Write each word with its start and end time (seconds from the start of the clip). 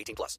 18 0.00 0.16
plus. 0.16 0.38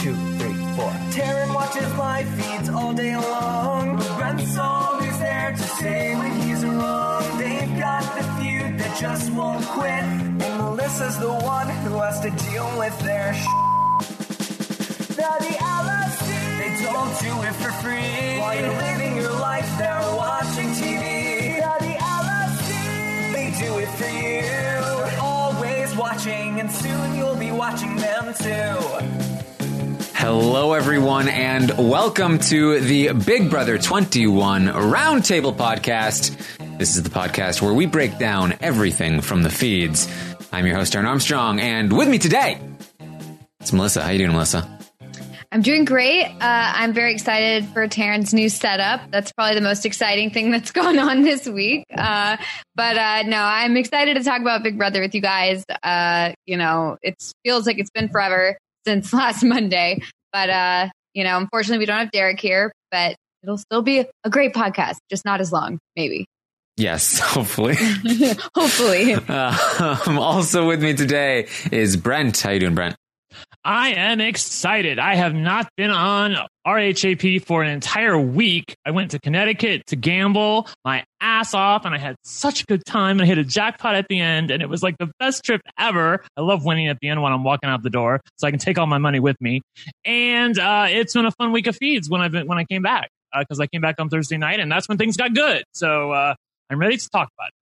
two, 0.00 0.14
three, 0.38 0.54
four. 0.76 0.92
Taryn 1.12 1.54
watches 1.54 1.92
live 1.96 2.28
feeds 2.38 2.68
all 2.70 2.92
day 2.94 3.14
long. 3.16 3.96
Brent's 4.16 4.56
always 4.56 5.18
there 5.18 5.50
to 5.52 5.62
say 5.80 6.14
when 6.16 6.32
he's 6.40 6.64
wrong. 6.64 7.22
They've 7.38 7.78
got 7.78 8.02
the 8.16 8.24
feud 8.38 8.78
that 8.78 8.96
just 8.98 9.30
won't 9.32 9.64
quit. 9.66 10.04
And 10.04 10.38
Melissa's 10.38 11.18
the 11.18 11.32
one 11.32 11.68
who 11.84 11.94
has 12.00 12.20
to 12.20 12.30
deal 12.48 12.68
with 12.78 12.98
their 13.00 13.34
sh- 13.34 13.46
Now 15.20 15.36
the 15.46 15.54
LSD. 15.80 16.30
They 16.62 16.72
don't 16.86 17.12
do 17.26 17.32
it 17.48 17.54
for 17.62 17.72
free. 17.82 18.38
While 18.40 18.56
you're 18.58 18.78
living 18.88 19.16
your 19.16 19.32
life, 19.32 19.68
they're 19.78 20.16
watching 20.16 20.68
TV. 20.80 21.49
Do 23.60 23.76
it 23.76 23.88
for 23.90 24.08
you. 24.08 25.20
Always 25.20 25.94
watching, 25.94 26.60
and 26.60 26.70
soon 26.70 27.14
you'll 27.14 27.36
be 27.36 27.50
watching 27.50 27.94
them 27.96 28.32
too. 28.32 30.06
Hello, 30.14 30.72
everyone, 30.72 31.28
and 31.28 31.70
welcome 31.76 32.38
to 32.38 32.80
the 32.80 33.12
Big 33.12 33.50
Brother 33.50 33.76
21 33.76 34.68
Roundtable 34.68 35.54
Podcast. 35.54 36.34
This 36.78 36.96
is 36.96 37.02
the 37.02 37.10
podcast 37.10 37.60
where 37.60 37.74
we 37.74 37.84
break 37.84 38.16
down 38.16 38.54
everything 38.62 39.20
from 39.20 39.42
the 39.42 39.50
feeds. 39.50 40.08
I'm 40.50 40.66
your 40.66 40.76
host, 40.76 40.94
Taryn 40.94 41.06
Armstrong, 41.06 41.60
and 41.60 41.92
with 41.92 42.08
me 42.08 42.16
today, 42.16 42.58
it's 43.60 43.74
Melissa. 43.74 44.00
How 44.00 44.08
you 44.10 44.20
doing, 44.20 44.32
Melissa? 44.32 44.79
I'm 45.52 45.62
doing 45.62 45.84
great. 45.84 46.26
Uh, 46.26 46.36
I'm 46.40 46.92
very 46.92 47.12
excited 47.12 47.64
for 47.66 47.88
Taryn's 47.88 48.32
new 48.32 48.48
setup. 48.48 49.10
That's 49.10 49.32
probably 49.32 49.56
the 49.56 49.60
most 49.60 49.84
exciting 49.84 50.30
thing 50.30 50.52
that's 50.52 50.70
going 50.72 50.98
on 50.98 51.22
this 51.22 51.48
week. 51.48 51.86
Uh, 51.92 52.36
but 52.76 52.96
uh, 52.96 53.22
no, 53.22 53.38
I'm 53.38 53.76
excited 53.76 54.16
to 54.16 54.22
talk 54.22 54.40
about 54.40 54.62
Big 54.62 54.78
Brother 54.78 55.00
with 55.00 55.14
you 55.14 55.20
guys. 55.20 55.64
Uh, 55.82 56.32
you 56.46 56.56
know, 56.56 56.98
it 57.02 57.16
feels 57.44 57.66
like 57.66 57.78
it's 57.78 57.90
been 57.90 58.08
forever 58.08 58.58
since 58.86 59.12
last 59.12 59.42
Monday. 59.42 60.00
But, 60.32 60.50
uh, 60.50 60.88
you 61.14 61.24
know, 61.24 61.36
unfortunately, 61.38 61.78
we 61.78 61.86
don't 61.86 61.98
have 61.98 62.12
Derek 62.12 62.40
here, 62.40 62.72
but 62.92 63.16
it'll 63.42 63.58
still 63.58 63.82
be 63.82 64.06
a 64.22 64.30
great 64.30 64.54
podcast, 64.54 64.98
just 65.10 65.24
not 65.24 65.40
as 65.40 65.50
long, 65.50 65.80
maybe. 65.96 66.26
Yes, 66.76 67.18
hopefully. 67.22 67.74
Hopefully. 68.54 69.14
um, 69.14 70.18
also 70.18 70.68
with 70.68 70.80
me 70.80 70.94
today 70.94 71.48
is 71.72 71.96
Brent. 71.96 72.40
How 72.40 72.50
you 72.50 72.60
doing, 72.60 72.76
Brent? 72.76 72.94
I 73.64 73.90
am 73.94 74.20
excited. 74.20 74.98
I 74.98 75.16
have 75.16 75.34
not 75.34 75.68
been 75.76 75.90
on 75.90 76.36
RHAP 76.66 77.44
for 77.44 77.62
an 77.62 77.70
entire 77.70 78.18
week. 78.18 78.74
I 78.86 78.90
went 78.90 79.10
to 79.12 79.18
Connecticut 79.18 79.86
to 79.86 79.96
gamble 79.96 80.68
my 80.84 81.04
ass 81.20 81.54
off 81.54 81.84
and 81.84 81.94
I 81.94 81.98
had 81.98 82.16
such 82.24 82.62
a 82.62 82.66
good 82.66 82.84
time. 82.84 83.16
and 83.16 83.22
I 83.22 83.26
hit 83.26 83.38
a 83.38 83.44
jackpot 83.44 83.94
at 83.94 84.06
the 84.08 84.20
end 84.20 84.50
and 84.50 84.62
it 84.62 84.68
was 84.68 84.82
like 84.82 84.96
the 84.98 85.10
best 85.18 85.44
trip 85.44 85.60
ever. 85.78 86.24
I 86.36 86.40
love 86.40 86.64
winning 86.64 86.88
at 86.88 86.98
the 87.00 87.08
end 87.08 87.22
when 87.22 87.32
I'm 87.32 87.44
walking 87.44 87.68
out 87.68 87.82
the 87.82 87.90
door 87.90 88.20
so 88.38 88.46
I 88.46 88.50
can 88.50 88.60
take 88.60 88.78
all 88.78 88.86
my 88.86 88.98
money 88.98 89.20
with 89.20 89.36
me. 89.40 89.62
And 90.04 90.58
uh, 90.58 90.86
it's 90.88 91.14
been 91.14 91.26
a 91.26 91.32
fun 91.32 91.52
week 91.52 91.66
of 91.66 91.76
feeds 91.76 92.08
when 92.08 92.30
been, 92.30 92.46
when 92.46 92.58
I 92.58 92.64
came 92.64 92.82
back 92.82 93.10
because 93.38 93.60
uh, 93.60 93.64
I 93.64 93.66
came 93.66 93.80
back 93.80 93.96
on 93.98 94.08
Thursday 94.08 94.36
night 94.38 94.60
and 94.60 94.70
that's 94.70 94.88
when 94.88 94.98
things 94.98 95.16
got 95.16 95.34
good. 95.34 95.64
So 95.72 96.12
uh, 96.12 96.34
I'm 96.70 96.78
ready 96.78 96.96
to 96.96 97.08
talk 97.10 97.28
about 97.36 97.48
it. 97.48 97.59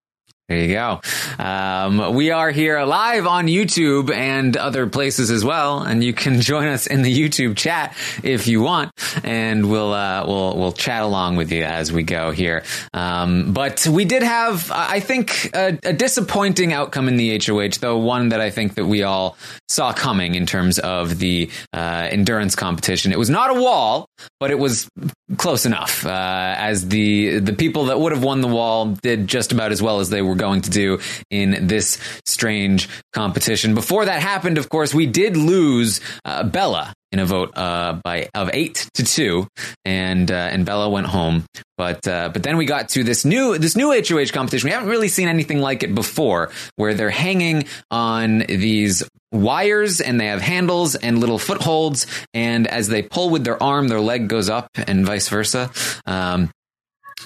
There 0.49 0.59
you 0.59 0.69
go. 0.69 1.03
Um, 1.39 2.15
we 2.15 2.31
are 2.31 2.51
here 2.51 2.83
live 2.83 3.27
on 3.27 3.49
YouTube 3.49 4.11
and 4.11 4.57
other 4.57 4.87
places 4.87 5.31
as 5.31 5.45
well, 5.45 5.83
and 5.83 6.03
you 6.03 6.15
can 6.15 6.41
join 6.41 6.69
us 6.69 6.87
in 6.87 7.03
the 7.03 7.15
YouTube 7.15 7.55
chat 7.55 7.95
if 8.23 8.49
you 8.49 8.63
want, 8.63 8.91
and 9.23 9.71
we'll 9.71 9.93
uh, 9.93 10.25
we'll 10.27 10.57
we'll 10.57 10.73
chat 10.73 11.03
along 11.03 11.37
with 11.37 11.53
you 11.53 11.65
as 11.65 11.93
we 11.93 12.03
go 12.03 12.31
here. 12.31 12.65
Um, 12.95 13.53
but 13.53 13.87
we 13.87 14.07
did 14.07 14.23
have, 14.23 14.73
I 14.73 15.01
think, 15.01 15.51
a, 15.55 15.79
a, 15.83 15.93
disappointing 15.93 16.73
outcome 16.73 17.09
in 17.09 17.19
the 17.19 17.39
HOH, 17.39 17.81
though 17.81 17.99
one 17.99 18.31
that 18.31 18.41
I 18.41 18.49
think 18.49 18.75
that 18.77 18.87
we 18.87 19.03
all 19.03 19.37
saw 19.69 19.93
coming 19.93 20.35
in 20.35 20.47
terms 20.47 20.79
of 20.79 21.19
the 21.19 21.51
uh, 21.75 22.09
endurance 22.11 22.57
competition. 22.57 23.13
It 23.13 23.19
was 23.19 23.29
not 23.29 23.55
a 23.55 23.61
wall, 23.61 24.09
but 24.41 24.51
it 24.51 24.59
was 24.59 24.89
close 25.37 25.67
enough. 25.67 26.07
Uh, 26.07 26.55
as 26.57 26.89
the 26.89 27.39
the 27.39 27.53
people 27.53 27.87
that 27.87 28.01
would 28.01 28.13
have 28.13 28.25
won 28.25 28.41
the 28.41 28.49
wall 28.49 28.87
did 28.87 29.27
just 29.27 29.53
about 29.53 29.73
as 29.73 29.83
well 29.83 30.01
as 30.01 30.11
they 30.11 30.23
were 30.23 30.35
going 30.35 30.63
to 30.63 30.71
do 30.71 30.99
in 31.31 31.67
this 31.67 31.99
strange 32.25 32.89
competition. 33.13 33.75
Before 33.75 34.05
that 34.05 34.23
happened, 34.23 34.59
of 34.59 34.69
course, 34.69 34.95
we 34.95 35.07
did 35.07 35.37
lose 35.37 36.01
uh, 36.25 36.45
Bella 36.45 36.95
in 37.11 37.19
a 37.19 37.27
vote 37.27 37.57
uh, 37.57 37.99
by 38.05 38.29
of 38.35 38.51
eight 38.53 38.89
to 38.95 39.05
two, 39.05 39.47
and 39.85 40.31
uh, 40.31 40.35
and 40.35 40.65
Bella 40.65 40.89
went 40.89 41.07
home. 41.07 41.45
But 41.77 42.07
uh, 42.07 42.31
but 42.31 42.43
then 42.43 42.57
we 42.57 42.65
got 42.65 42.89
to 42.91 43.05
this 43.05 43.25
new 43.25 43.59
this 43.59 43.77
new 43.77 43.91
HOH 43.93 44.33
competition. 44.33 44.69
We 44.69 44.73
haven't 44.73 44.89
really 44.89 45.09
seen 45.09 45.29
anything 45.29 45.61
like 45.61 45.83
it 45.83 45.95
before, 45.95 46.51
where 46.77 46.95
they're 46.95 47.11
hanging 47.11 47.65
on 47.91 48.41
these 48.49 49.03
wires 49.33 50.01
and 50.01 50.21
they 50.21 50.27
have 50.27 50.41
handles 50.41 50.95
and 50.95 51.19
little 51.19 51.39
footholds, 51.39 52.07
and 52.35 52.67
as 52.67 52.89
they 52.89 53.03
pull 53.03 53.31
with 53.31 53.45
their 53.45 53.63
arm, 53.63 53.89
their 53.89 54.01
leg 54.01 54.29
goes 54.29 54.49
up, 54.49 54.69
and 54.75 55.05
vice 55.05 55.29
versa. 55.29 55.71
Um, 56.07 56.51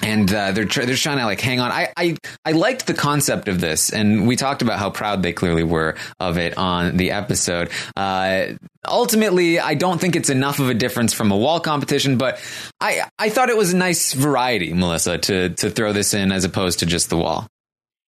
and 0.00 0.32
uh, 0.32 0.52
they're 0.52 0.64
tr- 0.64 0.82
they're 0.82 0.96
trying 0.96 1.18
to 1.18 1.24
like 1.26 1.40
hang 1.40 1.60
on. 1.60 1.70
I, 1.70 1.92
I 1.96 2.16
I 2.44 2.52
liked 2.52 2.86
the 2.86 2.94
concept 2.94 3.48
of 3.48 3.60
this, 3.60 3.90
and 3.90 4.26
we 4.26 4.36
talked 4.36 4.62
about 4.62 4.78
how 4.78 4.90
proud 4.90 5.22
they 5.22 5.32
clearly 5.32 5.64
were 5.64 5.96
of 6.18 6.38
it 6.38 6.56
on 6.56 6.96
the 6.96 7.10
episode. 7.10 7.70
Uh, 7.94 8.54
ultimately, 8.86 9.60
I 9.60 9.74
don't 9.74 10.00
think 10.00 10.16
it's 10.16 10.30
enough 10.30 10.60
of 10.60 10.70
a 10.70 10.74
difference 10.74 11.12
from 11.12 11.30
a 11.30 11.36
wall 11.36 11.60
competition, 11.60 12.16
but 12.16 12.40
I 12.80 13.02
I 13.18 13.28
thought 13.28 13.50
it 13.50 13.56
was 13.56 13.72
a 13.72 13.76
nice 13.76 14.14
variety, 14.14 14.72
Melissa, 14.72 15.18
to 15.18 15.50
to 15.50 15.70
throw 15.70 15.92
this 15.92 16.14
in 16.14 16.32
as 16.32 16.44
opposed 16.44 16.78
to 16.80 16.86
just 16.86 17.10
the 17.10 17.18
wall. 17.18 17.46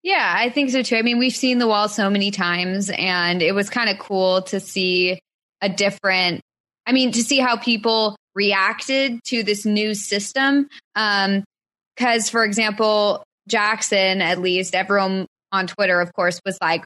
Yeah, 0.04 0.34
I 0.36 0.50
think 0.50 0.72
so 0.72 0.82
too. 0.82 0.96
I 0.96 1.04
mean, 1.04 1.20
we've 1.20 1.36
seen 1.36 1.60
the 1.60 1.68
wall 1.68 1.88
so 1.88 2.10
many 2.10 2.32
times, 2.32 2.90
and 2.90 3.42
it 3.42 3.54
was 3.54 3.70
kind 3.70 3.90
of 3.90 4.00
cool 4.00 4.42
to 4.44 4.60
see 4.60 5.20
a 5.62 5.70
different. 5.70 6.42
I 6.88 6.92
mean, 6.92 7.12
to 7.12 7.24
see 7.24 7.40
how 7.40 7.58
people 7.58 8.16
reacted 8.34 9.24
to 9.26 9.44
this 9.44 9.66
new 9.66 9.94
system. 9.94 10.68
Um, 10.96 11.44
because, 11.96 12.30
for 12.30 12.44
example, 12.44 13.24
Jackson, 13.48 14.22
at 14.22 14.40
least 14.40 14.74
everyone 14.74 15.28
on 15.52 15.68
Twitter, 15.68 16.00
of 16.00 16.14
course, 16.14 16.40
was 16.46 16.58
like, 16.62 16.84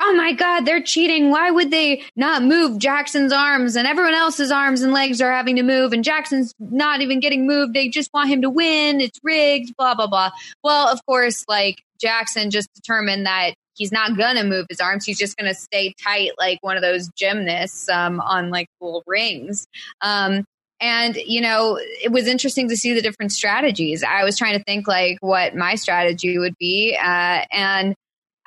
oh 0.00 0.14
my 0.14 0.32
God, 0.32 0.64
they're 0.64 0.82
cheating. 0.82 1.30
Why 1.30 1.50
would 1.50 1.70
they 1.70 2.04
not 2.16 2.42
move 2.42 2.78
Jackson's 2.78 3.32
arms 3.32 3.76
and 3.76 3.86
everyone 3.86 4.14
else's 4.14 4.50
arms 4.50 4.82
and 4.82 4.92
legs 4.92 5.20
are 5.20 5.30
having 5.30 5.56
to 5.56 5.62
move 5.62 5.92
and 5.92 6.04
Jackson's 6.04 6.52
not 6.58 7.00
even 7.00 7.20
getting 7.20 7.46
moved. 7.46 7.74
They 7.74 7.88
just 7.88 8.10
want 8.14 8.30
him 8.30 8.42
to 8.42 8.50
win. 8.50 9.00
It's 9.00 9.18
rigged, 9.22 9.76
blah, 9.76 9.94
blah, 9.94 10.06
blah. 10.06 10.30
Well, 10.62 10.88
of 10.88 11.04
course, 11.06 11.44
like 11.48 11.82
Jackson 12.04 12.50
just 12.50 12.68
determined 12.74 13.24
that 13.24 13.54
he's 13.74 13.90
not 13.90 14.16
going 14.16 14.36
to 14.36 14.44
move 14.44 14.66
his 14.68 14.78
arms. 14.78 15.06
He's 15.06 15.18
just 15.18 15.38
going 15.38 15.50
to 15.50 15.58
stay 15.58 15.94
tight 16.04 16.32
like 16.38 16.58
one 16.60 16.76
of 16.76 16.82
those 16.82 17.08
gymnasts 17.16 17.88
um, 17.88 18.20
on 18.20 18.50
like 18.50 18.68
cool 18.78 19.02
rings. 19.06 19.66
Um, 20.02 20.44
and, 20.80 21.16
you 21.16 21.40
know, 21.40 21.78
it 21.80 22.12
was 22.12 22.26
interesting 22.26 22.68
to 22.68 22.76
see 22.76 22.92
the 22.92 23.00
different 23.00 23.32
strategies. 23.32 24.04
I 24.04 24.22
was 24.22 24.36
trying 24.36 24.58
to 24.58 24.64
think 24.64 24.86
like 24.86 25.16
what 25.20 25.56
my 25.56 25.76
strategy 25.76 26.36
would 26.38 26.58
be. 26.58 26.94
Uh, 27.00 27.44
and 27.50 27.94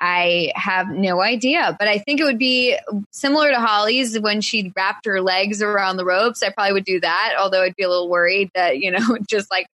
I 0.00 0.52
have 0.54 0.88
no 0.90 1.20
idea, 1.20 1.74
but 1.76 1.88
I 1.88 1.98
think 1.98 2.20
it 2.20 2.24
would 2.24 2.38
be 2.38 2.78
similar 3.10 3.50
to 3.50 3.58
Holly's 3.58 4.16
when 4.20 4.40
she 4.40 4.72
wrapped 4.76 5.06
her 5.06 5.20
legs 5.20 5.60
around 5.60 5.96
the 5.96 6.04
ropes. 6.04 6.40
I 6.44 6.52
probably 6.52 6.74
would 6.74 6.84
do 6.84 7.00
that, 7.00 7.34
although 7.36 7.62
I'd 7.62 7.74
be 7.74 7.82
a 7.82 7.88
little 7.88 8.08
worried 8.08 8.50
that, 8.54 8.78
you 8.78 8.92
know, 8.92 9.18
just 9.28 9.50
like 9.50 9.66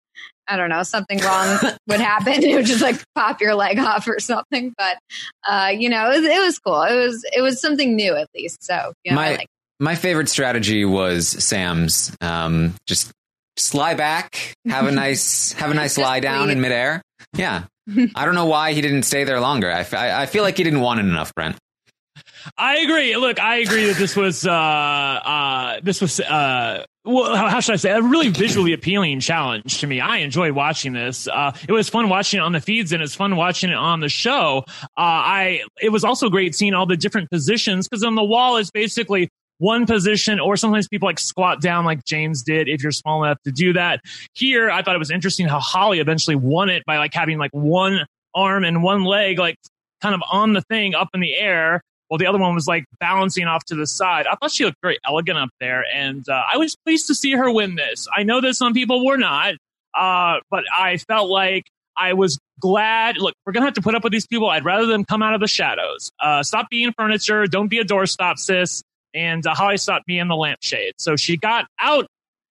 I 0.46 0.56
don't 0.56 0.68
know, 0.68 0.82
something 0.82 1.18
wrong 1.20 1.58
would 1.88 2.00
happen. 2.00 2.34
It 2.44 2.54
would 2.56 2.66
just 2.66 2.82
like 2.82 3.02
pop 3.14 3.40
your 3.40 3.54
leg 3.54 3.78
off 3.90 4.06
or 4.06 4.20
something. 4.20 4.74
But 4.76 4.98
uh, 5.48 5.72
you 5.76 5.88
know, 5.88 6.10
it 6.10 6.20
was, 6.20 6.24
it 6.24 6.42
was 6.42 6.58
cool. 6.58 6.82
It 6.82 6.94
was 6.94 7.24
it 7.36 7.40
was 7.40 7.60
something 7.60 7.96
new 7.96 8.14
at 8.14 8.28
least. 8.34 8.62
So 8.62 8.92
you 9.04 9.12
know, 9.12 9.20
I 9.20 9.24
My 9.30 9.36
like 9.36 9.48
my 9.80 9.94
favorite 9.94 10.28
strategy 10.28 10.84
was 10.84 11.28
Sam's. 11.28 12.14
Um, 12.20 12.74
just 12.86 13.10
just 13.56 13.74
lie 13.74 13.94
back, 13.94 14.54
have 14.68 14.86
a 14.86 14.92
nice 14.92 15.52
have 15.52 15.70
a 15.70 15.74
nice 15.74 15.96
lie 15.98 16.20
down 16.20 16.50
in 16.50 16.60
midair. 16.60 17.02
Yeah, 17.36 17.64
I 18.14 18.24
don't 18.24 18.34
know 18.34 18.46
why 18.46 18.72
he 18.72 18.80
didn't 18.80 19.04
stay 19.04 19.24
there 19.24 19.40
longer. 19.40 19.70
I 19.70 20.22
I 20.22 20.26
feel 20.26 20.42
like 20.42 20.56
he 20.56 20.64
didn't 20.64 20.80
want 20.80 21.00
it 21.00 21.06
enough, 21.06 21.34
Brent. 21.34 21.56
I 22.56 22.78
agree. 22.78 23.16
Look, 23.16 23.40
I 23.40 23.56
agree 23.56 23.86
that 23.86 23.96
this 23.96 24.16
was 24.16 24.46
uh 24.46 24.50
uh 24.52 25.80
this 25.82 26.00
was 26.00 26.20
uh 26.20 26.84
well, 27.04 27.36
how, 27.36 27.60
should 27.60 27.74
I 27.74 27.76
say 27.76 27.90
a 27.90 28.00
really 28.00 28.28
visually 28.28 28.72
appealing 28.72 29.20
challenge 29.20 29.78
to 29.80 29.86
me. 29.86 30.00
I 30.00 30.18
enjoyed 30.18 30.52
watching 30.52 30.92
this. 30.92 31.28
Uh 31.28 31.52
it 31.68 31.72
was 31.72 31.88
fun 31.88 32.08
watching 32.08 32.38
it 32.38 32.42
on 32.42 32.52
the 32.52 32.60
feeds 32.60 32.92
and 32.92 33.02
it's 33.02 33.14
fun 33.14 33.36
watching 33.36 33.70
it 33.70 33.76
on 33.76 34.00
the 34.00 34.08
show. 34.08 34.64
Uh 34.82 34.90
I 34.96 35.62
it 35.82 35.90
was 35.90 36.04
also 36.04 36.30
great 36.30 36.54
seeing 36.54 36.74
all 36.74 36.86
the 36.86 36.96
different 36.96 37.30
positions 37.30 37.88
because 37.88 38.02
on 38.02 38.14
the 38.14 38.24
wall 38.24 38.56
is 38.56 38.70
basically 38.70 39.28
one 39.58 39.86
position 39.86 40.40
or 40.40 40.56
sometimes 40.56 40.88
people 40.88 41.06
like 41.06 41.20
squat 41.20 41.60
down 41.60 41.84
like 41.84 42.04
James 42.04 42.42
did 42.42 42.68
if 42.68 42.82
you're 42.82 42.92
small 42.92 43.22
enough 43.24 43.40
to 43.44 43.52
do 43.52 43.72
that. 43.74 44.00
Here 44.32 44.70
I 44.70 44.82
thought 44.82 44.94
it 44.94 44.98
was 44.98 45.10
interesting 45.10 45.46
how 45.46 45.60
Holly 45.60 46.00
eventually 46.00 46.36
won 46.36 46.70
it 46.70 46.84
by 46.86 46.98
like 46.98 47.14
having 47.14 47.38
like 47.38 47.52
one 47.52 48.06
arm 48.34 48.64
and 48.64 48.82
one 48.82 49.04
leg 49.04 49.38
like 49.38 49.56
kind 50.00 50.14
of 50.14 50.22
on 50.30 50.54
the 50.54 50.62
thing 50.62 50.94
up 50.94 51.08
in 51.14 51.20
the 51.20 51.34
air 51.34 51.82
while 52.08 52.18
the 52.18 52.26
other 52.26 52.38
one 52.38 52.54
was 52.54 52.66
like 52.66 52.84
balancing 53.00 53.46
off 53.46 53.64
to 53.66 53.74
the 53.74 53.86
side. 53.86 54.26
I 54.26 54.34
thought 54.36 54.50
she 54.50 54.64
looked 54.64 54.78
very 54.82 54.98
elegant 55.06 55.38
up 55.38 55.50
there, 55.60 55.84
and 55.94 56.28
uh, 56.28 56.42
I 56.52 56.58
was 56.58 56.76
pleased 56.84 57.06
to 57.08 57.14
see 57.14 57.32
her 57.32 57.50
win 57.50 57.74
this. 57.76 58.06
I 58.14 58.22
know 58.22 58.40
that 58.40 58.54
some 58.54 58.72
people 58.74 59.04
were 59.04 59.16
not, 59.16 59.54
uh, 59.94 60.40
but 60.50 60.64
I 60.76 60.98
felt 60.98 61.30
like 61.30 61.64
I 61.96 62.12
was 62.12 62.38
glad. 62.60 63.18
Look, 63.18 63.34
we're 63.46 63.52
gonna 63.52 63.66
have 63.66 63.74
to 63.74 63.82
put 63.82 63.94
up 63.94 64.04
with 64.04 64.12
these 64.12 64.26
people. 64.26 64.48
I'd 64.48 64.64
rather 64.64 64.86
them 64.86 65.04
come 65.04 65.22
out 65.22 65.34
of 65.34 65.40
the 65.40 65.48
shadows. 65.48 66.10
Uh, 66.20 66.42
stop 66.42 66.68
being 66.70 66.92
furniture. 66.96 67.46
Don't 67.46 67.68
be 67.68 67.78
a 67.78 67.84
doorstop, 67.84 68.38
sis. 68.38 68.82
And 69.14 69.46
uh, 69.46 69.54
Holly 69.54 69.76
stopped 69.76 70.06
being 70.06 70.26
the 70.26 70.34
lampshade. 70.34 70.94
So 70.98 71.14
she 71.14 71.36
got 71.36 71.66
out, 71.78 72.06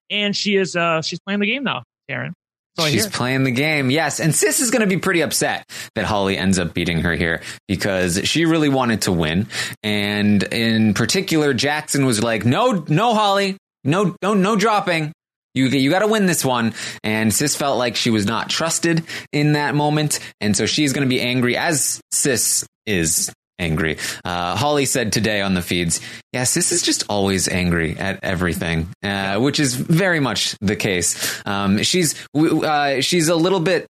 and 0.10 0.36
she 0.36 0.56
is 0.56 0.76
uh, 0.76 1.02
she's 1.02 1.20
playing 1.20 1.42
the 1.42 1.48
game 1.48 1.64
now, 1.64 1.84
Taryn. 2.10 2.34
So 2.76 2.88
She's 2.88 3.08
playing 3.08 3.44
the 3.44 3.52
game, 3.52 3.92
yes. 3.92 4.20
And 4.20 4.34
Sis 4.34 4.60
is 4.60 4.72
going 4.72 4.82
to 4.82 4.88
be 4.88 4.98
pretty 4.98 5.22
upset 5.22 5.70
that 5.94 6.06
Holly 6.06 6.38
ends 6.38 6.58
up 6.58 6.74
beating 6.74 7.02
her 7.02 7.14
here 7.14 7.44
because 7.68 8.22
she 8.24 8.46
really 8.46 8.70
wanted 8.70 9.04
to 9.04 9.12
win. 9.12 9.48
And 9.84 10.42
in 10.42 10.96
particular, 10.96 11.54
Jackson 11.54 12.06
was 12.06 12.24
like, 12.24 12.46
"No, 12.46 12.84
no, 12.88 13.14
Holly, 13.14 13.58
no, 13.84 14.16
no, 14.24 14.34
no 14.34 14.56
dropping. 14.56 15.12
You 15.54 15.68
you 15.68 15.92
got 15.92 16.00
to 16.00 16.08
win 16.08 16.26
this 16.26 16.44
one." 16.44 16.74
And 17.04 17.32
Sis 17.32 17.56
felt 17.56 17.78
like 17.78 17.96
she 17.96 18.10
was 18.10 18.26
not 18.26 18.50
trusted 18.50 19.04
in 19.32 19.54
that 19.54 19.76
moment, 19.76 20.20
and 20.42 20.58
so 20.58 20.66
she's 20.66 20.94
going 20.94 21.08
to 21.08 21.16
be 21.16 21.22
angry 21.22 21.56
as 21.56 22.02
Sis 22.12 22.66
is 22.88 23.32
angry. 23.60 23.98
Uh, 24.24 24.56
Holly 24.56 24.86
said 24.86 25.14
today 25.14 25.42
on 25.42 25.54
the 25.54 25.62
feeds, 25.62 26.02
yes, 26.32 26.54
this 26.54 26.72
is 26.72 26.82
just 26.82 27.04
always 27.10 27.48
angry 27.48 27.98
at 27.98 28.20
everything, 28.24 28.90
uh, 29.04 29.40
which 29.40 29.60
is 29.60 29.76
very 29.76 30.20
much 30.20 30.58
the 30.60 30.76
case. 30.76 31.42
Um, 31.46 31.84
she's 31.84 32.16
uh, 32.36 33.02
she's 33.02 33.30
a 33.30 33.36
little 33.36 33.60
bit 33.60 33.88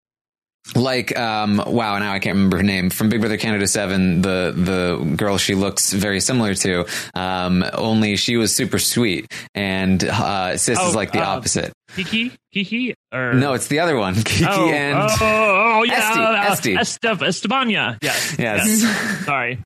like 0.76 1.18
um 1.18 1.62
wow 1.66 1.98
now 1.98 2.14
i 2.14 2.20
can't 2.20 2.36
remember 2.36 2.58
her 2.58 2.64
name 2.64 2.90
from 2.90 3.10
big 3.10 3.20
brother 3.20 3.36
canada 3.38 3.68
7 3.68 4.22
the 4.22 4.54
the 4.56 5.16
girl 5.18 5.38
she 5.38 5.56
looks 5.56 5.92
very 5.92 6.20
similar 6.22 6.54
to 6.54 6.86
um 7.16 7.66
only 7.74 8.16
she 8.16 8.38
was 8.38 8.56
super 8.56 8.78
sweet 8.80 9.26
and 9.56 10.04
uh 10.04 10.56
sis 10.58 10.80
is 10.80 10.94
Oh, 10.94 10.96
like 10.96 11.12
the 11.12 11.22
uh, 11.22 11.26
opposite 11.38 11.74
Kiki, 11.96 12.32
Kiki, 12.54 12.94
or 13.12 13.34
no 13.34 13.54
it's 13.54 13.68
the 13.68 13.80
other 13.80 13.98
one 13.98 14.16
kiki 14.24 14.46
oh, 14.48 14.70
and 14.70 14.98
oh, 14.98 15.18
oh, 15.20 15.80
oh, 15.80 15.84
yeah, 15.84 15.94
Esti, 15.94 16.20
uh, 16.22 16.76
Esti. 16.76 16.76
Estef, 16.76 17.22
Estebania. 17.28 17.98
Yes, 18.02 18.36
Yes. 18.40 18.82
yes. 18.82 19.26
Sorry. 19.26 19.60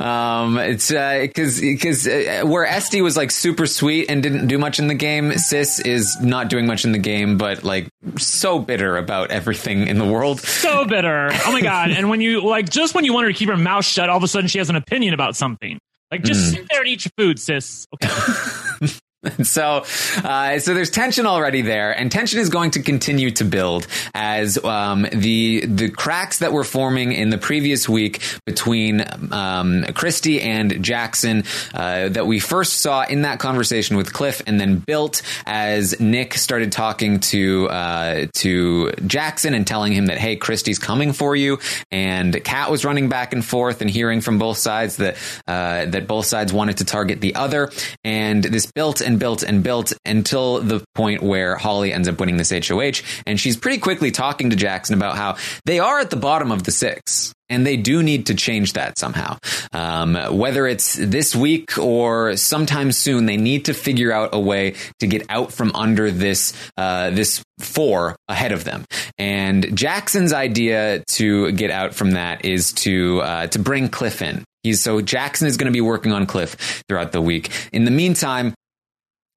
Um, 0.00 0.58
it's 0.58 0.88
because 0.90 1.60
because 1.60 2.06
uh, 2.06 2.42
where 2.44 2.66
Esty 2.66 3.02
was 3.02 3.16
like 3.16 3.30
super 3.30 3.66
sweet 3.66 4.10
and 4.10 4.22
didn't 4.22 4.46
do 4.46 4.58
much 4.58 4.78
in 4.78 4.86
the 4.88 4.94
game, 4.94 5.32
Sis 5.38 5.80
is 5.80 6.20
not 6.20 6.48
doing 6.48 6.66
much 6.66 6.84
in 6.84 6.92
the 6.92 6.98
game, 6.98 7.38
but 7.38 7.64
like 7.64 7.88
so 8.18 8.58
bitter 8.58 8.96
about 8.96 9.30
everything 9.30 9.88
in 9.88 9.98
the 9.98 10.06
world. 10.06 10.40
So 10.40 10.84
bitter. 10.84 11.30
Oh 11.46 11.52
my 11.52 11.60
god! 11.60 11.90
And 11.90 12.08
when 12.10 12.20
you 12.20 12.40
like, 12.46 12.68
just 12.68 12.94
when 12.94 13.04
you 13.04 13.12
want 13.12 13.26
her 13.26 13.32
to 13.32 13.38
keep 13.38 13.48
her 13.48 13.56
mouth 13.56 13.84
shut, 13.84 14.08
all 14.10 14.16
of 14.16 14.22
a 14.22 14.28
sudden 14.28 14.48
she 14.48 14.58
has 14.58 14.70
an 14.70 14.76
opinion 14.76 15.14
about 15.14 15.36
something. 15.36 15.78
Like, 16.10 16.22
just 16.22 16.52
Mm. 16.52 16.56
sit 16.56 16.66
there 16.70 16.80
and 16.80 16.88
eat 16.88 17.04
your 17.04 17.12
food, 17.18 17.38
sis. 17.40 17.86
Okay. 17.94 18.88
so, 19.42 19.84
uh, 20.22 20.58
so 20.58 20.74
there's 20.74 20.90
tension 20.90 21.26
already 21.26 21.62
there, 21.62 21.92
and 21.92 22.10
tension 22.10 22.40
is 22.40 22.48
going 22.48 22.72
to 22.72 22.82
continue 22.82 23.30
to 23.32 23.44
build 23.44 23.86
as 24.14 24.62
um, 24.64 25.06
the 25.12 25.64
the 25.66 25.90
cracks 25.90 26.38
that 26.38 26.52
were 26.52 26.64
forming 26.64 27.12
in 27.12 27.30
the 27.30 27.38
previous 27.38 27.88
week 27.88 28.22
between 28.46 29.04
um, 29.32 29.84
Christy 29.94 30.40
and 30.40 30.82
Jackson 30.82 31.44
uh, 31.74 32.08
that 32.08 32.26
we 32.26 32.38
first 32.38 32.80
saw 32.80 33.04
in 33.04 33.22
that 33.22 33.38
conversation 33.38 33.96
with 33.96 34.12
Cliff, 34.12 34.42
and 34.46 34.60
then 34.60 34.78
built 34.78 35.22
as 35.46 35.98
Nick 36.00 36.34
started 36.34 36.72
talking 36.72 37.20
to 37.20 37.68
uh, 37.68 38.26
to 38.34 38.92
Jackson 39.06 39.54
and 39.54 39.66
telling 39.66 39.92
him 39.92 40.06
that 40.06 40.18
hey, 40.18 40.36
Christy's 40.36 40.78
coming 40.78 41.12
for 41.12 41.34
you, 41.34 41.58
and 41.90 42.42
Kat 42.44 42.70
was 42.70 42.84
running 42.84 43.08
back 43.08 43.32
and 43.32 43.44
forth 43.44 43.80
and 43.80 43.90
hearing 43.90 44.20
from 44.20 44.38
both 44.38 44.58
sides 44.58 44.96
that 44.96 45.16
uh, 45.46 45.86
that 45.86 46.06
both 46.06 46.26
sides 46.26 46.52
wanted 46.52 46.78
to 46.78 46.84
target 46.84 47.20
the 47.20 47.34
other, 47.34 47.70
and 48.02 48.44
this 48.44 48.66
built 48.66 49.00
and 49.00 49.13
built 49.18 49.42
and 49.42 49.62
built 49.62 49.92
until 50.04 50.60
the 50.60 50.84
point 50.94 51.22
where 51.22 51.56
Holly 51.56 51.92
ends 51.92 52.08
up 52.08 52.18
winning 52.18 52.36
this 52.36 52.50
HOH, 52.50 53.02
and 53.26 53.38
she's 53.38 53.56
pretty 53.56 53.78
quickly 53.78 54.10
talking 54.10 54.50
to 54.50 54.56
Jackson 54.56 54.94
about 54.94 55.16
how 55.16 55.36
they 55.64 55.78
are 55.78 56.00
at 56.00 56.10
the 56.10 56.16
bottom 56.16 56.52
of 56.52 56.64
the 56.64 56.72
six. 56.72 57.32
And 57.50 57.66
they 57.66 57.76
do 57.76 58.02
need 58.02 58.26
to 58.26 58.34
change 58.34 58.72
that 58.72 58.98
somehow. 58.98 59.36
Um, 59.72 60.14
whether 60.14 60.66
it's 60.66 60.94
this 60.94 61.36
week 61.36 61.76
or 61.76 62.36
sometime 62.36 62.90
soon, 62.90 63.26
they 63.26 63.36
need 63.36 63.66
to 63.66 63.74
figure 63.74 64.12
out 64.12 64.30
a 64.32 64.40
way 64.40 64.76
to 65.00 65.06
get 65.06 65.26
out 65.28 65.52
from 65.52 65.70
under 65.74 66.10
this 66.10 66.54
uh, 66.78 67.10
this 67.10 67.42
four 67.58 68.16
ahead 68.28 68.52
of 68.52 68.64
them. 68.64 68.86
And 69.18 69.76
Jackson's 69.76 70.32
idea 70.32 71.04
to 71.10 71.52
get 71.52 71.70
out 71.70 71.94
from 71.94 72.12
that 72.12 72.46
is 72.46 72.72
to 72.72 73.20
uh, 73.20 73.46
to 73.48 73.58
bring 73.58 73.90
Cliff 73.90 74.22
in. 74.22 74.42
He's 74.64 74.82
so 74.82 75.02
Jackson 75.02 75.46
is 75.46 75.58
going 75.58 75.70
to 75.70 75.76
be 75.76 75.82
working 75.82 76.12
on 76.12 76.26
Cliff 76.26 76.82
throughout 76.88 77.12
the 77.12 77.20
week. 77.20 77.50
In 77.72 77.84
the 77.84 77.90
meantime, 77.90 78.54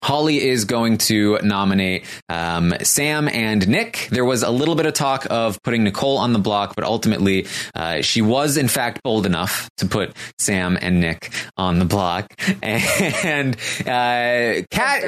Holly 0.03 0.47
is 0.47 0.65
going 0.65 0.99
to 0.99 1.39
nominate 1.43 2.05
um, 2.29 2.73
Sam 2.81 3.27
and 3.27 3.67
Nick. 3.67 4.07
There 4.11 4.25
was 4.25 4.43
a 4.43 4.49
little 4.49 4.75
bit 4.75 4.85
of 4.85 4.93
talk 4.93 5.27
of 5.29 5.61
putting 5.63 5.83
Nicole 5.83 6.17
on 6.17 6.33
the 6.33 6.39
block, 6.39 6.75
but 6.75 6.83
ultimately 6.83 7.47
uh, 7.75 8.01
she 8.01 8.21
was 8.21 8.57
in 8.57 8.67
fact 8.67 9.01
bold 9.03 9.25
enough 9.25 9.69
to 9.77 9.87
put 9.87 10.15
Sam 10.39 10.77
and 10.79 10.99
Nick 10.99 11.31
on 11.57 11.79
the 11.79 11.85
block. 11.85 12.33
And 13.27 13.55
uh, 13.81 14.63
Kat, 14.71 15.03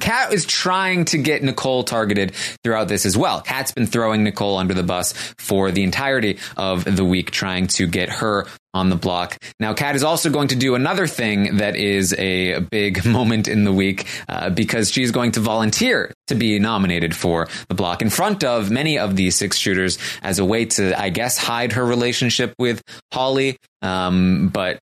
Kat 0.00 0.32
is 0.32 0.44
trying 0.44 1.04
to 1.06 1.18
get 1.18 1.42
Nicole 1.42 1.84
targeted 1.84 2.34
throughout 2.62 2.88
this 2.88 3.06
as 3.06 3.16
well. 3.16 3.40
Kat's 3.40 3.72
been 3.72 3.86
throwing 3.86 4.24
Nicole 4.24 4.56
under 4.56 4.74
the 4.74 4.82
bus 4.82 5.12
for 5.38 5.70
the 5.70 5.82
entirety 5.82 6.38
of 6.56 6.84
the 6.84 7.04
week, 7.04 7.30
trying 7.30 7.66
to 7.68 7.86
get 7.86 8.08
her 8.08 8.46
on 8.78 8.90
the 8.90 8.96
block. 8.96 9.36
Now, 9.58 9.74
Kat 9.74 9.96
is 9.96 10.04
also 10.04 10.30
going 10.30 10.48
to 10.48 10.56
do 10.56 10.74
another 10.74 11.06
thing 11.06 11.56
that 11.56 11.76
is 11.76 12.14
a 12.16 12.60
big 12.60 13.04
moment 13.18 13.48
in 13.48 13.64
the 13.64 13.72
week 13.72 14.06
uh, 14.28 14.50
because 14.50 14.90
she's 14.90 15.10
going 15.10 15.32
to 15.32 15.40
volunteer 15.40 16.14
to 16.28 16.34
be 16.34 16.58
nominated 16.58 17.14
for 17.14 17.48
the 17.68 17.74
block 17.74 18.02
in 18.02 18.10
front 18.10 18.44
of 18.44 18.70
many 18.70 18.98
of 18.98 19.16
these 19.16 19.34
six 19.34 19.56
shooters 19.56 19.98
as 20.22 20.38
a 20.38 20.44
way 20.44 20.64
to, 20.64 20.98
I 20.98 21.10
guess, 21.10 21.36
hide 21.38 21.72
her 21.72 21.84
relationship 21.84 22.54
with 22.58 22.82
Holly. 23.12 23.56
Um, 23.82 24.48
but 24.48 24.78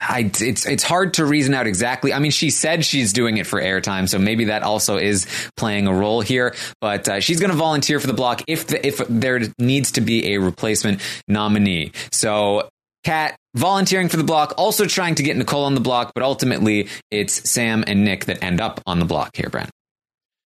I, 0.00 0.30
it's 0.40 0.64
it's 0.64 0.84
hard 0.84 1.14
to 1.14 1.26
reason 1.26 1.54
out 1.54 1.66
exactly. 1.66 2.12
I 2.12 2.20
mean, 2.20 2.30
she 2.30 2.50
said 2.50 2.84
she's 2.84 3.12
doing 3.12 3.36
it 3.38 3.46
for 3.46 3.60
airtime, 3.60 4.08
so 4.08 4.18
maybe 4.18 4.44
that 4.44 4.62
also 4.62 4.96
is 4.96 5.26
playing 5.56 5.88
a 5.88 5.94
role 5.94 6.20
here. 6.20 6.54
But 6.80 7.08
uh, 7.08 7.20
she's 7.20 7.40
going 7.40 7.50
to 7.50 7.56
volunteer 7.56 7.98
for 7.98 8.06
the 8.06 8.12
block 8.12 8.42
if 8.46 8.68
the, 8.68 8.86
if 8.86 8.98
there 9.08 9.40
needs 9.58 9.92
to 9.92 10.00
be 10.00 10.34
a 10.34 10.38
replacement 10.38 11.00
nominee. 11.26 11.90
So 12.12 12.68
Kat 13.04 13.36
volunteering 13.54 14.08
for 14.08 14.16
the 14.16 14.24
block, 14.24 14.54
also 14.56 14.86
trying 14.86 15.14
to 15.16 15.22
get 15.22 15.36
Nicole 15.36 15.64
on 15.64 15.74
the 15.74 15.80
block, 15.80 16.12
but 16.14 16.22
ultimately 16.22 16.88
it's 17.10 17.48
Sam 17.48 17.84
and 17.86 18.04
Nick 18.04 18.26
that 18.26 18.42
end 18.42 18.60
up 18.60 18.80
on 18.86 18.98
the 18.98 19.04
block 19.04 19.36
here, 19.36 19.48
Brent. 19.48 19.70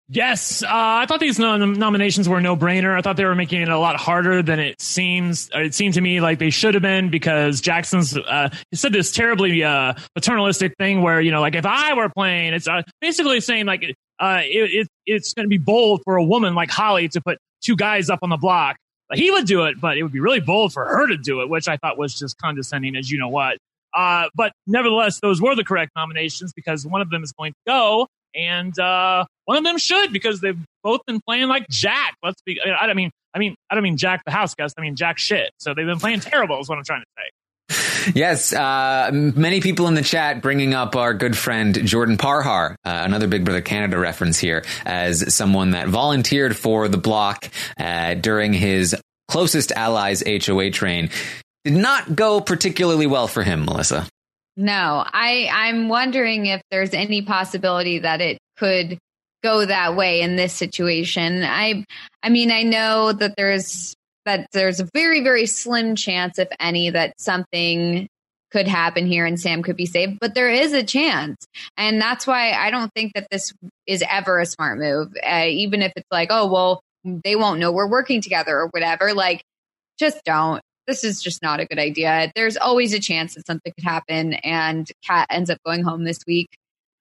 Yes, 0.09 0.63
uh, 0.63 0.67
I 0.69 1.05
thought 1.05 1.19
these 1.19 1.37
nom- 1.37 1.73
nominations 1.73 2.29
were 2.29 2.39
no 2.39 2.55
brainer. 2.55 2.97
I 2.97 3.01
thought 3.01 3.17
they 3.17 3.25
were 3.25 3.35
making 3.35 3.61
it 3.61 3.67
a 3.67 3.77
lot 3.77 3.97
harder 3.97 4.41
than 4.41 4.57
it 4.57 4.79
seems. 4.81 5.49
It 5.53 5.75
seemed 5.75 5.95
to 5.95 6.01
me 6.01 6.21
like 6.21 6.39
they 6.39 6.49
should 6.49 6.75
have 6.75 6.83
been 6.83 7.09
because 7.09 7.59
Jackson's 7.59 8.15
uh, 8.15 8.49
he 8.71 8.77
said 8.77 8.93
this 8.93 9.11
terribly 9.11 9.65
uh, 9.65 9.95
paternalistic 10.15 10.75
thing 10.77 11.01
where 11.01 11.19
you 11.19 11.31
know, 11.31 11.41
like 11.41 11.55
if 11.55 11.65
I 11.65 11.93
were 11.93 12.07
playing, 12.07 12.53
it's 12.53 12.69
uh, 12.69 12.83
basically 13.01 13.41
saying 13.41 13.65
like 13.65 13.83
uh, 14.17 14.41
it, 14.43 14.71
it, 14.73 14.87
it's 15.05 15.33
going 15.33 15.43
to 15.43 15.49
be 15.49 15.57
bold 15.57 16.03
for 16.05 16.15
a 16.15 16.23
woman 16.23 16.55
like 16.55 16.69
Holly 16.69 17.09
to 17.09 17.19
put 17.19 17.37
two 17.61 17.75
guys 17.75 18.09
up 18.09 18.19
on 18.21 18.29
the 18.29 18.37
block. 18.37 18.77
He 19.13 19.31
would 19.31 19.45
do 19.45 19.63
it, 19.63 19.79
but 19.79 19.97
it 19.97 20.03
would 20.03 20.11
be 20.11 20.19
really 20.19 20.39
bold 20.41 20.73
for 20.73 20.85
her 20.85 21.07
to 21.07 21.17
do 21.17 21.41
it, 21.41 21.49
which 21.49 21.67
I 21.67 21.77
thought 21.77 21.97
was 21.97 22.13
just 22.13 22.37
condescending, 22.37 22.95
as 22.95 23.09
you 23.09 23.17
know 23.17 23.29
what. 23.29 23.57
Uh, 23.93 24.29
but 24.35 24.51
nevertheless, 24.67 25.19
those 25.21 25.41
were 25.41 25.55
the 25.55 25.63
correct 25.63 25.91
nominations 25.95 26.51
because 26.53 26.85
one 26.85 27.01
of 27.01 27.09
them 27.09 27.23
is 27.23 27.31
going 27.31 27.53
to 27.53 27.59
go 27.65 28.07
and 28.35 28.77
uh, 28.79 29.25
one 29.45 29.57
of 29.57 29.63
them 29.63 29.77
should 29.77 30.13
because 30.13 30.41
they've 30.41 30.59
both 30.83 31.01
been 31.07 31.19
playing 31.21 31.47
like 31.47 31.67
Jack. 31.69 32.15
Let's 32.23 32.41
be. 32.41 32.59
I 32.61 32.93
mean. 32.93 33.11
I 33.33 33.39
mean. 33.39 33.55
I 33.69 33.75
don't 33.75 33.83
mean 33.83 33.97
Jack 33.97 34.23
the 34.25 34.31
house 34.31 34.53
guest. 34.55 34.75
I 34.77 34.81
mean 34.81 34.95
Jack 34.95 35.17
shit. 35.17 35.51
So 35.57 35.73
they've 35.73 35.85
been 35.85 35.99
playing 35.99 36.19
terrible. 36.19 36.59
Is 36.59 36.69
what 36.69 36.77
I'm 36.77 36.83
trying 36.83 37.01
to 37.01 37.07
say. 37.17 37.29
Yes, 38.15 38.53
uh, 38.53 39.09
many 39.13 39.61
people 39.61 39.87
in 39.87 39.93
the 39.93 40.01
chat 40.01 40.41
bringing 40.41 40.73
up 40.73 40.95
our 40.95 41.13
good 41.13 41.37
friend 41.37 41.73
Jordan 41.85 42.17
Parhar, 42.17 42.71
uh, 42.71 42.75
another 42.83 43.27
Big 43.27 43.43
Brother 43.43 43.61
Canada 43.61 43.97
reference 43.97 44.39
here, 44.39 44.63
as 44.85 45.33
someone 45.33 45.71
that 45.71 45.87
volunteered 45.87 46.55
for 46.55 46.87
the 46.87 46.97
block 46.97 47.49
uh, 47.79 48.13
during 48.15 48.53
his 48.53 48.95
closest 49.27 49.71
allies 49.71 50.23
HOA 50.25 50.71
train. 50.71 51.09
Did 51.63 51.73
not 51.73 52.15
go 52.15 52.39
particularly 52.39 53.07
well 53.07 53.27
for 53.27 53.43
him, 53.43 53.65
Melissa. 53.65 54.07
No, 54.55 55.03
I 55.05 55.49
I'm 55.51 55.89
wondering 55.89 56.47
if 56.47 56.61
there's 56.71 56.93
any 56.93 57.21
possibility 57.21 57.99
that 57.99 58.21
it 58.21 58.39
could 58.57 58.97
go 59.43 59.65
that 59.65 59.95
way 59.95 60.21
in 60.21 60.35
this 60.35 60.53
situation. 60.53 61.43
I 61.43 61.85
I 62.23 62.29
mean, 62.29 62.51
I 62.51 62.63
know 62.63 63.11
that 63.11 63.35
there's 63.37 63.93
that 64.27 64.47
there's 64.51 64.79
a 64.79 64.87
very 64.93 65.23
very 65.23 65.47
slim 65.47 65.95
chance 65.95 66.37
if 66.37 66.49
any 66.59 66.91
that 66.91 67.19
something 67.19 68.07
could 68.51 68.67
happen 68.67 69.05
here 69.05 69.25
and 69.25 69.39
Sam 69.39 69.61
could 69.61 69.75
be 69.75 69.85
saved, 69.85 70.19
but 70.19 70.33
there 70.33 70.49
is 70.49 70.73
a 70.73 70.83
chance. 70.83 71.45
And 71.75 71.99
that's 71.99 72.25
why 72.25 72.51
I 72.53 72.71
don't 72.71 72.91
think 72.95 73.13
that 73.13 73.27
this 73.29 73.53
is 73.85 74.03
ever 74.09 74.39
a 74.39 74.45
smart 74.45 74.79
move. 74.79 75.13
Uh, 75.25 75.45
even 75.47 75.81
if 75.81 75.91
it's 75.95 76.07
like, 76.11 76.29
oh, 76.31 76.51
well, 76.51 76.81
they 77.03 77.35
won't 77.35 77.59
know 77.59 77.71
we're 77.71 77.89
working 77.89 78.21
together 78.21 78.57
or 78.57 78.67
whatever. 78.67 79.13
Like, 79.13 79.43
just 79.99 80.23
don't. 80.23 80.61
This 80.87 81.03
is 81.03 81.21
just 81.21 81.41
not 81.41 81.59
a 81.59 81.65
good 81.65 81.79
idea. 81.79 82.31
There's 82.35 82.55
always 82.55 82.93
a 82.93 82.99
chance 82.99 83.35
that 83.35 83.45
something 83.45 83.73
could 83.77 83.83
happen 83.83 84.33
and 84.35 84.89
Kat 85.05 85.27
ends 85.29 85.49
up 85.49 85.57
going 85.65 85.83
home 85.83 86.05
this 86.05 86.19
week. 86.25 86.47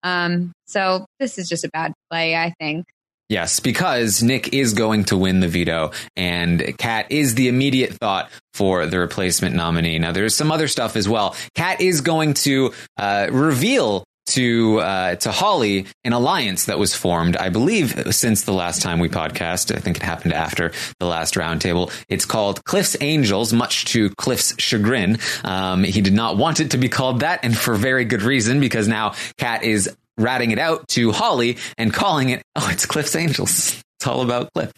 Um, 0.02 0.52
so 0.66 1.06
this 1.20 1.38
is 1.38 1.48
just 1.48 1.64
a 1.64 1.70
bad 1.70 1.92
play, 2.10 2.34
I 2.36 2.52
think. 2.58 2.86
Yes, 3.28 3.58
because 3.58 4.22
Nick 4.22 4.52
is 4.52 4.72
going 4.72 5.04
to 5.06 5.16
win 5.16 5.40
the 5.40 5.48
veto, 5.48 5.90
and 6.14 6.76
Kat 6.78 7.10
is 7.10 7.34
the 7.34 7.48
immediate 7.48 7.92
thought 7.94 8.30
for 8.54 8.86
the 8.86 9.00
replacement 9.00 9.56
nominee. 9.56 9.98
Now, 9.98 10.12
there's 10.12 10.36
some 10.36 10.52
other 10.52 10.68
stuff 10.68 10.94
as 10.94 11.08
well. 11.08 11.34
Kat 11.56 11.80
is 11.80 12.02
going 12.02 12.34
to 12.34 12.72
uh, 12.96 13.26
reveal 13.32 14.04
to 14.26 14.80
uh, 14.80 15.14
to 15.16 15.30
Holly 15.30 15.86
an 16.04 16.12
alliance 16.12 16.66
that 16.66 16.78
was 16.78 16.94
formed, 16.94 17.36
I 17.36 17.48
believe, 17.48 18.14
since 18.14 18.42
the 18.42 18.52
last 18.52 18.82
time 18.82 18.98
we 18.98 19.08
podcast. 19.08 19.74
I 19.74 19.78
think 19.78 19.96
it 19.96 20.02
happened 20.02 20.32
after 20.32 20.72
the 20.98 21.06
last 21.06 21.34
roundtable. 21.34 21.92
It's 22.08 22.24
called 22.24 22.64
Cliff's 22.64 22.96
Angels, 23.00 23.52
much 23.52 23.86
to 23.86 24.10
Cliff's 24.10 24.54
chagrin. 24.58 25.18
Um, 25.44 25.84
he 25.84 26.00
did 26.00 26.14
not 26.14 26.36
want 26.36 26.60
it 26.60 26.72
to 26.72 26.78
be 26.78 26.88
called 26.88 27.20
that, 27.20 27.40
and 27.42 27.56
for 27.56 27.74
very 27.74 28.04
good 28.04 28.22
reason, 28.22 28.60
because 28.60 28.88
now 28.88 29.14
Kat 29.38 29.62
is 29.62 29.96
ratting 30.18 30.50
it 30.50 30.58
out 30.58 30.88
to 30.88 31.12
Holly 31.12 31.58
and 31.78 31.92
calling 31.92 32.30
it, 32.30 32.42
oh, 32.54 32.68
it's 32.70 32.86
Cliff's 32.86 33.16
Angels. 33.16 33.82
It's 33.98 34.06
all 34.06 34.20
about 34.20 34.52
Cliff. 34.52 34.72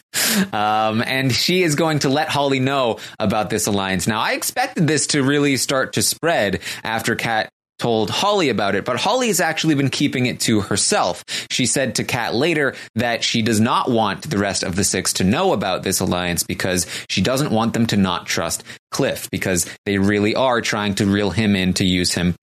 Um, 0.53 1.03
and 1.05 1.31
she 1.31 1.63
is 1.63 1.75
going 1.75 1.99
to 1.99 2.09
let 2.09 2.29
Holly 2.29 2.59
know 2.59 2.99
about 3.19 3.49
this 3.49 3.67
alliance. 3.67 4.07
Now, 4.07 4.21
I 4.21 4.33
expected 4.33 4.87
this 4.87 5.07
to 5.07 5.23
really 5.23 5.57
start 5.57 5.93
to 5.93 6.01
spread 6.01 6.61
after 6.83 7.15
Kat 7.15 7.49
told 7.79 8.09
Holly 8.09 8.49
about 8.49 8.75
it, 8.75 8.85
but 8.85 8.99
Holly 8.99 9.27
has 9.27 9.39
actually 9.39 9.75
been 9.75 9.89
keeping 9.89 10.25
it 10.25 10.41
to 10.41 10.61
herself. 10.61 11.23
She 11.49 11.65
said 11.65 11.95
to 11.95 12.03
Kat 12.03 12.35
later 12.35 12.75
that 12.95 13.23
she 13.23 13.41
does 13.41 13.59
not 13.59 13.89
want 13.89 14.29
the 14.29 14.37
rest 14.37 14.63
of 14.63 14.75
the 14.75 14.83
six 14.83 15.13
to 15.13 15.23
know 15.23 15.53
about 15.53 15.83
this 15.83 15.99
alliance 15.99 16.43
because 16.43 16.85
she 17.09 17.21
doesn't 17.21 17.51
want 17.51 17.73
them 17.73 17.87
to 17.87 17.97
not 17.97 18.25
trust 18.25 18.63
Cliff 18.91 19.29
because 19.31 19.65
they 19.85 19.97
really 19.97 20.35
are 20.35 20.61
trying 20.61 20.95
to 20.95 21.05
reel 21.05 21.31
him 21.31 21.55
in 21.55 21.73
to 21.75 21.85
use 21.85 22.13
him 22.13 22.35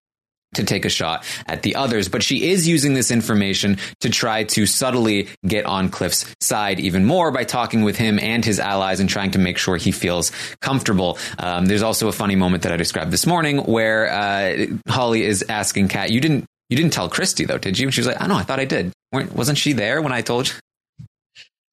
to 0.57 0.65
take 0.65 0.85
a 0.85 0.89
shot 0.89 1.25
at 1.47 1.63
the 1.63 1.77
others. 1.77 2.09
But 2.09 2.23
she 2.23 2.51
is 2.51 2.67
using 2.69 2.95
this 2.95 3.11
information 3.11 3.79
to 4.01 4.11
try 4.11 4.45
to 4.45 4.67
subtly 4.67 5.29
get 5.47 5.65
on 5.67 5.89
Cliff's 5.89 6.27
side 6.41 6.81
even 6.81 7.05
more 7.05 7.31
by 7.31 7.45
talking 7.45 7.83
with 7.83 7.97
him 7.97 8.19
and 8.19 8.45
his 8.45 8.59
allies 8.61 9.01
and 9.01 9.09
trying 9.09 9.31
to 9.33 9.39
make 9.39 9.59
sure 9.59 9.77
he 9.77 9.93
feels 9.93 10.33
comfortable. 10.61 11.19
Um, 11.39 11.67
there's 11.67 11.83
also 11.83 12.09
a 12.09 12.13
funny 12.13 12.37
moment 12.37 12.65
that 12.65 12.73
I 12.73 12.77
described 12.77 13.11
this 13.11 13.27
morning 13.27 13.59
where 13.59 14.11
uh, 14.11 14.67
Holly 14.89 15.23
is 15.23 15.45
asking 15.49 15.89
Kat, 15.89 16.11
"You 16.11 16.21
didn't." 16.21 16.45
You 16.69 16.77
didn't 16.77 16.93
tell 16.95 17.09
Christy 17.09 17.45
though, 17.45 17.59
did 17.59 17.79
you? 17.79 17.87
And 17.87 17.95
she 17.95 18.01
was 18.01 18.09
like, 18.09 18.21
"I 18.21 18.27
know, 18.27 18.35
I 18.35 18.43
thought 18.43 18.59
I 18.59 18.65
did. 18.65 18.93
Wasn't 19.13 19.57
she 19.57 19.73
there 19.73 20.03
when 20.03 20.13
I 20.13 20.21
told 20.23 20.49
you?" 20.49 20.55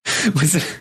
was 0.34 0.54
it? 0.54 0.80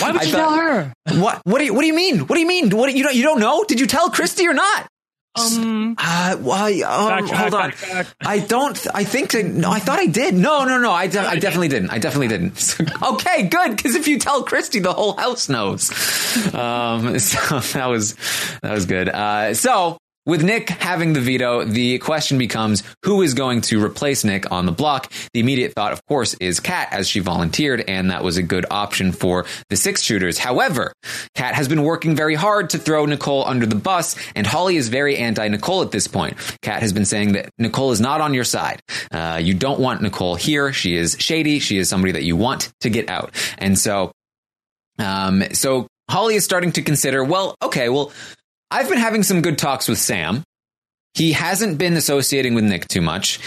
Why 0.00 0.10
would 0.12 0.20
I 0.20 0.24
you 0.24 0.32
thought- 0.32 0.38
tell 0.38 0.54
her? 0.56 0.92
What? 1.18 1.40
What 1.44 1.58
do 1.58 1.64
you? 1.64 1.72
What 1.72 1.80
do 1.80 1.86
you 1.86 1.94
mean? 1.94 2.20
What 2.20 2.34
do 2.34 2.40
you 2.40 2.46
mean? 2.46 2.68
What 2.76 2.92
you 2.94 3.02
don't? 3.02 3.14
You 3.14 3.22
don't 3.22 3.40
know? 3.40 3.64
Did 3.64 3.80
you 3.80 3.86
tell 3.86 4.10
Christy 4.10 4.46
or 4.46 4.52
not? 4.52 4.86
Um, 5.34 5.94
Uh, 5.98 6.36
why? 6.36 6.82
Oh, 6.84 7.08
Backtrack, 7.10 7.30
hold 7.36 7.54
on. 7.54 7.70
backtrack. 7.72 8.06
I 8.24 8.38
don't. 8.40 8.86
I 8.94 9.04
think. 9.04 9.34
I- 9.34 9.42
No, 9.42 9.70
I 9.70 9.78
thought 9.78 9.98
I 9.98 10.06
did. 10.06 10.34
No, 10.34 10.64
no, 10.64 10.78
no. 10.78 10.90
I, 10.90 11.06
de- 11.06 11.20
I 11.20 11.36
definitely 11.38 11.68
didn't. 11.68 11.90
I 11.90 11.98
definitely 11.98 12.28
didn't. 12.28 12.76
okay, 13.02 13.44
good. 13.44 13.76
Because 13.76 13.94
if 13.94 14.08
you 14.08 14.18
tell 14.18 14.42
Christy, 14.42 14.80
the 14.80 14.92
whole 14.92 15.16
house 15.16 15.48
knows. 15.48 15.90
Um, 16.54 17.18
so 17.20 17.60
that 17.78 17.86
was 17.86 18.14
that 18.62 18.72
was 18.72 18.86
good. 18.86 19.08
Uh, 19.08 19.54
so 19.54 19.98
with 20.28 20.44
Nick 20.44 20.68
having 20.68 21.14
the 21.14 21.20
veto, 21.20 21.64
the 21.64 21.98
question 21.98 22.36
becomes 22.36 22.82
who 23.02 23.22
is 23.22 23.32
going 23.32 23.62
to 23.62 23.82
replace 23.82 24.24
Nick 24.24 24.52
on 24.52 24.66
the 24.66 24.72
block. 24.72 25.10
The 25.32 25.40
immediate 25.40 25.72
thought, 25.72 25.92
of 25.92 26.04
course, 26.04 26.34
is 26.34 26.60
Kat, 26.60 26.88
as 26.92 27.08
she 27.08 27.20
volunteered, 27.20 27.82
and 27.88 28.10
that 28.10 28.22
was 28.22 28.36
a 28.36 28.42
good 28.42 28.66
option 28.70 29.12
for 29.12 29.46
the 29.70 29.76
six 29.76 30.02
shooters. 30.02 30.36
However, 30.36 30.92
Kat 31.34 31.54
has 31.54 31.66
been 31.66 31.82
working 31.82 32.14
very 32.14 32.34
hard 32.34 32.68
to 32.70 32.78
throw 32.78 33.06
Nicole 33.06 33.46
under 33.46 33.64
the 33.64 33.74
bus, 33.74 34.16
and 34.36 34.46
Holly 34.46 34.76
is 34.76 34.90
very 34.90 35.16
anti 35.16 35.48
Nicole 35.48 35.80
at 35.80 35.92
this 35.92 36.06
point. 36.06 36.36
Kat 36.60 36.82
has 36.82 36.92
been 36.92 37.06
saying 37.06 37.32
that 37.32 37.48
Nicole 37.56 37.92
is 37.92 38.00
not 38.00 38.20
on 38.20 38.34
your 38.34 38.44
side. 38.44 38.82
Uh, 39.10 39.40
you 39.42 39.54
don't 39.54 39.80
want 39.80 40.02
Nicole 40.02 40.34
here. 40.34 40.74
She 40.74 40.94
is 40.94 41.16
shady. 41.18 41.58
She 41.58 41.78
is 41.78 41.88
somebody 41.88 42.12
that 42.12 42.24
you 42.24 42.36
want 42.36 42.70
to 42.80 42.90
get 42.90 43.08
out. 43.08 43.30
And 43.56 43.78
so, 43.78 44.12
um, 44.98 45.42
so 45.54 45.86
Holly 46.10 46.34
is 46.34 46.44
starting 46.44 46.72
to 46.72 46.82
consider, 46.82 47.24
well, 47.24 47.54
okay, 47.62 47.88
well, 47.88 48.12
I've 48.70 48.88
been 48.88 48.98
having 48.98 49.22
some 49.22 49.42
good 49.42 49.58
talks 49.58 49.88
with 49.88 49.98
Sam. 49.98 50.42
He 51.14 51.32
hasn't 51.32 51.78
been 51.78 51.94
associating 51.94 52.54
with 52.54 52.64
Nick 52.64 52.86
too 52.88 53.00
much. 53.00 53.40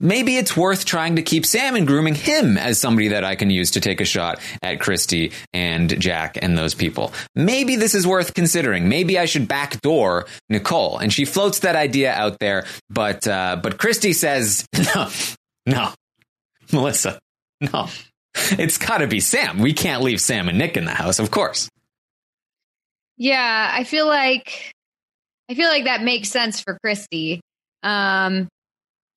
Maybe 0.00 0.36
it's 0.36 0.56
worth 0.56 0.84
trying 0.84 1.16
to 1.16 1.22
keep 1.22 1.46
Sam 1.46 1.76
and 1.76 1.86
grooming 1.86 2.16
him 2.16 2.58
as 2.58 2.80
somebody 2.80 3.08
that 3.08 3.22
I 3.22 3.36
can 3.36 3.50
use 3.50 3.70
to 3.72 3.80
take 3.80 4.00
a 4.00 4.04
shot 4.04 4.40
at 4.60 4.80
Christy 4.80 5.30
and 5.52 6.00
Jack 6.00 6.36
and 6.42 6.58
those 6.58 6.74
people. 6.74 7.12
Maybe 7.36 7.76
this 7.76 7.94
is 7.94 8.04
worth 8.04 8.34
considering. 8.34 8.88
Maybe 8.88 9.16
I 9.16 9.26
should 9.26 9.46
backdoor 9.46 10.26
Nicole. 10.48 10.98
And 10.98 11.12
she 11.12 11.24
floats 11.24 11.60
that 11.60 11.76
idea 11.76 12.12
out 12.12 12.40
there, 12.40 12.66
but 12.90 13.28
uh, 13.28 13.60
but 13.62 13.78
Christy 13.78 14.12
says, 14.12 14.66
no, 14.94 15.08
no, 15.66 15.92
Melissa, 16.72 17.20
no. 17.60 17.88
It's 18.34 18.78
got 18.78 18.98
to 18.98 19.06
be 19.06 19.20
Sam. 19.20 19.58
We 19.58 19.72
can't 19.72 20.02
leave 20.02 20.20
Sam 20.20 20.48
and 20.48 20.58
Nick 20.58 20.76
in 20.76 20.84
the 20.84 20.94
house, 20.94 21.20
of 21.20 21.30
course. 21.30 21.68
Yeah, 23.16 23.70
I 23.72 23.84
feel 23.84 24.06
like 24.06 24.72
I 25.50 25.54
feel 25.54 25.68
like 25.68 25.84
that 25.84 26.02
makes 26.02 26.28
sense 26.30 26.60
for 26.60 26.78
Christy. 26.82 27.40
Um 27.82 28.48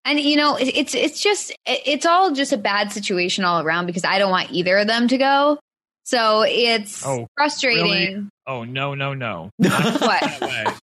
and 0.07 0.19
you 0.19 0.35
know, 0.35 0.55
it- 0.57 0.75
it's 0.75 0.93
it's 0.95 1.21
just 1.21 1.51
it- 1.65 1.81
it's 1.85 2.05
all 2.05 2.31
just 2.31 2.53
a 2.53 2.57
bad 2.57 2.91
situation 2.91 3.43
all 3.43 3.61
around 3.61 3.85
because 3.87 4.03
I 4.03 4.19
don't 4.19 4.31
want 4.31 4.51
either 4.51 4.77
of 4.77 4.87
them 4.87 5.07
to 5.07 5.17
go. 5.17 5.59
So 6.03 6.43
it's 6.47 7.03
Oh, 7.05 7.25
frustrating. 7.35 7.83
really? 7.83 8.27
oh 8.47 8.63
no, 8.63 8.93
no, 8.95 9.13
no. 9.13 9.49
What? 9.59 10.79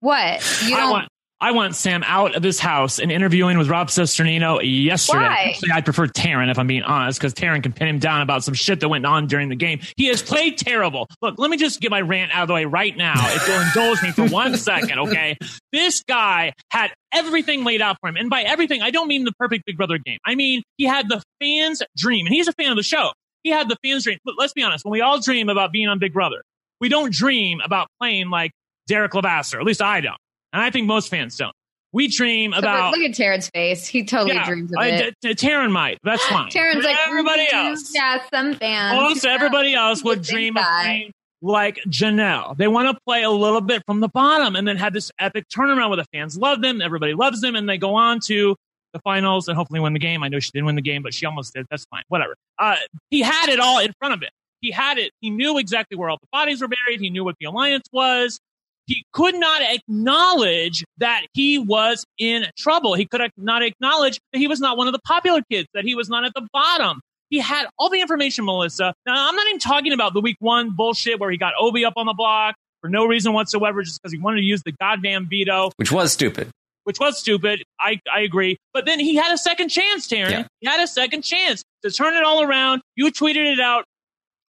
What? 0.00 0.62
You 0.66 0.76
don't 0.76 0.90
want 0.90 1.08
I 1.44 1.50
want 1.50 1.76
Sam 1.76 2.02
out 2.06 2.36
of 2.36 2.42
this 2.42 2.58
house 2.58 2.98
and 2.98 3.12
interviewing 3.12 3.58
with 3.58 3.68
Rob 3.68 3.88
Cesternino 3.88 4.60
yesterday. 4.62 5.18
Why? 5.18 5.44
Actually, 5.50 5.72
I'd 5.72 5.84
prefer 5.84 6.06
Taryn 6.06 6.50
if 6.50 6.58
I'm 6.58 6.66
being 6.66 6.84
honest, 6.84 7.20
because 7.20 7.34
Taryn 7.34 7.62
can 7.62 7.74
pin 7.74 7.86
him 7.86 7.98
down 7.98 8.22
about 8.22 8.42
some 8.42 8.54
shit 8.54 8.80
that 8.80 8.88
went 8.88 9.04
on 9.04 9.26
during 9.26 9.50
the 9.50 9.54
game. 9.54 9.80
He 9.98 10.06
has 10.06 10.22
played 10.22 10.56
terrible. 10.56 11.06
Look, 11.20 11.34
let 11.36 11.50
me 11.50 11.58
just 11.58 11.82
get 11.82 11.90
my 11.90 12.00
rant 12.00 12.34
out 12.34 12.44
of 12.44 12.48
the 12.48 12.54
way 12.54 12.64
right 12.64 12.96
now, 12.96 13.12
if 13.16 13.46
you'll 13.46 13.60
indulge 13.60 14.02
me 14.02 14.12
for 14.12 14.26
one 14.32 14.56
second, 14.56 14.98
okay? 15.00 15.36
This 15.70 16.02
guy 16.08 16.54
had 16.70 16.94
everything 17.12 17.62
laid 17.62 17.82
out 17.82 17.98
for 18.00 18.08
him. 18.08 18.16
And 18.16 18.30
by 18.30 18.40
everything, 18.40 18.80
I 18.80 18.90
don't 18.90 19.06
mean 19.06 19.24
the 19.24 19.32
perfect 19.38 19.66
Big 19.66 19.76
Brother 19.76 19.98
game. 19.98 20.20
I 20.24 20.36
mean, 20.36 20.62
he 20.78 20.84
had 20.86 21.10
the 21.10 21.22
fans' 21.42 21.82
dream, 21.94 22.24
and 22.24 22.34
he's 22.34 22.48
a 22.48 22.54
fan 22.54 22.70
of 22.70 22.78
the 22.78 22.82
show. 22.82 23.10
He 23.42 23.50
had 23.50 23.68
the 23.68 23.76
fans' 23.84 24.04
dream. 24.04 24.16
But 24.24 24.36
let's 24.38 24.54
be 24.54 24.62
honest, 24.62 24.82
when 24.86 24.92
we 24.92 25.02
all 25.02 25.20
dream 25.20 25.50
about 25.50 25.72
being 25.72 25.88
on 25.88 25.98
Big 25.98 26.14
Brother, 26.14 26.40
we 26.80 26.88
don't 26.88 27.12
dream 27.12 27.60
about 27.62 27.88
playing 28.00 28.30
like 28.30 28.52
Derek 28.88 29.14
Levasseur. 29.14 29.60
At 29.60 29.66
least 29.66 29.82
I 29.82 30.00
don't. 30.00 30.16
And 30.54 30.62
I 30.62 30.70
think 30.70 30.86
most 30.86 31.10
fans 31.10 31.36
don't. 31.36 31.52
We 31.92 32.08
dream 32.08 32.52
so 32.52 32.58
about. 32.60 32.92
look 32.96 33.02
at 33.08 33.10
Taryn's 33.14 33.48
face. 33.50 33.86
He 33.86 34.04
totally 34.04 34.34
yeah, 34.34 34.46
dreams 34.46 34.70
of 34.72 34.78
I- 34.80 34.88
it. 34.88 35.14
t- 35.22 35.28
Taryn 35.34 35.70
might. 35.70 35.98
That's 36.02 36.24
fine. 36.26 36.48
Taryn's 36.50 36.84
like 36.84 36.96
everybody 37.06 37.46
"Mm, 37.46 37.70
else. 37.70 37.92
Yeah, 37.94 38.18
some 38.32 38.54
fans. 38.54 38.96
Almost 38.98 39.26
everybody 39.26 39.74
else 39.74 40.02
would 40.02 40.18
Would 40.20 40.26
dream 40.26 40.56
of 40.56 40.64
playing 40.64 41.12
like 41.42 41.78
Janelle. 41.88 42.56
They 42.56 42.68
want 42.68 42.88
to 42.96 43.00
play 43.06 43.22
a 43.22 43.30
little 43.30 43.60
bit 43.60 43.82
from 43.86 44.00
the 44.00 44.08
bottom 44.08 44.56
and 44.56 44.66
then 44.66 44.76
have 44.76 44.92
this 44.92 45.10
epic 45.20 45.44
turnaround 45.54 45.88
where 45.90 45.96
the 45.98 46.06
fans 46.12 46.36
love 46.38 46.62
them, 46.62 46.80
everybody 46.80 47.14
loves 47.14 47.40
them, 47.42 47.54
and 47.54 47.68
they 47.68 47.78
go 47.78 47.94
on 47.94 48.18
to 48.26 48.56
the 48.92 48.98
finals 49.00 49.46
and 49.48 49.56
hopefully 49.56 49.78
win 49.80 49.92
the 49.92 49.98
game. 50.00 50.22
I 50.22 50.28
know 50.28 50.40
she 50.40 50.50
didn't 50.52 50.66
win 50.66 50.76
the 50.76 50.82
game, 50.82 51.02
but 51.02 51.12
she 51.14 51.26
almost 51.26 51.52
did. 51.54 51.66
That's 51.70 51.84
fine. 51.90 52.02
Whatever. 52.08 52.34
Uh, 52.58 52.76
he 53.10 53.20
had 53.20 53.48
it 53.50 53.60
all 53.60 53.78
in 53.80 53.92
front 53.98 54.14
of 54.14 54.22
him. 54.22 54.30
He 54.60 54.70
had 54.70 54.98
it. 54.98 55.10
He 55.20 55.30
knew 55.30 55.58
exactly 55.58 55.96
where 55.96 56.08
all 56.08 56.16
the 56.20 56.28
bodies 56.32 56.60
were 56.62 56.68
buried. 56.68 57.00
He 57.00 57.10
knew 57.10 57.22
what 57.24 57.34
the 57.38 57.46
alliance 57.46 57.84
was. 57.92 58.40
He 58.86 59.04
could 59.12 59.34
not 59.34 59.62
acknowledge 59.62 60.84
that 60.98 61.22
he 61.32 61.58
was 61.58 62.04
in 62.18 62.46
trouble. 62.58 62.94
He 62.94 63.06
could 63.06 63.22
not 63.36 63.62
acknowledge 63.62 64.18
that 64.32 64.38
he 64.38 64.46
was 64.48 64.60
not 64.60 64.76
one 64.76 64.86
of 64.86 64.92
the 64.92 65.00
popular 65.00 65.40
kids, 65.50 65.68
that 65.74 65.84
he 65.84 65.94
was 65.94 66.08
not 66.08 66.24
at 66.24 66.32
the 66.34 66.46
bottom. 66.52 67.00
He 67.30 67.38
had 67.38 67.66
all 67.78 67.88
the 67.90 68.00
information, 68.00 68.44
Melissa. 68.44 68.92
Now, 69.06 69.28
I'm 69.28 69.34
not 69.34 69.46
even 69.48 69.58
talking 69.58 69.92
about 69.92 70.12
the 70.14 70.20
week 70.20 70.36
one 70.40 70.70
bullshit 70.76 71.18
where 71.18 71.30
he 71.30 71.36
got 71.38 71.54
Obi 71.58 71.84
up 71.84 71.94
on 71.96 72.06
the 72.06 72.12
block 72.12 72.54
for 72.80 72.88
no 72.90 73.06
reason 73.06 73.32
whatsoever, 73.32 73.82
just 73.82 74.00
because 74.00 74.12
he 74.12 74.18
wanted 74.18 74.40
to 74.40 74.46
use 74.46 74.62
the 74.64 74.72
goddamn 74.72 75.26
veto, 75.28 75.70
Which 75.76 75.90
was 75.90 76.12
stupid. 76.12 76.50
which 76.84 77.00
was 77.00 77.18
stupid. 77.18 77.62
I, 77.80 77.98
I 78.12 78.20
agree. 78.20 78.58
But 78.74 78.84
then 78.84 79.00
he 79.00 79.16
had 79.16 79.32
a 79.32 79.38
second 79.38 79.70
chance, 79.70 80.06
Taryn. 80.06 80.30
Yeah. 80.30 80.46
He 80.60 80.66
had 80.68 80.80
a 80.80 80.86
second 80.86 81.22
chance 81.22 81.62
to 81.82 81.90
turn 81.90 82.14
it 82.14 82.22
all 82.22 82.42
around. 82.42 82.82
You 82.94 83.10
tweeted 83.10 83.50
it 83.52 83.58
out. 83.60 83.84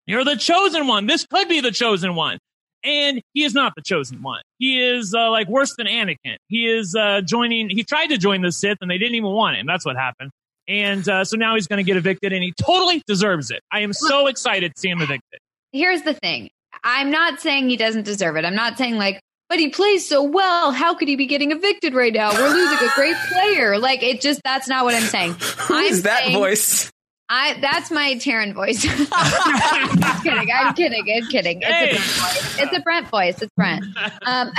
You're 0.06 0.24
the 0.24 0.36
chosen 0.36 0.86
one. 0.88 1.06
This 1.06 1.24
could 1.24 1.48
be 1.48 1.60
the 1.60 1.70
chosen 1.70 2.14
one. 2.16 2.38
And 2.84 3.22
he 3.32 3.44
is 3.44 3.54
not 3.54 3.72
the 3.74 3.82
chosen 3.82 4.22
one. 4.22 4.42
He 4.58 4.78
is 4.80 5.14
uh, 5.14 5.30
like 5.30 5.48
worse 5.48 5.74
than 5.76 5.86
Anakin. 5.86 6.36
He 6.48 6.68
is 6.68 6.94
uh, 6.94 7.22
joining, 7.22 7.70
he 7.70 7.82
tried 7.82 8.08
to 8.08 8.18
join 8.18 8.42
the 8.42 8.52
Sith 8.52 8.78
and 8.82 8.90
they 8.90 8.98
didn't 8.98 9.14
even 9.14 9.30
want 9.30 9.56
him. 9.56 9.66
That's 9.66 9.86
what 9.86 9.96
happened. 9.96 10.30
And 10.68 11.08
uh, 11.08 11.24
so 11.24 11.36
now 11.36 11.54
he's 11.54 11.66
going 11.66 11.78
to 11.78 11.82
get 11.82 11.96
evicted 11.96 12.32
and 12.32 12.42
he 12.42 12.52
totally 12.52 13.02
deserves 13.06 13.50
it. 13.50 13.60
I 13.72 13.80
am 13.80 13.92
so 13.92 14.26
excited 14.26 14.74
to 14.74 14.80
see 14.80 14.88
him 14.90 15.00
evicted. 15.00 15.40
Here's 15.72 16.02
the 16.02 16.14
thing. 16.14 16.50
I'm 16.82 17.10
not 17.10 17.40
saying 17.40 17.68
he 17.68 17.76
doesn't 17.76 18.04
deserve 18.04 18.36
it. 18.36 18.44
I'm 18.44 18.54
not 18.54 18.76
saying 18.76 18.96
like, 18.96 19.20
but 19.48 19.58
he 19.58 19.68
plays 19.68 20.06
so 20.08 20.22
well. 20.22 20.72
How 20.72 20.94
could 20.94 21.08
he 21.08 21.16
be 21.16 21.26
getting 21.26 21.52
evicted 21.52 21.94
right 21.94 22.12
now? 22.12 22.32
We're 22.32 22.48
losing 22.50 22.86
a 22.88 22.90
great 22.94 23.16
player. 23.32 23.78
Like 23.78 24.02
it 24.02 24.20
just 24.20 24.40
that's 24.44 24.68
not 24.68 24.84
what 24.84 24.94
I'm 24.94 25.02
saying. 25.02 25.32
Who 25.68 25.74
I'm 25.74 25.84
is 25.84 26.02
that 26.02 26.24
saying- 26.24 26.36
voice? 26.36 26.90
I 27.28 27.58
that's 27.60 27.90
my 27.90 28.14
Taryn 28.14 28.52
voice. 28.54 28.84
I'm 29.12 30.22
kidding. 30.22 30.48
I'm 30.52 30.74
kidding. 30.74 31.04
I'm 31.16 31.26
kidding. 31.28 31.62
It's 31.62 31.70
Hey. 31.70 31.90
a 31.90 31.94
Brent 32.00 32.06
voice. 32.06 32.58
It's 32.60 32.76
a 32.76 32.80
Brent 32.80 33.08
voice. 33.08 33.42
It's 33.42 33.52
Brent. 33.56 33.84
Um, 34.26 34.50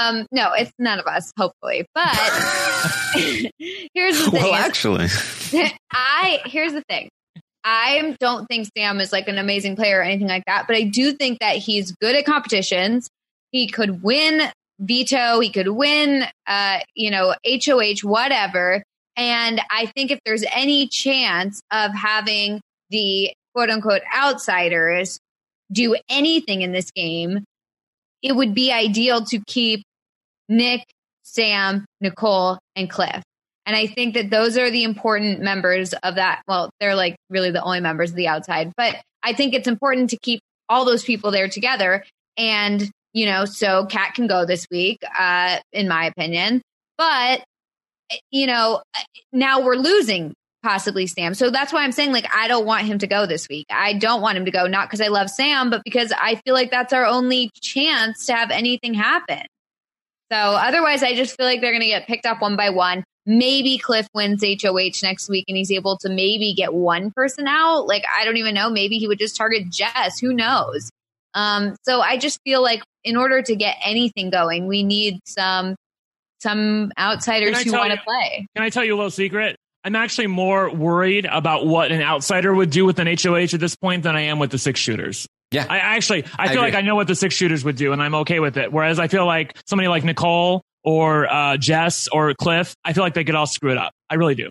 um, 0.00 0.26
no, 0.32 0.52
it's 0.52 0.72
none 0.78 0.98
of 0.98 1.06
us, 1.06 1.32
hopefully. 1.36 1.86
But 1.94 2.14
here's 3.94 4.18
the 4.24 4.30
thing. 4.30 4.42
Well, 4.42 4.54
actually, 4.54 5.06
I 5.92 6.40
here's 6.46 6.72
the 6.72 6.82
thing. 6.88 7.08
I 7.64 8.16
don't 8.20 8.46
think 8.46 8.68
Sam 8.76 9.00
is 9.00 9.12
like 9.12 9.28
an 9.28 9.38
amazing 9.38 9.76
player 9.76 9.98
or 9.98 10.02
anything 10.02 10.28
like 10.28 10.44
that, 10.46 10.66
but 10.66 10.76
I 10.76 10.84
do 10.84 11.12
think 11.12 11.40
that 11.40 11.56
he's 11.56 11.92
good 11.92 12.16
at 12.16 12.24
competitions. 12.24 13.08
He 13.52 13.68
could 13.68 14.02
win 14.02 14.50
veto, 14.78 15.40
he 15.40 15.50
could 15.50 15.68
win 15.68 16.24
uh, 16.46 16.78
you 16.94 17.10
know, 17.10 17.34
HOH, 17.46 18.00
whatever. 18.02 18.82
And 19.20 19.60
I 19.70 19.84
think 19.84 20.10
if 20.10 20.18
there's 20.24 20.44
any 20.50 20.88
chance 20.88 21.60
of 21.70 21.92
having 21.94 22.62
the 22.88 23.30
quote 23.54 23.68
unquote 23.68 24.00
outsiders 24.16 25.18
do 25.70 25.94
anything 26.08 26.62
in 26.62 26.72
this 26.72 26.90
game, 26.90 27.44
it 28.22 28.34
would 28.34 28.54
be 28.54 28.72
ideal 28.72 29.22
to 29.26 29.38
keep 29.46 29.82
Nick, 30.48 30.86
Sam, 31.22 31.84
Nicole, 32.00 32.58
and 32.74 32.88
Cliff. 32.88 33.22
And 33.66 33.76
I 33.76 33.86
think 33.86 34.14
that 34.14 34.30
those 34.30 34.56
are 34.56 34.70
the 34.70 34.84
important 34.84 35.40
members 35.42 35.92
of 35.92 36.14
that. 36.14 36.40
Well, 36.48 36.70
they're 36.80 36.94
like 36.94 37.16
really 37.28 37.50
the 37.50 37.62
only 37.62 37.80
members 37.80 38.08
of 38.08 38.16
the 38.16 38.26
outside, 38.26 38.72
but 38.74 38.96
I 39.22 39.34
think 39.34 39.52
it's 39.52 39.68
important 39.68 40.10
to 40.10 40.16
keep 40.16 40.40
all 40.70 40.86
those 40.86 41.04
people 41.04 41.30
there 41.30 41.48
together. 41.48 42.04
And, 42.38 42.90
you 43.12 43.26
know, 43.26 43.44
so 43.44 43.84
Kat 43.84 44.14
can 44.14 44.28
go 44.28 44.46
this 44.46 44.66
week, 44.70 44.98
uh, 45.18 45.58
in 45.74 45.88
my 45.88 46.06
opinion. 46.06 46.62
But, 46.96 47.44
you 48.30 48.46
know, 48.46 48.82
now 49.32 49.62
we're 49.62 49.76
losing 49.76 50.34
possibly 50.62 51.06
Sam. 51.06 51.34
So 51.34 51.50
that's 51.50 51.72
why 51.72 51.84
I'm 51.84 51.92
saying, 51.92 52.12
like, 52.12 52.26
I 52.34 52.48
don't 52.48 52.66
want 52.66 52.84
him 52.84 52.98
to 52.98 53.06
go 53.06 53.26
this 53.26 53.48
week. 53.48 53.66
I 53.70 53.94
don't 53.94 54.20
want 54.20 54.36
him 54.36 54.44
to 54.44 54.50
go, 54.50 54.66
not 54.66 54.88
because 54.88 55.00
I 55.00 55.08
love 55.08 55.30
Sam, 55.30 55.70
but 55.70 55.82
because 55.84 56.12
I 56.18 56.36
feel 56.36 56.54
like 56.54 56.70
that's 56.70 56.92
our 56.92 57.06
only 57.06 57.50
chance 57.60 58.26
to 58.26 58.34
have 58.34 58.50
anything 58.50 58.94
happen. 58.94 59.42
So 60.30 60.38
otherwise, 60.38 61.02
I 61.02 61.14
just 61.14 61.36
feel 61.36 61.46
like 61.46 61.60
they're 61.60 61.72
going 61.72 61.82
to 61.82 61.88
get 61.88 62.06
picked 62.06 62.26
up 62.26 62.40
one 62.40 62.56
by 62.56 62.70
one. 62.70 63.04
Maybe 63.26 63.78
Cliff 63.78 64.06
wins 64.14 64.44
HOH 64.44 65.02
next 65.02 65.28
week 65.28 65.44
and 65.48 65.56
he's 65.56 65.72
able 65.72 65.98
to 65.98 66.08
maybe 66.08 66.54
get 66.54 66.72
one 66.72 67.10
person 67.10 67.46
out. 67.48 67.86
Like, 67.86 68.04
I 68.12 68.24
don't 68.24 68.36
even 68.36 68.54
know. 68.54 68.70
Maybe 68.70 68.98
he 68.98 69.08
would 69.08 69.18
just 69.18 69.36
target 69.36 69.70
Jess. 69.70 70.18
Who 70.20 70.32
knows? 70.32 70.90
Um, 71.34 71.76
so 71.84 72.00
I 72.00 72.16
just 72.16 72.40
feel 72.44 72.62
like 72.62 72.82
in 73.04 73.16
order 73.16 73.42
to 73.42 73.56
get 73.56 73.76
anything 73.84 74.30
going, 74.30 74.66
we 74.66 74.82
need 74.82 75.20
some 75.24 75.76
some 76.42 76.92
outsiders 76.98 77.62
who 77.62 77.72
want 77.72 77.92
to 77.92 78.00
play. 78.04 78.46
Can 78.54 78.64
I 78.64 78.70
tell 78.70 78.84
you 78.84 78.94
a 78.94 78.96
little 78.96 79.10
secret? 79.10 79.56
I'm 79.84 79.96
actually 79.96 80.26
more 80.26 80.74
worried 80.74 81.26
about 81.26 81.66
what 81.66 81.90
an 81.90 82.02
outsider 82.02 82.54
would 82.54 82.70
do 82.70 82.84
with 82.84 82.98
an 82.98 83.06
HOH 83.06 83.54
at 83.54 83.60
this 83.60 83.76
point 83.76 84.02
than 84.02 84.14
I 84.14 84.22
am 84.22 84.38
with 84.38 84.50
the 84.50 84.58
six 84.58 84.78
shooters. 84.78 85.26
Yeah. 85.50 85.66
I 85.68 85.78
actually, 85.78 86.24
I 86.38 86.44
I 86.44 86.48
feel 86.48 86.60
like. 86.60 86.74
I 86.74 86.82
know 86.82 86.94
what 86.94 87.06
the 87.06 87.14
six 87.14 87.34
shooters 87.34 87.64
would 87.64 87.76
do 87.76 87.92
and 87.92 88.02
I'm 88.02 88.14
okay 88.16 88.40
with 88.40 88.56
it. 88.56 88.72
Whereas 88.72 88.98
I 88.98 89.08
feel 89.08 89.26
like 89.26 89.56
somebody 89.66 89.88
like 89.88 90.04
Nicole 90.04 90.62
or 90.84 91.26
uh, 91.32 91.56
Jess 91.56 92.08
or 92.08 92.34
Cliff, 92.34 92.74
I 92.84 92.92
feel 92.92 93.02
like 93.02 93.14
they 93.14 93.24
could 93.24 93.34
all 93.34 93.46
screw 93.46 93.72
it 93.72 93.78
up. 93.78 93.92
I 94.08 94.14
really 94.14 94.34
do. 94.34 94.48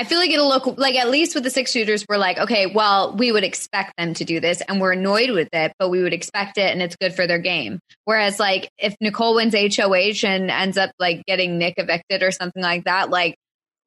I 0.00 0.04
feel 0.04 0.18
like 0.18 0.30
it'll 0.30 0.48
look 0.48 0.78
like 0.78 0.94
at 0.94 1.10
least 1.10 1.34
with 1.34 1.44
the 1.44 1.50
six 1.50 1.72
shooters, 1.72 2.06
we're 2.08 2.16
like, 2.16 2.38
okay, 2.38 2.64
well, 2.64 3.14
we 3.14 3.32
would 3.32 3.44
expect 3.44 3.92
them 3.98 4.14
to 4.14 4.24
do 4.24 4.40
this 4.40 4.62
and 4.62 4.80
we're 4.80 4.92
annoyed 4.92 5.28
with 5.28 5.50
it, 5.52 5.74
but 5.78 5.90
we 5.90 6.02
would 6.02 6.14
expect 6.14 6.56
it 6.56 6.72
and 6.72 6.80
it's 6.80 6.96
good 6.96 7.14
for 7.14 7.26
their 7.26 7.38
game. 7.38 7.80
Whereas, 8.06 8.40
like, 8.40 8.70
if 8.78 8.96
Nicole 9.02 9.34
wins 9.34 9.54
HOH 9.54 10.26
and 10.26 10.50
ends 10.50 10.78
up 10.78 10.90
like 10.98 11.26
getting 11.26 11.58
Nick 11.58 11.74
evicted 11.76 12.22
or 12.22 12.30
something 12.30 12.62
like 12.62 12.84
that, 12.84 13.10
like, 13.10 13.34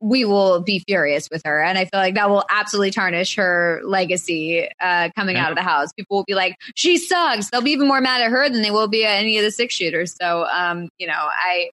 we 0.02 0.24
will 0.24 0.62
be 0.62 0.84
furious 0.88 1.30
with 1.32 1.42
her. 1.46 1.64
And 1.64 1.80
I 1.80 1.86
feel 1.86 2.00
like 2.00 2.14
that 2.14 2.30
will 2.30 2.46
absolutely 2.48 2.92
tarnish 2.92 3.36
her 3.38 3.82
legacy 3.84 4.70
uh, 4.80 5.10
coming 5.16 5.36
out 5.38 5.50
of 5.50 5.56
the 5.56 5.64
house. 5.64 5.94
People 5.94 6.18
will 6.18 6.26
be 6.26 6.36
like, 6.36 6.58
she 6.76 7.00
sucks. 7.00 7.50
They'll 7.50 7.64
be 7.64 7.72
even 7.72 7.88
more 7.88 8.02
mad 8.02 8.22
at 8.22 8.30
her 8.30 8.48
than 8.50 8.62
they 8.62 8.70
will 8.70 8.88
be 8.88 9.04
at 9.04 9.18
any 9.18 9.40
of 9.40 9.44
the 9.44 9.50
six 9.50 9.74
shooters. 9.74 10.16
So, 10.22 10.46
um, 10.46 10.90
you 11.00 11.08
know, 11.08 11.14
I. 11.18 11.72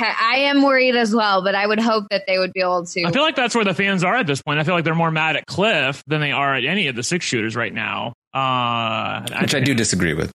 I 0.00 0.36
am 0.42 0.62
worried 0.62 0.96
as 0.96 1.14
well, 1.14 1.42
but 1.42 1.54
I 1.54 1.66
would 1.66 1.80
hope 1.80 2.06
that 2.10 2.24
they 2.26 2.38
would 2.38 2.52
be 2.52 2.60
able 2.60 2.86
to. 2.86 3.04
I 3.04 3.10
feel 3.10 3.22
like 3.22 3.36
that's 3.36 3.54
where 3.54 3.64
the 3.64 3.74
fans 3.74 4.04
are 4.04 4.14
at 4.14 4.26
this 4.26 4.42
point. 4.42 4.58
I 4.58 4.64
feel 4.64 4.74
like 4.74 4.84
they're 4.84 4.94
more 4.94 5.10
mad 5.10 5.36
at 5.36 5.46
Cliff 5.46 6.02
than 6.06 6.20
they 6.20 6.32
are 6.32 6.54
at 6.54 6.64
any 6.64 6.88
of 6.88 6.96
the 6.96 7.02
six 7.02 7.24
shooters 7.24 7.56
right 7.56 7.72
now. 7.72 8.12
Uh, 8.32 9.26
which 9.40 9.54
I 9.54 9.60
do 9.60 9.74
disagree 9.74 10.14
with. 10.14 10.30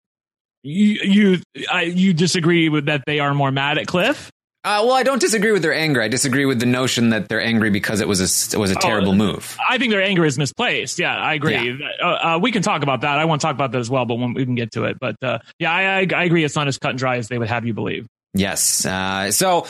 You 0.63 0.99
you 1.03 1.41
I, 1.71 1.83
you 1.83 2.13
disagree 2.13 2.69
with 2.69 2.85
that 2.85 3.03
they 3.05 3.19
are 3.19 3.33
more 3.33 3.51
mad 3.51 3.77
at 3.77 3.87
Cliff? 3.87 4.29
Uh, 4.63 4.83
well, 4.83 4.93
I 4.93 5.03
don't 5.03 5.21
disagree 5.21 5.53
with 5.53 5.61
their 5.61 5.73
anger. 5.73 6.01
I 6.01 6.09
disagree 6.09 6.45
with 6.45 6.59
the 6.59 6.65
notion 6.65 7.11
that 7.11 7.29
they're 7.29 7.41
angry 7.41 7.69
because 7.69 8.01
it 8.01 8.07
was 8.07 8.19
a 8.19 8.57
it 8.57 8.59
was 8.59 8.69
a 8.69 8.75
terrible 8.75 9.13
move. 9.13 9.57
I 9.69 9.77
think 9.77 9.91
their 9.91 10.01
anger 10.01 10.25
is 10.25 10.37
misplaced. 10.37 10.99
Yeah, 10.99 11.15
I 11.15 11.35
agree. 11.35 11.81
Uh, 12.03 12.05
uh, 12.05 12.39
we 12.41 12.51
can 12.51 12.63
talk 12.63 12.83
about 12.83 13.01
that. 13.01 13.17
I 13.17 13.25
want 13.25 13.39
to 13.39 13.47
talk 13.47 13.55
about 13.55 13.71
that 13.71 13.79
as 13.79 13.89
well, 13.89 14.05
but 14.05 14.15
when 14.15 14.33
we 14.33 14.43
can 14.43 14.55
get 14.55 14.71
to 14.73 14.83
it. 14.83 14.97
But 14.99 15.15
uh, 15.21 15.39
yeah, 15.57 15.71
I, 15.71 15.99
I, 15.99 16.07
I 16.13 16.23
agree. 16.25 16.43
It's 16.43 16.55
not 16.55 16.67
as 16.67 16.77
cut 16.77 16.89
and 16.89 16.99
dry 16.99 17.15
as 17.15 17.29
they 17.29 17.37
would 17.37 17.47
have 17.47 17.65
you 17.65 17.73
believe. 17.73 18.07
Yes. 18.33 18.85
Uh, 18.85 19.31
so, 19.31 19.65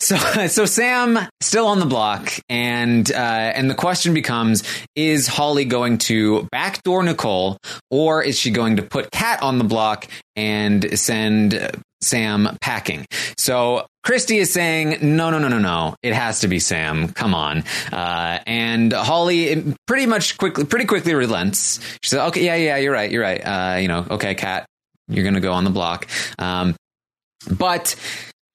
so, 0.00 0.16
so 0.48 0.66
Sam 0.66 1.18
still 1.40 1.66
on 1.66 1.78
the 1.78 1.86
block, 1.86 2.32
and 2.48 3.10
uh, 3.10 3.14
and 3.14 3.70
the 3.70 3.74
question 3.74 4.14
becomes: 4.14 4.62
Is 4.96 5.28
Holly 5.28 5.64
going 5.64 5.98
to 5.98 6.48
backdoor 6.50 7.02
Nicole, 7.02 7.58
or 7.90 8.22
is 8.22 8.38
she 8.38 8.50
going 8.50 8.76
to 8.76 8.82
put 8.82 9.10
Kat 9.10 9.42
on 9.42 9.58
the 9.58 9.64
block 9.64 10.06
and 10.36 10.98
send 10.98 11.70
Sam 12.00 12.56
packing? 12.60 13.06
So. 13.38 13.86
Christy 14.02 14.38
is 14.38 14.50
saying, 14.50 14.96
no, 15.02 15.28
no, 15.28 15.38
no, 15.38 15.48
no, 15.48 15.58
no. 15.58 15.94
It 16.02 16.14
has 16.14 16.40
to 16.40 16.48
be 16.48 16.58
Sam. 16.58 17.08
Come 17.08 17.34
on. 17.34 17.64
Uh, 17.92 18.38
and 18.46 18.94
Holly 18.94 19.74
pretty 19.86 20.06
much 20.06 20.38
quickly, 20.38 20.64
pretty 20.64 20.86
quickly 20.86 21.12
relents. 21.12 21.80
She 22.02 22.08
said, 22.08 22.26
okay, 22.28 22.42
yeah, 22.42 22.54
yeah, 22.54 22.76
you're 22.78 22.94
right. 22.94 23.10
You're 23.10 23.22
right. 23.22 23.40
Uh, 23.40 23.76
you 23.76 23.88
know, 23.88 24.06
okay, 24.12 24.34
Kat, 24.34 24.64
you're 25.06 25.22
going 25.22 25.34
to 25.34 25.40
go 25.40 25.52
on 25.52 25.64
the 25.64 25.70
block. 25.70 26.08
Um, 26.38 26.74
but 27.48 27.94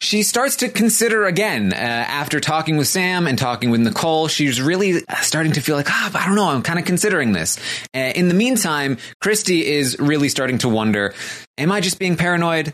she 0.02 0.24
starts 0.24 0.58
to 0.58 0.70
consider 0.70 1.26
again 1.26 1.74
uh, 1.74 1.78
after 1.78 2.40
talking 2.40 2.78
with 2.78 2.88
Sam 2.88 3.28
and 3.28 3.38
talking 3.38 3.70
with 3.72 3.82
Nicole. 3.82 4.28
She's 4.28 4.62
really 4.62 5.02
starting 5.22 5.54
to 5.54 5.62
feel 5.62 5.76
like, 5.76 5.90
ah, 5.90 6.12
I 6.14 6.28
don't 6.28 6.36
know, 6.36 6.50
I'm 6.50 6.62
kind 6.62 6.80
of 6.80 6.86
considering 6.86 7.32
this. 7.32 7.58
Uh, 7.96 8.12
in 8.16 8.28
the 8.28 8.34
meantime, 8.34 8.98
Christy 9.22 9.66
is 9.66 9.98
really 9.98 10.30
starting 10.30 10.58
to 10.60 10.70
wonder, 10.70 11.14
am 11.58 11.72
I 11.72 11.82
just 11.82 11.98
being 11.98 12.18
paranoid? 12.18 12.74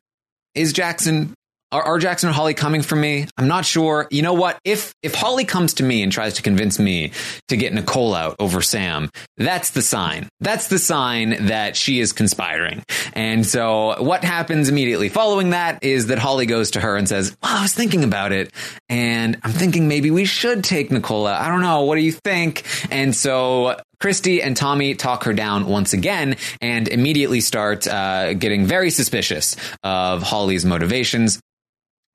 Is 0.55 0.73
Jackson 0.73 1.33
are, 1.71 1.83
are 1.83 1.99
Jackson 1.99 2.27
and 2.27 2.35
Holly 2.35 2.53
coming 2.53 2.81
for 2.81 2.95
me? 2.95 3.27
I'm 3.37 3.47
not 3.47 3.65
sure. 3.65 4.07
You 4.11 4.21
know 4.21 4.33
what? 4.33 4.59
If 4.65 4.93
if 5.03 5.15
Holly 5.15 5.45
comes 5.45 5.75
to 5.75 5.83
me 5.83 6.03
and 6.03 6.11
tries 6.11 6.35
to 6.35 6.41
convince 6.41 6.79
me 6.79 7.11
to 7.47 7.57
get 7.57 7.73
Nicole 7.73 8.13
out 8.13 8.35
over 8.39 8.61
Sam, 8.61 9.09
that's 9.37 9.71
the 9.71 9.81
sign. 9.81 10.29
That's 10.39 10.67
the 10.67 10.79
sign 10.79 11.47
that 11.47 11.75
she 11.75 11.99
is 11.99 12.13
conspiring. 12.13 12.83
And 13.13 13.45
so 13.45 14.01
what 14.01 14.23
happens 14.23 14.69
immediately 14.69 15.09
following 15.09 15.51
that 15.51 15.83
is 15.83 16.07
that 16.07 16.19
Holly 16.19 16.45
goes 16.45 16.71
to 16.71 16.79
her 16.79 16.95
and 16.95 17.07
says, 17.07 17.35
Well, 17.41 17.57
I 17.57 17.61
was 17.61 17.73
thinking 17.73 18.03
about 18.03 18.31
it, 18.31 18.53
and 18.89 19.37
I'm 19.43 19.51
thinking 19.51 19.87
maybe 19.87 20.11
we 20.11 20.25
should 20.25 20.63
take 20.63 20.91
Nicole. 20.91 21.27
I 21.27 21.47
don't 21.47 21.61
know. 21.61 21.83
What 21.83 21.95
do 21.95 22.01
you 22.01 22.11
think? 22.11 22.63
And 22.91 23.15
so 23.15 23.77
Christy 24.01 24.41
and 24.41 24.57
Tommy 24.57 24.95
talk 24.95 25.23
her 25.25 25.33
down 25.33 25.67
once 25.67 25.93
again 25.93 26.35
and 26.59 26.87
immediately 26.87 27.39
start 27.39 27.87
uh, 27.87 28.33
getting 28.33 28.65
very 28.65 28.89
suspicious 28.89 29.55
of 29.83 30.23
Holly's 30.23 30.65
motivations. 30.65 31.39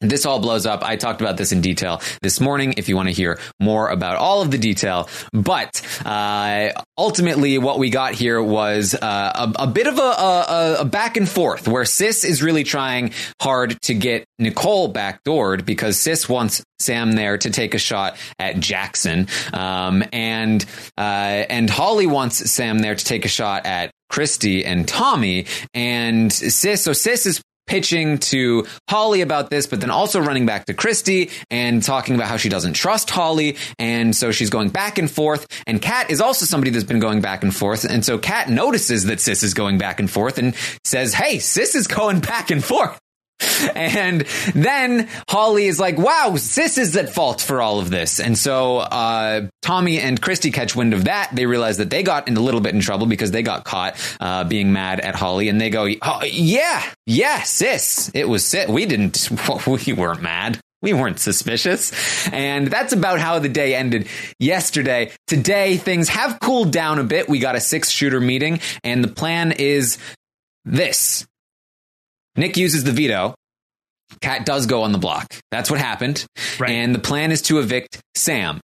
This 0.00 0.26
all 0.26 0.40
blows 0.40 0.66
up. 0.66 0.82
I 0.82 0.96
talked 0.96 1.22
about 1.22 1.38
this 1.38 1.52
in 1.52 1.62
detail 1.62 2.02
this 2.20 2.38
morning 2.38 2.74
if 2.76 2.86
you 2.90 2.96
want 2.96 3.08
to 3.08 3.14
hear 3.14 3.38
more 3.58 3.88
about 3.88 4.18
all 4.18 4.42
of 4.42 4.50
the 4.50 4.58
detail. 4.58 5.08
But 5.32 5.80
uh, 6.04 6.72
ultimately, 6.98 7.56
what 7.56 7.78
we 7.78 7.88
got 7.88 8.12
here 8.12 8.42
was 8.42 8.94
uh, 8.94 9.52
a, 9.56 9.62
a, 9.62 9.66
bit 9.66 9.86
of 9.86 9.98
a, 9.98 10.02
a, 10.02 10.76
a, 10.80 10.84
back 10.84 11.16
and 11.16 11.26
forth 11.26 11.66
where 11.66 11.86
Sis 11.86 12.24
is 12.24 12.42
really 12.42 12.62
trying 12.62 13.14
hard 13.40 13.80
to 13.82 13.94
get 13.94 14.26
Nicole 14.38 14.92
backdoored 14.92 15.64
because 15.64 15.98
Sis 15.98 16.28
wants 16.28 16.62
Sam 16.78 17.12
there 17.12 17.38
to 17.38 17.48
take 17.48 17.74
a 17.74 17.78
shot 17.78 18.18
at 18.38 18.60
Jackson. 18.60 19.28
Um, 19.54 20.04
and 20.12 20.62
uh, 20.98 21.46
and 21.48 21.70
Holly 21.70 22.06
wants 22.06 22.50
Sam 22.50 22.80
there 22.80 22.94
to 22.94 23.04
take 23.04 23.24
a 23.24 23.28
shot 23.28 23.64
at 23.64 23.92
Christy 24.10 24.64
and 24.64 24.86
Tommy. 24.86 25.46
And 25.72 26.30
Sis, 26.32 26.82
so 26.82 26.92
Sis 26.92 27.24
is 27.24 27.42
pitching 27.66 28.18
to 28.18 28.66
Holly 28.88 29.20
about 29.20 29.50
this, 29.50 29.66
but 29.66 29.80
then 29.80 29.90
also 29.90 30.20
running 30.20 30.46
back 30.46 30.66
to 30.66 30.74
Christy 30.74 31.30
and 31.50 31.82
talking 31.82 32.14
about 32.14 32.28
how 32.28 32.36
she 32.36 32.48
doesn't 32.48 32.74
trust 32.74 33.10
Holly. 33.10 33.56
And 33.78 34.14
so 34.14 34.32
she's 34.32 34.50
going 34.50 34.70
back 34.70 34.98
and 34.98 35.10
forth. 35.10 35.46
And 35.66 35.80
Kat 35.80 36.10
is 36.10 36.20
also 36.20 36.46
somebody 36.46 36.70
that's 36.70 36.84
been 36.84 37.00
going 37.00 37.20
back 37.20 37.42
and 37.42 37.54
forth. 37.54 37.84
And 37.84 38.04
so 38.04 38.18
Kat 38.18 38.48
notices 38.48 39.04
that 39.04 39.20
Sis 39.20 39.42
is 39.42 39.54
going 39.54 39.78
back 39.78 40.00
and 40.00 40.10
forth 40.10 40.38
and 40.38 40.54
says, 40.84 41.14
Hey, 41.14 41.38
Sis 41.38 41.74
is 41.74 41.86
going 41.86 42.20
back 42.26 42.50
and 42.50 42.64
forth. 42.64 43.00
And 43.74 44.22
then 44.54 45.08
Holly 45.28 45.66
is 45.66 45.80
like, 45.80 45.98
wow, 45.98 46.36
sis 46.36 46.78
is 46.78 46.96
at 46.96 47.12
fault 47.12 47.40
for 47.40 47.60
all 47.60 47.78
of 47.78 47.90
this. 47.90 48.20
And 48.20 48.36
so 48.36 48.78
uh, 48.78 49.48
Tommy 49.62 49.98
and 49.98 50.20
Christy 50.20 50.50
catch 50.50 50.76
wind 50.76 50.92
of 50.94 51.04
that. 51.04 51.30
They 51.34 51.46
realize 51.46 51.78
that 51.78 51.90
they 51.90 52.02
got 52.02 52.28
in 52.28 52.36
a 52.36 52.40
little 52.40 52.60
bit 52.60 52.74
in 52.74 52.80
trouble 52.80 53.06
because 53.06 53.30
they 53.30 53.42
got 53.42 53.64
caught 53.64 53.96
uh, 54.20 54.44
being 54.44 54.72
mad 54.72 55.00
at 55.00 55.14
Holly. 55.14 55.48
And 55.48 55.60
they 55.60 55.70
go, 55.70 55.88
oh, 56.02 56.24
yeah, 56.24 56.82
yeah, 57.06 57.42
sis. 57.42 58.10
It 58.14 58.28
was 58.28 58.44
sis. 58.44 58.68
We 58.68 58.86
didn't, 58.86 59.28
we 59.66 59.92
weren't 59.92 60.22
mad. 60.22 60.60
We 60.82 60.92
weren't 60.92 61.18
suspicious. 61.18 62.28
And 62.28 62.68
that's 62.68 62.92
about 62.92 63.18
how 63.18 63.38
the 63.38 63.48
day 63.48 63.74
ended 63.74 64.08
yesterday. 64.38 65.12
Today, 65.26 65.78
things 65.78 66.08
have 66.10 66.38
cooled 66.40 66.72
down 66.72 66.98
a 66.98 67.04
bit. 67.04 67.28
We 67.28 67.38
got 67.38 67.56
a 67.56 67.60
six 67.60 67.90
shooter 67.90 68.20
meeting, 68.20 68.60
and 68.84 69.02
the 69.02 69.08
plan 69.08 69.52
is 69.52 69.98
this 70.64 71.26
Nick 72.36 72.56
uses 72.56 72.84
the 72.84 72.92
veto. 72.92 73.34
Kat 74.20 74.46
does 74.46 74.66
go 74.66 74.82
on 74.82 74.92
the 74.92 74.98
block. 74.98 75.26
That's 75.50 75.70
what 75.70 75.80
happened. 75.80 76.24
Right. 76.58 76.70
And 76.70 76.94
the 76.94 77.00
plan 77.00 77.32
is 77.32 77.42
to 77.42 77.58
evict 77.58 78.00
Sam. 78.14 78.60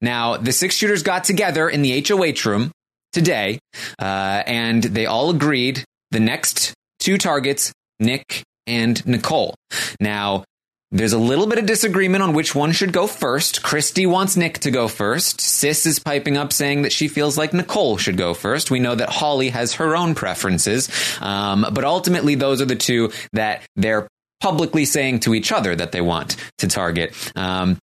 Now, 0.00 0.36
the 0.36 0.52
six 0.52 0.76
shooters 0.76 1.02
got 1.02 1.24
together 1.24 1.68
in 1.68 1.82
the 1.82 2.04
HOH 2.06 2.48
room 2.48 2.70
today, 3.12 3.58
uh, 3.98 4.42
and 4.46 4.82
they 4.82 5.06
all 5.06 5.30
agreed 5.30 5.84
the 6.10 6.20
next 6.20 6.74
two 6.98 7.18
targets, 7.18 7.72
Nick 7.98 8.42
and 8.66 9.04
Nicole. 9.06 9.54
Now, 10.00 10.44
there's 10.90 11.12
a 11.12 11.18
little 11.18 11.46
bit 11.46 11.58
of 11.58 11.66
disagreement 11.66 12.22
on 12.22 12.34
which 12.34 12.54
one 12.54 12.72
should 12.72 12.92
go 12.92 13.06
first. 13.06 13.62
Christy 13.62 14.06
wants 14.06 14.36
Nick 14.36 14.58
to 14.60 14.70
go 14.70 14.86
first. 14.86 15.40
Sis 15.40 15.86
is 15.86 15.98
piping 15.98 16.36
up 16.36 16.52
saying 16.52 16.82
that 16.82 16.92
she 16.92 17.08
feels 17.08 17.36
like 17.36 17.52
Nicole 17.52 17.96
should 17.96 18.16
go 18.16 18.32
first. 18.32 18.70
We 18.70 18.78
know 18.78 18.94
that 18.94 19.08
Holly 19.08 19.48
has 19.50 19.74
her 19.74 19.96
own 19.96 20.14
preferences. 20.14 20.88
Um, 21.20 21.66
but 21.72 21.84
ultimately, 21.84 22.36
those 22.36 22.60
are 22.60 22.66
the 22.66 22.76
two 22.76 23.10
that 23.32 23.62
they're 23.74 24.06
publicly 24.40 24.84
saying 24.84 25.20
to 25.20 25.34
each 25.34 25.50
other 25.50 25.74
that 25.74 25.90
they 25.90 26.00
want 26.00 26.36
to 26.58 26.68
target. 26.68 27.14
Um, 27.34 27.78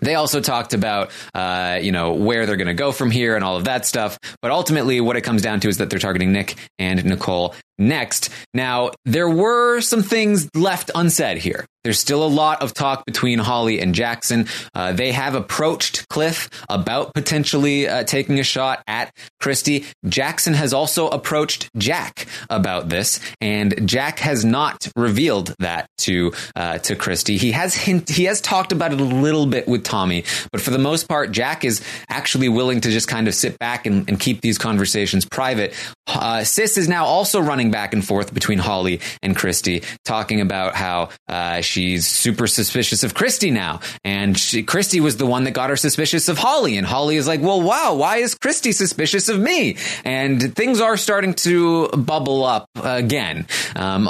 they 0.00 0.14
also 0.14 0.40
talked 0.40 0.74
about, 0.74 1.10
uh, 1.34 1.78
you 1.82 1.92
know, 1.92 2.14
where 2.14 2.46
they're 2.46 2.56
going 2.56 2.68
to 2.68 2.74
go 2.74 2.92
from 2.92 3.10
here 3.10 3.34
and 3.34 3.44
all 3.44 3.56
of 3.56 3.64
that 3.64 3.84
stuff. 3.84 4.18
But 4.40 4.50
ultimately, 4.50 5.00
what 5.00 5.16
it 5.16 5.22
comes 5.22 5.42
down 5.42 5.60
to 5.60 5.68
is 5.68 5.78
that 5.78 5.90
they're 5.90 5.98
targeting 5.98 6.32
Nick 6.32 6.54
and 6.78 7.04
Nicole 7.04 7.54
next. 7.78 8.30
Now, 8.54 8.90
there 9.04 9.28
were 9.28 9.80
some 9.80 10.02
things 10.02 10.48
left 10.54 10.90
unsaid 10.94 11.38
here. 11.38 11.66
There's 11.84 11.98
still 11.98 12.22
a 12.22 12.28
lot 12.28 12.60
of 12.60 12.74
talk 12.74 13.06
between 13.06 13.38
Holly 13.38 13.80
and 13.80 13.94
Jackson. 13.94 14.46
Uh, 14.74 14.92
they 14.92 15.12
have 15.12 15.34
approached 15.34 16.06
Cliff 16.08 16.50
about 16.68 17.14
potentially 17.14 17.88
uh, 17.88 18.04
taking 18.04 18.38
a 18.40 18.42
shot 18.42 18.82
at 18.86 19.10
Christy. 19.40 19.86
Jackson 20.06 20.54
has 20.54 20.74
also 20.74 21.08
approached 21.08 21.70
Jack 21.78 22.26
about 22.50 22.88
this, 22.88 23.20
and 23.40 23.88
Jack 23.88 24.18
has 24.18 24.44
not 24.44 24.88
revealed 24.96 25.54
that 25.60 25.88
to 25.98 26.32
uh, 26.56 26.78
to 26.78 26.96
Christy. 26.96 27.38
He 27.38 27.52
has 27.52 27.74
hint, 27.74 28.10
he 28.10 28.24
has 28.24 28.40
talked 28.40 28.72
about 28.72 28.92
it 28.92 29.00
a 29.00 29.04
little 29.04 29.46
bit 29.46 29.68
with 29.68 29.84
Tommy, 29.84 30.24
but 30.52 30.60
for 30.60 30.70
the 30.72 30.78
most 30.78 31.08
part, 31.08 31.32
Jack 31.32 31.64
is 31.64 31.82
actually 32.10 32.48
willing 32.48 32.80
to 32.82 32.90
just 32.90 33.08
kind 33.08 33.28
of 33.28 33.34
sit 33.34 33.58
back 33.58 33.86
and, 33.86 34.06
and 34.08 34.20
keep 34.20 34.40
these 34.40 34.58
conversations 34.58 35.24
private. 35.24 35.74
Uh, 36.08 36.44
Sis 36.44 36.76
is 36.78 36.88
now 36.88 37.04
also 37.04 37.40
running 37.40 37.70
back 37.70 37.92
and 37.92 38.04
forth 38.04 38.32
between 38.32 38.58
Holly 38.58 39.00
and 39.22 39.36
Christy, 39.36 39.82
talking 40.04 40.40
about 40.40 40.74
how 40.74 41.10
uh, 41.28 41.60
she's 41.60 42.06
super 42.06 42.46
suspicious 42.46 43.02
of 43.02 43.14
Christy 43.14 43.50
now. 43.50 43.80
And 44.04 44.38
she, 44.38 44.62
Christy 44.62 45.00
was 45.00 45.16
the 45.16 45.26
one 45.26 45.44
that 45.44 45.52
got 45.52 45.70
her 45.70 45.76
suspicious 45.76 46.28
of 46.28 46.38
Holly. 46.38 46.76
And 46.76 46.86
Holly 46.86 47.16
is 47.16 47.26
like, 47.26 47.40
well, 47.42 47.60
wow, 47.60 47.94
why 47.94 48.16
is 48.16 48.34
Christy 48.34 48.72
suspicious 48.72 49.28
of 49.28 49.38
me? 49.38 49.76
And 50.04 50.54
things 50.54 50.80
are 50.80 50.96
starting 50.96 51.34
to 51.34 51.88
bubble 51.88 52.44
up 52.44 52.68
again. 52.82 53.46
Um, 53.76 54.06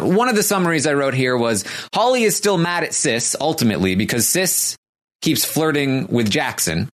one 0.00 0.28
of 0.28 0.36
the 0.36 0.42
summaries 0.42 0.86
I 0.86 0.94
wrote 0.94 1.14
here 1.14 1.36
was 1.36 1.64
Holly 1.94 2.24
is 2.24 2.36
still 2.36 2.58
mad 2.58 2.84
at 2.84 2.94
Sis 2.94 3.34
ultimately 3.40 3.94
because 3.94 4.28
Sis 4.28 4.76
keeps 5.22 5.44
flirting 5.44 6.06
with 6.08 6.30
Jackson. 6.30 6.88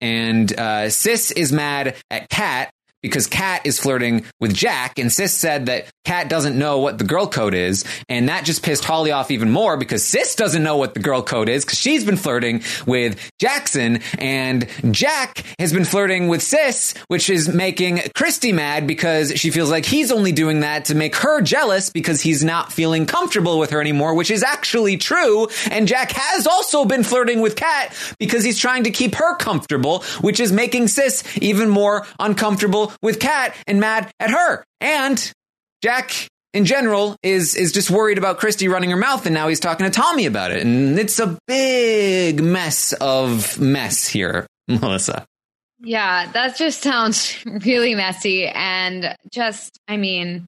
And 0.00 0.52
uh, 0.58 0.90
Sis 0.90 1.30
is 1.30 1.52
mad 1.52 1.94
at 2.10 2.28
Kat 2.28 2.70
because 3.06 3.26
Kat 3.26 3.62
is 3.64 3.78
flirting 3.78 4.24
with 4.40 4.54
Jack, 4.54 4.98
and 4.98 5.12
Sis 5.12 5.32
said 5.32 5.66
that 5.66 5.86
Kat 6.04 6.28
doesn't 6.28 6.58
know 6.58 6.78
what 6.78 6.98
the 6.98 7.04
girl 7.04 7.26
code 7.26 7.54
is, 7.54 7.84
and 8.08 8.28
that 8.28 8.44
just 8.44 8.62
pissed 8.62 8.84
Holly 8.84 9.12
off 9.12 9.30
even 9.30 9.50
more 9.50 9.76
because 9.76 10.04
Sis 10.04 10.34
doesn't 10.34 10.62
know 10.62 10.76
what 10.76 10.94
the 10.94 11.00
girl 11.00 11.22
code 11.22 11.48
is 11.48 11.64
because 11.64 11.78
she's 11.78 12.04
been 12.04 12.16
flirting 12.16 12.62
with 12.86 13.30
Jackson, 13.38 14.00
and 14.18 14.68
Jack 14.90 15.44
has 15.58 15.72
been 15.72 15.84
flirting 15.84 16.28
with 16.28 16.42
Sis, 16.42 16.94
which 17.08 17.30
is 17.30 17.48
making 17.48 18.00
Christy 18.14 18.52
mad 18.52 18.86
because 18.86 19.32
she 19.36 19.50
feels 19.50 19.70
like 19.70 19.84
he's 19.84 20.10
only 20.10 20.32
doing 20.32 20.60
that 20.60 20.86
to 20.86 20.94
make 20.94 21.16
her 21.16 21.40
jealous 21.40 21.90
because 21.90 22.20
he's 22.20 22.42
not 22.42 22.72
feeling 22.72 23.06
comfortable 23.06 23.58
with 23.58 23.70
her 23.70 23.80
anymore, 23.80 24.14
which 24.14 24.30
is 24.30 24.42
actually 24.42 24.96
true. 24.96 25.48
And 25.70 25.86
Jack 25.86 26.12
has 26.12 26.46
also 26.46 26.84
been 26.84 27.04
flirting 27.04 27.40
with 27.40 27.56
Kat 27.56 27.94
because 28.18 28.44
he's 28.44 28.58
trying 28.58 28.84
to 28.84 28.90
keep 28.90 29.14
her 29.14 29.36
comfortable, 29.36 30.02
which 30.20 30.40
is 30.40 30.52
making 30.52 30.88
Sis 30.88 31.22
even 31.40 31.68
more 31.68 32.06
uncomfortable 32.18 32.92
with 33.02 33.20
Kat 33.20 33.54
and 33.66 33.80
mad 33.80 34.10
at 34.20 34.30
her. 34.30 34.64
And 34.80 35.32
Jack 35.82 36.28
in 36.56 36.64
general 36.64 37.16
is 37.22 37.54
is 37.54 37.70
just 37.72 37.90
worried 37.90 38.16
about 38.16 38.38
Christy 38.38 38.66
running 38.66 38.90
her 38.90 38.96
mouth 38.96 39.26
and 39.26 39.34
now 39.34 39.48
he's 39.48 39.60
talking 39.60 39.84
to 39.84 39.90
Tommy 39.90 40.26
about 40.26 40.50
it. 40.52 40.62
And 40.62 40.98
it's 40.98 41.18
a 41.18 41.38
big 41.46 42.42
mess 42.42 42.94
of 42.94 43.60
mess 43.60 44.08
here, 44.08 44.46
Melissa. 44.68 45.26
Yeah, 45.80 46.30
that 46.32 46.56
just 46.56 46.80
sounds 46.80 47.36
really 47.44 47.94
messy 47.94 48.46
and 48.46 49.14
just 49.30 49.78
I 49.86 49.98
mean, 49.98 50.46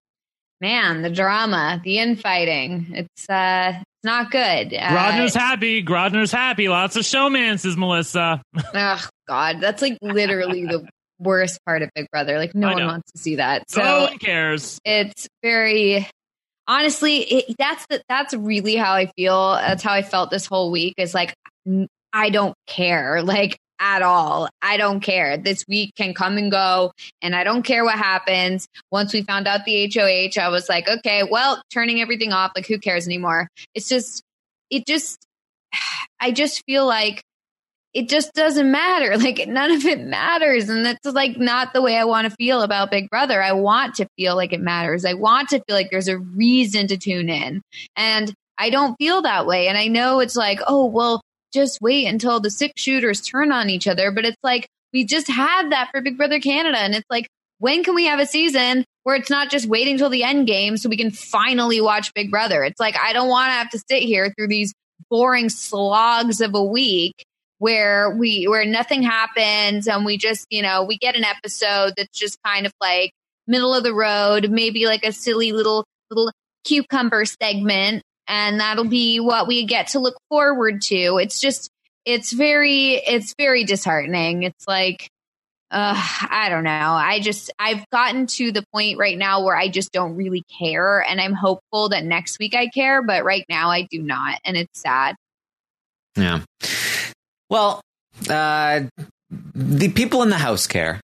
man, 0.60 1.02
the 1.02 1.10
drama, 1.10 1.80
the 1.84 1.98
infighting. 1.98 2.86
It's 2.94 3.28
uh 3.28 3.74
it's 3.76 4.04
not 4.04 4.30
good. 4.30 4.72
Uh, 4.72 4.88
Grodner's 4.90 5.34
happy. 5.34 5.82
Grodner's 5.82 6.32
happy. 6.32 6.68
Lots 6.68 6.96
of 6.96 7.02
showmances, 7.02 7.76
Melissa. 7.76 8.40
oh 8.74 9.08
God, 9.26 9.60
that's 9.60 9.82
like 9.82 9.98
literally 10.00 10.64
the 10.64 10.88
worst 11.18 11.58
part 11.64 11.82
of 11.82 11.90
Big 11.94 12.10
Brother. 12.10 12.38
Like 12.38 12.54
no 12.54 12.72
one 12.72 12.86
wants 12.86 13.12
to 13.12 13.18
see 13.18 13.36
that. 13.36 13.70
So 13.70 13.82
no 13.82 14.00
one 14.04 14.18
cares. 14.18 14.80
It's 14.84 15.28
very 15.42 16.06
honestly, 16.66 17.18
it, 17.18 17.56
that's 17.58 17.86
the, 17.88 18.02
that's 18.08 18.34
really 18.34 18.76
how 18.76 18.92
I 18.92 19.06
feel. 19.16 19.54
That's 19.54 19.82
how 19.82 19.92
I 19.92 20.02
felt 20.02 20.30
this 20.30 20.46
whole 20.46 20.70
week. 20.70 20.94
Is 20.98 21.14
like 21.14 21.34
I 22.12 22.30
don't 22.30 22.54
care, 22.66 23.22
like 23.22 23.58
at 23.80 24.02
all. 24.02 24.48
I 24.60 24.76
don't 24.76 25.00
care. 25.00 25.36
This 25.36 25.64
week 25.68 25.94
can 25.96 26.14
come 26.14 26.36
and 26.36 26.50
go, 26.50 26.92
and 27.22 27.34
I 27.34 27.44
don't 27.44 27.62
care 27.62 27.84
what 27.84 27.96
happens. 27.96 28.66
Once 28.90 29.12
we 29.12 29.22
found 29.22 29.46
out 29.46 29.64
the 29.64 29.90
HOH, 29.92 30.40
I 30.40 30.48
was 30.48 30.68
like, 30.68 30.88
okay, 30.88 31.22
well, 31.28 31.62
turning 31.72 32.00
everything 32.00 32.32
off. 32.32 32.52
Like 32.54 32.66
who 32.66 32.78
cares 32.78 33.06
anymore? 33.06 33.48
It's 33.74 33.88
just, 33.88 34.22
it 34.70 34.86
just, 34.86 35.18
I 36.20 36.32
just 36.32 36.64
feel 36.66 36.86
like 36.86 37.22
it 37.94 38.08
just 38.08 38.32
doesn't 38.34 38.70
matter. 38.70 39.16
Like 39.18 39.48
none 39.48 39.72
of 39.72 39.84
it 39.84 40.00
matters. 40.00 40.68
And 40.68 40.86
that's 40.86 41.04
like 41.04 41.36
not 41.36 41.72
the 41.72 41.82
way 41.82 41.96
I 41.96 42.04
want 42.04 42.28
to 42.28 42.36
feel 42.36 42.62
about 42.62 42.90
Big 42.90 43.10
Brother. 43.10 43.42
I 43.42 43.52
want 43.52 43.96
to 43.96 44.06
feel 44.16 44.36
like 44.36 44.52
it 44.52 44.60
matters. 44.60 45.04
I 45.04 45.14
want 45.14 45.48
to 45.50 45.62
feel 45.66 45.76
like 45.76 45.90
there's 45.90 46.08
a 46.08 46.18
reason 46.18 46.86
to 46.88 46.96
tune 46.96 47.28
in. 47.28 47.62
And 47.96 48.32
I 48.56 48.70
don't 48.70 48.96
feel 48.96 49.22
that 49.22 49.46
way. 49.46 49.68
And 49.68 49.76
I 49.76 49.88
know 49.88 50.20
it's 50.20 50.36
like, 50.36 50.60
oh, 50.66 50.86
well, 50.86 51.20
just 51.52 51.78
wait 51.80 52.06
until 52.06 52.40
the 52.40 52.50
six 52.50 52.80
shooters 52.80 53.20
turn 53.20 53.50
on 53.50 53.70
each 53.70 53.88
other. 53.88 54.10
But 54.12 54.24
it's 54.24 54.36
like, 54.42 54.68
we 54.92 55.04
just 55.04 55.28
had 55.28 55.72
that 55.72 55.90
for 55.90 56.00
Big 56.00 56.16
Brother 56.16 56.40
Canada. 56.40 56.78
And 56.78 56.94
it's 56.94 57.10
like, 57.10 57.28
when 57.58 57.82
can 57.82 57.94
we 57.94 58.06
have 58.06 58.20
a 58.20 58.26
season 58.26 58.84
where 59.02 59.16
it's 59.16 59.30
not 59.30 59.50
just 59.50 59.66
waiting 59.66 59.98
till 59.98 60.10
the 60.10 60.22
end 60.22 60.46
game 60.46 60.76
so 60.76 60.88
we 60.88 60.96
can 60.96 61.10
finally 61.10 61.80
watch 61.80 62.14
Big 62.14 62.30
Brother? 62.30 62.62
It's 62.62 62.80
like, 62.80 62.96
I 62.96 63.12
don't 63.12 63.28
want 63.28 63.48
to 63.48 63.52
have 63.52 63.70
to 63.70 63.82
sit 63.90 64.02
here 64.02 64.32
through 64.36 64.48
these 64.48 64.72
boring 65.10 65.48
slogs 65.48 66.40
of 66.40 66.54
a 66.54 66.62
week 66.62 67.24
where 67.58 68.10
we 68.10 68.46
where 68.46 68.64
nothing 68.64 69.02
happens 69.02 69.88
and 69.88 70.04
we 70.04 70.16
just 70.16 70.46
you 70.50 70.62
know 70.62 70.84
we 70.84 70.96
get 70.96 71.16
an 71.16 71.24
episode 71.24 71.92
that's 71.96 72.18
just 72.18 72.38
kind 72.44 72.66
of 72.66 72.72
like 72.80 73.12
middle 73.46 73.74
of 73.74 73.82
the 73.82 73.94
road 73.94 74.50
maybe 74.50 74.86
like 74.86 75.04
a 75.04 75.12
silly 75.12 75.52
little 75.52 75.84
little 76.10 76.30
cucumber 76.64 77.24
segment 77.24 78.02
and 78.28 78.60
that'll 78.60 78.84
be 78.84 79.20
what 79.20 79.46
we 79.48 79.64
get 79.64 79.88
to 79.88 79.98
look 79.98 80.16
forward 80.28 80.82
to. 80.82 81.16
It's 81.16 81.40
just, 81.40 81.70
it's 82.04 82.32
very, 82.32 82.92
it's 82.94 83.34
very 83.38 83.64
disheartening. 83.64 84.42
It's 84.42 84.68
like, 84.68 85.08
uh, 85.70 85.94
I 86.30 86.48
don't 86.50 86.64
know. 86.64 86.70
I 86.70 87.20
just, 87.20 87.50
I've 87.58 87.88
gotten 87.90 88.26
to 88.26 88.52
the 88.52 88.64
point 88.72 88.98
right 88.98 89.16
now 89.16 89.44
where 89.44 89.56
I 89.56 89.68
just 89.68 89.92
don't 89.92 90.16
really 90.16 90.44
care. 90.58 91.00
And 91.00 91.20
I'm 91.20 91.32
hopeful 91.32 91.88
that 91.90 92.04
next 92.04 92.38
week 92.38 92.54
I 92.54 92.68
care, 92.68 93.02
but 93.02 93.24
right 93.24 93.44
now 93.48 93.70
I 93.70 93.88
do 93.90 94.02
not. 94.02 94.38
And 94.44 94.56
it's 94.56 94.80
sad. 94.80 95.16
Yeah. 96.16 96.40
Well, 97.50 97.80
uh, 98.28 98.82
the 99.30 99.90
people 99.90 100.22
in 100.22 100.30
the 100.30 100.38
house 100.38 100.66
care. 100.66 101.00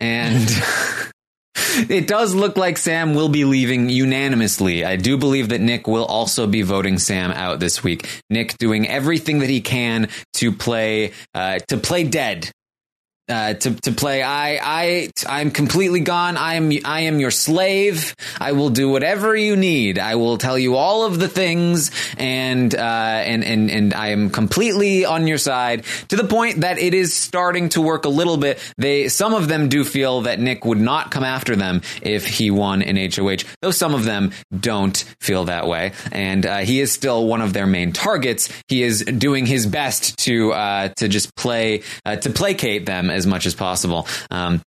And 0.00 0.48
it 1.88 2.06
does 2.06 2.34
look 2.34 2.56
like 2.56 2.78
Sam 2.78 3.14
will 3.14 3.28
be 3.28 3.44
leaving 3.44 3.88
unanimously. 3.88 4.84
I 4.84 4.96
do 4.96 5.16
believe 5.16 5.48
that 5.48 5.60
Nick 5.60 5.86
will 5.86 6.04
also 6.04 6.46
be 6.46 6.62
voting 6.62 6.98
Sam 6.98 7.30
out 7.32 7.60
this 7.60 7.82
week. 7.82 8.22
Nick 8.30 8.56
doing 8.58 8.88
everything 8.88 9.40
that 9.40 9.50
he 9.50 9.60
can 9.60 10.08
to 10.34 10.52
play 10.52 11.12
uh, 11.34 11.58
to 11.68 11.76
play 11.76 12.04
dead 12.04 12.50
uh, 13.28 13.54
to 13.54 13.74
to 13.82 13.92
play. 13.92 14.22
I 14.22 14.58
I 14.62 15.10
I'm 15.28 15.50
completely 15.50 16.00
gone. 16.00 16.36
I 16.36 16.54
am 16.54 16.72
I 16.84 17.02
am 17.02 17.20
your 17.20 17.30
slave. 17.30 18.14
I 18.40 18.52
will 18.52 18.70
do 18.70 18.88
whatever 18.88 19.36
you 19.36 19.56
need. 19.56 19.98
I 19.98 20.14
will 20.14 20.38
tell 20.38 20.58
you 20.58 20.76
all 20.76 21.04
of 21.04 21.18
the 21.18 21.28
things, 21.28 21.90
and 22.16 22.74
uh, 22.74 22.78
and 22.78 23.44
and 23.44 23.70
and 23.70 23.94
I 23.94 24.08
am 24.08 24.30
completely 24.30 25.04
on 25.04 25.26
your 25.26 25.38
side 25.38 25.84
to 26.08 26.16
the 26.16 26.24
point 26.24 26.60
that 26.60 26.78
it 26.78 26.94
is 26.94 27.14
starting 27.14 27.68
to 27.70 27.82
work 27.82 28.04
a 28.04 28.08
little 28.08 28.36
bit. 28.36 28.58
They 28.78 29.08
some 29.08 29.34
of 29.34 29.48
them 29.48 29.68
do 29.68 29.84
feel 29.84 30.22
that 30.22 30.40
Nick 30.40 30.64
would 30.64 30.80
not 30.80 31.10
come 31.10 31.24
after 31.24 31.56
them 31.56 31.82
if 32.02 32.26
he 32.26 32.50
won 32.50 32.82
in 32.82 32.96
HOH, 32.96 33.44
though 33.60 33.70
some 33.70 33.94
of 33.94 34.04
them 34.04 34.32
don't 34.58 34.96
feel 35.20 35.44
that 35.44 35.66
way, 35.66 35.92
and 36.12 36.46
uh, 36.46 36.58
he 36.58 36.80
is 36.80 36.92
still 36.92 37.26
one 37.26 37.42
of 37.42 37.52
their 37.52 37.66
main 37.66 37.92
targets. 37.92 38.48
He 38.68 38.82
is 38.82 39.04
doing 39.04 39.46
his 39.46 39.66
best 39.66 40.18
to 40.20 40.52
uh, 40.52 40.88
to 40.96 41.08
just 41.08 41.34
play 41.36 41.82
uh, 42.04 42.16
to 42.16 42.30
placate 42.30 42.86
them 42.86 43.10
as 43.18 43.26
much 43.26 43.44
as 43.44 43.54
possible. 43.54 44.06
Um, 44.30 44.62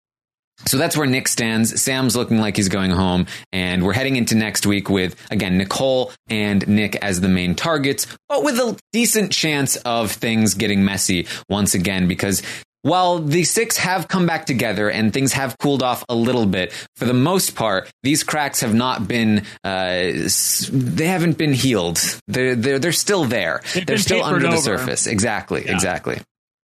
so 0.66 0.78
that's 0.78 0.96
where 0.96 1.08
Nick 1.08 1.28
stands. 1.28 1.82
Sam's 1.82 2.16
looking 2.16 2.38
like 2.38 2.56
he's 2.56 2.70
going 2.70 2.92
home, 2.92 3.26
and 3.52 3.84
we're 3.84 3.94
heading 3.94 4.16
into 4.16 4.36
next 4.36 4.68
week 4.68 4.90
with 4.90 5.16
again 5.32 5.58
Nicole 5.58 6.12
and 6.30 6.68
Nick 6.68 6.96
as 6.98 7.20
the 7.20 7.30
main 7.30 7.56
targets, 7.56 8.06
but 8.30 8.44
with 8.44 8.60
a 8.60 8.78
decent 8.94 9.32
chance 9.32 9.76
of 9.78 10.12
things 10.12 10.54
getting 10.54 10.86
messy 10.86 11.26
once 11.50 11.74
again 11.74 12.08
because 12.08 12.44
while 12.84 13.20
the 13.20 13.44
six 13.44 13.78
have 13.78 14.08
come 14.08 14.26
back 14.26 14.46
together 14.46 14.90
and 14.90 15.14
things 15.14 15.34
have 15.34 15.56
cooled 15.60 15.84
off 15.84 16.04
a 16.10 16.16
little 16.16 16.46
bit, 16.46 16.74
for 16.96 17.06
the 17.06 17.14
most 17.14 17.56
part, 17.56 17.90
these 18.04 18.24
cracks 18.24 18.62
have 18.62 18.74
not 18.74 19.08
been, 19.08 19.44
uh, 19.64 20.12
they 20.72 21.06
haven't 21.06 21.38
been 21.38 21.54
healed. 21.54 22.00
They're, 22.28 22.56
they're, 22.56 22.80
they're 22.80 22.92
still 22.92 23.26
there. 23.26 23.62
They've 23.74 23.86
they're 23.86 23.98
still 23.98 24.24
under 24.24 24.48
the 24.48 24.58
surface. 24.58 25.06
Exactly. 25.06 25.66
Yeah. 25.66 25.74
Exactly. 25.74 26.22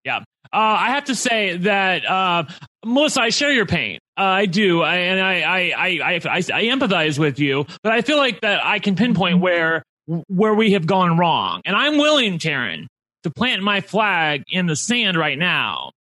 Yeah. 0.05 0.25
Uh, 0.53 0.57
I 0.57 0.91
have 0.91 1.05
to 1.05 1.15
say 1.15 1.57
that, 1.59 2.05
uh, 2.05 2.45
Melissa, 2.85 3.21
I 3.23 3.29
share 3.29 3.53
your 3.53 3.67
pain. 3.67 3.99
Uh, 4.19 4.23
I 4.23 4.47
do. 4.47 4.83
I, 4.83 4.97
and 4.97 5.21
I, 5.21 5.41
I, 5.41 5.59
I, 5.77 5.87
I, 5.87 6.15
I, 6.15 6.37
I 6.39 6.65
empathize 6.65 7.19
with 7.19 7.39
you, 7.39 7.67
but 7.83 7.93
I 7.93 8.03
feel 8.03 8.17
like 8.17 8.41
that 8.41 8.65
I 8.65 8.81
can 8.81 8.97
pinpoint 8.97 9.39
where, 9.39 9.85
where 10.27 10.55
we 10.55 10.73
have 10.73 10.87
gone 10.87 11.17
wrong. 11.17 11.61
And 11.65 11.77
I'm 11.77 11.99
willing, 11.99 12.39
Taryn, 12.39 12.87
to 13.23 13.31
plant 13.31 13.63
my 13.63 13.81
flag 13.81 14.43
in 14.49 14.67
the 14.67 14.77
sand 14.77 15.17
right 15.17 15.39
now 15.39 15.93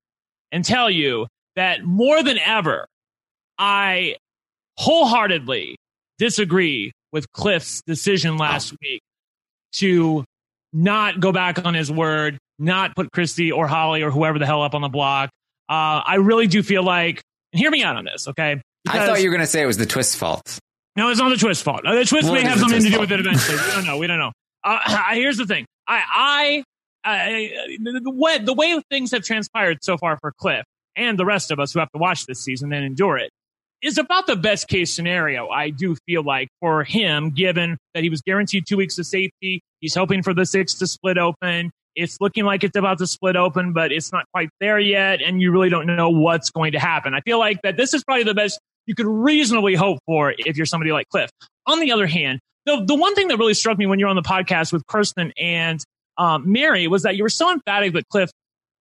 and 0.51 0.65
tell 0.65 0.91
you 0.91 1.27
that 1.57 1.85
more 1.85 2.23
than 2.23 2.39
ever, 2.39 2.87
I 3.59 4.17
wholeheartedly 4.79 5.77
disagree 6.19 6.93
with 7.13 7.31
Cliff's 7.33 7.83
decision 7.83 8.39
last 8.39 8.75
week 8.81 9.03
to 9.73 10.25
not 10.73 11.21
go 11.21 11.33
back 11.33 11.65
on 11.65 11.75
his 11.75 11.91
word, 11.91 12.39
not 12.59 12.94
put 12.97 13.11
Christy 13.12 13.53
or 13.53 13.66
Holly 13.66 14.03
or 14.03 14.11
whoever 14.11 14.38
the 14.38 14.47
hell 14.47 14.62
up 14.62 14.75
on 14.75 14.83
the 14.83 14.88
block. 14.88 15.31
Uh, 15.68 16.03
I 16.05 16.16
really 16.16 16.47
do 16.47 16.62
feel 16.62 16.83
like, 16.83 17.23
and 17.53 17.61
hear 17.61 17.71
me 17.71 17.83
out 17.83 17.97
on 17.97 18.05
this, 18.05 18.29
okay? 18.29 18.61
I 18.88 19.07
thought 19.07 19.21
you 19.21 19.29
were 19.29 19.37
going 19.37 19.40
to 19.44 19.47
say 19.47 19.62
it 19.62 19.66
was 19.66 19.77
the 19.77 19.87
twist's 19.87 20.14
fault. 20.14 20.59
no, 20.97 21.11
it's 21.11 21.21
not 21.21 21.29
the 21.29 21.37
twist 21.37 21.62
fault. 21.62 21.85
Uh, 21.87 21.94
The 21.94 22.05
twist 22.05 22.33
may 22.33 22.42
have 22.42 22.59
something 22.59 22.81
to 22.83 22.88
twist 22.90 22.94
do 22.94 23.01
with 23.01 23.12
it 23.12 23.21
eventually. 23.21 23.59
We 23.59 23.71
don't 23.73 23.85
know. 23.87 23.97
We 23.99 24.07
don't 24.07 24.18
know. 24.18 24.33
Uh, 24.64 25.12
here's 25.12 25.37
the 25.37 25.47
thing. 25.47 25.66
I, 25.87 26.03
I, 26.12 26.64
I 27.05 27.51
the, 27.83 28.01
the 28.05 28.11
way 28.11 28.38
the 28.38 28.53
way 28.55 28.81
things 28.90 29.12
have 29.12 29.23
transpired 29.23 29.79
so 29.83 29.97
far 29.97 30.18
for 30.21 30.33
Cliff 30.38 30.64
and 30.97 31.18
the 31.18 31.25
rest 31.25 31.51
of 31.51 31.61
us 31.61 31.73
who 31.73 31.79
have 31.79 31.90
to 31.92 31.99
watch 31.99 32.27
this 32.27 32.42
season 32.42 32.73
and 32.73 32.85
endure 32.85 33.16
it 33.18 33.31
is 33.81 33.97
about 33.99 34.27
the 34.27 34.35
best 34.37 34.66
case 34.68 34.92
scenario. 34.92 35.49
I 35.49 35.71
do 35.71 35.97
feel 36.07 36.25
like 36.25 36.49
for 36.61 36.83
him, 36.83 37.31
given 37.31 37.79
that 37.94 38.03
he 38.03 38.11
was 38.11 38.21
guaranteed 38.23 38.64
two 38.66 38.77
weeks 38.77 38.99
of 38.99 39.07
safety, 39.07 39.61
he's 39.81 39.94
hoping 39.94 40.23
for 40.23 40.35
the 40.35 40.44
six 40.44 40.75
to 40.75 40.87
split 40.87 41.16
open. 41.18 41.71
It's 41.99 42.21
looking 42.21 42.45
like 42.45 42.63
it's 42.63 42.77
about 42.77 42.99
to 42.99 43.07
split 43.07 43.37
open, 43.37 43.73
but 43.73 43.91
it's 43.91 44.13
not 44.13 44.25
quite 44.33 44.51
there 44.61 44.79
yet, 44.79 45.21
and 45.21 45.43
you 45.43 45.51
really 45.51 45.69
don't 45.69 45.87
know 45.87 46.11
what's 46.11 46.51
going 46.51 46.73
to 46.73 46.79
happen. 46.79 47.13
I 47.13 47.21
feel 47.21 47.39
like 47.39 47.61
that 47.63 47.77
this 47.77 47.93
is 47.93 48.05
probably 48.05 48.25
the 48.25 48.35
best 48.35 48.61
you 48.87 48.95
could 48.95 49.07
reasonably 49.07 49.75
hope 49.75 49.99
for 50.07 50.33
if 50.39 50.57
you're 50.57 50.67
somebody 50.67 50.93
like 50.93 51.09
Cliff. 51.09 51.31
On 51.67 51.81
the 51.81 51.93
other 51.93 52.07
hand, 52.07 52.39
the 52.67 52.85
the 52.87 52.95
one 52.95 53.15
thing 53.15 53.29
that 53.29 53.37
really 53.37 53.55
struck 53.55 53.77
me 53.77 53.87
when 53.87 53.99
you're 53.99 54.09
on 54.09 54.17
the 54.17 54.23
podcast 54.23 54.73
with 54.73 54.87
Kirsten 54.87 55.33
and 55.37 55.83
um, 56.17 56.51
Mary 56.51 56.87
was 56.87 57.03
that 57.03 57.17
you 57.17 57.23
were 57.23 57.29
so 57.29 57.53
emphatic 57.53 57.93
that 57.95 58.09
Cliff 58.09 58.31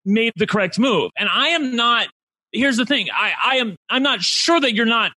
made 0.05 0.33
the 0.35 0.47
correct 0.47 0.77
move, 0.77 1.11
and 1.17 1.27
I 1.27 1.49
am 1.49 1.75
not. 1.75 2.07
Here's 2.51 2.77
the 2.77 2.85
thing: 2.85 3.07
I, 3.11 3.33
I 3.43 3.55
am 3.57 3.75
I'm 3.89 4.03
not 4.03 4.21
sure 4.21 4.59
that 4.59 4.73
you're 4.73 4.85
not 4.85 5.11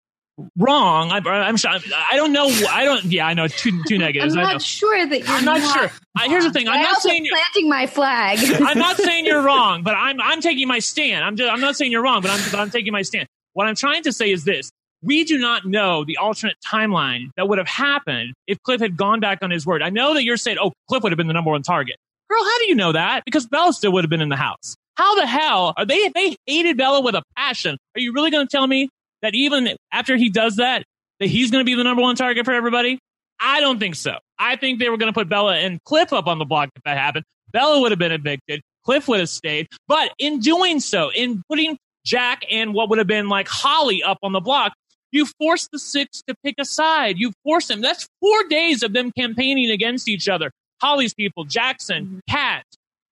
wrong. 0.58 1.12
I, 1.12 1.17
I'm 1.17 1.58
sure. 1.58 1.71
I 1.71 2.15
don't 2.15 2.32
know. 2.32 2.47
I 2.69 2.84
don't. 2.86 3.06
Yeah, 3.06 3.28
I 3.28 3.34
know. 3.34 3.47
Two 3.47 3.84
two 3.88 3.95
I'm 3.95 4.02
negatives. 4.02 4.36
I 4.36 4.43
know. 4.43 4.49
not 4.49 4.62
sure 4.62 5.06
that 5.06 5.19
you're 5.19 5.30
I'm 5.30 5.45
not 5.45 5.62
sure. 5.62 5.86
Uh, 5.86 6.30
here's 6.30 6.43
the 6.43 6.52
thing. 6.52 6.67
I'm 6.67 6.80
I 6.80 6.84
not 6.84 7.02
saying 7.02 7.25
you're, 7.25 7.36
planting 7.36 7.69
my 7.69 7.88
flag. 7.88 8.39
I'm 8.62 8.78
not 8.78 8.97
saying 8.97 9.25
you're 9.25 9.41
wrong, 9.43 9.84
but 9.84 9.95
I'm 9.95 10.19
I'm 10.21 10.41
taking 10.41 10.67
my 10.67 10.80
stand. 10.80 11.23
I'm 11.23 11.36
just, 11.36 11.52
I'm 11.52 11.62
not 11.62 11.75
saying 11.75 11.91
you're 11.91 12.04
wrong, 12.04 12.21
but 12.21 12.32
I'm 12.32 12.39
but 12.52 12.60
I'm 12.60 12.69
taking 12.69 12.93
my 12.93 13.02
stand. 13.02 13.28
What 13.54 13.67
I'm 13.67 13.75
trying 13.75 14.04
to 14.04 14.13
say 14.13 14.32
is 14.32 14.43
this: 14.43 14.71
we 15.02 15.23
do 15.23 15.38
not 15.38 15.65
know 15.65 16.04
the 16.04 16.17
alternate 16.17 16.58
timeline 16.65 17.32
that 17.38 17.47
would 17.47 17.58
have 17.58 17.67
happened 17.67 18.34
if 18.47 18.62
Cliff 18.63 18.82
had 18.82 18.97
gone 18.97 19.19
back 19.19 19.39
on 19.41 19.52
his 19.52 19.65
word. 19.65 19.82
I 19.82 19.89
know 19.89 20.13
that 20.13 20.23
you're 20.23 20.38
saying, 20.38 20.58
"Oh, 20.60 20.71
Cliff 20.89 21.04
would 21.04 21.12
have 21.12 21.17
been 21.17 21.28
the 21.28 21.34
number 21.34 21.52
one 21.52 21.63
target." 21.63 21.95
Girl, 22.30 22.43
how 22.43 22.60
do 22.60 22.65
you 22.65 22.75
know 22.75 22.91
that? 22.91 23.25
Because 23.25 23.47
Bella 23.47 23.73
still 23.73 23.91
would 23.93 24.04
have 24.04 24.10
been 24.10 24.21
in 24.21 24.30
the 24.30 24.36
house. 24.36 24.75
How 24.95 25.15
the 25.15 25.25
hell 25.25 25.73
are 25.78 25.86
they? 25.86 26.10
They 26.10 26.36
hated 26.45 26.78
Bella 26.78 27.02
with 27.02 27.15
a 27.15 27.23
passion. 27.38 27.78
Are 27.95 28.02
you 28.02 28.12
really 28.13 28.32
going 28.32 28.45
to 28.45 28.52
tell 28.52 28.67
me 28.67 28.89
that 29.21 29.36
even 29.36 29.75
after 29.91 30.15
he 30.15 30.29
does 30.29 30.58
that, 30.58 30.84
that 31.19 31.27
he's 31.27 31.51
going 31.51 31.62
to 31.62 31.65
be 31.65 31.75
the 31.75 31.84
number 31.84 32.01
one 32.01 32.15
target 32.15 32.45
for 32.45 32.53
everybody? 32.53 32.99
I 33.39 33.62
don't 33.62 33.79
think 33.79 33.95
so. 33.95 34.17
I 34.38 34.55
think 34.55 34.79
they 34.79 34.89
were 34.89 34.97
going 34.97 35.12
to 35.12 35.17
put 35.17 35.29
Bella 35.29 35.55
and 35.55 35.82
Cliff 35.84 36.12
up 36.13 36.27
on 36.27 36.39
the 36.39 36.45
block 36.45 36.69
if 36.75 36.84
that 36.84 36.97
happened. 36.97 37.25
Bella 37.51 37.79
would 37.82 37.91
have 37.91 37.99
been 37.99 38.12
evicted. 38.12 38.62
Cliff 38.86 39.08
would 39.08 39.19
have 39.19 39.29
stayed. 39.29 39.67
But 39.88 40.12
in 40.19 40.39
doing 40.39 40.79
so, 40.79 41.10
in 41.10 41.43
putting 41.49 41.77
Jack 42.05 42.43
and 42.51 42.73
what 42.73 42.89
would 42.89 42.97
have 42.97 43.08
been 43.08 43.29
like 43.29 43.47
Holly 43.47 44.03
up 44.03 44.17
on 44.23 44.34
the 44.34 44.39
block, 44.39 44.73
you 45.12 45.25
force 45.39 45.67
the 45.71 45.79
six 45.79 46.21
to 46.27 46.36
pick 46.43 46.55
a 46.60 46.65
side. 46.65 47.17
You 47.17 47.32
force 47.43 47.67
them. 47.67 47.82
That's 47.82 48.08
four 48.19 48.43
days 48.49 48.84
of 48.84 48.93
them 48.93 49.12
campaigning 49.17 49.71
against 49.71 50.08
each 50.08 50.29
other. 50.29 50.51
Holly's 50.82 51.13
people, 51.13 51.43
Jackson, 51.43 52.05
mm-hmm. 52.05 52.19
Kat, 52.29 52.63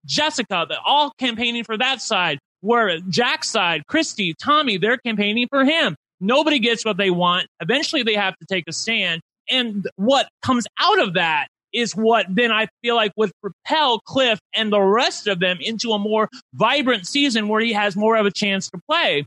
Jessica, 0.06 0.66
they're 0.70 0.78
all 0.86 1.12
campaigning 1.18 1.64
for 1.64 1.78
that 1.78 2.02
side. 2.02 2.40
Where 2.62 3.00
Jack's 3.10 3.50
side, 3.50 3.86
Christy, 3.88 4.34
Tommy, 4.34 4.78
they're 4.78 4.98
campaigning 4.98 5.48
for 5.50 5.64
him. 5.64 5.96
Nobody 6.20 6.60
gets 6.60 6.84
what 6.84 6.98
they 6.98 7.12
want. 7.12 7.48
Eventually, 7.62 8.04
they 8.04 8.16
have 8.16 8.36
to 8.38 8.46
take 8.46 8.66
a 8.68 8.74
stand. 8.74 9.22
And 9.50 9.88
what 9.96 10.28
comes 10.42 10.66
out 10.80 11.00
of 11.00 11.14
that 11.14 11.48
is 11.74 11.96
what 11.96 12.26
then 12.30 12.52
I 12.52 12.68
feel 12.82 12.96
like 12.96 13.12
would 13.18 13.32
propel 13.42 14.00
Cliff 14.00 14.40
and 14.54 14.72
the 14.72 14.82
rest 14.82 15.28
of 15.28 15.40
them 15.40 15.58
into 15.62 15.92
a 15.92 16.00
more 16.00 16.30
vibrant 16.54 17.06
season 17.06 17.48
where 17.48 17.62
he 17.62 17.74
has 17.74 17.96
more 17.96 18.16
of 18.16 18.26
a 18.26 18.32
chance 18.32 18.70
to 18.72 18.80
play. 18.90 19.26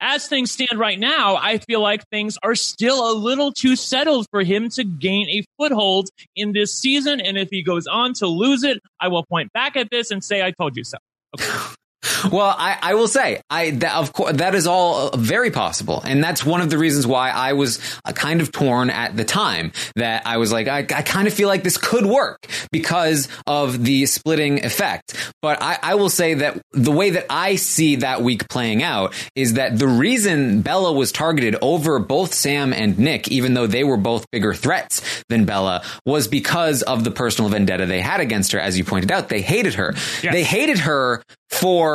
As 0.00 0.26
things 0.26 0.50
stand 0.50 0.78
right 0.78 0.98
now, 0.98 1.36
I 1.36 1.58
feel 1.58 1.80
like 1.80 2.02
things 2.08 2.36
are 2.42 2.56
still 2.56 3.12
a 3.12 3.14
little 3.14 3.52
too 3.52 3.76
settled 3.76 4.26
for 4.32 4.42
him 4.42 4.68
to 4.70 4.82
gain 4.82 5.28
a 5.28 5.44
foothold 5.58 6.08
in 6.34 6.52
this 6.52 6.74
season. 6.74 7.20
And 7.20 7.38
if 7.38 7.50
he 7.50 7.62
goes 7.62 7.86
on 7.86 8.12
to 8.14 8.26
lose 8.26 8.64
it, 8.64 8.80
I 8.98 9.08
will 9.08 9.24
point 9.24 9.52
back 9.52 9.76
at 9.76 9.90
this 9.90 10.10
and 10.10 10.24
say, 10.24 10.42
I 10.42 10.50
told 10.50 10.76
you 10.76 10.82
so. 10.82 10.98
Well, 12.30 12.54
I, 12.56 12.78
I 12.82 12.94
will 12.94 13.08
say, 13.08 13.40
I 13.50 13.70
that, 13.70 13.94
of 13.94 14.12
course 14.12 14.36
that 14.36 14.54
is 14.54 14.66
all 14.66 15.10
very 15.16 15.50
possible, 15.50 16.02
and 16.04 16.22
that's 16.22 16.44
one 16.44 16.60
of 16.60 16.70
the 16.70 16.78
reasons 16.78 17.06
why 17.06 17.30
I 17.30 17.52
was 17.52 17.78
uh, 18.04 18.12
kind 18.12 18.40
of 18.40 18.50
torn 18.52 18.90
at 18.90 19.16
the 19.16 19.24
time. 19.24 19.72
That 19.96 20.26
I 20.26 20.38
was 20.38 20.52
like, 20.52 20.68
I, 20.68 20.78
I 20.78 21.02
kind 21.02 21.28
of 21.28 21.34
feel 21.34 21.48
like 21.48 21.62
this 21.62 21.76
could 21.76 22.06
work 22.06 22.46
because 22.70 23.28
of 23.46 23.84
the 23.84 24.06
splitting 24.06 24.64
effect. 24.64 25.32
But 25.42 25.62
I, 25.62 25.78
I 25.82 25.94
will 25.94 26.10
say 26.10 26.34
that 26.34 26.60
the 26.72 26.92
way 26.92 27.10
that 27.10 27.26
I 27.30 27.56
see 27.56 27.96
that 27.96 28.22
week 28.22 28.48
playing 28.48 28.82
out 28.82 29.14
is 29.34 29.54
that 29.54 29.78
the 29.78 29.88
reason 29.88 30.62
Bella 30.62 30.92
was 30.92 31.12
targeted 31.12 31.56
over 31.62 31.98
both 31.98 32.34
Sam 32.34 32.72
and 32.72 32.98
Nick, 32.98 33.28
even 33.28 33.54
though 33.54 33.66
they 33.66 33.84
were 33.84 33.96
both 33.96 34.30
bigger 34.30 34.54
threats 34.54 35.22
than 35.28 35.44
Bella, 35.44 35.82
was 36.06 36.28
because 36.28 36.82
of 36.82 37.04
the 37.04 37.10
personal 37.10 37.50
vendetta 37.50 37.86
they 37.86 38.00
had 38.00 38.20
against 38.20 38.52
her. 38.52 38.60
As 38.60 38.76
you 38.76 38.84
pointed 38.84 39.10
out, 39.10 39.28
they 39.28 39.42
hated 39.42 39.74
her. 39.74 39.92
Yes. 40.22 40.32
They 40.32 40.44
hated 40.44 40.78
her 40.80 41.22
for 41.50 41.91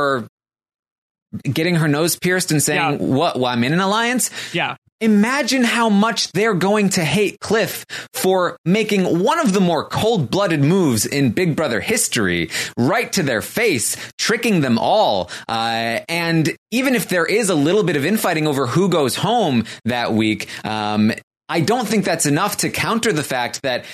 getting 1.43 1.75
her 1.75 1.87
nose 1.87 2.15
pierced 2.17 2.51
and 2.51 2.61
saying, 2.61 2.79
Yeah. 2.79 2.97
"What? 2.97 3.35
Well, 3.35 3.45
I'm 3.47 3.63
in 3.63 3.73
an 3.73 3.79
alliance." 3.79 4.29
Yeah. 4.53 4.75
Imagine 4.99 5.63
how 5.63 5.89
much 5.89 6.31
they're 6.31 6.55
going 6.55 6.89
to 6.89 7.05
hate 7.05 7.39
Cliff 7.39 7.85
for 8.15 8.57
making 8.65 9.19
one 9.19 9.37
of 9.39 9.53
the 9.53 9.59
more 9.61 9.87
cold 9.87 10.31
blooded 10.31 10.61
moves 10.63 11.05
in 11.05 11.29
Big 11.29 11.55
Brother 11.55 11.79
history 11.79 12.49
right 12.77 13.11
to 13.13 13.21
their 13.21 13.43
face, 13.43 13.95
tricking 14.17 14.61
them 14.61 14.79
all. 14.79 15.29
Uh, 15.47 15.99
and 16.09 16.49
even 16.71 16.95
if 16.95 17.09
there 17.09 17.27
is 17.27 17.51
a 17.51 17.55
little 17.55 17.83
bit 17.83 17.95
of 17.95 18.07
infighting 18.07 18.47
over 18.47 18.65
who 18.65 18.89
goes 18.89 19.15
home 19.15 19.65
that 19.85 20.13
week, 20.13 20.47
um, 20.65 21.11
I 21.47 21.59
don't 21.61 21.87
think 21.87 22.03
that's 22.03 22.25
enough 22.25 22.57
to 22.57 22.69
counter 22.71 23.13
the 23.13 23.23
fact 23.23 23.61
that, 23.61 23.85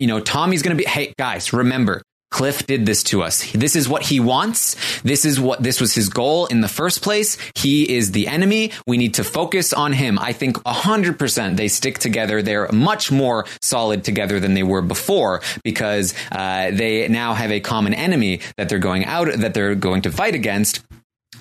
you 0.00 0.08
know, 0.08 0.18
Tommy's 0.18 0.62
going 0.62 0.76
to 0.76 0.82
be, 0.82 0.88
hey, 0.88 1.14
guys, 1.16 1.52
remember, 1.52 2.02
Cliff 2.30 2.66
did 2.66 2.86
this 2.86 3.02
to 3.04 3.22
us. 3.22 3.50
This 3.52 3.74
is 3.74 3.88
what 3.88 4.02
he 4.02 4.20
wants. 4.20 4.76
This 5.02 5.24
is 5.24 5.40
what 5.40 5.62
this 5.62 5.80
was 5.80 5.94
his 5.94 6.08
goal 6.08 6.46
in 6.46 6.60
the 6.60 6.68
first 6.68 7.02
place. 7.02 7.36
He 7.54 7.96
is 7.96 8.12
the 8.12 8.28
enemy. 8.28 8.72
We 8.86 8.98
need 8.98 9.14
to 9.14 9.24
focus 9.24 9.72
on 9.72 9.92
him. 9.92 10.18
I 10.18 10.32
think 10.32 10.56
100% 10.62 11.56
they 11.56 11.68
stick 11.68 11.98
together. 11.98 12.40
They're 12.40 12.70
much 12.72 13.10
more 13.10 13.46
solid 13.60 14.04
together 14.04 14.38
than 14.38 14.54
they 14.54 14.62
were 14.62 14.82
before 14.82 15.42
because 15.64 16.14
uh, 16.30 16.70
they 16.70 17.08
now 17.08 17.34
have 17.34 17.50
a 17.50 17.60
common 17.60 17.94
enemy 17.94 18.40
that 18.56 18.68
they're 18.68 18.78
going 18.78 19.04
out 19.04 19.28
that 19.32 19.54
they're 19.54 19.74
going 19.74 20.02
to 20.02 20.12
fight 20.12 20.34
against. 20.34 20.84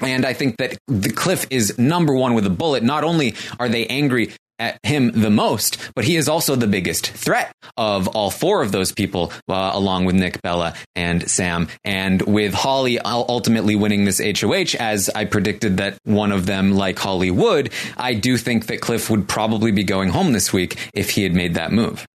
And 0.01 0.25
I 0.25 0.33
think 0.33 0.57
that 0.57 0.77
the 0.87 1.09
Cliff 1.09 1.45
is 1.49 1.77
number 1.77 2.13
one 2.13 2.33
with 2.33 2.45
a 2.45 2.49
bullet. 2.49 2.83
Not 2.83 3.03
only 3.03 3.35
are 3.59 3.69
they 3.69 3.85
angry 3.87 4.31
at 4.59 4.79
him 4.83 5.11
the 5.11 5.29
most, 5.29 5.77
but 5.95 6.05
he 6.05 6.15
is 6.15 6.29
also 6.29 6.55
the 6.55 6.67
biggest 6.67 7.09
threat 7.09 7.51
of 7.77 8.07
all 8.09 8.29
four 8.29 8.61
of 8.61 8.71
those 8.71 8.91
people, 8.91 9.31
uh, 9.47 9.71
along 9.73 10.05
with 10.05 10.15
Nick, 10.15 10.41
Bella, 10.41 10.75
and 10.95 11.29
Sam. 11.29 11.67
And 11.83 12.21
with 12.23 12.53
Holly 12.53 12.99
ultimately 12.99 13.75
winning 13.75 14.05
this 14.05 14.19
HOH, 14.19 14.77
as 14.79 15.09
I 15.09 15.25
predicted 15.25 15.77
that 15.77 15.97
one 16.03 16.31
of 16.31 16.45
them, 16.45 16.73
like 16.73 16.99
Holly, 16.99 17.31
would, 17.31 17.71
I 17.97 18.13
do 18.13 18.37
think 18.37 18.67
that 18.67 18.81
Cliff 18.81 19.09
would 19.09 19.27
probably 19.27 19.71
be 19.71 19.83
going 19.83 20.09
home 20.09 20.33
this 20.33 20.53
week 20.53 20.77
if 20.93 21.11
he 21.11 21.23
had 21.23 21.33
made 21.33 21.55
that 21.55 21.71
move. 21.71 22.05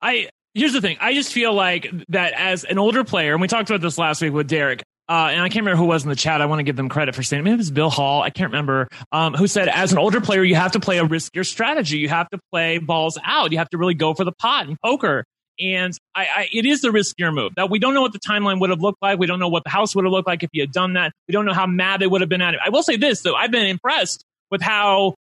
I 0.00 0.28
here's 0.54 0.72
the 0.72 0.80
thing. 0.80 0.96
I 1.00 1.14
just 1.14 1.32
feel 1.32 1.52
like 1.52 1.90
that 2.08 2.32
as 2.34 2.64
an 2.64 2.78
older 2.78 3.04
player, 3.04 3.32
and 3.32 3.40
we 3.40 3.48
talked 3.48 3.70
about 3.70 3.80
this 3.80 3.98
last 3.98 4.22
week 4.22 4.32
with 4.32 4.48
Derek. 4.48 4.82
Uh, 5.08 5.30
and 5.32 5.40
I 5.40 5.48
can't 5.48 5.64
remember 5.64 5.78
who 5.78 5.86
was 5.86 6.02
in 6.02 6.10
the 6.10 6.16
chat. 6.16 6.42
I 6.42 6.46
want 6.46 6.58
to 6.58 6.64
give 6.64 6.76
them 6.76 6.88
credit 6.88 7.14
for 7.14 7.22
saying 7.22 7.42
maybe 7.42 7.54
it 7.54 7.58
was 7.58 7.70
Bill 7.70 7.88
Hall. 7.88 8.22
I 8.22 8.30
can't 8.30 8.52
remember. 8.52 8.88
Um, 9.10 9.32
who 9.32 9.46
said 9.46 9.68
as 9.68 9.90
an 9.90 9.98
older 9.98 10.20
player, 10.20 10.44
you 10.44 10.54
have 10.54 10.72
to 10.72 10.80
play 10.80 10.98
a 10.98 11.04
riskier 11.04 11.46
strategy. 11.46 11.98
You 11.98 12.10
have 12.10 12.28
to 12.30 12.38
play 12.52 12.78
balls 12.78 13.18
out. 13.24 13.50
You 13.50 13.58
have 13.58 13.70
to 13.70 13.78
really 13.78 13.94
go 13.94 14.12
for 14.12 14.24
the 14.24 14.32
pot 14.32 14.66
and 14.66 14.78
poker. 14.84 15.24
And 15.60 15.96
I, 16.14 16.22
I, 16.22 16.48
it 16.52 16.66
is 16.66 16.82
the 16.82 16.88
riskier 16.88 17.34
move 17.34 17.54
that 17.56 17.70
we 17.70 17.78
don't 17.78 17.94
know 17.94 18.02
what 18.02 18.12
the 18.12 18.20
timeline 18.20 18.60
would 18.60 18.70
have 18.70 18.80
looked 18.80 19.02
like. 19.02 19.18
We 19.18 19.26
don't 19.26 19.40
know 19.40 19.48
what 19.48 19.64
the 19.64 19.70
house 19.70 19.94
would 19.96 20.04
have 20.04 20.12
looked 20.12 20.28
like 20.28 20.42
if 20.42 20.50
he 20.52 20.60
had 20.60 20.72
done 20.72 20.92
that. 20.92 21.12
We 21.26 21.32
don't 21.32 21.46
know 21.46 21.54
how 21.54 21.66
mad 21.66 22.00
they 22.00 22.06
would 22.06 22.20
have 22.20 22.30
been 22.30 22.42
at 22.42 22.54
it. 22.54 22.60
I 22.64 22.68
will 22.68 22.82
say 22.82 22.96
this 22.96 23.22
though. 23.22 23.34
I've 23.34 23.50
been 23.50 23.66
impressed 23.66 24.24
with 24.50 24.60
how 24.60 25.14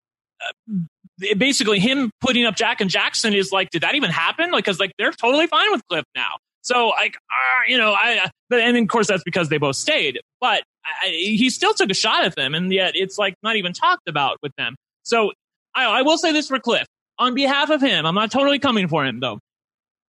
uh, 0.42 1.34
basically 1.38 1.80
him 1.80 2.12
putting 2.20 2.46
up 2.46 2.56
Jack 2.56 2.82
and 2.82 2.90
Jackson 2.90 3.34
is 3.34 3.52
like, 3.52 3.70
did 3.70 3.84
that 3.84 3.96
even 3.96 4.12
happen? 4.12 4.52
Like, 4.52 4.66
cause 4.66 4.80
like 4.80 4.92
they're 4.98 5.12
totally 5.12 5.48
fine 5.48 5.72
with 5.72 5.82
Cliff 5.88 6.06
now. 6.16 6.34
So 6.66 6.88
like, 6.88 7.16
uh, 7.16 7.62
you 7.68 7.78
know, 7.78 7.94
I, 7.94 8.28
but, 8.50 8.60
and 8.60 8.76
of 8.76 8.88
course 8.88 9.08
that's 9.08 9.24
because 9.24 9.50
they 9.50 9.60
both 9.60 9.76
stayed, 9.76 10.20
but 10.42 10.64
I, 10.84 11.10
he 11.10 11.52
still 11.52 11.76
took 11.76 11.92
a 11.92 11.94
shot 11.94 12.26
at 12.26 12.36
them 12.36 12.56
and 12.56 12.74
yet 12.74 12.94
it's 12.96 13.20
like 13.20 13.36
not 13.44 13.56
even 13.56 13.72
talked 13.72 14.10
about 14.10 14.38
with 14.42 14.52
them. 14.58 14.76
So 15.04 15.32
I, 15.76 15.86
I 15.86 16.02
will 16.02 16.18
say 16.18 16.32
this 16.32 16.48
for 16.48 16.60
Cliff 16.60 16.88
on 17.20 17.36
behalf 17.36 17.70
of 17.70 17.82
him. 17.82 18.08
I'm 18.08 18.16
not 18.16 18.32
totally 18.32 18.58
coming 18.58 18.88
for 18.88 19.06
him 19.06 19.20
though. 19.20 19.38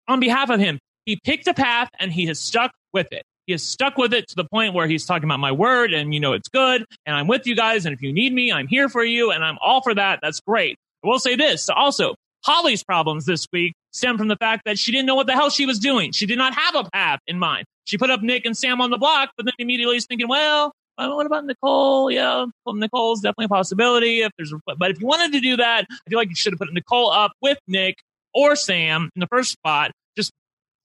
On 0.09 0.19
behalf 0.19 0.49
of 0.49 0.59
him, 0.59 0.79
he 1.05 1.21
picked 1.23 1.47
a 1.47 1.53
path 1.53 1.90
and 2.01 2.11
he 2.11 2.25
has 2.27 2.40
stuck 2.40 2.71
with 2.95 3.09
it. 3.12 3.23
He 3.45 3.53
has 3.53 3.62
stuck 3.62 3.99
with 3.99 4.14
it 4.14 4.27
to 4.29 4.35
the 4.35 4.45
point 4.45 4.73
where 4.73 4.88
he's 4.88 5.05
talking 5.05 5.25
about 5.25 5.40
my 5.40 5.53
word 5.53 5.92
and 5.92 6.14
you 6.14 6.21
know 6.21 6.33
it's 6.33 6.49
good 6.49 6.87
and 7.05 7.14
I'm 7.14 7.27
with 7.27 7.47
you 7.47 7.55
guys 7.55 7.85
and 7.85 7.95
if 7.95 8.01
you 8.01 8.14
need 8.14 8.33
me, 8.33 8.51
I'm 8.51 8.66
here 8.66 8.88
for 8.88 9.05
you 9.05 9.31
and 9.31 9.45
I'm 9.45 9.59
all 9.61 9.83
for 9.83 9.95
that. 9.95 10.21
That's 10.23 10.40
great. 10.40 10.79
I 11.05 11.09
will 11.09 11.19
say 11.19 11.37
this 11.37 11.69
also, 11.69 12.14
Holly's 12.47 12.83
problems 12.83 13.27
this 13.27 13.47
week 13.53 13.75
stem 13.96 14.18
from 14.18 14.28
the 14.28 14.37
fact 14.37 14.62
that 14.66 14.78
she 14.78 14.92
didn't 14.92 15.06
know 15.06 15.14
what 15.14 15.26
the 15.26 15.32
hell 15.32 15.50
she 15.50 15.66
was 15.66 15.78
doing. 15.78 16.12
She 16.12 16.26
did 16.26 16.38
not 16.38 16.54
have 16.54 16.74
a 16.74 16.85
path 16.90 17.20
in 17.26 17.38
mind. 17.38 17.64
She 17.85 17.96
put 17.98 18.11
up 18.11 18.22
Nick 18.22 18.44
and 18.44 18.56
Sam 18.56 18.80
on 18.80 18.90
the 18.90 18.98
block, 18.98 19.30
but 19.37 19.46
then 19.46 19.54
immediately 19.59 19.96
is 19.96 20.06
thinking, 20.06 20.28
well, 20.28 20.72
what 20.96 21.26
about 21.26 21.44
Nicole? 21.44 22.11
Yeah, 22.11 22.46
Nicole's 22.66 23.20
definitely 23.20 23.46
a 23.46 23.48
possibility. 23.48 24.22
If 24.22 24.32
there's, 24.38 24.52
but 24.66 24.90
if 24.90 25.00
you 25.00 25.06
wanted 25.06 25.32
to 25.32 25.40
do 25.40 25.56
that, 25.56 25.87
I 25.90 26.11
feel 26.11 26.18
like 26.18 26.28
you 26.28 26.35
should 26.35 26.52
have 26.52 26.59
put 26.59 26.72
Nicole 26.72 27.11
up 27.11 27.32
with 27.42 27.59
Nick 27.68 27.96
or 28.35 28.56
Sam 28.56 29.11
in 29.14 29.20
the 29.20 29.26
first 29.26 29.52
spot. 29.52 29.92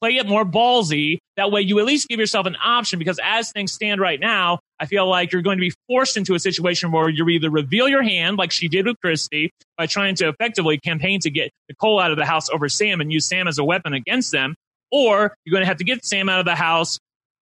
Play 0.02 0.18
it 0.18 0.28
more 0.28 0.44
ballsy. 0.44 1.20
That 1.38 1.52
way 1.52 1.62
you 1.62 1.78
at 1.80 1.86
least 1.86 2.08
give 2.08 2.20
yourself 2.20 2.48
an 2.48 2.58
option 2.64 2.98
because 2.98 3.20
as 3.24 3.52
things 3.52 3.72
stand 3.72 4.02
right 4.02 4.20
now, 4.20 4.60
I 4.80 4.88
feel 4.88 5.08
like 5.08 5.32
you're 5.32 5.44
going 5.44 5.58
to 5.58 5.62
be 5.62 5.74
forced 5.88 6.18
into 6.18 6.34
a 6.34 6.40
situation 6.40 6.92
where 6.92 7.08
you 7.08 7.28
either 7.30 7.52
reveal 7.52 7.88
your 7.88 8.02
hand 8.02 8.38
like 8.38 8.52
she 8.52 8.68
did 8.68 8.88
with 8.88 9.00
Christie 9.00 9.52
by 9.78 9.86
trying 9.86 10.16
to 10.16 10.30
effectively 10.30 10.80
campaign 10.80 11.20
to 11.20 11.30
get 11.30 11.52
Nicole 11.70 12.00
out 12.00 12.10
of 12.10 12.18
the 12.18 12.26
house 12.26 12.50
over 12.50 12.68
Sam 12.68 13.00
and 13.00 13.12
use 13.12 13.28
Sam 13.28 13.48
as 13.48 13.60
a 13.60 13.64
weapon 13.64 13.94
against 13.94 14.32
them, 14.32 14.56
or 14.92 15.36
you're 15.46 15.52
going 15.52 15.62
to 15.62 15.68
have 15.68 15.78
to 15.78 15.84
get 15.84 16.04
Sam 16.04 16.30
out 16.30 16.40
of 16.40 16.46
the 16.46 16.56
house, 16.56 16.98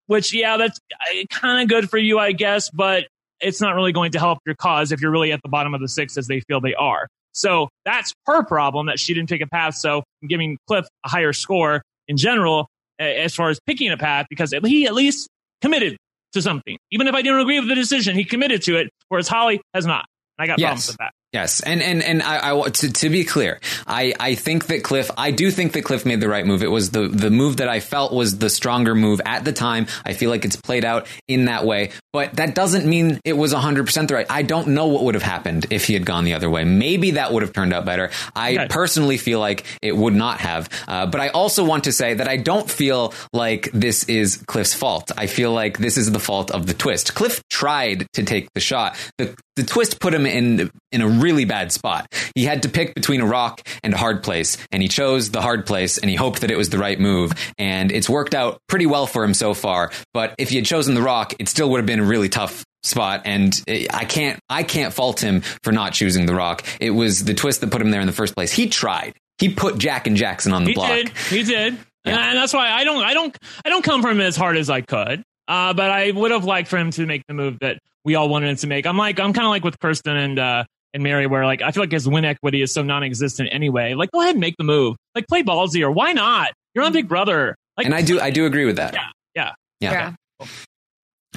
which, 0.08 0.34
yeah, 0.34 0.58
that's 0.58 0.78
uh, 0.93 1.24
kind 1.30 1.63
of 1.63 1.69
good 1.69 1.89
for 1.89 1.98
you, 1.98 2.19
I 2.19 2.34
guess, 2.34 2.69
but 2.69 3.06
it's 3.39 3.62
not 3.62 3.76
really 3.76 3.93
going 3.93 4.12
to 4.12 4.19
help 4.19 4.39
your 4.45 4.56
cause 4.56 4.91
if 4.91 5.02
you're 5.02 5.12
really 5.12 5.32
at 5.32 5.41
the 5.41 5.50
bottom 5.50 5.74
of 5.74 5.80
the 5.80 5.88
six 5.88 6.17
as 6.17 6.28
they 6.28 6.41
feel 6.41 6.60
they 6.60 6.76
are. 6.76 7.08
So 7.32 7.69
that's 7.86 8.13
her 8.26 8.43
problem 8.43 8.88
that 8.88 9.00
she 9.00 9.13
didn't 9.13 9.30
take 9.30 9.41
a 9.41 9.48
path. 9.48 9.76
So 9.76 10.04
I'm 10.22 10.28
giving 10.28 10.58
Cliff 10.67 10.86
a 11.06 11.10
higher 11.10 11.32
score 11.32 11.82
in 12.10 12.17
general 12.17 12.67
as 13.00 13.34
far 13.34 13.50
as 13.50 13.62
picking 13.65 13.89
a 13.91 13.98
path 13.98 14.26
because 14.30 14.54
he 14.65 14.86
at 14.86 14.93
least 14.93 15.30
committed 15.62 15.95
to 16.34 16.41
something. 16.41 16.78
Even 16.91 17.08
if 17.08 17.15
I 17.15 17.22
didn't 17.22 17.39
agree 17.39 17.60
with 17.60 17.69
the 17.69 17.76
decision, 17.76 18.15
he 18.15 18.26
committed 18.26 18.62
to 18.63 18.76
it, 18.76 18.89
whereas 19.08 19.30
Holly 19.30 19.62
has 19.74 19.86
not. 19.86 20.06
I 20.38 20.48
got 20.48 20.60
yes. 20.60 20.67
problems 20.67 20.88
with 20.88 20.98
that. 20.98 21.13
Yes, 21.32 21.62
and 21.62 21.84
and 21.84 22.02
and 22.02 22.24
I, 22.24 22.56
I 22.56 22.70
to, 22.70 22.92
to 22.92 23.10
be 23.10 23.24
clear, 23.24 23.60
I 23.86 24.15
I 24.20 24.34
think 24.34 24.65
that 24.68 24.84
Cliff, 24.84 25.12
I 25.15 25.30
do 25.30 25.52
think 25.52 25.74
that 25.74 25.84
Cliff 25.84 26.04
made 26.04 26.22
the 26.22 26.28
right 26.28 26.44
move. 26.44 26.63
It 26.63 26.72
was 26.72 26.89
the 26.89 27.08
the 27.08 27.30
move 27.30 27.58
that 27.58 27.70
I 27.70 27.82
felt 27.82 28.12
was 28.12 28.39
the 28.39 28.50
stronger 28.50 28.96
move 28.96 29.22
at 29.24 29.46
the 29.46 29.54
time. 29.54 29.86
I 30.04 30.13
feel 30.13 30.32
like 30.32 30.44
it's 30.44 30.56
played 30.56 30.84
out 30.84 31.06
in 31.28 31.46
that 31.46 31.65
way, 31.65 31.92
but 32.13 32.34
that 32.38 32.56
doesn't 32.56 32.88
mean 32.88 33.20
it 33.26 33.34
was 33.34 33.54
hundred 33.54 33.86
percent 33.86 34.08
the 34.08 34.15
right. 34.15 34.26
I 34.28 34.42
don't 34.42 34.70
know 34.70 34.88
what 34.88 35.04
would 35.04 35.13
have 35.13 35.22
happened 35.22 35.68
if 35.70 35.86
he 35.86 35.94
had 35.94 36.04
gone 36.04 36.24
the 36.24 36.34
other 36.34 36.50
way. 36.50 36.63
Maybe 36.63 37.12
that 37.12 37.32
would 37.32 37.44
have 37.44 37.54
turned 37.54 37.74
out 37.74 37.86
better. 37.86 38.10
I 38.36 38.56
okay. 38.56 38.68
personally 38.68 39.18
feel 39.18 39.39
like 39.39 39.65
it 39.84 39.96
would 39.96 40.15
not 40.15 40.39
have. 40.39 40.68
Uh, 40.88 41.06
but 41.06 41.22
I 41.22 41.28
also 41.28 41.63
want 41.63 41.84
to 41.84 41.92
say 41.92 42.15
that 42.15 42.28
I 42.28 42.38
don't 42.38 42.68
feel 42.68 43.13
like 43.34 43.70
this 43.72 44.06
is 44.06 44.38
Cliff's 44.48 44.74
fault. 44.74 45.12
I 45.15 45.28
feel 45.28 45.52
like 45.52 45.78
this 45.78 45.96
is 45.96 46.12
the 46.12 46.20
fault 46.20 46.50
of 46.50 46.65
the 46.65 46.74
twist. 46.74 47.13
Cliff 47.13 47.44
tried 47.52 48.08
to 48.13 48.24
take 48.24 48.52
the 48.56 48.60
shot. 48.60 48.98
The 49.20 49.36
the 49.60 49.65
twist 49.65 50.00
put 50.00 50.13
him 50.13 50.26
in 50.26 50.72
in 50.91 51.02
a 51.02 51.08
really 51.08 51.45
bad 51.45 51.72
spot. 51.72 52.08
He 52.34 52.45
had 52.45 52.63
to 52.63 52.69
pick 52.69 52.95
between 52.95 53.19
a 53.22 53.26
rock 53.26 53.62
and 53.84 53.93
a 53.93 53.98
hard 53.98 54.24
place, 54.24 54.58
and 54.72 54.82
he 54.82 54.88
chose 54.88 55.32
the 55.32 55.41
hard 55.41 55.65
place, 55.65 55.98
and 55.98 56.10
he 56.10 56.15
hoped 56.15 56.41
that 56.41 56.52
it 56.52 56.58
was 56.58 56.69
the 56.69 56.78
right 56.78 57.00
move. 57.00 57.34
And 57.58 57.91
it's 57.91 58.10
worked 58.10 58.34
out 58.34 58.62
pretty 58.67 58.86
well 58.86 59.06
for 59.06 59.24
him 59.24 59.34
so 59.34 59.54
far. 59.54 59.91
But 60.13 60.36
if 60.38 60.50
he 60.50 60.56
had 60.56 60.65
chosen 60.65 60.95
the 60.95 61.02
rock, 61.02 61.34
it 61.39 61.50
still 61.50 61.69
would 61.72 61.78
have 61.78 61.86
been 61.86 62.00
a 62.00 62.06
really 62.06 62.30
tough 62.30 62.65
spot 62.82 63.24
and 63.26 63.62
I 63.93 64.06
can't 64.06 64.39
I 64.50 64.63
can't 64.63 64.93
fault 64.93 65.22
him 65.22 65.41
for 65.63 65.74
not 65.74 65.91
choosing 65.91 66.26
the 66.26 66.34
rock. 66.34 66.65
It 66.80 66.91
was 66.91 67.26
the 67.26 67.34
twist 67.34 67.60
that 67.60 67.72
put 67.72 67.82
him 67.82 67.91
there 67.91 68.00
in 68.00 68.08
the 68.08 68.13
first 68.13 68.34
place. 68.34 68.54
He 68.54 68.69
tried. 68.69 69.15
He 69.38 69.50
put 69.50 69.78
Jack 69.78 70.08
and 70.08 70.15
Jackson 70.15 70.54
on 70.54 70.63
the 70.63 70.69
he 70.69 70.76
block. 70.76 70.89
Did. 70.91 71.10
He 71.30 71.43
did. 71.43 71.78
Yeah. 72.06 72.17
And 72.17 72.38
that's 72.38 72.54
why 72.54 72.72
I 72.72 72.86
don't 72.86 73.04
I 73.04 73.13
don't 73.13 73.38
I 73.65 73.69
don't 73.69 73.84
come 73.84 74.02
from 74.02 74.12
him 74.12 74.22
as 74.22 74.38
hard 74.38 74.56
as 74.56 74.69
I 74.69 74.80
could. 74.80 75.24
Uh, 75.49 75.73
but 75.73 75.89
I 75.89 76.12
would 76.12 76.29
have 76.31 76.45
liked 76.45 76.67
for 76.67 76.77
him 76.77 76.91
to 76.91 77.05
make 77.07 77.23
the 77.27 77.33
move 77.33 77.57
that 77.59 77.79
we 78.05 78.13
all 78.15 78.29
wanted 78.29 78.49
him 78.49 78.55
to 78.57 78.67
make. 78.67 78.85
I'm 78.85 78.97
like, 78.97 79.19
I'm 79.19 79.33
kind 79.33 79.45
of 79.45 79.49
like 79.49 79.63
with 79.63 79.79
Kirsten 79.79 80.15
and, 80.15 80.38
uh, 80.39 80.63
and 80.93 81.03
Mary, 81.03 81.25
where 81.25 81.43
like, 81.43 81.62
I 81.62 81.71
feel 81.71 81.83
like 81.83 81.91
his 81.91 82.07
win 82.07 82.23
equity 82.23 82.62
is 82.62 82.71
so 82.71 82.83
non 82.83 83.03
existent 83.03 83.49
anyway. 83.51 83.95
Like, 83.95 84.12
go 84.12 84.21
ahead 84.21 84.35
and 84.35 84.39
make 84.39 84.55
the 84.57 84.63
move. 84.63 84.95
Like, 85.15 85.27
play 85.27 85.43
ballsy 85.43 85.81
or 85.81 85.91
why 85.91 86.13
not? 86.13 86.53
You're 86.73 86.85
on 86.85 86.93
Big 86.93 87.07
Brother. 87.07 87.55
Like, 87.77 87.88
and 87.88 87.95
I 87.95 88.01
do, 88.03 88.19
I 88.19 88.29
do 88.29 88.45
agree 88.45 88.65
with 88.65 88.75
that. 88.75 88.93
Yeah. 88.93 89.07
Yeah. 89.35 89.51
Yeah. 89.79 90.13
yeah. 90.39 90.47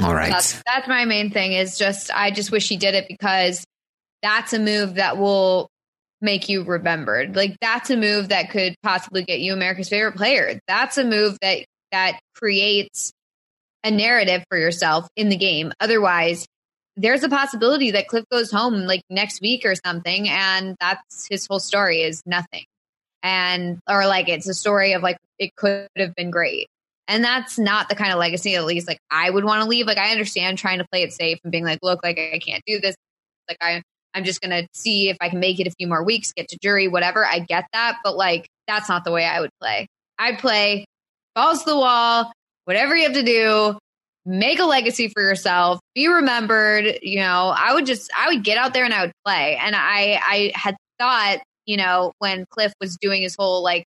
All 0.05 0.15
right. 0.15 0.31
That's, 0.31 0.63
that's 0.67 0.87
my 0.87 1.07
main 1.07 1.31
thing 1.31 1.55
is 1.55 1.79
just, 1.79 2.11
I 2.15 2.31
just 2.31 2.53
wish 2.53 2.69
he 2.69 2.77
did 2.77 2.95
it 2.95 3.07
because 3.09 3.65
that's 4.23 4.53
a 4.53 4.59
move 4.59 4.95
that 4.97 5.17
will 5.17 5.69
make 6.21 6.49
you 6.49 6.65
remembered. 6.65 7.35
Like 7.35 7.57
that's 7.61 7.91
a 7.91 7.97
move 7.97 8.29
that 8.29 8.51
could 8.51 8.75
possibly 8.83 9.25
get 9.25 9.41
you 9.41 9.53
America's 9.53 9.89
favorite 9.89 10.17
player. 10.17 10.61
That's 10.69 10.97
a 10.97 11.05
move 11.05 11.37
that 11.43 11.65
that 11.91 12.21
creates 12.35 13.13
a 13.85 13.91
narrative 13.91 14.45
for 14.49 14.59
yourself 14.59 15.09
in 15.17 15.29
the 15.29 15.37
game. 15.37 15.73
Otherwise, 15.81 16.47
there's 16.97 17.23
a 17.23 17.29
possibility 17.29 17.93
that 17.93 18.09
Cliff 18.09 18.25
goes 18.31 18.51
home 18.51 18.83
like 18.83 19.03
next 19.09 19.41
week 19.41 19.65
or 19.65 19.75
something, 19.75 20.29
and 20.29 20.77
that's 20.79 21.27
his 21.31 21.47
whole 21.47 21.61
story 21.61 22.03
is 22.03 22.23
nothing. 22.27 22.65
And, 23.23 23.79
or 23.89 24.07
like 24.07 24.29
it's 24.29 24.49
a 24.49 24.55
story 24.55 24.93
of 24.93 25.03
like, 25.03 25.17
it 25.39 25.55
could 25.57 25.89
have 25.97 26.15
been 26.15 26.31
great. 26.31 26.69
And 27.09 27.25
that's 27.25 27.59
not 27.59 27.89
the 27.89 27.95
kind 27.95 28.13
of 28.13 28.19
legacy, 28.19 28.55
at 28.55 28.65
least, 28.65 28.87
like 28.87 28.99
I 29.11 29.29
would 29.29 29.45
want 29.45 29.63
to 29.63 29.69
leave. 29.69 29.87
Like, 29.87 29.99
I 29.99 30.13
understand 30.13 30.59
trying 30.59 30.79
to 30.79 30.87
play 30.91 31.03
it 31.03 31.13
safe 31.13 31.39
and 31.43 31.51
being 31.51 31.65
like, 31.65 31.81
look, 31.83 32.01
like 32.03 32.19
I 32.19 32.39
can't 32.39 32.63
do 32.67 32.79
this. 32.79 32.95
Like, 33.49 33.59
I, 33.61 33.83
I'm 34.15 34.25
just 34.25 34.41
going 34.41 34.51
to 34.51 34.69
see 34.73 35.09
if 35.09 35.17
I 35.21 35.29
can 35.29 35.41
make 35.41 35.59
it 35.59 35.67
a 35.67 35.73
few 35.73 35.89
more 35.89 36.05
weeks, 36.05 36.33
get 36.33 36.49
to 36.49 36.59
jury, 36.63 36.89
whatever. 36.89 37.27
I 37.27 37.41
get 37.41 37.67
that. 37.73 37.99
But 38.05 38.17
like, 38.17 38.49
that's 38.69 38.89
not 38.89 39.05
the 39.05 39.11
way 39.11 39.25
I 39.25 39.41
would 39.41 39.51
play. 39.61 39.89
I'd 40.19 40.39
play 40.39 40.85
balls 41.35 41.65
to 41.65 41.71
the 41.71 41.77
wall, 41.77 42.31
whatever 42.65 42.97
you 42.97 43.05
have 43.05 43.15
to 43.15 43.23
do, 43.23 43.79
make 44.25 44.59
a 44.59 44.65
legacy 44.65 45.09
for 45.09 45.23
yourself, 45.23 45.81
be 45.95 46.09
remembered. 46.09 46.99
You 47.03 47.21
know, 47.21 47.53
I 47.57 47.75
would 47.75 47.87
just, 47.87 48.11
I 48.17 48.29
would 48.29 48.45
get 48.45 48.59
out 48.59 48.75
there 48.75 48.85
and 48.85 48.95
I 48.95 49.03
would 49.03 49.13
play. 49.25 49.59
And 49.61 49.75
I, 49.75 50.21
I 50.23 50.53
had 50.55 50.77
thought, 50.99 51.39
you 51.67 51.77
know, 51.77 52.13
when 52.19 52.45
Cliff 52.51 52.73
was 52.81 52.97
doing 53.01 53.23
his 53.23 53.37
whole 53.39 53.63
like 53.63 53.85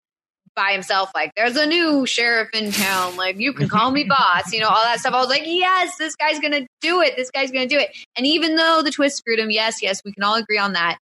by 0.55 0.71
himself, 0.71 1.09
like, 1.15 1.31
there's 1.35 1.55
a 1.55 1.65
new 1.65 2.05
sheriff 2.05 2.49
in 2.53 2.71
town, 2.71 3.15
like, 3.15 3.37
you 3.37 3.53
can 3.53 3.67
call 3.67 3.89
me 3.91 4.03
boss, 4.07 4.53
you 4.53 4.59
know, 4.59 4.67
all 4.67 4.83
that 4.83 4.99
stuff. 4.99 5.13
I 5.13 5.19
was 5.19 5.29
like, 5.29 5.43
yes, 5.45 5.97
this 5.97 6.15
guy's 6.15 6.39
going 6.39 6.53
to 6.53 6.67
do 6.81 7.01
it. 7.01 7.15
This 7.15 7.31
guy's 7.31 7.51
going 7.51 7.67
to 7.67 7.75
do 7.75 7.79
it. 7.79 7.89
And 8.15 8.27
even 8.27 8.55
though 8.55 8.81
the 8.83 8.91
twist 8.91 9.17
screwed 9.17 9.39
him, 9.39 9.49
yes, 9.49 9.81
yes, 9.81 10.01
we 10.05 10.13
can 10.13 10.23
all 10.23 10.35
agree 10.35 10.59
on 10.59 10.73
that. 10.73 10.97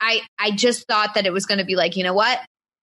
I, 0.00 0.22
I 0.38 0.52
just 0.52 0.86
thought 0.86 1.14
that 1.14 1.26
it 1.26 1.32
was 1.32 1.46
going 1.46 1.58
to 1.58 1.64
be 1.64 1.76
like, 1.76 1.96
you 1.96 2.04
know 2.04 2.14
what? 2.14 2.40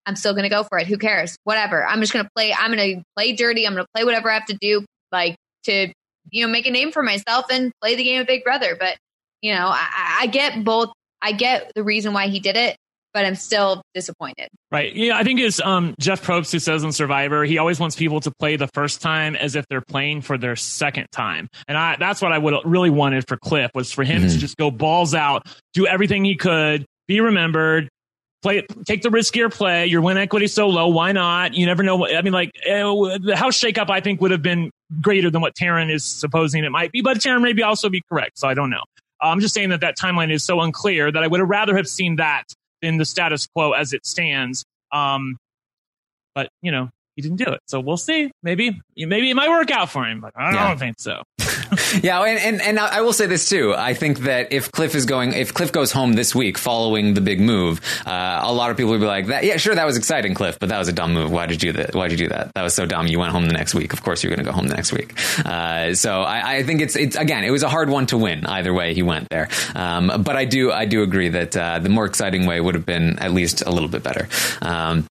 I'm 0.08 0.16
still 0.16 0.34
going 0.34 0.44
to 0.44 0.50
go 0.50 0.64
for 0.64 0.80
it. 0.80 0.88
Who 0.88 0.98
cares? 0.98 1.36
Whatever. 1.44 1.86
I'm 1.86 2.00
just 2.00 2.14
going 2.14 2.26
to 2.26 2.32
play. 2.36 2.54
I'm 2.54 2.74
going 2.74 2.98
to 2.98 3.04
play 3.16 3.34
dirty. 3.34 3.68
I'm 3.68 3.74
going 3.74 3.84
to 3.86 3.90
play 3.94 4.04
whatever 4.06 4.32
I 4.32 4.36
have 4.36 4.46
to 4.46 4.58
do, 4.60 4.84
like 5.12 5.36
to, 5.66 5.92
you 6.32 6.46
know, 6.46 6.52
make 6.52 6.66
a 6.66 6.72
name 6.72 6.92
for 6.92 7.04
myself 7.04 7.46
and 7.52 7.72
play 7.82 7.96
the 7.96 8.04
game 8.04 8.22
of 8.22 8.26
Big 8.28 8.44
Brother. 8.44 8.76
But, 8.80 8.98
you 9.42 9.54
know, 9.54 9.68
I, 9.68 10.20
I 10.22 10.28
get 10.28 10.64
both. 10.64 10.90
I 11.22 11.34
get 11.34 11.72
the 11.76 11.84
reason 11.84 12.14
why 12.14 12.28
he 12.28 12.40
did 12.40 12.56
it, 12.56 12.78
but 13.14 13.26
I'm 13.26 13.36
still 13.36 13.82
disappointed. 13.94 14.48
Right. 14.72 14.94
Yeah, 14.96 15.18
I 15.18 15.24
think 15.24 15.40
it's 15.40 15.60
um, 15.60 15.94
Jeff 16.00 16.24
Probst 16.24 16.52
who 16.52 16.60
says 16.60 16.84
on 16.86 16.92
Survivor, 16.94 17.44
he 17.44 17.58
always 17.58 17.80
wants 17.80 17.96
people 17.96 18.20
to 18.22 18.32
play 18.40 18.56
the 18.56 18.68
first 18.74 19.02
time 19.02 19.36
as 19.36 19.56
if 19.56 19.66
they're 19.70 19.82
playing 19.82 20.22
for 20.22 20.38
their 20.38 20.56
second 20.56 21.08
time. 21.12 21.48
And 21.68 21.78
I, 21.78 21.96
that's 22.00 22.22
what 22.22 22.32
I 22.32 22.38
would 22.38 22.54
really 22.66 22.92
wanted 22.92 23.28
for 23.28 23.36
Cliff 23.36 23.72
was 23.74 23.92
for 23.92 24.04
him 24.04 24.22
Mhm. 24.22 24.32
to 24.32 24.38
just 24.38 24.58
go 24.58 24.70
balls 24.72 25.14
out, 25.16 25.48
do 25.74 25.88
everything 25.88 26.24
he 26.24 26.36
could, 26.36 26.86
be 27.08 27.20
remembered, 27.20 27.90
play 28.42 28.66
take 28.86 29.02
the 29.02 29.10
riskier 29.10 29.52
play. 29.52 29.86
Your 29.88 30.02
win 30.02 30.18
equity 30.18 30.48
so 30.48 30.68
low. 30.68 30.88
Why 30.88 31.12
not? 31.12 31.54
You 31.54 31.66
never 31.66 31.84
know. 31.84 31.96
what- 31.98 32.16
I 32.16 32.22
mean, 32.22 32.34
like 32.34 32.52
eh, 32.66 32.82
the 32.82 33.36
house 33.36 33.60
shakeup, 33.60 33.90
I 33.90 34.00
think 34.02 34.22
would 34.22 34.32
have 34.32 34.42
been 34.42 34.72
greater 35.02 35.30
than 35.30 35.42
what 35.42 35.56
Taryn 35.56 35.92
is 35.92 36.06
supposing 36.06 36.64
it 36.64 36.70
might 36.72 36.92
be, 36.92 37.02
but 37.02 37.18
Taryn 37.18 37.42
maybe 37.42 37.64
also 37.64 37.90
be 37.90 38.02
correct. 38.10 38.40
So 38.40 38.48
I 38.48 38.54
don't 38.54 38.70
know. 38.70 38.84
I'm 39.22 39.40
just 39.40 39.54
saying 39.56 39.70
that 39.70 39.82
that 39.82 39.98
timeline 39.98 40.32
is 40.32 40.44
so 40.44 40.62
unclear 40.62 41.12
that 41.12 41.24
I 41.24 41.28
would 41.28 41.40
have 41.40 41.50
rather 41.50 41.76
have 41.76 41.88
seen 41.88 42.18
that 42.18 42.44
than 42.82 42.98
the 42.98 43.06
status 43.06 43.48
quo 43.48 43.72
as 43.72 43.92
it 43.94 44.06
stands. 44.06 44.64
Um, 44.92 45.38
but 46.36 46.50
you 46.62 46.72
know, 46.72 46.90
he 47.16 47.24
didn't 47.24 47.38
do 47.38 47.52
it, 47.52 47.60
so 47.66 47.80
we'll 47.80 47.98
see. 47.98 48.30
Maybe, 48.44 48.80
maybe 48.96 49.32
it 49.32 49.34
might 49.34 49.50
work 49.50 49.72
out 49.72 49.90
for 49.90 50.06
him, 50.06 50.22
but 50.22 50.34
I 50.36 50.52
don't 50.70 50.78
think 50.78 51.00
so. 51.00 51.24
Yeah, 52.04 52.22
and, 52.22 52.40
and 52.40 52.62
and 52.62 52.80
I 52.80 53.02
will 53.02 53.14
say 53.14 53.26
this 53.26 53.50
too. 53.50 53.74
I 53.76 53.94
think 53.94 54.20
that 54.20 54.52
if 54.52 54.72
Cliff 54.72 54.94
is 54.94 55.06
going, 55.06 55.34
if 55.34 55.54
Cliff 55.54 55.72
goes 55.72 55.92
home 55.92 56.14
this 56.14 56.36
week 56.36 56.58
following 56.58 57.14
the 57.14 57.22
big 57.22 57.42
move, 57.42 57.82
uh, 58.06 58.42
a 58.44 58.54
lot 58.54 58.72
of 58.72 58.78
people 58.78 58.92
would 58.92 59.00
be 59.00 59.08
like, 59.08 59.28
"That 59.28 59.44
yeah, 59.44 59.58
sure, 59.58 59.74
that 59.74 59.86
was 59.86 59.98
exciting, 59.98 60.34
Cliff, 60.34 60.60
but 60.60 60.70
that 60.70 60.78
was 60.78 60.88
a 60.88 60.94
dumb 60.94 61.14
move. 61.14 61.32
Why 61.32 61.46
did 61.46 61.64
you 61.64 61.72
that? 61.74 61.96
Why 61.96 62.08
did 62.08 62.20
you 62.20 62.28
do 62.28 62.34
that? 62.34 62.54
That 62.54 62.64
was 62.64 62.74
so 62.74 62.86
dumb. 62.86 63.08
You 63.08 63.20
went 63.20 63.32
home 63.32 63.48
the 63.48 63.54
next 63.54 63.74
week. 63.74 63.94
Of 63.94 64.04
course, 64.04 64.24
you're 64.24 64.30
going 64.30 64.46
to 64.46 64.50
go 64.50 64.52
home 64.52 64.68
the 64.68 64.76
next 64.76 64.94
week." 64.94 65.14
Uh, 65.44 65.94
so 65.94 66.22
I, 66.22 66.58
I 66.58 66.64
think 66.64 66.82
it's 66.82 66.96
it's 66.96 67.16
again, 67.16 67.44
it 67.44 67.52
was 67.52 67.64
a 67.64 67.70
hard 67.70 67.90
one 67.90 68.06
to 68.08 68.18
win 68.18 68.46
either 68.46 68.74
way 68.74 68.94
he 68.94 69.02
went 69.04 69.30
there. 69.30 69.50
Um, 69.76 70.22
but 70.24 70.36
I 70.36 70.46
do 70.46 70.72
I 70.72 70.86
do 70.86 71.04
agree 71.04 71.30
that 71.30 71.58
uh, 71.58 71.80
the 71.80 71.90
more 71.90 72.06
exciting 72.06 72.46
way 72.46 72.62
would 72.62 72.76
have 72.76 72.86
been 72.86 73.20
at 73.20 73.32
least 73.32 73.64
a 73.66 73.72
little 73.72 73.90
bit 73.90 74.04
better. 74.04 74.30
Um, 74.62 75.06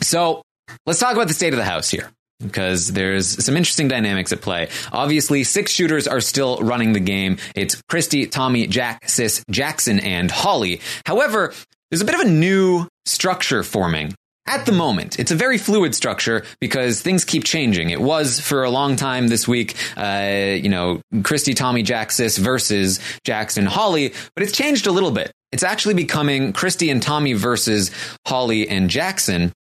so 0.00 0.42
let's 0.86 0.98
talk 0.98 1.14
about 1.14 1.28
the 1.28 1.34
state 1.34 1.52
of 1.52 1.58
the 1.58 1.64
house 1.64 1.90
here 1.90 2.10
because 2.40 2.92
there's 2.92 3.44
some 3.44 3.56
interesting 3.56 3.88
dynamics 3.88 4.32
at 4.32 4.40
play. 4.40 4.68
Obviously, 4.92 5.44
six 5.44 5.70
shooters 5.72 6.06
are 6.06 6.20
still 6.20 6.58
running 6.58 6.92
the 6.92 7.00
game. 7.00 7.38
It's 7.54 7.80
Christie, 7.88 8.26
Tommy, 8.26 8.66
Jack, 8.66 9.08
Sis, 9.08 9.44
Jackson, 9.50 10.00
and 10.00 10.30
Holly. 10.30 10.80
However, 11.04 11.52
there's 11.90 12.02
a 12.02 12.04
bit 12.04 12.14
of 12.14 12.20
a 12.20 12.30
new 12.30 12.86
structure 13.04 13.62
forming. 13.62 14.14
At 14.48 14.64
the 14.64 14.72
moment, 14.72 15.18
it's 15.18 15.32
a 15.32 15.34
very 15.34 15.58
fluid 15.58 15.92
structure 15.92 16.44
because 16.60 17.02
things 17.02 17.24
keep 17.24 17.42
changing. 17.42 17.90
It 17.90 18.00
was 18.00 18.38
for 18.38 18.62
a 18.62 18.70
long 18.70 18.94
time 18.94 19.26
this 19.26 19.48
week, 19.48 19.74
uh, 19.96 20.54
you 20.54 20.68
know, 20.68 21.00
Christie, 21.24 21.54
Tommy, 21.54 21.82
Jack, 21.82 22.12
Sis 22.12 22.38
versus 22.38 23.00
Jackson, 23.24 23.66
Holly, 23.66 24.14
but 24.36 24.44
it's 24.44 24.52
changed 24.52 24.86
a 24.86 24.92
little 24.92 25.10
bit. 25.10 25.32
It's 25.50 25.64
actually 25.64 25.94
becoming 25.94 26.52
Christie 26.52 26.90
and 26.90 27.02
Tommy 27.02 27.32
versus 27.32 27.90
Holly 28.24 28.68
and 28.68 28.88
Jackson 28.88 29.52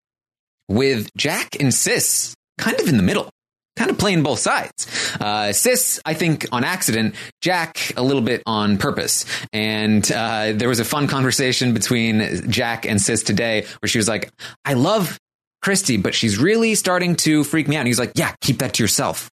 with 0.67 1.09
Jack 1.17 1.59
and 1.59 1.73
Sis 1.73 2.35
kind 2.57 2.79
of 2.79 2.87
in 2.87 2.97
the 2.97 3.03
middle, 3.03 3.29
kind 3.75 3.89
of 3.91 3.97
playing 3.97 4.23
both 4.23 4.39
sides. 4.39 4.87
Uh, 5.19 5.51
Sis, 5.53 5.99
I 6.05 6.13
think, 6.13 6.45
on 6.51 6.63
accident, 6.63 7.15
Jack, 7.41 7.93
a 7.97 8.03
little 8.03 8.21
bit 8.21 8.43
on 8.45 8.77
purpose. 8.77 9.25
And 9.53 10.09
uh, 10.11 10.53
there 10.53 10.69
was 10.69 10.79
a 10.79 10.85
fun 10.85 11.07
conversation 11.07 11.73
between 11.73 12.49
Jack 12.49 12.85
and 12.85 13.01
Sis 13.01 13.23
today 13.23 13.65
where 13.81 13.87
she 13.87 13.97
was 13.97 14.07
like, 14.07 14.31
I 14.63 14.73
love 14.73 15.19
Christie, 15.61 15.97
but 15.97 16.13
she's 16.13 16.37
really 16.37 16.75
starting 16.75 17.15
to 17.17 17.43
freak 17.43 17.67
me 17.67 17.75
out. 17.75 17.79
And 17.79 17.87
he's 17.87 17.99
like, 17.99 18.11
Yeah, 18.15 18.33
keep 18.41 18.59
that 18.59 18.75
to 18.75 18.83
yourself. 18.83 19.29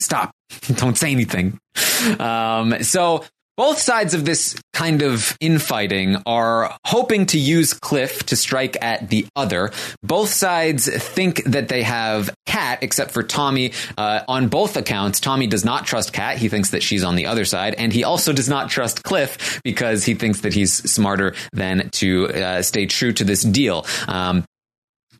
Stop. 0.00 0.32
Don't 0.74 0.96
say 0.96 1.12
anything. 1.12 1.58
Um, 2.18 2.82
so 2.82 3.24
both 3.56 3.78
sides 3.78 4.14
of 4.14 4.24
this 4.24 4.60
kind 4.72 5.02
of 5.02 5.36
infighting 5.40 6.16
are 6.26 6.76
hoping 6.84 7.26
to 7.26 7.38
use 7.38 7.72
Cliff 7.72 8.24
to 8.26 8.36
strike 8.36 8.76
at 8.82 9.08
the 9.10 9.26
other. 9.36 9.70
Both 10.02 10.30
sides 10.30 10.88
think 10.88 11.44
that 11.44 11.68
they 11.68 11.82
have 11.82 12.34
Kat, 12.46 12.80
except 12.82 13.12
for 13.12 13.22
Tommy. 13.22 13.72
Uh, 13.96 14.20
on 14.28 14.48
both 14.48 14.76
accounts, 14.76 15.20
Tommy 15.20 15.46
does 15.46 15.64
not 15.64 15.86
trust 15.86 16.12
Kat. 16.12 16.38
He 16.38 16.48
thinks 16.48 16.70
that 16.70 16.82
she's 16.82 17.04
on 17.04 17.16
the 17.16 17.26
other 17.26 17.44
side, 17.44 17.74
and 17.74 17.92
he 17.92 18.04
also 18.04 18.32
does 18.32 18.48
not 18.48 18.70
trust 18.70 19.02
Cliff 19.02 19.60
because 19.62 20.04
he 20.04 20.14
thinks 20.14 20.40
that 20.40 20.52
he's 20.52 20.72
smarter 20.90 21.34
than 21.52 21.90
to 21.90 22.28
uh, 22.28 22.62
stay 22.62 22.86
true 22.86 23.12
to 23.12 23.24
this 23.24 23.42
deal. 23.42 23.86
Um, 24.08 24.44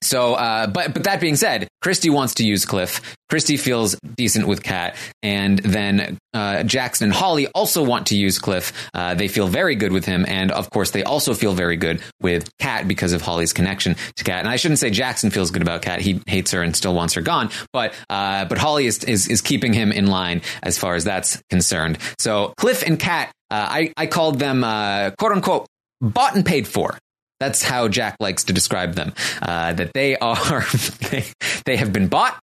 so, 0.02 0.34
uh, 0.34 0.66
but 0.66 0.94
but 0.94 1.04
that 1.04 1.20
being 1.20 1.36
said, 1.36 1.68
Christie 1.82 2.10
wants 2.10 2.34
to 2.34 2.44
use 2.44 2.64
Cliff. 2.64 3.00
Christie 3.28 3.56
feels 3.56 3.96
decent 4.16 4.46
with 4.46 4.62
Kat, 4.62 4.96
and 5.22 5.58
then 5.58 6.18
uh, 6.32 6.62
Jackson 6.62 7.06
and 7.06 7.12
Holly 7.12 7.46
also 7.48 7.82
want 7.82 8.08
to 8.08 8.16
use 8.16 8.38
Cliff. 8.38 8.72
Uh, 8.92 9.14
they 9.14 9.28
feel 9.28 9.48
very 9.48 9.74
good 9.74 9.92
with 9.92 10.04
him, 10.04 10.24
and 10.28 10.50
of 10.52 10.70
course, 10.70 10.90
they 10.90 11.02
also 11.02 11.34
feel 11.34 11.54
very 11.54 11.76
good 11.76 12.00
with 12.20 12.50
Kat 12.58 12.86
because 12.86 13.12
of 13.12 13.22
Holly's 13.22 13.52
connection 13.52 13.96
to 14.16 14.24
Kat. 14.24 14.40
And 14.40 14.48
I 14.48 14.56
shouldn't 14.56 14.78
say 14.78 14.90
Jackson 14.90 15.30
feels 15.30 15.50
good 15.50 15.62
about 15.62 15.82
Kat; 15.82 16.00
he 16.00 16.20
hates 16.26 16.52
her 16.52 16.62
and 16.62 16.76
still 16.76 16.94
wants 16.94 17.14
her 17.14 17.22
gone. 17.22 17.50
But 17.72 17.94
uh, 18.10 18.44
but 18.44 18.58
Holly 18.58 18.86
is, 18.86 19.02
is 19.04 19.28
is 19.28 19.40
keeping 19.40 19.72
him 19.72 19.92
in 19.92 20.06
line 20.06 20.42
as 20.62 20.78
far 20.78 20.94
as 20.94 21.04
that's 21.04 21.42
concerned. 21.50 21.98
So 22.18 22.52
Cliff 22.56 22.82
and 22.86 22.98
Kat, 22.98 23.32
uh, 23.50 23.66
I 23.70 23.92
I 23.96 24.06
called 24.06 24.38
them 24.38 24.64
uh, 24.64 25.10
quote 25.18 25.32
unquote 25.32 25.66
bought 26.00 26.34
and 26.34 26.44
paid 26.44 26.68
for. 26.68 26.98
That's 27.40 27.62
how 27.62 27.88
Jack 27.88 28.16
likes 28.20 28.44
to 28.44 28.52
describe 28.52 28.94
them. 28.94 29.12
Uh, 29.42 29.72
that 29.74 29.92
they 29.92 30.16
are, 30.16 30.64
they, 31.10 31.24
they 31.64 31.76
have 31.76 31.92
been 31.92 32.08
bought, 32.08 32.38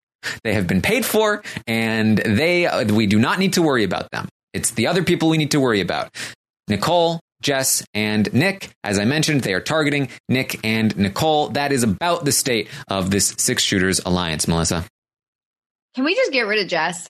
they 0.43 0.53
have 0.53 0.67
been 0.67 0.81
paid 0.81 1.05
for, 1.05 1.43
and 1.65 2.17
they, 2.17 2.65
uh, 2.65 2.85
we 2.93 3.05
do 3.07 3.19
not 3.19 3.39
need 3.39 3.53
to 3.53 3.61
worry 3.61 3.83
about 3.83 4.09
them. 4.11 4.27
It's 4.53 4.71
the 4.71 4.88
other 4.88 5.03
people 5.03 5.29
we 5.29 5.38
need 5.38 5.51
to 5.51 5.59
worry 5.59 5.81
about. 5.81 6.09
Nicole, 6.67 7.19
Jess, 7.41 7.83
and 7.93 8.31
Nick. 8.33 8.69
As 8.83 8.99
I 8.99 9.05
mentioned, 9.05 9.41
they 9.41 9.53
are 9.53 9.61
targeting 9.61 10.09
Nick 10.27 10.59
and 10.65 10.97
Nicole. 10.97 11.49
That 11.49 11.71
is 11.71 11.83
about 11.83 12.25
the 12.25 12.31
state 12.31 12.67
of 12.88 13.11
this 13.11 13.35
six 13.38 13.63
shooters 13.63 14.01
alliance, 14.05 14.47
Melissa. 14.47 14.85
Can 15.95 16.03
we 16.03 16.15
just 16.15 16.31
get 16.31 16.41
rid 16.41 16.63
of 16.63 16.67
Jess? 16.67 17.07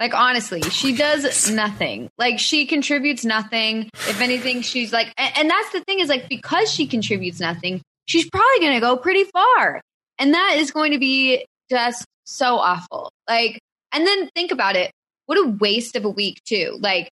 Like 0.00 0.14
honestly, 0.14 0.62
she 0.62 0.94
does 0.94 1.50
nothing. 1.50 2.08
Like 2.18 2.38
she 2.38 2.66
contributes 2.66 3.24
nothing. 3.24 3.90
If 3.94 4.20
anything, 4.20 4.62
she's 4.62 4.92
like, 4.92 5.12
and, 5.18 5.32
and 5.36 5.50
that's 5.50 5.72
the 5.72 5.80
thing 5.80 6.00
is 6.00 6.08
like 6.08 6.28
because 6.28 6.70
she 6.70 6.86
contributes 6.86 7.40
nothing, 7.40 7.82
she's 8.06 8.28
probably 8.30 8.60
going 8.60 8.74
to 8.74 8.80
go 8.80 8.96
pretty 8.96 9.24
far, 9.24 9.80
and 10.18 10.34
that 10.34 10.56
is 10.58 10.70
going 10.70 10.92
to 10.92 10.98
be 10.98 11.44
just 11.68 12.04
so 12.24 12.56
awful. 12.56 13.10
Like, 13.28 13.60
and 13.92 14.06
then 14.06 14.28
think 14.34 14.52
about 14.52 14.76
it. 14.76 14.92
What 15.26 15.36
a 15.38 15.48
waste 15.48 15.96
of 15.96 16.04
a 16.04 16.10
week 16.10 16.42
too. 16.44 16.78
Like, 16.80 17.10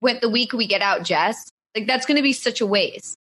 with 0.00 0.20
the 0.20 0.28
week 0.28 0.52
we 0.52 0.66
get 0.66 0.82
out 0.82 1.04
Jess, 1.04 1.36
like 1.76 1.86
that's 1.86 2.04
going 2.04 2.16
to 2.16 2.22
be 2.22 2.32
such 2.32 2.60
a 2.60 2.66
waste. 2.66 3.16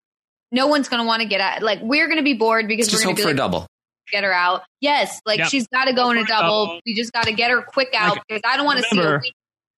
No 0.51 0.68
one's 0.68 0.89
going 0.89 1.01
to 1.01 1.07
want 1.07 1.22
to 1.22 1.28
get 1.28 1.39
out. 1.39 1.61
Like 1.61 1.80
we're 1.82 2.07
going 2.07 2.18
to 2.18 2.24
be 2.24 2.34
bored 2.34 2.68
because 2.68 2.88
just 2.88 3.05
we're 3.05 3.11
hope 3.11 3.18
going 3.18 3.28
to 3.28 3.34
for 3.34 3.36
be 3.36 3.39
a 3.39 3.43
like, 3.43 3.51
double. 3.51 3.68
Get 4.14 4.24
her 4.24 4.32
out. 4.34 4.61
Yes, 4.80 5.20
like 5.26 5.39
Yep. 5.39 5.47
she's 5.49 5.68
got 5.68 5.86
to 5.86 5.93
go 5.93 6.11
in 6.11 6.18
a 6.18 6.22
Go 6.22 6.26
for 6.28 6.34
a 6.34 6.38
double. 6.38 6.66
double. 6.68 6.80
We 6.86 6.93
just 6.95 7.11
got 7.11 7.26
to 7.26 7.34
get 7.34 7.51
her 7.51 7.61
quick 7.61 7.93
out 7.97 8.18
because 8.28 8.41
I 8.45 8.55
don't 8.57 8.66
want 8.66 8.80
to 8.80 8.86
see 8.86 8.99
a 9.01 9.18
week 9.20 9.34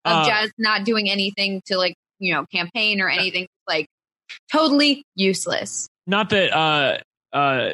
of 0.05 0.11
uh, 0.13 0.25
Jess 0.27 0.51
not 0.57 0.83
doing 0.83 1.09
anything 1.09 1.61
to 1.67 1.77
like 1.77 1.95
you 2.19 2.33
know 2.33 2.45
campaign 2.53 3.01
or 3.01 3.09
anything. 3.09 3.47
Like 3.67 3.87
totally 4.51 5.03
useless. 5.15 5.87
not 6.07 6.29
that 6.29 6.53
uh 6.55 6.97
uh 7.33 7.71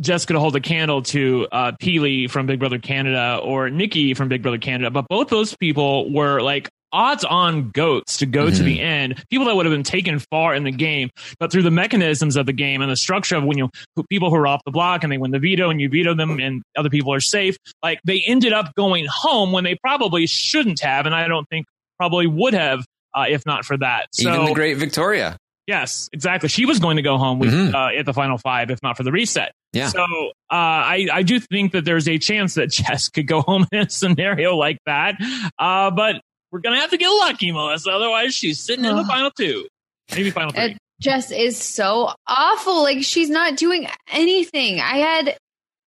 Jess 0.00 0.24
could 0.24 0.36
hold 0.36 0.56
a 0.56 0.60
candle 0.60 1.02
to 1.02 1.46
uh 1.52 1.72
Peely 1.72 2.28
from 2.30 2.46
Big 2.46 2.58
Brother 2.58 2.78
Canada 2.78 3.38
or 3.42 3.68
Nikki 3.70 4.14
from 4.14 4.28
Big 4.28 4.42
Brother 4.42 4.58
Canada, 4.58 4.90
but 4.90 5.06
both 5.08 5.28
those 5.28 5.54
people 5.56 6.10
were 6.12 6.40
like 6.40 6.68
odds 6.92 7.24
on 7.24 7.70
goats 7.70 8.18
to 8.18 8.26
go 8.26 8.50
to 8.50 8.62
the 8.62 8.80
end. 8.80 9.22
People 9.30 9.46
that 9.46 9.56
would 9.56 9.66
have 9.66 9.72
been 9.72 9.82
taken 9.82 10.18
far 10.18 10.54
in 10.54 10.64
the 10.64 10.72
game, 10.72 11.10
but 11.38 11.50
through 11.52 11.62
the 11.62 11.70
mechanisms 11.70 12.36
of 12.36 12.46
the 12.46 12.52
game 12.52 12.82
and 12.82 12.90
the 12.90 12.96
structure 12.96 13.36
of 13.36 13.44
when 13.44 13.58
you 13.58 13.70
people 14.08 14.30
who 14.30 14.36
are 14.36 14.46
off 14.46 14.60
the 14.64 14.70
block 14.72 15.02
and 15.04 15.12
they 15.12 15.18
win 15.18 15.30
the 15.30 15.38
veto 15.38 15.70
and 15.70 15.80
you 15.80 15.88
veto 15.88 16.14
them 16.14 16.38
and 16.40 16.62
other 16.76 16.90
people 16.90 17.12
are 17.12 17.20
safe, 17.20 17.56
like 17.82 18.00
they 18.04 18.22
ended 18.26 18.52
up 18.52 18.74
going 18.74 19.06
home 19.10 19.52
when 19.52 19.64
they 19.64 19.76
probably 19.82 20.26
shouldn't 20.26 20.80
have, 20.80 21.06
and 21.06 21.14
I 21.14 21.28
don't 21.28 21.46
think 21.48 21.66
probably 21.98 22.26
would 22.26 22.54
have 22.54 22.84
uh, 23.14 23.26
if 23.28 23.44
not 23.44 23.64
for 23.64 23.76
that. 23.76 24.06
So 24.12 24.32
Even 24.32 24.46
the 24.46 24.54
great 24.54 24.76
Victoria. 24.76 25.36
Yes, 25.66 26.08
exactly. 26.12 26.48
She 26.48 26.64
was 26.66 26.80
going 26.80 26.96
to 26.96 27.02
go 27.02 27.16
home 27.18 27.38
with, 27.38 27.52
Mhm. 27.52 27.74
uh, 27.74 27.96
at 27.98 28.04
the 28.06 28.12
final 28.12 28.38
five, 28.38 28.70
if 28.70 28.80
not 28.82 28.96
for 28.96 29.02
the 29.04 29.12
reset. 29.12 29.52
Yeah. 29.72 29.88
So 29.88 30.02
uh, 30.02 30.54
I, 30.54 31.06
I 31.12 31.22
do 31.22 31.38
think 31.38 31.72
that 31.72 31.84
there's 31.84 32.08
a 32.08 32.18
chance 32.18 32.54
that 32.54 32.70
Jess 32.72 33.08
could 33.08 33.26
go 33.28 33.42
home 33.42 33.66
in 33.70 33.80
a 33.80 33.90
scenario 33.90 34.56
like 34.56 34.78
that. 34.86 35.14
Uh, 35.58 35.90
but 35.92 36.20
we're 36.52 36.60
going 36.60 36.74
to 36.74 36.80
have 36.80 36.90
to 36.90 36.96
get 36.96 37.08
lucky, 37.08 37.52
Melissa. 37.52 37.90
Otherwise, 37.90 38.34
she's 38.34 38.58
sitting 38.60 38.84
in 38.84 38.96
the 38.96 39.04
final 39.04 39.30
two, 39.30 39.66
maybe 40.14 40.30
final 40.30 40.50
three. 40.52 40.62
It, 40.72 40.78
Jess 41.00 41.30
is 41.30 41.56
so 41.56 42.12
awful. 42.26 42.82
Like 42.82 43.02
she's 43.02 43.30
not 43.30 43.56
doing 43.56 43.88
anything. 44.12 44.80
I 44.80 44.98
had, 44.98 45.36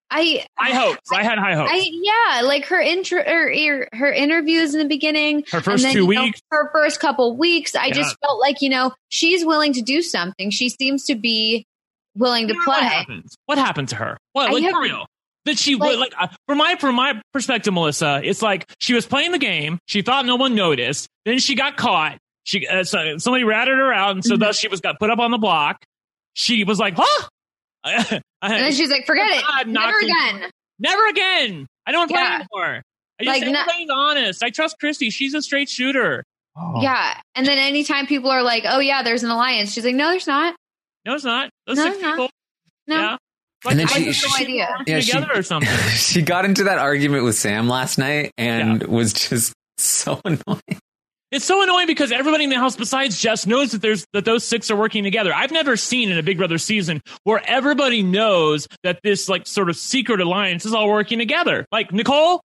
I, 0.09 0.45
High 0.57 0.73
hopes. 0.75 1.11
I 1.11 1.23
had 1.23 1.37
high 1.37 1.55
hopes. 1.55 1.69
I 1.71 1.87
yeah, 1.91 2.41
like 2.41 2.65
her 2.65 2.79
intro, 2.79 3.23
her, 3.23 3.53
her, 3.53 3.87
her 3.93 4.11
interviews 4.11 4.73
in 4.73 4.79
the 4.79 4.87
beginning, 4.87 5.43
Her 5.51 5.61
first 5.61 5.83
then, 5.83 5.93
two 5.93 6.05
you 6.05 6.13
know, 6.13 6.23
weeks. 6.23 6.39
her 6.51 6.69
first 6.71 6.99
couple 6.99 7.35
weeks. 7.35 7.75
I 7.75 7.87
Yeah. 7.87 7.93
just 7.93 8.15
felt 8.21 8.39
like 8.39 8.61
you 8.61 8.69
know 8.69 8.91
she's 9.09 9.45
willing 9.45 9.73
to 9.73 9.81
do 9.81 10.01
something. 10.01 10.49
She 10.49 10.69
seems 10.69 11.05
to 11.05 11.15
be 11.15 11.65
willing 12.15 12.47
to 12.47 12.53
What 12.53 12.79
play. 12.79 12.87
happened? 12.87 13.25
What 13.47 13.57
happened 13.57 13.89
to 13.89 13.95
her? 13.97 14.17
What? 14.33 14.49
I 14.49 14.53
Like, 14.53 14.71
for 14.71 14.81
real? 14.81 15.05
That 15.45 15.57
she 15.59 15.75
like- 15.75 15.97
like, 15.97 16.13
uh, 16.19 16.27
from 16.47 16.57
my 16.57 16.75
from 16.75 16.95
my 16.95 17.21
perspective, 17.33 17.73
Melissa, 17.73 18.21
it's 18.23 18.41
like 18.41 18.65
she 18.79 18.93
was 18.93 19.05
playing 19.05 19.31
the 19.33 19.39
game. 19.39 19.77
She 19.87 20.01
thought 20.01 20.25
no 20.25 20.37
one 20.37 20.55
noticed. 20.55 21.07
Then 21.25 21.39
she 21.39 21.55
got 21.55 21.75
caught. 21.77 22.17
She 22.45 22.65
uh, 22.67 22.83
so, 22.83 23.17
somebody 23.17 23.43
ratted 23.43 23.77
her 23.77 23.91
out, 23.93 24.11
and 24.15 24.23
so 24.23 24.35
Mhm. 24.35 24.39
thus 24.39 24.57
she 24.57 24.67
was 24.69 24.79
got 24.81 24.99
put 24.99 25.09
up 25.09 25.19
on 25.19 25.31
the 25.31 25.37
block. 25.37 25.77
She 26.33 26.63
was 26.63 26.79
like, 26.79 26.95
"Huh." 26.97 27.27
And 28.41 28.61
then 28.61 28.73
she's 28.73 28.89
like, 28.89 29.05
"Forget 29.05 29.27
it, 29.31 29.67
never 29.67 29.69
knocked 29.71 30.03
him- 30.03 30.09
again." 30.09 30.51
Never 30.79 31.07
again. 31.07 31.67
I 31.85 31.91
don't 31.93 32.09
play 32.09 32.19
Yeah. 32.19 32.35
anymore. 32.53 32.81
I 33.19 33.23
just 33.23 33.27
Like, 33.41 33.51
not- 33.51 33.67
everybody's 33.69 33.89
honest. 33.93 34.43
I 34.43 34.49
trust 34.49 34.77
Christie. 34.79 35.09
She's 35.11 35.33
a 35.33 35.41
straight 35.41 35.69
shooter. 35.69 36.23
Yeah, 36.81 37.19
and 37.35 37.45
then 37.47 37.57
anytime 37.57 38.05
people 38.07 38.29
are 38.31 38.43
like, 38.43 38.63
"Oh 38.67 38.79
yeah, 38.79 39.01
there's 39.03 39.23
an 39.23 39.29
alliance," 39.31 39.73
she's 39.73 39.85
like, 39.85 39.95
"No, 39.95 40.09
there's 40.09 40.27
not. 40.27 40.55
No, 41.05 41.15
it's 41.15 41.23
not. 41.23 41.49
Those 41.67 41.77
No, 41.77 41.83
six 41.83 41.95
it's 41.95 42.03
not. 42.03 42.11
people. 42.13 42.29
No, 42.87 42.95
Yeah. 42.99 43.17
And 43.65 43.79
then 43.79 43.87
I 43.87 43.91
she- 43.91 44.05
just 44.05 44.19
she- 44.19 44.27
don't 44.27 44.37
she- 44.37 44.43
idea. 44.43 44.83
Yeah, 44.87 44.99
she- 44.99 45.39
or 45.39 45.43
something. 45.43 45.69
she 45.95 46.21
got 46.21 46.45
into 46.45 46.65
that 46.65 46.77
argument 46.77 47.23
with 47.23 47.35
Sam 47.35 47.67
last 47.67 47.97
night 47.97 48.31
and 48.37 48.83
was 48.83 49.13
just 49.13 49.53
so 49.77 50.19
annoying. 50.25 50.79
It's 51.31 51.45
so 51.45 51.63
annoying 51.63 51.87
because 51.87 52.11
everybody 52.11 52.43
in 52.43 52.51
the 52.51 52.57
house 52.57 52.75
besides 52.75 53.19
Jess 53.19 53.47
knows 53.47 53.71
that 53.71 53.81
there's 53.81 54.05
that 54.13 54.23
those 54.23 54.43
six 54.43 54.69
are 54.69 54.75
working 54.75 55.03
together. 55.03 55.33
I've 55.33 55.51
never 55.51 55.75
seen 55.75 56.11
in 56.11 56.17
a 56.19 56.21
Big 56.23 56.37
Brother 56.37 56.59
season 56.59 57.01
where 57.23 57.41
everybody 57.43 58.03
knows 58.03 58.67
that 58.83 58.99
this 59.03 59.27
like 59.27 59.47
sort 59.47 59.69
of 59.69 59.75
secret 59.75 60.21
alliance 60.21 60.63
is 60.63 60.75
all 60.75 60.87
working 60.87 61.17
together. 61.17 61.65
Like 61.71 61.91
Nicole, 61.91 62.41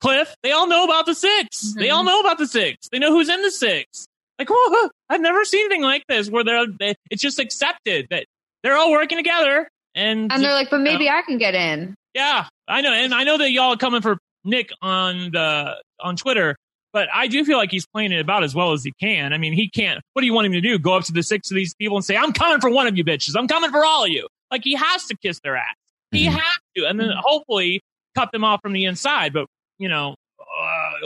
Cliff, 0.00 0.34
they 0.42 0.52
all 0.52 0.66
know 0.66 0.84
about 0.84 1.04
the 1.04 1.14
6 1.14 1.74
They 1.74 1.90
all 1.90 2.00
mm-hmm. 2.00 2.06
know 2.06 2.20
about 2.20 2.38
the 2.38 2.46
six. 2.46 2.88
They 2.90 2.98
know 2.98 3.12
who's 3.12 3.28
in 3.28 3.42
the 3.42 3.50
six. 3.50 4.06
Like, 4.38 4.48
whoa, 4.50 4.88
I've 5.10 5.20
never 5.20 5.44
seen 5.44 5.66
anything 5.66 5.82
like 5.82 6.04
this 6.08 6.30
where 6.30 6.44
they're 6.44 6.66
they, 6.78 6.94
it's 7.10 7.20
just 7.22 7.38
accepted 7.38 8.06
that 8.10 8.24
they're 8.62 8.76
all 8.76 8.90
working 8.92 9.18
together. 9.18 9.68
And, 9.96 10.30
and 10.30 10.42
they're 10.42 10.52
like, 10.52 10.70
"But 10.70 10.80
maybe 10.82 11.04
you 11.04 11.10
know, 11.10 11.16
I 11.16 11.22
can 11.22 11.38
get 11.38 11.54
in." 11.54 11.94
yeah, 12.14 12.46
I 12.68 12.80
know, 12.82 12.92
and 12.92 13.12
I 13.14 13.24
know 13.24 13.38
that 13.38 13.50
y'all 13.50 13.72
are 13.72 13.76
coming 13.76 14.02
for 14.02 14.18
Nick 14.44 14.70
on 14.82 15.30
the 15.32 15.74
on 16.00 16.16
Twitter, 16.16 16.54
but 16.92 17.08
I 17.12 17.26
do 17.26 17.44
feel 17.44 17.56
like 17.56 17.70
he's 17.70 17.86
playing 17.86 18.12
it 18.12 18.20
about 18.20 18.44
as 18.44 18.54
well 18.54 18.72
as 18.72 18.84
he 18.84 18.92
can. 19.00 19.32
I 19.32 19.38
mean, 19.38 19.54
he 19.54 19.68
can't. 19.70 20.00
What 20.12 20.20
do 20.20 20.26
you 20.26 20.34
want 20.34 20.46
him 20.46 20.52
to 20.52 20.60
do? 20.60 20.78
Go 20.78 20.94
up 20.94 21.04
to 21.04 21.12
the 21.12 21.22
six 21.22 21.50
of 21.50 21.54
these 21.56 21.74
people 21.74 21.96
and 21.96 22.04
say, 22.04 22.16
"I'm 22.16 22.32
coming 22.32 22.60
for 22.60 22.68
one 22.70 22.86
of 22.86 22.96
you 22.96 23.04
bitches. 23.04 23.34
I'm 23.36 23.48
coming 23.48 23.70
for 23.70 23.84
all 23.84 24.04
of 24.04 24.10
you." 24.10 24.28
Like 24.50 24.62
he 24.64 24.74
has 24.74 25.06
to 25.06 25.16
kiss 25.16 25.40
their 25.42 25.56
ass. 25.56 25.74
He 26.12 26.26
Mhm. 26.26 26.32
has 26.32 26.58
to, 26.76 26.86
and 26.86 27.00
then 27.00 27.10
hopefully 27.18 27.80
cut 28.14 28.30
them 28.32 28.44
off 28.44 28.60
from 28.62 28.74
the 28.74 28.84
inside. 28.84 29.32
But 29.32 29.46
you 29.78 29.88
know, 29.88 30.14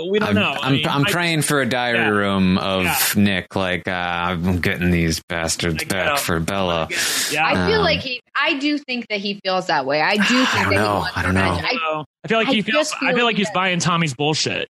we 0.08 0.18
don't 0.18 0.30
I'm, 0.30 0.34
know. 0.34 0.50
I 0.60 0.66
I'm, 0.66 0.72
mean, 0.72 0.86
I'm 0.86 1.04
I- 1.06 1.10
praying 1.10 1.42
for 1.42 1.60
a 1.60 1.66
diary 1.66 1.98
Yeah. 1.98 2.08
room 2.08 2.58
of 2.58 2.84
Yeah. 2.84 2.96
Nick. 3.16 3.56
Like, 3.56 3.86
uh, 3.88 3.90
I'm 3.90 4.60
getting 4.60 4.90
these 4.90 5.20
bastards 5.28 5.84
back 5.84 6.18
for 6.18 6.38
Bella. 6.40 6.88
Yeah, 7.30 7.46
I 7.46 7.66
feel 7.68 7.78
Um, 7.78 7.82
like 7.84 8.00
he. 8.00 8.20
I 8.34 8.58
do 8.58 8.78
think 8.78 9.06
that 9.08 9.20
he 9.20 9.38
feels 9.44 9.66
that 9.66 9.86
way. 9.86 10.00
I 10.00 10.16
do 10.16 10.22
think 10.24 10.54
I 10.54 10.62
don't 10.64 10.74
know. 10.74 11.06
I 11.14 11.22
don't 11.22 11.34
know. 11.34 11.40
I, 11.40 12.04
I, 12.24 12.28
feel 12.28 12.38
like 12.38 12.48
I 12.48 12.52
he 12.52 12.62
feels. 12.62 12.90
just 12.90 12.94
I 13.02 13.08
feel 13.08 13.16
feel 13.16 13.24
like 13.24 13.36
he's 13.36 13.50
buying 13.50 13.78
Tommy's 13.80 14.14
bullshit. 14.14 14.68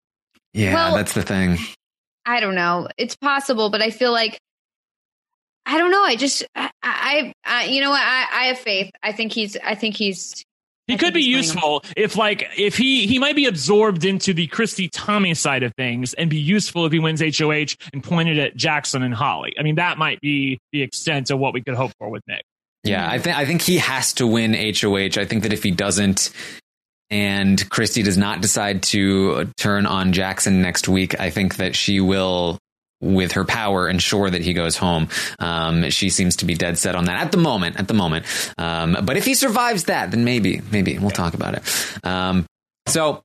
Yeah, 0.54 0.74
Well- 0.74 0.96
that's 0.96 1.14
the 1.14 1.22
thing. 1.22 1.58
I 2.26 2.40
don't 2.40 2.56
know. 2.56 2.88
It's 2.98 3.16
possible, 3.16 3.70
but 3.70 3.82
I 3.84 3.92
feel 3.92 4.12
like 4.12 4.40
I 5.68 5.78
don't 5.78 5.92
know. 5.92 6.04
I 6.04 6.16
just 6.16 6.44
I, 6.56 6.72
I, 6.84 7.34
I 7.44 7.66
you 7.66 7.82
know 7.82 7.90
what? 7.90 8.02
I, 8.04 8.26
I 8.32 8.44
have 8.46 8.60
faith. 8.60 8.92
I 9.02 9.12
think 9.12 9.32
he's. 9.32 9.58
I 9.64 9.76
think 9.76 9.96
he's. 9.96 10.44
He 10.88 10.94
I 10.94 10.98
could 10.98 11.14
be 11.14 11.22
he's 11.22 11.52
playing 11.52 11.64
useful 11.64 11.84
if, 11.98 12.16
like, 12.16 12.48
if 12.58 12.78
he 12.78 13.08
he 13.08 13.18
might 13.18 13.36
be 13.36 13.46
absorbed 13.46 14.06
into 14.06 14.34
the 14.34 14.48
Christie 14.48 14.90
Tommy 14.90 15.34
side 15.34 15.64
of 15.64 15.74
things 15.76 16.14
and 16.14 16.30
be 16.30 16.38
useful 16.38 16.86
if 16.86 16.92
he 16.92 17.00
wins 17.00 17.22
HOH 17.22 17.76
and 17.92 18.04
pointed 18.04 18.38
at 18.38 18.56
Jackson 18.56 19.02
and 19.02 19.14
Holly. 19.14 19.54
I 19.60 19.64
mean, 19.64 19.76
that 19.76 19.98
might 19.98 20.22
be 20.22 20.60
the 20.72 20.84
extent 20.84 21.32
of 21.32 21.40
what 21.40 21.54
we 21.54 21.62
could 21.62 21.76
hope 21.76 21.92
for 21.98 22.10
with 22.10 22.22
Nick. 22.28 22.44
Yeah, 22.84 23.10
I 23.10 23.18
think 23.18 23.36
I 23.36 23.46
think 23.46 23.64
he 23.64 23.78
has 23.78 24.14
to 24.14 24.28
win 24.28 24.54
HOH. 24.54 25.20
I 25.20 25.26
think 25.26 25.44
that 25.44 25.54
if 25.54 25.64
he 25.64 25.72
doesn't, 25.72 26.30
and 27.10 27.68
Christie 27.70 28.04
does 28.04 28.18
not 28.18 28.42
decide 28.42 28.84
to 28.84 29.52
turn 29.58 29.88
on 29.88 30.14
Jackson 30.14 30.62
next 30.62 30.88
week, 30.88 31.20
I 31.20 31.32
think 31.32 31.58
that 31.58 31.76
she 31.76 32.00
will, 32.00 32.60
with 33.02 33.34
her 33.34 33.46
power, 33.46 33.88
ensure 33.88 34.30
that 34.30 34.42
he 34.42 34.54
goes 34.54 34.78
home. 34.78 35.10
Um, 35.40 35.90
she 35.90 36.10
seems 36.10 36.38
to 36.38 36.46
be 36.46 36.54
dead 36.54 36.78
set 36.78 36.96
on 36.96 37.06
that 37.06 37.22
at 37.22 37.32
the 37.32 37.38
moment. 37.38 37.78
At 37.78 37.88
the 37.88 37.94
moment, 37.94 38.26
um, 38.58 38.98
but 39.04 39.18
if 39.18 39.26
he 39.26 39.34
survives 39.34 39.86
that, 39.86 40.12
then 40.12 40.24
maybe, 40.24 40.62
maybe 40.72 40.98
we'll 40.98 41.12
talk 41.12 41.34
about 41.34 41.56
it. 41.56 42.06
Um, 42.06 42.46
so 42.88 43.22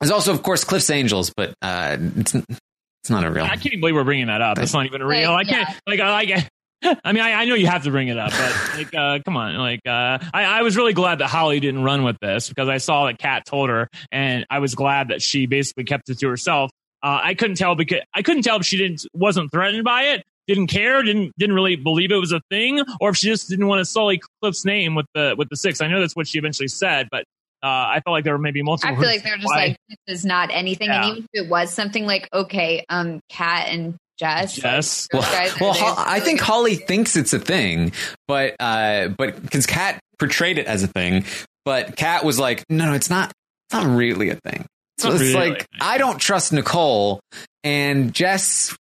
there's 0.00 0.10
also, 0.10 0.32
of 0.32 0.42
course, 0.42 0.64
Cliff's 0.64 0.90
Angels, 0.90 1.32
but 1.36 1.54
uh, 1.62 1.96
it's 2.16 2.34
it's 2.34 3.10
not 3.10 3.24
a 3.24 3.30
real. 3.30 3.44
I 3.44 3.50
can't 3.50 3.66
even 3.66 3.80
believe 3.80 3.94
we're 3.94 4.04
bringing 4.04 4.26
that 4.26 4.42
up. 4.42 4.58
It's 4.58 4.74
not 4.74 4.86
even 4.86 5.02
real. 5.02 5.32
I 5.32 5.44
can't. 5.44 5.68
Like, 5.86 6.00
I 6.00 6.12
like. 6.12 6.30
It. 6.30 6.48
I 7.04 7.12
mean, 7.12 7.22
I, 7.22 7.32
I 7.32 7.44
know 7.44 7.54
you 7.54 7.66
have 7.66 7.84
to 7.84 7.90
bring 7.90 8.08
it 8.08 8.18
up, 8.18 8.30
but 8.30 8.76
like, 8.76 8.94
uh, 8.94 9.18
come 9.22 9.36
on, 9.36 9.54
like, 9.56 9.80
uh, 9.86 10.18
I, 10.32 10.44
I 10.44 10.62
was 10.62 10.76
really 10.78 10.94
glad 10.94 11.18
that 11.18 11.26
Holly 11.26 11.60
didn't 11.60 11.82
run 11.82 12.04
with 12.04 12.16
this 12.20 12.48
because 12.48 12.68
I 12.68 12.78
saw 12.78 13.06
that 13.06 13.18
Kat 13.18 13.44
told 13.44 13.68
her, 13.68 13.88
and 14.10 14.46
I 14.48 14.60
was 14.60 14.74
glad 14.74 15.08
that 15.08 15.20
she 15.20 15.46
basically 15.46 15.84
kept 15.84 16.08
it 16.08 16.18
to 16.20 16.28
herself. 16.28 16.70
Uh, 17.02 17.20
I 17.22 17.34
couldn't 17.34 17.56
tell 17.56 17.74
because 17.74 18.00
I 18.14 18.22
couldn't 18.22 18.42
tell 18.42 18.56
if 18.58 18.66
she 18.66 18.76
didn't 18.76 19.06
wasn't 19.14 19.50
threatened 19.50 19.84
by 19.84 20.02
it, 20.02 20.24
didn't 20.46 20.66
care, 20.66 21.02
didn't 21.02 21.32
didn't 21.38 21.54
really 21.54 21.76
believe 21.76 22.10
it 22.12 22.16
was 22.16 22.32
a 22.32 22.40
thing, 22.50 22.82
or 23.00 23.10
if 23.10 23.16
she 23.16 23.28
just 23.28 23.48
didn't 23.48 23.66
want 23.66 23.80
to 23.80 23.84
sully 23.84 24.20
Cliff's 24.42 24.64
name 24.64 24.94
with 24.94 25.06
the 25.14 25.34
with 25.38 25.48
the 25.48 25.56
six. 25.56 25.80
I 25.80 25.86
know 25.88 26.00
that's 26.00 26.14
what 26.16 26.26
she 26.28 26.38
eventually 26.38 26.68
said, 26.68 27.08
but 27.10 27.24
uh, 27.62 27.66
I 27.66 28.00
felt 28.04 28.12
like 28.12 28.24
there 28.24 28.32
were 28.34 28.38
maybe 28.38 28.62
multiple. 28.62 28.94
I 28.94 28.98
feel 28.98 29.08
like 29.08 29.22
they're 29.22 29.36
just 29.36 29.46
why- 29.48 29.66
like 29.68 29.76
this 29.88 30.18
is 30.18 30.24
not 30.24 30.50
anything, 30.52 30.88
Yeah. 30.88 31.02
and 31.08 31.10
even 31.18 31.28
if 31.32 31.44
it 31.44 31.48
was 31.50 31.72
something 31.72 32.04
like 32.06 32.28
okay, 32.32 32.84
um, 32.88 33.20
Kat 33.30 33.68
and 33.68 33.96
Jess, 34.18 34.58
like, 34.62 34.72
Jess. 34.72 35.08
Well, 35.12 35.22
guys 35.22 35.58
well. 35.60 35.72
Ho- 35.72 35.94
I 35.96 36.20
think 36.20 36.40
Holly 36.40 36.74
thinks 36.76 37.16
it's 37.16 37.32
a 37.32 37.38
thing, 37.38 37.92
but 38.28 38.56
uh, 38.60 39.08
but 39.08 39.40
because 39.40 39.64
Kat 39.66 39.98
portrayed 40.18 40.58
it 40.58 40.66
as 40.66 40.82
a 40.82 40.86
thing, 40.86 41.24
but 41.64 41.96
Kat 41.96 42.24
was 42.24 42.38
like, 42.38 42.62
no, 42.68 42.86
no, 42.86 42.92
it's 42.92 43.08
not. 43.08 43.32
It's 43.68 43.74
not 43.82 43.86
really 43.96 44.28
a 44.30 44.34
thing. 44.34 44.66
So 45.00 45.08
Not 45.08 45.20
it's 45.20 45.34
really 45.34 45.50
like. 45.50 45.66
I 45.80 45.98
don't 45.98 46.18
trust 46.18 46.52
Nicole 46.52 47.20
and 47.64 48.12
Jess. 48.12 48.76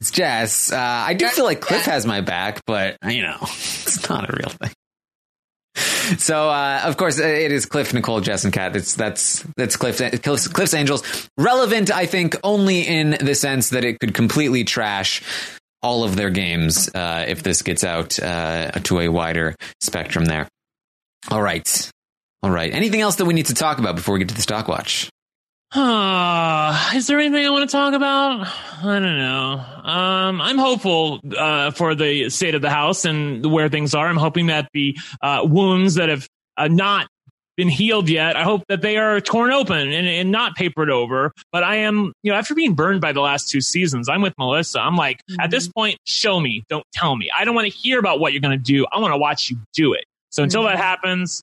It's 0.00 0.10
Jess. 0.10 0.72
Uh, 0.72 0.76
I 0.76 1.14
do 1.14 1.28
feel 1.28 1.44
like 1.44 1.60
Cliff 1.60 1.84
has 1.84 2.04
my 2.04 2.20
back, 2.20 2.62
but 2.66 2.96
you 3.08 3.22
know, 3.22 3.36
it's 3.42 4.08
not 4.08 4.28
a 4.28 4.36
real 4.36 4.50
thing. 4.50 4.72
So, 6.18 6.50
uh, 6.50 6.82
of 6.84 6.96
course, 6.96 7.18
it 7.18 7.50
is 7.50 7.66
Cliff, 7.66 7.94
Nicole, 7.94 8.20
Jess, 8.20 8.44
and 8.44 8.52
Kat. 8.52 8.76
It's 8.76 8.94
that's 8.94 9.44
that's 9.56 9.76
Cliff, 9.76 9.98
Cliff's, 10.22 10.48
Cliff's 10.48 10.74
Angels. 10.74 11.28
Relevant, 11.38 11.90
I 11.90 12.06
think, 12.06 12.36
only 12.44 12.82
in 12.82 13.16
the 13.20 13.34
sense 13.34 13.70
that 13.70 13.84
it 13.84 13.98
could 14.00 14.14
completely 14.14 14.64
trash 14.64 15.22
all 15.82 16.04
of 16.04 16.16
their 16.16 16.30
games 16.30 16.90
uh, 16.94 17.24
if 17.28 17.42
this 17.42 17.62
gets 17.62 17.84
out 17.84 18.18
uh, 18.18 18.72
to 18.72 19.00
a 19.00 19.08
wider 19.08 19.54
spectrum. 19.80 20.24
There. 20.24 20.48
All 21.30 21.42
right, 21.42 21.90
all 22.44 22.50
right. 22.50 22.74
Anything 22.74 23.00
else 23.00 23.16
that 23.16 23.24
we 23.24 23.32
need 23.32 23.46
to 23.46 23.54
talk 23.54 23.78
about 23.78 23.96
before 23.96 24.12
we 24.12 24.18
get 24.18 24.28
to 24.28 24.34
the 24.34 24.42
stock 24.42 24.68
watch? 24.68 25.08
Uh, 25.74 26.90
is 26.94 27.06
there 27.06 27.18
anything 27.18 27.46
I 27.46 27.48
want 27.48 27.68
to 27.68 27.72
talk 27.74 27.94
about? 27.94 28.46
I 28.82 28.82
don't 28.82 29.16
know. 29.16 29.64
Um, 29.82 30.42
I'm 30.42 30.58
hopeful 30.58 31.20
uh, 31.38 31.70
for 31.70 31.94
the 31.94 32.28
state 32.28 32.54
of 32.54 32.60
the 32.60 32.68
house 32.68 33.06
and 33.06 33.50
where 33.50 33.70
things 33.70 33.94
are. 33.94 34.06
I'm 34.06 34.18
hoping 34.18 34.48
that 34.48 34.68
the 34.74 34.94
uh, 35.22 35.40
wounds 35.44 35.94
that 35.94 36.10
have 36.10 36.28
uh, 36.58 36.68
not 36.68 37.06
been 37.56 37.70
healed 37.70 38.10
yet, 38.10 38.36
I 38.36 38.42
hope 38.42 38.64
that 38.68 38.82
they 38.82 38.98
are 38.98 39.22
torn 39.22 39.50
open 39.50 39.78
and, 39.78 40.06
and 40.06 40.30
not 40.30 40.54
papered 40.54 40.90
over. 40.90 41.32
But 41.50 41.64
I 41.64 41.76
am, 41.76 42.12
you 42.22 42.30
know, 42.30 42.36
after 42.36 42.54
being 42.54 42.74
burned 42.74 43.00
by 43.00 43.12
the 43.12 43.22
last 43.22 43.48
two 43.48 43.62
seasons, 43.62 44.10
I'm 44.10 44.20
with 44.20 44.34
Melissa. 44.36 44.80
I'm 44.80 44.96
like, 44.96 45.22
at 45.40 45.50
this 45.50 45.66
point, 45.66 45.96
show 46.04 46.38
me, 46.38 46.62
don't 46.68 46.84
tell 46.92 47.16
me. 47.16 47.30
I 47.34 47.46
don't 47.46 47.54
want 47.54 47.72
to 47.72 47.74
hear 47.74 47.98
about 47.98 48.20
what 48.20 48.34
you're 48.34 48.42
going 48.42 48.58
to 48.58 48.62
do. 48.62 48.84
I 48.92 48.98
want 49.00 49.14
to 49.14 49.18
watch 49.18 49.48
you 49.48 49.56
do 49.72 49.94
it. 49.94 50.04
So 50.28 50.42
until 50.42 50.64
that 50.64 50.76
happens, 50.76 51.42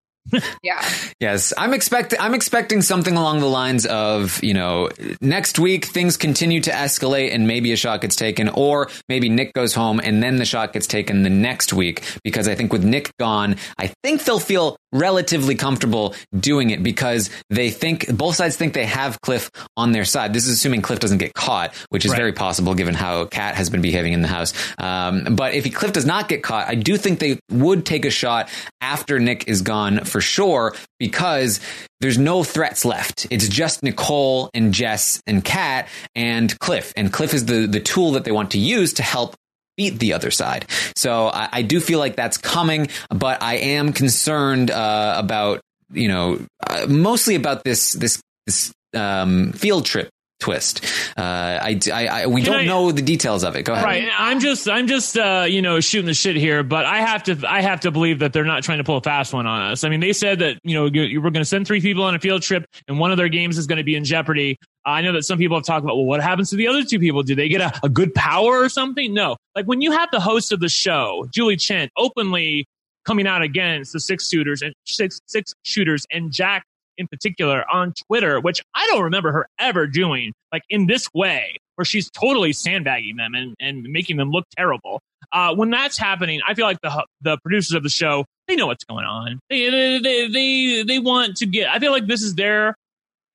yeah, 0.63 0.81
Yes, 1.19 1.53
I'm 1.57 1.73
expecting. 1.73 2.19
I'm 2.19 2.33
expecting 2.33 2.81
something 2.81 3.15
along 3.15 3.41
the 3.41 3.45
lines 3.47 3.85
of, 3.85 4.43
you 4.43 4.53
know, 4.55 4.89
next 5.21 5.59
week 5.59 5.85
things 5.85 6.17
continue 6.17 6.59
to 6.61 6.71
escalate 6.71 7.33
and 7.33 7.47
maybe 7.47 7.71
a 7.71 7.75
shot 7.75 8.01
gets 8.01 8.15
taken, 8.15 8.49
or 8.49 8.89
maybe 9.07 9.29
Nick 9.29 9.53
goes 9.53 9.73
home 9.73 9.99
and 10.03 10.23
then 10.23 10.37
the 10.37 10.45
shot 10.45 10.73
gets 10.73 10.87
taken 10.87 11.21
the 11.23 11.29
next 11.29 11.73
week. 11.73 12.03
Because 12.23 12.47
I 12.47 12.55
think 12.55 12.73
with 12.73 12.83
Nick 12.83 13.11
gone, 13.19 13.57
I 13.77 13.93
think 14.03 14.23
they'll 14.23 14.39
feel 14.39 14.77
relatively 14.93 15.55
comfortable 15.55 16.15
doing 16.37 16.69
it 16.71 16.81
because 16.83 17.29
they 17.49 17.69
think 17.69 18.07
both 18.17 18.35
sides 18.35 18.57
think 18.57 18.73
they 18.73 18.85
have 18.85 19.21
Cliff 19.21 19.49
on 19.77 19.91
their 19.91 20.05
side. 20.05 20.33
This 20.33 20.47
is 20.47 20.53
assuming 20.53 20.81
Cliff 20.81 20.99
doesn't 20.99 21.19
get 21.19 21.33
caught, 21.33 21.73
which 21.89 22.03
is 22.05 22.11
Right. 22.11 22.17
very 22.17 22.33
possible 22.33 22.73
given 22.73 22.93
how 22.95 23.25
Kat 23.25 23.55
has 23.55 23.69
been 23.69 23.81
behaving 23.81 24.13
in 24.13 24.21
the 24.21 24.27
house. 24.27 24.53
Um, 24.77 25.35
but 25.35 25.53
if 25.53 25.63
he, 25.65 25.69
Cliff 25.69 25.93
does 25.93 26.05
not 26.05 26.27
get 26.27 26.43
caught, 26.43 26.67
I 26.67 26.75
do 26.75 26.97
think 26.97 27.19
they 27.19 27.39
would 27.51 27.85
take 27.85 28.05
a 28.05 28.09
shot 28.09 28.49
after 28.81 29.19
Nick 29.19 29.47
is 29.47 29.61
gone 29.61 30.03
for 30.03 30.19
sure 30.21 30.75
because 30.99 31.59
there's 31.99 32.17
no 32.17 32.43
threats 32.43 32.85
left. 32.85 33.27
It's 33.29 33.47
just 33.47 33.83
Nicole 33.83 34.49
and 34.53 34.73
Jess 34.73 35.21
and 35.27 35.43
Kat 35.43 35.87
and 36.15 36.57
Cliff. 36.59 36.93
And 36.95 37.11
Cliff 37.11 37.33
is 37.33 37.45
the, 37.45 37.67
the 37.67 37.79
tool 37.79 38.11
that 38.13 38.23
they 38.23 38.31
want 38.31 38.51
to 38.51 38.59
use 38.59 38.93
to 38.93 39.03
help 39.03 39.35
beat 39.77 39.99
the 39.99 40.13
other 40.13 40.31
side. 40.31 40.65
So 40.95 41.27
I, 41.27 41.49
I 41.51 41.61
do 41.61 41.79
feel 41.79 41.99
like 41.99 42.15
that's 42.15 42.37
coming, 42.37 42.87
but 43.09 43.41
I 43.41 43.55
am 43.55 43.93
concerned 43.93 44.71
uh, 44.71 45.15
about 45.17 45.61
you 45.93 46.07
know 46.07 46.39
uh, 46.65 46.85
mostly 46.87 47.35
about 47.35 47.63
this 47.63 47.93
this 47.93 48.21
this 48.45 48.71
um, 48.93 49.51
field 49.53 49.85
trip 49.85 50.09
twist. 50.41 50.83
Uh, 51.17 51.21
I, 51.21 51.79
I, 51.93 52.07
I 52.07 52.27
we 52.27 52.41
Can 52.41 52.51
don't 52.51 52.61
I- 52.61 52.65
know 52.65 52.91
the 52.91 53.01
details 53.01 53.43
of 53.45 53.55
it. 53.55 53.63
Go 53.63 53.73
ahead. 53.73 53.85
Right. 53.85 54.09
I'm 54.17 54.39
just 54.41 54.67
I'm 54.67 54.87
just 54.87 55.17
uh, 55.17 55.45
you 55.47 55.61
know 55.61 55.79
shooting 55.79 56.07
the 56.07 56.13
shit 56.13 56.35
here, 56.35 56.63
but 56.63 56.85
I 56.85 56.97
have 56.97 57.23
to 57.23 57.39
I 57.47 57.61
have 57.61 57.81
to 57.81 57.91
believe 57.91 58.19
that 58.19 58.33
they're 58.33 58.43
not 58.43 58.63
trying 58.63 58.79
to 58.79 58.83
pull 58.83 58.97
a 58.97 59.01
fast 59.01 59.33
one 59.33 59.47
on 59.47 59.71
us. 59.71 59.83
I 59.83 59.89
mean, 59.89 59.99
they 60.01 60.13
said 60.13 60.39
that 60.39 60.59
you 60.63 60.73
know 60.73 60.85
you, 60.87 61.03
you 61.03 61.21
were 61.21 61.31
going 61.31 61.41
to 61.41 61.45
send 61.45 61.65
three 61.67 61.79
people 61.79 62.03
on 62.03 62.15
a 62.15 62.19
field 62.19 62.41
trip, 62.41 62.65
and 62.87 62.99
one 62.99 63.11
of 63.11 63.17
their 63.17 63.29
games 63.29 63.57
is 63.57 63.67
going 63.67 63.77
to 63.77 63.83
be 63.83 63.95
in 63.95 64.03
jeopardy. 64.03 64.57
I 64.83 65.01
know 65.01 65.13
that 65.13 65.23
some 65.23 65.37
people 65.37 65.55
have 65.57 65.65
talked 65.65 65.83
about 65.83 65.95
well, 65.95 66.05
what 66.05 66.21
happens 66.21 66.49
to 66.49 66.55
the 66.55 66.67
other 66.67 66.83
two 66.83 66.99
people? 66.99 67.21
Do 67.23 67.35
they 67.35 67.47
get 67.47 67.61
a, 67.61 67.71
a 67.83 67.89
good 67.89 68.13
power 68.15 68.59
or 68.63 68.67
something? 68.67 69.13
No. 69.13 69.37
Like 69.55 69.65
when 69.65 69.81
you 69.81 69.91
have 69.91 70.09
the 70.11 70.19
host 70.19 70.51
of 70.51 70.59
the 70.59 70.69
show, 70.69 71.27
Julie 71.31 71.55
Chen, 71.57 71.89
openly 71.97 72.65
coming 73.05 73.27
out 73.27 73.41
against 73.41 73.93
the 73.93 73.99
six 73.99 74.27
shooters 74.29 74.61
and 74.61 74.73
six 74.85 75.19
six 75.27 75.53
shooters 75.63 76.05
and 76.11 76.31
Jack 76.31 76.65
in 76.97 77.07
particular 77.07 77.63
on 77.71 77.93
Twitter, 78.07 78.39
which 78.39 78.61
I 78.75 78.87
don't 78.87 79.03
remember 79.03 79.31
her 79.31 79.47
ever 79.59 79.87
doing 79.87 80.33
like 80.51 80.63
in 80.69 80.87
this 80.87 81.07
way, 81.13 81.57
where 81.75 81.85
she's 81.85 82.09
totally 82.09 82.53
sandbagging 82.53 83.15
them 83.15 83.33
and, 83.33 83.55
and 83.59 83.83
making 83.83 84.17
them 84.17 84.29
look 84.29 84.45
terrible. 84.57 85.01
Uh, 85.31 85.55
when 85.55 85.69
that's 85.69 85.97
happening, 85.97 86.41
I 86.47 86.53
feel 86.53 86.65
like 86.65 86.81
the 86.81 87.05
the 87.21 87.37
producers 87.43 87.73
of 87.75 87.83
the 87.83 87.89
show 87.89 88.25
they 88.47 88.55
know 88.55 88.67
what's 88.67 88.83
going 88.83 89.05
on. 89.05 89.39
They 89.49 89.69
they 89.69 90.27
they 90.27 90.83
they, 90.83 90.99
want 90.99 91.37
to 91.37 91.45
get. 91.45 91.69
I 91.69 91.79
feel 91.79 91.91
like 91.91 92.05
this 92.05 92.21
is 92.21 92.35
their 92.35 92.75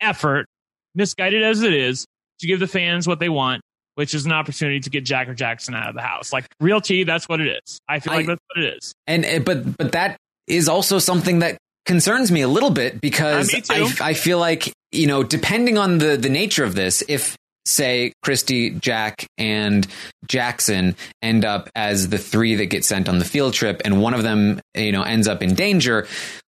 effort, 0.00 0.46
misguided 0.94 1.42
as 1.42 1.62
it 1.62 1.72
is, 1.72 2.06
to 2.40 2.46
give 2.46 2.60
the 2.60 2.66
fans 2.66 3.06
what 3.06 3.18
they 3.18 3.28
want. 3.28 3.62
Which 3.94 4.12
is 4.12 4.26
an 4.26 4.32
opportunity 4.32 4.80
to 4.80 4.90
get 4.90 5.06
Jack 5.06 5.26
or 5.26 5.32
Jackson 5.32 5.74
out 5.74 5.88
of 5.88 5.94
the 5.94 6.02
house. 6.02 6.34
Like 6.34 6.46
real 6.60 6.82
tea, 6.82 7.04
that's 7.04 7.26
what 7.30 7.40
it 7.40 7.58
is. 7.64 7.78
I 7.88 8.00
feel 8.00 8.12
like 8.12 8.24
I- 8.24 8.32
that's 8.32 8.42
what 8.54 8.64
it 8.64 8.76
is. 8.76 8.92
And 9.06 9.44
but 9.44 9.78
but 9.78 9.92
that 9.92 10.18
is 10.46 10.68
also 10.68 10.98
something 10.98 11.38
that 11.38 11.56
concerns 11.86 12.30
me 12.30 12.42
a 12.42 12.48
little 12.48 12.70
bit 12.70 13.00
because 13.00 13.54
Uh. 13.54 13.60
I 13.70 14.10
I 14.10 14.14
feel 14.14 14.38
like 14.38 14.72
you 14.92 15.06
know 15.06 15.22
depending 15.22 15.78
on 15.78 15.98
the 15.98 16.16
the 16.16 16.28
nature 16.28 16.64
of 16.64 16.74
this, 16.74 17.02
if 17.08 17.36
say 17.64 18.12
Christie, 18.22 18.70
Jack, 18.70 19.26
and 19.38 19.86
Jackson 20.28 20.94
end 21.22 21.44
up 21.44 21.68
as 21.74 22.08
the 22.08 22.18
three 22.18 22.54
that 22.56 22.66
get 22.66 22.84
sent 22.84 23.08
on 23.08 23.18
the 23.18 23.24
field 23.24 23.54
trip, 23.54 23.82
and 23.84 24.00
one 24.00 24.14
of 24.14 24.22
them 24.22 24.60
you 24.76 24.92
know 24.92 25.02
ends 25.02 25.26
up 25.28 25.42
in 25.42 25.54
danger. 25.54 26.06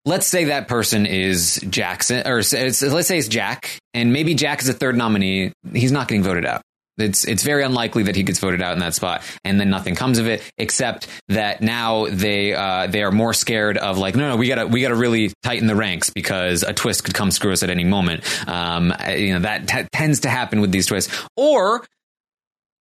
Let's 0.05 0.27
say 0.27 0.45
that 0.47 0.67
person 0.67 1.07
is 1.07 1.61
Jackson, 1.71 2.27
or 2.27 2.37
let's 2.37 2.79
say 3.09 3.19
it's 3.19 3.29
Jack, 3.29 3.79
and 3.95 4.13
maybe 4.13 4.35
Jack 4.35 4.61
is 4.61 4.69
a 4.69 4.73
third 4.73 4.97
nominee. 4.97 5.53
He's 5.73 5.93
not 5.93 6.09
getting 6.09 6.25
voted 6.25 6.45
out. 6.45 6.63
It's 6.99 7.25
it's 7.25 7.43
very 7.43 7.63
unlikely 7.63 8.05
that 8.05 8.17
he 8.17 8.23
gets 8.23 8.39
voted 8.39 8.61
out 8.61 8.75
in 8.75 8.81
that 8.81 8.95
spot, 8.95 9.23
and 9.45 9.59
then 9.59 9.71
nothing 9.71 9.95
comes 9.95 10.19
of 10.19 10.27
it, 10.27 10.43
except 10.59 11.09
that 11.29 11.63
now 11.63 12.07
they 12.07 12.53
uh, 12.53 12.87
they 12.87 13.03
are 13.03 13.11
more 13.11 13.33
scared 13.33 13.79
of 13.79 13.97
like 13.97 14.15
no 14.15 14.29
no 14.29 14.37
we 14.37 14.49
gotta 14.49 14.67
we 14.67 14.83
gotta 14.83 14.95
really 14.95 15.33
tighten 15.43 15.67
the 15.67 15.75
ranks 15.75 16.11
because 16.11 16.63
a 16.63 16.75
twist 16.75 17.05
could 17.05 17.15
come 17.15 17.31
screw 17.31 17.53
us 17.53 17.63
at 17.63 17.71
any 17.71 17.85
moment. 17.85 18.25
Um, 18.49 18.93
you 19.09 19.33
know 19.33 19.41
that 19.41 19.69
t- 19.69 19.87
tends 19.93 20.21
to 20.21 20.29
happen 20.29 20.61
with 20.61 20.71
these 20.71 20.87
twists, 20.87 21.13
or 21.37 21.85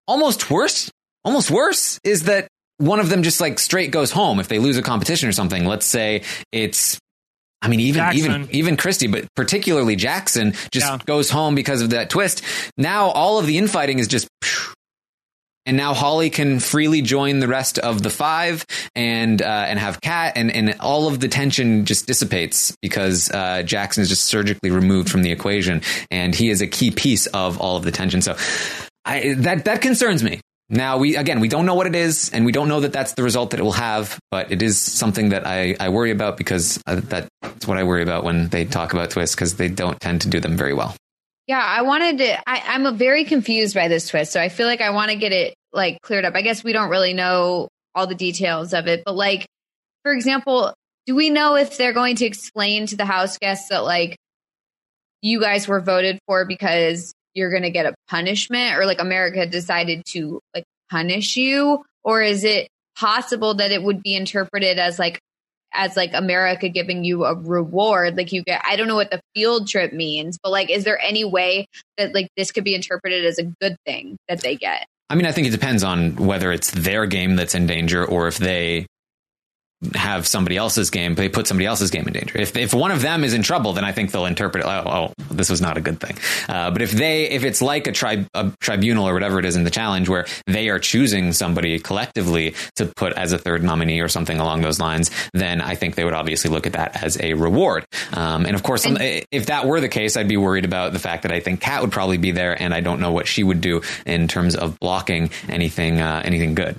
almost 0.08 0.50
worse, 0.50 0.90
almost 1.24 1.50
worse 1.50 2.00
is 2.02 2.24
that 2.24 2.48
one 2.78 2.98
of 2.98 3.10
them 3.10 3.22
just 3.22 3.40
like 3.40 3.58
straight 3.58 3.90
goes 3.90 4.10
home 4.10 4.40
if 4.40 4.48
they 4.48 4.58
lose 4.58 4.76
a 4.76 4.82
competition 4.82 5.28
or 5.28 5.32
something. 5.32 5.66
Let's 5.66 5.86
say 5.86 6.22
it's 6.50 6.98
I 7.62 7.68
mean, 7.68 7.80
even 7.80 8.02
even 8.14 8.30
Jackson. 8.32 8.48
even 8.56 8.76
Christie, 8.76 9.06
but 9.06 9.26
particularly 9.34 9.94
Jackson, 9.96 10.54
just 10.72 10.86
Yeah. 10.86 10.98
goes 11.04 11.28
home 11.30 11.54
because 11.54 11.82
of 11.82 11.90
that 11.90 12.08
twist. 12.10 12.42
Now 12.78 13.08
all 13.08 13.38
of 13.38 13.46
the 13.46 13.58
infighting 13.58 13.98
is 13.98 14.08
just, 14.08 14.28
and 15.66 15.76
now 15.76 15.92
Holly 15.92 16.30
can 16.30 16.58
freely 16.58 17.02
join 17.02 17.38
the 17.38 17.46
rest 17.46 17.78
of 17.78 18.02
the 18.02 18.08
five 18.08 18.64
and 18.96 19.40
uh, 19.42 19.64
and 19.68 19.78
have 19.78 20.00
Kat, 20.00 20.32
and 20.36 20.50
and 20.50 20.74
all 20.80 21.06
of 21.06 21.20
the 21.20 21.28
tension 21.28 21.84
just 21.84 22.06
dissipates 22.06 22.74
because 22.80 23.30
uh, 23.30 23.62
Jackson 23.62 24.02
is 24.02 24.08
just 24.08 24.24
surgically 24.24 24.70
removed 24.70 25.10
from 25.10 25.22
the 25.22 25.30
equation, 25.30 25.82
and 26.10 26.34
he 26.34 26.48
is 26.48 26.62
a 26.62 26.66
key 26.66 26.90
piece 26.90 27.26
of 27.26 27.60
all 27.60 27.76
of 27.76 27.84
the 27.84 27.92
tension. 27.92 28.22
So 28.22 28.36
I, 29.04 29.34
that 29.34 29.66
that 29.66 29.82
concerns 29.82 30.22
me. 30.24 30.40
Now 30.72 30.98
we 30.98 31.16
again 31.16 31.40
we 31.40 31.48
don't 31.48 31.66
know 31.66 31.74
what 31.74 31.88
it 31.88 31.96
is, 31.96 32.30
and 32.30 32.44
we 32.44 32.52
don't 32.52 32.68
know 32.68 32.80
that 32.80 32.92
that's 32.92 33.14
the 33.14 33.24
result 33.24 33.50
that 33.50 33.58
it 33.58 33.64
will 33.64 33.72
have, 33.72 34.18
but 34.30 34.52
it 34.52 34.62
is 34.62 34.80
something 34.80 35.30
that 35.30 35.44
I, 35.44 35.74
I 35.80 35.88
worry 35.88 36.12
about 36.12 36.36
because 36.36 36.80
uh, 36.86 37.00
that's 37.02 37.28
what 37.66 37.76
I 37.76 37.82
worry 37.82 38.04
about 38.04 38.22
when 38.22 38.48
they 38.48 38.64
talk 38.64 38.92
about 38.92 39.10
twists 39.10 39.34
because 39.34 39.56
they 39.56 39.68
don't 39.68 39.98
tend 40.00 40.22
to 40.22 40.28
do 40.28 40.38
them 40.38 40.56
very 40.56 40.72
well. 40.72 40.94
Yeah, 41.48 41.58
I 41.58 41.82
wanted 41.82 42.18
to. 42.18 42.48
I, 42.48 42.62
I'm 42.68 42.96
very 42.96 43.24
confused 43.24 43.74
by 43.74 43.88
this 43.88 44.08
twist, 44.08 44.32
so 44.32 44.40
I 44.40 44.48
feel 44.48 44.68
like 44.68 44.80
I 44.80 44.90
want 44.90 45.10
to 45.10 45.16
get 45.16 45.32
it 45.32 45.56
like 45.72 46.00
cleared 46.02 46.24
up. 46.24 46.36
I 46.36 46.42
guess 46.42 46.62
we 46.62 46.72
don't 46.72 46.88
really 46.88 47.14
know 47.14 47.68
all 47.96 48.06
the 48.06 48.14
details 48.14 48.72
of 48.72 48.86
it, 48.86 49.02
but 49.04 49.16
like, 49.16 49.46
for 50.04 50.12
example, 50.12 50.72
do 51.06 51.16
we 51.16 51.30
know 51.30 51.56
if 51.56 51.76
they're 51.76 51.92
going 51.92 52.14
to 52.16 52.26
explain 52.26 52.86
to 52.86 52.96
the 52.96 53.04
house 53.04 53.38
guests 53.38 53.70
that 53.70 53.82
like 53.82 54.16
you 55.22 55.40
guys 55.40 55.66
were 55.66 55.80
voted 55.80 56.20
for 56.28 56.44
because 56.44 57.12
you're 57.34 57.50
going 57.50 57.62
to 57.62 57.70
get 57.70 57.86
a 57.86 57.94
punishment, 58.08 58.76
or 58.76 58.86
like 58.86 59.00
America 59.00 59.46
decided 59.46 60.04
to 60.06 60.40
like 60.54 60.64
punish 60.90 61.36
you, 61.36 61.84
or 62.02 62.22
is 62.22 62.44
it 62.44 62.68
possible 62.96 63.54
that 63.54 63.70
it 63.70 63.82
would 63.82 64.02
be 64.02 64.14
interpreted 64.14 64.78
as 64.78 64.98
like 64.98 65.20
as 65.72 65.96
like 65.96 66.10
America 66.14 66.68
giving 66.68 67.04
you 67.04 67.24
a 67.24 67.34
reward. 67.34 68.16
Like 68.16 68.32
you 68.32 68.42
get, 68.42 68.62
I 68.64 68.76
don't 68.76 68.88
know 68.88 68.96
what 68.96 69.10
the 69.10 69.20
field 69.34 69.68
trip 69.68 69.92
means, 69.92 70.38
but 70.42 70.50
like, 70.50 70.70
is 70.70 70.84
there 70.84 70.98
any 71.00 71.24
way 71.24 71.66
that 71.96 72.14
like 72.14 72.28
this 72.36 72.50
could 72.52 72.64
be 72.64 72.74
interpreted 72.74 73.24
as 73.24 73.38
a 73.38 73.44
good 73.44 73.76
thing 73.86 74.16
that 74.28 74.40
they 74.40 74.56
get? 74.56 74.86
I 75.08 75.14
mean, 75.16 75.26
I 75.26 75.32
think 75.32 75.48
it 75.48 75.50
depends 75.50 75.82
on 75.82 76.16
whether 76.16 76.52
it's 76.52 76.70
their 76.70 77.06
game 77.06 77.36
that's 77.36 77.54
in 77.54 77.66
danger 77.66 78.04
or 78.04 78.28
if 78.28 78.38
they 78.38 78.86
have 79.94 80.26
somebody 80.26 80.56
else's 80.56 80.90
game, 80.90 81.14
they 81.14 81.28
put 81.28 81.46
somebody 81.46 81.66
else's 81.66 81.90
game 81.90 82.06
in 82.06 82.12
danger. 82.12 82.38
If 82.38 82.56
if 82.56 82.74
one 82.74 82.90
of 82.90 83.00
them 83.00 83.24
is 83.24 83.32
in 83.32 83.42
trouble, 83.42 83.72
then 83.72 83.84
I 83.84 83.92
think 83.92 84.12
they'll 84.12 84.26
interpret 84.26 84.64
it. 84.64 84.68
Oh, 84.68 84.82
oh 84.86 85.24
this 85.30 85.48
was 85.48 85.60
not 85.60 85.78
a 85.78 85.80
good 85.80 86.00
thing. 86.00 86.16
Uh, 86.48 86.70
but 86.70 86.82
if 86.82 86.90
they, 86.90 87.30
if 87.30 87.44
it's 87.44 87.62
like 87.62 87.86
a, 87.86 87.92
tri- 87.92 88.26
a 88.34 88.52
tribunal 88.60 89.08
or 89.08 89.14
whatever 89.14 89.38
it 89.38 89.44
is 89.44 89.56
in 89.56 89.64
the 89.64 89.70
challenge, 89.70 90.08
where 90.08 90.26
they 90.46 90.68
are 90.68 90.78
choosing 90.78 91.32
somebody 91.32 91.78
collectively 91.78 92.54
to 92.76 92.86
put 92.86 93.14
as 93.14 93.32
a 93.32 93.38
third 93.38 93.62
nominee 93.62 94.00
or 94.00 94.08
something 94.08 94.38
along 94.38 94.60
those 94.60 94.78
lines, 94.78 95.10
then 95.32 95.60
I 95.60 95.74
think 95.76 95.94
they 95.94 96.04
would 96.04 96.14
obviously 96.14 96.50
look 96.50 96.66
at 96.66 96.74
that 96.74 97.02
as 97.02 97.18
a 97.20 97.34
reward. 97.34 97.86
Um, 98.12 98.44
and 98.44 98.54
of 98.54 98.62
course, 98.62 98.82
some- 98.82 98.98
if 99.00 99.46
that 99.46 99.66
were 99.66 99.80
the 99.80 99.88
case, 99.88 100.16
I'd 100.16 100.28
be 100.28 100.36
worried 100.36 100.64
about 100.64 100.92
the 100.92 100.98
fact 100.98 101.22
that 101.22 101.32
I 101.32 101.40
think 101.40 101.60
Kat 101.60 101.80
would 101.80 101.92
probably 101.92 102.18
be 102.18 102.32
there, 102.32 102.60
and 102.60 102.74
I 102.74 102.80
don't 102.80 103.00
know 103.00 103.12
what 103.12 103.26
she 103.26 103.42
would 103.42 103.60
do 103.60 103.80
in 104.04 104.28
terms 104.28 104.56
of 104.56 104.78
blocking 104.78 105.30
anything, 105.48 106.00
uh, 106.00 106.20
anything 106.24 106.54
good. 106.54 106.76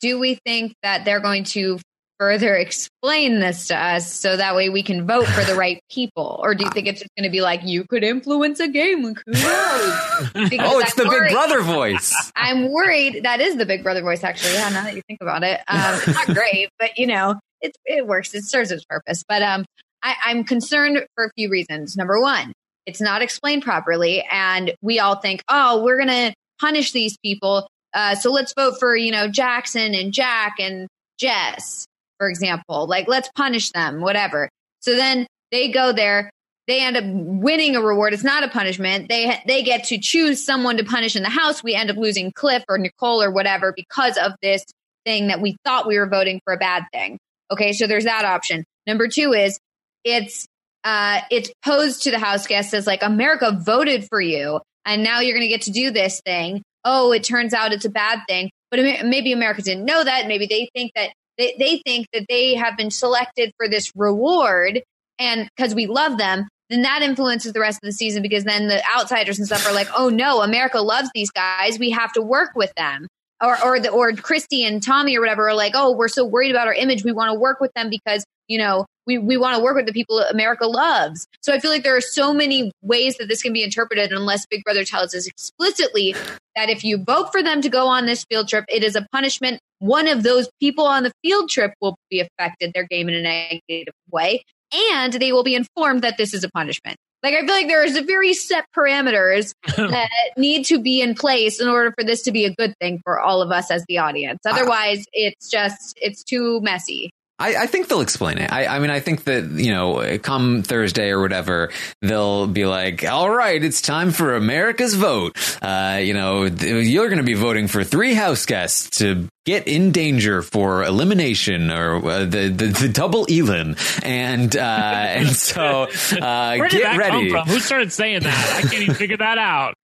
Do 0.00 0.18
we 0.18 0.34
think 0.44 0.74
that 0.82 1.04
they're 1.06 1.20
going 1.20 1.44
to 1.44 1.78
further 2.18 2.54
explain 2.54 3.40
this 3.40 3.68
to 3.68 3.76
us 3.76 4.12
so 4.12 4.36
that 4.36 4.54
way 4.54 4.68
we 4.68 4.82
can 4.82 5.06
vote 5.06 5.26
for 5.26 5.44
the 5.44 5.54
right 5.58 5.80
people? 5.90 6.40
Or 6.42 6.54
do 6.54 6.64
you 6.64 6.70
think 6.70 6.86
it's 6.86 7.00
just 7.00 7.10
going 7.16 7.28
to 7.28 7.32
be 7.32 7.40
like, 7.40 7.60
you 7.64 7.84
could 7.84 8.04
influence 8.04 8.60
a 8.60 8.68
game? 8.68 9.02
Like, 9.02 9.18
who 9.26 9.32
knows? 9.32 10.50
Oh, 10.66 10.78
it's 10.80 10.98
I'm 10.98 11.04
the 11.04 11.10
Big 11.10 11.32
Brother 11.32 11.62
voice. 11.62 12.32
I'm 12.36 12.70
worried. 12.70 13.24
That 13.24 13.40
is 13.40 13.56
the 13.56 13.66
Big 13.66 13.82
Brother 13.82 14.02
voice, 14.02 14.22
actually. 14.24 14.54
Yeah, 14.54 14.68
now 14.70 14.84
that 14.84 14.94
you 14.94 15.02
think 15.06 15.20
about 15.20 15.42
it, 15.42 15.60
um, 15.68 15.94
it's 15.94 16.06
not 16.06 16.26
great, 16.34 16.68
but 16.78 16.96
you 16.98 17.06
know, 17.06 17.38
it 17.60 17.76
it 17.84 18.06
works. 18.06 18.34
It 18.34 18.44
serves 18.44 18.70
its 18.70 18.84
purpose. 18.84 19.24
But 19.28 19.42
um, 19.42 19.64
I, 20.02 20.14
I'm 20.24 20.44
concerned 20.44 21.04
for 21.14 21.24
a 21.24 21.30
few 21.36 21.50
reasons. 21.50 21.96
Number 21.96 22.20
one, 22.20 22.52
it's 22.86 23.00
not 23.00 23.22
explained 23.22 23.62
properly, 23.62 24.24
and 24.30 24.74
we 24.82 25.00
all 25.00 25.16
think, 25.16 25.42
oh, 25.48 25.82
we're 25.82 25.98
gonna 25.98 26.32
punish 26.60 26.92
these 26.92 27.16
people. 27.18 27.66
Uh, 27.92 28.14
so 28.14 28.30
let's 28.30 28.52
vote 28.54 28.78
for 28.78 28.96
you 28.96 29.10
know 29.10 29.28
Jackson 29.28 29.94
and 29.94 30.12
Jack 30.12 30.56
and 30.58 30.88
Jess, 31.18 31.86
for 32.24 32.30
example. 32.30 32.86
Like 32.86 33.06
let's 33.06 33.28
punish 33.36 33.70
them, 33.72 34.00
whatever. 34.00 34.48
So 34.80 34.96
then 34.96 35.26
they 35.52 35.70
go 35.70 35.92
there. 35.92 36.30
They 36.66 36.80
end 36.80 36.96
up 36.96 37.04
winning 37.06 37.76
a 37.76 37.82
reward. 37.82 38.14
It's 38.14 38.24
not 38.24 38.42
a 38.42 38.48
punishment. 38.48 39.10
They 39.10 39.42
they 39.46 39.62
get 39.62 39.84
to 39.84 39.98
choose 40.00 40.42
someone 40.42 40.78
to 40.78 40.84
punish 40.84 41.16
in 41.16 41.22
the 41.22 41.28
house. 41.28 41.62
We 41.62 41.74
end 41.74 41.90
up 41.90 41.98
losing 41.98 42.32
Cliff 42.32 42.64
or 42.66 42.78
Nicole 42.78 43.22
or 43.22 43.30
whatever 43.30 43.74
because 43.76 44.16
of 44.16 44.32
this 44.40 44.64
thing 45.04 45.26
that 45.26 45.42
we 45.42 45.58
thought 45.66 45.86
we 45.86 45.98
were 45.98 46.08
voting 46.08 46.40
for 46.44 46.54
a 46.54 46.56
bad 46.56 46.84
thing. 46.94 47.18
Okay, 47.50 47.74
so 47.74 47.86
there's 47.86 48.04
that 48.04 48.24
option. 48.24 48.64
Number 48.86 49.06
two 49.06 49.34
is 49.34 49.58
it's 50.02 50.46
uh, 50.82 51.20
it's 51.30 51.52
posed 51.62 52.04
to 52.04 52.10
the 52.10 52.18
house 52.18 52.46
guests 52.46 52.72
as 52.72 52.86
like 52.86 53.02
America 53.02 53.52
voted 53.62 54.08
for 54.08 54.22
you, 54.22 54.60
and 54.86 55.04
now 55.04 55.20
you're 55.20 55.34
going 55.34 55.42
to 55.42 55.48
get 55.48 55.62
to 55.62 55.72
do 55.72 55.90
this 55.90 56.22
thing. 56.24 56.62
Oh, 56.86 57.12
it 57.12 57.24
turns 57.24 57.52
out 57.52 57.74
it's 57.74 57.84
a 57.84 57.90
bad 57.90 58.20
thing, 58.26 58.50
but 58.70 58.80
maybe 59.04 59.32
America 59.32 59.60
didn't 59.60 59.84
know 59.84 60.02
that. 60.02 60.26
Maybe 60.26 60.46
they 60.46 60.70
think 60.74 60.92
that 60.94 61.10
they, 61.38 61.54
they 61.58 61.78
think 61.84 62.06
that 62.12 62.26
they 62.28 62.54
have 62.54 62.76
been 62.76 62.90
selected 62.90 63.52
for 63.56 63.68
this 63.68 63.92
reward, 63.94 64.82
and 65.18 65.48
because 65.56 65.74
we 65.74 65.86
love 65.86 66.18
them, 66.18 66.48
then 66.70 66.82
that 66.82 67.02
influences 67.02 67.52
the 67.52 67.60
rest 67.60 67.78
of 67.82 67.86
the 67.86 67.92
season 67.92 68.22
because 68.22 68.44
then 68.44 68.68
the 68.68 68.82
outsiders 68.96 69.38
and 69.38 69.46
stuff 69.46 69.66
are 69.66 69.74
like, 69.74 69.88
oh 69.96 70.08
no, 70.08 70.42
America 70.42 70.80
loves 70.80 71.10
these 71.14 71.30
guys. 71.30 71.78
We 71.78 71.90
have 71.90 72.12
to 72.14 72.22
work 72.22 72.50
with 72.54 72.72
them. 72.76 73.06
Or, 73.42 73.62
or 73.62 73.80
the 73.80 73.90
or 73.90 74.12
Christie 74.12 74.64
and 74.64 74.82
Tommy 74.82 75.18
or 75.18 75.20
whatever 75.20 75.48
are 75.48 75.54
like, 75.54 75.72
oh, 75.74 75.94
we're 75.94 76.08
so 76.08 76.24
worried 76.24 76.50
about 76.50 76.66
our 76.66 76.72
image. 76.72 77.04
We 77.04 77.12
want 77.12 77.34
to 77.34 77.38
work 77.38 77.60
with 77.60 77.72
them 77.74 77.90
because 77.90 78.24
you 78.48 78.58
know 78.58 78.86
we, 79.06 79.18
we 79.18 79.36
want 79.36 79.56
to 79.56 79.62
work 79.62 79.76
with 79.76 79.86
the 79.86 79.92
people 79.92 80.20
America 80.20 80.66
loves. 80.66 81.26
So 81.42 81.52
I 81.52 81.58
feel 81.58 81.70
like 81.70 81.82
there 81.82 81.96
are 81.96 82.00
so 82.00 82.32
many 82.32 82.72
ways 82.82 83.16
that 83.18 83.28
this 83.28 83.42
can 83.42 83.52
be 83.52 83.62
interpreted 83.62 84.12
unless 84.12 84.46
Big 84.46 84.64
Brother 84.64 84.84
tells 84.84 85.14
us 85.14 85.26
explicitly 85.26 86.14
that 86.56 86.70
if 86.70 86.84
you 86.84 86.98
vote 86.98 87.32
for 87.32 87.42
them 87.42 87.60
to 87.62 87.68
go 87.68 87.86
on 87.86 88.06
this 88.06 88.24
field 88.24 88.48
trip, 88.48 88.64
it 88.68 88.84
is 88.84 88.96
a 88.96 89.06
punishment. 89.12 89.60
One 89.78 90.08
of 90.08 90.22
those 90.22 90.48
people 90.60 90.86
on 90.86 91.02
the 91.02 91.12
field 91.22 91.50
trip 91.50 91.72
will 91.80 91.96
be 92.10 92.20
affected, 92.20 92.72
their 92.74 92.86
game 92.86 93.08
in 93.08 93.14
a 93.14 93.22
negative 93.22 93.94
way, 94.10 94.44
and 94.92 95.12
they 95.12 95.32
will 95.32 95.44
be 95.44 95.54
informed 95.54 96.02
that 96.02 96.16
this 96.16 96.32
is 96.34 96.44
a 96.44 96.50
punishment. 96.50 96.96
Like 97.22 97.34
I 97.34 97.40
feel 97.40 97.54
like 97.54 97.68
there's 97.68 97.96
a 97.96 98.02
very 98.02 98.34
set 98.34 98.66
parameters 98.76 99.54
that 99.76 100.10
need 100.36 100.64
to 100.66 100.78
be 100.78 101.00
in 101.00 101.14
place 101.14 101.58
in 101.58 101.68
order 101.68 101.92
for 101.98 102.04
this 102.04 102.22
to 102.22 102.32
be 102.32 102.44
a 102.44 102.54
good 102.54 102.74
thing 102.80 103.00
for 103.02 103.18
all 103.18 103.40
of 103.40 103.50
us 103.50 103.70
as 103.70 103.82
the 103.88 103.98
audience. 103.98 104.40
Otherwise, 104.46 105.06
it's 105.12 105.48
just 105.50 105.98
it's 106.00 106.22
too 106.22 106.60
messy. 106.60 107.10
I, 107.38 107.56
I 107.56 107.66
think 107.66 107.88
they'll 107.88 108.00
explain 108.00 108.38
it. 108.38 108.52
I, 108.52 108.66
I 108.66 108.78
mean, 108.78 108.90
I 108.90 109.00
think 109.00 109.24
that, 109.24 109.44
you 109.44 109.72
know, 109.72 110.18
come 110.22 110.62
Thursday 110.62 111.10
or 111.10 111.20
whatever, 111.20 111.70
they'll 112.00 112.46
be 112.46 112.64
like, 112.64 113.04
all 113.04 113.28
right, 113.28 113.62
it's 113.62 113.80
time 113.82 114.12
for 114.12 114.36
America's 114.36 114.94
vote. 114.94 115.36
Uh, 115.60 115.98
you 116.00 116.14
know, 116.14 116.48
th- 116.48 116.86
you're 116.86 117.08
going 117.08 117.18
to 117.18 117.24
be 117.24 117.34
voting 117.34 117.66
for 117.66 117.82
three 117.82 118.14
house 118.14 118.46
guests 118.46 118.98
to 119.00 119.28
get 119.46 119.66
in 119.66 119.90
danger 119.90 120.42
for 120.42 120.84
elimination 120.84 121.70
or 121.72 121.96
uh, 121.96 122.18
the, 122.20 122.48
the, 122.48 122.66
the 122.66 122.88
double 122.88 123.26
Elin. 123.28 123.76
And, 124.04 124.56
uh, 124.56 124.60
and 124.60 125.28
so, 125.30 125.88
uh, 126.20 126.56
get 126.68 126.96
ready. 126.96 127.30
Who 127.30 127.58
started 127.58 127.92
saying 127.92 128.22
that? 128.22 128.54
I 128.58 128.60
can't 128.68 128.82
even 128.82 128.94
figure 128.94 129.16
that 129.16 129.38
out. 129.38 129.74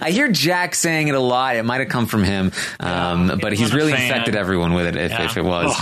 I 0.00 0.10
hear 0.10 0.28
Jack 0.28 0.74
saying 0.74 1.08
it 1.08 1.14
a 1.14 1.20
lot. 1.20 1.56
It 1.56 1.64
might 1.64 1.80
have 1.80 1.88
come 1.88 2.06
from 2.06 2.24
him. 2.24 2.52
Um, 2.80 3.28
Yeah, 3.28 3.36
but 3.36 3.52
he's 3.52 3.60
he's 3.60 3.70
not 3.70 3.74
a 3.74 3.76
really 3.76 3.92
infected 3.92 4.34
everyone 4.36 4.74
with 4.74 4.86
it 4.86 4.96
if, 4.96 5.10
Yeah. 5.10 5.24
if 5.24 5.36
it 5.36 5.44
was. 5.44 5.74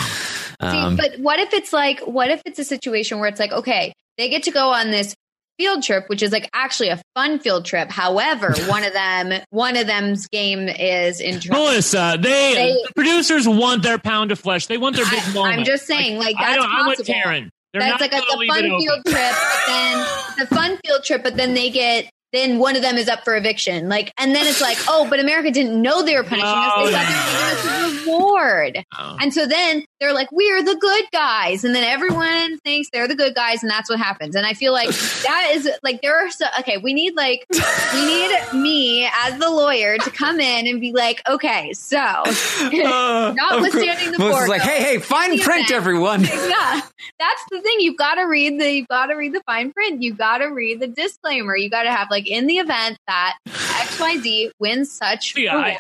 Um, 0.61 0.97
See, 0.97 1.03
but 1.03 1.21
what 1.21 1.39
if 1.41 1.53
it's 1.53 1.73
like, 1.73 2.01
what 2.01 2.31
if 2.31 2.43
it's 2.45 2.59
a 2.59 2.65
situation 2.65 3.19
where 3.19 3.29
it's 3.29 3.41
like, 3.41 3.53
okay, 3.53 3.93
they 4.19 4.29
get 4.29 4.45
to 4.45 4.51
go 4.51 4.71
on 4.71 4.91
this 4.91 5.15
field 5.59 5.83
trip, 5.85 6.09
which 6.09 6.23
is 6.23 6.33
like 6.33 6.49
actually 6.53 6.89
a 6.89 7.01
fun 7.15 7.39
field 7.39 7.65
trip. 7.65 7.91
However, 7.91 8.55
one 8.67 8.83
of 8.85 8.93
them, 8.93 9.41
one 9.51 9.77
of 9.77 9.87
them's 9.87 10.27
game 10.29 10.69
is 10.69 11.21
in 11.21 11.41
trouble. 11.41 11.65
Melissa, 11.65 12.17
they, 12.21 12.55
They- 12.55 12.73
the 12.87 12.93
producers 12.95 13.47
want 13.49 13.83
their 13.83 13.99
pound 13.99 14.33
of 14.33 14.39
flesh. 14.39 14.67
They 14.67 14.79
want 14.79 14.97
their 14.97 15.05
big 15.07 15.21
I- 15.23 15.33
moment. 15.33 15.59
I'm 15.61 15.65
just 15.65 15.87
saying, 15.87 16.19
like, 16.19 16.37
I 16.39 16.45
that's 16.45 16.57
don't, 16.63 16.73
I'm 16.73 16.85
possible. 16.87 17.15
Taryn. 17.15 17.49
They're 17.73 17.83
That's 17.83 18.01
like 18.01 18.13
a, 18.13 18.17
the 18.19 18.47
fun 18.47 18.63
field 18.81 19.05
trip, 19.05 19.35
but 19.35 19.67
then 19.67 20.07
the 20.39 20.47
fun 20.47 20.79
field 20.87 21.03
trip, 21.03 21.23
but 21.25 21.37
then 21.37 21.55
they 21.55 21.71
get 21.71 22.09
then 22.35 22.59
one 22.59 22.77
of 22.77 22.83
them 22.83 22.97
is 22.97 23.09
up 23.09 23.25
for 23.25 23.37
eviction. 23.37 23.89
Like, 23.89 24.13
and 24.19 24.35
then 24.35 24.47
it's 24.47 24.61
like, 24.61 24.79
oh, 24.89 25.07
but 25.09 25.21
America 25.21 25.51
didn't 25.51 25.81
know 25.81 26.03
they 26.03 26.17
were 26.17 26.25
punishing 26.25 26.49
us. 26.49 26.85
They 26.87 26.93
thought 26.93 27.07
they 27.07 27.15
were 27.15 27.71
giving 27.71 27.95
us 27.95 28.05
a 28.05 28.07
reward. 28.07 28.85
Oh. 28.99 29.17
And 29.21 29.33
so 29.35 29.47
then 29.47 29.85
they're 30.01 30.13
like, 30.13 30.31
we're 30.33 30.63
the 30.63 30.77
good 30.77 31.05
guys. 31.13 31.65
And 31.65 31.75
then 31.75 31.85
everyone 31.85 32.59
thinks 32.59 32.89
they're 32.93 33.09
the 33.09 33.15
good 33.15 33.35
guys. 33.35 33.63
And 33.63 33.71
that's 33.71 33.89
what 33.89 33.99
happens. 33.99 34.37
And 34.37 34.47
I 34.47 34.55
feel 34.55 34.73
like 34.73 34.89
that 34.89 35.53
is 35.55 35.69
like, 35.83 36.03
there 36.03 36.17
are 36.19 36.31
so, 36.31 36.47
okay, 36.61 36.79
we 36.79 36.93
need 36.93 37.15
like, 37.15 37.47
we 37.51 38.07
need 38.07 38.53
me 38.53 39.07
as 39.07 39.39
the 39.39 39.49
lawyer 39.51 39.99
to 39.99 40.11
come 40.11 40.41
in 40.41 40.67
and 40.67 40.81
be 40.81 40.93
like, 40.93 41.23
okay, 41.29 41.73
so 41.73 41.97
uh, 41.99 42.23
notwithstanding 43.37 44.13
the 44.13 44.19
court. 44.19 44.49
like, 44.49 44.63
hey, 44.63 44.83
hey, 44.83 44.99
fine 44.99 45.39
print, 45.39 45.71
event. 45.71 45.73
everyone. 45.73 46.23
yeah, 46.25 46.81
that's 47.19 47.45
the 47.51 47.61
thing. 47.61 47.77
You've 47.79 47.97
got 47.97 48.17
to 48.17 48.25
read 48.25 48.61
the, 48.61 48.71
you've 48.71 48.89
got 48.89 49.07
to 49.07 49.15
read 49.15 49.35
the 49.35 49.43
fine 49.47 49.73
print. 49.73 50.03
You've 50.03 50.19
got 50.19 50.39
to 50.39 50.47
read 50.47 50.81
the 50.81 50.89
disclaimer. 50.89 51.57
You 51.57 51.71
got 51.71 51.85
to 51.85 51.93
have 51.93 52.09
like 52.11 52.24
in 52.27 52.47
the 52.47 52.57
event 52.59 52.99
that 53.07 53.35
X 53.47 53.99
Y 54.01 54.19
Z 54.19 54.53
wins 54.59 54.91
such 54.93 55.37
Yeah, 55.37 55.57
I- 55.57 55.79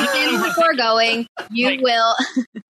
weekend 0.00 0.42
before 0.42 0.74
going, 0.74 1.26
you 1.50 1.66
Like- 1.66 1.80
will. 1.80 2.14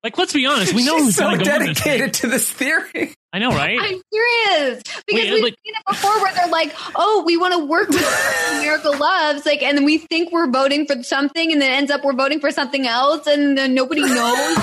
Like, 0.04 0.18
let's 0.18 0.32
be 0.32 0.46
honest. 0.46 0.72
We 0.72 0.84
know 0.84 0.98
She's 0.98 1.06
who's 1.06 1.16
so 1.16 1.24
going 1.24 1.38
go 1.40 1.44
this 1.58 1.80
dedicated 1.80 2.14
to 2.14 2.28
this 2.28 2.48
theory. 2.48 3.12
I 3.32 3.40
know, 3.40 3.48
right? 3.50 3.76
I'm 3.80 4.00
serious 4.12 4.82
because 5.04 5.04
Wait, 5.24 5.32
we've 5.32 5.42
like- 5.42 5.56
seen 5.64 5.74
it 5.74 5.82
before 5.88 6.22
where 6.22 6.32
they're 6.32 6.46
like, 6.46 6.72
"Oh, 6.94 7.24
we 7.26 7.36
want 7.36 7.54
to 7.54 7.64
work 7.66 7.88
with 7.88 8.48
America 8.52 8.90
Loves," 8.90 9.44
like, 9.44 9.62
and 9.64 9.76
then 9.76 9.84
we 9.84 9.98
think 9.98 10.30
we're 10.30 10.48
voting 10.48 10.86
for 10.86 11.02
something, 11.02 11.50
and 11.50 11.60
then 11.60 11.72
ends 11.72 11.90
up 11.90 12.04
we're 12.04 12.12
voting 12.12 12.38
for 12.38 12.52
something 12.52 12.86
else, 12.86 13.26
and 13.26 13.58
then 13.58 13.74
nobody 13.74 14.02
knows. 14.04 14.56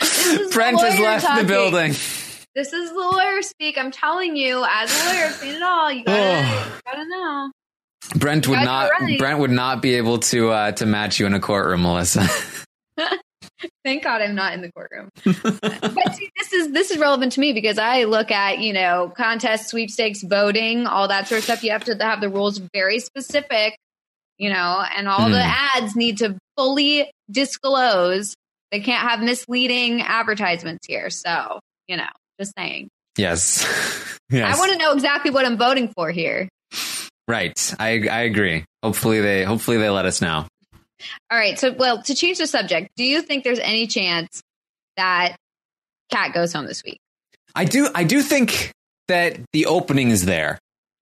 This 0.00 0.26
is 0.26 0.48
the 0.48 0.54
Brent 0.54 0.80
has 0.80 1.00
left 1.00 1.26
talking. 1.26 1.46
the 1.46 1.52
building. 1.52 1.94
This 2.58 2.72
is 2.72 2.90
the 2.90 2.96
lawyer 2.98 3.40
speak. 3.42 3.78
I'm 3.78 3.92
telling 3.92 4.34
you, 4.34 4.64
as 4.68 4.90
a 4.92 5.06
lawyer, 5.06 5.26
I've 5.26 5.32
seen 5.34 5.54
it 5.54 5.62
all. 5.62 5.92
You 5.92 6.02
gotta, 6.02 6.20
Oh. 6.20 6.72
you 6.74 6.82
gotta 6.92 7.08
know. 7.08 7.52
Brent 8.16 8.48
would 8.48 8.56
not. 8.58 8.90
right. 9.00 9.16
Brent 9.16 9.38
would 9.38 9.52
not 9.52 9.80
be 9.80 9.94
able 9.94 10.18
to 10.18 10.50
uh, 10.50 10.72
to 10.72 10.84
match 10.84 11.20
you 11.20 11.26
in 11.26 11.34
a 11.34 11.38
courtroom, 11.40 11.82
Melissa. 11.82 12.26
Thank 13.84 14.02
God 14.02 14.22
I'm 14.22 14.34
not 14.34 14.54
in 14.54 14.60
the 14.62 14.72
courtroom. 14.72 15.08
but 15.24 16.14
see, 16.16 16.30
this 16.36 16.52
is 16.52 16.72
this 16.72 16.90
is 16.90 16.98
relevant 16.98 17.30
to 17.34 17.40
me 17.40 17.52
because 17.52 17.78
I 17.78 18.04
look 18.04 18.32
at 18.32 18.58
you 18.58 18.72
know 18.72 19.12
contest, 19.16 19.68
sweepstakes, 19.68 20.24
voting, 20.24 20.88
all 20.88 21.06
that 21.06 21.28
sort 21.28 21.38
of 21.38 21.44
stuff. 21.44 21.62
You 21.62 21.70
have 21.70 21.84
to 21.84 21.94
have 22.00 22.20
the 22.20 22.28
rules 22.28 22.58
very 22.74 22.98
specific, 22.98 23.76
you 24.36 24.50
know, 24.50 24.82
and 24.96 25.06
all 25.08 25.28
the 25.30 25.40
Hmm. 25.44 25.76
ads 25.84 25.94
need 25.94 26.18
to 26.18 26.36
fully 26.56 27.08
disclose. 27.30 28.34
They 28.72 28.80
can't 28.80 29.08
have 29.08 29.20
misleading 29.20 30.02
advertisements 30.02 30.88
here. 30.88 31.08
So 31.08 31.60
you 31.86 31.96
know, 31.98 32.08
just 32.38 32.52
saying. 32.56 32.88
yes. 33.16 33.64
yes. 34.30 34.54
I 34.54 34.58
want 34.58 34.72
to 34.72 34.78
know 34.78 34.92
exactly 34.92 35.30
what 35.30 35.44
I'm 35.44 35.56
voting 35.56 35.88
for 35.88 36.10
here. 36.10 36.48
Right. 37.26 37.74
I 37.78 38.08
I 38.08 38.20
agree. 38.22 38.64
Hopefully 38.82 39.20
they 39.20 39.44
hopefully 39.44 39.76
they 39.76 39.90
let 39.90 40.06
us 40.06 40.22
know. 40.22 40.46
All 41.30 41.38
right. 41.38 41.58
So, 41.58 41.72
well, 41.72 42.02
to 42.02 42.14
change 42.14 42.38
the 42.38 42.46
subject, 42.46 42.90
do 42.96 43.04
you 43.04 43.22
think 43.22 43.44
there's 43.44 43.58
any 43.58 43.86
chance 43.86 44.42
that 44.96 45.36
Kat 46.10 46.32
goes 46.32 46.52
home 46.52 46.66
this 46.66 46.82
week? 46.84 47.00
I 47.54 47.64
do 47.64 47.88
I 47.94 48.04
do 48.04 48.22
think 48.22 48.72
that 49.08 49.38
the 49.52 49.66
opening 49.66 50.10
is 50.10 50.24
there. 50.24 50.58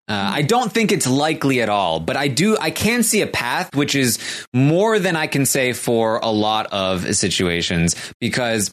Uh, 0.08 0.30
I 0.34 0.42
don't 0.42 0.70
think 0.70 0.92
it's 0.92 1.06
likely 1.08 1.60
at 1.60 1.68
all, 1.68 1.98
but 1.98 2.16
I 2.16 2.28
do. 2.28 2.56
I 2.60 2.70
can 2.70 3.02
see 3.02 3.22
a 3.22 3.26
path, 3.26 3.74
which 3.74 3.96
is 3.96 4.18
more 4.54 5.00
than 5.00 5.16
I 5.16 5.26
can 5.26 5.46
say 5.46 5.72
for 5.72 6.18
a 6.18 6.30
lot 6.30 6.66
of 6.72 7.16
situations, 7.16 7.96
because 8.20 8.70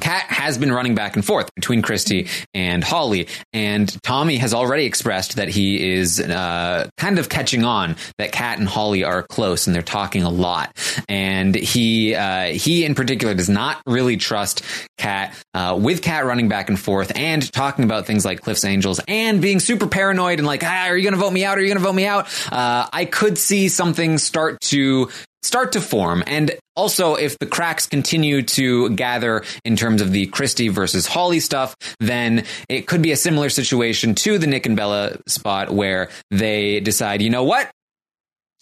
Kat 0.00 0.22
has 0.24 0.58
been 0.58 0.72
running 0.72 0.94
back 0.94 1.16
and 1.16 1.24
forth 1.24 1.52
between 1.54 1.82
Christie 1.82 2.28
and 2.54 2.82
Holly, 2.82 3.28
and 3.52 3.90
Tommy 4.02 4.36
has 4.36 4.54
already 4.54 4.84
expressed 4.84 5.36
that 5.36 5.48
he 5.48 5.92
is 5.92 6.20
uh, 6.20 6.88
kind 6.96 7.18
of 7.18 7.28
catching 7.28 7.64
on 7.64 7.96
that 8.18 8.32
Kat 8.32 8.58
and 8.58 8.68
Holly 8.68 9.04
are 9.04 9.22
close 9.22 9.66
and 9.66 9.74
they're 9.74 9.82
talking 9.82 10.22
a 10.22 10.30
lot. 10.30 10.76
And 11.08 11.54
he 11.54 12.14
uh, 12.14 12.46
he 12.46 12.84
in 12.84 12.94
particular 12.94 13.34
does 13.34 13.48
not 13.48 13.80
really 13.86 14.16
trust 14.16 14.62
Kat 14.98 15.34
uh, 15.54 15.78
with 15.80 16.02
Kat 16.02 16.24
running 16.24 16.48
back 16.48 16.68
and 16.68 16.78
forth 16.78 17.12
and 17.16 17.50
talking 17.52 17.84
about 17.84 18.06
things 18.06 18.24
like 18.24 18.40
Cliff's 18.42 18.64
Angels 18.64 19.00
and 19.08 19.40
being 19.40 19.60
super 19.60 19.86
paranoid 19.86 20.38
and 20.38 20.46
like, 20.46 20.62
ah, 20.64 20.86
are 20.88 20.96
you 20.96 21.02
going 21.02 21.14
to 21.14 21.20
vote 21.20 21.32
me 21.32 21.44
out? 21.44 21.58
Are 21.58 21.60
you 21.60 21.68
going 21.68 21.78
to 21.78 21.84
vote 21.84 21.94
me 21.94 22.06
out? 22.06 22.26
Uh, 22.52 22.86
I 22.92 23.04
could 23.04 23.38
see 23.38 23.68
something 23.68 24.18
start 24.18 24.60
to 24.62 25.10
start 25.42 25.72
to 25.72 25.80
form. 25.80 26.22
And 26.26 26.52
also, 26.80 27.14
if 27.14 27.38
the 27.38 27.44
cracks 27.44 27.86
continue 27.86 28.40
to 28.40 28.88
gather 28.96 29.44
in 29.66 29.76
terms 29.76 30.00
of 30.00 30.12
the 30.12 30.24
Christie 30.28 30.68
versus 30.68 31.06
Holly 31.06 31.38
stuff, 31.38 31.76
then 32.00 32.46
it 32.70 32.86
could 32.86 33.02
be 33.02 33.12
a 33.12 33.16
similar 33.16 33.50
situation 33.50 34.14
to 34.14 34.38
the 34.38 34.46
Nick 34.46 34.64
and 34.64 34.76
Bella 34.76 35.18
spot 35.26 35.70
where 35.70 36.08
they 36.30 36.80
decide, 36.80 37.20
you 37.20 37.28
know 37.28 37.44
what? 37.44 37.70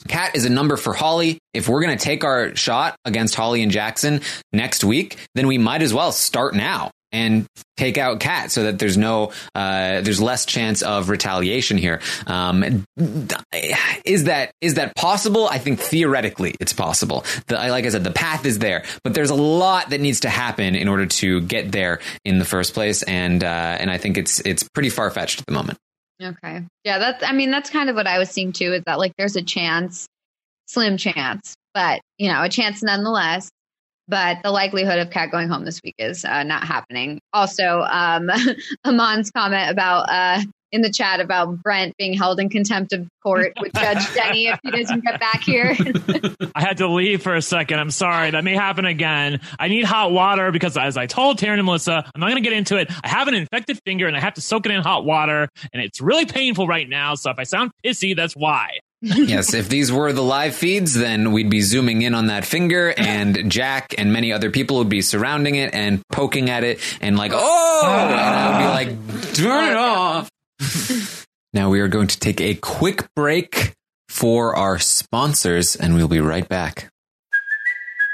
Kat 0.08 0.34
is 0.34 0.44
a 0.44 0.50
number 0.50 0.76
for 0.76 0.94
Holly. 0.94 1.38
If 1.54 1.68
we're 1.68 1.80
going 1.80 1.96
to 1.96 2.04
take 2.04 2.24
our 2.24 2.56
shot 2.56 2.96
against 3.04 3.36
Holly 3.36 3.62
and 3.62 3.70
Jackson 3.70 4.22
next 4.52 4.82
week, 4.82 5.16
then 5.36 5.46
we 5.46 5.56
might 5.56 5.82
as 5.82 5.94
well 5.94 6.10
start 6.10 6.56
now 6.56 6.90
and 7.12 7.46
take 7.76 7.96
out 7.98 8.20
Kat 8.20 8.50
so 8.50 8.64
that 8.64 8.78
there's 8.78 8.96
no, 8.96 9.32
uh, 9.54 10.00
there's 10.00 10.20
less 10.20 10.44
chance 10.46 10.82
of 10.82 11.08
retaliation 11.08 11.78
here. 11.78 12.00
Um, 12.26 12.84
is 14.04 14.24
that 14.24 14.52
is 14.60 14.74
that 14.74 14.94
possible? 14.94 15.48
I 15.48 15.58
think 15.58 15.80
theoretically 15.80 16.54
it's 16.60 16.72
possible. 16.72 17.24
The, 17.46 17.54
like 17.56 17.86
I 17.86 17.88
said, 17.88 18.04
the 18.04 18.10
path 18.10 18.44
is 18.44 18.58
there, 18.58 18.84
but 19.04 19.14
there's 19.14 19.30
a 19.30 19.34
lot 19.34 19.90
that 19.90 20.00
needs 20.00 20.20
to 20.20 20.28
happen 20.28 20.74
in 20.74 20.88
order 20.88 21.06
to 21.06 21.40
get 21.42 21.72
there 21.72 22.00
in 22.24 22.38
the 22.38 22.44
first 22.44 22.74
place, 22.74 23.02
and 23.02 23.42
uh, 23.42 23.46
and 23.80 23.90
I 23.90 23.98
think 23.98 24.18
it's 24.18 24.40
it's 24.40 24.68
pretty 24.74 24.90
far 24.90 25.10
fetched 25.10 25.40
at 25.40 25.46
the 25.46 25.52
moment. 25.52 25.78
Okay. 26.22 26.64
Yeah, 26.84 26.98
that's 26.98 27.22
I 27.22 27.32
mean, 27.32 27.50
that's 27.50 27.70
kind 27.70 27.88
of 27.88 27.96
what 27.96 28.06
I 28.06 28.18
was 28.18 28.30
seeing 28.30 28.52
too, 28.52 28.72
is 28.72 28.82
that 28.86 28.98
like 28.98 29.12
there's 29.16 29.36
a 29.36 29.42
chance, 29.42 30.06
slim 30.66 30.96
chance, 30.96 31.54
but 31.74 32.00
you 32.18 32.30
know, 32.30 32.42
a 32.42 32.48
chance 32.48 32.82
nonetheless. 32.82 33.50
But 34.08 34.38
the 34.42 34.50
likelihood 34.50 34.98
of 34.98 35.10
Kat 35.10 35.30
going 35.30 35.48
home 35.48 35.64
this 35.64 35.80
week 35.84 35.94
is 35.98 36.24
uh, 36.24 36.42
not 36.42 36.64
happening. 36.64 37.20
Also, 37.32 37.82
um, 37.88 38.30
Amon's 38.84 39.30
comment 39.30 39.70
about 39.70 40.08
uh, 40.08 40.40
in 40.72 40.82
the 40.82 40.90
chat 40.90 41.20
about 41.20 41.62
Brent 41.62 41.96
being 41.96 42.14
held 42.14 42.40
in 42.40 42.48
contempt 42.48 42.92
of 42.92 43.08
court 43.22 43.52
with 43.60 43.72
Judge 43.72 44.02
Denny 44.14 44.48
if 44.48 44.58
he 44.62 44.70
doesn't 44.70 45.04
get 45.04 45.20
back 45.20 45.42
here. 45.42 45.76
I 46.54 46.60
had 46.60 46.78
to 46.78 46.88
leave 46.88 47.22
for 47.22 47.34
a 47.34 47.42
second. 47.42 47.78
I'm 47.78 47.90
sorry. 47.90 48.30
That 48.30 48.44
may 48.44 48.54
happen 48.54 48.84
again. 48.84 49.40
I 49.58 49.68
need 49.68 49.84
hot 49.84 50.12
water 50.12 50.50
because, 50.52 50.76
as 50.76 50.96
I 50.96 51.06
told 51.06 51.38
Taryn 51.38 51.54
and 51.54 51.64
Melissa, 51.64 52.10
I'm 52.14 52.20
not 52.20 52.30
going 52.30 52.42
to 52.42 52.48
get 52.48 52.56
into 52.56 52.76
it. 52.76 52.90
I 53.02 53.08
have 53.08 53.28
an 53.28 53.34
infected 53.34 53.78
finger 53.84 54.06
and 54.06 54.16
I 54.16 54.20
have 54.20 54.34
to 54.34 54.40
soak 54.40 54.66
it 54.66 54.72
in 54.72 54.82
hot 54.82 55.04
water, 55.04 55.48
and 55.72 55.82
it's 55.82 56.00
really 56.00 56.26
painful 56.26 56.66
right 56.66 56.88
now. 56.88 57.14
So 57.14 57.30
if 57.30 57.38
I 57.38 57.44
sound 57.44 57.70
pissy, 57.84 58.14
that's 58.14 58.34
why. 58.34 58.78
Yes, 59.00 59.54
if 59.54 59.68
these 59.68 59.92
were 59.92 60.12
the 60.12 60.22
live 60.22 60.54
feeds, 60.54 60.94
then 60.94 61.32
we'd 61.32 61.50
be 61.50 61.60
zooming 61.60 62.02
in 62.02 62.14
on 62.14 62.26
that 62.26 62.44
finger, 62.44 62.92
and 62.96 63.50
Jack 63.50 63.94
and 63.96 64.12
many 64.12 64.32
other 64.32 64.50
people 64.50 64.78
would 64.78 64.88
be 64.88 65.02
surrounding 65.02 65.54
it 65.54 65.72
and 65.74 66.02
poking 66.10 66.50
at 66.50 66.64
it, 66.64 66.80
and 67.00 67.16
like, 67.16 67.32
oh, 67.34 67.82
and 67.84 68.14
I 68.14 68.50
would 68.50 68.58
be 68.58 69.14
like, 69.14 69.34
turn 69.34 69.68
it 69.70 69.76
off. 69.76 70.30
now 71.52 71.70
we 71.70 71.80
are 71.80 71.88
going 71.88 72.08
to 72.08 72.18
take 72.18 72.40
a 72.40 72.54
quick 72.54 73.06
break 73.14 73.74
for 74.08 74.56
our 74.56 74.78
sponsors, 74.78 75.76
and 75.76 75.94
we'll 75.94 76.08
be 76.08 76.20
right 76.20 76.48
back. 76.48 76.90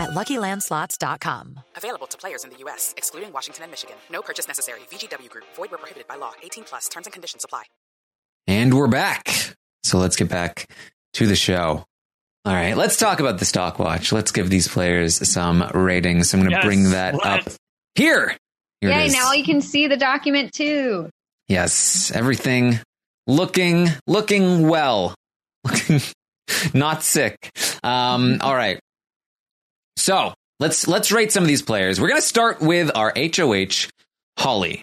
at 0.00 0.10
luckylandslots.com. 0.10 1.60
Available 1.76 2.06
to 2.08 2.18
players 2.18 2.42
in 2.42 2.50
the 2.50 2.56
U.S., 2.64 2.94
excluding 2.96 3.32
Washington 3.32 3.62
and 3.64 3.70
Michigan. 3.70 3.96
No 4.10 4.22
purchase 4.22 4.48
necessary. 4.48 4.80
VGW 4.90 5.30
Group, 5.30 5.44
void 5.54 5.70
where 5.70 5.78
prohibited 5.78 6.08
by 6.08 6.16
law. 6.16 6.32
18 6.42 6.64
plus 6.64 6.88
terms 6.88 7.06
and 7.06 7.12
conditions 7.12 7.44
apply. 7.44 7.64
And 8.48 8.74
we're 8.74 8.88
back. 8.88 9.54
So 9.84 9.98
let's 9.98 10.16
get 10.16 10.28
back 10.28 10.66
to 11.14 11.26
the 11.26 11.36
show. 11.36 11.84
All 12.44 12.54
right, 12.54 12.76
let's 12.76 12.96
talk 12.96 13.20
about 13.20 13.38
the 13.38 13.44
stock 13.44 13.78
watch. 13.78 14.12
Let's 14.12 14.32
give 14.32 14.48
these 14.48 14.66
players 14.66 15.28
some 15.28 15.62
ratings. 15.74 16.32
I'm 16.32 16.40
going 16.40 16.50
to 16.50 16.56
Yes, 16.56 16.64
bring 16.64 16.90
that 16.90 17.14
let's. 17.22 17.46
up 17.48 17.52
here. 17.94 18.36
Here 18.80 18.90
Yay, 18.90 19.08
now 19.08 19.32
you 19.32 19.44
can 19.44 19.60
see 19.60 19.88
the 19.88 19.98
document 19.98 20.52
too. 20.54 21.10
Yes, 21.48 22.10
everything 22.12 22.78
looking 23.26 23.88
looking 24.06 24.68
well, 24.68 25.14
looking 25.64 26.00
not 26.72 27.02
sick. 27.02 27.36
Um, 27.82 28.38
all 28.42 28.54
right, 28.54 28.80
so 30.00 30.32
let's 30.58 30.88
let's 30.88 31.12
rate 31.12 31.30
some 31.30 31.44
of 31.44 31.48
these 31.48 31.62
players. 31.62 32.00
We're 32.00 32.08
gonna 32.08 32.20
start 32.22 32.60
with 32.60 32.90
our 32.94 33.12
HOH 33.16 33.88
Holly. 34.38 34.82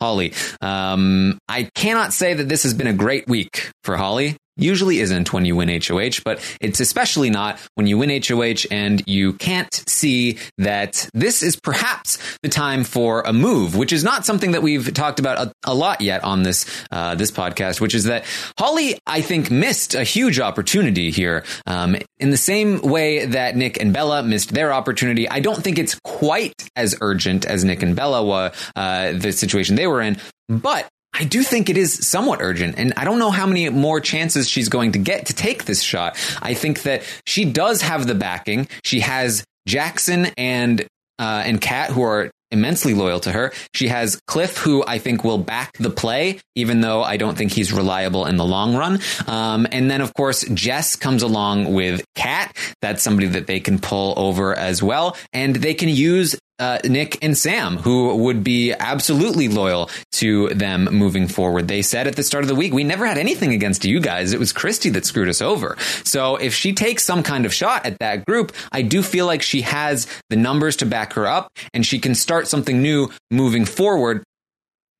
Holly, 0.00 0.34
um, 0.60 1.38
I 1.48 1.70
cannot 1.74 2.12
say 2.12 2.34
that 2.34 2.48
this 2.48 2.64
has 2.64 2.74
been 2.74 2.86
a 2.86 2.92
great 2.92 3.26
week 3.28 3.70
for 3.82 3.96
Holly. 3.96 4.36
Usually 4.56 5.00
isn't 5.00 5.32
when 5.32 5.44
you 5.44 5.56
win 5.56 5.68
HOH, 5.68 6.22
but 6.24 6.40
it's 6.60 6.80
especially 6.80 7.30
not 7.30 7.58
when 7.74 7.86
you 7.86 7.98
win 7.98 8.22
HOH 8.22 8.66
and 8.70 9.02
you 9.06 9.34
can't 9.34 9.84
see 9.88 10.38
that 10.58 11.08
this 11.12 11.42
is 11.42 11.56
perhaps 11.56 12.18
the 12.42 12.48
time 12.48 12.84
for 12.84 13.20
a 13.22 13.32
move, 13.32 13.76
which 13.76 13.92
is 13.92 14.02
not 14.02 14.24
something 14.24 14.52
that 14.52 14.62
we've 14.62 14.94
talked 14.94 15.20
about 15.20 15.38
a, 15.38 15.52
a 15.64 15.74
lot 15.74 16.00
yet 16.00 16.24
on 16.24 16.42
this 16.42 16.64
uh, 16.90 17.14
this 17.14 17.30
podcast. 17.30 17.80
Which 17.80 17.94
is 17.94 18.04
that 18.04 18.24
Holly, 18.58 18.98
I 19.06 19.20
think, 19.20 19.50
missed 19.50 19.94
a 19.94 20.04
huge 20.04 20.40
opportunity 20.40 21.10
here. 21.10 21.44
Um, 21.66 21.96
in 22.18 22.30
the 22.30 22.36
same 22.36 22.80
way 22.80 23.26
that 23.26 23.56
Nick 23.56 23.80
and 23.80 23.92
Bella 23.92 24.22
missed 24.22 24.54
their 24.54 24.72
opportunity, 24.72 25.28
I 25.28 25.40
don't 25.40 25.62
think 25.62 25.78
it's 25.78 25.98
quite 26.02 26.68
as 26.74 26.96
urgent 27.00 27.44
as 27.44 27.64
Nick 27.64 27.82
and 27.82 27.94
Bella 27.94 28.24
were 28.24 28.52
uh, 28.74 29.12
the 29.12 29.32
situation 29.32 29.76
they 29.76 29.86
were 29.86 30.00
in, 30.00 30.16
but 30.48 30.88
I 31.18 31.24
do 31.24 31.42
think 31.42 31.70
it 31.70 31.76
is 31.76 32.06
somewhat 32.06 32.40
urgent, 32.42 32.76
and 32.78 32.92
I 32.96 33.04
don't 33.04 33.18
know 33.18 33.30
how 33.30 33.46
many 33.46 33.68
more 33.70 34.00
chances 34.00 34.48
she's 34.48 34.68
going 34.68 34.92
to 34.92 34.98
get 34.98 35.26
to 35.26 35.34
take 35.34 35.64
this 35.64 35.82
shot. 35.82 36.16
I 36.42 36.54
think 36.54 36.82
that 36.82 37.02
she 37.26 37.44
does 37.44 37.82
have 37.82 38.06
the 38.06 38.14
backing. 38.14 38.68
She 38.84 39.00
has 39.00 39.44
Jackson 39.66 40.26
and 40.36 40.82
uh, 41.18 41.42
and 41.46 41.60
Kat, 41.60 41.90
who 41.90 42.02
are 42.02 42.30
immensely 42.50 42.94
loyal 42.94 43.20
to 43.20 43.32
her. 43.32 43.52
She 43.74 43.88
has 43.88 44.20
Cliff, 44.26 44.58
who 44.58 44.84
I 44.86 44.98
think 44.98 45.24
will 45.24 45.38
back 45.38 45.76
the 45.78 45.90
play, 45.90 46.40
even 46.54 46.80
though 46.80 47.02
I 47.02 47.16
don't 47.16 47.36
think 47.36 47.52
he's 47.52 47.72
reliable 47.72 48.26
in 48.26 48.36
the 48.36 48.44
long 48.44 48.76
run. 48.76 49.00
Um, 49.26 49.66
and 49.72 49.90
then, 49.90 50.00
of 50.00 50.14
course, 50.14 50.44
Jess 50.54 50.96
comes 50.96 51.22
along 51.22 51.72
with 51.72 52.04
Kat. 52.14 52.56
That's 52.82 53.02
somebody 53.02 53.28
that 53.28 53.46
they 53.46 53.60
can 53.60 53.78
pull 53.78 54.14
over 54.16 54.54
as 54.54 54.82
well, 54.82 55.16
and 55.32 55.56
they 55.56 55.74
can 55.74 55.88
use 55.88 56.36
uh, 56.58 56.78
Nick 56.84 57.22
and 57.22 57.36
Sam, 57.36 57.76
who 57.76 58.14
would 58.16 58.42
be 58.42 58.72
absolutely 58.72 59.48
loyal 59.48 59.90
to 60.12 60.48
them 60.50 60.84
moving 60.90 61.28
forward. 61.28 61.68
They 61.68 61.82
said 61.82 62.06
at 62.06 62.16
the 62.16 62.22
start 62.22 62.44
of 62.44 62.48
the 62.48 62.54
week, 62.54 62.72
we 62.72 62.84
never 62.84 63.06
had 63.06 63.18
anything 63.18 63.52
against 63.52 63.84
you 63.84 64.00
guys. 64.00 64.32
It 64.32 64.38
was 64.38 64.52
Christie 64.52 64.90
that 64.90 65.04
screwed 65.04 65.28
us 65.28 65.42
over. 65.42 65.76
So 66.04 66.36
if 66.36 66.54
she 66.54 66.72
takes 66.72 67.04
some 67.04 67.22
kind 67.22 67.46
of 67.46 67.52
shot 67.52 67.86
at 67.86 67.98
that 67.98 68.24
group, 68.24 68.52
I 68.72 68.82
do 68.82 69.02
feel 69.02 69.26
like 69.26 69.42
she 69.42 69.62
has 69.62 70.06
the 70.30 70.36
numbers 70.36 70.76
to 70.76 70.86
back 70.86 71.12
her 71.14 71.26
up 71.26 71.48
and 71.74 71.84
she 71.84 71.98
can 71.98 72.14
start 72.14 72.48
something 72.48 72.82
new 72.82 73.10
moving 73.30 73.64
forward 73.64 74.24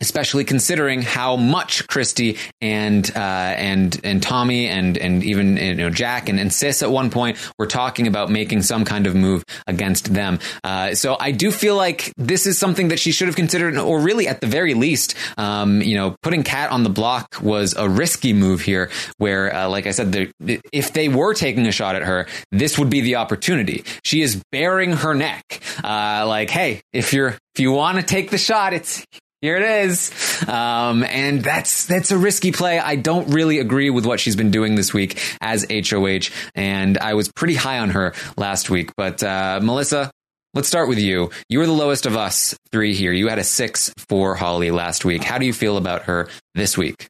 especially 0.01 0.45
considering 0.45 1.03
how 1.03 1.37
much 1.37 1.87
Christie 1.89 2.39
and 2.61 3.11
uh, 3.15 3.19
and 3.19 3.99
and 4.05 4.23
Tommy 4.23 4.67
and 4.69 4.97
and 4.99 5.25
even 5.25 5.57
you 5.57 5.75
know 5.75 5.91
Jack 5.91 6.29
and, 6.29 6.39
and 6.39 6.53
Sis 6.53 6.83
at 6.83 6.91
one 6.91 7.11
point 7.11 7.39
were 7.59 7.67
talking 7.67 8.07
about 8.07 8.31
making 8.31 8.63
some 8.63 8.85
kind 8.85 9.07
of 9.07 9.15
move 9.15 9.45
against 9.67 10.13
them. 10.13 10.39
Uh, 10.63 10.95
so 10.95 11.17
I 11.19 11.33
do 11.33 11.51
feel 11.51 11.77
like 11.77 12.13
this 12.17 12.47
is 12.47 12.59
something 12.59 12.89
that 12.89 12.99
she 12.99 13.13
should 13.13 13.29
have 13.29 13.37
considered, 13.37 13.77
or 13.77 14.01
really 14.01 14.29
at 14.29 14.41
the 14.41 14.47
very 14.47 14.75
least, 14.75 15.15
um, 15.39 15.81
you 15.83 15.97
know, 15.97 16.17
putting 16.23 16.43
Kat 16.43 16.71
on 16.71 16.83
the 16.83 16.91
block 16.91 17.37
was 17.41 17.75
a 17.77 17.89
risky 17.89 18.33
move 18.33 18.61
here. 18.61 18.91
Where, 19.19 19.55
uh, 19.55 19.69
like 19.69 19.87
I 19.87 19.93
said, 19.93 20.33
if 20.73 20.93
they 20.93 21.09
were 21.09 21.35
taking 21.35 21.67
a 21.67 21.73
shot 21.73 21.97
at 21.97 22.03
her, 22.03 22.27
this 22.53 22.79
would 22.79 22.91
be 22.91 23.01
the 23.01 23.17
opportunity. 23.17 23.85
She 24.05 24.23
is 24.23 24.43
baring 24.53 24.93
her 24.93 25.15
neck, 25.15 25.61
uh, 25.83 26.25
like, 26.27 26.51
hey, 26.51 26.83
if 26.93 27.13
you're 27.13 27.37
if 27.55 27.61
you 27.61 27.73
want 27.73 27.97
to 27.97 28.03
take 28.03 28.31
the 28.31 28.37
shot, 28.37 28.75
it's 28.75 29.03
here 29.47 29.57
it 29.57 29.87
is. 29.87 30.11
Um, 30.49 31.05
and 31.05 31.41
that's, 31.41 31.87
that's 31.87 32.11
a 32.11 32.19
risky 32.19 32.51
play. 32.51 32.81
I 32.81 32.97
don't 32.97 33.33
really 33.33 33.61
agree 33.61 33.91
with 33.91 34.05
what 34.05 34.19
she's 34.19 34.35
been 34.35 34.51
doing 34.51 34.75
this 34.75 34.93
week 34.93 35.23
as 35.41 35.65
HOH. 35.71 36.35
And 36.57 36.99
I 36.99 37.15
was 37.15 37.31
pretty 37.31 37.55
high 37.55 37.79
on 37.79 37.91
her 37.91 38.13
last 38.37 38.71
week. 38.71 38.91
But, 38.97 39.23
uh, 39.23 39.61
Melissa, 39.63 40.11
let's 40.53 40.67
start 40.67 40.89
with 40.89 40.99
you. 40.99 41.31
You 41.49 41.61
were 41.61 41.67
the 41.67 41.73
lowest 41.73 42.07
of 42.07 42.17
us 42.17 42.59
three 42.73 42.93
here. 42.93 43.13
You 43.13 43.29
had 43.29 43.39
a 43.39 43.45
six 43.45 43.95
for 44.09 44.35
Holly 44.35 44.73
last 44.73 45.05
week. 45.05 45.23
How 45.23 45.39
do 45.39 45.47
you 45.47 45.53
feel 45.53 45.77
about 45.77 46.03
her 46.03 46.29
this 46.57 46.77
week? 46.77 47.09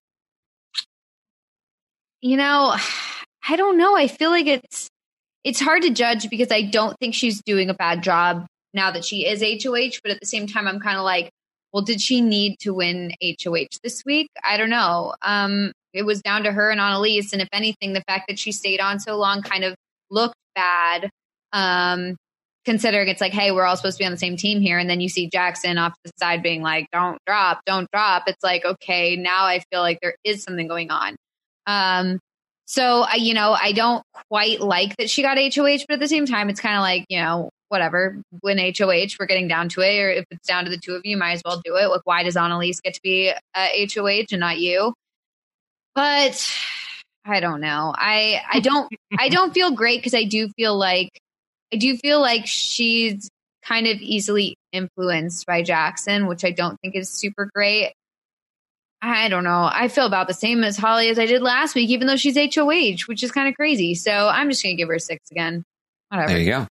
You 2.20 2.36
know, 2.36 2.76
I 3.48 3.56
don't 3.56 3.78
know. 3.78 3.96
I 3.96 4.08
feel 4.08 4.28
like 4.28 4.46
it's 4.46 4.90
it's 5.42 5.60
hard 5.60 5.82
to 5.82 5.90
judge 5.90 6.28
because 6.28 6.50
I 6.50 6.62
don't 6.62 6.98
think 6.98 7.14
she's 7.14 7.40
doing 7.40 7.70
a 7.70 7.74
bad 7.74 8.02
job 8.02 8.44
now 8.74 8.90
that 8.90 9.06
she 9.06 9.26
is 9.26 9.40
HOH, 9.40 10.00
but 10.02 10.12
at 10.12 10.20
the 10.20 10.26
same 10.26 10.46
time 10.46 10.68
I'm 10.68 10.80
kind 10.80 10.98
of 10.98 11.04
like, 11.04 11.30
well, 11.76 11.84
did 11.84 12.00
she 12.00 12.22
need 12.22 12.58
to 12.60 12.72
win 12.72 13.12
HOH 13.22 13.80
this 13.82 14.02
week? 14.06 14.30
I 14.42 14.56
don't 14.56 14.70
know. 14.70 15.12
Um, 15.20 15.72
it 15.92 16.06
was 16.06 16.22
down 16.22 16.44
to 16.44 16.52
her 16.52 16.70
and 16.70 16.80
Analyse, 16.80 17.34
and 17.34 17.42
if 17.42 17.48
anything, 17.52 17.92
the 17.92 18.02
fact 18.08 18.28
that 18.28 18.38
she 18.38 18.50
stayed 18.50 18.80
on 18.80 18.98
so 18.98 19.14
long 19.18 19.42
kind 19.42 19.62
of 19.62 19.74
looked 20.10 20.38
bad. 20.54 21.10
Um, 21.52 22.16
considering 22.64 23.08
it's 23.08 23.20
like, 23.20 23.34
hey, 23.34 23.52
we're 23.52 23.66
all 23.66 23.76
supposed 23.76 23.98
to 23.98 24.02
be 24.02 24.06
on 24.06 24.10
the 24.10 24.16
same 24.16 24.38
team 24.38 24.62
here, 24.62 24.78
and 24.78 24.88
then 24.88 25.02
you 25.02 25.10
see 25.10 25.28
Jackson 25.28 25.76
off 25.76 25.92
the 26.02 26.12
side 26.18 26.42
being 26.42 26.62
like, 26.62 26.86
"Don't 26.92 27.18
drop, 27.26 27.60
don't 27.66 27.86
drop." 27.92 28.22
It's 28.26 28.42
like, 28.42 28.64
okay, 28.64 29.16
now 29.16 29.44
I 29.44 29.62
feel 29.70 29.82
like 29.82 29.98
there 30.00 30.16
is 30.24 30.44
something 30.44 30.68
going 30.68 30.90
on. 30.90 31.14
Um, 31.66 32.20
so 32.64 33.02
I, 33.02 33.16
you 33.16 33.34
know, 33.34 33.52
I 33.52 33.72
don't 33.72 34.02
quite 34.30 34.62
like 34.62 34.96
that 34.96 35.10
she 35.10 35.20
got 35.20 35.36
HOH, 35.36 35.84
but 35.86 35.96
at 35.96 36.00
the 36.00 36.08
same 36.08 36.24
time, 36.24 36.48
it's 36.48 36.58
kind 36.58 36.76
of 36.76 36.80
like, 36.80 37.04
you 37.10 37.20
know, 37.20 37.50
whatever. 37.68 38.22
Win 38.42 38.58
HOH, 38.58 39.16
we're 39.18 39.26
getting 39.26 39.48
down 39.48 39.68
to 39.70 39.80
it, 39.80 39.98
or 39.98 40.10
if 40.10 40.24
it's 40.30 40.46
down 40.46 40.64
to 40.64 40.70
the 40.70 40.78
two 40.78 40.94
of 40.94 41.02
you, 41.04 41.16
might 41.16 41.32
as 41.32 41.42
well 41.44 41.60
do 41.64 41.76
it. 41.76 41.86
Like, 41.88 42.02
why 42.04 42.22
does 42.22 42.36
Analyse 42.36 42.80
get 42.80 42.94
to 42.94 43.02
be 43.02 43.32
uh, 43.54 43.68
HOH 43.94 44.26
and 44.32 44.40
not 44.40 44.58
you? 44.58 44.94
But 45.94 46.46
I 47.24 47.40
don't 47.40 47.60
know. 47.60 47.92
I 47.96 48.40
I 48.50 48.60
don't 48.60 48.92
I 49.18 49.28
don't 49.28 49.52
feel 49.52 49.70
great 49.72 50.00
because 50.00 50.14
I 50.14 50.24
do 50.24 50.48
feel 50.50 50.76
like 50.76 51.10
I 51.72 51.76
do 51.76 51.96
feel 51.96 52.20
like 52.20 52.46
she's 52.46 53.28
kind 53.64 53.86
of 53.86 53.98
easily 53.98 54.56
influenced 54.72 55.46
by 55.46 55.62
Jackson, 55.62 56.26
which 56.26 56.44
I 56.44 56.52
don't 56.52 56.78
think 56.80 56.94
is 56.94 57.10
super 57.10 57.50
great. 57.52 57.92
I 59.02 59.28
don't 59.28 59.44
know. 59.44 59.68
I 59.70 59.88
feel 59.88 60.06
about 60.06 60.26
the 60.26 60.34
same 60.34 60.64
as 60.64 60.76
Holly 60.76 61.08
as 61.10 61.18
I 61.18 61.26
did 61.26 61.42
last 61.42 61.74
week, 61.74 61.90
even 61.90 62.06
though 62.06 62.16
she's 62.16 62.36
HOH, 62.36 63.06
which 63.06 63.22
is 63.22 63.30
kind 63.30 63.48
of 63.48 63.54
crazy. 63.54 63.94
So 63.94 64.28
I'm 64.28 64.48
just 64.48 64.62
going 64.62 64.74
to 64.74 64.80
give 64.80 64.88
her 64.88 64.94
a 64.94 65.00
six 65.00 65.30
again. 65.30 65.64
Whatever. 66.08 66.32
There 66.32 66.40
you 66.40 66.50
go. 66.50 66.66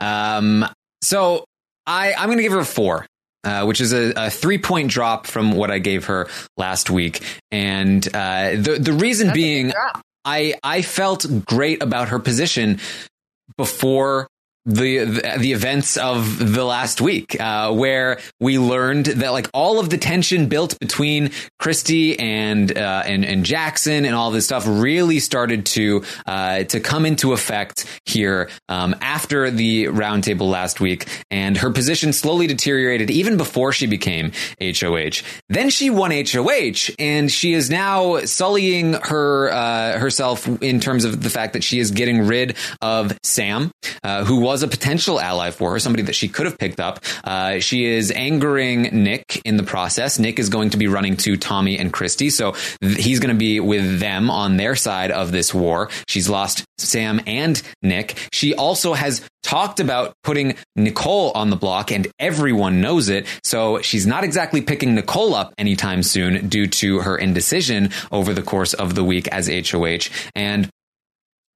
Um, 0.00 0.64
so 1.02 1.44
I, 1.86 2.14
I'm 2.14 2.26
going 2.26 2.38
to 2.38 2.42
give 2.42 2.52
her 2.52 2.60
a 2.60 2.64
four. 2.64 3.06
uh, 3.44 3.64
which 3.64 3.80
is 3.80 3.92
a, 3.92 4.12
a 4.16 4.30
three 4.30 4.58
point 4.58 4.90
drop 4.90 5.26
from 5.26 5.52
what 5.52 5.70
I 5.70 5.78
gave 5.78 6.06
her 6.06 6.28
last 6.56 6.90
week. 6.90 7.22
And 7.52 8.06
uh, 8.08 8.56
the 8.56 8.78
the 8.80 8.92
reason 8.92 9.28
That's 9.28 9.36
being. 9.36 9.72
I 10.24 10.54
I 10.64 10.82
felt 10.82 11.24
great 11.44 11.80
about 11.82 12.08
her 12.08 12.18
position 12.18 12.80
before 13.56 14.26
the 14.66 15.04
the, 15.38 15.52
events 15.52 15.96
of 15.96 16.52
the 16.52 16.64
last 16.64 17.00
week, 17.00 17.40
uh, 17.40 17.72
where 17.72 18.18
we 18.40 18.58
learned 18.58 19.06
that 19.06 19.30
like 19.30 19.48
all 19.54 19.78
of 19.78 19.90
the 19.90 19.96
tension 19.96 20.48
built 20.48 20.78
between 20.80 21.30
Christie 21.60 22.18
and 22.18 22.76
uh, 22.76 23.04
and 23.06 23.24
and 23.24 23.44
Jackson 23.44 24.04
and 24.04 24.14
all 24.14 24.32
this 24.32 24.44
stuff 24.44 24.64
really 24.66 25.20
started 25.20 25.66
to 25.66 26.02
uh, 26.26 26.64
to 26.64 26.80
come 26.80 27.06
into 27.06 27.32
effect 27.32 27.86
here 28.06 28.50
um, 28.68 28.96
after 29.00 29.50
the 29.50 29.84
roundtable 29.84 30.50
last 30.50 30.80
week, 30.80 31.06
and 31.30 31.56
her 31.58 31.70
position 31.70 32.12
slowly 32.12 32.48
deteriorated 32.48 33.08
even 33.08 33.36
before 33.36 33.72
she 33.72 33.86
became 33.86 34.32
HOH. 34.60 35.22
Then 35.48 35.70
she 35.70 35.90
won 35.90 36.10
HOH, 36.10 36.90
and 36.98 37.30
she 37.30 37.54
is 37.54 37.70
now 37.70 38.18
sullying 38.24 38.94
her 38.94 39.48
uh, 39.48 39.98
herself 39.98 40.48
in 40.60 40.80
terms 40.80 41.04
of 41.04 41.22
the 41.22 41.30
fact 41.30 41.52
that 41.52 41.62
she 41.62 41.78
is 41.78 41.92
getting 41.92 42.26
rid 42.26 42.56
of 42.82 43.16
Sam, 43.22 43.70
uh, 44.02 44.24
who 44.24 44.40
was 44.40 44.55
a 44.62 44.68
potential 44.68 45.20
ally 45.20 45.50
for 45.50 45.72
her, 45.72 45.78
somebody 45.78 46.02
that 46.04 46.14
she 46.14 46.28
could 46.28 46.46
have 46.46 46.58
picked 46.58 46.80
up. 46.80 47.00
Uh, 47.24 47.58
she 47.60 47.84
is 47.84 48.10
angering 48.10 48.82
Nick 49.04 49.42
in 49.44 49.56
the 49.56 49.62
process. 49.62 50.18
Nick 50.18 50.38
is 50.38 50.48
going 50.48 50.70
to 50.70 50.76
be 50.76 50.86
running 50.86 51.16
to 51.18 51.36
Tommy 51.36 51.78
and 51.78 51.92
Christie, 51.92 52.30
so 52.30 52.54
th- 52.82 53.02
he's 53.02 53.20
going 53.20 53.34
to 53.34 53.38
be 53.38 53.60
with 53.60 54.00
them 54.00 54.30
on 54.30 54.56
their 54.56 54.76
side 54.76 55.10
of 55.10 55.32
this 55.32 55.52
war. 55.52 55.90
She's 56.08 56.28
lost 56.28 56.64
Sam 56.78 57.20
and 57.26 57.60
Nick. 57.82 58.16
She 58.32 58.54
also 58.54 58.94
has 58.94 59.26
talked 59.42 59.78
about 59.78 60.12
putting 60.24 60.56
Nicole 60.74 61.30
on 61.32 61.50
the 61.50 61.56
block, 61.56 61.92
and 61.92 62.08
everyone 62.18 62.80
knows 62.80 63.08
it. 63.08 63.26
So 63.44 63.80
she's 63.80 64.06
not 64.06 64.24
exactly 64.24 64.60
picking 64.60 64.94
Nicole 64.94 65.34
up 65.34 65.54
anytime 65.56 66.02
soon 66.02 66.48
due 66.48 66.66
to 66.66 67.00
her 67.00 67.16
indecision 67.16 67.90
over 68.10 68.34
the 68.34 68.42
course 68.42 68.74
of 68.74 68.94
the 68.94 69.04
week 69.04 69.28
as 69.28 69.48
HOH. 69.48 70.10
And 70.34 70.68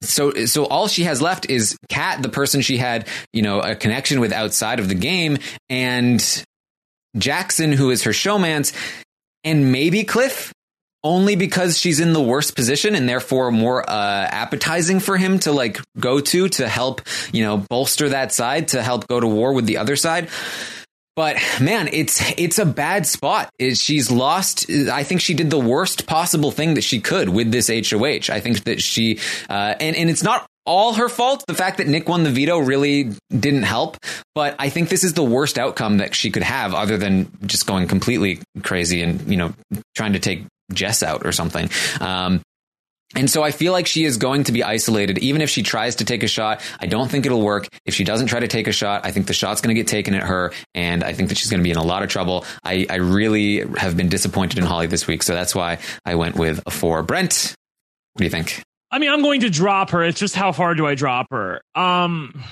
so 0.03 0.47
so 0.47 0.67
all 0.67 0.89
she 0.89 1.05
has 1.05 1.21
left 1.21 1.49
is 1.49 1.77
Kat, 1.89 2.23
the 2.23 2.29
person 2.29 2.61
she 2.61 2.77
had, 2.77 3.07
you 3.33 3.43
know, 3.43 3.61
a 3.61 3.75
connection 3.75 4.21
with 4.21 4.33
outside 4.33 4.81
of 4.81 4.89
the 4.89 4.95
game, 4.95 5.39
and 5.69 6.45
Jackson, 7.17 7.73
who 7.73 7.91
is 7.91 8.05
her 8.05 8.13
showmance, 8.13 8.73
and 9.45 9.73
maybe 9.73 10.05
Cliff, 10.05 10.53
only 11.03 11.37
because 11.37 11.79
she's 11.79 12.01
in 12.01 12.13
the 12.13 12.21
worst 12.21 12.55
position 12.55 12.95
and 12.95 13.09
therefore 13.09 13.51
more 13.51 13.89
uh, 13.89 14.29
appetizing 14.31 15.01
for 15.01 15.17
him 15.17 15.39
to 15.41 15.53
like 15.53 15.81
go 15.99 16.21
to 16.21 16.49
to 16.49 16.69
help, 16.69 17.01
you 17.33 17.43
know, 17.43 17.57
bolster 17.57 18.11
that 18.11 18.33
side 18.33 18.69
to 18.69 18.83
help 18.83 19.07
go 19.09 19.19
to 19.19 19.27
war 19.27 19.53
with 19.53 19.67
the 19.67 19.79
other 19.79 19.97
side. 19.97 20.29
But 21.21 21.37
man, 21.61 21.91
it's 21.93 22.33
it's 22.39 22.59
a 22.59 22.65
bad 22.65 23.07
spot. 23.07 23.51
She's 23.61 24.11
lost? 24.11 24.71
I 24.71 25.03
think 25.03 25.21
she 25.21 25.35
did 25.35 25.51
the 25.51 25.59
worst 25.59 26.07
possible 26.07 26.51
thing 26.51 26.73
that 26.77 26.81
she 26.83 26.99
could 26.99 27.29
with 27.29 27.53
this 27.53 27.69
HOH. 27.69 28.33
I 28.33 28.41
think 28.41 28.65
that 28.65 28.81
she 28.81 29.19
uh, 29.51 29.75
and 29.79 29.95
and 29.97 30.09
it's 30.09 30.23
not 30.23 30.47
all 30.65 30.95
her 30.95 31.11
fault. 31.11 31.45
The 31.47 31.53
fact 31.53 31.77
that 31.77 31.89
Nick 31.89 32.09
won 32.09 32.23
the 32.23 32.31
veto 32.31 32.57
really 32.57 33.13
didn't 33.29 33.65
help. 33.65 33.99
But 34.35 34.57
I 34.59 34.71
think 34.71 34.89
this 34.89 35.05
is 35.05 35.13
the 35.13 35.23
worst 35.23 35.59
outcome 35.59 35.99
that 35.99 36.15
she 36.15 36.31
could 36.31 36.43
have, 36.43 36.73
other 36.73 36.97
than 36.97 37.31
just 37.45 37.67
going 37.67 37.87
completely 37.87 38.39
crazy 38.63 39.03
and 39.03 39.21
you 39.31 39.37
know 39.37 39.53
trying 39.95 40.15
to 40.15 40.21
take 40.21 40.47
Jess 40.73 41.03
out 41.03 41.27
or 41.27 41.33
something. 41.33 41.69
Um, 42.01 42.41
and 43.17 43.29
so 43.29 43.43
I 43.43 43.51
feel 43.51 43.73
like 43.73 43.87
she 43.87 44.05
is 44.05 44.19
going 44.19 44.45
to 44.45 44.53
be 44.53 44.63
isolated, 44.63 45.19
even 45.19 45.43
if 45.43 45.51
she 45.51 45.63
tries 45.63 45.97
to 45.97 46.05
take 46.05 46.23
a 46.23 46.29
shot. 46.29 46.61
I 46.79 46.87
don't 46.87 47.11
think 47.11 47.27
it'll 47.27 47.43
work. 47.43 47.67
If 47.85 47.95
she 47.95 48.05
doesn't 48.05 48.29
try 48.29 48.41
to 48.41 48.49
take 48.49 48.69
a 48.69 48.73
shot, 48.73 49.05
I 49.05 49.11
think 49.11 49.27
the 49.27 49.33
shot's 49.33 49.61
going 49.61 49.75
to 49.75 49.81
get 49.81 49.89
taken 49.89 50.15
at 50.15 50.23
her, 50.23 50.53
and 50.75 51.03
I 51.03 51.13
think 51.13 51.29
that 51.31 51.39
she's 51.39 51.51
going 51.51 51.61
to 51.61 51.65
be 51.65 51.73
in 51.73 51.77
a 51.77 51.83
lot 51.83 52.03
of 52.03 52.09
trouble. 52.09 52.45
I, 52.63 52.87
I 52.89 52.97
really 52.97 53.67
have 53.77 53.97
been 53.97 54.09
disappointed 54.09 54.59
in 54.59 54.65
Holly 54.65 54.87
this 54.87 55.07
week, 55.07 55.23
so 55.23 55.35
that's 55.35 55.55
why 55.55 55.79
I 56.05 56.15
went 56.15 56.37
with 56.37 56.63
a 56.67 56.71
four. 56.71 57.03
Brent, 57.03 57.55
what 58.13 58.19
do 58.19 58.25
you 58.25 58.31
think? 58.31 58.63
I 58.93 58.99
mean, 58.99 59.11
I'm 59.11 59.23
going 59.23 59.41
to 59.41 59.51
drop 59.51 59.91
her. 59.91 60.03
It's 60.05 60.19
just 60.19 60.35
how 60.35 60.53
far 60.53 60.75
do 60.75 60.87
I 60.87 60.95
drop 60.95 61.27
her? 61.31 61.61
Um, 61.75 62.43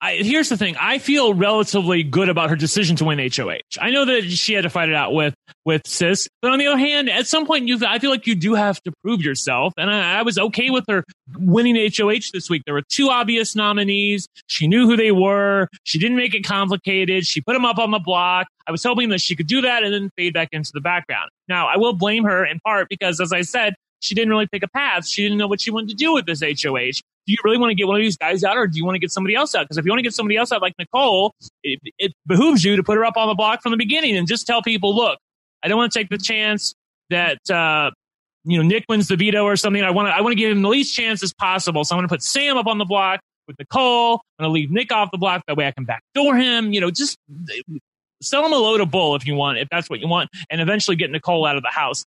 I, 0.00 0.16
here's 0.16 0.50
the 0.50 0.58
thing. 0.58 0.76
I 0.78 0.98
feel 0.98 1.32
relatively 1.32 2.02
good 2.02 2.28
about 2.28 2.50
her 2.50 2.56
decision 2.56 2.96
to 2.96 3.04
win 3.06 3.18
HOH. 3.18 3.80
I 3.80 3.90
know 3.90 4.04
that 4.04 4.24
she 4.24 4.52
had 4.52 4.62
to 4.62 4.70
fight 4.70 4.90
it 4.90 4.94
out 4.94 5.14
with 5.14 5.34
with 5.64 5.86
Sis, 5.86 6.28
but 6.42 6.52
on 6.52 6.58
the 6.58 6.66
other 6.66 6.78
hand, 6.78 7.08
at 7.08 7.26
some 7.26 7.46
point, 7.46 7.66
you 7.66 7.80
I 7.86 7.98
feel 7.98 8.10
like 8.10 8.26
you 8.26 8.34
do 8.34 8.54
have 8.54 8.80
to 8.82 8.92
prove 9.02 9.22
yourself, 9.22 9.72
and 9.78 9.90
I, 9.90 10.18
I 10.18 10.22
was 10.22 10.38
okay 10.38 10.70
with 10.70 10.84
her 10.88 11.02
winning 11.38 11.76
HOH 11.76 12.30
this 12.32 12.50
week. 12.50 12.62
There 12.66 12.74
were 12.74 12.84
two 12.88 13.08
obvious 13.08 13.56
nominees. 13.56 14.28
She 14.48 14.68
knew 14.68 14.86
who 14.86 14.96
they 14.96 15.12
were. 15.12 15.68
She 15.84 15.98
didn't 15.98 16.18
make 16.18 16.34
it 16.34 16.44
complicated. 16.44 17.26
She 17.26 17.40
put 17.40 17.54
them 17.54 17.64
up 17.64 17.78
on 17.78 17.90
the 17.90 17.98
block. 17.98 18.48
I 18.66 18.72
was 18.72 18.82
hoping 18.82 19.08
that 19.10 19.20
she 19.20 19.34
could 19.34 19.46
do 19.46 19.62
that 19.62 19.82
and 19.82 19.94
then 19.94 20.10
fade 20.16 20.34
back 20.34 20.48
into 20.52 20.72
the 20.74 20.80
background. 20.80 21.30
Now, 21.48 21.68
I 21.68 21.78
will 21.78 21.94
blame 21.94 22.24
her 22.24 22.44
in 22.44 22.60
part 22.60 22.88
because, 22.90 23.20
as 23.20 23.32
I 23.32 23.42
said, 23.42 23.74
she 24.00 24.14
didn't 24.14 24.30
really 24.30 24.46
pick 24.46 24.62
a 24.62 24.68
path. 24.68 25.06
She 25.06 25.22
didn't 25.22 25.38
know 25.38 25.48
what 25.48 25.60
she 25.60 25.70
wanted 25.70 25.88
to 25.90 25.94
do 25.94 26.12
with 26.12 26.26
this 26.26 26.42
HOH. 26.42 27.00
Do 27.26 27.32
you 27.32 27.38
really 27.44 27.58
want 27.58 27.70
to 27.70 27.74
get 27.74 27.86
one 27.86 27.96
of 27.96 28.02
these 28.02 28.16
guys 28.16 28.44
out 28.44 28.56
or 28.56 28.66
do 28.66 28.78
you 28.78 28.84
want 28.84 28.94
to 28.94 29.00
get 29.00 29.10
somebody 29.10 29.34
else 29.34 29.54
out? 29.54 29.64
Because 29.64 29.78
if 29.78 29.84
you 29.84 29.90
want 29.90 29.98
to 29.98 30.02
get 30.02 30.14
somebody 30.14 30.36
else 30.36 30.52
out 30.52 30.62
like 30.62 30.74
Nicole, 30.78 31.34
it, 31.62 31.80
it 31.98 32.12
behooves 32.26 32.64
you 32.64 32.76
to 32.76 32.82
put 32.82 32.96
her 32.96 33.04
up 33.04 33.16
on 33.16 33.28
the 33.28 33.34
block 33.34 33.62
from 33.62 33.72
the 33.72 33.78
beginning 33.78 34.16
and 34.16 34.28
just 34.28 34.46
tell 34.46 34.62
people, 34.62 34.94
look, 34.94 35.18
I 35.62 35.68
don't 35.68 35.76
want 35.76 35.92
to 35.92 35.98
take 35.98 36.08
the 36.08 36.18
chance 36.18 36.74
that, 37.10 37.38
uh, 37.50 37.90
you 38.44 38.56
know, 38.56 38.62
Nick 38.62 38.84
wins 38.88 39.08
the 39.08 39.16
veto 39.16 39.42
or 39.42 39.56
something. 39.56 39.82
I 39.82 39.90
want 39.90 40.06
to, 40.06 40.12
I 40.12 40.20
want 40.20 40.32
to 40.32 40.36
give 40.36 40.52
him 40.52 40.62
the 40.62 40.68
least 40.68 40.94
chance 40.94 41.22
as 41.22 41.34
possible. 41.34 41.84
So 41.84 41.96
I'm 41.96 41.98
going 41.98 42.08
to 42.08 42.12
put 42.12 42.22
Sam 42.22 42.56
up 42.56 42.66
on 42.66 42.78
the 42.78 42.84
block 42.84 43.20
with 43.48 43.58
Nicole. 43.58 44.20
I'm 44.38 44.44
going 44.44 44.50
to 44.50 44.52
leave 44.52 44.70
Nick 44.70 44.92
off 44.92 45.10
the 45.10 45.18
block. 45.18 45.42
That 45.48 45.56
way 45.56 45.66
I 45.66 45.72
can 45.72 45.84
backdoor 45.84 46.36
him. 46.36 46.72
You 46.72 46.80
know, 46.80 46.90
just 46.92 47.16
sell 48.22 48.46
him 48.46 48.52
a 48.52 48.56
load 48.56 48.80
of 48.80 48.90
bull 48.90 49.16
if 49.16 49.26
you 49.26 49.34
want, 49.34 49.58
if 49.58 49.68
that's 49.70 49.90
what 49.90 50.00
you 50.00 50.08
want, 50.08 50.30
and 50.50 50.60
eventually 50.60 50.96
get 50.96 51.10
Nicole 51.10 51.44
out 51.44 51.56
of 51.56 51.62
the 51.62 51.70
house. 51.70 52.04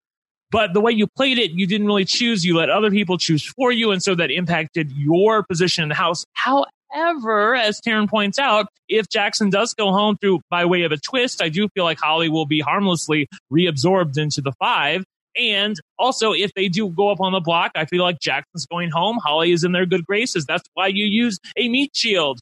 But 0.52 0.74
the 0.74 0.82
way 0.82 0.92
you 0.92 1.08
played 1.08 1.38
it, 1.38 1.52
you 1.52 1.68
didn't 1.68 1.88
really 1.88 2.06
choose. 2.06 2.46
You 2.46 2.56
let 2.58 2.70
other 2.70 2.92
people 2.92 3.18
choose 3.18 3.46
for 3.46 3.72
you. 3.72 3.92
And 3.92 4.02
so 4.02 4.16
that 4.16 4.32
impacted 4.32 4.92
your 4.92 5.44
position 5.44 5.84
in 5.84 5.90
the 5.90 5.96
house. 5.96 6.24
However, 6.34 7.56
as 7.56 7.82
Taryn 7.82 8.10
points 8.10 8.40
out, 8.40 8.68
if 8.88 9.10
Jackson 9.10 9.50
does 9.50 9.74
go 9.74 9.92
home 9.92 10.18
through 10.18 10.42
by 10.50 10.66
way 10.66 10.84
of 10.84 10.92
a 10.92 10.98
twist, 10.98 11.42
I 11.42 11.50
do 11.50 11.68
feel 11.70 11.84
like 11.84 12.00
Holly 12.00 12.30
will 12.30 12.46
be 12.46 12.62
harmlessly 12.62 13.28
reabsorbed 13.52 14.18
into 14.18 14.42
the 14.42 14.54
five. 14.54 15.04
And 15.38 15.78
also, 16.00 16.32
if 16.32 16.54
they 16.56 16.70
do 16.70 16.88
go 16.90 17.10
up 17.10 17.20
on 17.20 17.34
the 17.34 17.42
block, 17.42 17.72
I 17.76 17.86
feel 17.86 18.04
like 18.04 18.20
Jackson's 18.20 18.66
going 18.66 18.90
home. 18.90 19.20
Holly 19.24 19.52
is 19.52 19.64
in 19.64 19.74
their 19.74 19.86
good 19.86 20.06
graces. 20.06 20.46
That's 20.46 20.64
why 20.76 20.88
you 20.88 21.06
use 21.06 21.40
a 21.58 21.68
meat 21.68 21.92
shield 21.94 22.40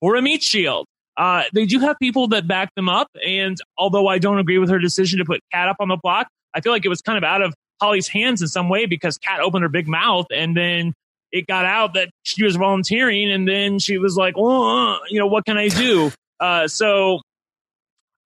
or 0.00 0.14
a 0.14 0.22
meat 0.22 0.42
shield. 0.42 0.86
Uh, 1.16 1.44
they 1.54 1.64
do 1.64 1.80
have 1.80 1.96
people 1.98 2.28
that 2.28 2.46
back 2.46 2.68
them 2.76 2.88
up. 2.88 3.08
And 3.26 3.56
although 3.78 4.06
I 4.06 4.18
don't 4.18 4.38
agree 4.38 4.58
with 4.58 4.68
her 4.68 4.78
decision 4.78 5.18
to 5.18 5.24
put 5.24 5.40
Kat 5.52 5.68
up 5.68 5.76
on 5.80 5.88
the 5.88 5.96
block, 6.00 6.28
I 6.56 6.60
feel 6.60 6.72
like 6.72 6.84
it 6.84 6.88
was 6.88 7.02
kind 7.02 7.18
of 7.18 7.24
out 7.24 7.42
of 7.42 7.54
Holly's 7.80 8.08
hands 8.08 8.40
in 8.40 8.48
some 8.48 8.68
way 8.68 8.86
because 8.86 9.18
Kat 9.18 9.40
opened 9.40 9.62
her 9.62 9.68
big 9.68 9.86
mouth 9.86 10.26
and 10.34 10.56
then 10.56 10.94
it 11.30 11.46
got 11.46 11.66
out 11.66 11.94
that 11.94 12.08
she 12.22 12.42
was 12.42 12.56
volunteering 12.56 13.30
and 13.30 13.46
then 13.46 13.78
she 13.78 13.98
was 13.98 14.16
like, 14.16 14.34
oh, 14.38 14.98
you 15.10 15.18
know, 15.18 15.26
what 15.26 15.44
can 15.44 15.58
I 15.58 15.68
do? 15.68 16.10
Uh, 16.38 16.68
so 16.68 17.22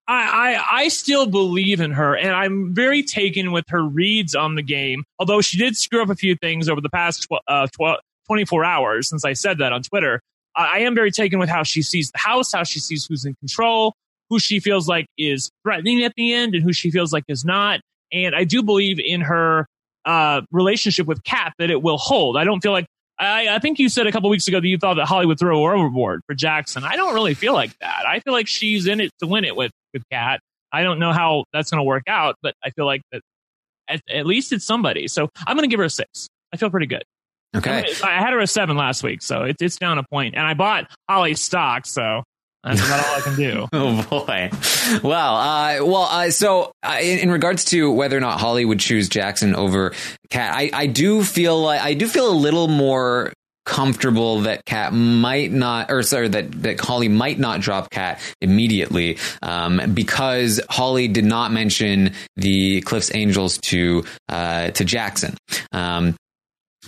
I, 0.08 0.56
I, 0.56 0.78
I 0.78 0.88
still 0.88 1.26
believe 1.26 1.80
in 1.80 1.92
her 1.92 2.16
and 2.16 2.30
I'm 2.30 2.74
very 2.74 3.04
taken 3.04 3.52
with 3.52 3.64
her 3.68 3.84
reads 3.84 4.34
on 4.34 4.56
the 4.56 4.62
game. 4.62 5.04
Although 5.20 5.42
she 5.42 5.58
did 5.58 5.76
screw 5.76 6.02
up 6.02 6.10
a 6.10 6.16
few 6.16 6.34
things 6.34 6.68
over 6.68 6.80
the 6.80 6.88
past 6.88 7.28
tw- 7.30 7.38
uh, 7.46 7.68
tw- 7.68 8.00
24 8.26 8.64
hours 8.64 9.08
since 9.08 9.24
I 9.24 9.34
said 9.34 9.58
that 9.58 9.72
on 9.72 9.84
Twitter. 9.84 10.20
I 10.56 10.80
am 10.80 10.96
very 10.96 11.12
taken 11.12 11.38
with 11.38 11.48
how 11.48 11.62
she 11.62 11.82
sees 11.82 12.10
the 12.10 12.18
house, 12.18 12.52
how 12.52 12.64
she 12.64 12.80
sees 12.80 13.06
who's 13.06 13.24
in 13.24 13.36
control, 13.36 13.94
who 14.28 14.38
she 14.38 14.58
feels 14.58 14.88
like 14.88 15.06
is 15.16 15.50
threatening 15.62 16.02
at 16.02 16.14
the 16.16 16.32
end 16.32 16.56
and 16.56 16.64
who 16.64 16.72
she 16.72 16.90
feels 16.90 17.12
like 17.12 17.22
is 17.28 17.44
not. 17.44 17.80
And 18.12 18.34
I 18.34 18.44
do 18.44 18.62
believe 18.62 18.98
in 18.98 19.20
her 19.22 19.66
uh, 20.04 20.42
relationship 20.50 21.06
with 21.06 21.22
Kat 21.24 21.52
that 21.58 21.70
it 21.70 21.82
will 21.82 21.98
hold. 21.98 22.36
I 22.36 22.44
don't 22.44 22.60
feel 22.60 22.72
like 22.72 22.86
I, 23.18 23.48
I 23.48 23.58
think 23.58 23.78
you 23.78 23.88
said 23.88 24.06
a 24.06 24.12
couple 24.12 24.30
weeks 24.30 24.48
ago 24.48 24.60
that 24.60 24.66
you 24.66 24.78
thought 24.78 24.94
that 24.94 25.06
Holly 25.06 25.26
would 25.26 25.38
throw 25.38 25.62
her 25.64 25.74
overboard 25.74 26.22
for 26.26 26.34
Jackson. 26.34 26.84
I 26.84 26.96
don't 26.96 27.14
really 27.14 27.34
feel 27.34 27.52
like 27.52 27.78
that. 27.80 28.04
I 28.06 28.20
feel 28.20 28.32
like 28.32 28.48
she's 28.48 28.86
in 28.86 29.00
it 29.00 29.10
to 29.20 29.26
win 29.26 29.44
it 29.44 29.54
with 29.54 29.72
with 29.92 30.02
Kat. 30.10 30.40
I 30.72 30.82
don't 30.82 30.98
know 30.98 31.12
how 31.12 31.44
that's 31.52 31.70
going 31.70 31.80
to 31.80 31.84
work 31.84 32.04
out, 32.06 32.36
but 32.42 32.54
I 32.64 32.70
feel 32.70 32.86
like 32.86 33.02
that 33.12 33.20
at, 33.88 34.00
at 34.08 34.26
least 34.26 34.52
it's 34.52 34.64
somebody. 34.64 35.08
So 35.08 35.28
I'm 35.46 35.56
going 35.56 35.68
to 35.68 35.72
give 35.72 35.80
her 35.80 35.84
a 35.84 35.90
six. 35.90 36.28
I 36.52 36.56
feel 36.56 36.70
pretty 36.70 36.86
good. 36.86 37.02
Okay. 37.54 37.92
I 38.04 38.20
had 38.20 38.32
her 38.32 38.38
a 38.38 38.46
seven 38.46 38.76
last 38.76 39.02
week, 39.02 39.22
so 39.22 39.42
it, 39.42 39.56
it's 39.60 39.76
down 39.76 39.98
a 39.98 40.04
point. 40.04 40.36
And 40.36 40.46
I 40.46 40.54
bought 40.54 40.90
Holly's 41.08 41.42
stock, 41.42 41.84
so 41.84 42.22
that's 42.62 42.84
about 42.84 43.06
all 43.06 43.16
I 43.16 43.20
can 43.20 43.36
do. 43.36 43.66
Oh 43.72 44.02
boy. 44.10 44.50
Well, 45.02 45.36
uh, 45.36 45.84
well, 45.84 46.08
uh, 46.10 46.30
so 46.30 46.72
uh, 46.82 46.98
in, 47.00 47.20
in 47.20 47.30
regards 47.30 47.64
to 47.66 47.90
whether 47.90 48.16
or 48.16 48.20
not 48.20 48.40
Holly 48.40 48.64
would 48.64 48.80
choose 48.80 49.08
Jackson 49.08 49.54
over 49.54 49.92
Kat, 50.30 50.52
I, 50.54 50.70
I 50.72 50.86
do 50.86 51.22
feel 51.22 51.60
like 51.60 51.80
I 51.80 51.94
do 51.94 52.06
feel 52.06 52.30
a 52.30 52.34
little 52.34 52.68
more 52.68 53.32
comfortable 53.64 54.40
that 54.42 54.64
Kat 54.64 54.92
might 54.92 55.52
not, 55.52 55.90
or 55.90 56.02
sorry, 56.02 56.28
that 56.28 56.62
that 56.62 56.80
Holly 56.80 57.08
might 57.08 57.38
not 57.38 57.60
drop 57.60 57.90
Kat 57.90 58.20
immediately, 58.40 59.18
um, 59.42 59.80
because 59.94 60.60
Holly 60.68 61.08
did 61.08 61.24
not 61.24 61.52
mention 61.52 62.12
the 62.36 62.80
Cliffs 62.82 63.14
Angels 63.14 63.58
to 63.58 64.04
uh, 64.28 64.70
to 64.72 64.84
Jackson. 64.84 65.36
Um, 65.72 66.16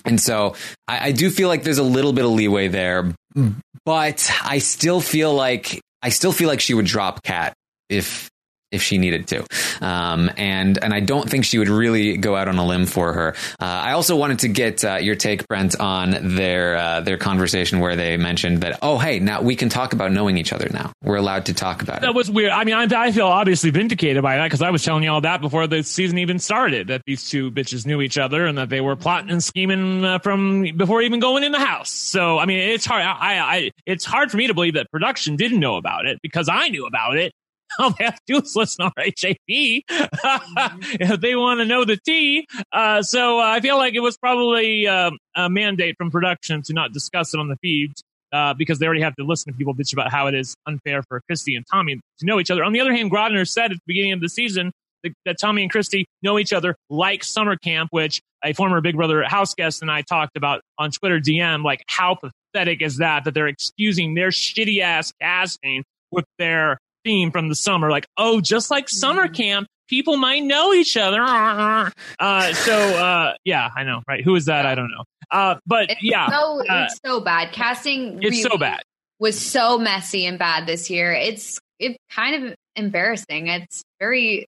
and 0.04 0.20
so 0.20 0.56
I, 0.88 1.08
I 1.08 1.12
do 1.12 1.30
feel 1.30 1.48
like 1.48 1.62
there's 1.62 1.78
a 1.78 1.84
little 1.84 2.12
bit 2.12 2.24
of 2.24 2.32
leeway 2.32 2.68
there, 2.68 3.14
Mm. 3.36 3.56
but 3.84 4.30
I 4.42 4.58
still 4.58 5.00
feel 5.00 5.34
like 5.34 5.80
I 6.02 6.10
still 6.10 6.32
feel 6.32 6.48
like 6.48 6.60
she 6.60 6.74
would 6.74 6.86
drop 6.86 7.22
Kat 7.22 7.54
if 7.88 8.30
if 8.72 8.82
she 8.82 8.98
needed 8.98 9.26
to. 9.28 9.46
Um, 9.80 10.30
and 10.36 10.82
and 10.82 10.92
I 10.92 11.00
don't 11.00 11.28
think 11.28 11.44
she 11.44 11.58
would 11.58 11.68
really 11.68 12.16
go 12.16 12.36
out 12.36 12.48
on 12.48 12.58
a 12.58 12.66
limb 12.66 12.86
for 12.86 13.12
her. 13.12 13.34
Uh, 13.60 13.64
I 13.64 13.92
also 13.92 14.16
wanted 14.16 14.40
to 14.40 14.48
get 14.48 14.84
uh, 14.84 14.96
your 14.96 15.14
take, 15.14 15.46
Brent, 15.46 15.78
on 15.78 16.36
their 16.36 16.76
uh, 16.76 17.00
their 17.00 17.18
conversation 17.18 17.80
where 17.80 17.96
they 17.96 18.16
mentioned 18.16 18.62
that 18.62 18.78
oh 18.82 18.98
hey 18.98 19.18
now 19.18 19.42
we 19.42 19.56
can 19.56 19.68
talk 19.68 19.92
about 19.92 20.12
knowing 20.12 20.38
each 20.38 20.52
other 20.52 20.68
now. 20.72 20.92
We're 21.02 21.16
allowed 21.16 21.46
to 21.46 21.54
talk 21.54 21.82
about 21.82 21.98
it. 21.98 22.02
That 22.02 22.14
was 22.14 22.30
weird. 22.30 22.50
I 22.50 22.64
mean, 22.64 22.74
I, 22.74 22.86
I 22.90 23.12
feel 23.12 23.26
obviously 23.26 23.70
vindicated 23.70 24.22
by 24.22 24.36
that 24.36 24.44
because 24.44 24.62
I 24.62 24.70
was 24.70 24.82
telling 24.82 25.02
you 25.04 25.10
all 25.10 25.20
that 25.20 25.40
before 25.40 25.66
the 25.66 25.82
season 25.82 26.18
even 26.18 26.38
started 26.38 26.88
that 26.88 27.02
these 27.06 27.28
two 27.28 27.50
bitches 27.50 27.86
knew 27.86 28.00
each 28.00 28.18
other 28.18 28.46
and 28.46 28.56
that 28.58 28.68
they 28.68 28.80
were 28.80 28.96
plotting 28.96 29.30
and 29.30 29.42
scheming 29.42 30.04
uh, 30.04 30.18
from 30.18 30.62
before 30.76 31.02
even 31.02 31.20
going 31.20 31.44
in 31.44 31.52
the 31.52 31.58
house. 31.58 31.90
So, 31.90 32.38
I 32.38 32.46
mean, 32.46 32.58
it's 32.58 32.86
hard. 32.86 33.02
I, 33.02 33.38
I, 33.38 33.70
it's 33.86 34.04
hard 34.04 34.30
for 34.30 34.36
me 34.36 34.46
to 34.46 34.54
believe 34.54 34.74
that 34.74 34.90
production 34.90 35.36
didn't 35.36 35.60
know 35.60 35.76
about 35.76 36.06
it 36.06 36.20
because 36.22 36.48
I 36.48 36.68
knew 36.68 36.86
about 36.86 37.16
it. 37.16 37.32
All 37.78 37.90
they 37.90 38.04
have 38.04 38.16
to 38.16 38.22
do 38.26 38.38
is 38.40 38.54
listen 38.56 38.86
to 38.86 38.92
RHAP 38.98 39.36
if 39.88 41.20
they 41.20 41.36
want 41.36 41.60
to 41.60 41.64
know 41.64 41.84
the 41.84 41.96
tea. 41.96 42.46
Uh, 42.72 43.02
so 43.02 43.38
uh, 43.38 43.42
I 43.42 43.60
feel 43.60 43.76
like 43.76 43.94
it 43.94 44.00
was 44.00 44.16
probably 44.16 44.86
um, 44.86 45.18
a 45.34 45.48
mandate 45.48 45.96
from 45.96 46.10
production 46.10 46.62
to 46.62 46.72
not 46.72 46.92
discuss 46.92 47.34
it 47.34 47.40
on 47.40 47.48
the 47.48 47.56
feeds 47.56 48.02
uh, 48.32 48.54
because 48.54 48.78
they 48.78 48.86
already 48.86 49.02
have 49.02 49.14
to 49.16 49.24
listen 49.24 49.52
to 49.52 49.56
people 49.56 49.74
bitch 49.74 49.92
about 49.92 50.10
how 50.10 50.26
it 50.26 50.34
is 50.34 50.54
unfair 50.66 51.02
for 51.02 51.20
Christie 51.28 51.54
and 51.54 51.64
Tommy 51.70 51.96
to 52.18 52.26
know 52.26 52.40
each 52.40 52.50
other. 52.50 52.64
On 52.64 52.72
the 52.72 52.80
other 52.80 52.94
hand, 52.94 53.10
Grodner 53.10 53.48
said 53.48 53.72
at 53.72 53.76
the 53.76 53.82
beginning 53.86 54.12
of 54.12 54.20
the 54.20 54.28
season 54.28 54.72
that, 55.02 55.12
that 55.24 55.36
Tommy 55.40 55.62
and 55.62 55.70
Christie 55.70 56.06
know 56.22 56.38
each 56.38 56.52
other 56.52 56.76
like 56.88 57.24
summer 57.24 57.56
camp, 57.56 57.88
which 57.92 58.20
a 58.44 58.52
former 58.52 58.80
Big 58.80 58.96
Brother 58.96 59.22
house 59.22 59.54
guest 59.54 59.82
and 59.82 59.90
I 59.90 60.02
talked 60.02 60.36
about 60.36 60.62
on 60.78 60.90
Twitter 60.90 61.20
DM. 61.20 61.64
Like, 61.64 61.82
how 61.86 62.16
pathetic 62.16 62.82
is 62.82 62.98
that? 62.98 63.24
That 63.24 63.34
they're 63.34 63.48
excusing 63.48 64.14
their 64.14 64.28
shitty 64.28 64.80
ass 64.80 65.12
casting 65.20 65.84
with 66.10 66.24
their 66.38 66.78
theme 67.04 67.30
from 67.30 67.48
the 67.48 67.54
summer. 67.54 67.90
Like, 67.90 68.06
oh, 68.16 68.40
just 68.40 68.70
like 68.70 68.88
summer 68.88 69.28
camp, 69.28 69.66
people 69.88 70.16
might 70.16 70.42
know 70.42 70.72
each 70.72 70.96
other. 70.96 71.22
Uh, 72.18 72.52
so, 72.52 72.72
uh, 72.74 73.34
yeah, 73.44 73.68
I 73.74 73.82
know, 73.84 74.00
right? 74.06 74.22
Who 74.24 74.36
is 74.36 74.44
that? 74.44 74.64
I 74.66 74.74
don't 74.76 74.88
know. 74.90 75.02
Uh, 75.30 75.56
but 75.66 75.90
It's 75.90 76.02
yeah, 76.02 76.28
so, 76.30 76.60
uh, 76.68 76.84
it's 76.84 76.98
so 77.04 77.20
bad. 77.20 77.52
Casting 77.52 78.20
it's 78.22 78.42
so 78.42 78.56
bad. 78.56 78.82
was 79.18 79.40
so 79.40 79.78
messy 79.78 80.24
and 80.26 80.38
bad 80.38 80.66
this 80.66 80.88
year. 80.90 81.12
It's 81.12 81.58
it's 81.80 81.96
kind 82.10 82.44
of 82.44 82.54
embarrassing. 82.76 83.48
It's 83.48 83.82
very 83.98 84.46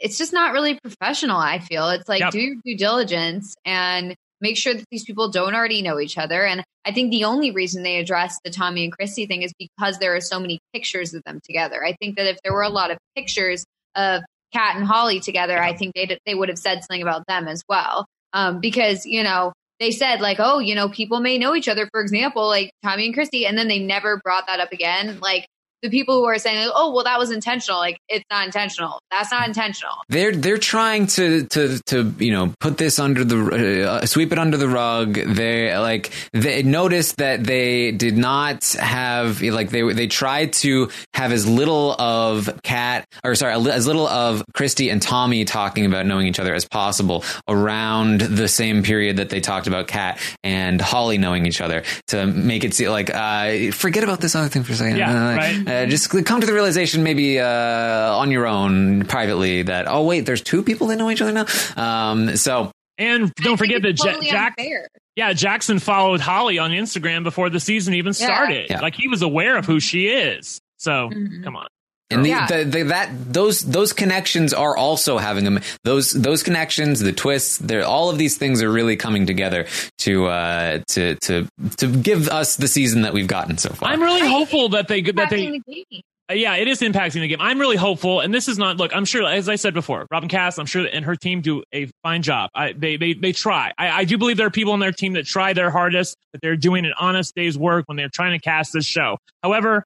it's 0.00 0.18
just 0.18 0.32
not 0.32 0.52
really 0.52 0.78
professional, 0.80 1.36
I 1.38 1.58
feel. 1.60 1.88
It's 1.90 2.08
like 2.08 2.20
Yep. 2.20 2.32
do 2.32 2.40
your 2.40 2.56
due 2.64 2.76
diligence 2.76 3.54
and 3.64 4.14
make 4.40 4.56
sure 4.56 4.74
that 4.74 4.84
these 4.90 5.04
people 5.04 5.30
don't 5.30 5.54
already 5.54 5.82
know 5.82 5.98
each 5.98 6.18
other. 6.18 6.44
And 6.44 6.62
I 6.84 6.92
think 6.92 7.10
the 7.10 7.24
only 7.24 7.50
reason 7.50 7.82
they 7.82 7.98
addressed 7.98 8.40
the 8.44 8.50
Tommy 8.50 8.84
and 8.84 8.92
Christie 8.92 9.26
thing 9.26 9.42
is 9.42 9.52
because 9.58 9.98
there 9.98 10.14
are 10.14 10.20
so 10.20 10.38
many 10.38 10.60
pictures 10.72 11.14
of 11.14 11.22
them 11.24 11.40
together. 11.44 11.84
I 11.84 11.94
think 11.94 12.16
that 12.16 12.26
if 12.26 12.38
there 12.42 12.52
were 12.52 12.62
a 12.62 12.68
lot 12.68 12.90
of 12.90 12.98
pictures 13.16 13.64
of 13.94 14.22
Kat 14.52 14.76
and 14.76 14.84
Holly 14.84 15.20
together, 15.20 15.60
I 15.60 15.74
think 15.74 15.94
they 15.94 16.18
they 16.24 16.34
would 16.34 16.48
have 16.48 16.58
said 16.58 16.80
something 16.82 17.02
about 17.02 17.26
them 17.26 17.48
as 17.48 17.62
well. 17.68 18.06
Um, 18.32 18.60
because 18.60 19.06
you 19.06 19.22
know 19.22 19.52
they 19.80 19.90
said 19.90 20.20
like, 20.20 20.38
oh, 20.40 20.58
you 20.58 20.74
know, 20.74 20.88
people 20.88 21.20
may 21.20 21.38
know 21.38 21.54
each 21.54 21.68
other. 21.68 21.88
For 21.92 22.00
example, 22.00 22.46
like 22.46 22.70
Tommy 22.82 23.06
and 23.06 23.14
Christie, 23.14 23.46
and 23.46 23.58
then 23.58 23.68
they 23.68 23.78
never 23.78 24.20
brought 24.22 24.46
that 24.46 24.60
up 24.60 24.72
again. 24.72 25.18
Like 25.20 25.46
the 25.82 25.90
people 25.90 26.16
who 26.16 26.24
are 26.24 26.38
saying, 26.38 26.70
oh, 26.74 26.92
well, 26.92 27.04
that 27.04 27.18
was 27.18 27.30
intentional. 27.30 27.78
Like 27.78 27.98
it's 28.08 28.24
not 28.30 28.46
intentional. 28.46 29.00
That's 29.10 29.30
not 29.30 29.46
intentional. 29.46 29.92
They're 30.08 30.32
they're 30.32 30.58
trying 30.58 31.06
to 31.08 31.46
to 31.46 31.78
to 31.86 32.14
you 32.18 32.32
know 32.32 32.52
put 32.60 32.78
this 32.78 32.98
under 32.98 33.24
the 33.24 33.90
uh, 33.90 34.06
sweep 34.06 34.32
it 34.32 34.38
under 34.38 34.56
the 34.56 34.68
rug. 34.68 35.14
They 35.14 35.76
like 35.78 36.12
they 36.32 36.62
noticed 36.62 37.18
that 37.18 37.44
they 37.44 37.92
did 37.92 38.16
not 38.16 38.64
have 38.78 39.42
like 39.42 39.70
they 39.70 39.92
they 39.92 40.06
tried 40.06 40.52
to 40.54 40.90
have 41.14 41.32
as 41.32 41.46
little 41.46 41.92
of 42.00 42.48
Kat 42.62 43.06
or 43.24 43.34
sorry 43.34 43.54
as 43.70 43.86
little 43.86 44.06
of 44.08 44.42
Christie 44.54 44.90
and 44.90 45.00
Tommy 45.00 45.44
talking 45.44 45.86
about 45.86 46.06
knowing 46.06 46.26
each 46.26 46.40
other 46.40 46.54
as 46.54 46.66
possible 46.66 47.24
around 47.48 48.20
the 48.20 48.48
same 48.48 48.82
period 48.82 49.16
that 49.16 49.30
they 49.30 49.40
talked 49.40 49.66
about 49.66 49.86
Kat 49.88 50.18
and 50.42 50.80
Holly 50.80 51.18
knowing 51.18 51.46
each 51.46 51.60
other 51.60 51.82
to 52.08 52.26
make 52.26 52.64
it 52.64 52.74
seem 52.74 52.90
like 52.90 53.10
uh, 53.14 53.70
forget 53.72 54.04
about 54.04 54.20
this 54.20 54.34
other 54.34 54.48
thing 54.48 54.62
for 54.62 54.72
a 54.72 54.76
second. 54.76 54.98
Yeah, 54.98 55.30
Uh, 55.32 55.36
right. 55.36 55.65
Uh, 55.66 55.86
just 55.86 56.08
come 56.24 56.40
to 56.40 56.46
the 56.46 56.52
realization 56.52 57.02
maybe 57.02 57.38
uh, 57.40 58.16
on 58.16 58.30
your 58.30 58.46
own 58.46 59.04
privately 59.06 59.62
that 59.62 59.86
oh 59.88 60.04
wait 60.04 60.20
there's 60.26 60.42
two 60.42 60.62
people 60.62 60.86
that 60.88 60.96
know 60.96 61.10
each 61.10 61.20
other 61.22 61.32
now 61.32 61.46
um, 61.76 62.36
so 62.36 62.70
And 62.98 63.32
don't 63.36 63.56
forget 63.58 63.82
that 63.82 63.88
It's 63.90 64.04
Ja- 64.04 64.12
totally 64.12 64.30
Jack, 64.30 64.54
unfair. 64.58 64.88
yeah, 65.16 65.32
Jackson 65.34 65.78
followed 65.78 66.20
Holly 66.20 66.58
on 66.58 66.70
Instagram 66.70 67.24
before 67.24 67.50
the 67.50 67.60
season 67.60 67.92
even 67.94 68.12
started. 68.14 68.70
Yeah. 68.70 68.80
Like 68.80 68.94
he 68.94 69.08
was 69.08 69.20
aware 69.22 69.56
of 69.58 69.66
who 69.66 69.80
she 69.80 70.08
is. 70.08 70.60
So 70.78 71.10
Mhm. 71.10 71.44
come 71.44 71.56
on. 71.56 71.66
And 72.10 72.24
the, 72.24 72.28
Yeah. 72.28 72.46
the, 72.46 72.64
the, 72.64 72.82
that 72.84 73.10
those 73.32 73.62
those 73.62 73.92
connections 73.92 74.54
are 74.54 74.76
also 74.76 75.18
having 75.18 75.44
them 75.44 75.58
those 75.82 76.12
those 76.12 76.42
connections 76.44 77.00
the 77.00 77.12
twists 77.12 77.58
they're 77.58 77.84
all 77.84 78.10
of 78.10 78.16
these 78.18 78.36
things 78.36 78.62
are 78.62 78.70
really 78.70 78.94
coming 78.96 79.26
together 79.26 79.66
to 79.98 80.26
uh 80.26 80.78
to 80.88 81.16
to 81.16 81.48
to 81.78 81.86
give 81.88 82.28
us 82.28 82.56
the 82.56 82.68
season 82.68 83.02
that 83.02 83.12
we've 83.12 83.26
gotten 83.26 83.58
so 83.58 83.70
far 83.70 83.88
I'm 83.88 84.00
really 84.00 84.22
Right. 84.22 84.30
hopeful 84.30 84.68
that 84.70 84.86
they 84.88 85.02
that 85.02 85.30
they 85.30 85.46
Impacting 85.46 85.62
the 85.66 85.84
game. 85.90 86.02
Uh, 86.28 86.34
yeah, 86.34 86.56
it 86.56 86.66
is 86.66 86.80
impacting 86.80 87.20
the 87.20 87.28
game. 87.28 87.40
I'm 87.40 87.60
really 87.60 87.76
hopeful, 87.76 88.18
and 88.18 88.34
this 88.34 88.48
is 88.48 88.58
not. 88.58 88.78
Look, 88.78 88.90
I'm 88.96 89.04
sure, 89.04 89.24
as 89.28 89.48
I 89.48 89.54
said 89.54 89.74
before, 89.74 90.08
Robyn 90.10 90.28
Kass, 90.28 90.58
I'm 90.58 90.66
sure, 90.66 90.82
that, 90.82 90.92
and 90.92 91.04
her 91.04 91.14
team 91.14 91.40
do 91.40 91.62
a 91.72 91.88
fine 92.02 92.22
job. 92.22 92.50
I, 92.52 92.72
they 92.72 92.96
they 92.96 93.12
they 93.14 93.30
try. 93.32 93.72
I, 93.78 93.90
I 94.00 94.04
do 94.04 94.18
believe 94.18 94.36
there 94.36 94.48
are 94.48 94.50
people 94.50 94.72
on 94.72 94.80
their 94.80 94.90
team 94.90 95.12
that 95.12 95.24
try 95.24 95.52
their 95.52 95.70
hardest, 95.70 96.16
that 96.32 96.40
they're 96.42 96.56
doing 96.56 96.84
an 96.84 96.94
honest 96.98 97.32
day's 97.36 97.56
work 97.56 97.84
when 97.86 97.96
they're 97.96 98.08
trying 98.12 98.32
to 98.36 98.42
cast 98.42 98.72
this 98.72 98.84
show. 98.84 99.18
However, 99.44 99.84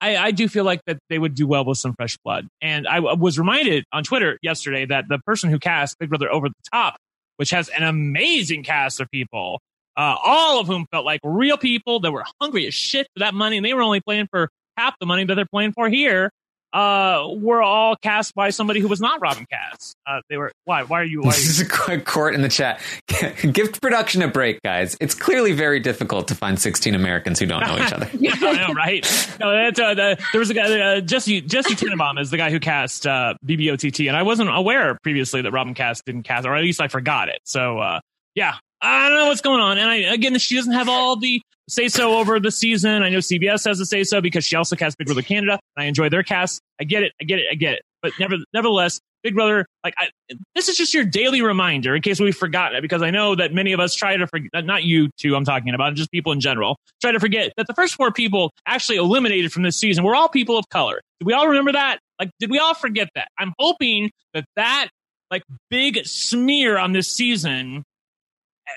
I, 0.00 0.16
I 0.16 0.30
do 0.30 0.48
feel 0.48 0.64
like 0.64 0.80
that 0.86 0.98
they 1.08 1.18
would 1.18 1.34
do 1.34 1.46
well 1.46 1.64
with 1.64 1.78
some 1.78 1.94
fresh 1.94 2.16
blood. 2.24 2.48
And 2.60 2.86
I 2.86 3.00
was 3.00 3.38
reminded 3.38 3.84
on 3.92 4.04
Twitter 4.04 4.38
yesterday 4.42 4.86
that 4.86 5.06
the 5.08 5.18
person 5.18 5.50
who 5.50 5.58
cast 5.58 5.98
Big 5.98 6.08
Brother 6.08 6.30
Over 6.30 6.48
the 6.48 6.54
Top, 6.72 6.96
which 7.36 7.50
has 7.50 7.68
an 7.68 7.82
amazing 7.82 8.62
cast 8.62 9.00
of 9.00 9.10
people, 9.10 9.60
uh, 9.96 10.16
all 10.24 10.60
of 10.60 10.66
whom 10.66 10.86
felt 10.92 11.04
like 11.04 11.20
real 11.24 11.56
people 11.56 12.00
that 12.00 12.12
were 12.12 12.24
hungry 12.40 12.66
as 12.66 12.74
shit 12.74 13.08
for 13.14 13.20
that 13.20 13.34
money, 13.34 13.56
and 13.56 13.66
they 13.66 13.74
were 13.74 13.82
only 13.82 14.00
playing 14.00 14.28
for 14.30 14.48
half 14.76 14.94
the 15.00 15.06
money 15.06 15.24
that 15.24 15.34
they're 15.34 15.46
playing 15.46 15.72
for 15.72 15.88
here. 15.88 16.30
Uh, 16.72 17.26
were 17.36 17.62
all 17.62 17.96
cast 17.96 18.34
by 18.34 18.50
somebody 18.50 18.80
who 18.80 18.88
was 18.88 19.00
not 19.00 19.20
Robyn 19.20 19.46
Kass. 19.50 19.94
Uh, 20.06 20.20
they 20.28 20.36
were 20.36 20.52
why? 20.64 20.82
Why 20.82 21.00
are 21.00 21.04
you? 21.04 21.20
Why 21.20 21.28
are 21.28 21.32
this 21.32 21.44
you 21.44 21.50
is 21.50 21.60
a 21.60 21.68
quick 21.68 22.04
court 22.04 22.34
in 22.34 22.42
the 22.42 22.48
chat 22.48 22.80
give 23.52 23.72
production 23.80 24.22
a 24.22 24.28
break 24.28 24.60
guys 24.62 24.96
it's 25.00 25.14
clearly 25.14 25.52
very 25.52 25.80
difficult 25.80 26.28
to 26.28 26.34
find 26.34 26.58
16 26.58 26.94
americans 26.94 27.38
who 27.38 27.46
don't 27.46 27.60
know 27.60 27.76
each 27.76 27.92
other 27.92 28.08
yeah, 28.18 28.34
I 28.34 28.66
know, 28.66 28.74
right? 28.74 29.04
No, 29.40 29.52
that's, 29.52 29.78
uh, 29.78 29.94
the, 29.94 30.18
there 30.32 30.38
was 30.38 30.50
a 30.50 30.54
guy, 30.54 30.80
uh, 30.80 31.00
Jesse 31.00 31.40
Jesse 31.40 31.74
Tenenbaum 31.74 32.20
is 32.20 32.30
the 32.30 32.36
guy 32.36 32.50
who 32.50 32.60
cast 32.60 33.06
uh, 33.06 33.34
BBOTT, 33.44 34.08
and 34.08 34.16
I 34.16 34.22
wasn't 34.22 34.50
aware 34.54 34.98
previously 35.02 35.42
that 35.42 35.52
Robyn 35.52 35.74
Kass 35.74 36.02
didn't 36.02 36.22
cast, 36.22 36.46
or 36.46 36.56
at 36.56 36.62
least 36.62 36.80
I 36.80 36.88
forgot 36.88 37.28
it. 37.28 37.40
So, 37.44 37.78
uh, 37.78 38.00
yeah, 38.34 38.54
I 38.80 39.08
don't 39.08 39.18
know 39.18 39.26
what's 39.26 39.40
going 39.40 39.60
on. 39.60 39.78
And 39.78 39.88
I, 39.88 39.96
again, 39.96 40.38
she 40.38 40.56
doesn't 40.56 40.72
have 40.72 40.88
all 40.88 41.16
the 41.16 41.42
say 41.68 41.88
so 41.88 42.18
over 42.18 42.40
the 42.40 42.50
season. 42.50 43.02
I 43.02 43.10
know 43.10 43.18
CBS 43.18 43.66
has 43.66 43.78
a 43.80 43.86
say 43.86 44.04
so 44.04 44.20
because 44.20 44.44
she 44.44 44.56
also 44.56 44.74
cast 44.76 44.98
Big 44.98 45.06
Brother 45.06 45.22
Canada, 45.22 45.60
I 45.76 45.84
enjoy 45.84 46.08
their 46.08 46.22
cast. 46.22 46.60
I 46.80 46.84
get 46.84 47.02
it, 47.02 47.12
I 47.20 47.24
get 47.24 47.38
it, 47.38 47.46
I 47.50 47.54
get 47.54 47.74
it. 47.74 47.82
But 48.02 48.12
never, 48.18 48.36
nevertheless, 48.54 49.00
Big 49.22 49.34
Brother, 49.34 49.66
like 49.82 49.94
I, 49.98 50.08
this 50.54 50.68
is 50.68 50.76
just 50.76 50.94
your 50.94 51.04
daily 51.04 51.42
reminder 51.42 51.94
in 51.94 52.02
case 52.02 52.20
we've 52.20 52.36
forgotten 52.36 52.78
it, 52.78 52.82
because 52.82 53.02
I 53.02 53.10
know 53.10 53.34
that 53.34 53.52
many 53.52 53.72
of 53.72 53.80
us 53.80 53.94
try 53.94 54.16
to 54.16 54.26
forget, 54.26 54.64
not 54.64 54.84
you 54.84 55.10
two, 55.18 55.34
I'm 55.34 55.44
talking 55.44 55.74
about, 55.74 55.94
just 55.94 56.10
people 56.10 56.32
in 56.32 56.40
general, 56.40 56.78
try 57.00 57.12
to 57.12 57.20
forget 57.20 57.52
that 57.56 57.66
the 57.66 57.74
first 57.74 57.94
four 57.94 58.12
people 58.12 58.52
actually 58.66 58.98
eliminated 58.98 59.52
from 59.52 59.64
this 59.64 59.76
season 59.76 60.04
were 60.04 60.14
all 60.14 60.28
people 60.28 60.56
of 60.56 60.68
color. 60.68 61.00
Did 61.18 61.26
we 61.26 61.32
all 61.32 61.48
remember 61.48 61.72
that? 61.72 61.98
Like, 62.20 62.30
did 62.38 62.50
we 62.50 62.58
all 62.58 62.74
forget 62.74 63.08
that? 63.14 63.28
I'm 63.38 63.52
hoping 63.58 64.10
that 64.34 64.44
that, 64.56 64.88
like, 65.30 65.42
big 65.68 66.06
smear 66.06 66.78
on 66.78 66.92
this 66.92 67.10
season, 67.10 67.84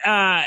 uh, 0.05 0.43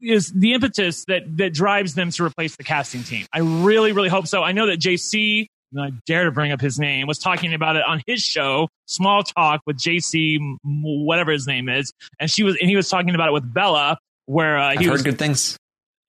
is 0.00 0.32
the 0.32 0.54
impetus 0.54 1.04
that 1.06 1.22
that 1.36 1.52
drives 1.52 1.94
them 1.94 2.10
to 2.12 2.24
replace 2.24 2.56
the 2.56 2.64
casting 2.64 3.02
team. 3.02 3.26
I 3.32 3.40
really, 3.40 3.92
really 3.92 4.08
hope 4.08 4.26
so. 4.26 4.42
I 4.42 4.52
know 4.52 4.66
that 4.66 4.80
JC, 4.80 5.46
I 5.78 5.90
dare 6.06 6.24
to 6.24 6.30
bring 6.30 6.52
up 6.52 6.60
his 6.60 6.78
name, 6.78 7.06
was 7.06 7.18
talking 7.18 7.54
about 7.54 7.76
it 7.76 7.82
on 7.86 8.02
his 8.06 8.22
show, 8.22 8.68
Small 8.86 9.22
Talk 9.22 9.60
with 9.66 9.78
JC, 9.78 10.38
whatever 10.62 11.32
his 11.32 11.46
name 11.46 11.68
is, 11.68 11.92
and 12.18 12.30
she 12.30 12.42
was, 12.42 12.56
and 12.60 12.68
he 12.68 12.76
was 12.76 12.88
talking 12.88 13.14
about 13.14 13.28
it 13.28 13.32
with 13.32 13.52
Bella, 13.52 13.98
where 14.26 14.58
uh, 14.58 14.76
he 14.76 14.84
heard 14.84 14.92
was, 14.92 15.02
good 15.02 15.18
things 15.18 15.58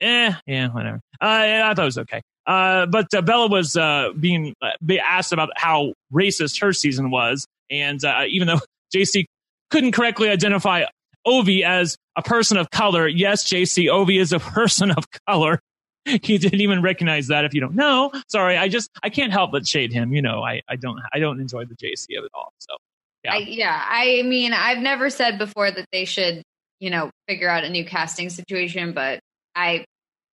eh, 0.01 0.33
yeah, 0.45 0.67
whatever. 0.69 1.01
Uh, 1.21 1.25
I 1.25 1.73
thought 1.73 1.83
it 1.83 1.85
was 1.85 1.97
okay. 1.99 2.21
Uh, 2.45 2.85
but 2.85 3.13
uh, 3.13 3.21
Bella 3.21 3.47
was 3.47 3.75
uh, 3.75 4.09
being 4.19 4.53
uh, 4.61 4.71
asked 5.03 5.33
about 5.33 5.49
how 5.55 5.93
racist 6.13 6.61
her 6.61 6.73
season 6.73 7.09
was, 7.09 7.47
and 7.71 8.03
uh, 8.03 8.23
even 8.27 8.47
though 8.47 8.59
JC 8.95 9.25
couldn't 9.71 9.93
correctly 9.93 10.29
identify 10.29 10.83
Ovi 11.25 11.63
as 11.63 11.97
a 12.15 12.21
person 12.21 12.57
of 12.57 12.69
color, 12.69 13.07
yes, 13.07 13.43
JC 13.43 13.85
Ovi 13.85 14.19
is 14.19 14.31
a 14.33 14.39
person 14.55 14.91
of 14.91 15.05
color. 15.27 15.59
He 16.05 16.37
didn't 16.37 16.61
even 16.61 16.81
recognize 16.83 17.27
that. 17.27 17.45
If 17.45 17.53
you 17.55 17.61
don't 17.61 17.75
know, 17.75 18.11
sorry, 18.27 18.57
I 18.57 18.67
just 18.67 18.89
I 19.01 19.09
can't 19.09 19.31
help 19.33 19.51
but 19.51 19.67
shade 19.67 19.91
him. 19.91 20.13
You 20.13 20.21
know, 20.21 20.43
I 20.43 20.61
I 20.69 20.75
don't 20.75 20.99
I 21.13 21.19
don't 21.19 21.39
enjoy 21.41 21.65
the 21.65 21.75
JC 21.75 22.17
of 22.19 22.25
it 22.25 22.31
all. 22.35 22.53
So 22.59 22.75
Yeah. 23.23 23.33
I, 23.33 23.37
yeah, 23.37 23.83
I 23.89 24.21
mean, 24.23 24.53
I've 24.53 24.77
never 24.77 25.09
said 25.09 25.39
before 25.39 25.71
that 25.71 25.87
they 25.91 26.05
should, 26.05 26.43
you 26.79 26.91
know, 26.91 27.09
figure 27.27 27.49
out 27.49 27.63
a 27.63 27.69
new 27.69 27.83
casting 27.85 28.29
situation, 28.29 28.93
but 28.93 29.19
I, 29.55 29.83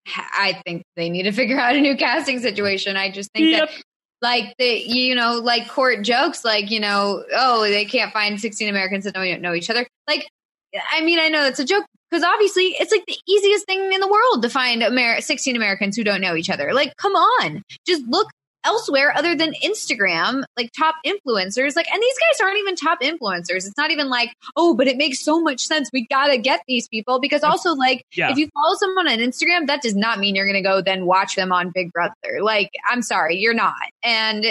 I 0.06 0.60
think 0.66 0.82
they 0.96 1.08
need 1.08 1.22
to 1.22 1.32
figure 1.40 1.58
out 1.58 1.74
a 1.74 1.80
new 1.80 1.96
casting 1.96 2.40
situation. 2.40 2.96
I 2.98 3.10
just 3.10 3.30
think 3.32 3.46
Yep. 3.46 3.70
that 3.70 3.82
like 4.20 4.54
the 4.58 4.66
you 4.66 5.14
know 5.16 5.38
like 5.42 5.68
court 5.68 6.02
jokes 6.04 6.44
like 6.44 6.70
you 6.70 6.78
know 6.78 7.24
oh 7.34 7.62
they 7.62 7.84
can't 7.84 8.12
find 8.12 8.40
16 8.40 8.68
americans 8.68 9.02
that 9.02 9.14
don't 9.14 9.40
know 9.42 9.52
each 9.52 9.68
other 9.68 9.84
like 10.06 10.28
i 10.92 11.00
mean 11.02 11.18
i 11.18 11.28
know 11.28 11.44
it's 11.46 11.58
a 11.58 11.64
joke 11.64 11.84
because 12.10 12.24
obviously 12.24 12.74
it's 12.78 12.92
like 12.92 13.04
the 13.06 13.16
easiest 13.26 13.64
thing 13.66 13.92
in 13.92 14.00
the 14.00 14.08
world 14.08 14.42
to 14.42 14.50
find 14.50 14.82
Amer- 14.82 15.20
16 15.20 15.56
americans 15.56 15.96
who 15.96 16.04
don't 16.04 16.20
know 16.20 16.36
each 16.36 16.50
other. 16.50 16.74
Like 16.74 16.94
come 16.96 17.14
on. 17.14 17.62
Just 17.86 18.02
look 18.06 18.28
elsewhere 18.64 19.12
other 19.16 19.34
than 19.34 19.54
instagram 19.64 20.44
like 20.56 20.70
top 20.78 20.94
influencers. 21.06 21.74
Like 21.74 21.90
and 21.90 22.00
these 22.02 22.14
guys 22.18 22.40
aren't 22.42 22.58
even 22.58 22.76
top 22.76 23.00
influencers. 23.00 23.66
It's 23.66 23.76
not 23.78 23.90
even 23.90 24.08
like 24.10 24.32
oh 24.56 24.74
but 24.74 24.86
it 24.88 24.96
makes 24.98 25.24
so 25.24 25.40
much 25.40 25.60
sense. 25.62 25.88
We 25.92 26.06
gotta 26.06 26.36
get 26.38 26.60
these 26.68 26.86
people. 26.88 27.18
Because 27.18 27.42
also 27.42 27.70
like 27.74 28.04
Yeah. 28.14 28.30
if 28.30 28.36
you 28.36 28.48
follow 28.54 28.76
someone 28.76 29.08
on 29.08 29.18
instagram 29.18 29.66
that 29.68 29.80
does 29.82 29.96
not 29.96 30.18
mean 30.18 30.34
you're 30.36 30.46
gonna 30.46 30.62
go 30.62 30.82
then 30.82 31.06
watch 31.06 31.34
them 31.34 31.50
on 31.50 31.70
big 31.74 31.92
brother. 31.92 32.40
Like 32.42 32.70
i'm 32.90 33.00
sorry 33.02 33.36
you're 33.38 33.54
not. 33.54 33.74
And 34.04 34.44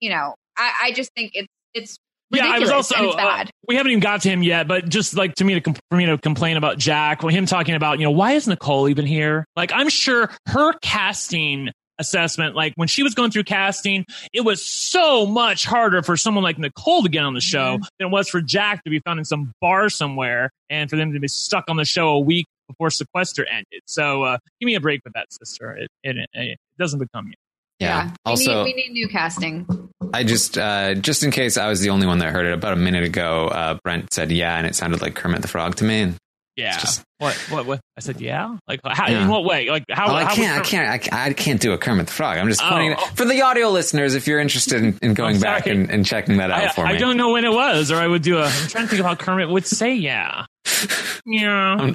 you 0.00 0.10
know 0.10 0.34
i, 0.56 0.72
I 0.84 0.92
just 0.92 1.10
think 1.16 1.32
it's 1.34 1.48
it's 1.74 1.98
Yeah, 2.30 2.46
I 2.46 2.58
was 2.58 2.70
also. 2.70 2.94
and 2.96 3.06
it's 3.06 3.14
uh, 3.14 3.18
bad 3.18 3.50
we 3.66 3.76
haven't 3.76 3.90
even 3.92 4.00
got 4.00 4.22
to 4.22 4.28
him 4.28 4.42
yet, 4.42 4.66
but 4.68 4.88
just 4.88 5.14
like 5.16 5.34
to 5.36 5.44
me 5.44 5.54
to 5.54 5.60
com- 5.60 5.74
for 5.90 5.96
me 5.96 6.06
to 6.06 6.16
complain 6.18 6.56
about 6.56 6.78
Jack, 6.78 7.22
him 7.22 7.46
talking 7.46 7.74
about 7.74 7.98
you 7.98 8.04
know 8.04 8.10
why 8.10 8.32
is 8.32 8.46
Nicole 8.48 8.88
even 8.88 9.06
here? 9.06 9.44
Like 9.56 9.72
I'm 9.72 9.88
sure 9.88 10.30
her 10.46 10.72
casting 10.80 11.70
assessment, 12.00 12.54
like 12.54 12.72
when 12.76 12.86
she 12.86 13.02
was 13.02 13.14
going 13.14 13.30
through 13.30 13.42
casting, 13.44 14.04
it 14.32 14.42
was 14.42 14.64
so 14.64 15.26
much 15.26 15.64
harder 15.64 16.02
for 16.02 16.16
someone 16.16 16.44
like 16.44 16.56
Nicole 16.58 17.02
to 17.02 17.08
get 17.08 17.24
on 17.24 17.34
the 17.34 17.40
show 17.40 17.74
Mm-hmm. 17.76 17.82
than 17.98 18.08
it 18.08 18.10
was 18.12 18.28
for 18.28 18.40
Jack 18.40 18.84
to 18.84 18.90
be 18.90 19.00
found 19.00 19.18
in 19.18 19.24
some 19.24 19.52
bar 19.60 19.88
somewhere 19.90 20.50
and 20.70 20.88
for 20.88 20.96
them 20.96 21.12
to 21.12 21.18
be 21.20 21.26
stuck 21.28 21.64
on 21.68 21.76
the 21.76 21.84
show 21.84 22.10
a 22.10 22.20
week 22.20 22.46
before 22.68 22.90
sequester 22.90 23.44
ended. 23.50 23.82
So 23.86 24.22
uh, 24.22 24.38
give 24.60 24.66
me 24.66 24.76
a 24.76 24.80
break 24.80 25.00
with 25.04 25.14
that, 25.14 25.26
sister. 25.32 25.72
It 25.76 25.88
it, 26.04 26.28
it 26.34 26.58
doesn't 26.78 27.00
become 27.00 27.26
you. 27.26 27.34
Yeah. 27.80 28.10
we 28.10 28.12
Also, 28.26 28.64
need 28.64 28.74
we 28.74 28.74
need 28.74 28.92
new 28.92 29.08
casting 29.08 29.66
I 30.12 30.24
just 30.24 30.56
uh, 30.58 30.94
just 30.94 31.22
in 31.22 31.30
case 31.30 31.56
I 31.56 31.68
was 31.68 31.80
the 31.80 31.90
only 31.90 32.06
one 32.06 32.18
that 32.18 32.32
heard 32.32 32.46
it 32.46 32.52
about 32.52 32.72
a 32.72 32.76
minute 32.76 33.04
ago, 33.04 33.46
uh, 33.48 33.78
Brent 33.84 34.12
said 34.12 34.30
yeah, 34.30 34.56
and 34.56 34.66
it 34.66 34.74
sounded 34.74 35.00
like 35.02 35.14
Kermit 35.14 35.42
the 35.42 35.48
Frog 35.48 35.76
to 35.76 35.84
me. 35.84 36.00
And 36.02 36.16
Yeah. 36.56 36.78
just- 36.78 37.02
what? 37.18 37.34
What? 37.50 37.66
What? 37.66 37.80
I 37.96 38.00
said 38.00 38.20
yeah. 38.20 38.56
Like 38.68 38.80
how? 38.84 39.08
Yeah. 39.08 39.22
In 39.22 39.28
what 39.28 39.44
way? 39.44 39.68
Like 39.68 39.84
how? 39.90 40.06
well, 40.06 40.16
I 40.16 40.24
how 40.24 40.34
can't, 40.34 40.60
I 40.60 40.62
can't, 40.64 40.88
I 40.88 40.98
can't, 40.98 41.14
I 41.14 41.32
can't 41.32 41.60
do 41.60 41.72
a 41.72 41.78
Kermit 41.78 42.06
the 42.06 42.12
Frog. 42.12 42.38
I'm 42.38 42.46
just 42.48 42.62
Oh, 42.62 42.68
pointing 42.68 42.94
oh. 42.96 43.06
for 43.14 43.24
the 43.24 43.42
audio 43.42 43.70
listeners. 43.70 44.14
If 44.14 44.26
you're 44.28 44.38
interested 44.40 44.82
in, 44.84 44.96
in 45.02 45.14
going 45.14 45.40
back 45.40 45.66
and, 45.66 45.90
and 45.90 46.06
checking 46.06 46.36
that 46.36 46.50
out 46.52 46.62
I, 46.62 46.68
for 46.68 46.84
me, 46.84 46.92
I 46.92 46.96
don't 46.96 47.16
know 47.16 47.32
when 47.32 47.44
it 47.44 47.52
was, 47.52 47.90
or 47.90 47.96
I 47.96 48.06
would 48.06 48.22
do 48.22 48.38
a. 48.38 48.44
I'm 48.44 48.68
trying 48.68 48.84
to 48.84 48.88
think 48.88 49.00
of 49.00 49.06
how 49.06 49.14
Kermit 49.16 49.48
would 49.48 49.66
say 49.66 49.94
yeah. 49.94 50.44
Yeah. 51.26 51.92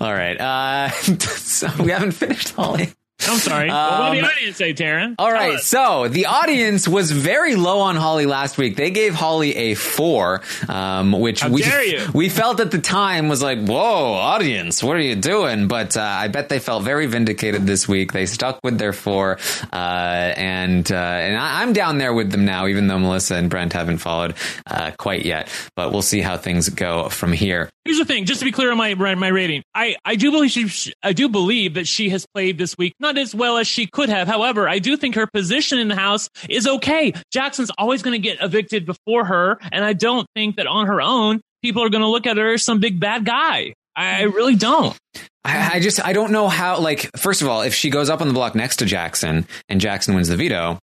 All 0.00 0.12
right, 0.12 0.40
uh, 0.40 0.88
so 1.20 1.68
we 1.82 1.90
haven't 1.90 2.12
finished, 2.12 2.50
Holly. 2.52 2.90
I'm 3.28 3.38
sorry. 3.38 3.68
what 3.70 4.12
did 4.12 4.22
the 4.22 4.26
Um, 4.26 4.32
audience 4.36 4.56
say, 4.56 4.74
Taryn? 4.74 5.14
All 5.18 5.32
right, 5.32 5.58
so 5.60 6.08
the 6.08 6.26
audience 6.26 6.86
was 6.88 7.10
very 7.10 7.54
low 7.56 7.80
on 7.80 7.96
Holly 7.96 8.26
last 8.26 8.58
week. 8.58 8.76
They 8.76 8.90
gave 8.90 9.14
Holly 9.14 9.54
a 9.56 9.74
four, 9.74 10.42
um, 10.68 11.12
which 11.12 11.40
How 11.40 11.48
we 11.48 11.62
dare 11.62 11.84
you. 11.84 12.00
we 12.14 12.28
felt 12.28 12.60
at 12.60 12.70
the 12.70 12.80
time 12.80 13.28
was 13.28 13.42
like, 13.42 13.58
"Whoa, 13.64 14.12
audience, 14.14 14.82
what 14.82 14.96
are 14.96 15.00
you 15.00 15.16
doing?" 15.16 15.68
But 15.68 15.96
uh, 15.96 16.02
I 16.02 16.28
bet 16.28 16.48
they 16.48 16.58
felt 16.58 16.82
very 16.84 17.06
vindicated 17.06 17.66
this 17.66 17.88
week. 17.88 18.12
They 18.12 18.26
stuck 18.26 18.60
with 18.62 18.78
their 18.78 18.92
four, 18.92 19.38
uh, 19.72 19.76
and 19.76 20.90
uh, 20.90 20.94
and 20.94 21.36
I, 21.36 21.62
I'm 21.62 21.72
down 21.72 21.98
there 21.98 22.12
with 22.14 22.30
them 22.30 22.44
now, 22.44 22.66
even 22.66 22.86
though 22.86 22.98
Melissa 22.98 23.36
and 23.36 23.50
Brent 23.50 23.72
haven't 23.72 23.98
followed 23.98 24.34
uh, 24.66 24.92
quite 24.98 25.24
yet. 25.24 25.48
But 25.76 25.92
we'll 25.92 26.02
see 26.02 26.20
how 26.20 26.36
things 26.36 26.68
go 26.68 27.08
from 27.08 27.32
here. 27.32 27.70
Here's 27.84 27.98
the 27.98 28.04
thing, 28.04 28.24
just 28.24 28.40
to 28.40 28.44
be 28.46 28.52
clear 28.52 28.70
on 28.70 28.78
my 28.78 28.94
my 28.94 29.28
rating, 29.28 29.62
I, 29.74 29.96
I 30.04 30.16
do 30.16 30.30
believe 30.30 30.50
she 30.50 30.92
I 31.02 31.12
do 31.12 31.28
believe 31.28 31.74
that 31.74 31.86
she 31.86 32.08
has 32.10 32.26
played 32.34 32.56
this 32.58 32.76
week 32.78 32.94
not 32.98 33.13
as 33.18 33.34
well 33.34 33.56
as 33.58 33.66
she 33.66 33.86
could 33.86 34.08
have. 34.08 34.28
However, 34.28 34.68
I 34.68 34.78
do 34.78 34.96
think 34.96 35.14
her 35.14 35.26
position 35.26 35.78
in 35.78 35.88
the 35.88 35.96
house 35.96 36.28
is 36.48 36.66
okay. 36.66 37.12
Jackson's 37.32 37.70
always 37.78 38.02
going 38.02 38.20
to 38.20 38.28
get 38.28 38.42
evicted 38.42 38.86
before 38.86 39.24
her, 39.24 39.58
and 39.72 39.84
I 39.84 39.92
don't 39.92 40.26
think 40.34 40.56
that 40.56 40.66
on 40.66 40.86
her 40.86 41.00
own 41.00 41.40
people 41.62 41.82
are 41.82 41.88
going 41.88 42.02
to 42.02 42.08
look 42.08 42.26
at 42.26 42.36
her 42.36 42.54
as 42.54 42.64
some 42.64 42.80
big 42.80 43.00
bad 43.00 43.24
guy. 43.24 43.74
I, 43.96 44.22
really 44.22 44.56
don't. 44.56 44.96
I, 45.44 45.74
I 45.74 45.80
just 45.80 46.04
I 46.04 46.12
don't 46.12 46.32
know 46.32 46.48
how. 46.48 46.80
Like, 46.80 47.10
first 47.16 47.42
of 47.42 47.48
all, 47.48 47.62
if 47.62 47.74
she 47.74 47.90
goes 47.90 48.10
up 48.10 48.20
on 48.20 48.28
the 48.28 48.34
block 48.34 48.54
next 48.54 48.76
to 48.76 48.86
Jackson 48.86 49.46
and 49.68 49.80
Jackson 49.80 50.14
wins 50.14 50.28
the 50.28 50.36
veto, 50.36 50.78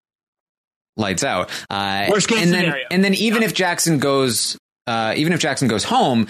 lights 0.96 1.22
out. 1.24 1.50
Uh, 1.70 2.06
Worst 2.10 2.28
case 2.28 2.42
and 2.42 2.52
then 2.52 2.64
scenario. 2.64 2.86
and 2.90 3.04
then 3.04 3.14
even 3.14 3.42
if 3.42 3.54
Jackson 3.54 3.98
goes, 3.98 4.58
uh, 4.86 5.14
even 5.16 5.32
if 5.32 5.40
Jackson 5.40 5.68
goes 5.68 5.84
home. 5.84 6.26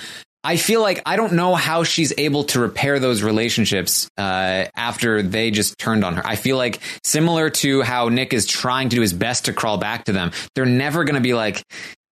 I 0.47 0.59
feel 0.59 0.81
like 0.81 1.03
I 1.05 1.17
don't 1.17 1.33
know 1.33 1.57
how 1.57 1.83
she's 1.83 2.13
able 2.17 2.45
to 2.45 2.61
repair 2.61 3.01
those 3.01 3.21
relationships 3.21 4.09
uh, 4.17 4.67
after 4.77 5.21
they 5.21 5.51
just 5.51 5.77
turned 5.77 6.05
on 6.05 6.15
her. 6.15 6.25
I 6.25 6.37
feel 6.37 6.57
like 6.57 6.79
similar 7.03 7.51
to 7.51 7.83
how 7.83 8.11
Nick 8.11 8.33
is 8.33 8.47
trying 8.47 8.89
to 8.91 8.95
do 8.97 9.03
his 9.03 9.13
best 9.13 9.47
to 9.47 9.53
crawl 9.53 9.77
back 9.77 10.05
to 10.05 10.13
them, 10.13 10.31
they're 10.55 10.65
never 10.65 11.03
going 11.03 11.17
to 11.17 11.21
be 11.21 11.35
like, 11.35 11.65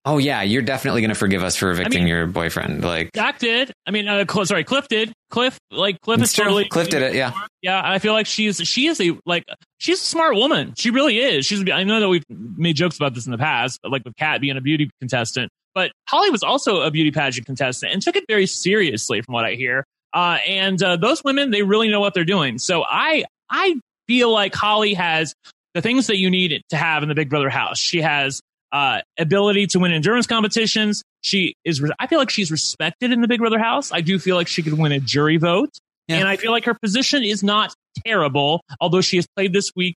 "Oh 0.05 0.19
yeah, 0.19 0.43
you're 0.43 0.63
definitely 0.63 1.01
going 1.03 1.11
to 1.11 1.15
forgive 1.15 1.45
us 1.45 1.55
for 1.55 1.71
evicting 1.71 2.01
mean- 2.01 2.09
your 2.09 2.27
boyfriend." 2.27 2.83
Like, 2.83 3.13
Jack 3.15 3.39
did. 3.39 3.73
I 3.87 3.93
mean, 3.93 4.09
uh, 4.09 4.25
Cl- 4.29 4.47
sorry, 4.47 4.65
Cliff 4.65 4.89
did. 4.89 5.13
Cliff, 5.31 5.57
like 5.71 6.01
Cliff 6.01 6.21
is 6.21 6.33
true. 6.33 6.43
totally 6.43 6.65
Cliff 6.69 6.89
did 6.89 7.03
it, 7.03 7.15
yeah. 7.15 7.33
yeah. 7.63 7.81
I 7.85 8.01
feel 8.01 8.15
like 8.15 8.27
she's 8.27 8.57
she 8.57 8.89
is 8.89 9.01
a 9.01 9.17
like 9.25 9.45
she's 9.79 10.01
a 10.01 10.05
smart 10.05 10.35
woman. 10.35 10.75
She 10.77 10.91
really 10.91 11.21
is. 11.21 11.47
She's. 11.47 11.63
I 11.71 11.85
know 11.85 12.01
that 12.01 12.09
we've 12.09 12.25
made 12.29 12.75
jokes 12.75 12.97
about 12.97 13.15
this 13.15 13.27
in 13.27 13.33
the 13.33 13.39
past, 13.39 13.79
but 13.81 13.93
like 13.93 14.03
with 14.05 14.17
Kat 14.17 14.41
being 14.41 14.57
a 14.57 14.61
beauty 14.61 14.91
contestant, 15.01 15.53
but 15.75 15.93
Holly 16.09 16.31
was 16.31 16.43
also 16.43 16.83
a 16.83 16.91
beauty 16.91 17.11
pageant 17.11 17.47
contestant 17.47 17.93
and 17.93 18.01
took 18.03 18.17
it 18.17 18.25
very 18.29 18.47
seriously, 18.47 19.21
from 19.23 19.35
what 19.35 19.45
I 19.45 19.55
hear. 19.55 19.85
Uh, 20.13 20.39
and 20.47 20.81
uh, 20.83 20.97
those 20.97 21.23
women, 21.25 21.51
they 21.51 21.63
really 21.63 21.89
know 21.89 22.01
what 22.01 22.15
they're 22.15 22.25
doing. 22.25 22.59
So 22.59 22.85
I 22.85 23.25
I 23.51 23.77
feel 24.07 24.31
like 24.33 24.55
Holly 24.55 24.95
has 24.95 25.35
the 25.75 25.83
things 25.83 26.07
that 26.07 26.19
you 26.19 26.31
need 26.31 26.63
to 26.71 26.77
have 26.77 27.03
in 27.03 27.09
the 27.09 27.15
Big 27.15 27.29
Brother 27.31 27.51
house. 27.51 27.79
She 27.79 28.01
has 28.01 28.41
uh, 28.71 29.01
ability 29.19 29.67
to 29.69 29.79
win 29.81 29.93
endurance 29.93 30.27
competitions. 30.27 31.03
She 31.23 31.55
is. 31.65 31.83
I 31.99 32.07
feel 32.07 32.19
like 32.19 32.31
she's 32.31 32.51
respected 32.51 33.13
in 33.13 33.21
the 33.21 33.29
Big 33.29 33.41
Brother 33.41 33.59
house. 33.59 33.91
I 33.93 34.01
do 34.01 34.19
feel 34.19 34.37
like 34.37 34.47
she 34.49 34.63
could 34.63 34.79
win 34.79 34.93
a 34.93 35.01
jury 35.01 35.37
vote, 35.37 35.71
Yeah. 36.09 36.17
and 36.19 36.29
I 36.29 36.37
feel 36.37 36.53
like 36.53 36.65
her 36.67 36.75
position 36.75 37.25
is 37.25 37.43
not 37.43 37.75
terrible. 38.07 38.61
Although 38.81 39.01
she 39.01 39.17
has 39.17 39.27
played 39.37 39.53
this 39.53 39.71
week, 39.75 39.97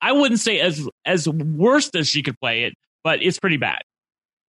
I 0.00 0.12
wouldn't 0.12 0.40
say 0.40 0.60
as 0.60 0.86
as 1.04 1.28
worst 1.28 1.96
as 1.96 2.06
she 2.08 2.22
could 2.22 2.38
play 2.40 2.64
it, 2.64 2.74
but 3.02 3.22
it's 3.22 3.38
pretty 3.40 3.56
bad. 3.56 3.82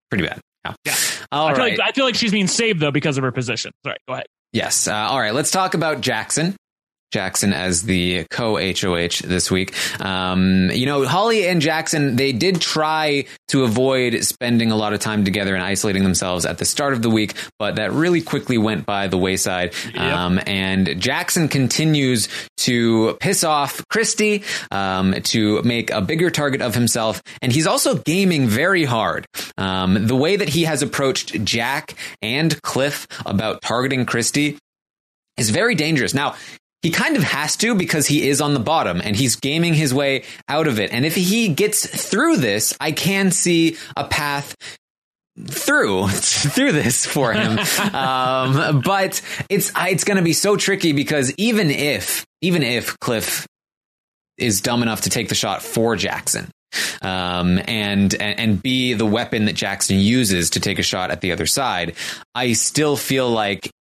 Pretty 0.09 0.25
bad. 0.25 0.39
Yeah. 0.65 0.73
Yeah. 0.85 0.95
All 1.31 1.47
I 1.47 1.53
feel 1.53 1.63
right. 1.63 1.77
like 1.79 1.89
I 1.89 1.91
feel 1.91 2.05
like 2.05 2.15
she's 2.15 2.31
being 2.31 2.47
saved 2.47 2.79
though 2.79 2.91
because 2.91 3.17
of 3.17 3.23
her 3.23 3.31
position. 3.31 3.71
Sorry, 3.85 3.97
go 4.07 4.13
ahead. 4.13 4.25
Yes. 4.53 4.87
Uh, 4.87 4.93
all 4.95 5.19
right. 5.19 5.33
Let's 5.33 5.51
talk 5.51 5.73
about 5.73 6.01
Jackson. 6.01 6.55
Jackson 7.11 7.53
as 7.53 7.83
the 7.83 8.25
co 8.29 8.55
HOH 8.55 9.21
this 9.23 9.49
week. 9.49 9.73
Um, 10.03 10.69
you 10.71 10.85
know, 10.85 11.05
Holly 11.05 11.47
and 11.47 11.61
Jackson, 11.61 12.15
they 12.15 12.31
did 12.31 12.61
try 12.61 13.25
to 13.49 13.63
avoid 13.63 14.23
spending 14.23 14.71
a 14.71 14.75
lot 14.75 14.93
of 14.93 14.99
time 14.99 15.23
together 15.23 15.55
and 15.55 15.63
isolating 15.63 16.03
themselves 16.03 16.45
at 16.45 16.57
the 16.57 16.65
start 16.65 16.93
of 16.93 17.01
the 17.01 17.09
week, 17.09 17.33
but 17.59 17.75
that 17.75 17.93
really 17.93 18.21
quickly 18.21 18.57
went 18.57 18.85
by 18.85 19.07
the 19.07 19.17
wayside. 19.17 19.73
Um, 19.95 20.39
and 20.45 20.99
Jackson 20.99 21.47
continues 21.47 22.27
to 22.57 23.15
piss 23.19 23.43
off 23.43 23.83
Christie, 23.89 24.43
um, 24.71 25.13
to 25.13 25.61
make 25.63 25.91
a 25.91 26.01
bigger 26.01 26.29
target 26.29 26.61
of 26.61 26.75
himself. 26.75 27.21
And 27.41 27.51
he's 27.51 27.67
also 27.67 27.95
gaming 27.95 28.47
very 28.47 28.83
hard. 28.83 29.25
Um, 29.57 30.07
the 30.07 30.15
way 30.15 30.35
that 30.35 30.49
he 30.49 30.63
has 30.63 30.81
approached 30.81 31.43
Jack 31.43 31.95
and 32.21 32.61
Cliff 32.61 33.07
about 33.25 33.61
targeting 33.61 34.05
Christie 34.05 34.57
is 35.37 35.49
very 35.49 35.75
dangerous. 35.75 36.13
Now, 36.13 36.35
he 36.85 36.91
kind 36.91 37.17
of 37.17 37.23
has 37.23 37.57
to 37.57 37.73
because 37.73 38.05
he 38.05 38.29
is 38.29 38.41
on 38.41 38.53
the 38.53 38.59
bottom 38.59 39.01
and 39.03 39.15
he's 39.15 39.37
gaming 39.37 39.73
his 39.73 39.91
way 39.91 40.21
out 40.47 40.67
of 40.67 40.79
it. 40.79 40.93
And 40.93 41.03
if 41.03 41.15
he 41.15 41.47
gets 41.47 41.87
through 41.87 42.37
this, 42.37 42.77
I 42.79 42.91
can 42.91 43.31
see 43.31 43.77
a 43.97 44.03
path 44.03 44.55
through 45.47 46.07
through 46.09 46.73
this 46.73 47.03
for 47.03 47.33
him. 47.33 47.57
um, 47.95 48.81
but 48.81 49.19
it's 49.49 49.71
it's 49.79 50.03
going 50.03 50.17
to 50.17 50.23
be 50.23 50.33
so 50.33 50.57
tricky 50.57 50.91
because 50.91 51.33
even 51.39 51.71
if 51.71 52.23
even 52.41 52.61
if 52.61 52.99
Cliff 52.99 53.47
is 54.37 54.61
dumb 54.61 54.83
enough 54.83 55.01
to 55.01 55.09
take 55.09 55.27
the 55.29 55.33
shot 55.33 55.63
for 55.63 55.95
Jackson. 55.95 56.51
Um, 57.01 57.57
and, 57.67 58.13
and 58.13 58.39
and 58.39 58.61
be 58.61 58.93
the 58.93 59.05
weapon 59.07 59.45
that 59.45 59.55
Jackson 59.55 59.97
uses 59.97 60.51
to 60.51 60.59
take 60.59 60.77
a 60.77 60.83
shot 60.83 61.09
at 61.09 61.21
the 61.21 61.31
other 61.31 61.47
side. 61.47 61.95
I 62.35 62.53
still 62.53 62.95
feel 62.95 63.29
like 63.29 63.71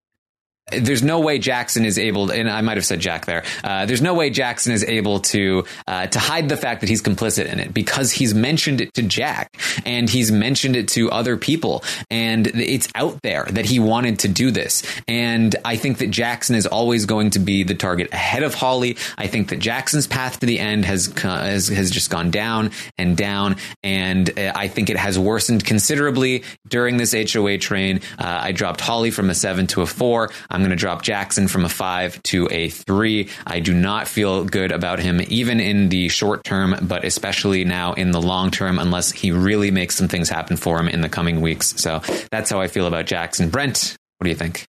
there's 0.72 1.02
no 1.02 1.20
way 1.20 1.38
Jackson 1.38 1.84
is 1.84 1.98
able, 1.98 2.30
and 2.30 2.48
I 2.48 2.62
might 2.62 2.78
have 2.78 2.86
said 2.86 2.98
Jack 3.00 3.26
there. 3.26 3.44
Uh, 3.62 3.84
there's 3.84 4.00
no 4.00 4.14
way 4.14 4.30
Jackson 4.30 4.72
is 4.72 4.82
able 4.82 5.20
to 5.20 5.64
uh, 5.86 6.06
to 6.06 6.18
hide 6.18 6.48
the 6.48 6.56
fact 6.56 6.80
that 6.80 6.88
he's 6.88 7.02
complicit 7.02 7.52
in 7.52 7.60
it 7.60 7.74
because 7.74 8.12
he's 8.12 8.34
mentioned 8.34 8.80
it 8.80 8.94
to 8.94 9.02
Jack 9.02 9.54
and 9.84 10.08
he's 10.08 10.32
mentioned 10.32 10.74
it 10.74 10.88
to 10.88 11.10
other 11.10 11.36
people, 11.36 11.84
and 12.10 12.46
it's 12.46 12.88
out 12.94 13.20
there 13.22 13.44
that 13.50 13.66
he 13.66 13.78
wanted 13.78 14.20
to 14.20 14.28
do 14.28 14.50
this. 14.50 14.82
And 15.06 15.54
I 15.66 15.76
think 15.76 15.98
that 15.98 16.10
Jackson 16.10 16.56
is 16.56 16.66
always 16.66 17.04
going 17.04 17.30
to 17.30 17.38
be 17.38 17.62
the 17.62 17.74
target 17.74 18.12
ahead 18.12 18.42
of 18.42 18.54
Holly. 18.54 18.96
I 19.18 19.26
think 19.26 19.50
that 19.50 19.58
Jackson's 19.58 20.06
path 20.06 20.40
to 20.40 20.46
the 20.46 20.58
end 20.58 20.86
has 20.86 21.08
co- 21.08 21.28
has, 21.28 21.68
has 21.68 21.90
just 21.90 22.08
gone 22.08 22.30
down 22.30 22.70
and 22.96 23.18
down, 23.18 23.56
and 23.82 24.36
uh, 24.38 24.52
I 24.54 24.68
think 24.68 24.88
it 24.88 24.96
has 24.96 25.18
worsened 25.18 25.66
considerably 25.66 26.42
during 26.66 26.96
this 26.96 27.12
HOA 27.12 27.58
train. 27.58 28.00
Uh, 28.18 28.40
I 28.44 28.52
dropped 28.52 28.80
Holly 28.80 29.10
from 29.10 29.28
a 29.28 29.34
seven 29.34 29.66
to 29.68 29.82
a 29.82 29.86
four. 29.86 30.30
I'm 30.54 30.60
going 30.60 30.70
to 30.70 30.76
drop 30.76 31.02
Jackson 31.02 31.48
from 31.48 31.64
a 31.64 31.68
five 31.68 32.22
to 32.24 32.48
a 32.48 32.68
three. 32.68 33.28
I 33.44 33.58
do 33.58 33.74
not 33.74 34.06
feel 34.06 34.44
good 34.44 34.70
about 34.70 35.00
him, 35.00 35.20
even 35.26 35.58
in 35.58 35.88
the 35.88 36.08
short 36.08 36.44
term, 36.44 36.76
but 36.80 37.04
especially 37.04 37.64
now 37.64 37.94
in 37.94 38.12
the 38.12 38.22
long 38.22 38.52
term, 38.52 38.78
unless 38.78 39.10
he 39.10 39.32
really 39.32 39.72
makes 39.72 39.96
some 39.96 40.06
things 40.06 40.28
happen 40.28 40.56
for 40.56 40.78
him 40.78 40.88
in 40.88 41.00
the 41.00 41.08
coming 41.08 41.40
weeks. 41.40 41.74
So 41.82 42.02
that's 42.30 42.50
how 42.50 42.60
I 42.60 42.68
feel 42.68 42.86
about 42.86 43.06
Jackson. 43.06 43.50
Brent, 43.50 43.96
what 44.18 44.26
do 44.26 44.30
you 44.30 44.36
think? 44.36 44.64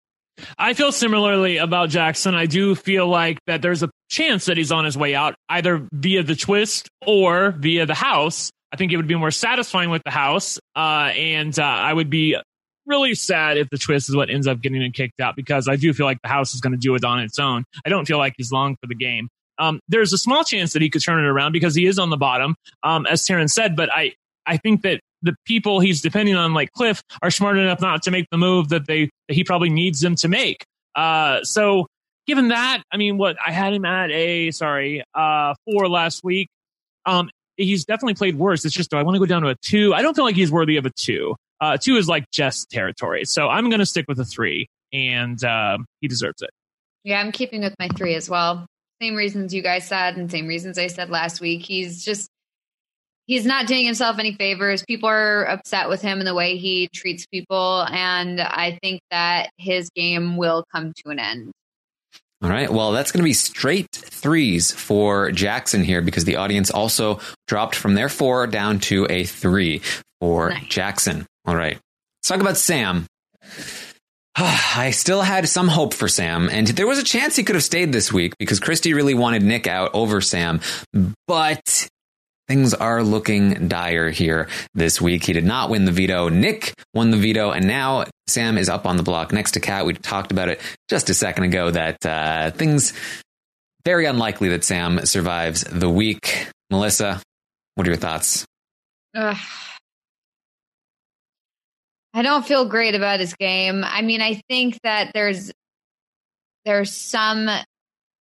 I 0.57 0.73
feel 0.73 0.93
similarly 0.93 1.57
about 1.57 1.89
Jackson. 1.89 2.33
I 2.33 2.45
do 2.45 2.75
feel 2.75 3.05
like 3.07 3.39
that 3.47 3.61
there's 3.61 3.83
a 3.83 3.89
chance 4.09 4.45
that 4.45 4.55
he's 4.55 4.71
on 4.71 4.85
his 4.85 4.97
way 4.97 5.15
out, 5.15 5.35
either 5.49 5.85
via 5.91 6.23
the 6.23 6.35
twist 6.35 6.87
or 7.05 7.51
via 7.51 7.85
the 7.85 7.93
house. 7.93 8.51
I 8.71 8.77
think 8.77 8.93
it 8.93 8.97
would 8.97 9.07
be 9.07 9.15
more 9.15 9.31
satisfying 9.31 9.89
with 9.89 10.01
the 10.03 10.11
house, 10.11 10.59
uh, 10.77 11.11
and 11.13 11.57
uh, 11.59 11.63
I 11.63 11.93
would 11.93 12.09
be 12.09 12.37
really 12.85 13.15
sad 13.15 13.57
if 13.57 13.69
the 13.69 13.77
twist 13.77 14.09
is 14.09 14.15
what 14.15 14.29
ends 14.29 14.47
up 14.47 14.61
getting 14.61 14.81
him 14.81 14.91
kicked 14.91 15.19
out 15.19 15.35
because 15.35 15.67
I 15.67 15.75
do 15.75 15.93
feel 15.93 16.05
like 16.05 16.21
the 16.21 16.29
house 16.29 16.53
is 16.53 16.61
going 16.61 16.73
to 16.73 16.77
do 16.77 16.95
it 16.95 17.03
on 17.03 17.19
its 17.19 17.39
own. 17.39 17.63
I 17.85 17.89
don't 17.89 18.05
feel 18.05 18.17
like 18.17 18.33
he's 18.37 18.51
long 18.51 18.75
for 18.81 18.87
the 18.87 18.95
game. 18.95 19.29
Um, 19.59 19.79
there's 19.87 20.13
a 20.13 20.17
small 20.17 20.43
chance 20.43 20.73
that 20.73 20.81
he 20.81 20.89
could 20.89 21.03
turn 21.03 21.23
it 21.23 21.27
around 21.27 21.51
because 21.51 21.75
he 21.75 21.85
is 21.85 21.99
on 21.99 22.09
the 22.09 22.17
bottom, 22.17 22.55
um, 22.83 23.05
as 23.05 23.21
Taryn 23.21 23.49
said. 23.49 23.75
But 23.75 23.89
I, 23.93 24.13
I 24.45 24.57
think 24.57 24.81
that 24.81 24.99
the 25.21 25.35
people 25.45 25.79
he's 25.79 26.01
depending 26.01 26.35
on, 26.35 26.53
like 26.53 26.71
Cliff, 26.71 27.03
are 27.21 27.29
smart 27.29 27.57
enough 27.57 27.79
not 27.79 28.03
to 28.03 28.11
make 28.11 28.27
the 28.31 28.37
move 28.37 28.69
that 28.69 28.87
they 28.87 29.09
that 29.27 29.35
he 29.35 29.43
probably 29.43 29.69
needs 29.69 29.99
them 30.01 30.15
to 30.17 30.27
make. 30.27 30.65
Uh, 30.95 31.43
so 31.43 31.87
given 32.27 32.49
that, 32.49 32.83
I 32.91 32.97
mean, 32.97 33.17
what 33.17 33.37
I 33.45 33.51
had 33.51 33.73
him 33.73 33.85
at 33.85 34.11
a 34.11 34.51
sorry 34.51 35.03
uh, 35.13 35.53
four 35.65 35.87
last 35.87 36.23
week. 36.23 36.49
Um, 37.05 37.29
he's 37.57 37.85
definitely 37.85 38.15
played 38.15 38.35
worse. 38.35 38.65
It's 38.65 38.73
just 38.73 38.89
do 38.89 38.97
I 38.97 39.03
want 39.03 39.15
to 39.15 39.19
go 39.19 39.25
down 39.25 39.41
to 39.43 39.49
a 39.49 39.55
two? 39.55 39.93
I 39.93 40.01
don't 40.01 40.15
feel 40.15 40.25
like 40.25 40.35
he's 40.35 40.51
worthy 40.51 40.77
of 40.77 40.85
a 40.85 40.89
two. 40.89 41.35
Uh, 41.63 41.77
two 41.77 41.95
is 41.95 42.09
like 42.09 42.29
just 42.29 42.69
territory, 42.69 43.23
so 43.23 43.47
I'm 43.47 43.69
going 43.69 43.79
to 43.79 43.85
stick 43.85 44.05
with 44.09 44.19
a 44.19 44.25
three, 44.25 44.67
and 44.91 45.41
uh, 45.43 45.77
he 46.01 46.09
deserves 46.09 46.41
it. 46.41 46.49
Yeah, 47.05 47.21
I'm 47.21 47.31
keeping 47.31 47.61
with 47.61 47.73
my 47.79 47.87
three 47.95 48.15
as 48.15 48.29
well. 48.29 48.65
Same 49.01 49.15
reasons 49.15 49.53
you 49.53 49.61
guys 49.61 49.87
said, 49.87 50.17
and 50.17 50.29
same 50.29 50.47
reasons 50.47 50.77
I 50.77 50.87
said 50.87 51.09
last 51.09 51.39
week. 51.39 51.63
He's 51.63 52.03
just 52.03 52.29
he's 53.27 53.45
not 53.45 53.65
doing 53.65 53.85
himself 53.85 54.19
any 54.19 54.33
favors. 54.33 54.83
People 54.85 55.07
are 55.07 55.45
upset 55.45 55.87
with 55.87 56.01
him 56.01 56.19
and 56.19 56.27
the 56.27 56.35
way 56.35 56.57
he 56.57 56.89
treats 56.93 57.25
people, 57.27 57.85
and 57.89 58.41
I 58.41 58.77
think 58.81 58.99
that 59.09 59.49
his 59.57 59.89
game 59.95 60.35
will 60.35 60.65
come 60.69 60.91
to 61.05 61.11
an 61.11 61.19
end. 61.19 61.53
All 62.41 62.49
right. 62.49 62.69
Well, 62.69 62.91
that's 62.91 63.13
going 63.13 63.21
to 63.21 63.23
be 63.23 63.31
straight 63.31 63.89
threes 63.89 64.73
for 64.73 65.31
Jackson 65.31 65.81
here 65.81 66.01
because 66.01 66.25
the 66.25 66.35
audience 66.35 66.71
also 66.71 67.21
dropped 67.47 67.75
from 67.75 67.93
their 67.93 68.09
four 68.09 68.47
down 68.47 68.79
to 68.81 69.07
a 69.09 69.23
three 69.23 69.81
for 70.19 70.49
nice. 70.49 70.67
Jackson. 70.67 71.25
All 71.45 71.55
right. 71.55 71.77
Let's 72.19 72.29
talk 72.29 72.41
about 72.41 72.57
Sam. 72.57 73.05
I 74.35 74.91
still 74.91 75.21
had 75.21 75.47
some 75.47 75.67
hope 75.67 75.93
for 75.93 76.07
Sam, 76.07 76.49
and 76.49 76.67
there 76.67 76.87
was 76.87 76.99
a 76.99 77.03
chance 77.03 77.35
he 77.35 77.43
could 77.43 77.55
have 77.55 77.63
stayed 77.63 77.91
this 77.91 78.11
week 78.11 78.33
because 78.39 78.59
Christie 78.59 78.93
really 78.93 79.13
wanted 79.13 79.43
Nick 79.43 79.67
out 79.67 79.91
over 79.93 80.21
Sam, 80.21 80.61
but 81.27 81.87
things 82.47 82.73
are 82.73 83.03
looking 83.03 83.67
dire 83.67 84.09
here 84.09 84.47
this 84.73 84.99
week. 84.99 85.23
He 85.23 85.33
did 85.33 85.45
not 85.45 85.69
win 85.69 85.85
the 85.85 85.91
veto. 85.91 86.29
Nick 86.29 86.73
won 86.93 87.11
the 87.11 87.17
veto, 87.17 87.51
and 87.51 87.67
now 87.67 88.05
Sam 88.27 88.57
is 88.57 88.69
up 88.69 88.87
on 88.87 88.97
the 88.97 89.03
block 89.03 89.31
next 89.31 89.51
to 89.51 89.59
Kat. 89.59 89.85
We 89.85 89.93
talked 89.93 90.31
about 90.31 90.49
it 90.49 90.61
just 90.89 91.09
a 91.09 91.13
second 91.13 91.43
ago 91.43 91.69
that 91.71 92.03
uh, 92.05 92.51
things 92.51 92.93
very 93.85 94.05
unlikely 94.05 94.49
that 94.49 94.63
Sam 94.63 95.05
survives 95.05 95.63
the 95.63 95.89
week. 95.89 96.47
Melissa, 96.71 97.21
what 97.75 97.85
are 97.85 97.91
your 97.91 97.97
thoughts? 97.97 98.45
Ugh. 99.15 99.37
I 102.13 102.21
don't 102.21 102.45
feel 102.45 102.65
great 102.65 102.95
about 102.95 103.19
his 103.19 103.33
game. 103.33 103.83
I 103.83 104.01
mean, 104.01 104.21
I 104.21 104.41
think 104.47 104.79
that 104.83 105.11
there's 105.13 105.51
there's 106.65 106.91
some 106.91 107.49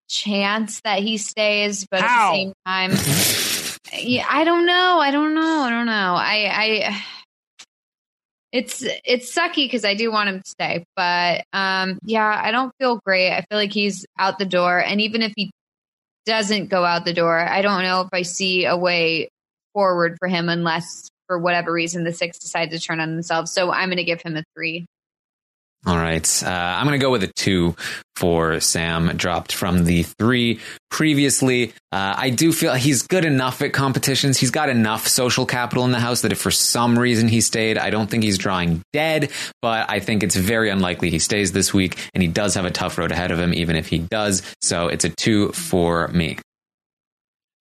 chance 0.09 0.81
that 0.83 1.01
he 1.01 1.19
stays, 1.19 1.87
but 1.91 2.01
How? 2.01 2.29
at 2.29 2.31
the 2.31 2.37
same 2.37 2.53
time, 2.67 4.03
yeah, 4.03 4.27
I 4.29 4.45
don't 4.45 4.67
know. 4.67 4.99
I 4.99 5.11
don't 5.11 5.35
know. 5.35 5.63
I 5.63 5.71
don't 5.71 5.87
know. 5.87 5.93
I, 5.93 6.51
I 6.51 7.03
it's 8.53 8.85
it's 9.05 9.35
sucky 9.35 9.65
because 9.65 9.85
I 9.85 9.95
do 9.95 10.13
want 10.13 10.29
him 10.29 10.41
to 10.41 10.49
stay, 10.49 10.85
but 10.95 11.45
um, 11.53 11.99
yeah, 12.05 12.41
I 12.43 12.51
don't 12.51 12.73
feel 12.79 13.01
great. 13.05 13.33
I 13.33 13.45
feel 13.49 13.59
like 13.59 13.73
he's 13.73 14.07
out 14.19 14.39
the 14.39 14.45
door, 14.47 14.79
and 14.79 15.01
even 15.01 15.23
if 15.23 15.33
he 15.37 15.51
doesn't 16.27 16.69
go 16.69 16.85
out 16.85 17.05
the 17.05 17.15
door, 17.15 17.39
I 17.39 17.63
don't 17.63 17.83
know 17.83 18.03
if 18.03 18.09
I 18.13 18.23
see 18.23 18.65
a 18.65 18.77
way 18.77 19.29
forward 19.73 20.17
for 20.19 20.29
him 20.29 20.49
unless 20.49 21.09
for 21.33 21.39
whatever 21.39 21.73
reason 21.73 22.05
the 22.05 22.13
six 22.13 22.39
decide 22.39 22.71
to 22.71 22.79
turn 22.79 23.01
on 23.01 23.11
themselves. 23.15 23.51
So 23.53 23.73
I'm 23.73 23.89
going 23.89 23.97
to 23.97 24.05
give 24.05 24.21
him 24.21 24.37
a 24.37 24.45
three. 24.55 24.85
All 25.87 25.97
right. 25.97 26.43
Uh, 26.43 26.47
I'm 26.51 26.87
going 26.87 27.01
to 27.01 27.03
go 27.03 27.11
with 27.11 27.23
a 27.23 27.33
two 27.35 27.75
for 28.17 28.61
Sam, 28.61 29.17
dropped 29.17 29.53
from 29.53 29.85
the 29.85 30.03
three 30.03 30.61
previously. 30.91 31.73
Uh, 31.91 32.15
I 32.19 32.29
do 32.29 32.53
feel 32.53 32.75
he's 32.75 33.01
good 33.01 33.25
enough 33.25 33.63
at 33.63 33.73
competitions. 33.73 34.37
He's 34.37 34.51
got 34.51 34.69
enough 34.69 35.09
social 35.09 35.47
capital 35.47 35.87
in 35.87 35.91
the 35.91 36.01
house 36.01 36.21
that 36.21 36.33
if 36.33 36.39
for 36.39 36.51
some 36.51 36.99
reason 36.99 37.29
he 37.29 37.41
stayed, 37.41 37.79
I 37.79 37.89
don't 37.89 38.11
think 38.11 38.25
he's 38.25 38.37
drawing 38.37 38.83
dead, 38.93 39.31
but 39.63 39.89
I 39.91 40.01
think 40.01 40.23
it's 40.23 40.37
very 40.37 40.69
unlikely 40.69 41.09
he 41.09 41.19
stays 41.19 41.53
this 41.53 41.73
week. 41.73 41.99
And 42.13 42.23
he 42.23 42.29
does 42.29 42.55
have 42.57 42.67
a 42.67 42.71
tough 42.71 42.99
road 42.99 43.11
ahead 43.11 43.31
of 43.31 43.41
him, 43.41 43.55
even 43.55 43.75
if 43.75 43.89
he 43.89 44.01
does. 44.01 44.43
So 44.61 44.89
it's 44.89 45.07
a 45.07 45.09
two 45.09 45.51
for 45.53 46.09
me. 46.09 46.39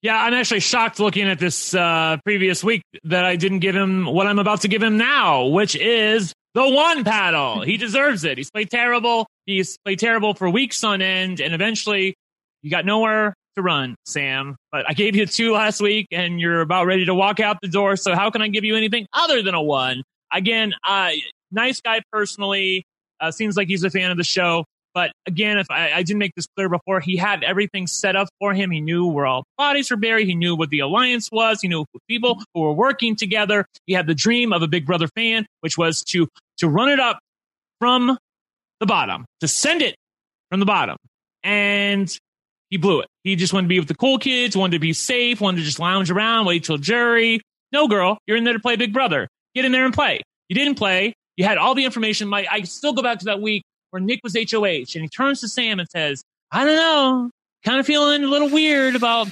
Yeah, 0.02 0.20
I'm 0.20 0.34
actually 0.34 0.60
shocked 0.60 0.98
looking 0.98 1.28
at 1.28 1.38
this 1.38 1.74
uh, 1.74 2.16
previous 2.24 2.64
week 2.64 2.82
that 3.04 3.24
I 3.24 3.36
didn't 3.36 3.60
give 3.60 3.76
him 3.76 4.04
what 4.04 4.26
I'm 4.26 4.40
about 4.40 4.62
to 4.62 4.68
give 4.68 4.82
him 4.82 4.98
now, 4.98 5.46
which 5.46 5.76
is 5.76 6.32
the 6.54 6.68
one 6.68 7.04
paddle. 7.04 7.60
He 7.64 7.76
deserves 7.76 8.24
it. 8.24 8.36
He's 8.36 8.50
played 8.50 8.68
terrible. 8.68 9.28
He's 9.46 9.78
played 9.84 10.00
terrible 10.00 10.34
for 10.34 10.50
weeks 10.50 10.82
on 10.82 11.02
end, 11.02 11.40
and 11.40 11.54
eventually 11.54 12.16
you 12.62 12.70
got 12.70 12.84
nowhere 12.84 13.34
to 13.54 13.62
run, 13.62 13.94
Sam. 14.04 14.56
But 14.72 14.86
I 14.88 14.94
gave 14.94 15.14
you 15.14 15.24
two 15.24 15.52
last 15.52 15.80
week, 15.80 16.08
and 16.10 16.40
you're 16.40 16.62
about 16.62 16.86
ready 16.86 17.04
to 17.04 17.14
walk 17.14 17.38
out 17.38 17.58
the 17.62 17.68
door. 17.68 17.94
So 17.96 18.16
how 18.16 18.30
can 18.30 18.42
I 18.42 18.48
give 18.48 18.64
you 18.64 18.74
anything 18.76 19.06
other 19.12 19.40
than 19.40 19.54
a 19.54 19.62
one? 19.62 20.02
Again, 20.32 20.74
uh, 20.84 21.10
nice 21.52 21.80
guy 21.80 22.00
personally. 22.10 22.84
Uh, 23.20 23.30
seems 23.30 23.56
like 23.56 23.68
he's 23.68 23.84
a 23.84 23.90
fan 23.90 24.10
of 24.10 24.16
the 24.16 24.24
show. 24.24 24.64
But 24.94 25.12
again, 25.26 25.58
if 25.58 25.70
I, 25.70 25.92
I, 25.92 26.02
didn't 26.02 26.18
make 26.18 26.34
this 26.34 26.46
clear 26.54 26.68
before, 26.68 27.00
he 27.00 27.16
had 27.16 27.42
everything 27.42 27.86
set 27.86 28.14
up 28.14 28.28
for 28.38 28.52
him. 28.52 28.70
He 28.70 28.80
knew 28.80 29.06
where 29.06 29.24
all 29.24 29.44
bodies 29.56 29.90
were 29.90 29.96
buried. 29.96 30.26
He 30.26 30.34
knew 30.34 30.54
what 30.54 30.70
the 30.70 30.80
alliance 30.80 31.30
was. 31.32 31.60
He 31.62 31.68
knew 31.68 31.86
people 32.08 32.42
who 32.54 32.60
were 32.60 32.72
working 32.72 33.16
together. 33.16 33.64
He 33.86 33.94
had 33.94 34.06
the 34.06 34.14
dream 34.14 34.52
of 34.52 34.62
a 34.62 34.68
Big 34.68 34.84
Brother 34.84 35.08
fan, 35.08 35.46
which 35.60 35.78
was 35.78 36.02
to 36.08 36.28
to 36.58 36.68
run 36.68 36.90
it 36.90 37.00
up 37.00 37.18
from 37.78 38.18
the 38.80 38.86
bottom, 38.86 39.24
to 39.40 39.48
send 39.48 39.80
it 39.82 39.96
from 40.50 40.60
the 40.60 40.66
bottom, 40.66 40.96
and 41.42 42.14
he 42.70 42.76
blew 42.76 43.00
it. 43.00 43.08
He 43.24 43.36
just 43.36 43.52
wanted 43.52 43.66
to 43.66 43.68
be 43.68 43.78
with 43.78 43.88
the 43.88 43.94
cool 43.94 44.18
kids, 44.18 44.56
wanted 44.56 44.72
to 44.72 44.78
be 44.78 44.92
safe, 44.92 45.40
wanted 45.40 45.58
to 45.58 45.64
just 45.64 45.78
lounge 45.78 46.10
around, 46.10 46.46
wait 46.46 46.64
till 46.64 46.78
jury. 46.78 47.40
No, 47.72 47.88
girl, 47.88 48.18
you're 48.26 48.36
in 48.36 48.44
there 48.44 48.52
to 48.52 48.60
play 48.60 48.76
Big 48.76 48.92
Brother. 48.92 49.28
Get 49.54 49.64
in 49.64 49.72
there 49.72 49.84
and 49.84 49.94
play. 49.94 50.20
You 50.48 50.54
didn't 50.54 50.76
play. 50.76 51.14
You 51.36 51.44
had 51.44 51.56
all 51.58 51.74
the 51.74 51.84
information. 51.84 52.28
My, 52.28 52.46
I 52.50 52.62
still 52.62 52.92
go 52.92 53.02
back 53.02 53.20
to 53.20 53.24
that 53.26 53.40
week 53.40 53.62
where 53.92 54.00
Nick 54.00 54.20
was 54.24 54.34
HOH 54.34 54.94
and 54.94 55.02
he 55.02 55.08
turns 55.08 55.40
to 55.42 55.48
Sam 55.48 55.78
and 55.78 55.88
says, 55.88 56.24
I 56.50 56.64
don't 56.64 56.76
know, 56.76 57.30
kind 57.64 57.78
of 57.78 57.86
feeling 57.86 58.24
a 58.24 58.26
little 58.26 58.48
weird 58.48 58.96
about 58.96 59.28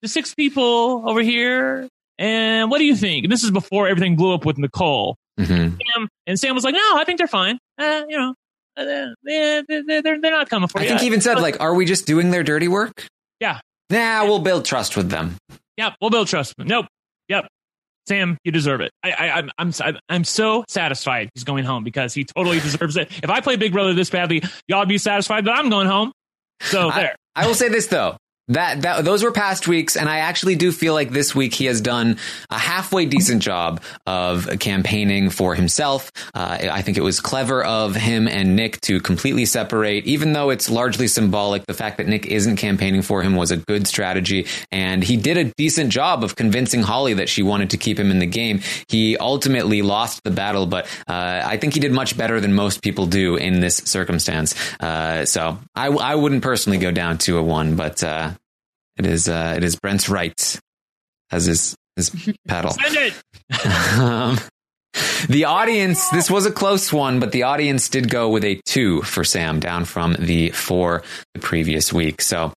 the 0.00 0.08
six 0.08 0.34
people 0.34 1.08
over 1.08 1.20
here. 1.20 1.88
And 2.18 2.70
what 2.70 2.78
do 2.78 2.84
you 2.84 2.96
think? 2.96 3.24
And 3.24 3.32
this 3.32 3.42
is 3.42 3.50
before 3.50 3.88
everything 3.88 4.16
blew 4.16 4.32
up 4.32 4.46
with 4.46 4.58
Nicole. 4.58 5.16
Mm-hmm. 5.38 5.76
Sam, 5.76 6.08
and 6.26 6.40
Sam 6.40 6.54
was 6.54 6.64
like, 6.64 6.74
no, 6.74 6.96
I 6.96 7.02
think 7.04 7.18
they're 7.18 7.26
fine. 7.26 7.58
Uh, 7.78 8.02
you 8.08 8.16
know, 8.16 8.34
uh, 8.76 8.84
they're, 9.24 9.64
they're, 9.66 10.02
they're, 10.02 10.18
not 10.18 10.48
coming 10.48 10.68
for 10.68 10.78
I 10.78 10.84
you. 10.84 10.88
think 10.88 11.00
he 11.00 11.06
even 11.06 11.20
said, 11.20 11.40
like, 11.40 11.60
are 11.60 11.74
we 11.74 11.84
just 11.84 12.06
doing 12.06 12.30
their 12.30 12.42
dirty 12.42 12.68
work? 12.68 13.06
Yeah. 13.40 13.60
Nah, 13.90 14.24
we'll 14.24 14.38
build 14.38 14.64
trust 14.64 14.96
with 14.96 15.10
them. 15.10 15.36
Yep, 15.76 15.94
we'll 16.00 16.10
build 16.10 16.28
trust. 16.28 16.54
Nope. 16.58 16.86
Yep. 17.28 17.48
Sam, 18.08 18.38
you 18.44 18.52
deserve 18.52 18.80
it. 18.80 18.92
I, 19.02 19.10
I, 19.12 19.48
I'm, 19.58 19.72
I'm, 19.80 19.98
I'm 20.08 20.24
so 20.24 20.64
satisfied 20.68 21.30
he's 21.34 21.44
going 21.44 21.64
home 21.64 21.84
because 21.84 22.14
he 22.14 22.24
totally 22.24 22.60
deserves 22.60 22.96
it. 22.96 23.10
If 23.22 23.30
I 23.30 23.40
play 23.40 23.56
Big 23.56 23.72
Brother 23.72 23.94
this 23.94 24.10
badly, 24.10 24.42
y'all 24.68 24.86
be 24.86 24.98
satisfied 24.98 25.44
that 25.46 25.56
I'm 25.56 25.70
going 25.70 25.86
home. 25.86 26.12
So 26.60 26.90
there. 26.90 27.16
I, 27.34 27.44
I 27.44 27.46
will 27.46 27.54
say 27.54 27.68
this 27.68 27.86
though. 27.88 28.16
That, 28.48 28.82
that 28.82 29.04
those 29.04 29.24
were 29.24 29.32
past 29.32 29.66
weeks, 29.66 29.96
and 29.96 30.08
I 30.08 30.18
actually 30.18 30.54
do 30.54 30.70
feel 30.70 30.94
like 30.94 31.10
this 31.10 31.34
week 31.34 31.52
he 31.52 31.64
has 31.64 31.80
done 31.80 32.18
a 32.48 32.56
halfway 32.56 33.04
decent 33.04 33.42
job 33.42 33.82
of 34.06 34.48
campaigning 34.60 35.30
for 35.30 35.56
himself. 35.56 36.12
Uh, 36.32 36.58
I 36.70 36.82
think 36.82 36.96
it 36.96 37.02
was 37.02 37.18
clever 37.18 37.64
of 37.64 37.96
him 37.96 38.28
and 38.28 38.54
Nick 38.54 38.80
to 38.82 39.00
completely 39.00 39.46
separate, 39.46 40.04
even 40.04 40.32
though 40.32 40.50
it's 40.50 40.70
largely 40.70 41.08
symbolic. 41.08 41.66
The 41.66 41.74
fact 41.74 41.96
that 41.96 42.06
Nick 42.06 42.26
isn't 42.26 42.54
campaigning 42.54 43.02
for 43.02 43.20
him 43.20 43.34
was 43.34 43.50
a 43.50 43.56
good 43.56 43.88
strategy, 43.88 44.46
and 44.70 45.02
he 45.02 45.16
did 45.16 45.38
a 45.38 45.44
decent 45.56 45.90
job 45.90 46.22
of 46.22 46.36
convincing 46.36 46.82
Holly 46.82 47.14
that 47.14 47.28
she 47.28 47.42
wanted 47.42 47.70
to 47.70 47.76
keep 47.76 47.98
him 47.98 48.12
in 48.12 48.20
the 48.20 48.26
game. 48.26 48.60
He 48.86 49.16
ultimately 49.16 49.82
lost 49.82 50.22
the 50.22 50.30
battle, 50.30 50.66
but 50.66 50.86
uh, 51.08 51.42
I 51.44 51.56
think 51.56 51.74
he 51.74 51.80
did 51.80 51.90
much 51.90 52.16
better 52.16 52.40
than 52.40 52.54
most 52.54 52.80
people 52.80 53.06
do 53.06 53.34
in 53.34 53.58
this 53.58 53.78
circumstance. 53.78 54.54
Uh, 54.78 55.24
so 55.24 55.58
I, 55.74 55.88
I 55.88 56.14
wouldn't 56.14 56.44
personally 56.44 56.78
go 56.78 56.92
down 56.92 57.18
to 57.18 57.38
a 57.38 57.42
one, 57.42 57.74
but. 57.74 58.04
It 58.98 59.06
is 59.06 59.28
uh, 59.28 59.54
it 59.56 59.64
is 59.64 59.76
Brent's 59.76 60.08
right 60.08 60.58
as 61.30 61.46
his 61.46 61.74
his 61.96 62.10
paddle. 62.48 62.72
Send 62.72 62.96
it. 62.96 63.98
um, 63.98 64.38
The 65.28 65.44
audience, 65.44 66.08
this 66.10 66.30
was 66.30 66.46
a 66.46 66.50
close 66.50 66.90
one, 66.92 67.20
but 67.20 67.32
the 67.32 67.42
audience 67.42 67.88
did 67.90 68.08
go 68.08 68.30
with 68.30 68.44
a 68.44 68.60
two 68.64 69.02
for 69.02 69.24
Sam, 69.24 69.60
down 69.60 69.84
from 69.84 70.14
the 70.18 70.50
four 70.50 71.02
the 71.34 71.40
previous 71.40 71.92
week. 71.92 72.22
So 72.22 72.52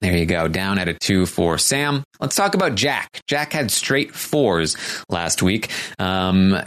there 0.00 0.16
you 0.16 0.24
go, 0.24 0.48
down 0.48 0.78
at 0.78 0.88
a 0.88 0.94
two 0.94 1.26
for 1.26 1.58
Sam. 1.58 2.02
Let's 2.20 2.34
talk 2.36 2.54
about 2.54 2.74
Jack. 2.76 3.08
Jack 3.28 3.52
had 3.52 3.70
straight 3.70 4.14
fours 4.14 4.76
last 5.10 5.42
week. 5.42 5.70
Um, 5.98 6.58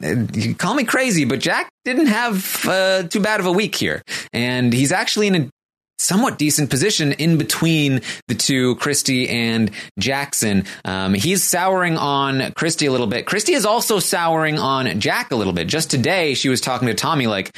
you 0.00 0.54
call 0.54 0.74
me 0.74 0.84
crazy, 0.84 1.24
but 1.24 1.38
Jack 1.40 1.68
didn't 1.84 2.06
have 2.06 2.66
uh, 2.66 3.04
too 3.04 3.20
bad 3.20 3.38
of 3.40 3.46
a 3.46 3.52
week 3.52 3.74
here. 3.76 4.02
And 4.32 4.72
he's 4.72 4.90
actually 4.92 5.28
in 5.28 5.34
a 5.36 5.50
somewhat 5.98 6.38
decent 6.38 6.70
position 6.70 7.12
in 7.12 7.38
between 7.38 8.00
the 8.28 8.34
two, 8.34 8.76
Christie 8.76 9.28
and 9.28 9.70
Jackson. 9.98 10.64
Um, 10.84 11.14
he's 11.14 11.42
souring 11.42 11.96
on 11.96 12.52
Christie 12.52 12.86
a 12.86 12.92
little 12.92 13.06
bit. 13.06 13.26
Christie 13.26 13.54
is 13.54 13.66
also 13.66 13.98
souring 13.98 14.58
on 14.58 15.00
Jack 15.00 15.30
a 15.30 15.36
little 15.36 15.52
bit. 15.52 15.66
Just 15.66 15.90
today, 15.90 16.34
she 16.34 16.48
was 16.48 16.60
talking 16.60 16.88
to 16.88 16.94
Tommy 16.94 17.26
like, 17.26 17.56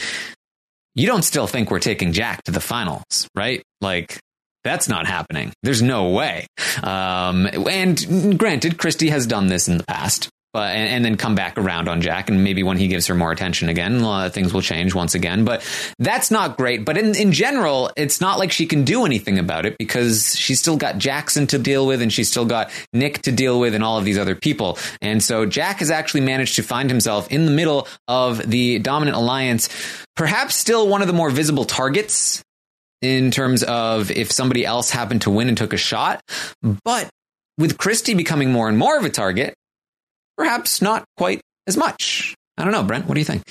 you 0.94 1.06
don't 1.06 1.22
still 1.22 1.46
think 1.46 1.70
we're 1.70 1.78
taking 1.78 2.12
Jack 2.12 2.42
to 2.44 2.52
the 2.52 2.60
finals, 2.60 3.28
right? 3.34 3.62
Like, 3.80 4.18
that's 4.64 4.88
not 4.88 5.06
happening. 5.06 5.52
There's 5.62 5.82
no 5.82 6.10
way. 6.10 6.46
Um, 6.82 7.46
and 7.46 8.38
granted, 8.38 8.78
Christie 8.78 9.10
has 9.10 9.26
done 9.26 9.46
this 9.46 9.68
in 9.68 9.78
the 9.78 9.84
past 9.84 10.28
but 10.52 10.74
and, 10.74 10.88
and, 10.88 11.04
then 11.04 11.16
come 11.16 11.34
back 11.34 11.58
around 11.58 11.88
on 11.88 12.00
Jack, 12.00 12.28
and 12.28 12.42
maybe 12.42 12.62
when 12.62 12.78
he 12.78 12.88
gives 12.88 13.06
her 13.06 13.14
more 13.14 13.30
attention 13.30 13.68
again, 13.68 14.02
uh, 14.02 14.30
things 14.30 14.52
will 14.54 14.62
change 14.62 14.94
once 14.94 15.14
again. 15.14 15.44
But 15.44 15.66
that's 15.98 16.30
not 16.30 16.56
great. 16.56 16.84
But 16.84 16.96
in 16.96 17.14
in 17.14 17.32
general, 17.32 17.90
it's 17.96 18.20
not 18.20 18.38
like 18.38 18.52
she 18.52 18.66
can 18.66 18.84
do 18.84 19.04
anything 19.04 19.38
about 19.38 19.66
it 19.66 19.76
because 19.78 20.34
she's 20.36 20.58
still 20.58 20.76
got 20.76 20.98
Jackson 20.98 21.46
to 21.48 21.58
deal 21.58 21.86
with, 21.86 22.00
and 22.00 22.12
she's 22.12 22.30
still 22.30 22.46
got 22.46 22.70
Nick 22.92 23.22
to 23.22 23.32
deal 23.32 23.60
with, 23.60 23.74
and 23.74 23.84
all 23.84 23.98
of 23.98 24.04
these 24.04 24.18
other 24.18 24.34
people. 24.34 24.78
And 25.02 25.22
so 25.22 25.44
Jack 25.46 25.78
has 25.78 25.90
actually 25.90 26.22
managed 26.22 26.56
to 26.56 26.62
find 26.62 26.88
himself 26.90 27.30
in 27.30 27.44
the 27.44 27.52
middle 27.52 27.86
of 28.06 28.38
the 28.38 28.78
dominant 28.78 29.16
alliance, 29.16 29.68
perhaps 30.16 30.54
still 30.54 30.88
one 30.88 31.02
of 31.02 31.08
the 31.08 31.14
more 31.14 31.30
visible 31.30 31.64
targets 31.64 32.42
in 33.02 33.30
terms 33.30 33.62
of 33.62 34.10
if 34.10 34.32
somebody 34.32 34.64
else 34.64 34.90
happened 34.90 35.22
to 35.22 35.30
win 35.30 35.48
and 35.48 35.56
took 35.56 35.72
a 35.72 35.76
shot, 35.76 36.22
but 36.84 37.08
with 37.58 37.76
Christie 37.78 38.14
becoming 38.14 38.52
more 38.52 38.68
and 38.68 38.78
more 38.78 38.96
of 38.96 39.04
a 39.04 39.10
target, 39.10 39.54
perhaps 40.38 40.80
not 40.80 41.04
quite 41.18 41.42
as 41.66 41.76
much. 41.76 42.34
I 42.56 42.64
don't 42.64 42.72
know, 42.72 42.82
Brent. 42.82 43.06
What 43.06 43.14
do 43.14 43.20
you 43.20 43.26
think? 43.26 43.42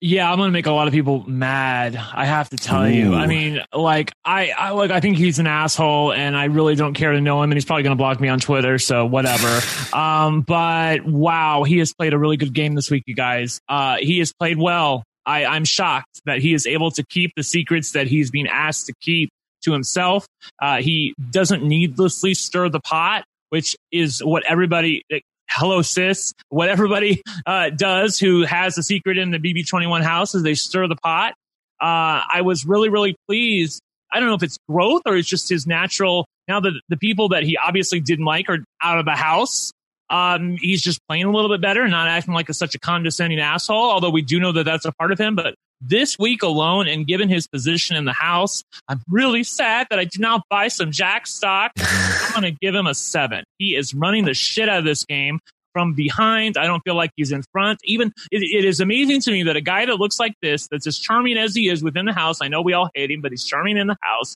Yeah, 0.00 0.30
I'm 0.30 0.38
gonna 0.38 0.52
make 0.52 0.66
a 0.66 0.72
lot 0.72 0.86
of 0.86 0.94
people 0.94 1.28
mad. 1.28 1.96
I 1.96 2.24
have 2.24 2.48
to 2.50 2.56
tell 2.56 2.84
Ooh. 2.84 2.88
you. 2.88 3.14
I 3.14 3.26
mean, 3.26 3.64
like 3.74 4.12
I, 4.24 4.50
I 4.50 4.70
like 4.70 4.92
I 4.92 5.00
think 5.00 5.16
he's 5.16 5.40
an 5.40 5.48
asshole, 5.48 6.12
and 6.12 6.36
I 6.36 6.44
really 6.44 6.76
don't 6.76 6.94
care 6.94 7.10
to 7.10 7.20
know 7.20 7.42
him, 7.42 7.50
and 7.50 7.56
he's 7.56 7.64
probably 7.64 7.82
gonna 7.82 7.96
block 7.96 8.20
me 8.20 8.28
on 8.28 8.38
Twitter. 8.38 8.78
So 8.78 9.06
whatever. 9.06 9.60
um, 9.92 10.42
but 10.42 11.04
wow, 11.04 11.64
he 11.64 11.78
has 11.78 11.92
played 11.92 12.14
a 12.14 12.18
really 12.18 12.36
good 12.36 12.52
game 12.52 12.76
this 12.76 12.92
week, 12.92 13.02
you 13.06 13.16
guys. 13.16 13.60
Uh, 13.68 13.96
he 13.98 14.20
has 14.20 14.32
played 14.32 14.56
well. 14.56 15.02
I, 15.26 15.44
I'm 15.44 15.64
shocked 15.64 16.22
that 16.26 16.38
he 16.38 16.54
is 16.54 16.66
able 16.66 16.92
to 16.92 17.04
keep 17.04 17.32
the 17.36 17.42
secrets 17.42 17.92
that 17.92 18.06
he's 18.06 18.30
being 18.30 18.46
asked 18.46 18.86
to 18.86 18.94
keep 19.00 19.30
to 19.64 19.72
himself. 19.72 20.26
Uh, 20.62 20.80
he 20.80 21.12
doesn't 21.30 21.64
needlessly 21.64 22.34
stir 22.34 22.68
the 22.68 22.80
pot, 22.80 23.24
which 23.50 23.76
is 23.90 24.22
what 24.24 24.44
everybody 24.44 25.02
hello 25.50 25.82
sis, 25.82 26.34
what 26.50 26.68
everybody 26.68 27.22
uh, 27.46 27.70
does 27.70 28.18
who 28.18 28.44
has 28.44 28.78
a 28.78 28.82
secret 28.82 29.18
in 29.18 29.30
the 29.30 29.38
BB21 29.38 30.02
house 30.02 30.34
is 30.34 30.42
they 30.42 30.54
stir 30.54 30.86
the 30.86 30.96
pot. 30.96 31.34
Uh, 31.80 32.22
I 32.32 32.42
was 32.42 32.64
really, 32.64 32.88
really 32.88 33.16
pleased. 33.26 33.80
I 34.12 34.20
don't 34.20 34.28
know 34.28 34.34
if 34.34 34.42
it's 34.42 34.58
growth 34.68 35.02
or 35.06 35.16
it's 35.16 35.28
just 35.28 35.48
his 35.48 35.66
natural. 35.66 36.26
Now 36.46 36.60
that 36.60 36.72
the 36.88 36.96
people 36.96 37.30
that 37.30 37.42
he 37.42 37.56
obviously 37.56 38.00
didn't 38.00 38.24
like 38.24 38.48
are 38.48 38.58
out 38.82 38.98
of 38.98 39.04
the 39.04 39.12
house, 39.12 39.72
um, 40.10 40.56
he's 40.58 40.82
just 40.82 41.00
playing 41.08 41.24
a 41.24 41.30
little 41.30 41.50
bit 41.50 41.60
better 41.60 41.82
and 41.82 41.90
not 41.90 42.08
acting 42.08 42.34
like 42.34 42.48
a, 42.48 42.54
such 42.54 42.74
a 42.74 42.78
condescending 42.78 43.38
asshole. 43.38 43.90
Although 43.90 44.10
we 44.10 44.22
do 44.22 44.40
know 44.40 44.52
that 44.52 44.64
that's 44.64 44.86
a 44.86 44.92
part 44.92 45.12
of 45.12 45.18
him, 45.18 45.34
but 45.34 45.54
this 45.80 46.18
week 46.18 46.42
alone 46.42 46.88
and 46.88 47.06
given 47.06 47.28
his 47.28 47.46
position 47.46 47.96
in 47.96 48.04
the 48.04 48.12
house, 48.12 48.62
I'm 48.88 49.00
really 49.08 49.44
sad 49.44 49.86
that 49.90 49.98
I 49.98 50.04
did 50.04 50.20
not 50.20 50.42
buy 50.48 50.68
some 50.68 50.90
Jack 50.90 51.26
stock. 51.26 51.72
I'm 51.78 52.40
going 52.40 52.54
to 52.54 52.58
give 52.60 52.74
him 52.74 52.86
a 52.86 52.94
seven. 52.94 53.44
He 53.58 53.74
is 53.74 53.94
running 53.94 54.24
the 54.24 54.34
shit 54.34 54.68
out 54.68 54.78
of 54.78 54.84
this 54.84 55.04
game 55.04 55.40
from 55.72 55.94
behind. 55.94 56.56
I 56.56 56.66
don't 56.66 56.82
feel 56.82 56.94
like 56.94 57.10
he's 57.16 57.32
in 57.32 57.44
front. 57.52 57.80
Even 57.84 58.12
it, 58.32 58.42
it 58.42 58.64
is 58.64 58.80
amazing 58.80 59.20
to 59.22 59.30
me 59.30 59.44
that 59.44 59.56
a 59.56 59.60
guy 59.60 59.86
that 59.86 59.94
looks 59.96 60.18
like 60.18 60.34
this, 60.42 60.66
that's 60.68 60.86
as 60.86 60.98
charming 60.98 61.36
as 61.36 61.54
he 61.54 61.68
is 61.68 61.82
within 61.82 62.06
the 62.06 62.12
house. 62.12 62.40
I 62.42 62.48
know 62.48 62.62
we 62.62 62.72
all 62.72 62.90
hate 62.94 63.10
him, 63.10 63.20
but 63.20 63.30
he's 63.30 63.44
charming 63.44 63.76
in 63.76 63.86
the 63.86 63.96
house. 64.02 64.34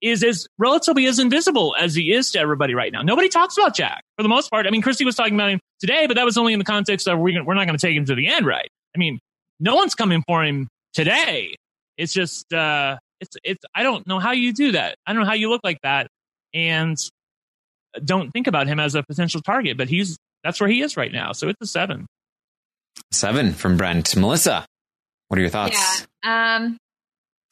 Is 0.00 0.24
as 0.24 0.46
relatively 0.56 1.04
as 1.04 1.18
invisible 1.18 1.76
as 1.78 1.94
he 1.94 2.10
is 2.10 2.30
to 2.30 2.38
everybody 2.38 2.74
right 2.74 2.90
now. 2.90 3.02
Nobody 3.02 3.28
talks 3.28 3.58
about 3.58 3.74
Jack 3.74 4.02
for 4.16 4.22
the 4.22 4.30
most 4.30 4.50
part. 4.50 4.66
I 4.66 4.70
mean, 4.70 4.80
Christie 4.80 5.04
was 5.04 5.14
talking 5.14 5.34
about 5.34 5.50
him 5.50 5.60
today, 5.78 6.06
but 6.06 6.14
that 6.14 6.24
was 6.24 6.38
only 6.38 6.54
in 6.54 6.58
the 6.58 6.64
context 6.64 7.06
of 7.06 7.18
we're, 7.18 7.44
we're 7.44 7.52
not 7.52 7.66
going 7.66 7.76
to 7.76 7.86
take 7.86 7.94
him 7.94 8.06
to 8.06 8.14
the 8.14 8.26
end, 8.26 8.46
right? 8.46 8.70
I 8.96 8.98
mean, 8.98 9.20
no 9.60 9.76
one's 9.76 9.94
coming 9.94 10.24
for 10.26 10.42
him 10.42 10.68
today. 10.94 11.54
It's 11.96 12.12
just, 12.12 12.52
uh, 12.52 12.96
it's, 13.20 13.36
it's, 13.44 13.62
I 13.74 13.82
don't 13.82 14.06
know 14.06 14.18
how 14.18 14.32
you 14.32 14.52
do 14.52 14.72
that. 14.72 14.96
I 15.06 15.12
don't 15.12 15.22
know 15.22 15.28
how 15.28 15.34
you 15.34 15.50
look 15.50 15.60
like 15.62 15.78
that 15.82 16.08
and 16.54 16.96
don't 18.04 18.30
think 18.30 18.46
about 18.46 18.66
him 18.66 18.80
as 18.80 18.94
a 18.94 19.02
potential 19.02 19.42
target, 19.42 19.76
but 19.76 19.88
he's, 19.88 20.16
that's 20.42 20.60
where 20.60 20.70
he 20.70 20.80
is 20.80 20.96
right 20.96 21.12
now. 21.12 21.32
So 21.32 21.48
it's 21.48 21.60
a 21.60 21.66
seven. 21.66 22.06
Seven 23.12 23.52
from 23.52 23.76
Brent. 23.76 24.16
Melissa, 24.16 24.64
what 25.28 25.38
are 25.38 25.42
your 25.42 25.50
thoughts? 25.50 26.06
Yeah. 26.24 26.56
Um, 26.56 26.78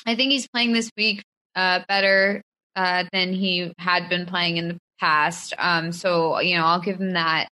I 0.07 0.15
think 0.15 0.33
he's 0.33 0.49
playing 0.49 0.73
this 0.73 0.91
week, 0.97 1.23
uh, 1.55 1.81
better, 1.89 2.41
uh, 2.75 3.05
than 3.13 3.33
he 3.33 3.73
had 3.79 4.09
been 4.09 4.25
playing 4.27 4.57
in 4.57 4.69
the 4.69 4.79
past. 5.01 5.53
Um, 5.59 5.93
so, 5.93 6.41
you 6.41 6.57
know, 6.57 6.65
I'll 6.65 6.81
give 6.81 7.01
him 7.01 7.13
that. 7.13 7.49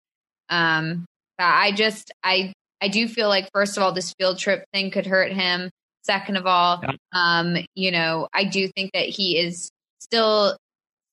Um, 0.49 1.05
I 1.39 1.73
just, 1.73 2.13
I 2.25 2.53
I 2.81 2.89
do 2.89 3.09
feel 3.09 3.29
like 3.29 3.49
first 3.53 3.77
of 3.77 3.83
all, 3.83 3.93
this 3.93 4.13
field 4.19 4.39
trip 4.39 4.65
thing 4.73 4.91
could 4.91 5.07
hurt 5.07 5.33
him. 5.33 5.71
Second 6.03 6.37
of 6.37 6.47
all, 6.47 6.83
yeah. 6.83 6.93
um, 7.13 7.57
you 7.75 7.91
know, 7.91 8.29
I 8.33 8.45
do 8.45 8.69
think 8.69 8.93
that 8.93 9.09
he 9.09 9.39
is 9.39 9.71
still 9.99 10.57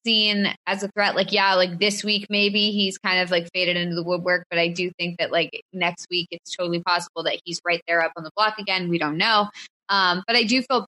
seen 0.06 0.54
as 0.68 0.84
a 0.84 0.90
threat. 0.90 1.16
Like, 1.16 1.32
yeah, 1.32 1.56
like 1.56 1.80
this 1.80 2.04
week 2.04 2.28
maybe 2.30 2.72
he's 2.72 2.98
kind 2.98 3.20
of 3.20 3.32
like 3.32 3.50
faded 3.54 3.78
into 3.78 3.96
the 3.96 4.04
woodwork, 4.04 4.46
but 4.50 4.60
I 4.60 4.68
do 4.68 4.92
think 5.00 5.18
that 5.18 5.32
like 5.32 5.62
next 5.72 6.08
week 6.12 6.28
it's 6.32 6.56
totally 6.56 6.82
possible 6.82 7.24
that 7.24 7.40
he's 7.44 7.60
right 7.66 7.82
there 7.88 8.04
up 8.04 8.12
on 8.18 8.24
the 8.24 8.32
block 8.36 8.60
again. 8.60 8.90
We 8.90 9.00
don't 9.00 9.18
know. 9.18 9.48
Um, 9.90 10.24
but 10.28 10.36
I 10.36 10.44
do 10.44 10.62
feel 10.62 10.86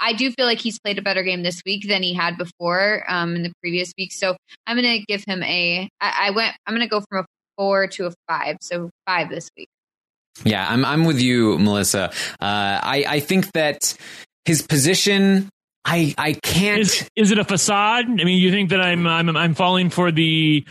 I 0.00 0.12
do 0.12 0.30
feel 0.32 0.46
like 0.46 0.58
he's 0.58 0.78
played 0.78 0.98
a 0.98 1.02
better 1.02 1.22
game 1.22 1.42
this 1.42 1.62
week 1.64 1.88
than 1.88 2.02
he 2.02 2.12
had 2.12 2.36
before 2.36 3.04
um, 3.08 3.36
in 3.36 3.42
the 3.42 3.52
previous 3.60 3.92
week. 3.96 4.12
So 4.12 4.36
I'm 4.66 4.76
going 4.76 5.00
to 5.00 5.04
give 5.06 5.24
him 5.26 5.42
a. 5.42 5.88
I, 6.00 6.26
I 6.26 6.30
went. 6.30 6.54
I'm 6.66 6.74
going 6.74 6.86
to 6.86 6.90
go 6.90 7.02
from 7.08 7.24
a 7.24 7.26
four 7.56 7.86
to 7.86 8.06
a 8.06 8.12
five. 8.28 8.58
So 8.60 8.90
five 9.06 9.30
this 9.30 9.48
week. 9.56 9.68
Yeah, 10.42 10.66
I'm 10.68 10.84
I'm 10.84 11.04
with 11.04 11.20
you, 11.20 11.58
Melissa. 11.58 12.10
Uh, 12.40 12.80
I 12.82 13.04
I 13.06 13.20
think 13.20 13.52
that 13.52 13.96
his 14.44 14.62
position. 14.62 15.48
I 15.84 16.14
I 16.16 16.32
can't. 16.32 16.80
Is, 16.80 17.08
is 17.14 17.30
it 17.30 17.38
a 17.38 17.44
facade? 17.44 18.06
I 18.06 18.24
mean, 18.24 18.38
you 18.38 18.50
think 18.50 18.70
that 18.70 18.80
I'm 18.80 19.06
I'm 19.06 19.36
I'm 19.36 19.54
falling 19.54 19.90
for 19.90 20.10
the 20.10 20.64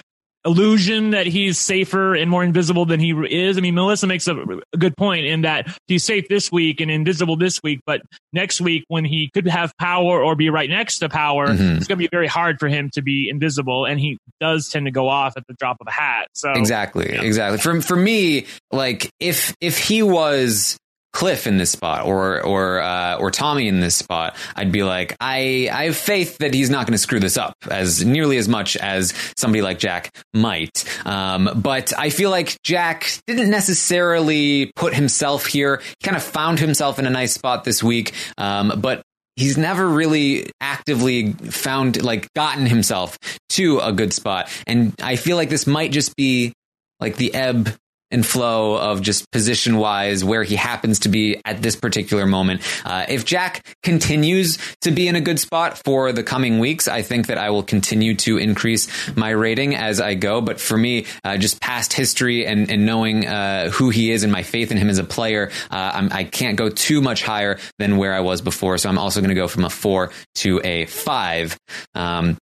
illusion 0.46 1.12
that 1.12 1.26
he's 1.26 1.58
safer 1.58 2.16
and 2.16 2.30
more 2.30 2.44
invisible 2.44 2.86
than 2.86 3.00
he 3.00 3.12
is. 3.12 3.58
I 3.58 3.62
mean, 3.62 3.76
Melissa 3.76 4.08
makes 4.08 4.28
a, 4.28 4.36
a, 4.36 4.78
good 4.78 4.96
point 4.98 5.26
in 5.26 5.42
that 5.42 5.68
he's 5.88 6.04
safe 6.04 6.28
this 6.28 6.52
week 6.52 6.82
and 6.82 6.92
invisible 6.92 7.38
this 7.38 7.62
week, 7.64 7.80
but 7.86 8.02
next 8.34 8.60
week 8.60 8.84
when 8.88 9.06
he 9.06 9.30
could 9.34 9.48
have 9.48 9.72
power 9.78 10.22
or 10.22 10.36
be 10.36 10.50
right 10.50 10.70
next 10.70 11.00
to 11.00 11.10
power, 11.10 11.48
mm-hmm. 11.48 11.78
it's 11.78 11.88
going 11.88 11.98
to 11.98 12.04
be 12.04 12.10
very 12.12 12.28
hard 12.28 12.60
for 12.60 12.68
him 12.68 12.90
to 12.94 13.02
be 13.02 13.30
invisible. 13.30 13.86
And 13.86 14.00
he 14.00 14.18
does 14.40 14.70
tend 14.70 14.86
to 14.86 14.92
go 14.92 15.08
off 15.08 15.38
at 15.38 15.48
the 15.48 15.54
drop 15.54 15.78
of 15.80 15.88
a 15.88 15.92
hat. 15.92 16.28
So 16.34 16.52
exactly, 16.52 17.14
yeah. 17.14 17.22
exactly. 17.22 17.60
For 17.60 17.82
for 17.82 17.96
me, 17.96 18.46
like 18.72 19.10
if 19.20 19.56
if 19.62 19.78
he 19.78 20.04
was 20.04 20.78
Cliff 21.14 21.46
in 21.46 21.58
this 21.58 21.72
spot 21.72 22.06
or 22.06 22.42
or 22.44 22.82
uh, 22.82 23.18
or 23.18 23.32
Tommy 23.32 23.68
in 23.68 23.80
this 23.80 23.96
spot, 23.96 24.36
I'd 24.56 24.72
be 24.72 24.84
like, 24.84 25.16
I 25.22 25.70
I 25.72 25.86
have 25.86 25.96
faith 25.96 26.40
that 26.40 26.54
he's 26.54 26.70
not 26.70 26.88
going 26.88 26.94
to 26.94 26.98
screw 26.98 27.20
this 27.20 27.38
up 27.38 27.56
as 27.70 28.04
nearly 28.04 28.38
as 28.38 28.50
much 28.50 28.76
as 28.76 29.14
somebody 29.38 29.62
like 29.62 29.80
Jack 29.80 30.16
might. 30.34 30.84
Um, 31.06 31.50
but 31.56 31.94
I 31.98 32.10
feel 32.10 32.32
like 32.32 32.60
Jack 32.64 33.20
didn't 33.28 33.52
necessarily 33.52 34.72
put 34.76 34.94
himself 34.94 35.46
here. 35.46 35.82
He 36.00 36.04
kind 36.04 36.18
of 36.18 36.24
found 36.24 36.60
himself 36.60 36.98
in 36.98 37.06
a 37.06 37.12
nice 37.12 37.34
spot 37.34 37.64
this 37.64 37.84
week, 37.84 38.14
um, 38.38 38.74
but 38.82 39.04
he's 39.36 39.58
never 39.58 39.88
really 39.88 40.50
actively 40.62 41.34
found 41.34 42.02
like 42.04 42.32
gotten 42.34 42.66
himself 42.66 43.18
to 43.50 43.80
a 43.80 43.92
good 43.92 44.14
spot. 44.14 44.50
And 44.68 44.94
I 45.02 45.16
feel 45.16 45.38
like 45.38 45.50
this 45.50 45.68
might 45.68 45.92
just 45.92 46.16
be 46.16 46.54
like 47.00 47.18
the 47.18 47.34
ebb 47.34 47.76
and 48.14 48.26
flow 48.26 48.78
of 48.78 49.02
just 49.02 49.30
position 49.32 49.78
wise 49.78 50.24
where 50.24 50.44
he 50.44 50.56
happens 50.56 51.00
to 51.00 51.10
be 51.10 51.42
at 51.44 51.62
this 51.62 51.76
particular 51.76 52.26
moment. 52.26 52.62
Uh, 52.86 53.06
if 53.10 53.26
Jack 53.26 53.66
continues 53.82 54.58
to 54.82 54.92
be 54.92 55.08
in 55.08 55.16
a 55.16 55.22
good 55.22 55.40
spot 55.40 55.82
for 55.84 56.12
the 56.14 56.24
coming 56.24 56.60
weeks, 56.60 56.88
I 56.88 57.02
think 57.02 57.28
that 57.28 57.38
I 57.38 57.50
will 57.50 57.64
continue 57.64 58.16
to 58.18 58.38
increase 58.38 58.88
my 59.18 59.32
rating 59.32 59.76
as 59.76 60.00
I 60.00 60.14
go. 60.14 60.40
But 60.40 60.62
for 60.62 60.78
me, 60.78 61.06
uh, 61.24 61.38
just 61.38 61.60
past 61.60 61.94
history 61.94 62.46
and, 62.46 62.70
and 62.70 62.86
knowing 62.86 63.28
uh, 63.28 63.70
who 63.72 63.90
he 63.90 64.12
is 64.12 64.24
and 64.24 64.32
my 64.32 64.44
faith 64.44 64.72
in 64.72 64.78
him 64.78 64.90
as 64.90 65.00
a 65.00 65.04
player, 65.04 65.52
uh, 65.72 66.08
I 66.12 66.24
can't 66.24 66.58
go 66.58 66.70
too 66.70 67.02
much 67.02 67.24
higher 67.24 67.60
than 67.80 67.98
where 67.98 68.14
I 68.14 68.20
was 68.20 68.42
before. 68.42 68.78
So 68.78 68.90
I'm 68.90 68.98
also 68.98 69.20
going 69.20 69.30
to 69.30 69.36
go 69.36 69.48
from 69.48 69.66
a 69.66 69.70
four 69.70 70.12
to 70.36 70.62
a 70.64 70.86
five. 70.86 71.58
Um, 71.96 72.38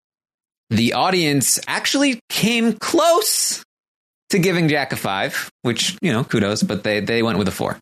the 0.71 0.95
audience 0.95 1.59
actually 1.67 2.21
came 2.29 2.75
close 2.75 3.63
to 4.31 4.39
giving 4.39 4.69
Jack 4.69 4.93
a 4.93 4.97
five, 4.97 5.51
which 5.63 5.97
you 6.01 6.13
know, 6.13 6.25
kudos, 6.25 6.63
but 6.63 6.83
they 6.83 7.01
they 7.01 7.23
went 7.23 7.39
with 7.39 7.49
a 7.49 7.53
four. 7.53 7.79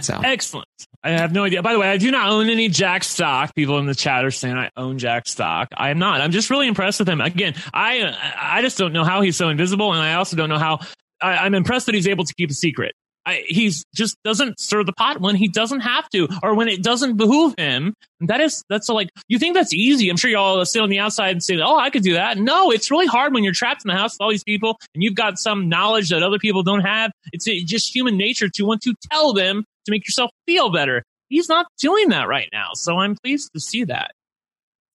So 0.00 0.20
Excellent. 0.22 0.68
I 1.04 1.10
have 1.10 1.32
no 1.32 1.44
idea. 1.44 1.62
By 1.62 1.72
the 1.72 1.78
way, 1.78 1.88
I 1.88 1.98
do 1.98 2.10
not 2.10 2.28
own 2.28 2.48
any 2.48 2.68
Jack 2.68 3.04
stock. 3.04 3.54
People 3.54 3.78
in 3.78 3.86
the 3.86 3.94
chat 3.94 4.24
are 4.24 4.30
saying 4.30 4.56
I 4.56 4.70
own 4.76 4.98
Jack 4.98 5.28
stock. 5.28 5.68
I 5.76 5.90
am 5.90 5.98
not. 5.98 6.20
I'm 6.20 6.32
just 6.32 6.50
really 6.50 6.66
impressed 6.66 6.98
with 6.98 7.08
him. 7.08 7.20
Again, 7.20 7.54
I 7.72 8.14
I 8.36 8.62
just 8.62 8.76
don't 8.76 8.92
know 8.92 9.04
how 9.04 9.20
he's 9.20 9.36
so 9.36 9.48
invisible, 9.48 9.92
and 9.92 10.02
I 10.02 10.14
also 10.14 10.36
don't 10.36 10.48
know 10.48 10.58
how. 10.58 10.80
I, 11.20 11.36
I'm 11.38 11.54
impressed 11.54 11.86
that 11.86 11.94
he's 11.94 12.08
able 12.08 12.24
to 12.24 12.34
keep 12.34 12.50
a 12.50 12.54
secret. 12.54 12.94
I, 13.26 13.44
he's 13.46 13.84
just 13.94 14.16
doesn't 14.24 14.60
stir 14.60 14.84
the 14.84 14.92
pot 14.92 15.20
when 15.20 15.36
he 15.36 15.48
doesn't 15.48 15.80
have 15.80 16.08
to, 16.10 16.28
or 16.42 16.54
when 16.54 16.68
it 16.68 16.82
doesn't 16.82 17.16
behoove 17.16 17.54
him. 17.56 17.94
That 18.20 18.40
is 18.40 18.62
that's 18.68 18.88
like 18.88 19.08
you 19.28 19.38
think 19.38 19.54
that's 19.54 19.72
easy. 19.72 20.08
I'm 20.10 20.16
sure 20.16 20.30
y'all 20.30 20.64
sit 20.64 20.82
on 20.82 20.90
the 20.90 20.98
outside 20.98 21.30
and 21.30 21.42
say, 21.42 21.58
"Oh, 21.60 21.78
I 21.78 21.90
could 21.90 22.02
do 22.02 22.14
that." 22.14 22.38
No, 22.38 22.70
it's 22.70 22.90
really 22.90 23.06
hard 23.06 23.32
when 23.32 23.44
you're 23.44 23.54
trapped 23.54 23.84
in 23.84 23.88
the 23.88 23.94
house 23.94 24.14
with 24.14 24.20
all 24.20 24.30
these 24.30 24.44
people 24.44 24.78
and 24.94 25.02
you've 25.02 25.14
got 25.14 25.38
some 25.38 25.68
knowledge 25.68 26.10
that 26.10 26.22
other 26.22 26.38
people 26.38 26.62
don't 26.62 26.82
have. 26.82 27.12
It's 27.32 27.44
just 27.44 27.94
human 27.94 28.16
nature 28.16 28.48
to 28.48 28.64
want 28.64 28.82
to 28.82 28.94
tell 29.10 29.32
them 29.32 29.64
to 29.86 29.90
make 29.90 30.06
yourself 30.06 30.30
feel 30.46 30.70
better. 30.70 31.02
He's 31.28 31.48
not 31.48 31.66
doing 31.78 32.10
that 32.10 32.28
right 32.28 32.48
now, 32.52 32.70
so 32.74 32.98
I'm 32.98 33.16
pleased 33.16 33.50
to 33.54 33.60
see 33.60 33.84
that. 33.84 34.12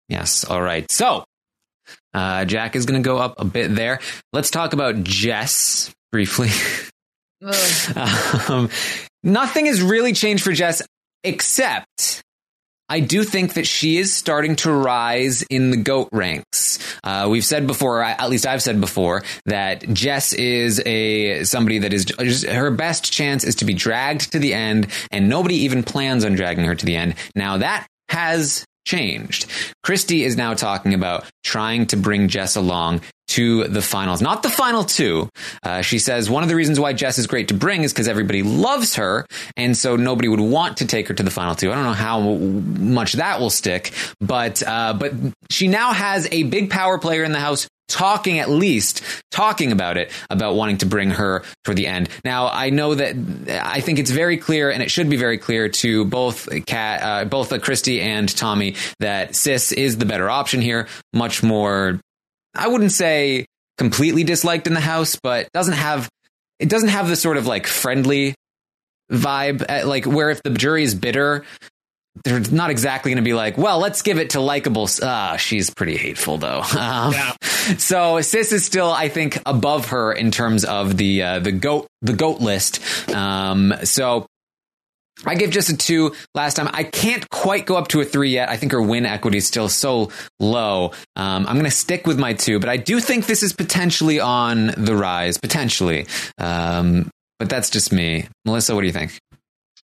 Yes. 0.07 0.43
All 0.43 0.61
right. 0.61 0.89
So 0.91 1.23
uh, 2.14 2.45
Jack 2.45 2.76
is 2.76 2.85
going 2.85 3.01
to 3.01 3.07
go 3.07 3.18
up 3.18 3.35
a 3.39 3.45
bit 3.45 3.76
there. 3.76 3.99
Let's 4.34 4.49
talk 4.51 4.73
about 4.73 5.03
Jess 5.03 5.91
briefly. 6.11 6.49
um, 8.49 8.70
nothing 9.24 9.66
has 9.66 9.82
really 9.82 10.14
changed 10.14 10.44
for 10.44 10.52
Jess, 10.52 10.82
except 11.24 12.24
I 12.90 13.02
do 13.02 13.24
think 13.24 13.53
that 13.53 13.68
she 13.68 13.98
is 13.98 14.14
starting 14.14 14.56
to 14.57 14.72
rise 14.72 15.44
in 15.44 15.70
the 15.70 15.78
goat 15.78 16.10
ranks. 16.11 16.80
Uh, 17.03 17.28
we've 17.30 17.45
said 17.45 17.68
before, 17.68 18.02
at 18.02 18.30
least 18.30 18.48
I've 18.48 18.64
said 18.64 18.82
before, 18.82 19.24
that 19.45 19.88
Jess 19.94 20.34
is 20.34 20.82
a 20.86 21.44
somebody 21.44 21.80
that 21.80 21.94
is 21.94 22.44
her 22.44 22.72
best 22.72 23.11
chance 23.14 23.44
is 23.44 23.56
to 23.56 23.66
be 23.66 23.74
dragged 23.74 24.32
to 24.32 24.40
the 24.40 24.53
end, 24.53 24.88
and 25.11 25.30
nobody 25.30 25.56
even 25.57 25.84
plans 25.84 26.26
on 26.26 26.34
dragging 26.34 26.66
her 26.66 26.76
to 26.76 26.86
the 26.86 26.95
end. 26.95 27.16
Now 27.36 27.57
that 27.57 27.86
has 28.10 28.66
changed. 28.86 29.45
Christie 29.90 30.24
is 30.24 30.38
now 30.38 30.53
talking 30.53 30.94
about 30.94 31.26
trying 31.44 31.88
to 31.88 31.98
bring 31.98 32.28
Jess 32.28 32.56
along 32.56 33.02
to 33.30 33.64
the 33.64 33.82
finals, 33.82 34.22
not 34.22 34.44
the 34.44 34.49
final 34.49 34.84
two. 34.84 35.28
Uh, 35.64 35.82
she 35.82 35.98
says 35.98 36.30
one 36.30 36.44
of 36.44 36.49
the 36.49 36.56
reasons 36.56 36.80
why 36.80 36.94
Jess 36.94 37.18
is 37.18 37.26
great 37.26 37.48
to 37.48 37.56
bring 37.56 37.82
is 37.82 37.91
because 37.91 38.07
everybody 38.07 38.44
loves 38.44 38.98
her, 38.98 39.26
and 39.57 39.76
so 39.76 39.95
nobody 39.95 40.28
would 40.28 40.40
want 40.40 40.78
to 40.78 40.86
take 40.86 41.07
her 41.07 41.16
to 41.16 41.24
the 41.24 41.32
final 41.32 41.56
two. 41.56 41.72
I 41.72 41.74
don't 41.74 41.86
know 41.86 41.94
how 41.94 42.20
much 42.20 43.14
that 43.14 43.40
will 43.40 43.49
stick, 43.49 43.91
but 44.22 44.61
uh, 44.61 44.94
but 44.94 45.11
she 45.49 45.68
now 45.68 45.91
has 45.91 46.28
a 46.32 46.44
big 46.44 46.70
power 46.70 46.99
player 46.99 47.24
in 47.24 47.32
the 47.32 47.40
house 47.40 47.68
talking 47.90 48.40
at 48.40 48.49
least 48.49 49.03
talking 49.32 49.72
about 49.72 49.98
it 49.98 50.11
about 50.30 50.56
wanting 50.56 50.78
to 50.78 50.86
bring 50.86 51.10
her 51.10 51.44
toward 51.64 51.76
the 51.76 51.88
end 51.88 52.07
now 52.24 52.48
i 52.48 52.70
know 52.70 52.94
that 52.94 53.16
i 53.64 53.82
think 53.82 53.99
it's 53.99 54.11
very 54.11 54.38
clear 54.38 54.70
and 54.70 54.84
it 54.84 54.91
should 54.91 55.10
be 55.10 55.18
very 55.18 55.38
clear 55.38 55.68
to 55.68 56.06
both 56.06 56.48
kat 56.66 57.02
uh, 57.02 57.26
both 57.26 57.52
uh, 57.52 57.57
christie 57.57 57.99
and 57.99 58.30
tommy 58.38 58.76
that 58.99 59.36
sis 59.36 59.72
is 59.84 59.97
the 59.97 60.06
better 60.06 60.30
option 60.30 60.61
here 60.61 60.88
much 61.14 61.41
more 61.43 61.99
i 62.56 62.68
wouldn't 62.68 62.91
say 62.91 63.45
completely 63.77 64.23
disliked 64.23 64.68
in 64.68 64.73
the 64.73 64.80
house 64.80 65.18
but 65.22 65.51
doesn't 65.53 65.73
have 65.73 66.10
it 66.60 66.69
doesn't 66.69 66.89
have 66.89 67.07
the 67.07 67.15
sort 67.15 67.38
of 67.38 67.47
like 67.47 67.65
friendly 67.65 68.35
vibe 69.11 69.65
uh, 69.69 69.88
like 69.88 70.06
where 70.06 70.30
if 70.30 70.43
the 70.43 70.49
jury 70.49 70.84
is 70.84 70.93
bitter 70.93 71.43
they're 72.23 72.39
not 72.39 72.69
exactly 72.69 73.11
going 73.11 73.23
to 73.23 73.27
be 73.27 73.34
like, 73.34 73.57
well, 73.57 73.80
let's 73.80 74.01
give 74.01 74.18
it 74.18 74.31
to 74.31 74.41
likable. 74.41 74.89
Ah, 75.01 75.38
she's 75.38 75.69
pretty 75.69 75.97
hateful 75.97 76.38
though. 76.38 76.64
Um, 76.80 77.14
Yeah. 77.14 77.34
So 77.77 78.22
Sis 78.22 78.51
is 78.51 78.65
still, 78.65 78.91
I 78.91 79.10
think, 79.10 79.41
above 79.45 79.89
her 79.89 80.11
in 80.11 80.31
terms 80.31 80.65
of 80.65 80.97
the 80.97 81.22
uh, 81.23 81.39
the 81.39 81.51
goat 81.51 81.88
the 82.01 82.14
goat 82.14 82.39
list. 82.39 82.80
Um, 83.10 83.73
so 83.84 84.26
I 85.25 85.35
give 85.35 85.51
just 85.51 85.69
a 85.69 85.77
two 85.77 86.15
last 86.33 86.55
time. 86.55 86.69
I 86.71 86.83
can't 86.83 87.29
quite 87.29 87.65
go 87.65 87.75
up 87.75 87.89
to 87.89 88.01
a 88.01 88.05
three 88.05 88.29
yet. 88.31 88.49
I 88.49 88.57
think 88.57 88.71
her 88.71 88.81
win 88.81 89.05
equity 89.05 89.37
is 89.37 89.47
still 89.47 89.69
so 89.69 90.11
low. 90.39 90.91
Um, 91.15 91.45
I'm 91.47 91.55
going 91.55 91.65
to 91.65 91.71
stick 91.71 92.07
with 92.07 92.17
my 92.17 92.33
two, 92.33 92.59
but 92.59 92.69
I 92.69 92.77
do 92.77 92.99
think 92.99 93.25
this 93.25 93.43
is 93.43 93.53
potentially 93.53 94.19
on 94.19 94.67
the 94.77 94.95
rise, 94.95 95.37
potentially. 95.37 96.07
Um, 96.37 97.09
but 97.39 97.49
that's 97.49 97.69
just 97.69 97.91
me. 97.91 98.27
Melissa, 98.45 98.75
what 98.75 98.81
do 98.81 98.87
you 98.87 98.93
think? 98.93 99.17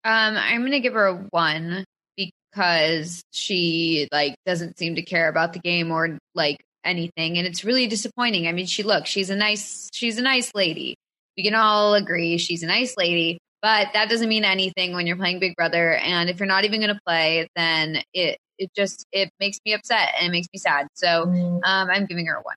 Um, 0.05 0.37
I'm 0.37 0.61
gonna 0.61 0.79
give 0.79 0.93
her 0.93 1.07
a 1.07 1.15
one 1.31 1.83
because 2.15 3.21
she 3.31 4.07
like 4.11 4.35
doesn't 4.45 4.77
seem 4.77 4.95
to 4.95 5.01
care 5.01 5.27
about 5.27 5.53
the 5.53 5.59
game 5.59 5.91
or 5.91 6.17
like 6.35 6.57
anything, 6.85 7.37
and 7.37 7.45
it's 7.45 7.65
really 7.65 7.87
disappointing. 7.87 8.47
I 8.47 8.53
mean, 8.53 8.65
she 8.65 8.83
look, 8.83 9.05
she's 9.07 9.29
a 9.29 9.35
nice, 9.35 9.89
she's 9.91 10.17
a 10.17 10.21
nice 10.21 10.51
lady. 10.55 10.95
We 11.35 11.43
can 11.43 11.55
all 11.55 11.95
agree 11.95 12.37
she's 12.37 12.63
a 12.63 12.67
nice 12.67 12.95
lady, 12.97 13.39
but 13.61 13.89
that 13.93 14.09
doesn't 14.09 14.29
mean 14.29 14.45
anything 14.45 14.93
when 14.93 15.05
you're 15.07 15.17
playing 15.17 15.39
Big 15.39 15.55
Brother. 15.55 15.95
And 15.95 16.29
if 16.29 16.39
you're 16.39 16.47
not 16.47 16.65
even 16.65 16.81
gonna 16.81 16.99
play, 17.05 17.47
then 17.55 18.01
it 18.13 18.37
it 18.57 18.69
just 18.75 19.05
it 19.11 19.29
makes 19.39 19.57
me 19.65 19.73
upset 19.73 20.09
and 20.19 20.27
it 20.27 20.31
makes 20.31 20.47
me 20.53 20.59
sad. 20.59 20.87
So 20.93 21.23
um, 21.23 21.61
I'm 21.63 22.05
giving 22.05 22.25
her 22.27 22.35
a 22.35 22.41
one. 22.41 22.55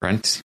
Brent? 0.00 0.40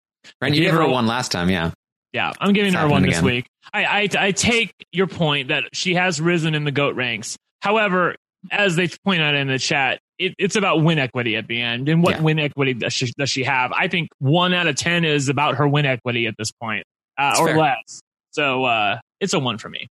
Brent, 0.41 0.55
you 0.55 0.61
gave 0.63 0.69
gave 0.69 0.75
her 0.75 0.81
her 0.83 0.87
a 0.87 0.91
a- 0.91 0.93
one 0.93 1.07
last 1.07 1.33
time, 1.33 1.51
yeah. 1.51 1.71
Yeah, 2.13 2.33
I'm 2.41 2.53
giving 2.53 2.73
It's 2.73 2.77
her 2.77 2.83
one 2.89 3.03
happening 3.05 3.11
this 3.11 3.23
week. 3.23 3.47
I, 3.73 3.85
I 3.85 4.09
I 4.27 4.31
take 4.33 4.71
your 4.93 5.07
point 5.07 5.49
that 5.49 5.65
she 5.73 5.95
has 5.95 6.21
risen 6.21 6.55
in 6.55 6.65
the 6.65 6.71
goat 6.71 6.95
ranks. 6.95 7.37
However, 7.63 8.17
as 8.51 8.77
they 8.77 8.89
point 9.05 9.23
out 9.23 9.35
in 9.35 9.49
the 9.49 9.59
chat, 9.59 9.99
it, 10.19 10.35
it's 10.39 10.57
about 10.57 10.83
win 10.83 10.99
equity 10.99 11.37
at 11.37 11.47
the 11.49 11.61
end, 11.63 11.89
and 11.89 12.03
what 12.03 12.17
Yeah. 12.17 12.23
win 12.23 12.39
equity 12.39 12.75
does 12.75 12.93
she, 12.93 13.11
does 13.17 13.31
she 13.31 13.45
have? 13.45 13.73
I 13.73 13.89
think 13.89 14.11
one 14.19 14.53
out 14.53 14.67
of 14.67 14.77
ten 14.77 15.07
is 15.07 15.31
about 15.31 15.57
her 15.57 15.67
win 15.67 15.87
equity 15.87 16.27
at 16.27 16.35
this 16.37 16.53
point, 16.53 16.85
uh, 17.17 17.37
or 17.41 17.47
fair. 17.49 17.57
less. 17.59 18.01
So 18.33 18.65
uh, 18.65 18.99
it's 19.21 19.35
a 19.35 19.39
one 19.39 19.59
for 19.59 19.69
me. 19.69 19.89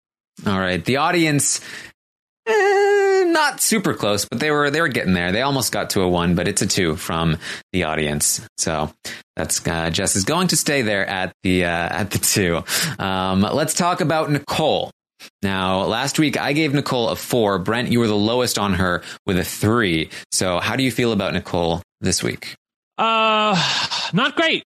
All 0.47 0.59
right. 0.59 0.83
The 0.85 0.97
audience, 0.97 1.61
eh, 2.47 3.25
not 3.27 3.61
super 3.61 3.95
close, 3.95 4.25
but 4.25 4.41
they 4.41 4.51
were 4.51 4.71
they 4.71 4.81
were 4.81 4.89
getting 4.89 5.15
there. 5.15 5.33
They 5.33 5.43
almost 5.43 5.73
got 5.73 5.91
to 5.91 6.03
a 6.03 6.09
one, 6.09 6.35
but 6.35 6.49
it's 6.49 6.63
a 6.63 6.67
two 6.67 6.97
from 6.97 7.37
the 7.73 7.85
audience. 7.85 8.41
So 8.57 8.93
that's 9.37 9.67
uh, 9.67 9.91
Jess 9.91 10.17
is 10.17 10.25
going 10.25 10.49
to 10.49 10.57
stay 10.57 10.83
there 10.83 11.07
at 11.07 11.33
the 11.43 11.65
uh, 11.65 11.69
at 11.69 12.11
the 12.11 12.19
two. 12.19 12.63
Um, 13.03 13.43
let's 13.43 13.75
talk 13.75 14.01
about 14.01 14.31
Nicole. 14.31 14.91
Now, 15.43 15.85
last 15.85 16.19
week 16.19 16.39
I 16.39 16.55
gave 16.55 16.73
Nicole 16.73 17.11
a 17.11 17.17
four. 17.17 17.59
Brent, 17.59 17.93
you 17.93 18.01
were 18.01 18.07
the 18.07 18.17
lowest 18.17 18.59
on 18.59 18.75
her 18.75 19.03
with 19.27 19.39
a 19.39 19.45
three. 19.45 20.09
So, 20.33 20.61
how 20.61 20.77
do 20.77 20.83
you 20.83 20.91
feel 20.91 21.13
about 21.13 21.35
Nicole 21.35 21.83
this 22.01 22.23
week? 22.23 22.57
Uh, 22.97 23.55
not 24.15 24.35
great. 24.37 24.65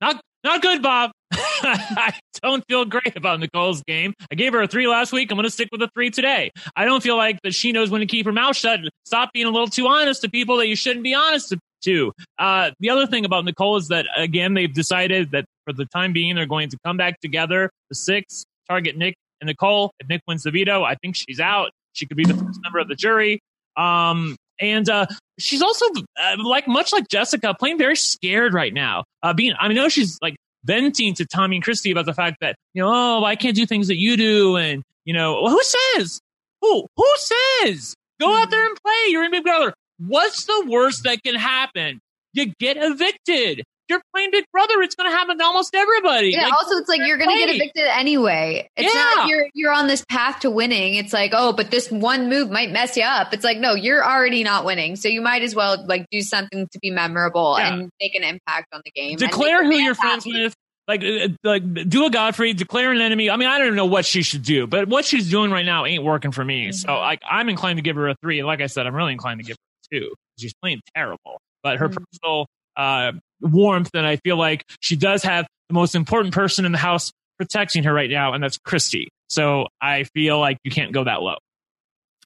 Not 0.00 0.20
not 0.44 0.62
good, 0.62 0.82
Bob. 0.82 1.10
I 1.32 2.14
don't 2.42 2.64
feel 2.68 2.84
great 2.84 3.16
about 3.16 3.40
Nicole's 3.40 3.82
game. 3.82 4.14
I 4.30 4.34
gave 4.34 4.52
her 4.52 4.62
a 4.62 4.68
three 4.68 4.86
last 4.86 5.12
week. 5.12 5.30
I'm 5.30 5.36
going 5.36 5.44
to 5.44 5.50
stick 5.50 5.68
with 5.72 5.82
a 5.82 5.88
three 5.94 6.10
today. 6.10 6.52
I 6.76 6.84
don't 6.84 7.02
feel 7.02 7.16
like 7.16 7.40
that 7.42 7.54
she 7.54 7.72
knows 7.72 7.90
when 7.90 8.00
to 8.00 8.06
keep 8.06 8.26
her 8.26 8.32
mouth 8.32 8.56
shut. 8.56 8.80
Stop 9.04 9.32
being 9.32 9.46
a 9.46 9.50
little 9.50 9.68
too 9.68 9.86
honest 9.86 10.22
to 10.22 10.30
people 10.30 10.56
that 10.58 10.68
you 10.68 10.76
shouldn't 10.76 11.04
be 11.04 11.14
honest 11.14 11.54
to. 11.82 12.12
Uh, 12.38 12.70
the 12.80 12.90
other 12.90 13.06
thing 13.06 13.24
about 13.24 13.44
Nicole 13.44 13.76
is 13.76 13.88
that 13.88 14.06
again 14.16 14.54
they've 14.54 14.72
decided 14.72 15.30
that 15.32 15.44
for 15.64 15.72
the 15.72 15.84
time 15.86 16.12
being 16.12 16.34
they're 16.34 16.46
going 16.46 16.68
to 16.70 16.78
come 16.84 16.96
back 16.96 17.20
together. 17.20 17.70
The 17.88 17.94
six 17.94 18.44
target 18.68 18.96
Nick 18.96 19.14
and 19.40 19.48
Nicole. 19.48 19.92
If 20.00 20.08
Nick 20.08 20.22
wins 20.26 20.42
the 20.42 20.50
veto, 20.50 20.82
I 20.82 20.94
think 20.96 21.16
she's 21.16 21.40
out. 21.40 21.70
She 21.92 22.06
could 22.06 22.16
be 22.16 22.24
the 22.24 22.34
first 22.34 22.60
member 22.62 22.78
of 22.78 22.88
the 22.88 22.94
jury. 22.94 23.40
Um, 23.76 24.36
and 24.60 24.88
uh, 24.88 25.06
she's 25.38 25.62
also 25.62 25.84
uh, 26.20 26.36
like 26.42 26.66
much 26.66 26.92
like 26.92 27.08
Jessica, 27.08 27.54
playing 27.54 27.78
very 27.78 27.96
scared 27.96 28.54
right 28.54 28.72
now. 28.72 29.04
Uh, 29.22 29.32
being, 29.32 29.54
I 29.58 29.68
know 29.68 29.88
she's 29.88 30.18
like 30.20 30.36
venting 30.64 31.14
to 31.14 31.26
Tommy 31.26 31.56
and 31.56 31.64
Christie 31.64 31.90
about 31.90 32.06
the 32.06 32.14
fact 32.14 32.38
that 32.40 32.56
you 32.74 32.82
know, 32.82 32.90
oh, 32.92 33.24
I 33.24 33.36
can't 33.36 33.56
do 33.56 33.66
things 33.66 33.88
that 33.88 33.98
you 33.98 34.16
do, 34.16 34.56
and 34.56 34.82
you 35.04 35.14
know, 35.14 35.42
well, 35.42 35.52
who 35.52 35.62
says? 35.62 36.20
Who 36.62 36.86
who 36.96 37.14
says? 37.16 37.94
Go 38.20 38.34
out 38.34 38.50
there 38.50 38.66
and 38.66 38.76
play. 38.82 39.10
You're 39.10 39.24
in 39.24 39.30
Big 39.30 39.44
Brother. 39.44 39.72
What's 39.98 40.44
the 40.44 40.66
worst 40.68 41.04
that 41.04 41.22
can 41.22 41.34
happen? 41.34 42.00
You 42.32 42.52
get 42.58 42.76
evicted. 42.78 43.64
You're 43.88 44.02
playing 44.14 44.30
Big 44.32 44.44
Brother. 44.52 44.80
It's 44.82 44.94
going 44.94 45.10
to 45.10 45.16
happen 45.16 45.38
to 45.38 45.44
almost 45.44 45.74
everybody. 45.74 46.30
Yeah. 46.30 46.44
Like, 46.44 46.52
also, 46.52 46.76
it's 46.76 46.88
like 46.88 47.00
you're 47.06 47.16
going 47.16 47.30
to 47.30 47.36
get 47.46 47.54
evicted 47.54 47.84
anyway. 47.86 48.68
It's 48.76 48.94
not 48.94 49.16
Yeah. 49.16 49.22
like 49.22 49.30
you're 49.30 49.46
you're 49.54 49.72
on 49.72 49.86
this 49.86 50.04
path 50.08 50.40
to 50.40 50.50
winning. 50.50 50.94
It's 50.94 51.12
like, 51.12 51.32
oh, 51.34 51.52
but 51.52 51.70
this 51.70 51.90
one 51.90 52.28
move 52.28 52.50
might 52.50 52.70
mess 52.70 52.96
you 52.96 53.04
up. 53.04 53.32
It's 53.32 53.44
like, 53.44 53.58
no, 53.58 53.74
you're 53.74 54.04
already 54.04 54.42
not 54.44 54.64
winning, 54.64 54.96
so 54.96 55.08
you 55.08 55.20
might 55.20 55.42
as 55.42 55.54
well 55.54 55.84
like 55.86 56.06
do 56.10 56.20
something 56.22 56.68
to 56.70 56.78
be 56.80 56.90
memorable 56.90 57.56
Yeah. 57.58 57.74
and 57.74 57.90
make 58.00 58.14
an 58.14 58.24
impact 58.24 58.66
on 58.72 58.82
the 58.84 58.90
game. 58.90 59.16
declare 59.16 59.64
who 59.64 59.74
you're 59.76 59.94
friends 59.94 60.24
happy. 60.24 60.42
with. 60.44 60.54
Like, 60.86 61.02
uh, 61.04 61.28
like, 61.44 61.62
do 61.90 62.06
a 62.06 62.10
Godfrey, 62.10 62.54
declare 62.54 62.90
an 62.92 63.02
enemy. 63.02 63.28
I 63.28 63.36
mean, 63.36 63.46
I 63.48 63.58
don't 63.58 63.76
know 63.76 63.84
what 63.84 64.06
she 64.06 64.22
should 64.22 64.42
do, 64.42 64.66
but 64.66 64.88
what 64.88 65.04
she's 65.04 65.28
doing 65.30 65.50
right 65.50 65.66
now 65.66 65.84
ain't 65.84 66.02
working 66.02 66.32
for 66.32 66.42
me. 66.42 66.72
So, 66.72 66.94
like, 66.98 67.20
I'm 67.30 67.50
inclined 67.50 67.76
to 67.76 67.82
give 67.82 67.96
her 67.96 68.08
a 68.08 68.14
three. 68.22 68.38
And 68.38 68.46
like 68.46 68.62
I 68.62 68.68
said, 68.68 68.86
I'm 68.86 68.94
really 68.94 69.12
inclined 69.12 69.40
to 69.40 69.44
give 69.46 69.56
her 69.92 69.96
a 69.98 70.00
two. 70.00 70.14
She's 70.38 70.54
playing 70.62 70.80
terrible, 70.96 71.42
but 71.62 71.76
her 71.76 71.90
personal 71.90 72.46
uh, 72.74 73.12
warmth, 73.40 73.90
and 73.94 74.06
I 74.06 74.16
feel 74.16 74.36
like 74.36 74.64
she 74.80 74.96
does 74.96 75.22
have 75.22 75.46
the 75.68 75.74
most 75.74 75.94
important 75.94 76.34
person 76.34 76.64
in 76.64 76.72
the 76.72 76.78
house 76.78 77.12
protecting 77.38 77.84
her 77.84 77.92
right 77.92 78.10
now, 78.10 78.32
and 78.32 78.42
that's 78.42 78.58
Christie. 78.58 79.08
So, 79.28 79.66
I 79.80 80.04
feel 80.04 80.38
like 80.40 80.58
you 80.64 80.70
can't 80.70 80.92
go 80.92 81.04
that 81.04 81.22
low. 81.22 81.36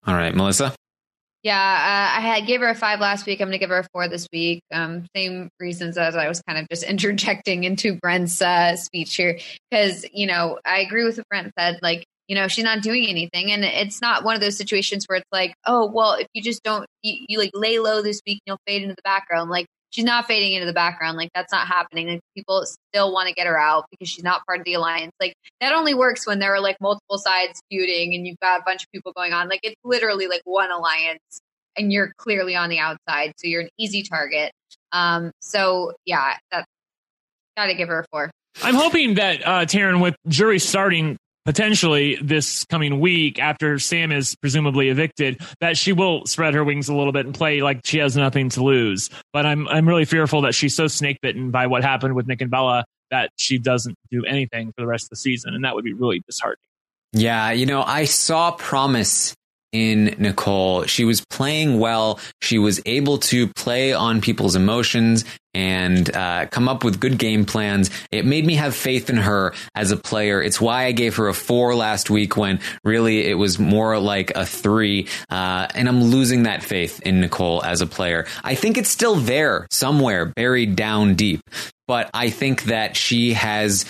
All 0.07 0.15
right, 0.15 0.35
Melissa. 0.35 0.75
Yeah, 1.43 1.59
uh, 1.59 2.19
I 2.19 2.21
had 2.21 2.47
gave 2.47 2.61
her 2.61 2.69
a 2.69 2.75
five 2.75 3.01
last 3.01 3.27
week. 3.27 3.41
I'm 3.41 3.49
going 3.49 3.53
to 3.53 3.59
give 3.59 3.71
her 3.71 3.79
a 3.79 3.89
four 3.93 4.07
this 4.07 4.29
week. 4.33 4.63
Um, 4.73 5.07
same 5.15 5.49
reasons 5.59 5.99
as 5.99 6.15
I 6.15 6.29
was 6.29 6.41
kind 6.43 6.59
of 6.59 6.69
just 6.69 6.83
interjecting 6.89 7.65
into 7.65 7.97
Brent's 7.97 8.41
uh, 8.41 8.77
speech 8.77 9.17
here, 9.17 9.39
because 9.71 10.07
you 10.13 10.27
know 10.27 10.59
I 10.65 10.81
agree 10.81 11.05
with 11.05 11.17
what 11.17 11.29
Brent 11.29 11.53
said. 11.59 11.81
Like, 11.83 12.05
you 12.29 12.37
know, 12.37 12.47
she's 12.47 12.65
not 12.65 12.83
doing 12.83 13.09
anything, 13.09 13.51
and 13.51 13.65
it's 13.65 14.01
not 14.01 14.25
one 14.25 14.37
of 14.37 14.41
those 14.41 14.57
situations 14.57 15.05
where 15.09 15.19
it's 15.19 15.33
like, 15.33 15.55
oh, 15.67 15.91
well, 15.93 16.13
if 16.15 16.29
you 16.33 16.43
just 16.43 16.63
don't, 16.63 16.87
you, 17.03 17.25
you 17.29 17.39
like 17.39 17.51
lay 17.55 17.81
low 17.81 18.03
this 18.03 18.21
week, 18.25 18.41
and 18.47 18.53
you'll 18.53 18.61
fade 18.67 18.83
into 18.83 18.95
the 18.95 19.03
background. 19.03 19.51
Like, 19.51 19.67
she's 19.93 20.05
not 20.05 20.27
fading 20.27 20.55
into 20.55 20.67
the 20.67 20.73
background. 20.73 21.17
Like, 21.17 21.31
that's 21.35 21.53
not 21.53 21.69
happening. 21.69 22.09
Like, 22.09 22.21
people 22.35 22.65
still 22.91 23.13
want 23.13 23.29
to 23.29 23.35
get 23.35 23.47
her 23.47 23.59
out 23.59 23.85
because 23.91 24.09
she's 24.09 24.25
not 24.25 24.45
part 24.47 24.59
of 24.59 24.65
the 24.65 24.75
alliance. 24.75 25.13
Like, 25.21 25.35
that 25.61 25.73
only 25.73 25.95
works 25.95 26.27
when 26.27 26.41
there 26.41 26.55
are 26.55 26.61
like 26.61 26.77
multiple 26.81 27.19
sides 27.19 27.61
feuding 27.71 28.15
and 28.15 28.27
you've 28.27 28.41
got 28.41 28.61
a 28.61 28.63
bunch 28.67 28.83
of 28.83 28.91
people 28.93 29.13
going 29.13 29.33
on. 29.33 29.49
Like, 29.49 29.61
it's 29.63 29.77
literally 29.85 30.27
like 30.27 30.43
one 30.45 30.73
alliance 30.73 31.21
and 31.77 31.93
you're 31.93 32.13
clearly 32.17 32.57
on 32.57 32.69
the 32.69 32.79
outside. 32.79 33.33
So 33.37 33.47
you're 33.47 33.63
an 33.63 33.71
easy 33.79 34.03
target. 34.03 34.53
Um, 34.93 35.31
so 35.41 35.93
yeah, 36.05 36.37
that's 36.51 36.67
gotta 37.57 37.75
give 37.75 37.89
her 37.89 38.01
a 38.01 38.05
four. 38.11 38.31
I'm 38.63 38.75
hoping 38.75 39.15
that 39.15 39.47
uh, 39.47 39.65
Taryn, 39.65 40.01
with 40.01 40.15
jury 40.29 40.59
starting 40.59 41.17
potentially 41.45 42.19
this 42.23 42.65
coming 42.65 43.01
week 43.01 43.39
after 43.39 43.79
Sam 43.79 44.13
is 44.13 44.35
presumably 44.37 44.89
evicted, 44.89 45.41
that 45.61 45.77
she 45.77 45.93
will 45.93 46.27
spread 46.27 46.55
her 46.55 46.65
wings 46.65 46.89
a 46.89 46.95
little 46.95 47.13
bit 47.13 47.27
and 47.27 47.35
play 47.35 47.63
like 47.63 47.81
she 47.85 47.99
has 47.99 48.17
nothing 48.17 48.49
to 48.51 48.63
lose. 48.63 49.11
But 49.33 49.47
I'm 49.47 49.69
I'm 49.69 49.89
really 49.89 50.05
fearful 50.05 50.43
that 50.43 50.55
she's 50.55 50.75
so 50.75 50.87
snake 50.87 51.19
bitten 51.21 51.51
by 51.51 51.67
what 51.67 51.83
happened 51.83 52.15
with 52.15 52.27
Nick 52.27 52.41
and 52.41 52.51
Bella 52.51 52.85
that 53.11 53.31
she 53.37 53.59
doesn't 53.59 53.97
do 54.11 54.25
anything 54.25 54.73
for 54.73 54.81
the 54.83 54.87
rest 54.87 55.07
of 55.07 55.11
the 55.11 55.17
season, 55.17 55.55
and 55.55 55.65
that 55.65 55.75
would 55.75 55.85
be 55.85 55.93
really 55.93 56.21
disheartening. 56.27 56.69
Yeah, 57.13 57.51
you 57.51 57.67
know, 57.67 57.83
I 57.83 58.05
saw 58.05 58.53
promise 58.53 59.35
in 59.73 60.15
Nicole. 60.19 60.85
She 60.85 61.05
was 61.05 61.25
playing 61.31 61.79
well. 61.79 62.21
She 62.41 62.59
was 62.59 62.81
able 62.87 63.19
to 63.19 63.49
play 63.49 63.93
on 63.93 64.21
people's 64.21 64.55
emotions 64.55 65.25
and 65.55 66.15
uh, 66.15 66.47
come 66.47 66.69
up 66.69 66.85
with 66.85 67.01
good 67.01 67.19
game 67.19 67.45
plans. 67.45 67.91
It 68.11 68.25
made 68.25 68.47
me 68.47 68.55
have 68.55 68.75
faith 68.75 69.11
in 69.11 69.19
her 69.19 69.55
as 69.75 69.91
a 69.91 69.97
player. 69.97 70.43
It's 70.43 70.61
why 70.61 70.85
I 70.85 70.93
gave 70.93 71.17
her 71.17 71.29
a 71.29 71.35
four 71.35 71.75
last 71.75 72.11
week 72.11 72.37
when 72.37 72.61
really 72.85 73.29
it 73.29 73.35
was 73.35 73.59
more 73.59 73.99
like 73.99 74.31
a 74.35 74.47
three. 74.47 75.09
Uh, 75.31 75.67
and 75.75 75.89
I'm 75.89 76.05
losing 76.05 76.45
that 76.45 76.63
faith 76.63 77.01
in 77.03 77.21
Nicole 77.21 77.63
as 77.65 77.81
a 77.81 77.87
player. 77.87 78.27
I 78.43 78.55
think 78.55 78.79
it's 78.79 78.89
still 78.89 79.17
there 79.17 79.67
somewhere, 79.71 80.27
buried 80.27 80.77
down 80.77 81.15
deep. 81.15 81.41
But 81.87 82.09
I 82.15 82.31
think 82.31 82.65
that 82.65 82.97
she 82.97 83.35
has 83.35 83.85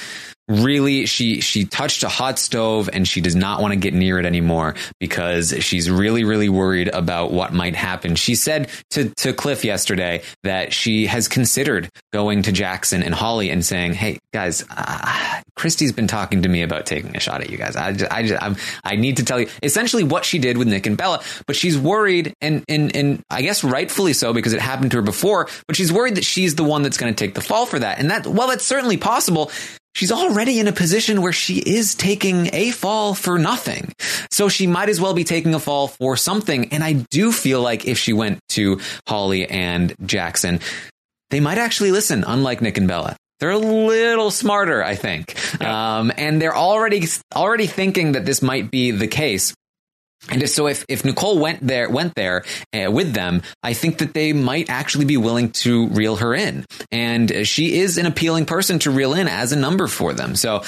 really 0.48 1.06
she 1.06 1.40
she 1.40 1.64
touched 1.64 2.02
a 2.02 2.08
hot 2.08 2.38
stove 2.38 2.90
and 2.92 3.06
she 3.06 3.20
does 3.20 3.34
not 3.36 3.60
want 3.60 3.72
to 3.72 3.78
get 3.78 3.94
near 3.94 4.18
it 4.18 4.26
anymore 4.26 4.74
because 4.98 5.54
she's 5.60 5.90
really 5.90 6.24
really 6.24 6.48
worried 6.48 6.88
about 6.88 7.32
what 7.32 7.52
might 7.52 7.74
happen. 7.74 8.16
She 8.16 8.34
said 8.34 8.70
to 8.90 9.10
to 9.18 9.32
Cliff 9.32 9.64
yesterday 9.64 10.22
that 10.42 10.72
she 10.72 11.06
has 11.06 11.28
considered 11.28 11.88
going 12.12 12.42
to 12.42 12.52
Jackson 12.52 13.02
and 13.02 13.14
Holly 13.14 13.50
and 13.50 13.64
saying, 13.64 13.94
"Hey 13.94 14.18
guys, 14.32 14.64
uh, 14.70 15.40
Christie's 15.54 15.92
been 15.92 16.06
talking 16.08 16.42
to 16.42 16.48
me 16.48 16.62
about 16.62 16.86
taking 16.86 17.16
a 17.16 17.20
shot 17.20 17.40
at 17.40 17.50
you 17.50 17.58
guys. 17.58 17.76
I 17.76 17.92
just, 17.92 18.12
I 18.12 18.26
just, 18.26 18.42
I'm, 18.42 18.56
I 18.82 18.96
need 18.96 19.18
to 19.18 19.24
tell 19.24 19.38
you 19.38 19.48
essentially 19.62 20.02
what 20.02 20.24
she 20.24 20.38
did 20.38 20.56
with 20.56 20.66
Nick 20.66 20.86
and 20.86 20.96
Bella, 20.96 21.22
but 21.46 21.56
she's 21.56 21.78
worried 21.78 22.34
and 22.40 22.64
and 22.68 22.94
and 22.96 23.22
I 23.30 23.42
guess 23.42 23.62
rightfully 23.62 24.12
so 24.12 24.32
because 24.32 24.54
it 24.54 24.60
happened 24.60 24.90
to 24.92 24.96
her 24.98 25.02
before, 25.02 25.48
but 25.66 25.76
she's 25.76 25.92
worried 25.92 26.16
that 26.16 26.24
she's 26.24 26.54
the 26.54 26.64
one 26.64 26.82
that's 26.82 26.96
going 26.96 27.14
to 27.14 27.24
take 27.24 27.34
the 27.34 27.40
fall 27.40 27.66
for 27.66 27.78
that. 27.78 27.98
And 27.98 28.10
that 28.10 28.26
well 28.26 28.48
that's 28.48 28.64
certainly 28.64 28.96
possible 28.96 29.50
she's 29.94 30.12
already 30.12 30.58
in 30.58 30.68
a 30.68 30.72
position 30.72 31.22
where 31.22 31.32
she 31.32 31.58
is 31.58 31.94
taking 31.94 32.50
a 32.54 32.70
fall 32.70 33.14
for 33.14 33.38
nothing. 33.38 33.92
So 34.30 34.48
she 34.48 34.66
might 34.66 34.88
as 34.88 35.00
well 35.00 35.14
be 35.14 35.24
taking 35.24 35.54
a 35.54 35.60
fall 35.60 35.88
for 35.88 36.16
something. 36.16 36.72
And 36.72 36.82
I 36.82 37.04
do 37.10 37.32
feel 37.32 37.60
like 37.60 37.86
if 37.86 37.98
she 37.98 38.12
went 38.12 38.40
to 38.50 38.80
Holly 39.06 39.48
and 39.48 39.94
Jackson, 40.04 40.60
they 41.30 41.40
might 41.40 41.58
actually 41.58 41.92
listen, 41.92 42.24
unlike 42.26 42.60
Nick 42.60 42.78
and 42.78 42.88
Bella. 42.88 43.16
They're 43.40 43.50
a 43.50 43.58
little 43.58 44.30
smarter, 44.30 44.84
I 44.84 44.94
think. 44.94 45.34
Um, 45.60 46.12
and 46.16 46.40
they're 46.40 46.54
already, 46.54 47.06
already 47.34 47.66
thinking 47.66 48.12
that 48.12 48.24
this 48.24 48.40
might 48.40 48.70
be 48.70 48.92
the 48.92 49.08
case. 49.08 49.52
And 50.30 50.48
so 50.48 50.68
if, 50.68 50.84
if 50.88 51.04
Nicole 51.04 51.38
went 51.38 51.66
there, 51.66 51.90
went 51.90 52.14
there 52.14 52.44
uh, 52.72 52.90
with 52.90 53.12
them, 53.12 53.42
I 53.62 53.72
think 53.72 53.98
that 53.98 54.14
they 54.14 54.32
might 54.32 54.70
actually 54.70 55.04
be 55.04 55.16
willing 55.16 55.50
to 55.52 55.88
reel 55.88 56.16
her 56.16 56.34
in. 56.34 56.64
And 56.92 57.46
she 57.46 57.78
is 57.78 57.98
an 57.98 58.06
appealing 58.06 58.46
person 58.46 58.78
to 58.80 58.90
reel 58.90 59.14
in 59.14 59.26
as 59.26 59.52
a 59.52 59.56
number 59.56 59.88
for 59.88 60.12
them. 60.12 60.36
So 60.36 60.62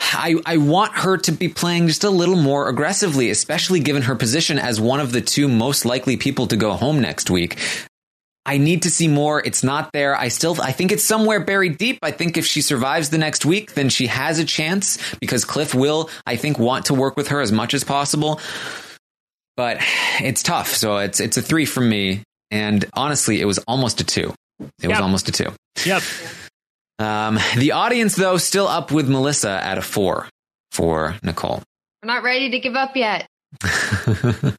I, 0.00 0.36
I 0.44 0.56
want 0.56 0.92
her 0.94 1.16
to 1.16 1.32
be 1.32 1.48
playing 1.48 1.86
just 1.88 2.04
a 2.04 2.10
little 2.10 2.36
more 2.36 2.68
aggressively, 2.68 3.30
especially 3.30 3.80
given 3.80 4.02
her 4.02 4.16
position 4.16 4.58
as 4.58 4.80
one 4.80 5.00
of 5.00 5.12
the 5.12 5.20
two 5.20 5.48
most 5.48 5.84
likely 5.84 6.16
people 6.16 6.48
to 6.48 6.56
go 6.56 6.72
home 6.72 7.00
next 7.00 7.30
week. 7.30 7.58
I 8.46 8.56
need 8.56 8.82
to 8.82 8.90
see 8.90 9.08
more. 9.08 9.42
It's 9.44 9.62
not 9.62 9.92
there. 9.92 10.16
I 10.16 10.28
still, 10.28 10.56
I 10.62 10.72
think 10.72 10.90
it's 10.90 11.04
somewhere 11.04 11.38
buried 11.44 11.76
deep. 11.76 11.98
I 12.02 12.12
think 12.12 12.38
if 12.38 12.46
she 12.46 12.62
survives 12.62 13.10
the 13.10 13.18
next 13.18 13.44
week, 13.44 13.74
then 13.74 13.90
she 13.90 14.06
has 14.06 14.38
a 14.38 14.44
chance 14.44 14.98
because 15.20 15.44
Cliff 15.44 15.74
will, 15.74 16.08
I 16.26 16.36
think, 16.36 16.58
want 16.58 16.86
to 16.86 16.94
work 16.94 17.16
with 17.16 17.28
her 17.28 17.42
as 17.42 17.52
much 17.52 17.74
as 17.74 17.84
possible 17.84 18.40
but 19.58 19.78
it's 20.20 20.44
tough. 20.44 20.68
So 20.68 20.98
it's 20.98 21.18
it's 21.18 21.36
a 21.36 21.42
three 21.42 21.66
from 21.66 21.88
me, 21.88 22.22
and 22.50 22.84
honestly, 22.94 23.40
it 23.40 23.44
was 23.44 23.58
almost 23.66 24.00
a 24.00 24.04
two. 24.04 24.32
It 24.80 24.88
was 24.88 25.00
almost 25.00 25.28
a 25.28 25.32
two. 25.32 25.52
Yep. 25.84 26.02
Um, 27.00 27.38
the 27.56 27.72
audience, 27.72 28.14
though, 28.16 28.38
still 28.38 28.66
up 28.66 28.90
with 28.90 29.08
Melissa 29.08 29.50
at 29.50 29.76
a 29.76 29.82
four 29.82 30.28
for 30.72 31.16
Nicole. 31.22 31.62
We're 32.02 32.06
not 32.06 32.22
ready 32.22 32.50
to 32.50 32.58
give 32.60 32.74
up 32.74 32.96
yet. 32.96 33.26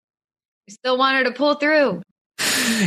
We 0.70 0.74
still 0.74 1.00
want 1.00 1.18
her 1.18 1.24
to 1.24 1.32
pull 1.32 1.56
through. 1.56 2.04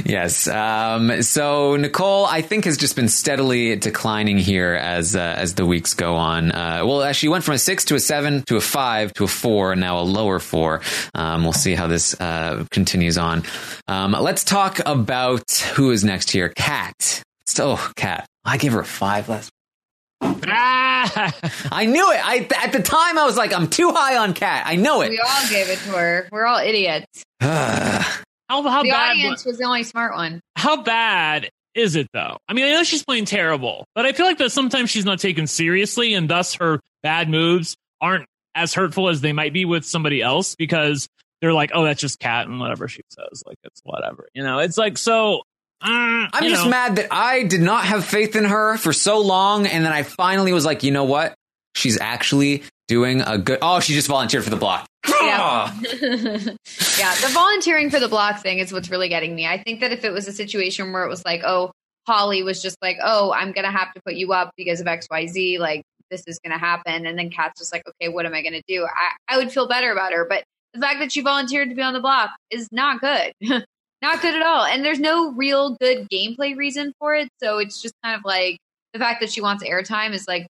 Yes. 0.05 0.49
Um, 0.49 1.23
so 1.23 1.77
Nicole, 1.77 2.27
I 2.27 2.43
think, 2.43 2.65
has 2.65 2.77
just 2.77 2.97
been 2.97 3.09
steadily 3.09 3.77
declining 3.77 4.39
here 4.39 4.75
as 4.75 5.15
uh, 5.15 5.35
as 5.37 5.55
the 5.55 5.67
weeks 5.67 5.95
go 5.95 6.15
on. 6.17 6.53
Uh, 6.53 6.83
well, 6.85 7.13
she 7.13 7.29
went 7.29 7.45
from 7.45 7.55
a 7.55 7.59
six 7.59 7.85
to 7.87 7.95
a 7.95 8.01
seven 8.01 8.43
to 8.45 8.57
a 8.57 8.61
five 8.61 9.13
to 9.15 9.25
a 9.25 9.29
four, 9.29 9.73
and 9.73 9.81
now 9.81 9.99
a 9.99 10.03
lower 10.03 10.39
four. 10.39 10.81
Um, 11.15 11.45
we'll 11.45 11.53
see 11.53 11.75
how 11.75 11.87
this 11.87 12.19
uh, 12.21 12.65
continues 12.71 13.19
on. 13.19 13.43
Um, 13.89 14.13
let's 14.13 14.45
talk 14.45 14.81
about 14.87 15.51
who 15.75 15.91
is 15.91 16.05
next 16.05 16.31
here. 16.31 16.49
Kat. 16.49 17.23
Oh, 17.59 17.91
Kat. 17.97 18.27
I 18.45 18.57
gave 18.57 18.73
her 18.73 18.81
a 18.81 18.85
five 18.85 19.29
last. 19.29 19.51
I 20.23 21.87
knew 21.87 22.13
it. 22.13 22.21
I 22.25 22.49
at 22.65 22.73
the 22.73 22.83
time 22.83 23.19
I 23.19 23.25
was 23.25 23.37
like, 23.37 23.53
I'm 23.53 23.69
too 23.69 23.91
high 23.91 24.17
on 24.17 24.35
Kat. 24.35 24.65
I 24.67 24.77
know 24.77 25.03
it. 25.03 25.11
We 25.11 25.19
all 25.19 25.49
gave 25.51 25.69
it 25.69 25.79
to 25.81 25.91
her. 25.91 26.29
We're 26.31 26.47
all 26.47 26.59
idiots. 26.59 27.25
How, 28.53 28.63
how 28.69 28.83
the 28.83 28.91
bad? 28.91 29.13
audience 29.13 29.47
was 29.47 29.57
the 29.57 29.65
only 29.65 29.83
smart 29.83 30.15
one. 30.15 30.43
How 30.57 30.83
bad 30.83 31.49
is 31.75 31.97
it 31.97 32.09
though? 32.13 32.37
I 32.47 32.53
mean, 32.53 32.67
I 32.67 32.73
know 32.73 32.83
she's 32.83 33.03
playing 33.03 33.25
terrible, 33.25 33.87
but 33.95 34.05
I 34.05 34.13
feel 34.13 34.27
like 34.27 34.37
that 34.39 34.53
sometimes 34.53 34.91
she's 34.91 35.07
not 35.07 35.21
taken 35.21 35.47
seriously, 35.47 36.13
and 36.13 36.29
thus 36.29 36.57
her 36.57 36.79
bad 37.03 37.31
moves 37.31 37.77
aren't 38.03 38.27
as 38.55 38.75
hurtful 38.75 39.09
as 39.09 39.23
they 39.23 39.33
might 39.33 39.55
be 39.55 39.65
with 39.65 39.87
somebody 39.87 40.21
else 40.21 40.55
because 40.55 41.09
they're 41.41 41.55
like, 41.55 41.71
oh, 41.73 41.85
that's 41.85 41.99
just 41.99 42.21
Kat 42.21 42.47
and 42.47 42.61
whatever 42.61 42.89
she 42.89 43.01
says, 43.09 43.43
like 43.47 43.57
it's 43.65 43.81
whatever. 43.85 44.29
You 44.35 44.43
know, 44.43 44.59
it's 44.59 44.77
like 44.77 44.99
so. 44.99 45.39
Uh, 45.81 46.29
I'm 46.31 46.49
just 46.51 46.65
know. 46.65 46.71
mad 46.71 46.97
that 46.97 47.09
I 47.11 47.45
did 47.45 47.63
not 47.63 47.87
have 47.87 48.05
faith 48.05 48.37
in 48.37 48.45
her 48.45 48.77
for 48.77 48.93
so 48.93 49.21
long, 49.21 49.67
and 49.67 49.83
then 49.83 49.95
I 49.95 50.03
finally 50.03 50.53
was 50.53 50.67
like, 50.67 50.83
you 50.83 50.91
know 50.91 51.05
what? 51.05 51.35
She's 51.75 51.99
actually 51.99 52.65
doing 52.93 53.23
a 53.23 53.39
good. 53.39 53.59
Oh, 53.63 53.81
she 53.81 53.95
just 53.95 54.07
volunteered 54.07 54.45
for 54.45 54.51
the 54.51 54.57
block. 54.57 54.87
Yeah. 55.09 55.73
yeah, 55.83 57.15
the 57.15 57.31
volunteering 57.33 57.89
for 57.89 57.99
the 57.99 58.09
block 58.09 58.43
thing 58.43 58.59
is 58.59 58.71
what's 58.71 58.91
really 58.91 59.09
getting 59.09 59.35
me. 59.35 59.47
I 59.47 59.63
think 59.63 59.81
that 59.81 59.93
if 59.93 60.05
it 60.05 60.11
was 60.11 60.29
a 60.29 60.33
situation 60.33 60.93
where 60.93 61.03
it 61.03 61.09
was 61.09 61.25
like, 61.25 61.41
oh, 61.43 61.73
Holly 62.07 62.43
was 62.43 62.61
just 62.61 62.77
like, 62.83 62.99
oh, 63.03 63.33
I'm 63.33 63.53
going 63.53 63.65
to 63.65 63.71
have 63.71 63.95
to 63.95 64.03
put 64.05 64.15
you 64.15 64.35
up 64.35 64.51
because 64.59 64.79
of 64.83 64.87
XYZ, 64.87 65.59
like 65.59 65.83
this 66.11 66.23
is 66.27 66.39
going 66.45 66.53
to 66.53 66.59
happen. 66.59 67.07
And 67.07 67.19
then 67.19 67.31
Kat's 67.31 67.61
just 67.61 67.73
like, 67.73 67.83
okay, 67.89 68.11
what 68.11 68.27
am 68.27 68.35
I 68.35 68.43
going 68.43 68.53
to 68.53 68.63
do? 68.69 68.85
I, 68.85 69.37
I 69.37 69.39
would 69.39 69.51
feel 69.51 69.67
better 69.67 69.91
about 69.91 70.13
her. 70.13 70.27
But 70.29 70.45
the 70.75 70.81
fact 70.81 70.99
that 70.99 71.13
she 71.13 71.23
volunteered 71.23 71.71
to 71.71 71.75
be 71.75 71.81
on 71.81 71.95
the 71.95 72.01
block 72.01 72.29
is 72.51 72.69
not 72.71 73.01
good. 73.01 73.33
not 74.03 74.21
good 74.21 74.35
at 74.35 74.43
all. 74.43 74.67
And 74.67 74.85
there's 74.85 75.01
no 75.01 75.33
real 75.33 75.77
good 75.81 76.11
gameplay 76.11 76.55
reason 76.55 76.93
for 76.99 77.15
it. 77.15 77.31
So 77.43 77.57
it's 77.57 77.81
just 77.81 77.95
kind 78.05 78.19
of 78.19 78.23
like 78.27 78.59
the 78.93 78.99
fact 78.99 79.23
that 79.23 79.33
she 79.33 79.41
wants 79.41 79.65
airtime 79.65 80.13
is 80.13 80.29
like, 80.29 80.47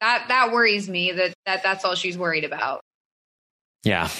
that, 0.00 0.26
that 0.28 0.52
worries 0.52 0.88
me 0.88 1.12
that, 1.12 1.34
that 1.46 1.62
that's 1.62 1.84
all 1.84 1.94
she's 1.94 2.18
worried 2.18 2.44
about. 2.44 2.80
Yeah. 3.84 4.08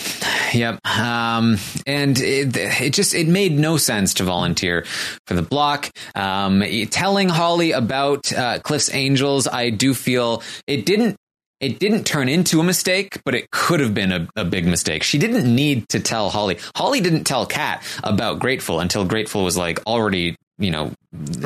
Yep. 0.55 0.86
Um, 0.86 1.59
and 1.86 2.16
it, 2.19 2.57
it 2.57 2.94
just, 2.94 3.15
it 3.15 3.27
made 3.27 3.59
no 3.59 3.77
sense 3.77 4.15
to 4.15 4.24
volunteer 4.24 4.86
for 5.27 5.35
the 5.35 5.43
block. 5.43 5.90
Um, 6.15 6.62
telling 6.89 7.28
Holly 7.28 7.73
about, 7.73 8.32
uh, 8.32 8.61
Cliff's 8.61 8.94
Angels, 8.94 9.48
I 9.48 9.70
do 9.70 9.93
feel 9.93 10.44
it 10.69 10.86
didn't, 10.86 11.16
it 11.61 11.81
didn't 11.81 12.05
turn 12.05 12.28
into 12.28 12.61
a 12.61 12.62
mistake, 12.62 13.20
but 13.24 13.35
it 13.35 13.51
could 13.51 13.81
have 13.81 13.93
been 13.93 14.12
a, 14.12 14.28
a 14.36 14.44
big 14.44 14.66
mistake. 14.66 15.03
She 15.03 15.19
didn't 15.19 15.53
need 15.53 15.89
to 15.89 16.01
tell 16.01 16.31
Holly. 16.31 16.59
Holly 16.77 17.01
didn't 17.01 17.24
tell 17.24 17.44
Kat 17.44 17.82
about 18.05 18.39
Grateful 18.39 18.78
until 18.81 19.05
Grateful 19.05 19.43
was 19.43 19.57
like 19.57 19.81
already, 19.85 20.36
you 20.58 20.70
know, 20.70 20.92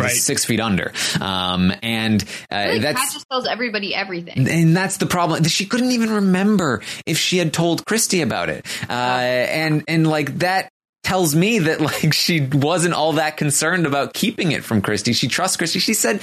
six 0.08 0.44
feet 0.44 0.60
under. 0.60 0.92
Um, 1.20 1.72
and, 1.82 2.22
uh, 2.50 2.66
like 2.68 2.82
that's, 2.82 3.00
Kat 3.00 3.12
just 3.12 3.26
tells 3.30 3.46
everybody 3.46 3.94
everything. 3.94 4.48
and 4.48 4.76
that's 4.76 4.98
the 4.98 5.06
problem. 5.06 5.42
She 5.44 5.66
couldn't 5.66 5.90
even 5.92 6.10
remember 6.10 6.82
if 7.06 7.18
she 7.18 7.38
had 7.38 7.52
told 7.52 7.84
Christie 7.84 8.22
about 8.22 8.50
it. 8.50 8.66
Uh, 8.88 8.92
and, 8.92 9.84
and 9.88 10.06
like 10.06 10.38
that 10.38 10.70
tells 11.02 11.34
me 11.34 11.58
that 11.60 11.80
like 11.80 12.12
she 12.12 12.40
wasn't 12.52 12.94
all 12.94 13.14
that 13.14 13.36
concerned 13.36 13.86
about 13.86 14.14
keeping 14.14 14.52
it 14.52 14.64
from 14.64 14.82
Christie. 14.82 15.12
She 15.12 15.28
trusts 15.28 15.56
Christie. 15.56 15.80
She 15.80 15.94
said, 15.94 16.20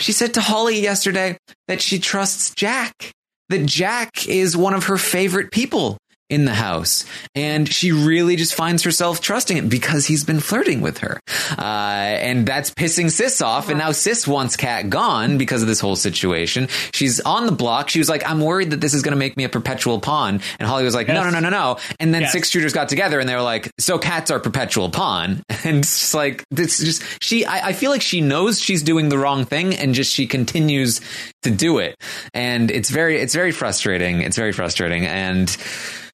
she 0.00 0.12
said 0.12 0.34
to 0.34 0.40
Holly 0.40 0.80
yesterday 0.80 1.38
that 1.68 1.80
she 1.80 1.98
trusts 1.98 2.54
Jack, 2.54 3.12
that 3.48 3.64
Jack 3.66 4.26
is 4.26 4.56
one 4.56 4.74
of 4.74 4.84
her 4.84 4.98
favorite 4.98 5.52
people 5.52 5.98
in 6.30 6.44
the 6.44 6.54
house. 6.54 7.04
And 7.34 7.68
she 7.68 7.92
really 7.92 8.36
just 8.36 8.54
finds 8.54 8.82
herself 8.82 9.20
trusting 9.20 9.56
him 9.56 9.68
because 9.68 10.06
he's 10.06 10.24
been 10.24 10.40
flirting 10.40 10.80
with 10.80 10.98
her. 10.98 11.20
Uh, 11.56 11.62
and 11.62 12.46
that's 12.46 12.70
pissing 12.70 13.10
Sis 13.10 13.40
off. 13.40 13.68
And 13.68 13.78
now 13.78 13.92
Sis 13.92 14.26
wants 14.28 14.56
Kat 14.56 14.90
gone 14.90 15.38
because 15.38 15.62
of 15.62 15.68
this 15.68 15.80
whole 15.80 15.96
situation. 15.96 16.68
She's 16.92 17.20
on 17.20 17.46
the 17.46 17.52
block. 17.52 17.88
She 17.88 17.98
was 17.98 18.08
like, 18.08 18.28
I'm 18.28 18.40
worried 18.40 18.70
that 18.70 18.80
this 18.80 18.94
is 18.94 19.02
going 19.02 19.12
to 19.12 19.18
make 19.18 19.36
me 19.36 19.44
a 19.44 19.48
perpetual 19.48 20.00
pawn. 20.00 20.40
And 20.58 20.68
Holly 20.68 20.84
was 20.84 20.94
like, 20.94 21.08
no, 21.08 21.14
Yes. 21.14 21.24
no, 21.32 21.40
no, 21.40 21.40
no, 21.40 21.50
no. 21.50 21.78
And 21.98 22.12
then 22.12 22.22
Yes. 22.22 22.32
six 22.32 22.50
shooters 22.50 22.72
got 22.72 22.88
together 22.88 23.18
and 23.20 23.28
they 23.28 23.34
were 23.34 23.42
like, 23.42 23.70
so 23.78 23.98
cats 23.98 24.30
are 24.30 24.38
perpetual 24.40 24.90
pawn. 24.90 25.42
And 25.64 25.78
it's 25.78 25.98
just 25.98 26.14
like, 26.14 26.44
this 26.52 26.78
just, 26.78 27.02
she, 27.20 27.44
I, 27.44 27.68
I 27.68 27.72
feel 27.72 27.90
like 27.90 28.00
she 28.00 28.20
knows 28.20 28.60
she's 28.60 28.82
doing 28.82 29.08
the 29.08 29.18
wrong 29.18 29.44
thing 29.44 29.74
and 29.74 29.92
just 29.92 30.12
she 30.12 30.26
continues 30.28 31.00
to 31.42 31.50
do 31.50 31.78
it. 31.78 31.96
And 32.32 32.70
it's 32.70 32.90
very, 32.90 33.18
it's 33.20 33.34
very 33.34 33.50
frustrating. 33.50 34.20
It's 34.22 34.36
very 34.36 34.52
frustrating. 34.52 35.04
And, 35.04 35.54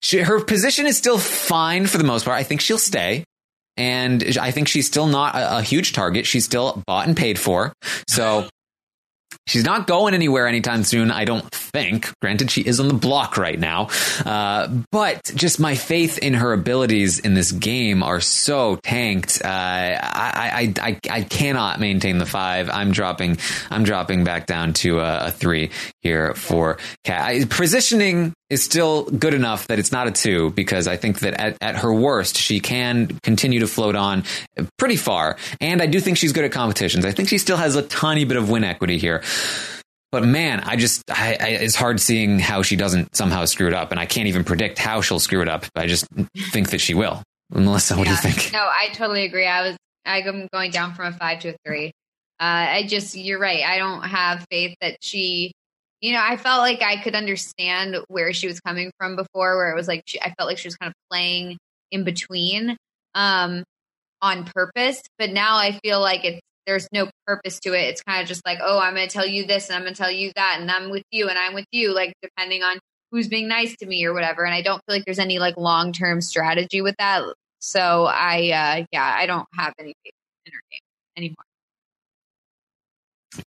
she, 0.01 0.19
her 0.19 0.43
position 0.43 0.85
is 0.85 0.97
still 0.97 1.17
fine 1.17 1.87
for 1.87 1.97
the 1.97 2.03
most 2.03 2.25
part. 2.25 2.37
I 2.37 2.43
think 2.43 2.61
she'll 2.61 2.77
stay. 2.77 3.23
And 3.77 4.37
I 4.37 4.51
think 4.51 4.67
she's 4.67 4.87
still 4.87 5.07
not 5.07 5.35
a, 5.35 5.59
a 5.59 5.61
huge 5.61 5.93
target. 5.93 6.25
She's 6.25 6.43
still 6.43 6.83
bought 6.85 7.07
and 7.07 7.15
paid 7.15 7.39
for. 7.39 7.71
So 8.09 8.47
she's 9.47 9.63
not 9.63 9.87
going 9.87 10.13
anywhere 10.13 10.47
anytime 10.47 10.83
soon, 10.83 11.11
I 11.11 11.23
don't 11.23 11.49
think. 11.49 12.11
Granted, 12.21 12.51
she 12.51 12.61
is 12.61 12.81
on 12.81 12.89
the 12.89 12.93
block 12.93 13.37
right 13.37 13.57
now. 13.57 13.87
Uh, 14.25 14.67
but 14.91 15.31
just 15.33 15.61
my 15.61 15.75
faith 15.75 16.17
in 16.17 16.33
her 16.33 16.51
abilities 16.51 17.19
in 17.19 17.35
this 17.35 17.53
game 17.53 18.03
are 18.03 18.19
so 18.19 18.77
tanked. 18.83 19.41
Uh, 19.43 19.47
I, 19.47 20.73
I, 20.81 20.89
I, 20.89 20.99
I 21.09 21.21
cannot 21.23 21.79
maintain 21.79 22.17
the 22.17 22.25
five. 22.25 22.69
I'm 22.69 22.91
dropping, 22.91 23.37
I'm 23.69 23.83
dropping 23.83 24.25
back 24.25 24.45
down 24.45 24.73
to 24.73 24.99
a, 24.99 25.27
a 25.27 25.31
three 25.31 25.71
here 26.01 26.33
for 26.33 26.79
Kat. 27.05 27.25
I, 27.25 27.45
positioning 27.45 28.33
is 28.49 28.63
still 28.63 29.03
good 29.05 29.33
enough 29.33 29.67
that 29.67 29.79
it's 29.79 29.91
not 29.91 30.07
a 30.07 30.11
two 30.11 30.51
because 30.51 30.87
I 30.87 30.97
think 30.97 31.19
that 31.19 31.33
at, 31.35 31.57
at 31.61 31.75
her 31.77 31.93
worst, 31.93 32.37
she 32.37 32.59
can 32.59 33.19
continue 33.23 33.59
to 33.59 33.67
float 33.67 33.95
on 33.95 34.23
pretty 34.77 34.95
far. 34.95 35.37
And 35.61 35.81
I 35.81 35.85
do 35.85 35.99
think 35.99 36.17
she's 36.17 36.33
good 36.33 36.45
at 36.45 36.51
competitions. 36.51 37.05
I 37.05 37.11
think 37.11 37.29
she 37.29 37.37
still 37.37 37.57
has 37.57 37.75
a 37.75 37.81
tiny 37.81 38.25
bit 38.25 38.37
of 38.37 38.49
win 38.49 38.63
equity 38.63 38.97
here. 38.97 39.23
But 40.11 40.25
man, 40.25 40.61
I 40.61 40.75
just, 40.75 41.03
I, 41.11 41.37
I, 41.39 41.47
it's 41.49 41.75
hard 41.75 41.99
seeing 41.99 42.39
how 42.39 42.63
she 42.63 42.75
doesn't 42.75 43.15
somehow 43.15 43.45
screw 43.45 43.67
it 43.67 43.75
up. 43.75 43.91
And 43.91 43.99
I 43.99 44.07
can't 44.07 44.27
even 44.27 44.43
predict 44.43 44.79
how 44.79 45.01
she'll 45.01 45.19
screw 45.19 45.41
it 45.41 45.47
up. 45.47 45.65
I 45.75 45.85
just 45.85 46.07
think 46.51 46.71
that 46.71 46.81
she 46.81 46.95
will. 46.95 47.21
Melissa, 47.51 47.95
what 47.95 48.05
do 48.05 48.11
you 48.11 48.17
think? 48.17 48.51
No, 48.51 48.59
I 48.59 48.89
totally 48.93 49.25
agree. 49.25 49.45
I 49.45 49.61
was 49.61 49.77
I'm 50.05 50.47
going 50.51 50.71
down 50.71 50.95
from 50.95 51.13
a 51.13 51.17
five 51.17 51.39
to 51.41 51.49
a 51.49 51.55
three. 51.65 51.87
Uh, 52.39 52.71
I 52.79 52.85
just 52.87 53.15
you're 53.15 53.39
right. 53.39 53.63
I 53.63 53.77
don't 53.77 54.01
have 54.03 54.45
faith 54.49 54.75
that 54.81 54.97
she. 55.01 55.51
You 56.01 56.13
know, 56.13 56.21
I 56.21 56.37
felt 56.37 56.59
like 56.59 56.81
I 56.81 57.01
could 57.01 57.15
understand 57.15 57.97
where 58.07 58.31
she 58.31 58.47
was 58.47 58.59
coming 58.59 58.91
from 58.97 59.15
before, 59.15 59.57
where 59.57 59.69
it 59.69 59.75
was 59.75 59.87
like 59.87 60.03
she, 60.05 60.21
I 60.21 60.33
felt 60.37 60.47
like 60.47 60.57
she 60.57 60.67
was 60.67 60.77
kind 60.77 60.89
of 60.89 60.95
playing 61.09 61.57
in 61.91 62.03
between 62.03 62.77
um, 63.15 63.63
on 64.21 64.45
purpose. 64.45 65.01
But 65.17 65.31
now 65.31 65.57
I 65.57 65.77
feel 65.83 65.99
like 65.99 66.23
it's 66.23 66.39
there's 66.65 66.87
no 66.93 67.09
purpose 67.25 67.59
to 67.61 67.73
it. 67.73 67.87
It's 67.89 68.03
kind 68.03 68.21
of 68.21 68.27
just 68.27 68.45
like, 68.45 68.59
oh, 68.61 68.79
I'm 68.79 68.93
going 68.93 69.07
to 69.07 69.11
tell 69.11 69.25
you 69.25 69.47
this 69.47 69.69
and 69.69 69.75
I'm 69.75 69.81
going 69.81 69.93
to 69.93 69.97
tell 69.97 70.11
you 70.11 70.31
that, 70.35 70.57
and 70.59 70.69
I'm 70.69 70.91
with 70.91 71.03
you 71.09 71.27
and 71.27 71.37
I'm 71.37 71.55
with 71.55 71.65
you, 71.71 71.93
like 71.93 72.13
depending 72.21 72.61
on 72.61 72.77
who's 73.11 73.27
being 73.27 73.47
nice 73.47 73.75
to 73.77 73.87
me 73.87 74.05
or 74.05 74.13
whatever. 74.13 74.45
And 74.45 74.53
I 74.53 74.61
don't 74.61 74.77
feel 74.85 74.95
like 74.95 75.05
there's 75.05 75.19
any 75.19 75.39
like 75.39 75.57
long 75.57 75.91
term 75.91 76.21
strategy 76.21 76.81
with 76.81 76.95
that. 76.99 77.23
So 77.59 78.05
I, 78.05 78.51
uh, 78.51 78.85
yeah, 78.91 79.15
I 79.17 79.25
don't 79.25 79.47
have 79.53 79.73
any 79.79 79.95
faith 80.03 80.13
in 80.45 80.53
her 80.53 80.61
game 80.71 80.79
anymore. 81.17 81.45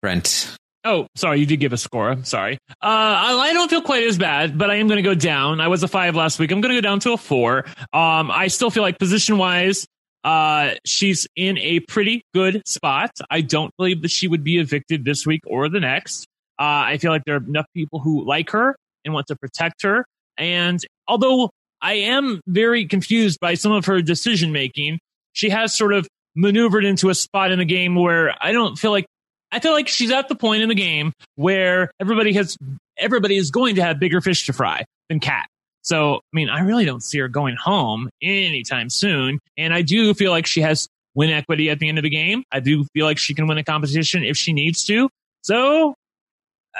Brent. 0.00 0.56
Oh, 0.84 1.06
sorry, 1.14 1.38
you 1.38 1.46
did 1.46 1.58
give 1.58 1.72
a 1.72 1.76
score. 1.76 2.10
I'm 2.10 2.24
sorry. 2.24 2.58
Uh, 2.70 2.74
I, 2.82 3.52
don't 3.52 3.70
feel 3.70 3.82
quite 3.82 4.02
as 4.02 4.18
bad, 4.18 4.58
but 4.58 4.68
I 4.68 4.76
am 4.76 4.88
going 4.88 4.96
to 4.96 5.02
go 5.02 5.14
down. 5.14 5.60
I 5.60 5.68
was 5.68 5.82
a 5.84 5.88
five 5.88 6.16
last 6.16 6.40
week. 6.40 6.50
I'm 6.50 6.60
going 6.60 6.74
to 6.74 6.80
go 6.80 6.86
down 6.86 6.98
to 7.00 7.12
a 7.12 7.16
four. 7.16 7.64
Um, 7.92 8.30
I 8.30 8.48
still 8.48 8.70
feel 8.70 8.82
like 8.82 8.98
position 8.98 9.38
wise, 9.38 9.86
uh, 10.24 10.74
she's 10.84 11.26
in 11.36 11.58
a 11.58 11.80
pretty 11.80 12.24
good 12.34 12.66
spot. 12.66 13.10
I 13.30 13.40
don't 13.40 13.72
believe 13.76 14.02
that 14.02 14.10
she 14.10 14.28
would 14.28 14.42
be 14.42 14.58
evicted 14.58 15.04
this 15.04 15.26
week 15.26 15.40
or 15.46 15.68
the 15.68 15.80
next. 15.80 16.26
Uh, 16.58 16.86
I 16.86 16.98
feel 16.98 17.10
like 17.10 17.24
there 17.24 17.36
are 17.36 17.44
enough 17.44 17.66
people 17.74 18.00
who 18.00 18.24
like 18.24 18.50
her 18.50 18.76
and 19.04 19.14
want 19.14 19.26
to 19.28 19.36
protect 19.36 19.82
her. 19.82 20.04
And 20.36 20.80
although 21.08 21.50
I 21.80 21.94
am 21.94 22.40
very 22.46 22.86
confused 22.86 23.38
by 23.40 23.54
some 23.54 23.72
of 23.72 23.86
her 23.86 24.00
decision 24.02 24.52
making, 24.52 25.00
she 25.32 25.50
has 25.50 25.76
sort 25.76 25.92
of 25.92 26.06
maneuvered 26.34 26.84
into 26.84 27.10
a 27.10 27.14
spot 27.14 27.50
in 27.50 27.58
the 27.58 27.64
game 27.64 27.94
where 27.94 28.34
I 28.40 28.52
don't 28.52 28.78
feel 28.78 28.90
like 28.90 29.06
I 29.52 29.60
feel 29.60 29.72
like 29.72 29.86
she's 29.86 30.10
at 30.10 30.28
the 30.28 30.34
point 30.34 30.62
in 30.62 30.68
the 30.68 30.74
game 30.74 31.12
where 31.36 31.90
everybody 32.00 32.32
has 32.32 32.56
everybody 32.96 33.36
is 33.36 33.50
going 33.50 33.76
to 33.76 33.82
have 33.82 34.00
bigger 34.00 34.20
fish 34.20 34.46
to 34.46 34.52
fry 34.52 34.84
than 35.08 35.20
Kat. 35.20 35.46
So, 35.82 36.16
I 36.16 36.20
mean, 36.32 36.48
I 36.48 36.60
really 36.60 36.84
don't 36.84 37.02
see 37.02 37.18
her 37.18 37.28
going 37.28 37.56
home 37.56 38.08
anytime 38.22 38.88
soon. 38.88 39.38
And 39.58 39.74
I 39.74 39.82
do 39.82 40.14
feel 40.14 40.30
like 40.30 40.46
she 40.46 40.62
has 40.62 40.88
win 41.14 41.30
equity 41.30 41.70
at 41.70 41.80
the 41.80 41.88
end 41.88 41.98
of 41.98 42.02
the 42.02 42.10
game. 42.10 42.44
I 42.50 42.60
do 42.60 42.84
feel 42.94 43.04
like 43.04 43.18
she 43.18 43.34
can 43.34 43.46
win 43.46 43.58
a 43.58 43.64
competition 43.64 44.24
if 44.24 44.36
she 44.36 44.52
needs 44.52 44.84
to. 44.84 45.08
So, 45.42 45.94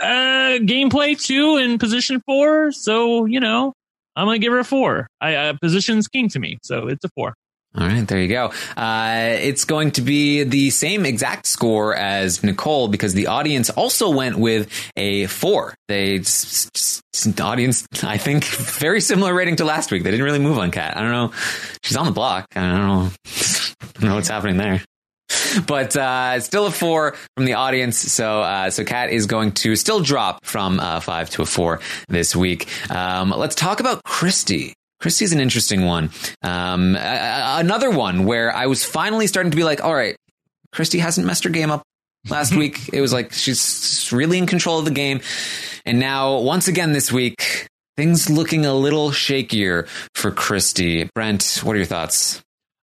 uh, 0.00 0.58
gameplay 0.60 1.20
two 1.20 1.56
and 1.56 1.78
position 1.78 2.22
four. 2.24 2.72
So, 2.72 3.26
you 3.26 3.40
know, 3.40 3.74
I'm 4.16 4.26
going 4.26 4.40
to 4.40 4.44
give 4.44 4.52
her 4.52 4.60
a 4.60 4.64
four. 4.64 5.08
I, 5.20 5.34
uh, 5.34 5.54
position's 5.60 6.08
king 6.08 6.28
to 6.30 6.38
me. 6.38 6.58
So 6.62 6.86
it's 6.86 7.04
a 7.04 7.08
four. 7.14 7.34
All 7.74 7.86
right, 7.86 8.06
there 8.06 8.20
you 8.20 8.28
go. 8.28 8.52
Uh, 8.76 9.36
it's 9.40 9.64
going 9.64 9.92
to 9.92 10.02
be 10.02 10.44
the 10.44 10.68
same 10.68 11.06
exact 11.06 11.46
score 11.46 11.94
as 11.94 12.44
Nicole 12.44 12.88
because 12.88 13.14
the 13.14 13.28
audience 13.28 13.70
also 13.70 14.10
went 14.10 14.36
with 14.36 14.68
a 14.94 15.26
four. 15.26 15.74
They 15.88 16.18
the 16.18 17.42
audience, 17.42 17.86
I 18.02 18.18
think, 18.18 18.44
very 18.44 19.00
similar 19.00 19.32
rating 19.32 19.56
to 19.56 19.64
last 19.64 19.90
week. 19.90 20.02
They 20.02 20.10
didn't 20.10 20.24
really 20.24 20.38
move 20.38 20.58
on 20.58 20.70
Kat. 20.70 20.96
I 20.96 21.00
don't 21.00 21.12
know. 21.12 21.32
She's 21.82 21.96
on 21.96 22.04
the 22.04 22.12
block. 22.12 22.46
I 22.54 22.60
don't 22.60 22.86
know. 22.86 23.10
I 23.80 23.86
don't 23.94 24.08
know 24.10 24.14
what's 24.16 24.28
happening 24.28 24.58
there. 24.58 24.82
But 25.66 25.96
uh, 25.96 26.40
still 26.40 26.66
a 26.66 26.70
four 26.70 27.14
from 27.36 27.46
the 27.46 27.54
audience. 27.54 27.96
So 27.96 28.42
uh, 28.42 28.70
so 28.70 28.84
Kat 28.84 29.10
is 29.10 29.26
going 29.26 29.52
to 29.52 29.76
still 29.76 30.00
drop 30.00 30.44
from 30.44 30.78
uh, 30.78 31.00
five 31.00 31.30
to 31.30 31.42
a 31.42 31.46
four 31.46 31.80
this 32.08 32.36
week. 32.36 32.68
Um, 32.90 33.30
let's 33.30 33.54
talk 33.54 33.80
about 33.80 34.02
Christie. 34.04 34.74
Christie's 35.02 35.32
an 35.32 35.40
interesting 35.40 35.84
one. 35.84 36.10
Um, 36.42 36.96
another 36.96 37.90
one 37.90 38.24
where 38.24 38.54
I 38.54 38.66
was 38.66 38.84
finally 38.84 39.26
starting 39.26 39.50
to 39.50 39.56
be 39.56 39.64
like, 39.64 39.82
all 39.82 39.92
right, 39.92 40.14
Christie 40.70 41.00
hasn't 41.00 41.26
messed 41.26 41.42
her 41.42 41.50
game 41.50 41.72
up 41.72 41.82
last 42.28 42.54
week. 42.56 42.88
It 42.92 43.00
was 43.00 43.12
like 43.12 43.32
she's 43.32 44.08
really 44.12 44.38
in 44.38 44.46
control 44.46 44.78
of 44.78 44.84
the 44.84 44.92
game. 44.92 45.20
And 45.84 45.98
now, 45.98 46.38
once 46.38 46.68
again 46.68 46.92
this 46.92 47.10
week, 47.10 47.66
things 47.96 48.30
looking 48.30 48.64
a 48.64 48.74
little 48.74 49.10
shakier 49.10 49.88
for 50.14 50.30
Christie. 50.30 51.10
Brent, 51.16 51.60
what 51.64 51.74
are 51.74 51.78
your 51.78 51.86
thoughts? 51.86 52.40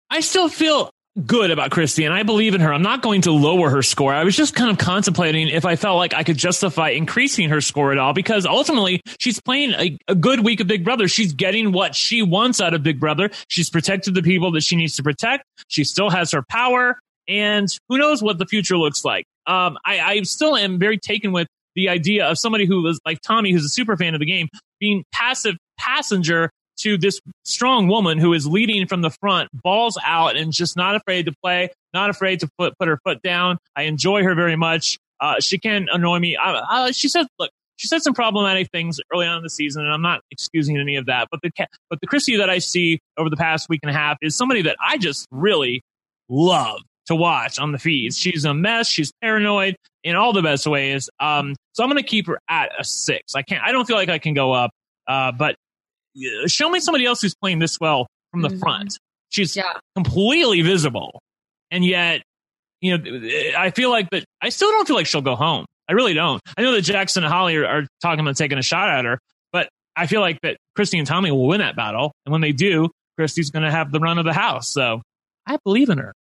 I 0.10 0.20
still 0.20 0.50
feel 0.50 0.92
good 1.26 1.52
about 1.52 1.72
Christie 1.72 2.06
and 2.06 2.14
I 2.14 2.24
believe 2.24 2.54
in 2.54 2.62
her. 2.62 2.74
I'm 2.74 2.82
not 2.82 3.02
going 3.02 3.22
to 3.22 3.32
lower 3.32 3.70
her 3.70 3.82
score. 3.82 4.14
I 4.14 4.24
was 4.24 4.36
just 4.36 4.56
kind 4.56 4.70
of 4.70 4.78
contemplating 4.78 5.50
if 5.50 5.66
I 5.66 5.76
felt 5.76 5.98
like 5.98 6.14
I 6.14 6.24
could 6.24 6.38
justify 6.38 6.90
increasing 6.90 7.50
her 7.50 7.62
score 7.62 7.92
at 7.92 7.98
all 7.98 8.14
because 8.14 8.46
ultimately 8.46 9.02
she's 9.20 9.40
playing 9.42 9.74
a, 9.74 9.98
a 10.08 10.16
good 10.16 10.44
week 10.46 10.60
of 10.60 10.68
Big 10.68 10.84
Brother. 10.84 11.08
She's 11.08 11.34
getting 11.34 11.72
what 11.72 11.96
she 11.96 12.22
wants 12.22 12.62
out 12.62 12.74
of 12.74 12.84
Big 12.84 13.00
Brother. 13.00 13.30
She's 13.48 13.70
protected 13.70 14.14
the 14.14 14.22
people 14.22 14.52
that 14.52 14.62
she 14.62 14.76
needs 14.76 14.96
to 14.98 15.04
protect. 15.04 15.44
She 15.68 15.84
still 15.84 16.10
has 16.10 16.32
her 16.32 16.44
power 16.44 16.98
and 17.28 17.68
who 17.88 17.98
knows 17.98 18.24
what 18.24 18.40
the 18.40 18.46
future 18.46 18.78
looks 18.78 19.04
like. 19.04 19.26
Um, 19.46 19.78
I, 19.86 20.00
I 20.00 20.22
still 20.24 20.56
am 20.56 20.80
very 20.80 20.98
taken 20.98 21.32
with 21.32 21.48
the 21.76 21.90
idea 21.90 22.28
of 22.28 22.38
somebody 22.38 22.66
who 22.66 22.82
was 22.82 23.00
like 23.06 23.22
Tommy, 23.22 23.52
who's 23.52 23.66
a 23.66 23.70
super 23.70 23.96
fan 23.98 24.14
of 24.14 24.20
the 24.20 24.26
game, 24.26 24.48
being 24.80 25.04
passive 25.12 25.56
passenger 25.78 26.52
to 26.82 26.98
this 26.98 27.20
strong 27.44 27.88
woman 27.88 28.18
who 28.18 28.34
is 28.34 28.48
leading 28.48 28.88
from 28.88 29.02
the 29.02 29.10
front, 29.10 29.50
balls 29.54 29.98
out, 30.04 30.36
and 30.36 30.52
just 30.52 30.76
not 30.78 30.96
afraid 30.96 31.26
to 31.26 31.34
play, 31.44 31.70
not 31.94 32.10
afraid 32.10 32.40
to 32.42 32.50
put 32.58 32.78
put 32.78 32.88
her 32.88 33.00
foot 33.04 33.22
down. 33.22 33.58
I 33.76 33.84
enjoy 33.84 34.24
her 34.24 34.36
very 34.36 34.56
much. 34.56 34.98
Uh, 35.20 35.36
she 35.40 35.58
can 35.58 35.88
annoy 35.92 36.20
me. 36.20 36.38
I, 36.38 36.86
I, 36.86 36.92
she 36.92 37.10
said, 37.10 37.28
"Look, 37.38 37.52
she 37.80 37.88
said 37.88 38.02
some 38.02 38.14
problematic 38.14 38.70
things 38.72 39.00
early 39.14 39.26
on 39.26 39.38
in 39.38 39.44
the 39.44 39.50
season, 39.50 39.84
and 39.84 39.94
I'm 39.94 40.02
not 40.02 40.22
excusing 40.32 40.78
any 40.78 40.98
of 40.98 41.06
that. 41.06 41.30
But 41.32 41.42
the 41.42 41.52
but 41.90 42.02
the 42.02 42.08
Christie 42.08 42.38
that 42.38 42.50
I 42.50 42.60
see 42.60 43.00
over 43.18 43.30
the 43.30 43.38
past 43.38 43.70
week 43.70 43.80
and 43.84 43.90
a 43.90 43.94
half 43.94 44.18
is 44.22 44.36
somebody 44.36 44.64
that 44.64 44.76
I 44.84 44.98
just 44.98 45.26
really 45.32 45.82
love 46.28 46.82
to 47.08 47.16
watch 47.16 47.58
on 47.58 47.72
the 47.72 47.80
feeds. 47.80 48.18
She's 48.18 48.46
a 48.46 48.54
mess. 48.54 48.88
She's 48.88 49.12
paranoid 49.22 49.76
in 50.04 50.16
all 50.16 50.34
the 50.34 50.42
best 50.42 50.68
ways. 50.68 51.10
Um, 51.20 51.56
so 51.74 51.84
I'm 51.84 51.90
going 51.90 52.02
to 52.02 52.08
keep 52.08 52.28
her 52.28 52.40
at 52.50 52.72
a 52.78 52.84
six. 52.84 53.34
I 53.34 53.42
can't. 53.44 53.64
I 53.64 53.72
don't 53.72 53.86
feel 53.86 53.96
like 53.96 54.10
I 54.10 54.20
can 54.20 54.34
go 54.34 54.52
up. 54.52 54.72
Uh, 55.08 55.32
but 55.32 55.56
show 56.48 56.70
me 56.70 56.80
somebody 56.80 57.06
else 57.06 57.22
who's 57.22 57.36
playing 57.36 57.60
this 57.60 57.78
well 57.80 58.08
from 58.32 58.42
the 58.42 58.50
Mhm. 58.50 58.60
front. 58.60 58.98
She's 59.30 59.58
completely 59.96 60.62
visible, 60.62 61.20
and 61.72 61.86
yet, 61.86 62.22
you 62.82 62.98
know, 62.98 63.30
I 63.58 63.70
feel 63.72 63.90
like 63.92 64.10
that. 64.12 64.26
I 64.42 64.50
still 64.50 64.72
don't 64.72 64.88
feel 64.88 64.96
like 64.96 65.06
she'll 65.06 65.22
go 65.22 65.36
home. 65.36 65.66
I 65.88 65.94
really 65.94 66.14
don't. 66.14 66.42
I 66.58 66.62
know 66.62 66.72
that 66.72 66.82
Jackson 66.82 67.24
and 67.24 67.32
Holly 67.34 67.56
are, 67.58 67.66
are 67.66 67.88
talking 68.02 68.20
about 68.22 68.38
taking 68.38 68.58
a 68.58 68.62
shot 68.64 68.90
at 68.90 69.06
her, 69.06 69.20
but 69.52 69.70
I 69.96 70.08
feel 70.08 70.22
like 70.22 70.40
that 70.42 70.58
Christie 70.76 70.98
and 70.98 71.08
Tommy 71.08 71.32
will 71.32 71.48
win 71.48 71.60
that 71.60 71.76
battle, 71.76 72.12
and 72.26 72.32
when 72.32 72.42
they 72.42 72.52
do, 72.52 72.90
Christie's 73.18 73.52
going 73.52 73.64
to 73.64 73.72
have 73.72 73.92
the 73.92 74.00
run 74.00 74.18
of 74.18 74.26
the 74.26 74.34
house. 74.34 74.70
So 74.70 75.02
I 75.46 75.58
believe 75.64 75.90
in 75.90 75.98
her. 75.98 76.14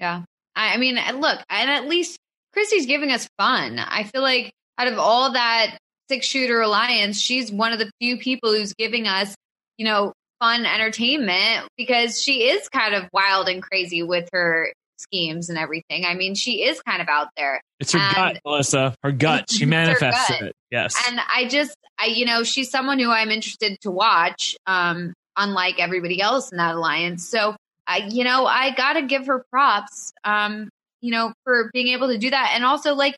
Yeah. 0.00 0.22
I, 0.56 0.74
I 0.74 0.76
mean, 0.78 0.96
look, 1.20 1.38
and 1.50 1.70
at 1.70 1.86
least 1.86 2.16
Christie's 2.52 2.86
giving 2.86 3.10
us 3.12 3.28
fun. 3.38 3.78
I 3.78 4.04
feel 4.04 4.22
like 4.22 4.50
out 4.78 4.88
of 4.88 4.98
all 4.98 5.32
that 5.32 5.76
six 6.08 6.26
shooter 6.26 6.60
alliance, 6.60 7.20
she's 7.20 7.50
one 7.52 7.72
of 7.72 7.78
the 7.78 7.90
few 8.00 8.18
people 8.18 8.52
who's 8.52 8.72
giving 8.74 9.06
us, 9.06 9.34
you 9.76 9.84
know, 9.84 10.12
fun 10.40 10.64
entertainment 10.66 11.66
because 11.76 12.22
she 12.22 12.48
is 12.48 12.68
kind 12.68 12.94
of 12.94 13.04
wild 13.12 13.48
and 13.48 13.62
crazy 13.62 14.02
with 14.02 14.28
her 14.32 14.72
schemes 14.96 15.48
and 15.48 15.58
everything. 15.58 16.04
I 16.04 16.14
mean, 16.14 16.34
she 16.34 16.62
is 16.64 16.80
kind 16.82 17.00
of 17.00 17.08
out 17.08 17.28
there. 17.36 17.60
It's 17.80 17.92
her 17.92 17.98
And- 17.98 18.14
gut, 18.14 18.38
Melissa. 18.44 18.94
Her 19.02 19.12
gut. 19.26 19.46
She 19.50 19.64
manifests 19.66 20.28
gut. 20.30 20.42
it. 20.42 20.56
Yes. 20.70 20.94
And 21.08 21.20
I 21.32 21.46
just, 21.48 21.76
I, 21.98 22.06
you 22.06 22.24
know, 22.26 22.42
she's 22.42 22.70
someone 22.70 22.98
who 22.98 23.10
I'm 23.10 23.30
interested 23.30 23.80
to 23.82 23.90
watch, 23.90 24.56
um, 24.66 25.12
unlike 25.36 25.78
everybody 25.78 26.20
else 26.20 26.50
in 26.50 26.58
that 26.58 26.74
alliance. 26.74 27.28
So, 27.28 27.54
I, 27.86 28.08
you 28.08 28.24
know, 28.24 28.44
I 28.46 28.74
got 28.74 28.94
to 28.94 29.02
give 29.02 29.26
her 29.26 29.44
props, 29.50 30.12
um, 30.24 30.68
you 31.00 31.12
know, 31.12 31.32
for 31.44 31.70
being 31.72 31.88
able 31.88 32.08
to 32.08 32.18
do 32.18 32.30
that. 32.30 32.52
And 32.54 32.64
also, 32.64 32.94
like, 32.94 33.16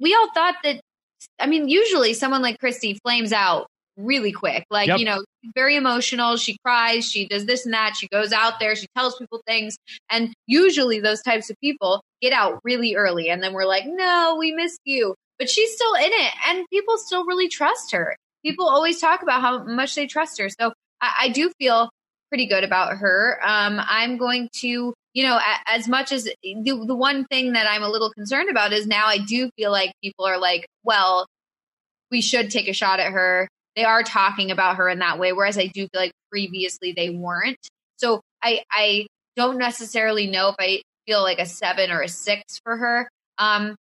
we 0.00 0.14
all 0.14 0.28
thought 0.34 0.56
that, 0.64 0.80
I 1.38 1.46
mean, 1.46 1.68
usually 1.68 2.14
someone 2.14 2.42
like 2.42 2.58
Christie 2.58 2.98
flames 3.02 3.32
out 3.32 3.66
really 3.96 4.32
quick. 4.32 4.64
Like, 4.70 4.88
Yep. 4.88 4.98
you 4.98 5.04
know, 5.04 5.24
very 5.54 5.76
emotional. 5.76 6.36
She 6.36 6.56
cries, 6.64 7.10
she 7.10 7.26
does 7.26 7.46
this 7.46 7.64
and 7.64 7.74
that. 7.74 7.94
She 7.96 8.08
goes 8.08 8.32
out 8.32 8.58
there, 8.60 8.74
she 8.76 8.86
tells 8.96 9.16
people 9.16 9.42
things. 9.46 9.76
And 10.10 10.32
usually 10.46 11.00
those 11.00 11.22
types 11.22 11.50
of 11.50 11.56
people 11.62 12.02
get 12.22 12.32
out 12.32 12.60
really 12.64 12.94
early. 12.94 13.28
And 13.28 13.42
then 13.42 13.52
we're 13.52 13.66
like, 13.66 13.84
no, 13.86 14.36
we 14.38 14.52
missed 14.52 14.80
you. 14.84 15.14
But 15.38 15.48
she's 15.50 15.72
still 15.74 15.94
in 15.94 16.10
it. 16.10 16.32
And 16.48 16.66
people 16.70 16.96
still 16.98 17.24
really 17.24 17.48
trust 17.48 17.92
her. 17.92 18.16
People 18.44 18.68
always 18.68 19.00
talk 19.00 19.22
about 19.22 19.40
how 19.42 19.64
much 19.64 19.94
they 19.94 20.06
trust 20.06 20.38
her. 20.40 20.48
So 20.48 20.72
I, 21.00 21.12
I 21.22 21.28
do 21.28 21.50
feel 21.58 21.90
pretty 22.28 22.46
good 22.46 22.64
about 22.64 22.98
her. 22.98 23.38
Um, 23.44 23.80
I'm 23.82 24.16
going 24.16 24.48
to, 24.60 24.94
you 25.12 25.24
know, 25.24 25.38
as 25.66 25.88
much 25.88 26.12
as 26.12 26.24
the, 26.24 26.64
the 26.64 26.94
one 26.94 27.24
thing 27.24 27.54
that 27.54 27.66
I'm 27.68 27.82
a 27.82 27.88
little 27.88 28.10
concerned 28.10 28.48
about 28.48 28.72
is 28.72 28.86
now 28.86 29.06
I 29.06 29.18
do 29.18 29.50
feel 29.56 29.72
like 29.72 29.92
people 30.02 30.24
are 30.24 30.38
like, 30.38 30.66
well, 30.84 31.26
we 32.10 32.20
should 32.20 32.50
take 32.50 32.68
a 32.68 32.72
shot 32.72 33.00
at 33.00 33.12
her. 33.12 33.48
They 33.76 33.84
are 33.84 34.02
talking 34.02 34.50
about 34.50 34.76
her 34.76 34.88
in 34.88 34.98
that 35.00 35.18
way, 35.18 35.32
whereas 35.32 35.58
I 35.58 35.66
do 35.66 35.88
feel 35.88 36.00
like 36.00 36.12
previously 36.30 36.92
they 36.96 37.10
weren't. 37.10 37.58
So 37.96 38.20
I 38.42 38.62
I 38.70 39.06
don't 39.36 39.58
necessarily 39.58 40.26
know 40.26 40.48
if 40.48 40.56
I 40.58 40.82
feel 41.06 41.22
like 41.22 41.38
a 41.38 41.46
seven 41.46 41.90
or 41.90 42.02
a 42.02 42.08
six 42.08 42.60
for 42.62 42.76
her. 42.76 43.08
Um, 43.38 43.76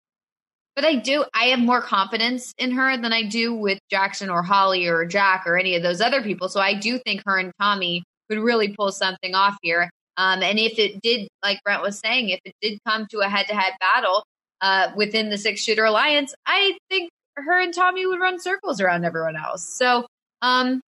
but 0.75 0.85
I 0.85 0.95
do 0.95 1.25
I 1.33 1.45
have 1.45 1.59
more 1.59 1.81
confidence 1.81 2.53
in 2.57 2.71
her 2.71 2.97
than 2.97 3.11
I 3.11 3.23
do 3.23 3.53
with 3.53 3.79
Jackson 3.89 4.29
or 4.29 4.41
Holly 4.41 4.87
or 4.87 5.05
Jack 5.05 5.43
or 5.45 5.57
any 5.57 5.75
of 5.75 5.83
those 5.83 6.01
other 6.01 6.21
people. 6.21 6.49
So 6.49 6.59
I 6.59 6.73
do 6.73 6.99
think 6.99 7.23
her 7.25 7.37
and 7.37 7.51
Tommy 7.59 8.03
could 8.29 8.39
really 8.39 8.73
pull 8.75 8.91
something 8.91 9.35
off 9.35 9.57
here. 9.61 9.89
Um, 10.19 10.43
and 10.43 10.59
if 10.59 10.77
it 10.77 11.01
did, 11.01 11.29
like 11.41 11.63
Brent 11.63 11.81
was 11.81 11.97
saying, 11.97 12.27
if 12.27 12.41
it 12.43 12.53
did 12.61 12.79
come 12.85 13.07
to 13.11 13.19
a 13.19 13.29
head 13.29 13.47
to 13.47 13.55
head 13.55 13.71
battle 13.79 14.25
uh, 14.59 14.91
within 14.93 15.29
the 15.29 15.37
six 15.37 15.61
shooter 15.61 15.85
alliance, 15.85 16.35
I 16.45 16.77
think 16.89 17.09
her 17.37 17.57
and 17.57 17.73
Tommy 17.73 18.05
would 18.05 18.19
run 18.19 18.37
circles 18.37 18.81
around 18.81 19.05
everyone 19.05 19.37
else. 19.37 19.65
So, 19.77 20.05
um, 20.41 20.81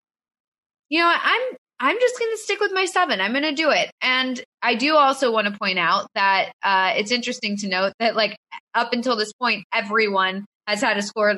you 0.89 0.99
know, 0.99 1.09
I'm 1.09 1.41
I'm 1.79 1.97
just 1.97 2.19
going 2.19 2.31
to 2.31 2.37
stick 2.37 2.59
with 2.59 2.73
my 2.73 2.83
seven. 2.83 3.21
I'm 3.21 3.31
going 3.31 3.43
to 3.43 3.53
do 3.53 3.71
it. 3.71 3.89
And 4.01 4.39
I 4.61 4.75
do 4.75 4.95
also 4.95 5.31
want 5.31 5.47
to 5.47 5.57
point 5.57 5.79
out 5.79 6.07
that 6.13 6.51
uh, 6.61 6.91
it's 6.97 7.11
interesting 7.11 7.55
to 7.57 7.69
note 7.69 7.93
that, 7.99 8.15
like, 8.17 8.35
up 8.75 8.91
until 8.91 9.15
this 9.15 9.31
point, 9.33 9.63
everyone 9.73 10.45
has 10.67 10.81
had 10.81 10.97
a 10.97 11.01
score 11.01 11.33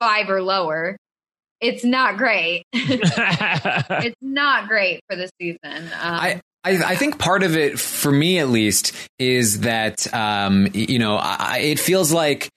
five 0.00 0.30
or 0.30 0.40
lower. 0.42 0.96
It's 1.60 1.84
not 1.84 2.16
great. 2.16 2.64
it's 2.72 4.16
not 4.22 4.66
great 4.66 5.00
for 5.08 5.14
the 5.14 5.28
season. 5.38 5.58
Um, 5.74 5.90
I, 5.94 6.40
I, 6.64 6.92
I 6.92 6.96
think 6.96 7.18
part 7.18 7.42
of 7.42 7.56
it, 7.56 7.78
for 7.78 8.10
me 8.10 8.38
at 8.38 8.48
least, 8.48 8.92
is 9.18 9.60
that 9.60 10.12
um, 10.14 10.68
you 10.72 10.98
know 10.98 11.16
I, 11.16 11.58
it 11.58 11.78
feels 11.78 12.12
like. 12.12 12.50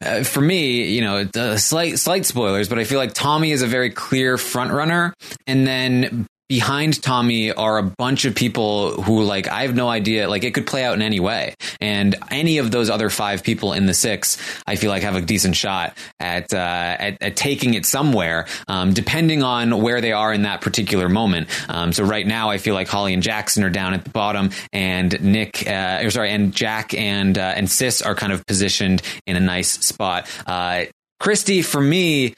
Uh, 0.00 0.22
for 0.22 0.40
me, 0.40 0.84
you 0.84 1.00
know, 1.00 1.28
uh, 1.34 1.56
slight 1.56 1.98
slight 1.98 2.24
spoilers, 2.24 2.68
but 2.68 2.78
I 2.78 2.84
feel 2.84 3.00
like 3.00 3.14
Tommy 3.14 3.50
is 3.50 3.62
a 3.62 3.66
very 3.66 3.90
clear 3.90 4.38
front 4.38 4.70
runner, 4.70 5.12
and 5.48 5.66
then 5.66 6.24
behind 6.48 7.02
Tommy 7.02 7.52
are 7.52 7.78
a 7.78 7.82
bunch 7.82 8.24
of 8.24 8.34
people 8.34 9.02
who, 9.02 9.22
like, 9.22 9.48
I 9.48 9.62
have 9.62 9.74
no 9.74 9.88
idea. 9.88 10.28
Like, 10.28 10.44
it 10.44 10.54
could 10.54 10.66
play 10.66 10.84
out 10.84 10.94
in 10.94 11.02
any 11.02 11.20
way, 11.20 11.54
and 11.80 12.16
any 12.30 12.58
of 12.58 12.70
those 12.70 12.90
other 12.90 13.10
five 13.10 13.42
people 13.42 13.72
in 13.72 13.86
the 13.86 13.94
six, 13.94 14.38
I 14.66 14.76
feel 14.76 14.90
like 14.90 15.02
have 15.02 15.16
a 15.16 15.20
decent 15.20 15.56
shot 15.56 15.96
at 16.18 16.52
uh, 16.52 16.56
at, 16.56 17.22
at 17.22 17.36
taking 17.36 17.74
it 17.74 17.84
somewhere, 17.84 18.46
um, 18.66 18.92
depending 18.92 19.42
on 19.42 19.82
where 19.82 20.00
they 20.00 20.12
are 20.12 20.32
in 20.32 20.42
that 20.42 20.60
particular 20.60 21.08
moment. 21.08 21.48
Um, 21.68 21.92
so 21.92 22.04
right 22.04 22.26
now, 22.26 22.50
I 22.50 22.58
feel 22.58 22.74
like 22.74 22.88
Holly 22.88 23.14
and 23.14 23.22
Jackson 23.22 23.62
are 23.64 23.70
down 23.70 23.94
at 23.94 24.04
the 24.04 24.10
bottom, 24.10 24.50
and 24.72 25.20
Nick, 25.22 25.68
uh, 25.68 26.00
or 26.02 26.10
sorry, 26.10 26.30
and 26.30 26.54
Jack 26.54 26.94
and 26.94 27.36
uh, 27.36 27.54
and 27.56 27.70
Sis 27.70 28.02
are 28.02 28.14
kind 28.14 28.32
of 28.32 28.46
positioned 28.46 29.02
in 29.26 29.36
a 29.36 29.40
nice 29.40 29.70
spot. 29.70 30.28
Uh, 30.46 30.84
Christie, 31.20 31.62
for 31.62 31.80
me, 31.80 32.34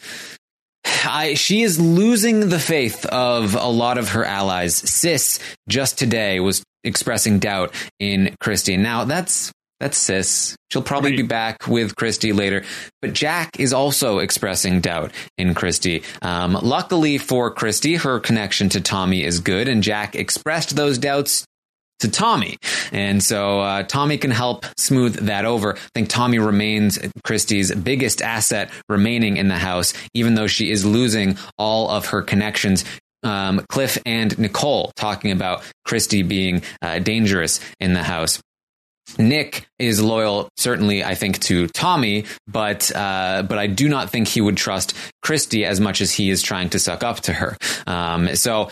I, 1.04 1.34
she 1.34 1.62
is 1.62 1.80
losing 1.80 2.48
the 2.48 2.58
faith 2.58 3.06
of 3.06 3.54
a 3.54 3.68
lot 3.68 3.98
of 3.98 4.10
her 4.10 4.24
allies. 4.24 4.74
Sis 4.76 5.38
just 5.68 5.98
today 5.98 6.40
was 6.40 6.62
expressing 6.84 7.38
doubt 7.38 7.74
in 7.98 8.34
Christie. 8.40 8.76
Now 8.76 9.04
that's 9.04 9.52
that's 9.80 9.96
Sis. 9.96 10.56
She'll 10.70 10.82
probably 10.82 11.16
be 11.16 11.22
back 11.22 11.66
with 11.66 11.96
Christie 11.96 12.34
later. 12.34 12.64
But 13.00 13.14
Jack 13.14 13.58
is 13.58 13.72
also 13.72 14.18
expressing 14.18 14.80
doubt 14.80 15.12
in 15.38 15.54
Christie. 15.54 16.02
Um, 16.20 16.52
luckily 16.52 17.16
for 17.16 17.50
Christie, 17.50 17.96
her 17.96 18.20
connection 18.20 18.68
to 18.70 18.82
Tommy 18.82 19.24
is 19.24 19.40
good, 19.40 19.68
and 19.68 19.82
Jack 19.82 20.14
expressed 20.14 20.76
those 20.76 20.98
doubts 20.98 21.46
to 22.00 22.10
Tommy. 22.10 22.56
And 22.92 23.22
so 23.22 23.60
uh, 23.60 23.82
Tommy 23.84 24.18
can 24.18 24.30
help 24.30 24.66
smooth 24.76 25.14
that 25.26 25.44
over. 25.44 25.74
I 25.74 25.78
think 25.94 26.08
Tommy 26.08 26.38
remains 26.38 26.98
Christie's 27.24 27.74
biggest 27.74 28.22
asset 28.22 28.70
remaining 28.88 29.36
in 29.36 29.48
the 29.48 29.58
house, 29.58 29.94
even 30.14 30.34
though 30.34 30.46
she 30.46 30.70
is 30.70 30.84
losing 30.84 31.38
all 31.58 31.88
of 31.88 32.06
her 32.06 32.22
connections. 32.22 32.84
Um, 33.22 33.64
Cliff 33.68 33.98
and 34.06 34.36
Nicole 34.38 34.92
talking 34.96 35.30
about 35.30 35.62
Christie 35.84 36.22
being 36.22 36.62
uh, 36.80 37.00
dangerous 37.00 37.60
in 37.78 37.92
the 37.92 38.02
house. 38.02 38.40
Nick 39.18 39.66
is 39.78 40.00
loyal, 40.00 40.48
certainly, 40.56 41.02
I 41.02 41.14
think, 41.14 41.40
to 41.40 41.66
Tommy, 41.68 42.26
but 42.46 42.94
uh, 42.94 43.42
but 43.42 43.58
I 43.58 43.66
do 43.66 43.88
not 43.88 44.10
think 44.10 44.28
he 44.28 44.40
would 44.40 44.56
trust 44.56 44.94
Christie 45.22 45.64
as 45.64 45.80
much 45.80 46.00
as 46.00 46.12
he 46.12 46.30
is 46.30 46.42
trying 46.42 46.70
to 46.70 46.78
suck 46.78 47.02
up 47.02 47.20
to 47.20 47.32
her. 47.32 47.56
Um, 47.86 48.36
so 48.36 48.70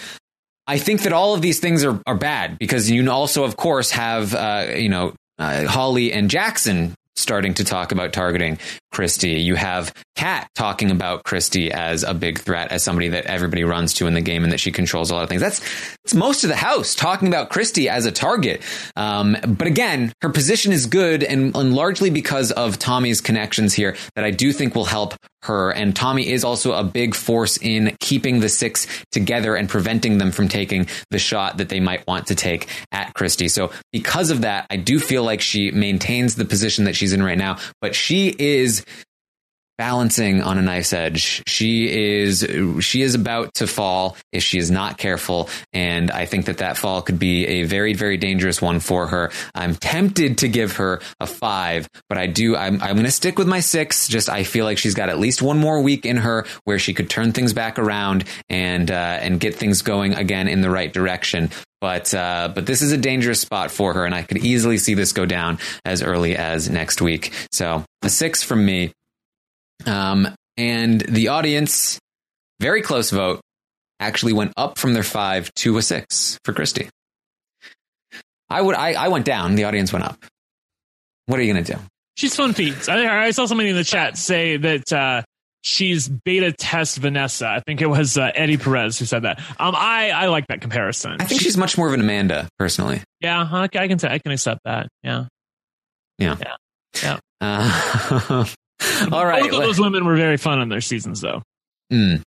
I 0.68 0.78
think 0.78 1.02
that 1.02 1.14
all 1.14 1.34
of 1.34 1.40
these 1.40 1.60
things 1.60 1.82
are, 1.82 2.00
are 2.06 2.14
bad 2.14 2.58
because 2.58 2.90
you 2.90 3.10
also, 3.10 3.44
of 3.44 3.56
course, 3.56 3.90
have 3.92 4.34
uh, 4.34 4.66
you 4.76 4.90
know 4.90 5.14
uh, 5.38 5.66
Holly 5.66 6.12
and 6.12 6.30
Jackson 6.30 6.94
starting 7.16 7.54
to 7.54 7.64
talk 7.64 7.90
about 7.90 8.12
targeting 8.12 8.58
Christie. 8.92 9.40
You 9.40 9.56
have 9.56 9.92
Kat 10.18 10.50
talking 10.56 10.90
about 10.90 11.22
Christie 11.22 11.70
as 11.70 12.02
a 12.02 12.12
big 12.12 12.40
threat, 12.40 12.72
as 12.72 12.82
somebody 12.82 13.10
that 13.10 13.26
everybody 13.26 13.62
runs 13.62 13.94
to 13.94 14.08
in 14.08 14.14
the 14.14 14.20
game 14.20 14.42
and 14.42 14.52
that 14.52 14.58
she 14.58 14.72
controls 14.72 15.12
a 15.12 15.14
lot 15.14 15.22
of 15.22 15.28
things. 15.28 15.40
That's 15.40 15.60
it's 16.04 16.12
most 16.12 16.42
of 16.42 16.50
the 16.50 16.56
house 16.56 16.96
talking 16.96 17.28
about 17.28 17.50
Christie 17.50 17.88
as 17.88 18.04
a 18.04 18.10
target. 18.10 18.60
Um, 18.96 19.36
but 19.46 19.68
again, 19.68 20.12
her 20.22 20.30
position 20.30 20.72
is 20.72 20.86
good 20.86 21.22
and, 21.22 21.54
and 21.54 21.72
largely 21.72 22.10
because 22.10 22.50
of 22.50 22.80
Tommy's 22.80 23.20
connections 23.20 23.74
here 23.74 23.94
that 24.16 24.24
I 24.24 24.32
do 24.32 24.52
think 24.52 24.74
will 24.74 24.86
help 24.86 25.14
her. 25.44 25.70
And 25.70 25.94
Tommy 25.94 26.28
is 26.28 26.42
also 26.42 26.72
a 26.72 26.82
big 26.82 27.14
force 27.14 27.56
in 27.56 27.96
keeping 28.00 28.40
the 28.40 28.48
six 28.48 28.88
together 29.12 29.54
and 29.54 29.68
preventing 29.68 30.18
them 30.18 30.32
from 30.32 30.48
taking 30.48 30.88
the 31.10 31.20
shot 31.20 31.58
that 31.58 31.68
they 31.68 31.78
might 31.78 32.04
want 32.08 32.26
to 32.26 32.34
take 32.34 32.66
at 32.90 33.14
Christie. 33.14 33.46
So 33.46 33.70
because 33.92 34.30
of 34.30 34.40
that, 34.40 34.66
I 34.68 34.78
do 34.78 34.98
feel 34.98 35.22
like 35.22 35.40
she 35.40 35.70
maintains 35.70 36.34
the 36.34 36.44
position 36.44 36.86
that 36.86 36.96
she's 36.96 37.12
in 37.12 37.22
right 37.22 37.38
now, 37.38 37.58
but 37.80 37.94
she 37.94 38.34
is 38.36 38.84
balancing 39.78 40.42
on 40.42 40.58
a 40.58 40.62
knife's 40.62 40.92
edge. 40.92 41.42
She 41.46 41.88
is 41.88 42.46
she 42.80 43.02
is 43.02 43.14
about 43.14 43.54
to 43.54 43.66
fall 43.66 44.16
if 44.32 44.42
she 44.42 44.58
is 44.58 44.70
not 44.70 44.98
careful, 44.98 45.48
and 45.72 46.10
I 46.10 46.26
think 46.26 46.46
that 46.46 46.58
that 46.58 46.76
fall 46.76 47.00
could 47.00 47.18
be 47.18 47.46
a 47.46 47.62
very 47.62 47.94
very 47.94 48.16
dangerous 48.16 48.60
one 48.60 48.80
for 48.80 49.06
her. 49.06 49.30
I'm 49.54 49.74
tempted 49.74 50.38
to 50.38 50.48
give 50.48 50.76
her 50.76 51.00
a 51.20 51.26
five, 51.26 51.88
but 52.08 52.18
I 52.18 52.26
do 52.26 52.56
I'm 52.56 52.82
I'm 52.82 52.94
going 52.94 53.04
to 53.04 53.10
stick 53.10 53.38
with 53.38 53.48
my 53.48 53.60
six. 53.60 54.08
Just 54.08 54.28
I 54.28 54.44
feel 54.44 54.64
like 54.64 54.78
she's 54.78 54.94
got 54.94 55.08
at 55.08 55.18
least 55.18 55.40
one 55.40 55.58
more 55.58 55.80
week 55.80 56.04
in 56.04 56.18
her 56.18 56.44
where 56.64 56.78
she 56.78 56.92
could 56.92 57.08
turn 57.08 57.32
things 57.32 57.52
back 57.52 57.78
around 57.78 58.24
and 58.48 58.90
uh, 58.90 59.18
and 59.20 59.40
get 59.40 59.54
things 59.54 59.82
going 59.82 60.14
again 60.14 60.48
in 60.48 60.60
the 60.60 60.70
right 60.70 60.92
direction. 60.92 61.50
But 61.80 62.12
uh, 62.12 62.50
but 62.54 62.66
this 62.66 62.82
is 62.82 62.90
a 62.90 62.96
dangerous 62.96 63.40
spot 63.40 63.70
for 63.70 63.94
her, 63.94 64.04
and 64.04 64.14
I 64.14 64.22
could 64.22 64.38
easily 64.38 64.78
see 64.78 64.94
this 64.94 65.12
go 65.12 65.26
down 65.26 65.58
as 65.84 66.02
early 66.02 66.36
as 66.36 66.68
next 66.68 67.00
week. 67.00 67.32
So 67.52 67.84
a 68.02 68.10
six 68.10 68.42
from 68.42 68.66
me. 68.66 68.92
Um, 69.86 70.34
and 70.56 71.00
the 71.02 71.28
audience, 71.28 71.98
very 72.60 72.82
close 72.82 73.10
vote, 73.10 73.40
actually 74.00 74.32
went 74.32 74.52
up 74.56 74.78
from 74.78 74.94
their 74.94 75.02
five 75.02 75.52
to 75.54 75.76
a 75.78 75.82
six 75.82 76.38
for 76.44 76.52
Christie. 76.52 76.88
I 78.50 78.60
would 78.60 78.74
I, 78.74 78.92
I 78.94 79.08
went 79.08 79.24
down, 79.24 79.54
the 79.56 79.64
audience 79.64 79.92
went 79.92 80.04
up. 80.04 80.18
What 81.26 81.38
are 81.38 81.42
you 81.42 81.52
gonna 81.52 81.64
do? 81.64 81.74
She's 82.16 82.34
fun 82.34 82.54
feats. 82.54 82.88
I, 82.88 83.26
I 83.26 83.30
saw 83.30 83.46
somebody 83.46 83.68
in 83.70 83.76
the 83.76 83.84
chat 83.84 84.16
say 84.16 84.56
that 84.56 84.92
uh, 84.92 85.22
she's 85.62 86.08
beta 86.08 86.52
test 86.52 86.98
Vanessa. 86.98 87.46
I 87.46 87.60
think 87.60 87.80
it 87.82 87.86
was 87.86 88.16
uh, 88.18 88.30
Eddie 88.34 88.56
Perez 88.56 88.98
who 88.98 89.04
said 89.04 89.22
that. 89.22 89.38
Um, 89.60 89.74
I 89.76 90.10
I 90.10 90.26
like 90.26 90.46
that 90.48 90.60
comparison. 90.60 91.16
I 91.20 91.24
think 91.26 91.40
she's 91.42 91.56
much 91.56 91.76
more 91.76 91.86
of 91.86 91.94
an 91.94 92.00
Amanda, 92.00 92.48
personally. 92.58 93.02
Yeah, 93.20 93.46
I, 93.50 93.64
I 93.64 93.88
can 93.88 93.98
say 93.98 94.08
I 94.08 94.18
can 94.18 94.32
accept 94.32 94.60
that. 94.64 94.88
Yeah, 95.02 95.26
Yeah. 96.18 96.36
yeah, 96.40 96.54
yeah. 97.02 97.18
Uh, 97.40 98.44
all 99.12 99.26
right. 99.26 99.42
Both 99.42 99.52
of 99.54 99.60
those 99.62 99.80
women 99.80 100.04
were 100.04 100.16
very 100.16 100.36
fun 100.36 100.58
on 100.58 100.68
their 100.68 100.80
seasons, 100.80 101.20
though. 101.20 101.42
Mm. 101.92 102.22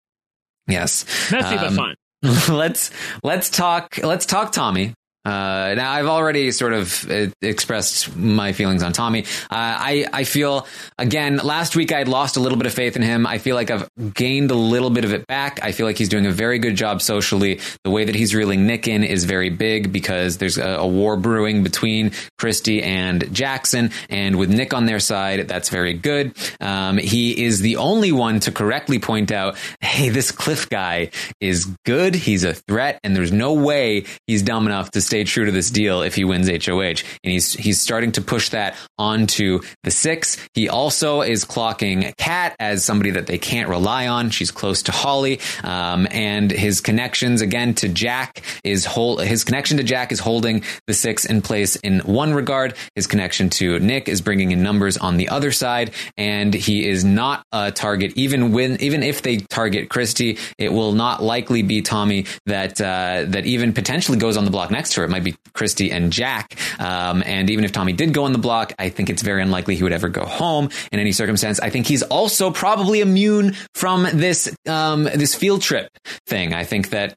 Yes. 0.67 1.05
Messy 1.31 1.55
but 1.55 1.67
Um, 1.67 1.75
fun. 1.75 1.95
let's 2.55 2.91
let's 3.23 3.49
talk 3.49 3.97
let's 4.03 4.25
talk 4.25 4.51
Tommy. 4.51 4.93
Uh, 5.25 5.73
now 5.75 5.91
I've 5.91 6.05
already 6.05 6.51
sort 6.51 6.73
of 6.73 7.09
uh, 7.11 7.27
expressed 7.41 8.15
my 8.15 8.53
feelings 8.53 8.83
on 8.83 8.93
Tommy. 8.93 9.23
Uh, 9.23 9.25
I 9.51 10.05
I 10.13 10.23
feel 10.23 10.65
again 10.97 11.37
last 11.37 11.75
week 11.75 11.91
I 11.91 11.97
had 11.97 12.07
lost 12.07 12.37
a 12.37 12.39
little 12.39 12.57
bit 12.57 12.67
of 12.67 12.73
faith 12.73 12.95
in 12.95 13.01
him. 13.01 13.27
I 13.27 13.37
feel 13.37 13.55
like 13.55 13.69
I've 13.69 13.89
gained 14.13 14.49
a 14.49 14.55
little 14.55 14.89
bit 14.89 15.03
of 15.03 15.13
it 15.13 15.27
back. 15.27 15.59
I 15.61 15.73
feel 15.73 15.85
like 15.85 15.97
he's 15.97 16.09
doing 16.09 16.25
a 16.25 16.31
very 16.31 16.57
good 16.57 16.75
job 16.75 17.01
socially. 17.01 17.59
The 17.83 17.89
way 17.89 18.05
that 18.05 18.15
he's 18.15 18.33
reeling 18.33 18.65
Nick 18.65 18.87
in 18.87 19.03
is 19.03 19.25
very 19.25 19.49
big 19.49 19.91
because 19.91 20.37
there's 20.37 20.57
a, 20.57 20.77
a 20.77 20.87
war 20.87 21.17
brewing 21.17 21.63
between 21.63 22.11
Christie 22.37 22.81
and 22.81 23.31
Jackson, 23.33 23.91
and 24.09 24.37
with 24.37 24.49
Nick 24.49 24.73
on 24.73 24.85
their 24.85 24.99
side, 24.99 25.47
that's 25.47 25.69
very 25.69 25.93
good. 25.93 26.33
Um, 26.61 26.97
he 26.97 27.43
is 27.43 27.59
the 27.59 27.75
only 27.75 28.11
one 28.11 28.39
to 28.41 28.51
correctly 28.51 28.99
point 28.99 29.31
out, 29.31 29.57
hey, 29.81 30.09
this 30.09 30.31
Cliff 30.31 30.69
guy 30.69 31.11
is 31.41 31.65
good. 31.85 32.15
He's 32.15 32.45
a 32.45 32.53
threat, 32.53 32.99
and 33.03 33.15
there's 33.15 33.31
no 33.33 33.53
way 33.53 34.05
he's 34.27 34.41
dumb 34.43 34.65
enough 34.65 34.91
to 34.91 35.01
stay 35.09 35.23
true 35.23 35.45
to 35.45 35.51
this 35.51 35.71
deal 35.71 36.03
if 36.03 36.13
he 36.13 36.23
wins 36.23 36.47
HOH. 36.47 37.01
And 37.23 37.33
he's 37.33 37.53
he's 37.53 37.81
starting 37.81 38.11
to 38.13 38.21
push 38.21 38.49
that 38.49 38.75
onto 38.99 39.61
the 39.83 39.89
six. 39.89 40.37
He 40.53 40.69
also 40.69 41.21
is 41.21 41.45
clocking 41.45 42.15
Kat 42.17 42.55
as 42.59 42.85
somebody 42.85 43.09
that 43.11 43.25
they 43.25 43.39
can't 43.39 43.69
rely 43.69 44.07
on. 44.07 44.29
She's 44.29 44.51
close 44.51 44.83
to 44.83 44.91
Holly, 44.91 45.39
um, 45.63 46.07
and 46.11 46.51
his 46.51 46.79
connections 46.79 47.41
again 47.41 47.73
to 47.75 47.89
Jack 47.89 48.43
is 48.63 48.85
hold 48.85 49.23
his 49.23 49.43
connection 49.43 49.77
to 49.77 49.83
Jack 49.83 50.11
is 50.11 50.19
holding 50.19 50.63
the 50.85 50.93
six 50.93 51.25
in 51.25 51.41
place 51.41 51.75
in 51.77 51.99
one 52.01 52.35
regard. 52.35 52.75
His 52.95 53.07
connection 53.07 53.49
to 53.51 53.79
Nick 53.79 54.07
is 54.07 54.21
bringing 54.21 54.51
in 54.51 54.61
numbers 54.61 54.95
on 54.97 55.17
the 55.17 55.29
other 55.29 55.51
side, 55.51 55.91
and 56.17 56.53
he 56.53 56.87
is 56.87 57.03
not 57.03 57.43
a 57.51 57.71
target. 57.71 58.13
Even 58.15 58.51
when 58.51 58.79
even 58.79 59.01
if 59.01 59.23
they 59.23 59.37
target 59.37 59.89
Christie, 59.89 60.37
it 60.59 60.71
will 60.71 60.91
not 60.91 61.23
likely 61.23 61.63
be 61.63 61.81
Tommy 61.81 62.25
that 62.45 62.79
uh, 62.79 63.25
that 63.27 63.47
even 63.47 63.73
potentially 63.73 64.19
goes 64.19 64.37
on 64.37 64.45
the 64.45 64.51
block 64.51 64.69
next 64.69 64.98
her. 64.99 65.05
It 65.05 65.09
might 65.09 65.23
be 65.23 65.35
Christie 65.53 65.91
and 65.91 66.11
Jack. 66.11 66.57
Um, 66.79 67.23
and 67.25 67.49
even 67.49 67.65
if 67.65 67.71
Tommy 67.71 67.93
did 67.93 68.13
go 68.13 68.23
on 68.25 68.33
the 68.33 68.39
block, 68.39 68.73
I 68.79 68.89
think 68.89 69.09
it's 69.09 69.21
very 69.21 69.41
unlikely 69.41 69.75
he 69.75 69.83
would 69.83 69.93
ever 69.93 70.09
go 70.09 70.25
home 70.25 70.69
in 70.91 70.99
any 70.99 71.11
circumstance. 71.11 71.59
I 71.59 71.69
think 71.69 71.87
he's 71.87 72.03
also 72.03 72.51
probably 72.51 73.01
immune 73.01 73.55
from 73.73 74.07
this 74.13 74.55
um, 74.67 75.03
this 75.03 75.35
field 75.35 75.61
trip 75.61 75.89
thing. 76.27 76.53
I 76.53 76.63
think 76.63 76.89
that 76.91 77.15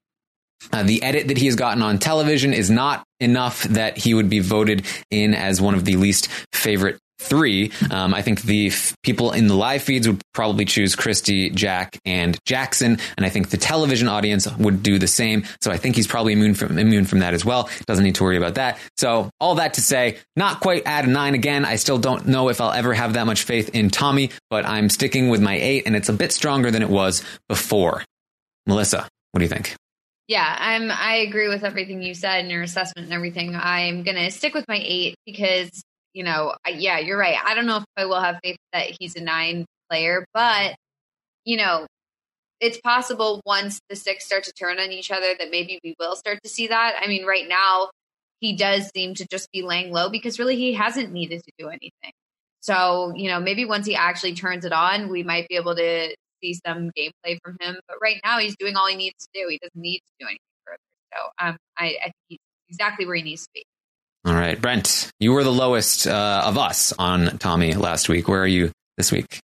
uh, 0.73 0.83
the 0.83 1.03
edit 1.03 1.29
that 1.29 1.39
he 1.39 1.47
has 1.47 1.57
gotten 1.57 1.83
on 1.83 1.99
television 1.99 2.53
is 2.53 2.71
not 2.71 3.05
enough 3.21 3.63
that 3.65 3.97
he 3.99 4.15
would 4.15 4.29
be 4.29 4.41
voted 4.41 4.87
in 5.11 5.35
as 5.35 5.61
one 5.61 5.75
of 5.75 5.85
the 5.85 5.97
least 5.97 6.29
favorite 6.53 6.99
three. 7.23 7.73
Um, 7.91 8.15
I 8.15 8.23
think 8.23 8.43
the 8.43 8.69
f- 8.69 8.95
people 9.03 9.33
in 9.33 9.47
the 9.47 9.55
live 9.55 9.83
feeds 9.83 10.07
would 10.07 10.21
probably 10.35 10.65
choose 10.65 10.95
Christie, 10.95 11.51
Jack, 11.51 11.99
and 12.05 12.39
Jackson, 12.45 12.99
and 13.17 13.25
I 13.25 13.29
think 13.29 13.51
the 13.51 13.57
television 13.57 14.09
audience 14.09 14.47
would 14.57 14.83
do 14.83 14.99
the 14.99 15.07
same. 15.07 15.45
So 15.61 15.71
I 15.71 15.77
think 15.77 15.97
he's 15.97 16.07
probably 16.07 16.33
immune 16.33 16.55
from 16.55 16.79
immune 16.79 17.05
from 17.05 17.21
that 17.21 17.35
as 17.35 17.45
well. 17.45 17.69
Doesn't 17.87 18.05
need 18.05 18.17
to 18.17 18.25
worry 18.25 18.37
about 18.37 18.57
that. 18.57 18.79
So 18.97 19.31
all 19.41 19.57
that 19.57 19.75
to 19.75 19.81
say, 19.81 20.19
not 20.37 20.61
quite 20.61 20.87
at 20.87 21.05
a 21.05 21.09
nine 21.09 21.35
again. 21.35 21.65
I 21.65 21.77
still 21.77 21.99
don't 21.99 22.27
know 22.27 22.49
if 22.49 22.61
I'll 22.61 22.73
ever 22.73 22.95
have 22.95 23.15
that 23.15 23.27
much 23.27 23.45
faith 23.45 23.71
in 23.75 23.91
Tommy, 23.91 24.31
but 24.51 24.67
I'm 24.67 24.89
sticking 24.89 25.29
with 25.29 25.41
my 25.41 25.57
eight, 25.57 25.85
and 25.87 25.97
it's 25.97 26.09
a 26.09 26.13
bit 26.13 26.33
stronger 26.33 26.71
than 26.71 26.83
it 26.83 26.91
was 26.91 27.23
before. 27.49 28.05
Melissa, 28.67 29.09
what 29.33 29.39
do 29.39 29.45
you 29.45 29.49
think? 29.49 29.75
Yeah, 30.29 30.57
I'm. 30.59 30.91
I 30.91 31.17
agree 31.17 31.49
with 31.49 31.65
everything 31.65 32.01
you 32.03 32.15
said 32.15 32.41
and 32.41 32.51
your 32.51 32.63
assessment 32.63 33.07
and 33.07 33.13
everything. 33.13 33.57
I'm 33.57 34.03
gonna 34.03 34.31
stick 34.31 34.55
with 34.55 34.67
my 34.69 34.81
eight 34.83 35.17
because 35.27 35.83
you 36.13 36.25
know, 36.25 36.55
yeah, 36.69 36.99
you're 36.99 37.19
right. 37.19 37.37
I 37.45 37.55
don't 37.55 37.67
know 37.67 37.79
if 37.79 37.85
I 37.97 38.07
will 38.07 38.21
have 38.21 38.39
faith 38.43 38.59
that 38.73 38.97
he's 38.99 39.17
a 39.17 39.21
nine 39.21 39.67
player, 39.89 40.25
but 40.35 40.75
you 41.45 41.57
know, 41.57 41.87
it's 42.61 42.79
possible 42.81 43.43
once 43.45 43.81
the 43.91 43.97
six 43.97 44.25
start 44.25 44.45
to 44.45 44.53
turn 44.53 44.79
on 44.79 44.93
each 44.93 45.11
other 45.11 45.35
that 45.39 45.51
maybe 45.51 45.81
we 45.83 45.95
will 45.99 46.15
start 46.15 46.39
to 46.45 46.49
see 46.49 46.69
that. 46.69 46.95
I 47.03 47.09
mean, 47.09 47.27
right 47.27 47.49
now 47.49 47.91
he 48.41 48.57
does 48.57 48.91
seem 48.95 49.15
to 49.15 49.27
just 49.31 49.51
be 49.53 49.63
laying 49.63 49.93
low 49.93 50.11
because 50.11 50.39
really 50.39 50.57
he 50.57 50.73
hasn't 50.73 51.13
needed 51.13 51.43
to 51.43 51.53
do 51.59 51.69
anything. 51.69 52.13
So, 52.61 53.13
you 53.17 53.29
know, 53.29 53.41
maybe 53.41 53.65
once 53.65 53.87
he 53.87 53.97
actually 53.97 54.35
turns 54.35 54.65
it 54.65 54.73
on, 54.73 55.09
we 55.09 55.25
might 55.25 55.49
be 55.49 55.57
able 55.57 55.75
to 55.75 56.15
see 56.43 56.55
some 56.65 56.91
gameplay 56.97 57.39
from 57.43 57.57
him. 57.61 57.77
But 57.89 57.97
right 58.01 58.21
now, 58.25 58.39
he's 58.39 58.57
doing 58.57 58.77
all 58.77 58.87
he 58.87 58.95
needs 58.95 59.17
to 59.19 59.29
do. 59.35 59.49
He 59.49 59.59
doesn't 59.59 59.81
need 59.81 59.99
to 59.99 60.13
do 60.21 60.27
anything 60.27 60.39
further. 60.65 60.79
So, 61.13 61.47
um, 61.47 61.57
I, 61.77 61.97
I 62.01 62.05
think 62.05 62.15
he's 62.29 62.39
exactly 62.69 63.07
where 63.07 63.17
he 63.17 63.23
needs 63.23 63.43
to 63.43 63.51
be. 63.53 63.65
All 64.25 64.35
right, 64.35 64.61
Brent, 64.61 65.11
you 65.19 65.33
were 65.33 65.43
the 65.43 65.53
lowest 65.53 66.07
uh, 66.07 66.43
of 66.45 66.57
us 66.57 66.93
on 66.97 67.39
Tommy 67.39 67.75
last 67.75 68.09
week. 68.09 68.29
Where 68.29 68.41
are 68.41 68.47
you 68.47 68.71
this 68.97 69.11
week? 69.11 69.41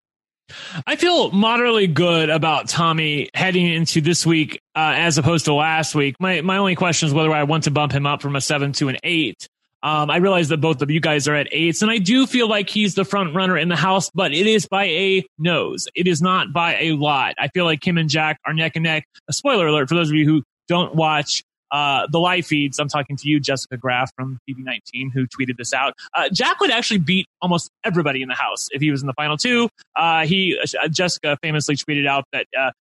I 0.88 0.96
feel 0.96 1.32
moderately 1.32 1.86
good 1.86 2.32
about 2.32 2.70
Tommy 2.70 3.30
heading 3.36 3.68
into 3.68 4.02
this 4.02 4.26
week 4.26 4.60
uh, 4.76 4.94
as 4.96 5.20
opposed 5.20 5.46
to 5.46 5.54
last 5.54 5.94
week. 5.94 6.16
My 6.20 6.42
my 6.42 6.58
only 6.58 6.76
question 6.76 7.08
is 7.08 7.14
whether 7.14 7.32
I 7.32 7.44
want 7.44 7.66
to 7.66 7.72
bump 7.72 7.92
him 7.92 8.08
up 8.08 8.22
from 8.22 8.36
a 8.36 8.42
seven 8.42 8.74
to 8.74 8.90
an 8.90 8.98
eight. 9.04 9.48
Um, 9.84 10.10
I 10.10 10.18
realize 10.18 10.48
that 10.50 10.58
both 10.62 10.82
of 10.82 10.90
you 10.90 11.00
guys 11.00 11.28
are 11.28 11.36
at 11.36 11.50
eights, 11.52 11.82
and 11.82 11.92
I 11.92 11.98
do 11.98 12.26
feel 12.26 12.48
like 12.48 12.70
he's 12.70 12.96
the 12.96 13.06
front 13.06 13.36
runner 13.36 13.58
in 13.58 13.68
the 13.68 13.76
house, 13.76 14.10
but 14.10 14.34
it 14.34 14.48
is 14.48 14.66
by 14.66 14.86
a 14.86 15.24
nose. 15.38 15.88
It 15.94 16.08
is 16.08 16.22
not 16.22 16.52
by 16.52 16.78
a 16.80 16.94
lot. 16.94 17.36
I 17.38 17.50
feel 17.50 17.66
like 17.66 17.82
Kim 17.82 17.98
and 17.98 18.10
Jack 18.10 18.40
are 18.46 18.54
neck 18.54 18.72
and 18.76 18.84
neck. 18.84 19.06
A 19.28 19.34
spoiler 19.34 19.68
alert 19.68 19.90
for 19.90 19.96
those 19.96 20.10
of 20.10 20.16
you 20.16 20.26
who 20.26 20.42
don't 20.68 20.96
watch 20.96 21.44
uh, 21.74 22.08
the 22.10 22.20
live 22.20 22.46
feeds. 22.46 22.80
I'm 22.80 22.88
talking 22.88 23.18
to 23.18 23.28
you, 23.28 23.40
Jessica 23.40 23.76
Graf 23.78 24.12
from 24.16 24.40
BB19, 24.48 25.12
who 25.12 25.26
tweeted 25.28 25.58
this 25.58 25.74
out. 25.74 25.94
Uh, 26.14 26.30
Jack 26.32 26.60
would 26.60 26.70
actually 26.70 27.00
beat 27.00 27.26
almost 27.42 27.70
everybody 27.84 28.22
in 28.22 28.30
the 28.30 28.36
house 28.36 28.70
if 28.72 28.82
he 28.82 28.92
was 28.92 29.02
in 29.02 29.08
the 29.08 29.14
final 29.14 29.36
two. 29.36 29.68
Uh, 29.96 30.26
he 30.26 30.58
uh, 30.82 30.88
Jessica 30.88 31.38
famously 31.42 31.76
tweeted 31.76 32.08
out 32.08 32.26
that 32.32 32.46
uh, 32.58 32.72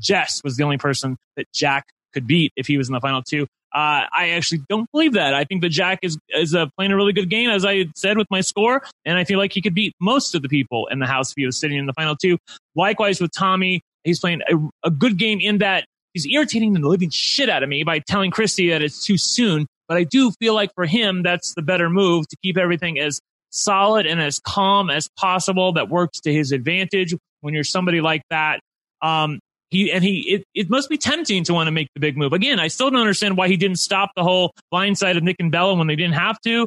Jess 0.00 0.42
was 0.42 0.56
the 0.56 0.64
only 0.64 0.78
person 0.78 1.18
that 1.36 1.46
Jack 1.52 1.84
could 2.14 2.26
beat 2.26 2.52
if 2.56 2.66
he 2.66 2.78
was 2.78 2.88
in 2.88 2.94
the 2.94 3.00
final 3.00 3.22
two. 3.22 3.46
I 3.70 4.30
actually 4.30 4.62
don't 4.68 4.90
believe 4.90 5.12
that. 5.12 5.34
I 5.34 5.44
think 5.44 5.60
that 5.60 5.68
Jack 5.68 5.98
is 6.02 6.16
is 6.30 6.56
playing 6.76 6.90
a 6.90 6.96
really 6.96 7.12
good 7.12 7.28
game, 7.28 7.50
as 7.50 7.66
I 7.66 7.84
said 7.94 8.16
with 8.16 8.26
my 8.30 8.40
score, 8.40 8.82
and 9.04 9.18
I 9.18 9.24
feel 9.24 9.38
like 9.38 9.52
he 9.52 9.60
could 9.60 9.74
beat 9.74 9.94
most 10.00 10.34
of 10.34 10.40
the 10.40 10.48
people 10.48 10.88
in 10.90 11.00
the 11.00 11.06
house 11.06 11.30
if 11.30 11.34
he 11.36 11.44
was 11.44 11.60
sitting 11.60 11.76
in 11.76 11.84
the 11.84 11.92
final 11.92 12.16
two. 12.16 12.38
Likewise 12.74 13.20
with 13.20 13.30
Tommy, 13.30 13.82
he's 14.04 14.20
playing 14.20 14.40
a, 14.50 14.88
a 14.88 14.90
good 14.90 15.18
game 15.18 15.38
in 15.38 15.58
that 15.58 15.84
he's 16.14 16.26
irritating 16.26 16.72
the 16.72 16.80
living 16.80 17.10
shit 17.10 17.48
out 17.48 17.62
of 17.62 17.68
me 17.68 17.82
by 17.84 17.98
telling 18.00 18.30
Christie 18.30 18.70
that 18.70 18.82
it's 18.82 19.04
too 19.04 19.18
soon. 19.18 19.66
But 19.88 19.96
I 19.96 20.04
do 20.04 20.30
feel 20.32 20.54
like 20.54 20.74
for 20.74 20.86
him, 20.86 21.22
that's 21.22 21.54
the 21.54 21.62
better 21.62 21.88
move 21.88 22.28
to 22.28 22.36
keep 22.42 22.58
everything 22.58 22.98
as 22.98 23.20
solid 23.50 24.06
and 24.06 24.20
as 24.20 24.38
calm 24.40 24.90
as 24.90 25.08
possible. 25.16 25.72
That 25.72 25.88
works 25.88 26.20
to 26.20 26.32
his 26.32 26.52
advantage 26.52 27.14
when 27.40 27.54
you're 27.54 27.64
somebody 27.64 28.00
like 28.00 28.22
that. 28.30 28.60
Um, 29.00 29.38
he 29.70 29.90
and 29.92 30.02
he 30.02 30.20
it, 30.20 30.44
it 30.54 30.70
must 30.70 30.88
be 30.88 30.96
tempting 30.96 31.44
to 31.44 31.54
want 31.54 31.66
to 31.66 31.70
make 31.70 31.88
the 31.94 32.00
big 32.00 32.16
move 32.16 32.32
again 32.32 32.58
i 32.58 32.68
still 32.68 32.90
don't 32.90 33.00
understand 33.00 33.36
why 33.36 33.48
he 33.48 33.56
didn't 33.56 33.76
stop 33.76 34.10
the 34.16 34.22
whole 34.22 34.52
blindside 34.72 35.16
of 35.16 35.22
nick 35.22 35.36
and 35.38 35.52
bella 35.52 35.74
when 35.74 35.86
they 35.86 35.96
didn't 35.96 36.14
have 36.14 36.40
to 36.40 36.66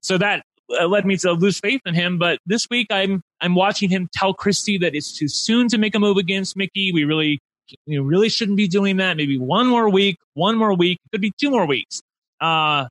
so 0.00 0.18
that 0.18 0.42
uh, 0.80 0.86
led 0.86 1.04
me 1.04 1.16
to 1.16 1.32
lose 1.32 1.58
faith 1.58 1.80
in 1.86 1.94
him 1.94 2.18
but 2.18 2.38
this 2.46 2.68
week 2.70 2.86
i'm 2.90 3.22
i'm 3.40 3.54
watching 3.54 3.88
him 3.88 4.08
tell 4.12 4.34
christie 4.34 4.78
that 4.78 4.94
it's 4.94 5.16
too 5.16 5.28
soon 5.28 5.68
to 5.68 5.78
make 5.78 5.94
a 5.94 5.98
move 5.98 6.16
against 6.16 6.56
mickey 6.56 6.92
we 6.92 7.04
really 7.04 7.38
you 7.86 8.02
really 8.02 8.28
shouldn't 8.28 8.56
be 8.56 8.68
doing 8.68 8.98
that 8.98 9.16
maybe 9.16 9.38
one 9.38 9.66
more 9.66 9.88
week 9.88 10.16
one 10.34 10.56
more 10.56 10.74
week 10.74 10.98
could 11.12 11.20
be 11.20 11.32
two 11.40 11.50
more 11.50 11.66
weeks 11.66 12.00
uh 12.40 12.86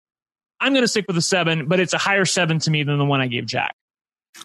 i'm 0.59 0.73
going 0.73 0.83
to 0.83 0.87
stick 0.87 1.05
with 1.07 1.17
a 1.17 1.21
seven 1.21 1.67
but 1.67 1.79
it's 1.79 1.93
a 1.93 1.97
higher 1.97 2.25
seven 2.25 2.59
to 2.59 2.71
me 2.71 2.83
than 2.83 2.97
the 2.97 3.05
one 3.05 3.21
i 3.21 3.27
gave 3.27 3.45
jack 3.45 3.75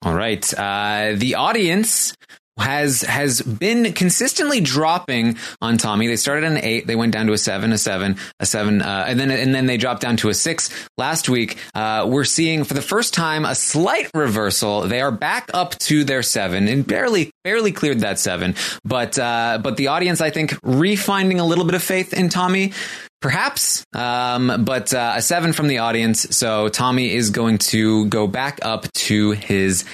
All 0.02 0.14
right. 0.14 0.42
Uh, 0.58 1.12
the 1.14 1.36
audience 1.36 2.14
has 2.58 3.02
has 3.02 3.42
been 3.42 3.92
consistently 3.92 4.60
dropping 4.60 5.36
on 5.60 5.76
Tommy. 5.76 6.06
They 6.06 6.16
started 6.16 6.44
an 6.44 6.58
eight, 6.58 6.86
they 6.86 6.96
went 6.96 7.12
down 7.12 7.26
to 7.26 7.32
a 7.32 7.38
seven, 7.38 7.72
a 7.72 7.78
seven, 7.78 8.16
a 8.40 8.46
seven, 8.46 8.82
uh, 8.82 9.04
and 9.08 9.18
then 9.18 9.30
and 9.30 9.54
then 9.54 9.66
they 9.66 9.76
dropped 9.76 10.02
down 10.02 10.16
to 10.18 10.28
a 10.28 10.34
six 10.34 10.70
last 10.96 11.28
week. 11.28 11.58
Uh, 11.74 12.06
we're 12.08 12.24
seeing 12.24 12.64
for 12.64 12.74
the 12.74 12.82
first 12.82 13.14
time 13.14 13.44
a 13.44 13.54
slight 13.54 14.10
reversal. 14.14 14.82
They 14.82 15.00
are 15.00 15.12
back 15.12 15.50
up 15.52 15.78
to 15.80 16.04
their 16.04 16.22
seven 16.22 16.68
and 16.68 16.86
barely 16.86 17.30
barely 17.42 17.72
cleared 17.72 18.00
that 18.00 18.18
seven. 18.18 18.54
But 18.84 19.18
uh, 19.18 19.58
but 19.62 19.76
the 19.76 19.88
audience, 19.88 20.20
I 20.20 20.30
think, 20.30 20.50
refinding 20.62 21.40
a 21.40 21.44
little 21.44 21.64
bit 21.64 21.74
of 21.74 21.82
faith 21.82 22.12
in 22.12 22.28
Tommy. 22.28 22.72
Perhaps, 23.20 23.86
um, 23.94 24.64
but 24.66 24.92
uh, 24.92 25.14
a 25.16 25.22
seven 25.22 25.54
from 25.54 25.66
the 25.66 25.78
audience. 25.78 26.36
So 26.36 26.68
Tommy 26.68 27.10
is 27.10 27.30
going 27.30 27.56
to 27.56 28.04
go 28.06 28.26
back 28.26 28.58
up 28.60 28.92
to 28.92 29.30
his 29.30 29.86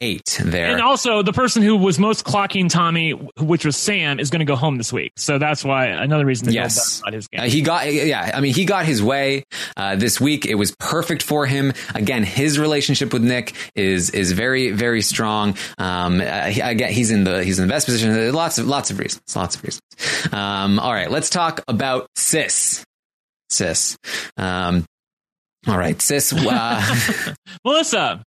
eight 0.00 0.40
there. 0.42 0.72
And 0.72 0.80
also, 0.80 1.22
the 1.22 1.32
person 1.32 1.62
who 1.62 1.76
was 1.76 1.98
most 1.98 2.24
clocking 2.24 2.70
Tommy, 2.70 3.10
which 3.12 3.64
was 3.64 3.76
Sam, 3.76 4.18
is 4.18 4.30
going 4.30 4.40
to 4.40 4.46
go 4.46 4.56
home 4.56 4.78
this 4.78 4.92
week. 4.92 5.12
So 5.16 5.38
that's 5.38 5.64
why 5.64 5.86
another 5.86 6.24
reason 6.24 6.50
yes, 6.52 7.00
about 7.00 7.12
his 7.12 7.28
game. 7.28 7.42
Uh, 7.42 7.44
he 7.44 7.62
got 7.62 7.92
yeah. 7.92 8.32
I 8.34 8.40
mean, 8.40 8.54
he 8.54 8.64
got 8.64 8.86
his 8.86 9.02
way 9.02 9.44
uh, 9.76 9.96
this 9.96 10.20
week. 10.20 10.46
It 10.46 10.54
was 10.54 10.74
perfect 10.78 11.22
for 11.22 11.46
him. 11.46 11.72
Again, 11.94 12.22
his 12.22 12.58
relationship 12.58 13.12
with 13.12 13.22
Nick 13.22 13.54
is 13.74 14.10
is 14.10 14.32
very 14.32 14.70
very 14.70 15.02
strong. 15.02 15.56
Um, 15.78 16.20
uh, 16.20 16.44
he, 16.44 16.60
again, 16.60 16.92
he's 16.92 17.10
in 17.10 17.24
the 17.24 17.44
he's 17.44 17.58
in 17.58 17.66
the 17.68 17.72
best 17.72 17.86
position. 17.86 18.12
There's 18.12 18.34
Lots 18.38 18.58
of 18.58 18.68
lots 18.68 18.90
of 18.90 18.98
reasons. 18.98 19.34
Lots 19.34 19.56
of 19.56 19.64
reasons. 19.64 19.82
Um, 20.32 20.78
all 20.78 20.92
right, 20.92 21.10
let's 21.10 21.28
talk 21.28 21.60
about 21.66 22.08
Sis. 22.14 22.84
Sis. 23.50 23.96
Um, 24.36 24.84
all 25.66 25.76
right, 25.76 26.00
Sis. 26.00 26.32
Uh, 26.32 27.34
Melissa, 27.64 28.22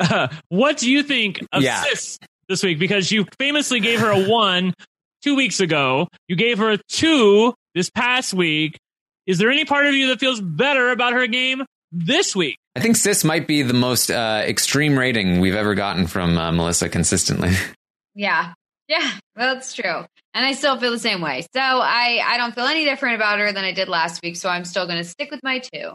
uh, 0.00 0.28
what 0.48 0.78
do 0.78 0.90
you 0.90 1.02
think 1.02 1.44
of 1.52 1.62
Yeah. 1.62 1.82
Sis 1.82 2.18
this 2.48 2.62
week? 2.62 2.78
Because 2.78 3.12
you 3.12 3.26
famously 3.38 3.80
gave 3.80 4.00
her 4.00 4.10
a 4.10 4.20
one 4.28 4.74
two 5.22 5.36
weeks 5.36 5.60
ago. 5.60 6.08
You 6.28 6.36
gave 6.36 6.58
her 6.58 6.72
a 6.72 6.78
two 6.88 7.54
this 7.74 7.90
past 7.90 8.34
week. 8.34 8.78
Is 9.26 9.38
there 9.38 9.50
any 9.50 9.64
part 9.64 9.86
of 9.86 9.94
you 9.94 10.08
that 10.08 10.18
feels 10.18 10.40
better 10.40 10.90
about 10.90 11.12
her 11.12 11.26
game 11.26 11.62
this 11.92 12.34
week? 12.34 12.56
I 12.74 12.80
think 12.80 12.96
Sis 12.96 13.24
might 13.24 13.46
be 13.46 13.62
the 13.62 13.74
most 13.74 14.10
uh, 14.10 14.42
extreme 14.46 14.98
rating 14.98 15.40
we've 15.40 15.54
ever 15.54 15.74
gotten 15.74 16.06
from 16.06 16.36
uh, 16.38 16.50
Melissa 16.52 16.88
consistently. 16.88 17.50
Yeah. 18.16 18.54
Yeah, 18.88 19.08
well, 19.36 19.56
it's 19.56 19.72
true. 19.72 20.04
And 20.34 20.44
I 20.44 20.52
still 20.52 20.76
feel 20.76 20.90
the 20.90 20.98
same 20.98 21.20
way. 21.20 21.42
So 21.54 21.60
I, 21.60 22.20
I 22.26 22.36
don't 22.38 22.52
feel 22.52 22.64
any 22.64 22.84
different 22.84 23.14
about 23.14 23.38
her 23.38 23.52
than 23.52 23.62
I 23.64 23.70
did 23.70 23.88
last 23.88 24.20
week. 24.20 24.36
So 24.36 24.48
I'm 24.48 24.64
still 24.64 24.84
going 24.86 24.98
to 24.98 25.04
stick 25.04 25.30
with 25.30 25.38
my 25.44 25.60
two. 25.60 25.94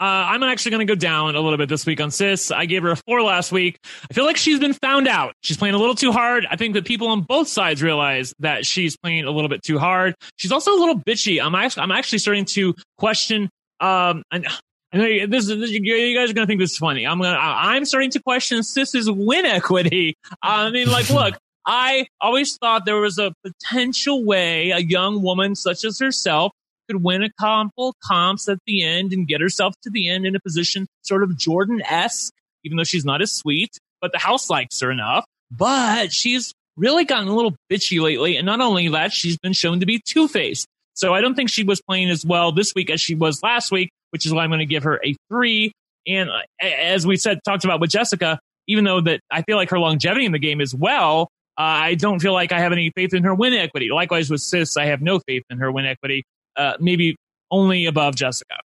Uh, 0.00 0.04
I'm 0.04 0.42
actually 0.42 0.72
going 0.72 0.86
to 0.86 0.90
go 0.90 0.98
down 0.98 1.36
a 1.36 1.40
little 1.40 1.56
bit 1.56 1.68
this 1.68 1.86
week 1.86 2.00
on 2.00 2.10
Sis. 2.10 2.50
I 2.50 2.66
gave 2.66 2.82
her 2.82 2.90
a 2.90 2.96
four 2.96 3.22
last 3.22 3.52
week. 3.52 3.78
I 4.10 4.12
feel 4.14 4.24
like 4.24 4.36
she's 4.36 4.58
been 4.58 4.72
found 4.74 5.06
out. 5.06 5.34
She's 5.42 5.56
playing 5.56 5.74
a 5.74 5.78
little 5.78 5.94
too 5.94 6.10
hard. 6.10 6.46
I 6.50 6.56
think 6.56 6.74
that 6.74 6.84
people 6.84 7.08
on 7.08 7.22
both 7.22 7.46
sides 7.48 7.82
realize 7.82 8.34
that 8.40 8.66
she's 8.66 8.96
playing 8.96 9.24
a 9.24 9.30
little 9.30 9.48
bit 9.48 9.62
too 9.62 9.78
hard. 9.78 10.14
She's 10.36 10.50
also 10.52 10.72
a 10.72 10.78
little 10.78 10.98
bitchy. 11.00 11.40
I'm 11.42 11.54
actually, 11.54 11.84
I'm 11.84 11.92
actually 11.92 12.18
starting 12.18 12.44
to 12.46 12.74
question. 12.98 13.48
Um, 13.80 14.24
and 14.32 14.46
I 14.92 14.96
know 14.98 15.04
you- 15.06 15.26
this 15.28 15.46
this, 15.46 15.70
you 15.70 16.14
guys 16.16 16.30
are 16.30 16.34
going 16.34 16.46
to 16.46 16.50
think 16.50 16.60
this 16.60 16.72
is 16.72 16.78
funny. 16.78 17.06
I'm 17.06 17.20
gonna, 17.20 17.38
I'm 17.38 17.84
starting 17.84 18.10
to 18.10 18.20
question 18.22 18.62
Sis's 18.64 19.08
win 19.10 19.46
equity. 19.46 20.14
I 20.42 20.70
mean, 20.70 20.90
like, 20.90 21.08
look. 21.10 21.34
I 21.66 22.08
always 22.20 22.58
thought 22.58 22.84
there 22.84 23.00
was 23.00 23.16
a 23.18 23.32
potential 23.42 24.22
way 24.22 24.70
a 24.72 24.80
young 24.80 25.22
woman 25.22 25.54
such 25.54 25.82
as 25.86 25.98
herself 25.98 26.52
could 26.88 27.02
win 27.02 27.22
a 27.22 27.30
couple 27.40 27.94
comps 28.02 28.48
at 28.48 28.58
the 28.66 28.84
end 28.84 29.12
and 29.12 29.26
get 29.26 29.40
herself 29.40 29.74
to 29.82 29.90
the 29.90 30.08
end 30.08 30.26
in 30.26 30.34
a 30.34 30.40
position 30.40 30.86
sort 31.02 31.22
of 31.22 31.36
Jordan 31.36 31.82
esque, 31.82 32.32
even 32.64 32.76
though 32.76 32.84
she's 32.84 33.04
not 33.04 33.22
as 33.22 33.32
sweet, 33.32 33.78
but 34.00 34.12
the 34.12 34.18
house 34.18 34.50
likes 34.50 34.80
her 34.80 34.90
enough. 34.90 35.24
But 35.50 36.12
she's 36.12 36.52
really 36.76 37.04
gotten 37.04 37.28
a 37.28 37.34
little 37.34 37.54
bitchy 37.70 38.00
lately. 38.00 38.36
And 38.36 38.46
not 38.46 38.60
only 38.60 38.88
that, 38.88 39.12
she's 39.12 39.38
been 39.38 39.52
shown 39.52 39.80
to 39.80 39.86
be 39.86 40.00
two 40.04 40.28
faced. 40.28 40.66
So 40.94 41.14
I 41.14 41.20
don't 41.20 41.34
think 41.34 41.50
she 41.50 41.64
was 41.64 41.80
playing 41.82 42.10
as 42.10 42.24
well 42.24 42.52
this 42.52 42.72
week 42.74 42.90
as 42.90 43.00
she 43.00 43.14
was 43.14 43.42
last 43.42 43.72
week, 43.72 43.90
which 44.10 44.26
is 44.26 44.32
why 44.32 44.44
I'm 44.44 44.50
going 44.50 44.60
to 44.60 44.66
give 44.66 44.84
her 44.84 45.00
a 45.04 45.14
three. 45.28 45.72
And 46.06 46.30
as 46.60 47.06
we 47.06 47.16
said, 47.16 47.40
talked 47.44 47.64
about 47.64 47.80
with 47.80 47.90
Jessica, 47.90 48.38
even 48.68 48.84
though 48.84 49.00
that 49.00 49.20
I 49.30 49.42
feel 49.42 49.56
like 49.56 49.70
her 49.70 49.78
longevity 49.78 50.24
in 50.24 50.32
the 50.32 50.38
game 50.38 50.60
is 50.60 50.74
well, 50.74 51.28
uh, 51.56 51.62
I 51.62 51.94
don't 51.94 52.20
feel 52.20 52.32
like 52.32 52.52
I 52.52 52.60
have 52.60 52.72
any 52.72 52.90
faith 52.94 53.14
in 53.14 53.24
her 53.24 53.34
win 53.34 53.54
equity. 53.54 53.90
Likewise 53.90 54.30
with 54.30 54.40
Sis, 54.40 54.76
I 54.76 54.86
have 54.86 55.00
no 55.02 55.20
faith 55.20 55.44
in 55.50 55.58
her 55.58 55.70
win 55.70 55.86
equity. 55.86 56.24
Uh, 56.56 56.74
maybe 56.80 57.16
only 57.50 57.86
above 57.86 58.14
Jessica. 58.16 58.56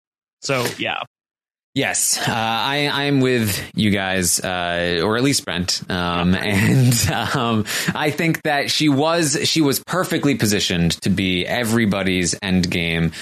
So 0.43 0.67
yeah. 0.79 1.01
Yes, 1.75 2.19
uh, 2.19 2.33
I, 2.33 2.89
I'm 2.93 3.21
with 3.21 3.71
you 3.77 3.91
guys, 3.91 4.41
uh, 4.41 5.01
or 5.05 5.17
at 5.17 5.23
least 5.23 5.45
Brent, 5.45 5.89
um, 5.89 6.35
and 6.35 6.93
um, 7.11 7.67
I 7.95 8.11
think 8.11 8.43
that 8.43 8.69
she 8.69 8.89
was 8.89 9.39
she 9.45 9.61
was 9.61 9.81
perfectly 9.87 10.35
positioned 10.35 11.01
to 11.03 11.11
be 11.11 11.47
everybody's 11.47 12.35
end 12.43 12.69
game 12.69 13.13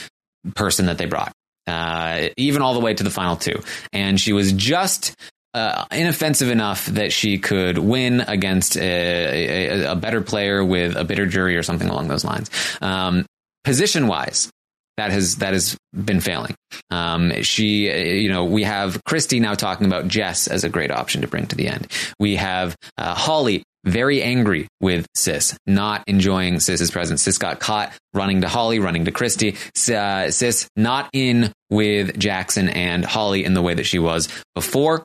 person 0.54 0.86
that 0.86 0.96
they 0.96 1.04
brought, 1.04 1.32
uh, 1.66 2.28
even 2.38 2.62
all 2.62 2.72
the 2.72 2.80
way 2.80 2.94
to 2.94 3.02
the 3.04 3.10
final 3.10 3.36
two, 3.36 3.62
and 3.92 4.18
she 4.18 4.32
was 4.32 4.52
just. 4.52 5.14
Uh, 5.52 5.86
inoffensive 5.90 6.50
enough 6.50 6.84
that 6.84 7.10
she 7.10 7.38
could 7.38 7.78
win 7.78 8.20
against 8.20 8.76
a, 8.76 9.80
a, 9.86 9.92
a 9.92 9.96
better 9.96 10.20
player 10.20 10.62
with 10.62 10.94
a 10.96 11.04
bitter 11.04 11.24
jury 11.24 11.56
or 11.56 11.62
something 11.62 11.88
along 11.88 12.08
those 12.08 12.26
lines. 12.26 12.50
Um, 12.82 13.24
position 13.64 14.06
wise, 14.06 14.50
that 14.96 15.10
has 15.10 15.36
that 15.36 15.52
has 15.52 15.76
been 15.92 16.20
failing. 16.20 16.54
Um, 16.90 17.42
she, 17.42 18.20
you 18.22 18.28
know, 18.28 18.44
we 18.44 18.64
have 18.64 19.02
Christie 19.04 19.40
now 19.40 19.54
talking 19.54 19.86
about 19.86 20.08
Jess 20.08 20.48
as 20.48 20.64
a 20.64 20.68
great 20.68 20.90
option 20.90 21.22
to 21.22 21.28
bring 21.28 21.46
to 21.46 21.56
the 21.56 21.68
end. 21.68 21.88
We 22.18 22.36
have 22.36 22.76
uh, 22.96 23.14
Holly 23.14 23.62
very 23.84 24.20
angry 24.22 24.66
with 24.80 25.06
Sis, 25.14 25.56
not 25.66 26.02
enjoying 26.08 26.58
Sis's 26.60 26.90
presence. 26.90 27.22
Sis 27.22 27.38
got 27.38 27.60
caught 27.60 27.92
running 28.12 28.40
to 28.40 28.48
Holly, 28.48 28.80
running 28.80 29.04
to 29.04 29.12
Christie. 29.12 29.56
Uh, 29.88 30.30
Sis 30.30 30.68
not 30.76 31.08
in 31.12 31.52
with 31.70 32.18
Jackson 32.18 32.68
and 32.68 33.04
Holly 33.04 33.44
in 33.44 33.54
the 33.54 33.62
way 33.62 33.74
that 33.74 33.86
she 33.86 33.98
was 33.98 34.28
before. 34.54 35.04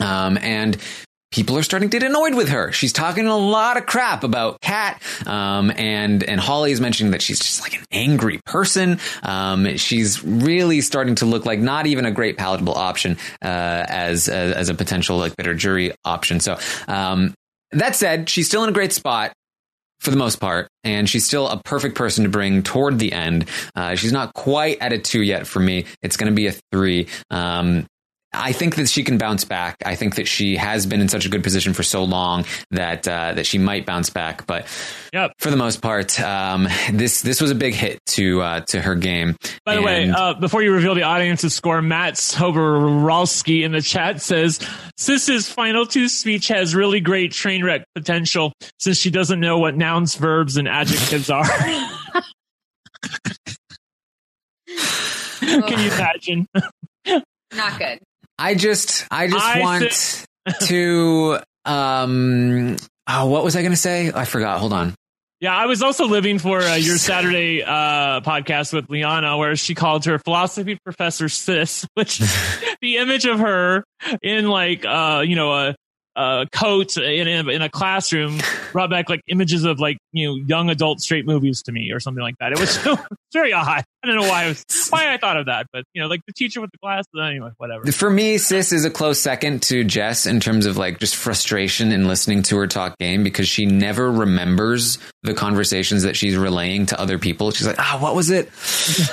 Um, 0.00 0.38
and 0.38 0.78
people 1.32 1.58
are 1.58 1.62
starting 1.62 1.90
to 1.90 1.98
get 1.98 2.06
annoyed 2.06 2.34
with 2.34 2.50
her. 2.50 2.70
She's 2.72 2.92
talking 2.92 3.26
a 3.26 3.36
lot 3.36 3.76
of 3.76 3.86
crap 3.86 4.22
about 4.22 4.60
Kat. 4.60 5.02
Um, 5.26 5.72
and, 5.76 6.22
and 6.22 6.40
Holly 6.40 6.72
is 6.72 6.80
mentioning 6.80 7.12
that 7.12 7.22
she's 7.22 7.38
just 7.38 7.62
like 7.62 7.74
an 7.74 7.84
angry 7.90 8.40
person. 8.44 9.00
Um, 9.22 9.76
she's 9.76 10.22
really 10.22 10.80
starting 10.82 11.16
to 11.16 11.26
look 11.26 11.44
like 11.46 11.58
not 11.58 11.86
even 11.86 12.04
a 12.04 12.12
great 12.12 12.36
palatable 12.36 12.74
option, 12.74 13.16
uh, 13.42 13.84
as, 13.88 14.28
as, 14.28 14.52
as 14.52 14.68
a 14.68 14.74
potential 14.74 15.18
like 15.18 15.36
bitter 15.36 15.54
jury 15.54 15.92
option. 16.04 16.38
So, 16.38 16.58
um, 16.86 17.34
that 17.72 17.96
said, 17.96 18.28
she's 18.28 18.46
still 18.46 18.62
in 18.64 18.68
a 18.68 18.72
great 18.72 18.92
spot 18.92 19.32
for 20.02 20.10
the 20.10 20.16
most 20.16 20.40
part, 20.40 20.68
and 20.82 21.08
she's 21.08 21.24
still 21.24 21.48
a 21.48 21.62
perfect 21.62 21.94
person 21.94 22.24
to 22.24 22.30
bring 22.30 22.62
toward 22.62 22.98
the 22.98 23.12
end. 23.12 23.48
Uh, 23.74 23.94
she's 23.94 24.12
not 24.12 24.34
quite 24.34 24.78
at 24.80 24.92
a 24.92 24.98
two 24.98 25.22
yet 25.22 25.46
for 25.46 25.60
me. 25.60 25.86
It's 26.02 26.16
going 26.16 26.30
to 26.30 26.34
be 26.34 26.48
a 26.48 26.52
three. 26.72 27.06
Um, 27.30 27.86
I 28.34 28.52
think 28.52 28.76
that 28.76 28.88
she 28.88 29.04
can 29.04 29.18
bounce 29.18 29.44
back. 29.44 29.76
I 29.84 29.94
think 29.94 30.14
that 30.14 30.26
she 30.26 30.56
has 30.56 30.86
been 30.86 31.00
in 31.00 31.08
such 31.08 31.26
a 31.26 31.28
good 31.28 31.42
position 31.42 31.74
for 31.74 31.82
so 31.82 32.02
long 32.02 32.44
that 32.70 33.06
uh, 33.06 33.34
that 33.34 33.44
she 33.46 33.58
might 33.58 33.84
bounce 33.84 34.08
back. 34.08 34.46
But 34.46 34.66
for 35.38 35.50
the 35.50 35.56
most 35.56 35.82
part, 35.82 36.18
um, 36.20 36.66
this 36.92 37.22
this 37.22 37.40
was 37.40 37.50
a 37.50 37.54
big 37.54 37.74
hit 37.74 38.00
to 38.06 38.40
uh, 38.40 38.60
to 38.60 38.80
her 38.80 38.94
game. 38.94 39.36
By 39.64 39.74
the 39.74 39.82
way, 39.82 40.10
uh, 40.10 40.34
before 40.34 40.62
you 40.62 40.72
reveal 40.72 40.94
the 40.94 41.02
audience's 41.02 41.54
score, 41.54 41.82
Matt 41.82 42.14
Soborowski 42.14 43.64
in 43.64 43.72
the 43.72 43.82
chat 43.82 44.22
says 44.22 44.58
Sis's 44.96 45.48
final 45.48 45.84
two 45.86 46.08
speech 46.08 46.48
has 46.48 46.74
really 46.74 47.00
great 47.00 47.32
train 47.32 47.62
wreck 47.64 47.84
potential 47.94 48.52
since 48.78 48.96
she 48.96 49.10
doesn't 49.10 49.40
know 49.40 49.58
what 49.58 49.76
nouns, 49.76 50.14
verbs, 50.14 50.56
and 50.56 50.68
adjectives 50.68 51.28
are. 51.28 51.44
Can 55.40 55.78
you 55.78 55.92
imagine? 55.92 56.46
Not 57.54 57.78
good. 57.78 57.98
I 58.38 58.54
just 58.54 59.06
I 59.10 59.28
just 59.28 59.44
I 59.44 59.60
want 59.60 59.92
thi- 59.92 60.52
to 60.66 61.38
um 61.64 62.76
oh 63.08 63.26
what 63.26 63.44
was 63.44 63.56
I 63.56 63.60
going 63.62 63.72
to 63.72 63.76
say? 63.76 64.10
I 64.14 64.24
forgot. 64.24 64.58
Hold 64.58 64.72
on. 64.72 64.94
Yeah, 65.42 65.56
I 65.56 65.66
was 65.66 65.82
also 65.82 66.06
living 66.06 66.38
for 66.38 66.60
uh, 66.60 66.76
your 66.76 66.98
Saturday 66.98 67.64
uh, 67.64 68.20
podcast 68.20 68.72
with 68.72 68.88
Liana, 68.88 69.36
where 69.36 69.56
she 69.56 69.74
called 69.74 70.04
her 70.04 70.20
philosophy 70.20 70.78
professor 70.84 71.28
sis, 71.28 71.84
which 71.94 72.18
the 72.80 72.98
image 72.98 73.24
of 73.26 73.40
her 73.40 73.82
in 74.22 74.46
like 74.46 74.84
uh, 74.84 75.24
you 75.26 75.34
know 75.34 75.52
a, 75.52 75.74
a 76.14 76.46
coat 76.52 76.96
in 76.96 77.26
a, 77.26 77.50
in 77.50 77.60
a 77.60 77.68
classroom 77.68 78.38
brought 78.70 78.88
back 78.88 79.10
like 79.10 79.20
images 79.26 79.64
of 79.64 79.80
like 79.80 79.98
you 80.12 80.28
know 80.28 80.36
young 80.46 80.70
adult 80.70 81.00
straight 81.00 81.26
movies 81.26 81.62
to 81.62 81.72
me 81.72 81.90
or 81.90 81.98
something 81.98 82.22
like 82.22 82.36
that. 82.38 82.52
It 82.52 82.60
was 82.60 82.70
so 82.70 82.96
very 83.32 83.52
odd. 83.52 83.82
I 84.02 84.08
don't 84.08 84.16
know 84.16 84.28
why 84.28 84.44
I 84.44 84.48
was 84.48 84.64
why 84.90 85.12
I 85.12 85.16
thought 85.16 85.36
of 85.36 85.46
that, 85.46 85.66
but 85.72 85.84
you 85.94 86.02
know 86.02 86.08
like 86.08 86.24
the 86.26 86.32
teacher 86.32 86.60
with 86.60 86.72
the 86.72 86.78
glasses. 86.78 87.08
Anyway, 87.20 87.50
whatever. 87.58 87.90
For 87.92 88.10
me, 88.10 88.38
Sis 88.38 88.72
is 88.72 88.84
a 88.84 88.90
close 88.90 89.18
second 89.18 89.62
to 89.64 89.84
Jess 89.84 90.26
in 90.26 90.40
terms 90.40 90.66
of 90.66 90.76
like 90.76 90.98
just 90.98 91.16
frustration 91.16 91.92
in 91.92 92.08
listening 92.08 92.42
to 92.44 92.56
her 92.56 92.66
talk 92.66 92.98
game 92.98 93.22
because 93.22 93.48
she 93.48 93.66
never 93.66 94.10
remembers 94.10 94.98
the 95.22 95.34
conversations 95.34 96.02
that 96.02 96.16
she's 96.16 96.36
relaying 96.36 96.86
to 96.86 97.00
other 97.00 97.18
people. 97.18 97.52
She's 97.52 97.66
like, 97.66 97.78
ah, 97.78 97.98
what 98.00 98.16
was 98.16 98.30
it? 98.30 98.48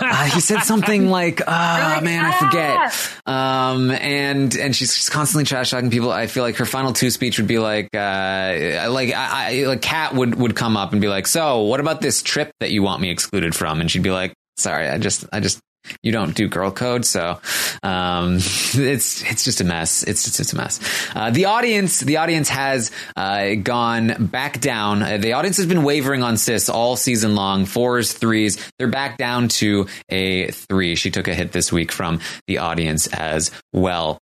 Uh, 0.01 0.23
he 0.25 0.41
said 0.41 0.61
something 0.61 1.09
like, 1.11 1.41
ah, 1.45 1.99
man, 2.03 2.25
I 2.25 2.31
forget. 2.39 3.21
Um, 3.27 3.91
and, 3.91 4.55
and 4.57 4.75
she's 4.75 4.95
just 4.95 5.11
constantly 5.11 5.45
trash 5.45 5.69
talking 5.69 5.91
people. 5.91 6.11
I 6.11 6.25
feel 6.25 6.41
like 6.41 6.55
her 6.55 6.65
final 6.65 6.93
two 6.93 7.11
speech 7.11 7.37
would 7.37 7.47
be 7.47 7.59
like, 7.59 7.89
uh, 7.93 8.87
like, 8.89 9.13
I, 9.13 9.61
I, 9.61 9.63
like 9.67 9.83
Kat 9.83 10.15
would, 10.15 10.33
would 10.35 10.55
come 10.55 10.77
up 10.77 10.93
and 10.93 11.01
be 11.01 11.07
like, 11.07 11.27
so 11.27 11.61
what 11.61 11.79
about 11.79 12.01
this 12.01 12.23
trip 12.23 12.51
that 12.59 12.71
you 12.71 12.81
want 12.81 13.01
me 13.01 13.11
excluded 13.11 13.55
from? 13.55 13.79
And 13.79 13.91
she'd 13.91 14.01
be 14.03 14.11
like, 14.11 14.33
sorry, 14.59 14.87
I 14.87 14.97
just, 14.97 15.25
I 15.31 15.39
just, 15.39 15.59
you 16.03 16.11
don't 16.11 16.35
do 16.35 16.47
girl 16.47 16.71
code, 16.71 17.05
so 17.05 17.39
um, 17.83 18.35
it's 18.37 19.23
it's 19.23 19.43
just 19.43 19.61
a 19.61 19.63
mess. 19.63 20.03
It's 20.03 20.27
it's, 20.27 20.39
it's 20.39 20.53
a 20.53 20.55
mess. 20.55 20.79
Uh, 21.15 21.31
the 21.31 21.45
audience, 21.45 21.99
the 22.01 22.17
audience 22.17 22.49
has 22.49 22.91
uh, 23.15 23.55
gone 23.55 24.27
back 24.27 24.59
down. 24.59 25.01
Uh, 25.01 25.17
the 25.17 25.33
audience 25.33 25.57
has 25.57 25.65
been 25.65 25.83
wavering 25.83 26.21
on 26.21 26.37
sis 26.37 26.69
all 26.69 26.95
season 26.95 27.35
long. 27.35 27.65
Fours, 27.65 28.13
threes. 28.13 28.57
They're 28.77 28.87
back 28.87 29.17
down 29.17 29.47
to 29.49 29.87
a 30.09 30.51
three. 30.51 30.95
She 30.95 31.11
took 31.11 31.27
a 31.27 31.33
hit 31.33 31.51
this 31.51 31.71
week 31.71 31.91
from 31.91 32.19
the 32.47 32.59
audience 32.59 33.07
as 33.07 33.51
well. 33.73 34.19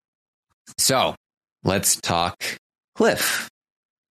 So 0.77 1.15
let's 1.63 1.95
talk 1.97 2.35
Cliff. 2.95 3.49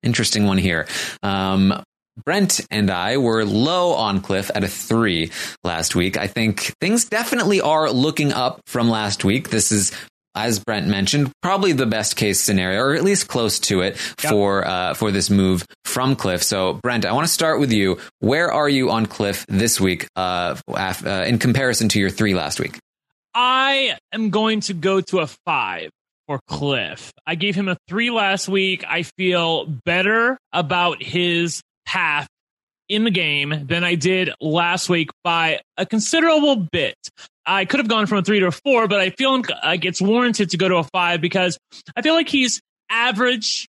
Interesting 0.03 0.47
one 0.47 0.59
here. 0.59 0.86
Um, 1.23 1.82
Brent 2.24 2.60
and 2.70 2.90
I 2.90 3.16
were 3.16 3.44
low 3.44 3.94
on 3.94 4.20
Cliff 4.20 4.51
at 4.55 4.64
a 4.64 4.68
three 4.68 5.30
last 5.64 5.94
week. 5.94 6.16
I 6.16 6.26
think 6.26 6.74
things 6.80 7.06
definitely 7.06 7.60
are 7.60 7.90
looking 7.90 8.32
up 8.32 8.60
from 8.66 8.89
last 8.89 9.24
week. 9.24 9.51
This 9.51 9.72
is 9.72 9.93
as 10.34 10.59
Brent 10.59 10.86
mentioned, 10.86 11.30
probably 11.43 11.72
the 11.72 11.86
best 11.86 12.16
case 12.16 12.40
scenario, 12.40 12.80
or 12.80 12.94
at 12.94 13.05
least 13.05 13.28
close 13.28 13.59
to 13.60 13.82
it 13.82 13.98
for 13.98 14.66
uh, 14.66 14.94
for 14.94 15.10
this 15.10 15.30
move 15.30 15.64
from 15.84 16.16
Cliff. 16.16 16.43
So, 16.43 16.74
Brent, 16.74 17.05
I 17.05 17.12
want 17.12 17.26
to 17.26 17.32
start 17.32 17.60
with 17.60 17.72
you. 17.72 17.98
Where 18.20 18.51
are 18.51 18.68
you 18.68 18.90
on 18.90 19.06
Cliff 19.06 19.44
this 19.48 19.80
week, 19.80 20.06
uh, 20.16 20.56
af- 20.68 21.06
uh, 21.06 21.24
in 21.26 21.39
comparison 21.39 21.89
to 21.90 22.01
your 22.01 22.10
three 22.10 22.34
last 22.34 22.60
week? 22.60 22.78
I 23.34 23.97
am 24.12 24.30
going 24.30 24.60
to 24.62 24.74
go 24.74 25.01
to 25.02 25.20
a 25.20 25.26
five 25.26 25.90
for 26.26 26.40
Cliff. 26.48 27.12
I 27.26 27.34
gave 27.34 27.55
him 27.55 27.68
a 27.68 27.76
three 27.89 28.10
last 28.10 28.48
week. 28.48 28.84
I 28.89 29.02
feel 29.02 29.66
better 29.66 30.39
about 30.52 31.02
his 31.02 31.62
path 31.93 32.27
in 32.89 33.05
the 33.05 33.10
game 33.10 33.66
than 33.66 33.85
I 33.85 33.94
did 33.94 34.31
last 34.40 34.89
week 34.89 35.10
by 35.23 35.60
a 35.77 35.85
considerable 35.85 36.56
bit. 36.56 36.97
I 37.44 37.64
could 37.64 37.81
have 37.81 37.89
gone 37.89 38.06
from 38.06 38.19
a 38.19 38.23
three 38.23 38.40
to 38.40 38.47
a 38.47 38.51
four, 38.51 38.89
but 38.89 39.01
I 39.01 39.10
feel 39.10 39.43
like 39.62 39.85
it's 39.85 40.01
warranted 40.01 40.51
to 40.51 40.56
go 40.56 40.69
to 40.69 40.77
a 40.77 40.85
five 40.85 41.20
because 41.20 41.59
I 41.97 42.02
feel 42.02 42.14
like 42.14 42.28
he's 42.28 42.60
average 42.89 43.69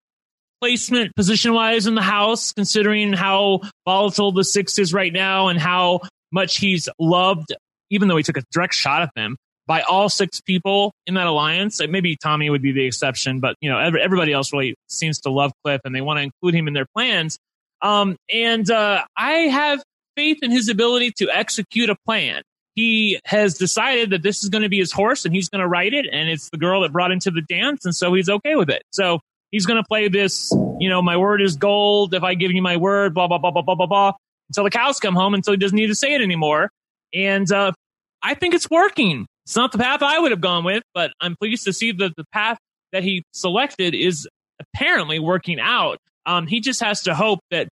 placement 0.61 1.15
position 1.15 1.53
wise 1.53 1.87
in 1.87 1.95
the 1.95 2.01
house, 2.01 2.51
considering 2.51 3.13
how 3.13 3.61
volatile 3.85 4.31
the 4.31 4.43
six 4.43 4.77
is 4.77 4.93
right 4.93 5.13
now 5.13 5.47
and 5.47 5.59
how 5.59 6.01
much 6.31 6.57
he's 6.57 6.89
loved, 6.99 7.53
even 7.89 8.07
though 8.07 8.17
he 8.17 8.23
took 8.23 8.37
a 8.37 8.43
direct 8.51 8.73
shot 8.73 9.01
at 9.01 9.11
them 9.15 9.37
by 9.65 9.81
all 9.81 10.09
six 10.09 10.41
people 10.41 10.91
in 11.05 11.13
that 11.13 11.27
alliance. 11.27 11.79
Maybe 11.87 12.17
Tommy 12.17 12.49
would 12.49 12.61
be 12.61 12.71
the 12.71 12.85
exception, 12.85 13.39
but 13.39 13.55
you 13.61 13.69
know, 13.69 13.77
everybody 13.79 14.33
else 14.33 14.51
really 14.51 14.75
seems 14.89 15.19
to 15.21 15.29
love 15.29 15.51
Cliff 15.63 15.81
and 15.85 15.95
they 15.95 16.01
want 16.01 16.17
to 16.17 16.23
include 16.23 16.55
him 16.55 16.67
in 16.67 16.73
their 16.73 16.87
plans. 16.95 17.37
Um, 17.81 18.17
and 18.33 18.69
uh, 18.69 19.03
I 19.15 19.31
have 19.31 19.81
faith 20.15 20.39
in 20.41 20.51
his 20.51 20.69
ability 20.69 21.11
to 21.17 21.29
execute 21.29 21.89
a 21.89 21.95
plan 22.05 22.43
he 22.79 23.19
has 23.25 23.57
decided 23.57 24.11
that 24.11 24.23
this 24.23 24.41
is 24.41 24.49
going 24.49 24.61
to 24.61 24.69
be 24.69 24.77
his 24.77 24.93
horse 24.93 25.25
and 25.25 25.35
he's 25.35 25.49
going 25.49 25.59
to 25.59 25.67
ride 25.67 25.93
it. 25.93 26.05
And 26.09 26.29
it's 26.29 26.49
the 26.49 26.57
girl 26.57 26.81
that 26.83 26.93
brought 26.93 27.11
him 27.11 27.19
to 27.19 27.31
the 27.31 27.41
dance. 27.41 27.83
And 27.83 27.93
so 27.93 28.13
he's 28.13 28.29
okay 28.29 28.55
with 28.55 28.69
it. 28.69 28.83
So 28.91 29.19
he's 29.51 29.65
going 29.65 29.83
to 29.83 29.85
play 29.85 30.07
this, 30.07 30.49
you 30.79 30.87
know, 30.87 31.01
my 31.01 31.17
word 31.17 31.41
is 31.41 31.57
gold. 31.57 32.13
If 32.13 32.23
I 32.23 32.35
give 32.35 32.51
you 32.51 32.61
my 32.61 32.77
word, 32.77 33.13
blah, 33.13 33.27
blah, 33.27 33.37
blah, 33.37 33.51
blah, 33.51 33.63
blah, 33.63 33.75
blah, 33.75 33.85
blah, 33.85 34.13
until 34.49 34.63
the 34.63 34.69
cows 34.69 34.97
come 34.97 35.13
home, 35.13 35.33
until 35.33 35.51
he 35.51 35.57
doesn't 35.57 35.75
need 35.75 35.87
to 35.87 35.95
say 35.95 36.13
it 36.13 36.21
anymore. 36.21 36.69
And, 37.13 37.51
uh, 37.51 37.73
I 38.21 38.33
think 38.33 38.53
it's 38.53 38.69
working. 38.69 39.25
It's 39.45 39.57
not 39.57 39.73
the 39.73 39.77
path 39.77 40.01
I 40.01 40.17
would 40.17 40.31
have 40.31 40.41
gone 40.41 40.63
with, 40.63 40.83
but 40.93 41.11
I'm 41.19 41.35
pleased 41.35 41.65
to 41.65 41.73
see 41.73 41.91
that 41.91 42.15
the 42.15 42.25
path 42.31 42.57
that 42.93 43.03
he 43.03 43.23
selected 43.33 43.93
is 43.93 44.25
apparently 44.59 45.19
working 45.19 45.59
out. 45.59 45.97
Um, 46.25 46.47
he 46.47 46.59
just 46.59 46.81
has 46.81 47.03
to 47.03 47.15
hope 47.15 47.39
that 47.51 47.67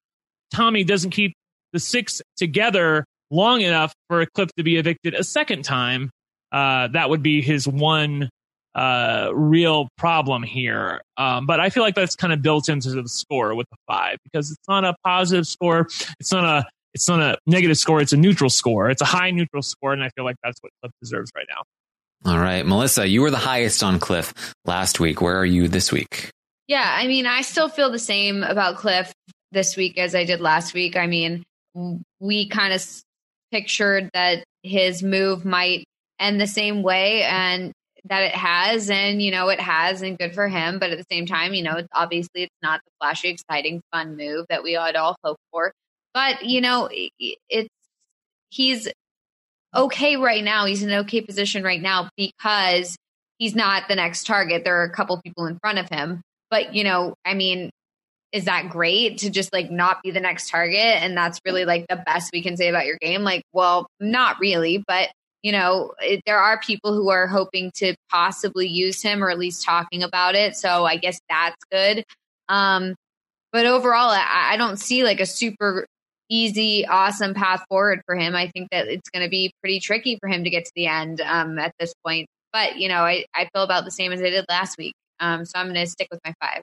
Tommy 0.53 0.83
doesn't 0.83 1.11
keep 1.11 1.33
the 1.73 1.79
six 1.79 2.21
together 2.37 3.05
long 3.31 3.61
enough 3.61 3.93
for 4.07 4.25
Cliff 4.33 4.49
to 4.57 4.63
be 4.63 4.77
evicted 4.77 5.13
a 5.13 5.23
second 5.23 5.63
time. 5.63 6.09
Uh, 6.51 6.87
that 6.89 7.09
would 7.09 7.21
be 7.21 7.41
his 7.41 7.67
one 7.67 8.29
uh, 8.75 9.29
real 9.33 9.87
problem 9.97 10.43
here. 10.43 11.01
Um, 11.17 11.45
but 11.45 11.59
I 11.59 11.69
feel 11.69 11.83
like 11.83 11.95
that's 11.95 12.15
kind 12.15 12.33
of 12.33 12.41
built 12.41 12.69
into 12.69 12.91
the 12.91 13.07
score 13.07 13.55
with 13.55 13.67
the 13.69 13.77
five 13.87 14.17
because 14.23 14.51
it's 14.51 14.67
not 14.67 14.83
a 14.83 14.95
positive 15.03 15.47
score. 15.47 15.87
It's 16.19 16.31
not 16.31 16.43
a 16.43 16.65
it's 16.93 17.09
not 17.09 17.19
a 17.19 17.37
negative 17.45 17.77
score. 17.77 17.99
It's 17.99 18.13
a 18.13 18.17
neutral 18.17 18.49
score. 18.49 18.89
It's 18.89 19.01
a 19.01 19.05
high 19.05 19.31
neutral 19.31 19.61
score, 19.61 19.91
and 19.91 20.01
I 20.01 20.09
feel 20.15 20.23
like 20.23 20.37
that's 20.43 20.57
what 20.61 20.71
Cliff 20.81 20.93
deserves 21.01 21.29
right 21.35 21.45
now. 21.49 22.31
All 22.31 22.39
right, 22.39 22.65
Melissa, 22.65 23.05
you 23.07 23.21
were 23.21 23.31
the 23.31 23.37
highest 23.37 23.83
on 23.83 23.99
Cliff 23.99 24.33
last 24.63 24.99
week. 24.99 25.21
Where 25.21 25.37
are 25.37 25.45
you 25.45 25.67
this 25.67 25.91
week? 25.91 26.31
Yeah, 26.67 26.95
I 26.97 27.07
mean, 27.07 27.25
I 27.25 27.41
still 27.41 27.69
feel 27.69 27.91
the 27.91 27.99
same 27.99 28.43
about 28.43 28.77
Cliff 28.77 29.13
this 29.51 29.77
week 29.77 29.97
as 29.97 30.15
I 30.15 30.23
did 30.23 30.41
last 30.41 30.73
week. 30.73 30.97
I 30.97 31.07
mean, 31.07 31.43
we 32.19 32.47
kind 32.49 32.73
of 32.73 32.83
pictured 33.51 34.09
that 34.13 34.43
his 34.63 35.03
move 35.03 35.45
might 35.45 35.85
end 36.19 36.41
the 36.41 36.47
same 36.47 36.81
way 36.81 37.23
and 37.23 37.71
that 38.05 38.23
it 38.23 38.35
has 38.35 38.89
and 38.89 39.21
you 39.21 39.31
know 39.31 39.49
it 39.49 39.59
has 39.59 40.01
and 40.01 40.17
good 40.17 40.33
for 40.33 40.47
him. 40.47 40.79
But 40.79 40.91
at 40.91 40.97
the 40.97 41.05
same 41.11 41.25
time 41.25 41.53
you 41.53 41.63
know 41.63 41.77
it's 41.77 41.87
obviously 41.93 42.43
it's 42.43 42.55
not 42.61 42.81
the 42.85 42.91
flashy 42.99 43.29
exciting 43.29 43.81
fun 43.91 44.15
move 44.15 44.45
that 44.49 44.63
we 44.63 44.73
had 44.73 44.95
all 44.95 45.15
hoped 45.23 45.41
for. 45.51 45.71
But 46.13 46.45
you 46.45 46.61
know 46.61 46.89
it's 46.91 47.69
he's 48.49 48.87
okay 49.73 50.15
right 50.15 50.43
now. 50.43 50.65
He's 50.65 50.83
in 50.83 50.91
an 50.91 50.99
okay 50.99 51.21
position 51.21 51.63
right 51.63 51.81
now 51.81 52.09
because 52.15 52.95
he's 53.37 53.55
not 53.55 53.87
the 53.87 53.95
next 53.95 54.25
target. 54.25 54.63
There 54.63 54.81
are 54.81 54.85
a 54.85 54.93
couple 54.93 55.19
people 55.21 55.45
in 55.45 55.59
front 55.59 55.79
of 55.79 55.89
him 55.89 56.21
but 56.55 56.73
you 56.73 56.83
know 56.83 57.13
i 57.25 57.33
mean 57.33 57.69
is 58.35 58.45
that 58.45 58.69
great 58.69 59.19
to 59.19 59.29
just 59.29 59.53
like 59.53 59.71
not 59.71 60.03
be 60.03 60.11
the 60.11 60.19
next 60.19 60.49
target? 60.49 60.77
And 60.77 61.15
that's 61.15 61.39
really 61.45 61.63
like 61.63 61.85
the 61.87 62.03
best 62.05 62.31
we 62.33 62.41
can 62.43 62.57
say 62.57 62.67
about 62.67 62.85
your 62.85 62.97
game? 62.97 63.23
Like 63.23 63.43
well 63.53 63.87
not 63.99 64.39
really 64.41 64.83
but 64.85 65.09
you 65.41 65.53
know 65.53 65.93
it, 66.01 66.21
there 66.25 66.39
are 66.39 66.59
people 66.59 66.93
who 66.93 67.09
are 67.09 67.27
hoping 67.27 67.71
to 67.75 67.95
possibly 68.11 68.67
use 68.67 69.01
him 69.01 69.23
or 69.23 69.29
at 69.29 69.39
least 69.39 69.63
talking 69.63 70.03
about 70.03 70.35
it. 70.35 70.57
So 70.57 70.85
i 70.85 70.97
guess 70.97 71.17
that's 71.29 71.63
good. 71.71 72.03
Um 72.49 72.95
but 73.53 73.65
overall 73.65 74.09
I, 74.09 74.49
I 74.53 74.57
don't 74.57 74.77
see 74.77 75.05
like 75.05 75.21
a 75.21 75.25
super 75.25 75.85
easy 76.29 76.85
awesome 76.85 77.35
path 77.35 77.63
forward 77.69 78.01
for 78.05 78.15
him. 78.15 78.35
I 78.35 78.49
think 78.49 78.67
that 78.71 78.87
it's 78.87 79.09
going 79.11 79.23
to 79.23 79.29
be 79.29 79.53
pretty 79.61 79.79
tricky 79.79 80.17
for 80.19 80.27
him 80.27 80.43
to 80.43 80.49
get 80.49 80.65
to 80.65 80.71
the 80.75 80.87
end 80.87 81.21
um 81.21 81.57
at 81.57 81.71
this 81.79 81.93
point. 82.05 82.27
But 82.51 82.77
you 82.79 82.89
know 82.89 83.03
i, 83.03 83.23
I 83.33 83.47
feel 83.53 83.63
about 83.63 83.85
the 83.85 83.91
same 83.91 84.11
as 84.11 84.21
i 84.21 84.29
did 84.29 84.45
last 84.49 84.77
week 84.77 84.93
um 85.19 85.45
so 85.45 85.59
i'm 85.59 85.67
going 85.67 85.75
to 85.75 85.87
stick 85.87 86.07
with 86.11 86.19
my 86.25 86.33
five 86.41 86.61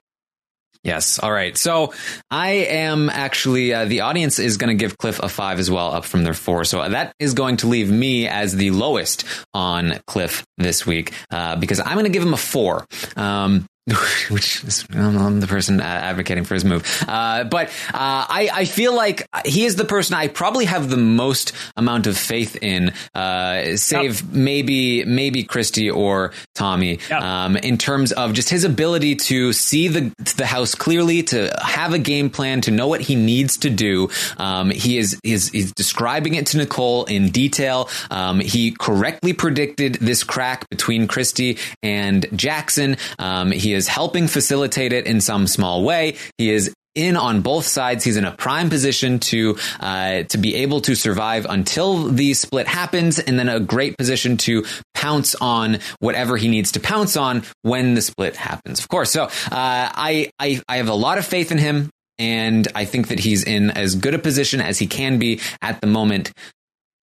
Yes. 0.83 1.17
All 1.17 1.31
right. 1.31 1.55
So 1.55 1.93
I 2.29 2.49
am 2.49 3.09
actually, 3.09 3.73
uh, 3.73 3.85
the 3.85 4.01
audience 4.01 4.37
is 4.37 4.57
going 4.57 4.77
to 4.77 4.81
give 4.81 4.97
Cliff 4.97 5.19
a 5.19 5.29
five 5.29 5.59
as 5.59 5.71
well, 5.71 5.93
up 5.93 6.03
from 6.03 6.25
their 6.25 6.33
four. 6.33 6.65
So 6.65 6.87
that 6.87 7.15
is 7.19 7.33
going 7.33 7.57
to 7.57 7.67
leave 7.67 7.89
me 7.89 8.27
as 8.27 8.53
the 8.53 8.71
lowest 8.71 9.23
on 9.53 9.99
Cliff 10.07 10.43
this 10.57 10.85
week, 10.85 11.13
uh, 11.31 11.55
because 11.55 11.79
I'm 11.79 11.93
going 11.93 12.03
to 12.03 12.11
give 12.11 12.23
him 12.23 12.33
a 12.33 12.37
four. 12.37 12.85
Um, 13.15 13.65
which 14.29 14.63
is, 14.63 14.85
I'm 14.93 15.41
the 15.41 15.47
person 15.47 15.81
advocating 15.81 16.45
for 16.45 16.53
his 16.53 16.63
move. 16.63 17.03
Uh, 17.05 17.43
but 17.43 17.67
uh, 17.67 18.23
I, 18.29 18.49
I, 18.53 18.65
feel 18.65 18.95
like 18.95 19.27
he 19.43 19.65
is 19.65 19.75
the 19.75 19.83
person 19.83 20.15
I 20.15 20.29
probably 20.29 20.63
have 20.63 20.89
the 20.89 20.95
most 20.95 21.51
amount 21.75 22.07
of 22.07 22.17
faith 22.17 22.55
in, 22.61 22.93
uh, 23.13 23.75
save 23.75 24.21
yep. 24.21 24.31
maybe 24.31 25.03
maybe 25.03 25.43
Christie 25.43 25.91
or 25.91 26.31
Tommy, 26.55 26.99
yep. 27.09 27.21
um, 27.21 27.57
in 27.57 27.77
terms 27.77 28.13
of 28.13 28.31
just 28.31 28.49
his 28.49 28.63
ability 28.63 29.15
to 29.15 29.51
see 29.51 29.89
the 29.89 30.13
the 30.37 30.45
house 30.45 30.75
clearly, 30.75 31.21
to 31.23 31.53
have 31.61 31.91
a 31.91 31.99
game 31.99 32.29
plan, 32.29 32.61
to 32.61 32.71
know 32.71 32.87
what 32.87 33.01
he 33.01 33.15
needs 33.15 33.57
to 33.57 33.69
do. 33.69 34.09
Um, 34.37 34.69
he 34.69 34.97
is 34.97 35.19
is 35.25 35.49
he's 35.49 35.73
describing 35.73 36.35
it 36.35 36.45
to 36.47 36.57
Nicole 36.57 37.03
in 37.03 37.31
detail. 37.31 37.89
Um, 38.09 38.39
he 38.39 38.71
correctly 38.71 39.33
predicted 39.33 39.95
this 39.95 40.23
crack 40.23 40.69
between 40.69 41.07
Christie 41.09 41.57
and 41.81 42.25
Jackson. 42.33 42.95
Um, 43.19 43.51
he 43.73 43.77
is 43.77 43.87
helping 43.87 44.27
facilitate 44.27 44.93
it 44.93 45.07
in 45.07 45.19
some 45.19 45.47
small 45.47 45.83
way. 45.83 46.15
He 46.37 46.51
is 46.51 46.71
in 46.93 47.17
on 47.17 47.41
both 47.41 47.65
sides. 47.65 48.03
He's 48.03 48.17
in 48.17 48.23
a 48.23 48.31
prime 48.31 48.69
position 48.69 49.17
to 49.33 49.57
uh, 49.79 50.23
to 50.29 50.37
be 50.37 50.53
able 50.57 50.79
to 50.81 50.93
survive 50.93 51.47
until 51.49 52.03
the 52.03 52.35
split 52.35 52.67
happens, 52.67 53.17
and 53.17 53.39
then 53.39 53.49
a 53.49 53.59
great 53.59 53.97
position 53.97 54.37
to 54.45 54.63
pounce 54.93 55.33
on 55.33 55.79
whatever 55.97 56.37
he 56.37 56.49
needs 56.49 56.73
to 56.73 56.79
pounce 56.79 57.17
on 57.17 57.41
when 57.63 57.95
the 57.95 58.03
split 58.03 58.35
happens. 58.35 58.77
Of 58.77 58.89
course. 58.89 59.09
So 59.09 59.23
uh, 59.23 59.29
I, 59.51 60.29
I 60.37 60.61
I 60.67 60.77
have 60.77 60.89
a 60.89 60.93
lot 60.93 61.17
of 61.17 61.25
faith 61.25 61.51
in 61.51 61.57
him, 61.57 61.89
and 62.19 62.67
I 62.75 62.85
think 62.85 63.07
that 63.07 63.17
he's 63.17 63.43
in 63.43 63.71
as 63.71 63.95
good 63.95 64.13
a 64.13 64.19
position 64.19 64.61
as 64.61 64.77
he 64.77 64.85
can 64.85 65.17
be 65.17 65.41
at 65.63 65.81
the 65.81 65.87
moment. 65.87 66.31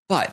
But 0.09 0.31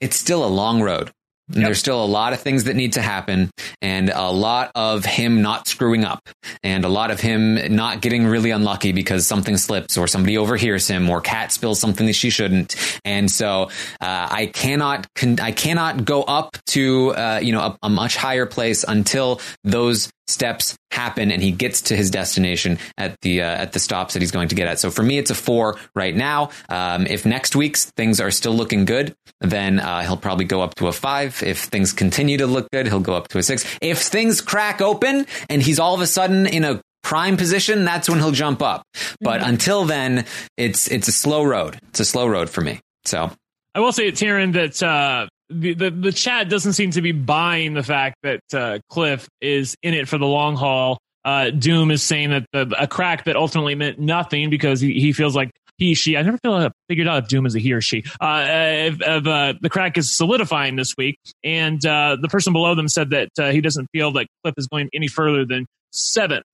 it's 0.00 0.16
still 0.16 0.44
a 0.44 0.50
long 0.50 0.82
road. 0.82 1.12
Yep. 1.52 1.64
There's 1.64 1.78
still 1.78 2.02
a 2.02 2.06
lot 2.06 2.32
of 2.32 2.40
things 2.40 2.64
that 2.64 2.76
need 2.76 2.92
to 2.92 3.02
happen 3.02 3.50
and 3.82 4.08
a 4.08 4.30
lot 4.30 4.70
of 4.76 5.04
him 5.04 5.42
not 5.42 5.66
screwing 5.66 6.04
up 6.04 6.28
and 6.62 6.84
a 6.84 6.88
lot 6.88 7.10
of 7.10 7.20
him 7.20 7.74
not 7.74 8.00
getting 8.00 8.24
really 8.24 8.52
unlucky 8.52 8.92
because 8.92 9.26
something 9.26 9.56
slips 9.56 9.98
or 9.98 10.06
somebody 10.06 10.38
overhears 10.38 10.86
him 10.86 11.10
or 11.10 11.20
Kat 11.20 11.50
spills 11.50 11.80
something 11.80 12.06
that 12.06 12.14
she 12.14 12.30
shouldn't. 12.30 12.76
And 13.04 13.28
so, 13.28 13.64
uh, 14.00 14.28
I 14.30 14.50
cannot, 14.52 15.12
con- 15.14 15.40
I 15.40 15.50
cannot 15.50 16.04
go 16.04 16.22
up 16.22 16.56
to, 16.68 17.10
uh, 17.16 17.40
you 17.42 17.52
know, 17.52 17.60
a, 17.60 17.78
a 17.82 17.90
much 17.90 18.16
higher 18.16 18.46
place 18.46 18.84
until 18.86 19.40
those 19.64 20.08
steps 20.30 20.76
happen 20.90 21.30
and 21.30 21.42
he 21.42 21.52
gets 21.52 21.82
to 21.82 21.96
his 21.96 22.10
destination 22.10 22.78
at 22.98 23.20
the 23.22 23.42
uh, 23.42 23.46
at 23.46 23.72
the 23.72 23.78
stops 23.78 24.14
that 24.14 24.22
he's 24.22 24.30
going 24.30 24.48
to 24.48 24.54
get 24.54 24.68
at. 24.68 24.78
So 24.78 24.90
for 24.90 25.02
me, 25.02 25.18
it's 25.18 25.30
a 25.30 25.34
four 25.34 25.76
right 25.94 26.14
now. 26.14 26.50
Um, 26.68 27.06
if 27.06 27.26
next 27.26 27.56
week's 27.56 27.86
things 27.96 28.20
are 28.20 28.30
still 28.30 28.54
looking 28.54 28.84
good, 28.84 29.14
then 29.40 29.80
uh, 29.80 30.02
he'll 30.02 30.16
probably 30.16 30.44
go 30.44 30.62
up 30.62 30.74
to 30.76 30.88
a 30.88 30.92
five. 30.92 31.42
If 31.42 31.64
things 31.64 31.92
continue 31.92 32.38
to 32.38 32.46
look 32.46 32.70
good, 32.70 32.86
he'll 32.86 33.00
go 33.00 33.14
up 33.14 33.28
to 33.28 33.38
a 33.38 33.42
six. 33.42 33.64
If 33.80 33.98
things 33.98 34.40
crack 34.40 34.80
open 34.80 35.26
and 35.48 35.62
he's 35.62 35.78
all 35.78 35.94
of 35.94 36.00
a 36.00 36.06
sudden 36.06 36.46
in 36.46 36.64
a 36.64 36.80
prime 37.02 37.36
position, 37.36 37.84
that's 37.84 38.08
when 38.08 38.18
he'll 38.18 38.32
jump 38.32 38.62
up. 38.62 38.82
But 39.20 39.40
mm-hmm. 39.40 39.50
until 39.50 39.84
then, 39.84 40.24
it's 40.56 40.88
it's 40.88 41.08
a 41.08 41.12
slow 41.12 41.44
road. 41.44 41.78
It's 41.88 42.00
a 42.00 42.04
slow 42.04 42.26
road 42.26 42.50
for 42.50 42.60
me. 42.60 42.80
So 43.04 43.30
I 43.74 43.80
will 43.80 43.92
say, 43.92 44.10
Taryn, 44.10 44.52
that 44.54 44.82
uh, 44.82 45.28
the, 45.50 45.90
the, 45.90 46.12
chat 46.12 46.48
doesn't 46.48 46.74
seem 46.74 46.92
to 46.92 47.02
be 47.02 47.12
buying 47.12 47.74
the 47.74 47.82
fact 47.82 48.16
that 48.22 48.40
uh, 48.54 48.78
Cliff 48.88 49.28
is 49.40 49.76
in 49.82 49.94
it 49.94 50.08
for 50.08 50.18
the 50.18 50.26
long 50.26 50.56
haul. 50.56 50.98
Uh, 51.24 51.50
Doom 51.50 51.90
is 51.90 52.02
saying 52.02 52.30
that 52.30 52.46
the, 52.52 52.74
a 52.78 52.86
crack 52.86 53.24
that 53.24 53.36
ultimately 53.36 53.74
meant 53.74 53.98
nothing 53.98 54.48
because 54.48 54.80
he, 54.80 55.00
he 55.00 55.12
feels 55.12 55.36
like 55.36 55.50
he, 55.76 55.94
she, 55.94 56.16
I 56.16 56.22
never 56.22 56.38
feel, 56.38 56.54
uh, 56.54 56.70
figured 56.88 57.08
out 57.08 57.24
if 57.24 57.28
Doom 57.28 57.46
is 57.46 57.54
a 57.54 57.58
he 57.58 57.72
or 57.72 57.80
she, 57.80 58.04
uh, 58.20 58.46
if, 58.46 59.00
if 59.00 59.26
uh, 59.26 59.54
the 59.60 59.68
crack 59.68 59.98
is 59.98 60.14
solidifying 60.14 60.76
this 60.76 60.94
week. 60.96 61.18
And 61.42 61.84
uh, 61.84 62.16
the 62.20 62.28
person 62.28 62.52
below 62.52 62.74
them 62.74 62.88
said 62.88 63.10
that 63.10 63.30
uh, 63.38 63.50
he 63.50 63.60
doesn't 63.60 63.88
feel 63.92 64.12
that 64.12 64.26
Cliff 64.42 64.54
is 64.56 64.66
going 64.68 64.88
any 64.94 65.08
further 65.08 65.44
than 65.44 65.66
seventh. 65.90 66.44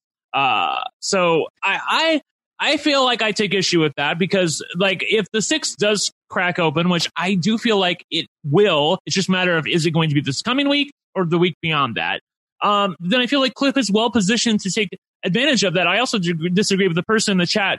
So 1.00 1.46
I, 1.62 1.80
I, 1.88 2.20
I 2.58 2.76
feel 2.78 3.04
like 3.04 3.22
I 3.22 3.32
take 3.32 3.52
issue 3.52 3.80
with 3.80 3.92
that 3.96 4.18
because, 4.18 4.64
like, 4.76 5.04
if 5.08 5.26
the 5.32 5.42
six 5.42 5.74
does 5.74 6.10
crack 6.30 6.58
open, 6.58 6.88
which 6.88 7.08
I 7.16 7.34
do 7.34 7.58
feel 7.58 7.78
like 7.78 8.04
it 8.10 8.26
will, 8.44 8.98
it's 9.04 9.14
just 9.14 9.28
a 9.28 9.32
matter 9.32 9.56
of 9.56 9.66
is 9.66 9.84
it 9.84 9.90
going 9.90 10.08
to 10.08 10.14
be 10.14 10.22
this 10.22 10.42
coming 10.42 10.68
week 10.68 10.92
or 11.14 11.26
the 11.26 11.38
week 11.38 11.54
beyond 11.60 11.96
that? 11.96 12.20
Um, 12.62 12.96
then 13.00 13.20
I 13.20 13.26
feel 13.26 13.40
like 13.40 13.54
Cliff 13.54 13.76
is 13.76 13.90
well 13.90 14.10
positioned 14.10 14.60
to 14.60 14.70
take 14.70 14.88
advantage 15.22 15.64
of 15.64 15.74
that. 15.74 15.86
I 15.86 15.98
also 15.98 16.18
disagree 16.18 16.88
with 16.88 16.96
the 16.96 17.02
person 17.02 17.32
in 17.32 17.38
the 17.38 17.46
chat 17.46 17.78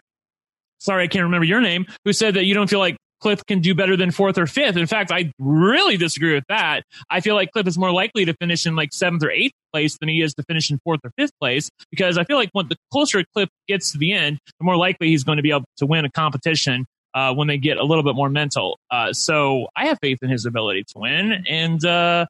sorry, 0.80 1.04
I 1.04 1.08
can't 1.08 1.24
remember 1.24 1.46
your 1.46 1.62
name, 1.62 1.86
who 2.06 2.14
said 2.14 2.36
that 2.36 2.46
you 2.46 2.54
don't 2.54 2.70
feel 2.70 2.80
like 2.80 2.98
Cliff 3.20 3.46
can 3.46 3.60
do 3.60 3.74
better 3.74 3.96
than 3.96 4.12
fourth 4.12 4.38
or 4.38 4.48
fifth. 4.48 4.78
In 4.78 4.86
fact, 4.88 5.12
I 5.12 5.32
really 5.40 5.98
disagree 5.98 6.34
with 6.34 6.46
that. 6.50 6.84
I 7.10 7.20
feel 7.20 7.36
like 7.36 7.52
Cliff 7.52 7.68
is 7.68 7.78
more 7.78 7.92
likely 7.92 8.26
to 8.26 8.34
finish 8.36 8.66
in 8.66 8.76
like 8.76 8.94
seventh 8.94 9.24
or 9.24 9.32
eighth 9.32 9.54
place 9.74 9.98
than 9.98 10.10
he 10.10 10.22
is 10.22 10.34
to 10.36 10.44
finish 10.44 10.70
in 10.70 10.80
fourth 10.84 11.00
or 11.04 11.12
fifth 11.18 11.32
place 11.40 11.70
because 11.92 12.18
I 12.18 12.24
feel 12.24 12.38
like 12.38 12.50
when 12.54 12.68
the 12.68 12.76
closer 12.92 13.24
Cliff 13.34 13.50
gets 13.68 13.92
to 13.92 13.98
the 13.98 14.14
end, 14.14 14.40
the 14.60 14.66
more 14.66 14.78
likely 14.78 15.08
he's 15.08 15.24
going 15.24 15.38
to 15.38 15.44
be 15.44 15.52
able 15.52 15.66
to 15.78 15.86
win 15.86 16.06
a 16.06 16.12
competition 16.12 16.86
uh, 17.14 17.34
when 17.34 17.48
they 17.48 17.58
get 17.58 17.78
a 17.78 17.84
little 17.84 18.04
bit 18.04 18.16
more 18.16 18.30
mental. 18.30 18.80
Uh, 18.92 19.14
so 19.14 19.68
I 19.76 19.88
have 19.88 19.98
faith 20.02 20.20
in 20.22 20.30
his 20.30 20.46
ability 20.46 20.84
to 20.90 21.00
win, 21.00 21.44
and 21.50 21.84
uh, 21.84 22.28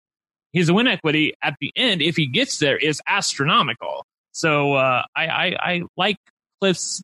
his 0.53 0.72
win 0.72 0.88
equity 0.88 1.34
at 1.43 1.55
the 1.59 1.72
end, 1.76 2.01
if 2.01 2.15
he 2.15 2.26
gets 2.26 2.59
there, 2.59 2.77
is 2.77 3.01
astronomical. 3.07 4.05
So 4.31 4.73
uh, 4.73 5.03
I, 5.15 5.27
I, 5.27 5.57
I 5.59 5.81
like 5.97 6.18
Cliff's 6.61 7.01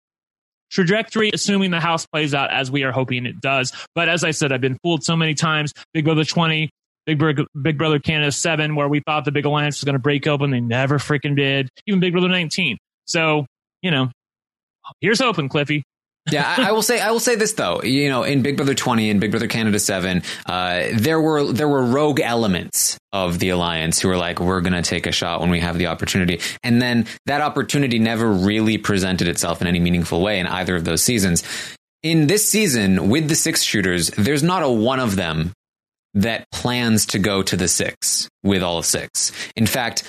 trajectory, 0.73 1.31
assuming 1.33 1.71
the 1.71 1.79
house 1.79 2.05
plays 2.05 2.33
out 2.33 2.51
as 2.51 2.69
we 2.69 2.83
are 2.83 2.91
hoping 2.91 3.25
it 3.25 3.39
does. 3.39 3.71
But 3.95 4.09
as 4.09 4.23
I 4.23 4.31
said, 4.31 4.51
I've 4.51 4.61
been 4.61 4.77
fooled 4.83 5.03
so 5.03 5.15
many 5.15 5.33
times. 5.33 5.71
Big 5.93 6.05
Brother 6.05 6.25
20, 6.25 6.69
Big 7.05 7.19
Brother, 7.19 7.45
Big 7.61 7.77
Brother 7.77 7.99
Canada 7.99 8.31
7, 8.31 8.75
where 8.75 8.87
we 8.87 8.99
thought 8.99 9.25
the 9.25 9.31
big 9.31 9.45
alliance 9.45 9.79
was 9.79 9.85
going 9.85 9.93
to 9.93 9.99
break 9.99 10.27
open. 10.27 10.51
They 10.51 10.59
never 10.59 10.97
freaking 10.97 11.35
did. 11.35 11.69
Even 11.87 11.99
Big 11.99 12.11
Brother 12.11 12.29
19. 12.29 12.77
So, 13.05 13.45
you 13.81 13.91
know, 13.91 14.09
here's 14.99 15.21
hoping, 15.21 15.47
Cliffy 15.49 15.83
yeah, 16.31 16.55
I, 16.57 16.69
I, 16.69 16.71
will 16.71 16.81
say 16.81 16.99
I 16.99 17.11
will 17.11 17.19
say 17.19 17.35
this 17.35 17.53
though. 17.53 17.81
You 17.81 18.09
know, 18.09 18.23
in 18.23 18.41
Big 18.41 18.55
Brother 18.55 18.73
20 18.73 19.09
and 19.09 19.19
Big 19.19 19.31
Brother 19.31 19.47
Canada 19.47 19.77
7, 19.77 20.23
uh, 20.45 20.83
there 20.93 21.19
were 21.19 21.51
there 21.51 21.67
were 21.67 21.83
rogue 21.83 22.21
elements 22.21 22.97
of 23.11 23.39
the 23.39 23.49
alliance 23.49 23.99
who 23.99 24.07
were 24.07 24.17
like, 24.17 24.39
"We're 24.39 24.61
to 24.61 24.81
take 24.81 25.05
a 25.05 25.11
shot 25.11 25.41
when 25.41 25.49
we 25.49 25.59
have 25.59 25.77
the 25.77 25.87
opportunity," 25.87 26.39
and 26.63 26.81
then 26.81 27.07
that 27.25 27.41
opportunity 27.41 27.99
never 27.99 28.31
really 28.31 28.77
presented 28.77 29.27
itself 29.27 29.61
in 29.61 29.67
any 29.67 29.79
meaningful 29.79 30.21
way 30.21 30.39
in 30.39 30.47
either 30.47 30.75
of 30.75 30.85
those 30.85 31.03
seasons. 31.03 31.43
In 32.03 32.27
this 32.27 32.47
season, 32.47 33.09
with 33.09 33.27
the 33.27 33.35
six 33.35 33.61
shooters, 33.63 34.09
there's 34.11 34.43
not 34.43 34.63
a 34.63 34.69
one 34.69 34.99
of 34.99 35.15
them 35.15 35.51
that 36.13 36.49
plans 36.51 37.05
to 37.07 37.19
go 37.19 37.41
to 37.41 37.57
the 37.57 37.67
six 37.67 38.29
with 38.43 38.63
all 38.63 38.77
of 38.77 38.85
six. 38.85 39.31
In 39.55 39.65
fact, 39.65 40.03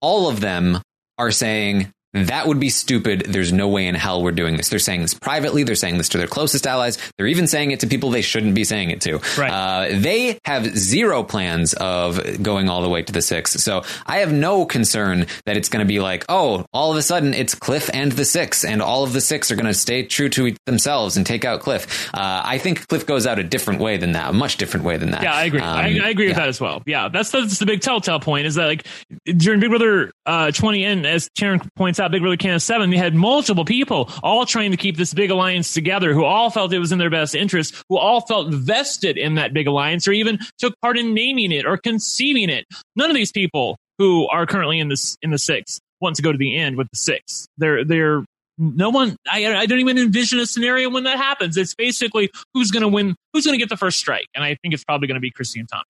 all 0.00 0.28
of 0.28 0.40
them 0.40 0.80
are 1.18 1.30
saying 1.30 1.90
that 2.12 2.46
would 2.46 2.60
be 2.60 2.70
stupid. 2.70 3.24
There's 3.28 3.52
no 3.52 3.68
way 3.68 3.86
in 3.86 3.94
hell 3.94 4.22
we're 4.22 4.32
doing 4.32 4.56
this. 4.56 4.68
They're 4.68 4.78
saying 4.78 5.02
this 5.02 5.14
privately. 5.14 5.64
They're 5.64 5.74
saying 5.74 5.98
this 5.98 6.08
to 6.10 6.18
their 6.18 6.26
closest 6.26 6.66
allies. 6.66 6.98
They're 7.18 7.26
even 7.26 7.46
saying 7.46 7.72
it 7.72 7.80
to 7.80 7.86
people 7.86 8.10
they 8.10 8.22
shouldn't 8.22 8.54
be 8.54 8.64
saying 8.64 8.90
it 8.90 9.00
to. 9.02 9.20
Right. 9.38 9.50
Uh, 9.50 9.88
they 10.00 10.38
have 10.44 10.66
zero 10.76 11.22
plans 11.22 11.74
of 11.74 12.42
going 12.42 12.68
all 12.68 12.82
the 12.82 12.88
way 12.88 13.02
to 13.02 13.12
the 13.12 13.22
six. 13.22 13.52
So 13.52 13.84
I 14.06 14.18
have 14.18 14.32
no 14.32 14.64
concern 14.64 15.26
that 15.44 15.56
it's 15.56 15.68
going 15.68 15.84
to 15.84 15.88
be 15.88 16.00
like, 16.00 16.24
oh, 16.28 16.64
all 16.72 16.90
of 16.90 16.96
a 16.96 17.02
sudden 17.02 17.34
it's 17.34 17.54
Cliff 17.54 17.90
and 17.92 18.12
the 18.12 18.24
six, 18.24 18.64
and 18.64 18.80
all 18.80 19.04
of 19.04 19.12
the 19.12 19.20
six 19.20 19.50
are 19.50 19.56
going 19.56 19.66
to 19.66 19.74
stay 19.74 20.02
true 20.02 20.28
to 20.30 20.54
themselves 20.64 21.16
and 21.16 21.26
take 21.26 21.44
out 21.44 21.60
Cliff. 21.60 22.08
Uh, 22.14 22.42
I 22.44 22.58
think 22.58 22.88
Cliff 22.88 23.06
goes 23.06 23.26
out 23.26 23.38
a 23.38 23.44
different 23.44 23.80
way 23.80 23.96
than 23.96 24.12
that, 24.12 24.30
a 24.30 24.32
much 24.32 24.56
different 24.56 24.86
way 24.86 24.96
than 24.96 25.10
that. 25.10 25.22
Yeah, 25.22 25.34
I 25.34 25.44
agree. 25.44 25.60
Um, 25.60 25.68
I, 25.68 25.82
I, 25.82 26.08
agree 26.08 26.26
yeah. 26.26 26.30
with 26.30 26.36
that 26.36 26.48
as 26.48 26.60
well. 26.60 26.82
Yeah, 26.86 27.08
that's, 27.08 27.30
that's 27.30 27.58
the 27.58 27.66
big 27.66 27.80
telltale 27.80 28.20
point 28.20 28.46
is 28.46 28.54
that 28.54 28.66
like 28.66 28.86
during 29.24 29.60
Big 29.60 29.70
Brother 29.70 30.12
uh, 30.24 30.50
20, 30.50 30.84
and 30.84 31.06
as 31.06 31.28
Taryn 31.30 31.68
points 31.74 32.00
out, 32.00 32.05
Big 32.10 32.22
Brother 32.22 32.36
Canada 32.36 32.60
7, 32.60 32.90
we 32.90 32.96
had 32.96 33.14
multiple 33.14 33.64
people 33.64 34.10
all 34.22 34.46
trying 34.46 34.70
to 34.70 34.76
keep 34.76 34.96
this 34.96 35.14
big 35.14 35.30
alliance 35.30 35.72
together 35.72 36.12
who 36.12 36.24
all 36.24 36.50
felt 36.50 36.72
it 36.72 36.78
was 36.78 36.92
in 36.92 36.98
their 36.98 37.10
best 37.10 37.34
interest, 37.34 37.74
who 37.88 37.96
all 37.96 38.20
felt 38.20 38.52
vested 38.52 39.18
in 39.18 39.34
that 39.34 39.52
big 39.52 39.66
alliance 39.66 40.06
or 40.06 40.12
even 40.12 40.38
took 40.58 40.74
part 40.80 40.98
in 40.98 41.14
naming 41.14 41.52
it 41.52 41.66
or 41.66 41.76
conceiving 41.76 42.48
it. 42.48 42.66
None 42.94 43.10
of 43.10 43.16
these 43.16 43.32
people 43.32 43.76
who 43.98 44.28
are 44.28 44.46
currently 44.46 44.78
in 44.78 44.88
this 44.88 45.16
in 45.22 45.30
the 45.30 45.38
six 45.38 45.80
want 46.00 46.16
to 46.16 46.22
go 46.22 46.32
to 46.32 46.38
the 46.38 46.56
end 46.56 46.76
with 46.76 46.88
the 46.90 46.96
six. 46.96 47.46
They're 47.58 47.84
they're 47.84 48.24
no 48.58 48.90
one 48.90 49.16
I, 49.30 49.54
I 49.54 49.66
don't 49.66 49.80
even 49.80 49.98
envision 49.98 50.38
a 50.38 50.46
scenario 50.46 50.90
when 50.90 51.04
that 51.04 51.18
happens. 51.18 51.56
It's 51.56 51.74
basically 51.74 52.30
who's 52.54 52.70
going 52.70 52.82
to 52.82 52.88
win, 52.88 53.14
who's 53.32 53.44
going 53.44 53.58
to 53.58 53.62
get 53.62 53.68
the 53.68 53.76
first 53.76 53.98
strike, 53.98 54.26
and 54.34 54.44
I 54.44 54.56
think 54.62 54.74
it's 54.74 54.84
probably 54.84 55.08
going 55.08 55.16
to 55.16 55.20
be 55.20 55.30
Christie 55.30 55.60
and 55.60 55.68
Tom. 55.68 55.82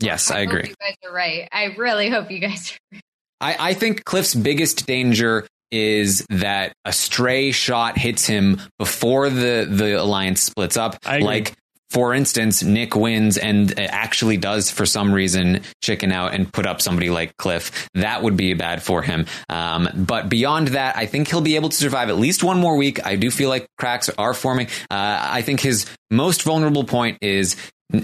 Yes, 0.00 0.30
I, 0.30 0.40
hope 0.40 0.48
agree. 0.48 0.68
you 0.68 0.74
guys 0.80 0.96
are 1.06 1.14
right. 1.14 1.48
I 1.52 1.64
really 1.76 2.10
hope 2.10 2.30
you 2.30 2.40
guys 2.40 2.72
are 2.72 2.96
right. 2.96 3.02
I, 3.40 3.70
I 3.70 3.74
think 3.74 4.04
Cliff's 4.04 4.34
biggest 4.34 4.86
danger 4.86 5.46
is 5.72 6.24
that 6.30 6.74
a 6.84 6.92
stray 6.92 7.50
shot 7.50 7.98
hits 7.98 8.26
him 8.26 8.60
before 8.78 9.30
the 9.30 9.66
the 9.68 10.00
alliance 10.00 10.42
splits 10.42 10.76
up. 10.76 10.98
Like 11.24 11.54
for 11.92 12.14
instance, 12.14 12.62
Nick 12.62 12.96
wins 12.96 13.36
and 13.36 13.78
actually 13.78 14.38
does 14.38 14.70
for 14.70 14.86
some 14.86 15.12
reason 15.12 15.60
chicken 15.82 16.10
out 16.10 16.32
and 16.32 16.50
put 16.50 16.64
up 16.64 16.80
somebody 16.80 17.10
like 17.10 17.36
Cliff. 17.36 17.86
That 17.92 18.22
would 18.22 18.34
be 18.34 18.54
bad 18.54 18.82
for 18.82 19.02
him. 19.02 19.26
Um, 19.50 19.90
but 19.94 20.30
beyond 20.30 20.68
that, 20.68 20.96
I 20.96 21.04
think 21.04 21.28
he'll 21.28 21.42
be 21.42 21.56
able 21.56 21.68
to 21.68 21.76
survive 21.76 22.08
at 22.08 22.16
least 22.16 22.42
one 22.42 22.58
more 22.58 22.78
week. 22.78 23.04
I 23.04 23.16
do 23.16 23.30
feel 23.30 23.50
like 23.50 23.66
cracks 23.76 24.08
are 24.08 24.32
forming. 24.32 24.68
Uh, 24.90 25.20
I 25.22 25.42
think 25.42 25.60
his 25.60 25.84
most 26.10 26.44
vulnerable 26.44 26.84
point 26.84 27.18
is 27.20 27.56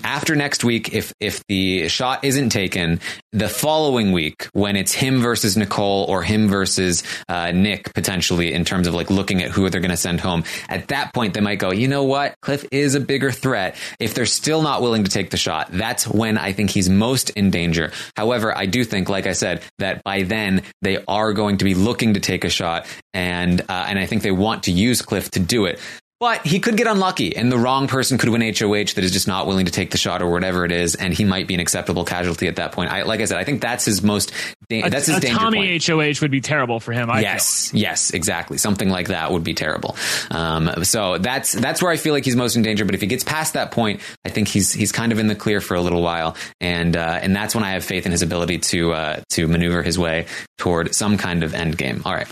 after 0.04 0.34
next 0.34 0.64
week, 0.64 0.94
if 0.94 1.12
if 1.20 1.44
the 1.46 1.88
shot 1.88 2.24
isn't 2.24 2.50
taken, 2.50 3.00
the 3.32 3.48
following 3.48 4.12
week 4.12 4.48
when 4.52 4.76
it's 4.76 4.92
him 4.92 5.20
versus 5.20 5.56
Nicole 5.56 6.04
or 6.08 6.22
him 6.22 6.48
versus 6.48 7.02
uh, 7.28 7.52
Nick 7.52 7.94
potentially 7.94 8.52
in 8.52 8.64
terms 8.64 8.86
of 8.86 8.94
like 8.94 9.10
looking 9.10 9.42
at 9.42 9.50
who 9.50 9.68
they're 9.68 9.80
going 9.80 9.90
to 9.90 9.96
send 9.96 10.20
home, 10.20 10.44
at 10.68 10.88
that 10.88 11.12
point 11.14 11.34
they 11.34 11.40
might 11.40 11.58
go, 11.58 11.70
you 11.70 11.88
know 11.88 12.04
what, 12.04 12.34
Cliff 12.40 12.64
is 12.70 12.94
a 12.94 13.00
bigger 13.00 13.30
threat. 13.30 13.76
If 13.98 14.14
they're 14.14 14.26
still 14.26 14.62
not 14.62 14.82
willing 14.82 15.04
to 15.04 15.10
take 15.10 15.30
the 15.30 15.36
shot, 15.36 15.68
that's 15.70 16.06
when 16.06 16.38
I 16.38 16.52
think 16.52 16.70
he's 16.70 16.88
most 16.88 17.30
in 17.30 17.50
danger. 17.50 17.92
However, 18.16 18.56
I 18.56 18.66
do 18.66 18.84
think, 18.84 19.08
like 19.08 19.26
I 19.26 19.32
said, 19.32 19.62
that 19.78 20.02
by 20.04 20.22
then 20.22 20.62
they 20.82 21.04
are 21.06 21.32
going 21.32 21.58
to 21.58 21.64
be 21.64 21.74
looking 21.74 22.14
to 22.14 22.20
take 22.20 22.44
a 22.44 22.50
shot, 22.50 22.86
and 23.14 23.60
uh, 23.60 23.86
and 23.88 23.98
I 23.98 24.06
think 24.06 24.22
they 24.22 24.30
want 24.30 24.64
to 24.64 24.72
use 24.72 25.02
Cliff 25.02 25.30
to 25.32 25.40
do 25.40 25.64
it. 25.66 25.80
But 26.20 26.44
he 26.44 26.58
could 26.58 26.76
get 26.76 26.88
unlucky, 26.88 27.36
and 27.36 27.50
the 27.50 27.58
wrong 27.58 27.86
person 27.86 28.18
could 28.18 28.28
win 28.28 28.40
HOH 28.40 28.94
that 28.94 28.98
is 28.98 29.12
just 29.12 29.28
not 29.28 29.46
willing 29.46 29.66
to 29.66 29.72
take 29.72 29.92
the 29.92 29.98
shot 29.98 30.20
or 30.20 30.28
whatever 30.28 30.64
it 30.64 30.72
is, 30.72 30.96
and 30.96 31.14
he 31.14 31.24
might 31.24 31.46
be 31.46 31.54
an 31.54 31.60
acceptable 31.60 32.04
casualty 32.04 32.48
at 32.48 32.56
that 32.56 32.72
point. 32.72 32.90
I, 32.90 33.02
like 33.02 33.20
I 33.20 33.24
said, 33.24 33.38
I 33.38 33.44
think 33.44 33.60
that's 33.60 33.84
his 33.84 34.02
most 34.02 34.32
da- 34.68 34.88
that's 34.88 35.06
his 35.06 35.18
a 35.18 35.20
danger 35.20 35.38
Tommy 35.38 35.78
point. 35.78 35.86
HOH 35.86 36.20
would 36.20 36.32
be 36.32 36.40
terrible 36.40 36.80
for 36.80 36.92
him. 36.92 37.08
I 37.08 37.20
yes, 37.20 37.72
yes, 37.72 38.10
exactly. 38.10 38.58
Something 38.58 38.88
like 38.88 39.08
that 39.08 39.30
would 39.30 39.44
be 39.44 39.54
terrible. 39.54 39.94
Um, 40.32 40.82
so 40.82 41.18
that's 41.18 41.52
that's 41.52 41.80
where 41.80 41.92
I 41.92 41.96
feel 41.96 42.14
like 42.14 42.24
he's 42.24 42.34
most 42.34 42.56
in 42.56 42.62
danger. 42.62 42.84
But 42.84 42.96
if 42.96 43.00
he 43.00 43.06
gets 43.06 43.22
past 43.22 43.52
that 43.52 43.70
point, 43.70 44.00
I 44.24 44.30
think 44.30 44.48
he's 44.48 44.72
he's 44.72 44.90
kind 44.90 45.12
of 45.12 45.20
in 45.20 45.28
the 45.28 45.36
clear 45.36 45.60
for 45.60 45.76
a 45.76 45.80
little 45.80 46.02
while, 46.02 46.34
and 46.60 46.96
uh, 46.96 47.20
and 47.22 47.36
that's 47.36 47.54
when 47.54 47.62
I 47.62 47.70
have 47.72 47.84
faith 47.84 48.06
in 48.06 48.12
his 48.12 48.22
ability 48.22 48.58
to 48.58 48.92
uh, 48.92 49.20
to 49.34 49.46
maneuver 49.46 49.84
his 49.84 50.00
way 50.00 50.26
toward 50.58 50.96
some 50.96 51.16
kind 51.16 51.44
of 51.44 51.54
end 51.54 51.78
game. 51.78 52.02
All 52.04 52.12
right, 52.12 52.26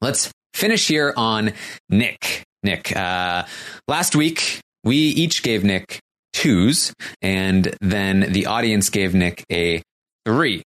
let's 0.00 0.32
finish 0.54 0.88
here 0.88 1.14
on 1.16 1.52
Nick. 1.88 2.42
Nick, 2.62 2.94
uh, 2.96 3.44
last 3.88 4.14
week 4.14 4.60
we 4.84 4.96
each 4.96 5.42
gave 5.42 5.64
Nick 5.64 6.00
twos, 6.32 6.92
and 7.22 7.74
then 7.80 8.20
the 8.32 8.46
audience 8.46 8.90
gave 8.90 9.14
Nick 9.14 9.44
a 9.50 9.82
three. 10.24 10.62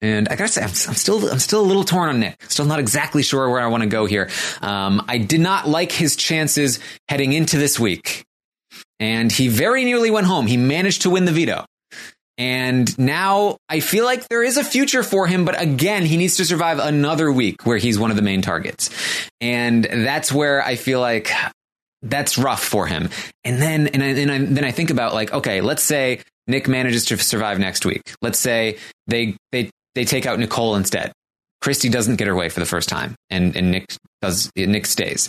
And 0.00 0.28
I 0.28 0.36
gotta 0.36 0.52
say, 0.52 0.62
I'm, 0.62 0.68
I'm 0.68 0.94
still, 0.94 1.28
I'm 1.28 1.40
still 1.40 1.60
a 1.60 1.66
little 1.66 1.84
torn 1.84 2.08
on 2.08 2.20
Nick. 2.20 2.36
Still 2.48 2.66
not 2.66 2.78
exactly 2.78 3.22
sure 3.22 3.50
where 3.50 3.60
I 3.60 3.66
want 3.66 3.82
to 3.82 3.88
go 3.88 4.06
here. 4.06 4.30
Um, 4.62 5.04
I 5.08 5.18
did 5.18 5.40
not 5.40 5.66
like 5.68 5.90
his 5.90 6.14
chances 6.14 6.78
heading 7.08 7.32
into 7.32 7.58
this 7.58 7.80
week, 7.80 8.24
and 9.00 9.32
he 9.32 9.48
very 9.48 9.84
nearly 9.84 10.10
went 10.10 10.26
home. 10.26 10.46
He 10.46 10.56
managed 10.56 11.02
to 11.02 11.10
win 11.10 11.24
the 11.24 11.32
veto. 11.32 11.64
And 12.38 12.96
now 12.96 13.58
I 13.68 13.80
feel 13.80 14.04
like 14.04 14.28
there 14.28 14.44
is 14.44 14.56
a 14.56 14.64
future 14.64 15.02
for 15.02 15.26
him, 15.26 15.44
but 15.44 15.60
again, 15.60 16.04
he 16.04 16.16
needs 16.16 16.36
to 16.36 16.44
survive 16.44 16.78
another 16.78 17.32
week 17.32 17.66
where 17.66 17.78
he's 17.78 17.98
one 17.98 18.10
of 18.10 18.16
the 18.16 18.22
main 18.22 18.42
targets. 18.42 18.90
And 19.40 19.84
that's 19.84 20.30
where 20.30 20.62
I 20.62 20.76
feel 20.76 21.00
like 21.00 21.32
that's 22.02 22.38
rough 22.38 22.62
for 22.62 22.86
him. 22.86 23.10
And 23.42 23.60
then, 23.60 23.88
and, 23.88 24.02
I, 24.04 24.06
and 24.06 24.30
I, 24.30 24.38
then 24.38 24.64
I 24.64 24.70
think 24.70 24.90
about 24.90 25.14
like, 25.14 25.32
okay, 25.32 25.60
let's 25.60 25.82
say 25.82 26.20
Nick 26.46 26.68
manages 26.68 27.06
to 27.06 27.18
survive 27.18 27.58
next 27.58 27.84
week. 27.84 28.02
Let's 28.22 28.38
say 28.38 28.78
they, 29.08 29.36
they, 29.50 29.70
they 29.96 30.04
take 30.04 30.24
out 30.24 30.38
Nicole 30.38 30.76
instead. 30.76 31.12
Christie 31.60 31.88
doesn't 31.88 32.16
get 32.16 32.28
her 32.28 32.36
way 32.36 32.50
for 32.50 32.60
the 32.60 32.66
first 32.66 32.88
time 32.88 33.16
and, 33.30 33.56
and 33.56 33.72
Nick 33.72 33.86
does, 34.22 34.48
Nick 34.56 34.86
stays. 34.86 35.28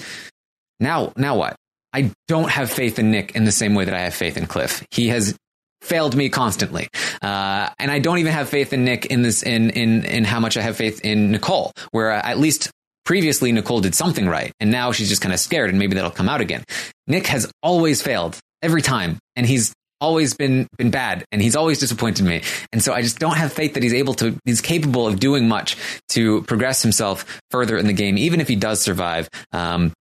Now, 0.80 1.12
now 1.18 1.36
what? 1.36 1.56
I 1.92 2.12
don't 2.28 2.52
have 2.52 2.70
faith 2.70 3.00
in 3.00 3.10
Nick 3.10 3.36
in 3.36 3.46
the 3.46 3.52
same 3.52 3.74
way 3.74 3.86
that 3.86 3.96
I 3.96 4.02
have 4.02 4.14
faith 4.14 4.38
in 4.38 4.46
Cliff. 4.46 4.86
He 4.92 5.08
has 5.08 5.36
failed 5.82 6.16
me 6.16 6.30
constantly. 6.30 6.88
Uh, 7.22 7.70
and 7.80 7.92
I 7.92 8.00
don't 8.00 8.20
even 8.20 8.34
have 8.34 8.50
faith 8.50 8.74
in 8.74 8.84
Nick 8.86 9.06
in 9.08 9.22
this, 9.22 9.44
in, 9.44 9.70
in, 9.72 10.06
in 10.06 10.24
how 10.24 10.40
much 10.40 10.58
I 10.58 10.62
have 10.62 10.78
faith 10.78 11.02
in 11.04 11.32
Nicole, 11.32 11.72
where 11.92 12.12
at 12.12 12.38
least 12.38 12.70
previously 13.06 13.52
Nicole 13.52 13.82
did 13.82 13.96
something 13.96 14.28
right. 14.28 14.52
And 14.60 14.72
now 14.72 14.92
she's 14.92 15.10
just 15.10 15.22
kind 15.22 15.34
of 15.34 15.40
scared 15.40 15.70
and 15.70 15.80
maybe 15.80 15.96
that'll 15.96 16.12
come 16.12 16.30
out 16.30 16.42
again. 16.42 16.64
Nick 17.08 17.28
has 17.28 17.52
always 17.64 18.02
failed 18.02 18.38
every 18.62 18.82
time. 18.82 19.18
And 19.36 19.46
he's 19.46 19.74
always 20.02 20.34
been, 20.34 20.68
been 20.78 20.92
bad 20.92 21.26
and 21.32 21.42
he's 21.42 21.56
always 21.56 21.80
disappointed 21.80 22.26
me. 22.26 22.42
And 22.72 22.84
so 22.84 22.94
I 22.94 23.02
just 23.02 23.20
don't 23.20 23.36
have 23.36 23.52
faith 23.52 23.74
that 23.74 23.84
he's 23.84 23.94
able 23.94 24.14
to, 24.16 24.38
he's 24.46 24.62
capable 24.62 25.08
of 25.08 25.20
doing 25.20 25.48
much 25.48 25.78
to 26.10 26.42
progress 26.44 26.82
himself 26.82 27.42
further 27.52 27.78
in 27.78 27.88
the 27.88 27.94
game, 27.94 28.18
even 28.18 28.42
if 28.42 28.48
he 28.48 28.56
does 28.56 28.82
survive. 28.82 29.30
Um, 29.52 29.94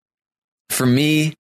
for 0.70 0.86
me, 0.86 1.34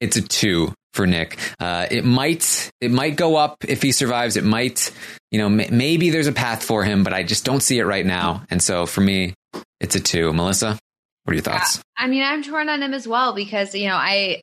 it's 0.00 0.16
a 0.16 0.22
two 0.22 0.72
for 0.96 1.06
Nick. 1.06 1.38
Uh, 1.60 1.86
it 1.90 2.04
might 2.04 2.72
it 2.80 2.90
might 2.90 3.14
go 3.16 3.36
up 3.36 3.64
if 3.68 3.82
he 3.82 3.92
survives. 3.92 4.36
It 4.36 4.44
might, 4.44 4.92
you 5.30 5.38
know, 5.38 5.46
m- 5.46 5.76
maybe 5.76 6.10
there's 6.10 6.26
a 6.26 6.32
path 6.32 6.64
for 6.64 6.82
him, 6.82 7.04
but 7.04 7.12
I 7.12 7.22
just 7.22 7.44
don't 7.44 7.60
see 7.60 7.78
it 7.78 7.84
right 7.84 8.04
now. 8.04 8.44
And 8.50 8.60
so 8.60 8.86
for 8.86 9.02
me, 9.02 9.34
it's 9.78 9.94
a 9.94 10.00
two. 10.00 10.32
Melissa, 10.32 10.78
what 11.24 11.32
are 11.32 11.34
your 11.34 11.42
thoughts? 11.42 11.80
I 11.96 12.08
mean, 12.08 12.22
I'm 12.22 12.42
torn 12.42 12.68
on 12.68 12.82
him 12.82 12.94
as 12.94 13.06
well 13.06 13.34
because 13.34 13.74
you 13.74 13.86
know 13.86 13.94
I 13.94 14.40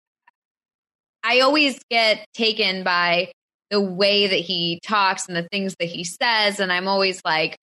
I 1.24 1.42
always 1.42 1.80
get 1.90 2.26
taken 2.34 2.84
by 2.84 3.32
the 3.70 3.82
way 3.82 4.28
that 4.28 4.40
he 4.40 4.80
talks 4.86 5.28
and 5.28 5.36
the 5.36 5.48
things 5.52 5.76
that 5.80 5.88
he 5.88 6.04
says, 6.04 6.60
and 6.60 6.72
I'm 6.72 6.88
always 6.88 7.20
like, 7.26 7.58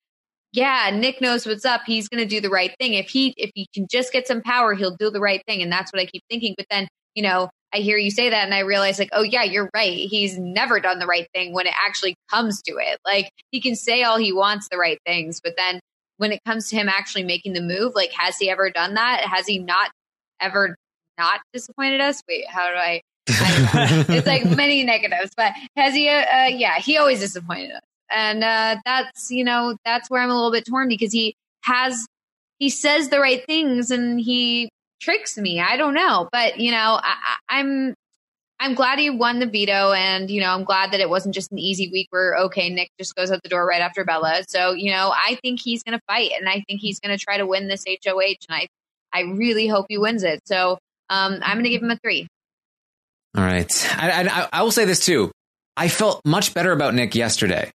yeah, 0.52 0.90
Nick 0.92 1.20
knows 1.20 1.46
what's 1.46 1.64
up. 1.64 1.82
He's 1.86 2.08
going 2.08 2.22
to 2.22 2.28
do 2.28 2.40
the 2.40 2.50
right 2.50 2.74
thing. 2.80 2.94
If 2.94 3.08
he 3.08 3.32
if 3.36 3.52
he 3.54 3.68
can 3.72 3.86
just 3.88 4.12
get 4.12 4.26
some 4.26 4.42
power, 4.42 4.74
he'll 4.74 4.96
do 4.96 5.10
the 5.10 5.20
right 5.20 5.42
thing, 5.46 5.62
and 5.62 5.70
that's 5.70 5.92
what 5.92 6.02
I 6.02 6.06
keep 6.06 6.22
thinking. 6.28 6.54
But 6.56 6.66
then 6.68 6.88
you 7.14 7.22
know, 7.22 7.50
I 7.72 7.78
hear 7.78 7.96
you 7.96 8.10
say 8.10 8.30
that 8.30 8.44
and 8.44 8.54
I 8.54 8.60
realize 8.60 8.98
like, 8.98 9.10
oh 9.12 9.22
yeah, 9.22 9.44
you're 9.44 9.70
right. 9.74 9.96
He's 9.96 10.38
never 10.38 10.80
done 10.80 10.98
the 10.98 11.06
right 11.06 11.28
thing 11.32 11.52
when 11.52 11.66
it 11.66 11.74
actually 11.86 12.16
comes 12.30 12.62
to 12.62 12.72
it. 12.72 12.98
Like 13.04 13.30
he 13.50 13.60
can 13.60 13.76
say 13.76 14.02
all 14.02 14.18
he 14.18 14.32
wants 14.32 14.68
the 14.68 14.76
right 14.76 14.98
things, 15.06 15.40
but 15.40 15.54
then 15.56 15.80
when 16.16 16.32
it 16.32 16.40
comes 16.44 16.68
to 16.68 16.76
him 16.76 16.88
actually 16.88 17.24
making 17.24 17.52
the 17.52 17.62
move, 17.62 17.94
like 17.94 18.12
has 18.12 18.36
he 18.36 18.50
ever 18.50 18.70
done 18.70 18.94
that? 18.94 19.20
Has 19.20 19.46
he 19.46 19.58
not 19.58 19.90
ever 20.40 20.76
not 21.18 21.40
disappointed 21.52 22.00
us? 22.00 22.22
Wait, 22.28 22.46
how 22.48 22.68
do 22.68 22.76
I? 22.76 23.02
I 23.28 24.04
it's 24.08 24.26
like 24.26 24.44
many 24.44 24.82
negatives, 24.84 25.32
but 25.36 25.52
has 25.76 25.94
he? 25.94 26.08
Uh, 26.08 26.20
uh, 26.20 26.46
yeah, 26.48 26.78
he 26.78 26.98
always 26.98 27.20
disappointed 27.20 27.70
us, 27.70 27.82
and 28.10 28.42
uh, 28.42 28.76
that's 28.84 29.30
you 29.30 29.44
know 29.44 29.76
that's 29.84 30.10
where 30.10 30.20
I'm 30.20 30.30
a 30.30 30.34
little 30.34 30.50
bit 30.50 30.66
torn 30.66 30.88
because 30.88 31.12
he 31.12 31.36
has 31.62 32.06
he 32.58 32.68
says 32.68 33.08
the 33.08 33.20
right 33.20 33.44
things 33.46 33.90
and 33.90 34.20
he 34.20 34.68
tricks 35.00 35.36
me. 35.36 35.60
I 35.60 35.76
don't 35.76 35.94
know, 35.94 36.28
but 36.30 36.58
you 36.58 36.70
know, 36.70 37.00
I, 37.02 37.36
I'm 37.48 37.94
I'm 38.58 38.74
glad 38.74 38.98
he 38.98 39.08
won 39.08 39.38
the 39.38 39.46
veto, 39.46 39.92
and 39.92 40.30
you 40.30 40.40
know, 40.40 40.50
I'm 40.50 40.64
glad 40.64 40.92
that 40.92 41.00
it 41.00 41.08
wasn't 41.08 41.34
just 41.34 41.50
an 41.50 41.58
easy 41.58 41.90
week 41.90 42.08
where 42.10 42.36
okay, 42.36 42.68
Nick 42.68 42.90
just 42.98 43.14
goes 43.14 43.30
out 43.30 43.42
the 43.42 43.48
door 43.48 43.66
right 43.66 43.80
after 43.80 44.04
Bella. 44.04 44.42
So 44.48 44.72
you 44.72 44.90
know, 44.92 45.12
I 45.14 45.38
think 45.42 45.60
he's 45.60 45.82
going 45.82 45.98
to 45.98 46.04
fight, 46.06 46.32
and 46.38 46.48
I 46.48 46.62
think 46.68 46.80
he's 46.80 47.00
going 47.00 47.16
to 47.16 47.22
try 47.22 47.38
to 47.38 47.46
win 47.46 47.68
this 47.68 47.84
HOH, 47.86 48.46
and 48.48 48.50
I 48.50 48.68
I 49.12 49.22
really 49.22 49.66
hope 49.66 49.86
he 49.88 49.98
wins 49.98 50.22
it. 50.22 50.40
So 50.46 50.78
um, 51.08 51.38
I'm 51.42 51.56
going 51.56 51.64
to 51.64 51.70
give 51.70 51.82
him 51.82 51.90
a 51.90 51.96
three. 51.96 52.28
All 53.36 53.44
right, 53.44 53.96
I, 53.96 54.28
I, 54.28 54.48
I 54.52 54.62
will 54.62 54.72
say 54.72 54.84
this 54.84 55.04
too. 55.04 55.30
I 55.76 55.88
felt 55.88 56.20
much 56.26 56.52
better 56.52 56.72
about 56.72 56.94
Nick 56.94 57.14
yesterday 57.14 57.70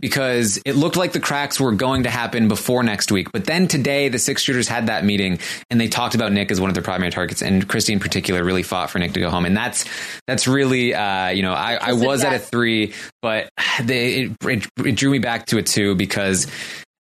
because 0.00 0.60
it 0.64 0.76
looked 0.76 0.96
like 0.96 1.12
the 1.12 1.20
cracks 1.20 1.58
were 1.58 1.72
going 1.72 2.04
to 2.04 2.10
happen 2.10 2.48
before 2.48 2.82
next 2.82 3.10
week. 3.10 3.32
But 3.32 3.44
then 3.44 3.68
today, 3.68 4.08
the 4.08 4.18
six 4.18 4.42
shooters 4.42 4.68
had 4.68 4.86
that 4.86 5.04
meeting 5.04 5.40
and 5.70 5.80
they 5.80 5.88
talked 5.88 6.14
about 6.14 6.32
Nick 6.32 6.50
as 6.50 6.60
one 6.60 6.70
of 6.70 6.74
their 6.74 6.82
primary 6.82 7.10
targets. 7.10 7.42
And 7.42 7.68
Christie 7.68 7.92
in 7.92 8.00
particular 8.00 8.44
really 8.44 8.62
fought 8.62 8.90
for 8.90 8.98
Nick 8.98 9.12
to 9.14 9.20
go 9.20 9.30
home. 9.30 9.44
And 9.44 9.56
that's, 9.56 9.84
that's 10.26 10.46
really, 10.46 10.94
uh, 10.94 11.28
you 11.28 11.42
know, 11.42 11.52
I, 11.52 11.74
I 11.74 11.92
was 11.94 12.24
at 12.24 12.34
a 12.34 12.38
three, 12.38 12.94
but 13.20 13.48
they, 13.82 14.22
it, 14.22 14.32
it, 14.42 14.66
it 14.84 14.96
drew 14.96 15.10
me 15.10 15.18
back 15.18 15.46
to 15.46 15.58
a 15.58 15.62
two 15.62 15.94
because 15.94 16.46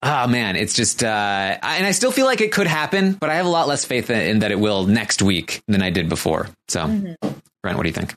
Oh 0.05 0.27
man, 0.27 0.57
it's 0.57 0.73
just, 0.73 1.01
uh, 1.01 1.07
I, 1.63 1.77
and 1.77 1.85
I 1.85 1.91
still 1.91 2.11
feel 2.11 2.25
like 2.25 2.41
it 2.41 2.51
could 2.51 2.67
happen, 2.67 3.13
but 3.13 3.29
I 3.29 3.35
have 3.35 3.45
a 3.45 3.49
lot 3.49 3.69
less 3.69 3.85
faith 3.85 4.09
in, 4.09 4.19
in 4.19 4.39
that 4.39 4.51
it 4.51 4.59
will 4.59 4.85
next 4.85 5.21
week 5.21 5.61
than 5.69 5.81
I 5.81 5.91
did 5.91 6.09
before. 6.09 6.49
So, 6.67 6.81
mm-hmm. 6.81 7.29
Brent, 7.61 7.77
what 7.77 7.83
do 7.83 7.87
you 7.87 7.93
think? 7.93 8.13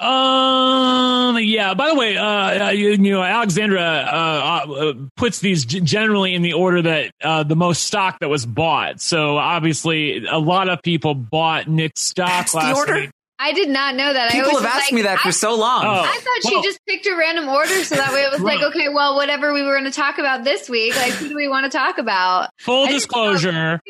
Um. 0.00 1.38
Yeah. 1.40 1.74
By 1.74 1.88
the 1.88 1.94
way, 1.94 2.16
uh, 2.16 2.70
you, 2.70 2.90
you 2.90 3.12
know, 3.12 3.22
Alexandra 3.22 3.80
uh, 3.80 4.64
uh, 4.66 4.94
puts 5.16 5.40
these 5.40 5.64
g- 5.64 5.80
generally 5.80 6.34
in 6.34 6.42
the 6.42 6.52
order 6.54 6.82
that 6.82 7.12
uh, 7.22 7.42
the 7.42 7.56
most 7.56 7.84
stock 7.84 8.18
that 8.20 8.28
was 8.28 8.46
bought. 8.46 9.00
So 9.00 9.36
obviously, 9.36 10.24
a 10.26 10.38
lot 10.38 10.68
of 10.68 10.82
people 10.82 11.14
bought 11.14 11.68
Nick's 11.68 12.00
stock 12.00 12.28
That's 12.28 12.54
last 12.54 12.74
the 12.74 12.76
order? 12.76 12.94
week. 13.02 13.10
I 13.40 13.52
did 13.52 13.68
not 13.68 13.94
know 13.94 14.12
that. 14.12 14.32
People 14.32 14.50
I 14.50 14.54
have 14.54 14.64
asked 14.64 14.86
like, 14.86 14.92
me 14.92 15.02
that 15.02 15.20
for 15.20 15.28
I, 15.28 15.30
so 15.30 15.54
long. 15.54 15.84
Oh. 15.84 15.88
I 15.88 16.18
thought 16.18 16.52
Well- 16.52 16.62
she 16.62 16.68
just 16.68 16.80
picked 16.86 17.06
a 17.06 17.16
random 17.16 17.48
order, 17.48 17.84
so 17.84 17.94
that 17.94 18.12
way 18.12 18.22
it 18.22 18.32
was 18.32 18.40
like, 18.40 18.60
okay, 18.62 18.88
well, 18.88 19.14
whatever 19.14 19.52
we 19.52 19.62
were 19.62 19.72
going 19.72 19.84
to 19.84 19.90
talk 19.90 20.18
about 20.18 20.42
this 20.42 20.68
week, 20.68 20.96
like, 20.96 21.12
who 21.12 21.28
do 21.28 21.36
we 21.36 21.46
want 21.46 21.70
to 21.70 21.76
talk 21.76 21.98
about? 21.98 22.50
Full 22.58 22.86
I 22.86 22.92
disclosure. 22.92 23.80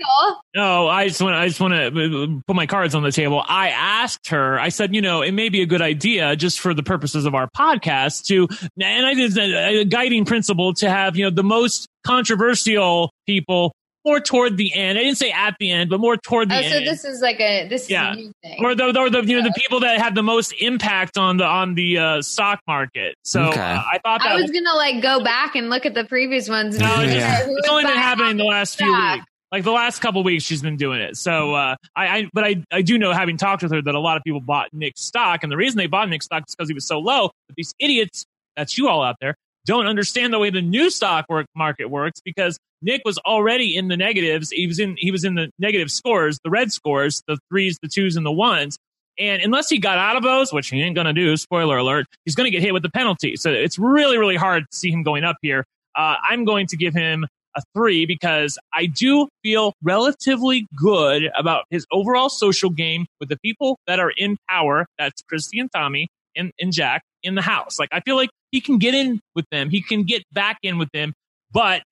No, 0.55 0.89
I 0.89 1.09
just 1.09 1.23
want 1.23 1.37
I 1.37 1.49
just 1.49 1.61
want 1.61 1.75
to 1.75 2.43
put 2.47 2.57
my 2.57 2.67
cards 2.67 2.95
on 2.95 3.03
the 3.03 3.13
table. 3.13 3.43
I 3.47 3.71
asked 3.71 4.29
her. 4.29 4.59
I 4.59 4.69
said, 4.69 4.95
you 4.95 5.01
know, 5.01 5.23
it 5.23 5.33
may 5.33 5.49
be 5.49 5.63
a 5.63 5.67
good 5.67 5.83
idea 5.83 6.37
just 6.37 6.61
for 6.61 6.75
the 6.75 6.83
purposes 6.83 7.25
of 7.25 7.35
our 7.35 7.49
podcast 7.49 8.25
to, 8.27 8.49
and 8.81 9.07
I 9.07 9.15
did 9.15 9.37
a, 9.39 9.81
a 9.81 9.85
guiding 9.85 10.25
principle 10.25 10.75
to 10.75 10.91
have 10.91 11.17
you 11.17 11.25
know 11.25 11.31
the 11.31 11.45
most 11.45 11.89
controversial 12.05 13.13
people 13.27 13.73
more 14.09 14.21
toward 14.21 14.57
the 14.57 14.73
end. 14.75 14.99
I 14.99 15.03
didn't 15.03 15.19
say 15.19 15.31
at 15.31 15.55
the 15.61 15.71
end, 15.71 15.91
but 15.91 16.01
more 16.01 16.17
toward 16.17 16.49
the 16.49 16.55
Oh, 16.55 16.59
end. 16.59 16.73
so 16.73 16.81
this 16.81 17.05
is 17.05 17.21
like 17.21 17.39
a 17.41 17.69
this 17.69 17.83
is 17.85 17.91
Yeah. 17.91 18.13
a 18.13 18.17
new 18.17 18.33
thing. 18.43 18.65
or 18.65 18.75
the, 18.75 18.85
or 18.99 19.11
the 19.11 19.23
you 19.25 19.37
know 19.37 19.43
the 19.43 19.53
people 19.55 19.81
that 19.81 20.01
have 20.01 20.15
the 20.15 20.23
most 20.23 20.53
impact 20.61 21.19
on 21.19 21.37
the 21.37 21.45
on 21.45 21.75
the 21.75 21.99
uh, 21.99 22.23
stock 22.23 22.61
market. 22.67 23.15
So 23.25 23.43
Okay. 23.51 23.61
uh, 23.61 23.83
I 23.93 23.99
thought 24.03 24.21
that 24.23 24.31
I 24.33 24.37
was 24.37 24.51
gonna 24.51 24.75
like 24.75 25.03
go 25.03 25.23
back 25.23 25.55
and 25.55 25.69
look 25.69 25.85
at 25.85 25.93
the 25.95 26.05
previous 26.05 26.49
ones. 26.49 26.79
No, 26.79 26.87
see 26.97 27.03
it's, 27.17 27.47
it's 27.49 27.69
only 27.69 27.85
been 27.85 27.97
happening 27.97 28.39
the 28.39 28.45
all 28.45 28.49
last 28.51 28.79
few 28.79 28.91
weeks. 28.91 29.25
Like 29.53 29.65
the 29.65 29.73
last 29.73 30.01
couple 30.01 30.23
weeks, 30.25 30.45
she's 30.45 30.61
been 30.61 30.77
doing 30.77 31.01
it. 31.01 31.17
So, 31.17 31.55
uh, 31.55 31.75
I, 31.97 32.07
I, 32.19 32.29
but 32.35 32.45
I, 32.45 32.63
I 32.71 32.83
do 32.83 32.99
know, 32.99 33.13
having 33.15 33.39
talked 33.39 33.63
with 33.63 33.73
her, 33.73 33.81
that 33.81 33.95
a 33.95 33.99
lot 33.99 34.19
of 34.19 34.23
people 34.23 34.41
bought 34.43 34.69
Nick's 34.75 35.01
stock, 35.03 35.43
and 35.43 35.51
the 35.51 35.57
reason 35.57 35.79
they 35.79 35.87
bought 35.87 36.07
Nick's 36.11 36.27
stock 36.27 36.45
is 36.47 36.55
because 36.55 36.69
he 36.69 36.75
was 36.75 36.87
so 36.87 36.99
low. 36.99 37.31
But 37.47 37.57
these 37.57 37.75
idiots, 37.79 38.27
that's 38.57 38.77
you 38.77 38.89
all 38.89 39.03
out 39.03 39.17
there, 39.23 39.37
don't 39.69 39.87
understand 39.87 40.33
the 40.33 40.39
way 40.39 40.49
the 40.49 40.63
new 40.63 40.89
stock 40.89 41.27
work 41.29 41.47
market 41.55 41.91
works 41.91 42.23
because 42.25 42.59
Nick 42.81 43.03
was 43.05 43.19
already 43.19 43.77
in 43.77 43.89
the 43.89 43.99
negatives. 43.99 44.51
He 44.51 44.67
was 44.67 44.79
in, 44.79 44.97
he 44.99 45.11
was 45.11 45.25
in 45.25 45.35
the 45.35 45.51
negative 45.59 45.91
scores, 45.91 46.39
the 46.43 46.49
red 46.49 46.73
scores, 46.73 47.23
the 47.29 47.39
threes, 47.51 47.79
the 47.83 47.89
twos, 47.89 48.17
and 48.17 48.25
the 48.25 48.33
ones. 48.33 48.79
And 49.19 49.43
unless 49.43 49.69
he 49.69 49.79
got 49.79 49.99
out 49.99 50.17
of 50.17 50.23
those, 50.23 50.55
which 50.55 50.69
he 50.69 50.81
ain't 50.81 50.97
to 50.97 51.13
do, 51.13 51.37
spoiler 51.37 51.77
alert, 51.77 52.07
he's 52.25 52.35
to 52.35 52.51
get 52.51 52.63
hit 52.63 52.73
with 52.73 52.83
the 52.83 52.91
penalty. 52.91 53.37
So 53.37 53.51
it's 53.51 53.79
really, 53.79 54.17
really 54.17 54.37
hard 54.37 54.65
to 54.71 54.77
see 54.77 54.91
him 54.91 55.03
going 55.03 55.25
up 55.25 55.37
here. 55.43 55.65
Uh, 55.95 56.15
I'm 56.27 56.47
going 56.47 56.67
to 56.69 56.77
give 56.77 56.95
him 56.95 57.27
a 57.55 57.63
three 57.75 58.07
because 58.07 58.59
I 58.73 58.87
do 58.87 59.29
feel 59.43 59.75
relatively 59.83 60.67
good 60.77 61.31
about 61.37 61.65
his 61.69 61.85
overall 61.93 62.31
social 62.31 62.71
game 62.71 63.05
with 63.21 63.29
the 63.29 63.39
people 63.39 63.79
that 63.87 64.01
are 64.01 64.13
in 64.17 64.39
power. 64.49 64.87
That's 64.99 65.21
Christie 65.29 65.61
and 65.61 65.71
Tommy 65.71 66.09
and, 66.35 66.53
and 66.59 66.73
Jack 66.73 67.03
in 67.23 67.35
the 67.35 67.43
house. 67.43 67.79
Like, 67.79 67.89
I 67.93 68.01
feel 68.01 68.17
like 68.17 68.31
he 68.51 68.61
can 68.61 68.79
get 68.79 68.95
in 68.95 69.21
with 69.35 69.47
them. 69.51 69.71
He 69.71 69.83
can 69.83 70.05
get 70.05 70.23
back 70.33 70.59
in 70.63 70.79
with 70.79 70.91
them. 70.93 71.15
But 71.53 71.83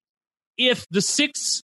if 0.57 0.85
the 0.89 1.01
six 1.01 1.61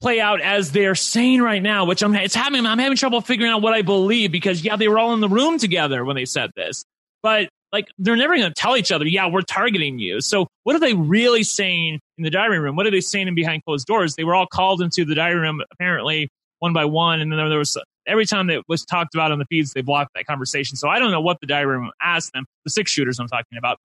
play 0.00 0.20
out 0.20 0.40
as 0.40 0.72
they're 0.72 0.94
saying 0.94 1.40
right 1.40 1.62
now, 1.62 1.84
which 1.84 2.02
I'm 2.02 2.14
it's 2.14 2.34
having 2.34 2.66
I'm 2.66 2.78
having 2.78 2.96
trouble 2.96 3.20
figuring 3.20 3.52
out 3.52 3.62
what 3.62 3.72
I 3.72 3.82
believe 3.82 4.32
because 4.32 4.62
yeah, 4.62 4.76
they 4.76 4.88
were 4.88 4.98
all 4.98 5.14
in 5.14 5.20
the 5.20 5.28
room 5.28 5.58
together 5.58 6.04
when 6.04 6.16
they 6.16 6.24
said 6.24 6.50
this. 6.56 6.84
But 7.22 7.48
like 7.72 7.88
they're 7.98 8.16
never 8.16 8.36
going 8.36 8.48
to 8.48 8.54
tell 8.54 8.76
each 8.76 8.92
other, 8.92 9.06
yeah, 9.06 9.26
we're 9.26 9.42
targeting 9.42 9.98
you. 9.98 10.20
So 10.20 10.46
what 10.64 10.76
are 10.76 10.80
they 10.80 10.94
really 10.94 11.42
saying 11.42 12.00
in 12.18 12.24
the 12.24 12.30
diary 12.30 12.58
room? 12.58 12.76
What 12.76 12.86
are 12.86 12.90
they 12.90 13.00
saying 13.00 13.28
in 13.28 13.34
behind 13.34 13.64
closed 13.64 13.86
doors? 13.86 14.14
They 14.14 14.24
were 14.24 14.34
all 14.34 14.46
called 14.46 14.82
into 14.82 15.04
the 15.04 15.14
diary 15.14 15.40
room 15.40 15.60
apparently 15.72 16.28
one 16.58 16.72
by 16.72 16.84
one, 16.86 17.20
and 17.20 17.30
then 17.30 17.38
there 17.50 17.58
was 17.58 17.76
every 18.06 18.24
time 18.26 18.46
that 18.46 18.62
was 18.68 18.84
talked 18.84 19.14
about 19.14 19.32
on 19.32 19.38
the 19.38 19.44
feeds, 19.46 19.72
they 19.72 19.82
blocked 19.82 20.12
that 20.14 20.26
conversation. 20.26 20.76
So 20.76 20.88
I 20.88 20.98
don't 20.98 21.10
know 21.10 21.20
what 21.20 21.40
the 21.40 21.46
diary 21.46 21.66
room 21.66 21.90
asked 22.00 22.32
them. 22.32 22.46
The 22.64 22.70
six 22.70 22.90
shooters 22.90 23.18
I'm 23.18 23.28
talking 23.28 23.58
about. 23.58 23.78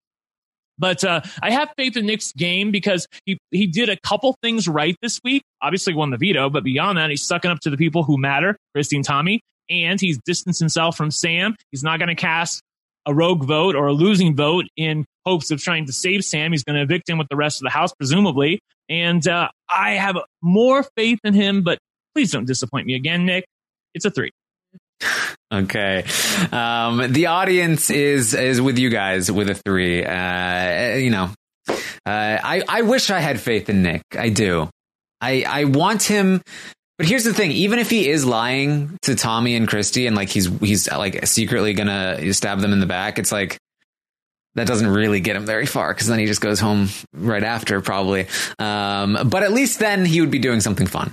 But 0.78 1.04
uh, 1.04 1.20
I 1.42 1.50
have 1.50 1.70
faith 1.76 1.96
in 1.96 2.06
Nick's 2.06 2.32
game 2.32 2.70
because 2.70 3.06
he, 3.24 3.38
he 3.50 3.66
did 3.66 3.88
a 3.88 3.96
couple 4.00 4.36
things 4.42 4.66
right 4.66 4.96
this 5.02 5.20
week. 5.22 5.42
Obviously 5.60 5.94
won 5.94 6.10
the 6.10 6.16
veto, 6.16 6.50
but 6.50 6.64
beyond 6.64 6.98
that, 6.98 7.10
he's 7.10 7.22
sucking 7.22 7.50
up 7.50 7.60
to 7.60 7.70
the 7.70 7.76
people 7.76 8.02
who 8.02 8.18
matter, 8.18 8.56
Christie 8.74 8.96
and 8.96 9.04
Tommy, 9.04 9.40
and 9.70 10.00
he's 10.00 10.18
distanced 10.24 10.60
himself 10.60 10.96
from 10.96 11.10
Sam. 11.10 11.56
He's 11.70 11.82
not 11.82 11.98
going 11.98 12.08
to 12.08 12.14
cast 12.14 12.62
a 13.06 13.14
rogue 13.14 13.44
vote 13.44 13.74
or 13.74 13.86
a 13.86 13.92
losing 13.92 14.36
vote 14.36 14.66
in 14.76 15.04
hopes 15.24 15.50
of 15.50 15.60
trying 15.60 15.86
to 15.86 15.92
save 15.92 16.24
Sam. 16.24 16.52
He's 16.52 16.64
going 16.64 16.76
to 16.76 16.82
evict 16.82 17.08
him 17.08 17.18
with 17.18 17.28
the 17.28 17.36
rest 17.36 17.60
of 17.60 17.64
the 17.64 17.70
house, 17.70 17.92
presumably. 17.92 18.60
And 18.88 19.26
uh, 19.26 19.48
I 19.68 19.92
have 19.92 20.16
more 20.40 20.84
faith 20.96 21.18
in 21.24 21.34
him, 21.34 21.62
but 21.62 21.78
please 22.14 22.30
don't 22.30 22.44
disappoint 22.44 22.86
me 22.86 22.94
again, 22.94 23.24
Nick. 23.24 23.44
It's 23.94 24.04
a 24.04 24.10
three. 24.10 24.30
Okay. 25.52 26.04
Um, 26.50 27.12
the 27.12 27.26
audience 27.26 27.90
is 27.90 28.32
is 28.32 28.58
with 28.58 28.78
you 28.78 28.88
guys 28.88 29.30
with 29.30 29.50
a 29.50 29.54
three. 29.54 30.02
Uh, 30.02 30.94
you 30.96 31.10
know, 31.10 31.28
uh, 31.68 31.74
I 32.06 32.62
I 32.66 32.82
wish 32.82 33.10
I 33.10 33.18
had 33.18 33.38
faith 33.38 33.68
in 33.68 33.82
Nick. 33.82 34.00
I 34.18 34.30
do. 34.30 34.70
I 35.20 35.44
I 35.46 35.64
want 35.64 36.04
him. 36.04 36.40
But 36.96 37.06
here's 37.06 37.24
the 37.24 37.34
thing: 37.34 37.50
even 37.50 37.78
if 37.80 37.90
he 37.90 38.08
is 38.08 38.24
lying 38.24 38.96
to 39.02 39.14
Tommy 39.14 39.54
and 39.54 39.68
Christie, 39.68 40.06
and 40.06 40.16
like 40.16 40.30
he's 40.30 40.46
he's 40.60 40.90
like 40.90 41.26
secretly 41.26 41.74
gonna 41.74 42.32
stab 42.32 42.60
them 42.60 42.72
in 42.72 42.80
the 42.80 42.86
back, 42.86 43.18
it's 43.18 43.30
like 43.30 43.58
that 44.54 44.66
doesn't 44.66 44.88
really 44.88 45.20
get 45.20 45.36
him 45.36 45.44
very 45.44 45.66
far 45.66 45.92
because 45.92 46.06
then 46.06 46.18
he 46.18 46.26
just 46.26 46.40
goes 46.40 46.60
home 46.60 46.88
right 47.12 47.42
after, 47.42 47.80
probably. 47.82 48.26
Um, 48.58 49.28
but 49.28 49.42
at 49.42 49.52
least 49.52 49.78
then 49.78 50.06
he 50.06 50.20
would 50.20 50.30
be 50.30 50.38
doing 50.38 50.60
something 50.60 50.86
fun. 50.86 51.12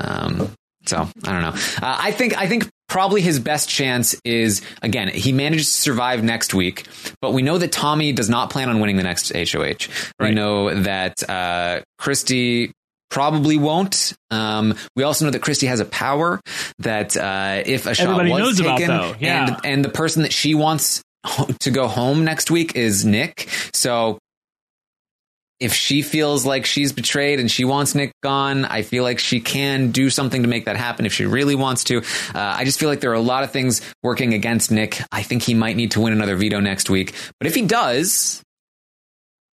Um, 0.00 0.52
so 0.88 1.08
I 1.24 1.32
don't 1.32 1.42
know. 1.42 1.86
Uh, 1.86 1.96
I 2.00 2.10
think 2.12 2.36
I 2.36 2.46
think 2.48 2.68
probably 2.88 3.20
his 3.20 3.38
best 3.38 3.68
chance 3.68 4.18
is 4.24 4.62
again 4.82 5.08
he 5.08 5.32
manages 5.32 5.66
to 5.66 5.80
survive 5.80 6.24
next 6.24 6.54
week, 6.54 6.86
but 7.20 7.32
we 7.32 7.42
know 7.42 7.58
that 7.58 7.72
Tommy 7.72 8.12
does 8.12 8.30
not 8.30 8.50
plan 8.50 8.68
on 8.68 8.80
winning 8.80 8.96
the 8.96 9.02
next 9.02 9.32
HOH. 9.32 9.92
We 10.18 10.32
know 10.32 10.74
that 10.74 11.28
uh, 11.28 11.80
Christie 11.98 12.72
probably 13.10 13.56
won't. 13.56 14.14
Um, 14.30 14.74
we 14.96 15.02
also 15.02 15.24
know 15.24 15.30
that 15.30 15.42
Christie 15.42 15.66
has 15.66 15.80
a 15.80 15.84
power 15.84 16.40
that 16.78 17.16
uh, 17.16 17.62
if 17.64 17.86
a 17.86 17.94
shot 17.94 18.04
Everybody 18.18 18.30
was 18.42 18.60
about, 18.60 18.78
taken, 18.78 18.96
though. 18.96 19.14
Yeah. 19.20 19.46
and 19.46 19.56
and 19.64 19.84
the 19.84 19.90
person 19.90 20.22
that 20.22 20.32
she 20.32 20.54
wants 20.54 21.02
to 21.60 21.70
go 21.70 21.88
home 21.88 22.24
next 22.24 22.50
week 22.50 22.76
is 22.76 23.04
Nick. 23.04 23.48
So 23.72 24.18
if 25.60 25.74
she 25.74 26.02
feels 26.02 26.46
like 26.46 26.66
she's 26.66 26.92
betrayed 26.92 27.40
and 27.40 27.50
she 27.50 27.64
wants 27.64 27.94
Nick 27.94 28.12
gone, 28.22 28.64
I 28.64 28.82
feel 28.82 29.02
like 29.02 29.18
she 29.18 29.40
can 29.40 29.90
do 29.90 30.10
something 30.10 30.42
to 30.42 30.48
make 30.48 30.66
that 30.66 30.76
happen 30.76 31.06
if 31.06 31.12
she 31.12 31.26
really 31.26 31.54
wants 31.54 31.84
to. 31.84 31.98
Uh, 31.98 32.02
I 32.34 32.64
just 32.64 32.78
feel 32.78 32.88
like 32.88 33.00
there 33.00 33.10
are 33.10 33.14
a 33.14 33.20
lot 33.20 33.44
of 33.44 33.50
things 33.50 33.80
working 34.02 34.34
against 34.34 34.70
Nick. 34.70 35.00
I 35.10 35.22
think 35.22 35.42
he 35.42 35.54
might 35.54 35.76
need 35.76 35.92
to 35.92 36.00
win 36.00 36.12
another 36.12 36.36
veto 36.36 36.60
next 36.60 36.90
week. 36.90 37.14
But 37.40 37.46
if 37.46 37.54
he 37.54 37.62
does, 37.62 38.42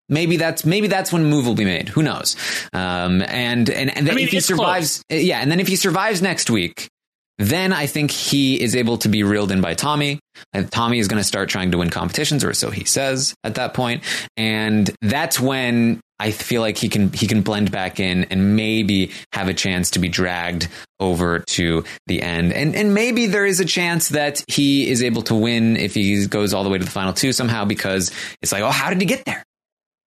maybe 0.09 0.37
that's 0.37 0.65
maybe 0.65 0.87
that's 0.87 1.11
when 1.11 1.23
a 1.23 1.25
move 1.25 1.47
will 1.47 1.55
be 1.55 1.65
made. 1.65 1.89
Who 1.89 2.03
knows? 2.03 2.35
Um, 2.73 3.21
and 3.21 3.69
and 3.69 3.95
and 3.95 4.07
then 4.07 4.11
I 4.11 4.15
mean, 4.15 4.25
if 4.25 4.31
he 4.31 4.39
survives, 4.39 5.03
yeah, 5.09 5.39
and 5.39 5.49
then 5.51 5.59
if 5.59 5.67
he 5.67 5.75
survives 5.75 6.21
next 6.21 6.49
week, 6.49 6.89
then 7.37 7.73
I 7.73 7.85
think 7.85 8.11
he 8.11 8.61
is 8.61 8.75
able 8.75 8.97
to 8.99 9.09
be 9.09 9.23
reeled 9.23 9.51
in 9.51 9.61
by 9.61 9.73
Tommy. 9.73 10.19
And 10.53 10.71
Tommy 10.71 10.99
is 10.99 11.07
going 11.07 11.19
to 11.19 11.27
start 11.27 11.49
trying 11.49 11.71
to 11.71 11.77
win 11.77 11.89
competitions, 11.89 12.43
or 12.43 12.53
so 12.53 12.69
he 12.69 12.85
says 12.85 13.33
at 13.43 13.55
that 13.55 13.73
point. 13.73 14.03
And 14.37 14.89
that's 15.01 15.39
when 15.39 16.01
I 16.19 16.31
feel 16.31 16.61
like 16.61 16.77
he 16.77 16.89
can 16.89 17.11
he 17.11 17.27
can 17.27 17.41
blend 17.41 17.71
back 17.71 17.99
in 17.99 18.25
and 18.25 18.55
maybe 18.55 19.11
have 19.33 19.49
a 19.49 19.53
chance 19.53 19.91
to 19.91 19.99
be 19.99 20.07
dragged 20.07 20.69
over 20.99 21.39
to 21.39 21.83
the 22.07 22.21
end. 22.21 22.53
And 22.53 22.75
and 22.75 22.93
maybe 22.93 23.27
there 23.27 23.45
is 23.45 23.59
a 23.59 23.65
chance 23.65 24.09
that 24.09 24.43
he 24.47 24.89
is 24.89 25.03
able 25.03 25.23
to 25.23 25.35
win 25.35 25.75
if 25.77 25.93
he 25.93 26.25
goes 26.27 26.53
all 26.53 26.63
the 26.63 26.69
way 26.69 26.77
to 26.77 26.85
the 26.85 26.91
final 26.91 27.13
two 27.13 27.33
somehow 27.33 27.65
because 27.65 28.11
it's 28.41 28.51
like, 28.51 28.63
oh, 28.63 28.71
how 28.71 28.89
did 28.89 29.01
he 29.01 29.07
get 29.07 29.25
there? 29.25 29.43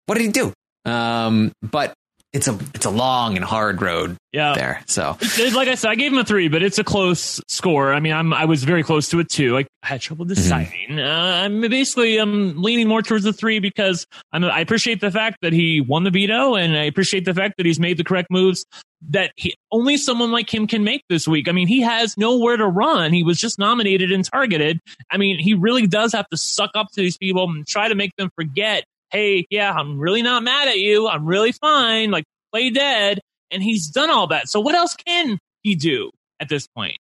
What 0.07 0.17
did 0.17 0.25
he 0.25 0.33
do? 0.33 0.53
Um, 0.91 1.53
but 1.61 1.93
it's 2.33 2.47
a 2.47 2.59
it's 2.75 2.85
a 2.85 2.91
long 2.91 3.37
and 3.37 3.45
hard 3.45 3.81
road 3.81 4.17
Yeah. 4.33 4.55
there. 4.55 4.83
So 4.87 5.17
like 5.55 5.69
I 5.69 5.75
said, 5.77 5.91
I 5.91 5.95
gave 5.95 6.13
him 6.13 6.19
a 6.19 6.25
three, 6.25 6.49
but 6.49 6.63
it's 6.63 6.79
a 6.79 6.85
close 6.85 7.41
score. 7.49 7.95
I 7.95 8.01
mean, 8.01 8.13
I'm 8.13 8.33
I 8.35 8.45
was 8.45 8.65
very 8.65 8.83
close 8.83 9.09
to 9.11 9.21
a 9.21 9.25
two. 9.25 9.57
I 9.57 9.65
had 9.83 10.01
trouble 10.03 10.27
Mm-hmm. 10.27 10.35
deciding. 10.35 10.99
Uh, 11.01 11.41
I'm 11.45 11.61
basically 11.63 12.19
I'm 12.19 12.61
leaning 12.61 12.87
more 12.89 13.01
towards 13.03 13.25
the 13.25 13.33
three 13.33 13.61
because 13.61 14.07
I'm, 14.33 14.45
I 14.45 14.61
appreciate 14.61 15.01
the 15.01 15.11
fact 15.11 15.39
that 15.43 15.53
he 15.55 15.81
won 15.81 16.05
the 16.05 16.11
veto, 16.11 16.55
and 16.55 16.77
I 16.77 16.85
appreciate 16.85 17.25
the 17.25 17.33
fact 17.35 17.55
that 17.57 17.65
he's 17.67 17.81
made 17.81 17.97
the 17.97 18.05
correct 18.05 18.29
moves 18.31 18.67
that 19.11 19.31
he, 19.37 19.55
only 19.71 19.97
someone 19.97 20.33
like 20.33 20.53
him 20.53 20.67
can 20.67 20.83
make 20.83 21.03
this 21.09 21.27
week. 21.29 21.49
I 21.49 21.53
mean, 21.53 21.69
he 21.69 21.81
has 21.83 22.19
nowhere 22.19 22.57
to 22.57 22.67
run. 22.67 23.13
He 23.13 23.23
was 23.23 23.39
just 23.39 23.57
nominated 23.59 24.11
and 24.11 24.25
targeted. 24.25 24.81
I 25.11 25.17
mean, 25.19 25.39
he 25.39 25.55
really 25.55 25.87
does 25.87 26.13
have 26.15 26.29
to 26.31 26.37
suck 26.37 26.73
up 26.75 26.89
to 26.89 26.97
these 27.01 27.17
people 27.17 27.49
and 27.49 27.65
try 27.67 27.89
to 27.89 27.95
make 27.95 28.11
them 28.19 28.29
forget. 28.35 28.85
Hey, 29.11 29.47
yeah, 29.51 29.73
I'm 29.73 29.99
really 29.99 30.23
not 30.23 30.43
mad 30.43 30.69
at 30.69 30.79
you. 30.79 31.09
I'm 31.09 31.25
really 31.27 31.53
fine. 31.53 32.11
Like 32.11 32.25
play 32.53 32.71
dead. 32.71 33.21
And 33.51 33.63
he's 33.63 33.89
done 33.89 34.11
all 34.11 34.27
that. 34.29 34.49
So 34.49 34.61
what 34.61 34.75
else 34.75 34.95
can 34.95 35.39
he 35.63 35.75
do 35.75 36.11
at 36.39 36.49
this 36.49 36.67
point? 36.67 36.99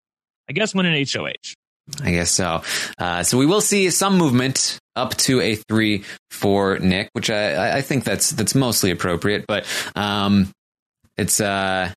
I 0.49 0.53
guess 0.53 0.73
win 0.73 0.85
an 0.85 1.05
HOH. 1.05 1.53
I 2.01 2.11
guess 2.11 2.31
so. 2.31 2.61
Uh, 2.97 3.23
so 3.23 3.37
we 3.37 3.45
will 3.45 3.61
see 3.61 3.89
some 3.89 4.17
movement 4.17 4.77
up 4.95 5.15
to 5.17 5.41
a 5.41 5.55
three 5.55 6.03
for 6.31 6.79
Nick, 6.79 7.09
which 7.13 7.29
I- 7.29 7.77
I, 7.77 7.81
think 7.81 8.03
that's 8.05 8.29
that's 8.31 8.55
mostly 8.55 8.91
appropriate. 8.91 9.45
But 9.47 9.65
um, 9.95 10.49
it's 11.17 11.41
uh, 11.41 11.91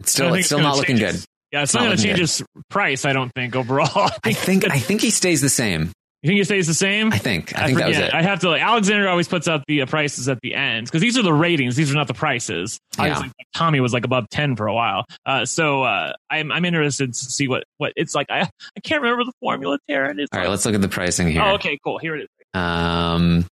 it's 0.00 0.12
still 0.12 0.34
it's 0.34 0.46
still 0.46 0.58
gonna 0.58 0.68
not 0.70 0.76
looking 0.76 0.96
good. 0.96 1.22
Yeah, 1.52 1.62
it's 1.62 1.72
Not 1.74 1.80
not 1.80 1.86
going 1.86 1.96
to 1.96 2.02
change 2.02 2.16
good. 2.16 2.20
his 2.22 2.42
price. 2.68 3.04
I 3.04 3.12
don't 3.12 3.32
think 3.34 3.56
overall. 3.56 4.10
I 4.24 4.32
think 4.32 4.70
I 4.70 4.78
think 4.78 5.00
he 5.00 5.10
stays 5.10 5.40
the 5.40 5.48
same. 5.48 5.92
You 6.22 6.28
think 6.28 6.40
it 6.40 6.46
stays 6.46 6.66
the 6.66 6.74
same? 6.74 7.12
I 7.12 7.18
think 7.18 7.56
I 7.56 7.66
think 7.66 7.78
that 7.78 7.86
was 7.86 7.96
forget. 7.96 8.08
it. 8.08 8.14
I 8.14 8.22
have 8.22 8.40
to. 8.40 8.50
Like, 8.50 8.62
Alexander 8.62 9.08
always 9.08 9.28
puts 9.28 9.46
out 9.46 9.62
the 9.68 9.82
uh, 9.82 9.86
prices 9.86 10.28
at 10.28 10.40
the 10.40 10.56
end 10.56 10.86
because 10.86 11.00
these 11.00 11.16
are 11.16 11.22
the 11.22 11.32
ratings. 11.32 11.76
These 11.76 11.92
are 11.92 11.94
not 11.94 12.08
the 12.08 12.14
prices. 12.14 12.80
Yeah. 12.96 13.04
Obviously, 13.04 13.32
Tommy 13.54 13.78
was 13.78 13.92
like 13.92 14.04
above 14.04 14.28
ten 14.28 14.56
for 14.56 14.66
a 14.66 14.74
while. 14.74 15.04
Uh, 15.24 15.44
so 15.44 15.84
uh, 15.84 16.14
I'm 16.28 16.50
I'm 16.50 16.64
interested 16.64 17.12
to 17.12 17.18
see 17.18 17.46
what 17.46 17.62
what 17.76 17.92
it's 17.94 18.16
like. 18.16 18.26
I 18.30 18.40
I 18.40 18.80
can't 18.82 19.00
remember 19.00 19.24
the 19.24 19.32
formula, 19.40 19.78
Taryn. 19.88 20.18
It's 20.18 20.28
All 20.32 20.40
right, 20.40 20.48
let's 20.48 20.64
look 20.66 20.74
at 20.74 20.80
the 20.80 20.88
pricing 20.88 21.28
here. 21.28 21.40
Oh, 21.40 21.54
okay, 21.54 21.78
cool. 21.84 21.98
Here 21.98 22.16
it 22.16 22.22
is. 22.22 22.60
Um, 22.60 23.46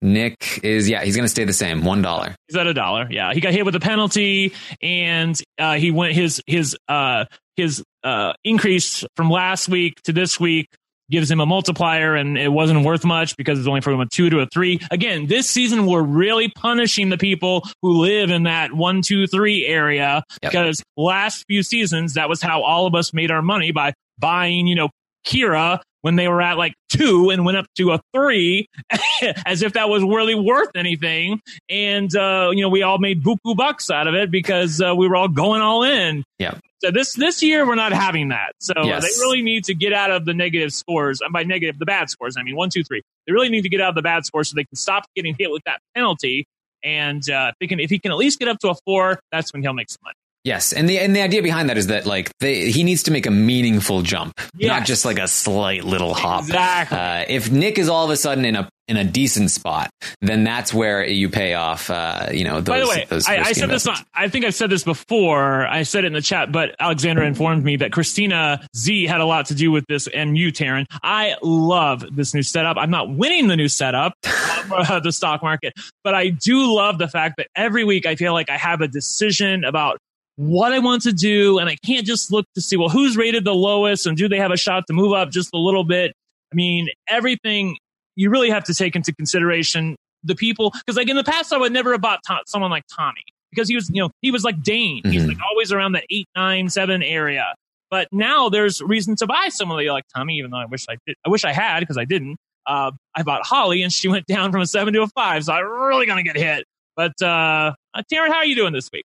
Nick 0.00 0.60
is 0.62 0.88
yeah, 0.88 1.04
he's 1.04 1.16
going 1.16 1.26
to 1.26 1.30
stay 1.30 1.44
the 1.44 1.52
same, 1.52 1.84
one 1.84 2.00
dollar. 2.00 2.34
He's 2.48 2.56
at 2.56 2.66
a 2.66 2.72
dollar. 2.72 3.08
Yeah, 3.10 3.34
he 3.34 3.42
got 3.42 3.52
hit 3.52 3.66
with 3.66 3.74
a 3.74 3.80
penalty, 3.80 4.54
and 4.80 5.38
uh, 5.58 5.74
he 5.74 5.90
went 5.90 6.14
his 6.14 6.42
his 6.46 6.76
uh, 6.88 7.26
his 7.56 7.84
uh, 8.02 8.32
increase 8.42 9.04
from 9.16 9.28
last 9.28 9.68
week 9.68 10.00
to 10.04 10.14
this 10.14 10.40
week 10.40 10.68
gives 11.10 11.30
him 11.30 11.40
a 11.40 11.46
multiplier, 11.46 12.14
and 12.14 12.38
it 12.38 12.50
wasn't 12.52 12.84
worth 12.84 13.04
much 13.04 13.36
because 13.36 13.58
it's 13.58 13.68
only 13.68 13.80
from 13.80 14.00
a 14.00 14.06
two 14.06 14.30
to 14.30 14.40
a 14.40 14.46
three. 14.46 14.80
Again, 14.90 15.26
this 15.26 15.48
season 15.48 15.86
we're 15.86 16.02
really 16.02 16.48
punishing 16.48 17.08
the 17.10 17.18
people 17.18 17.62
who 17.82 17.98
live 18.00 18.30
in 18.30 18.44
that 18.44 18.72
one, 18.72 19.02
two, 19.02 19.26
three 19.26 19.66
area 19.66 20.22
Yep. 20.42 20.52
because 20.52 20.82
last 20.96 21.44
few 21.46 21.62
seasons 21.62 22.14
that 22.14 22.28
was 22.28 22.40
how 22.42 22.62
all 22.62 22.86
of 22.86 22.94
us 22.94 23.12
made 23.12 23.30
our 23.30 23.42
money 23.42 23.72
by 23.72 23.92
buying, 24.18 24.66
you 24.66 24.74
know, 24.76 24.88
Kira 25.26 25.80
when 26.04 26.16
they 26.16 26.28
were 26.28 26.42
at 26.42 26.58
like 26.58 26.74
two 26.90 27.30
and 27.30 27.46
went 27.46 27.56
up 27.56 27.64
to 27.78 27.92
a 27.92 28.00
three 28.14 28.68
as 29.46 29.62
if 29.62 29.72
that 29.72 29.88
was 29.88 30.02
really 30.02 30.34
worth 30.34 30.68
anything. 30.74 31.40
And, 31.70 32.14
uh, 32.14 32.50
you 32.52 32.60
know, 32.60 32.68
we 32.68 32.82
all 32.82 32.98
made 32.98 33.24
buku 33.24 33.56
bucks 33.56 33.90
out 33.90 34.06
of 34.06 34.14
it 34.14 34.30
because 34.30 34.82
uh, 34.82 34.94
we 34.94 35.08
were 35.08 35.16
all 35.16 35.28
going 35.28 35.62
all 35.62 35.82
in. 35.82 36.22
Yeah. 36.38 36.58
So 36.82 36.90
this, 36.90 37.14
this 37.14 37.42
year 37.42 37.66
we're 37.66 37.74
not 37.74 37.92
having 37.92 38.28
that. 38.28 38.52
So 38.60 38.74
uh, 38.76 38.84
Yes. 38.84 39.02
they 39.02 39.24
really 39.24 39.40
need 39.40 39.64
to 39.64 39.74
get 39.74 39.94
out 39.94 40.10
of 40.10 40.26
the 40.26 40.34
negative 40.34 40.74
scores. 40.74 41.22
And 41.22 41.32
by 41.32 41.42
negative, 41.42 41.78
the 41.78 41.86
bad 41.86 42.10
scores, 42.10 42.36
I 42.36 42.42
mean 42.42 42.54
one, 42.54 42.68
two, 42.68 42.84
three. 42.84 43.00
They 43.26 43.32
really 43.32 43.48
need 43.48 43.62
to 43.62 43.70
get 43.70 43.80
out 43.80 43.88
of 43.88 43.94
the 43.94 44.02
bad 44.02 44.26
scores 44.26 44.50
so 44.50 44.56
they 44.56 44.64
can 44.64 44.76
stop 44.76 45.06
getting 45.16 45.34
hit 45.38 45.50
with 45.50 45.62
that 45.64 45.78
penalty. 45.94 46.44
And 46.82 47.26
uh, 47.30 47.52
if, 47.52 47.56
he 47.60 47.66
can, 47.66 47.80
if 47.80 47.88
he 47.88 47.98
can 47.98 48.10
at 48.12 48.18
least 48.18 48.38
get 48.38 48.48
up 48.48 48.58
to 48.58 48.68
a 48.68 48.74
four, 48.84 49.20
that's 49.32 49.54
when 49.54 49.62
he'll 49.62 49.72
make 49.72 49.88
some 49.88 50.00
money. 50.04 50.16
Yes, 50.44 50.74
and 50.74 50.86
the 50.86 50.98
and 50.98 51.16
the 51.16 51.22
idea 51.22 51.42
behind 51.42 51.70
that 51.70 51.78
is 51.78 51.86
that 51.86 52.04
like 52.04 52.30
they, 52.38 52.70
he 52.70 52.84
needs 52.84 53.04
to 53.04 53.10
make 53.10 53.24
a 53.24 53.30
meaningful 53.30 54.02
jump, 54.02 54.38
not 54.54 54.84
just 54.84 55.06
like 55.06 55.18
a 55.18 55.26
slight 55.26 55.84
little 55.84 56.12
hop. 56.12 56.42
Exactly. 56.42 56.98
Uh, 56.98 57.24
if 57.26 57.50
Nick 57.50 57.78
is 57.78 57.88
all 57.88 58.04
of 58.04 58.10
a 58.10 58.16
sudden 58.16 58.44
in 58.44 58.54
a 58.54 58.68
in 58.86 58.98
a 58.98 59.04
decent 59.04 59.50
spot, 59.50 59.88
then 60.20 60.44
that's 60.44 60.74
where 60.74 61.02
you 61.06 61.30
pay 61.30 61.54
off. 61.54 61.88
Uh, 61.88 62.28
you 62.30 62.44
know, 62.44 62.60
those, 62.60 62.66
By 62.66 62.80
the 62.80 62.86
way, 62.86 63.06
those 63.08 63.26
I, 63.26 63.38
I 63.38 63.52
said 63.52 63.70
this. 63.70 63.88
I 64.14 64.28
think 64.28 64.44
I've 64.44 64.54
said 64.54 64.68
this 64.68 64.84
before. 64.84 65.66
I 65.66 65.82
said 65.84 66.04
it 66.04 66.08
in 66.08 66.12
the 66.12 66.20
chat, 66.20 66.52
but 66.52 66.76
Alexandra 66.78 67.26
informed 67.26 67.64
me 67.64 67.76
that 67.76 67.92
Christina 67.92 68.68
Z 68.76 69.06
had 69.06 69.22
a 69.22 69.24
lot 69.24 69.46
to 69.46 69.54
do 69.54 69.70
with 69.70 69.86
this, 69.88 70.08
and 70.08 70.36
you, 70.36 70.52
Taryn. 70.52 70.84
I 71.02 71.36
love 71.40 72.04
this 72.14 72.34
new 72.34 72.42
setup. 72.42 72.76
I'm 72.76 72.90
not 72.90 73.08
winning 73.08 73.48
the 73.48 73.56
new 73.56 73.68
setup, 73.68 74.12
uh, 74.24 75.00
the 75.00 75.12
stock 75.12 75.42
market, 75.42 75.72
but 76.02 76.14
I 76.14 76.28
do 76.28 76.74
love 76.74 76.98
the 76.98 77.08
fact 77.08 77.38
that 77.38 77.46
every 77.56 77.84
week 77.84 78.04
I 78.04 78.16
feel 78.16 78.34
like 78.34 78.50
I 78.50 78.58
have 78.58 78.82
a 78.82 78.88
decision 78.88 79.64
about 79.64 79.96
what 80.36 80.72
I 80.72 80.78
want 80.80 81.02
to 81.02 81.12
do, 81.12 81.58
and 81.58 81.68
I 81.68 81.76
can't 81.84 82.04
just 82.06 82.32
look 82.32 82.46
to 82.54 82.60
see 82.60 82.76
well 82.76 82.88
who's 82.88 83.16
rated 83.16 83.44
the 83.44 83.54
lowest 83.54 84.06
and 84.06 84.16
do 84.16 84.28
they 84.28 84.38
have 84.38 84.50
a 84.50 84.56
shot 84.56 84.84
to 84.88 84.92
move 84.92 85.12
up 85.12 85.30
just 85.30 85.50
a 85.54 85.58
little 85.58 85.84
bit. 85.84 86.12
I 86.52 86.54
mean, 86.54 86.88
everything 87.08 87.76
you 88.16 88.30
really 88.30 88.50
have 88.50 88.64
to 88.64 88.74
take 88.74 88.94
into 88.96 89.12
consideration 89.12 89.96
the 90.22 90.34
people 90.34 90.70
because 90.70 90.96
like 90.96 91.08
in 91.08 91.16
the 91.16 91.24
past 91.24 91.52
I 91.52 91.58
would 91.58 91.72
never 91.72 91.92
have 91.92 92.00
bought 92.00 92.20
to- 92.26 92.40
someone 92.46 92.70
like 92.70 92.84
Tommy 92.94 93.22
because 93.50 93.68
he 93.68 93.74
was 93.74 93.90
you 93.92 94.02
know 94.02 94.10
he 94.22 94.30
was 94.30 94.42
like 94.44 94.62
Dane. 94.62 95.02
He's 95.04 95.22
Mhm. 95.24 95.28
like 95.28 95.38
always 95.48 95.70
around 95.72 95.92
that 95.92 96.04
eight 96.10 96.26
nine 96.36 96.68
seven 96.70 97.02
area. 97.02 97.54
But 97.90 98.08
now 98.10 98.48
there's 98.48 98.80
reason 98.80 99.14
to 99.16 99.26
buy 99.26 99.48
someone 99.50 99.84
like 99.86 100.04
Tommy 100.16 100.38
even 100.38 100.50
though 100.50 100.56
I 100.58 100.64
wish 100.66 100.86
I 100.88 100.96
did 101.06 101.16
I 101.24 101.28
wish 101.28 101.44
I 101.44 101.52
had 101.52 101.80
because 101.80 101.98
I 101.98 102.04
didn't. 102.04 102.36
Uh, 102.66 102.92
I 103.14 103.22
bought 103.22 103.44
Holly 103.44 103.82
and 103.82 103.92
she 103.92 104.08
went 104.08 104.26
down 104.26 104.50
from 104.50 104.62
a 104.62 104.66
seven 104.66 104.94
to 104.94 105.02
a 105.02 105.06
five 105.08 105.44
so 105.44 105.52
I'm 105.52 105.64
really 105.66 106.06
gonna 106.06 106.22
get 106.22 106.36
hit. 106.36 106.64
But 106.96 107.12
uh, 107.20 107.72
uh 107.94 108.02
Taryn 108.12 108.28
how 108.28 108.36
are 108.36 108.46
you 108.46 108.56
doing 108.56 108.72
this 108.72 108.90
week 108.92 109.04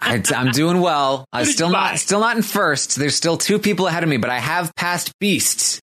I, 0.00 0.22
am 0.34 0.50
doing 0.52 0.80
well. 0.80 1.24
I'm 1.32 1.44
still 1.46 1.70
not 1.70 1.98
still 1.98 2.20
not 2.20 2.36
in 2.36 2.42
first. 2.42 2.96
There's 2.96 3.14
still 3.14 3.36
two 3.36 3.58
people 3.58 3.86
ahead 3.86 4.02
of 4.02 4.08
me, 4.08 4.16
but 4.16 4.30
I 4.30 4.38
have 4.38 4.74
passed 4.76 5.12
Beast. 5.18 5.80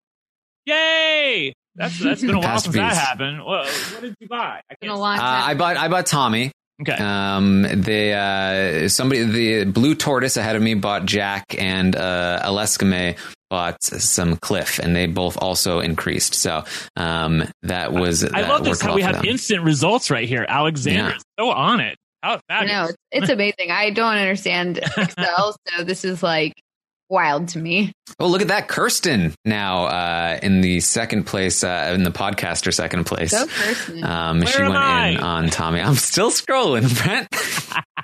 yay 0.67 1.53
that's 1.77 1.99
that's 1.99 2.21
been 2.21 2.31
a 2.31 2.39
while 2.39 2.43
Past 2.49 2.65
since 2.65 2.77
that 2.77 2.95
happened 2.95 3.45
well, 3.45 3.65
what 3.65 4.01
did 4.03 4.15
you 4.21 4.29
buy 4.29 4.61
I 4.71 4.75
can't 4.81 4.97
long 4.99 5.19
Uh. 5.19 5.23
I 5.23 5.55
bought 5.55 5.77
I 5.77 5.89
bought 5.89 6.07
Tommy. 6.07 6.53
okay 6.81 6.93
Um, 7.03 7.63
the 7.63 8.13
uh, 8.13 8.89
somebody 8.89 9.25
the 9.25 9.65
blue 9.65 9.95
tortoise 9.95 10.37
ahead 10.37 10.57
of 10.57 10.63
me 10.63 10.75
bought 10.75 11.05
Jack, 11.07 11.55
and 11.59 11.95
uh, 11.97 12.41
Aleskame 12.45 13.17
bought 13.51 13.83
some 13.83 14.37
Cliff, 14.37 14.79
and 14.81 14.97
they 14.97 15.07
both 15.07 15.37
also 15.37 15.79
increased. 15.81 16.35
So 16.35 16.65
um, 16.97 17.45
that 17.63 17.93
was. 17.93 18.25
I 18.25 18.41
that 18.43 18.49
love 18.49 18.65
this 18.65 18.81
how 18.81 18.95
we 18.95 19.03
have 19.03 19.17
them. 19.17 19.27
instant 19.27 19.63
results 19.63 20.11
right 20.11 20.27
here 20.29 20.45
Alexander 20.49 21.11
Yeah. 21.11 21.17
is 21.17 21.23
so 21.39 21.51
on 21.51 21.81
it 21.81 21.97
how 22.25 22.41
I 22.49 22.61
fabulous. 22.61 22.73
know 22.73 22.85
it's, 22.89 22.97
it's 23.13 23.29
amazing. 23.31 23.71
I 23.71 23.91
don't 23.91 24.17
understand 24.17 24.79
Excel, 24.79 25.57
so 25.69 25.85
this 25.85 26.05
is 26.05 26.23
like 26.23 26.55
wild 27.11 27.49
to 27.49 27.59
me. 27.59 27.93
Oh, 28.19 28.27
look 28.29 28.43
at 28.43 28.49
that. 28.49 28.67
Kirsten 28.69 29.35
now 29.45 29.85
uh, 29.87 30.39
in 30.43 30.61
the 30.63 30.81
second 30.81 31.25
place, 31.25 31.63
uh, 31.63 31.93
in 31.95 32.03
the 32.03 32.11
podcaster 32.11 32.73
second 32.73 33.05
place. 33.05 33.33
Go 33.33 33.47
Kirsten. 33.47 34.03
Um, 34.05 34.39
Where 34.39 34.47
she 34.49 34.63
am 34.63 34.73
went 34.73 35.17
in 35.17 35.21
on 35.23 35.49
Tommy. 35.51 35.81
I'm 35.81 35.95
still 35.97 36.31
scrolling, 36.31 36.89
Brent. 37.05 37.29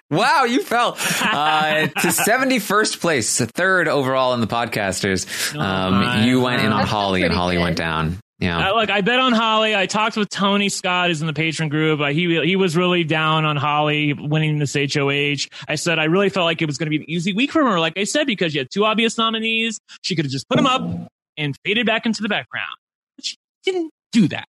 wow, 0.11 0.45
you 0.45 0.63
fell 0.63 0.93
uh, 0.99 1.87
to 1.87 1.89
71st 2.09 3.01
place, 3.01 3.41
third 3.41 3.89
overall 3.89 4.35
in 4.35 4.41
the 4.41 4.47
podcasters. 4.47 5.57
Um, 5.57 5.95
my 5.95 6.25
you 6.25 6.41
went 6.41 6.61
in 6.63 6.73
on 6.73 6.81
That's 6.81 6.91
Holly, 6.91 7.23
and 7.23 7.33
Holly 7.33 7.57
good. 7.57 7.63
went 7.63 7.77
down. 7.77 8.19
Yeah. 8.41 8.71
Uh, 8.71 8.75
look, 8.77 8.91
I 8.91 9.03
bet 9.03 9.19
on 9.19 9.33
Holly. 9.33 9.77
I 9.77 9.85
talked 9.87 10.17
with 10.17 10.31
Tony 10.31 10.71
Scott, 10.71 11.09
who's 11.09 11.21
in 11.21 11.27
the 11.27 11.33
patron 11.35 11.69
group. 11.69 12.01
Uh, 12.01 12.07
he 12.07 12.41
he 12.45 12.57
was 12.57 12.75
really 12.77 13.05
down 13.05 13.45
on 13.45 13.57
Holly 13.57 14.15
winning 14.15 14.59
this 14.59 14.75
HOH. 14.75 15.47
I 15.69 15.75
said 15.75 15.99
I 15.99 16.05
really 16.05 16.31
felt 16.31 16.47
like 16.47 16.63
it 16.63 16.67
was 16.67 16.79
going 16.79 16.87
to 16.91 16.99
be 16.99 17.05
an 17.05 17.11
easy 17.11 17.35
week 17.35 17.53
for 17.53 17.63
her. 17.65 17.79
Like 17.79 17.99
I 17.99 18.05
said, 18.05 18.27
because 18.27 18.55
you 18.55 18.61
had 18.61 18.71
two 18.71 18.85
obvious 18.87 19.19
nominees, 19.19 19.79
she 20.03 20.17
could 20.17 20.25
have 20.25 20.33
just 20.33 20.49
put 20.49 20.57
them 20.57 20.67
up 20.67 21.09
and 21.37 21.55
faded 21.65 21.85
back 21.87 22.07
into 22.07 22.23
the 22.23 22.29
background. 22.31 22.71
But 23.17 23.27
she 23.27 23.37
didn't 23.63 23.91
do 24.13 24.29
that. 24.29 24.47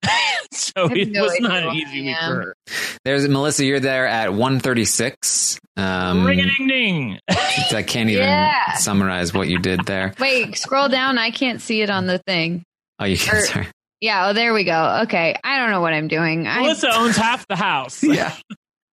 so 0.52 0.86
it 0.92 1.08
no 1.10 1.24
was 1.24 1.32
idea 1.32 1.48
not 1.48 1.62
an 1.64 1.74
easy 1.74 2.02
week 2.06 2.16
am. 2.16 2.30
for 2.30 2.40
her. 2.40 2.54
There's 3.04 3.28
Melissa. 3.28 3.64
You're 3.64 3.80
there 3.80 4.06
at 4.06 4.32
136. 4.32 5.58
Um, 5.76 6.24
Ring 6.24 6.40
a 6.40 6.44
ding 6.56 6.66
ding. 6.68 7.18
I 7.28 7.82
can't 7.82 8.08
even 8.08 8.22
Yeah. 8.24 8.72
summarize 8.74 9.34
what 9.34 9.48
you 9.48 9.58
did 9.58 9.84
there. 9.86 10.14
Wait, 10.18 10.56
scroll 10.56 10.88
down. 10.88 11.18
I 11.18 11.30
can't 11.30 11.60
see 11.60 11.82
it 11.82 11.90
on 11.90 12.06
the 12.06 12.18
thing. 12.18 12.64
Oh, 12.98 13.04
you 13.04 13.16
can. 13.16 13.36
Or- 13.36 13.40
Sorry. 13.42 13.66
Yeah, 14.00 14.28
oh, 14.28 14.32
there 14.32 14.54
we 14.54 14.62
go. 14.64 15.00
Okay, 15.04 15.34
I 15.42 15.58
don't 15.58 15.70
know 15.72 15.80
what 15.80 15.92
I'm 15.92 16.06
doing. 16.06 16.46
I, 16.46 16.60
Melissa 16.60 16.94
owns 16.96 17.16
half 17.16 17.46
the 17.48 17.56
house. 17.56 18.02
Yeah. 18.04 18.32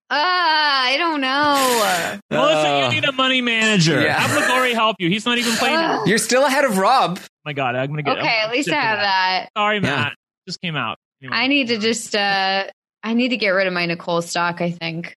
Ah, 0.09 0.83
I 0.85 0.97
don't 0.97 1.19
know. 1.21 2.19
Melissa, 2.31 2.67
Oh. 2.67 2.83
you 2.85 2.89
need 2.95 3.05
a 3.05 3.11
money 3.11 3.41
manager. 3.41 4.01
Yeah. 4.01 4.19
Have 4.19 4.39
Ligori 4.43 4.73
help 4.73 4.97
you. 4.99 5.09
He's 5.09 5.25
not 5.25 5.37
even 5.39 5.53
playing. 5.53 5.77
Oh 5.79 6.03
You're 6.05 6.19
still 6.19 6.45
ahead 6.45 6.63
of 6.63 6.77
Rob. 6.77 7.17
Oh 7.19 7.25
my 7.43 7.53
god, 7.53 7.75
I'm 7.75 7.87
gonna 7.89 8.03
get. 8.03 8.17
Okay, 8.19 8.27
I'm 8.27 8.49
at 8.49 8.51
least 8.51 8.69
I 8.69 8.75
have 8.75 8.99
that. 8.99 9.49
Sorry, 9.57 9.75
Yeah. 9.77 9.81
Matt. 9.81 10.13
Just 10.47 10.61
came 10.61 10.75
out. 10.75 10.97
Anyway, 11.23 11.35
I 11.35 11.47
need 11.47 11.67
to 11.69 11.77
just. 11.79 12.15
uh 12.15 12.65
I 13.03 13.13
need 13.15 13.29
to 13.29 13.37
get 13.37 13.49
rid 13.49 13.65
of 13.67 13.73
my 13.73 13.85
Nicole 13.87 14.21
stock. 14.21 14.61
I 14.61 14.69
think. 14.71 15.15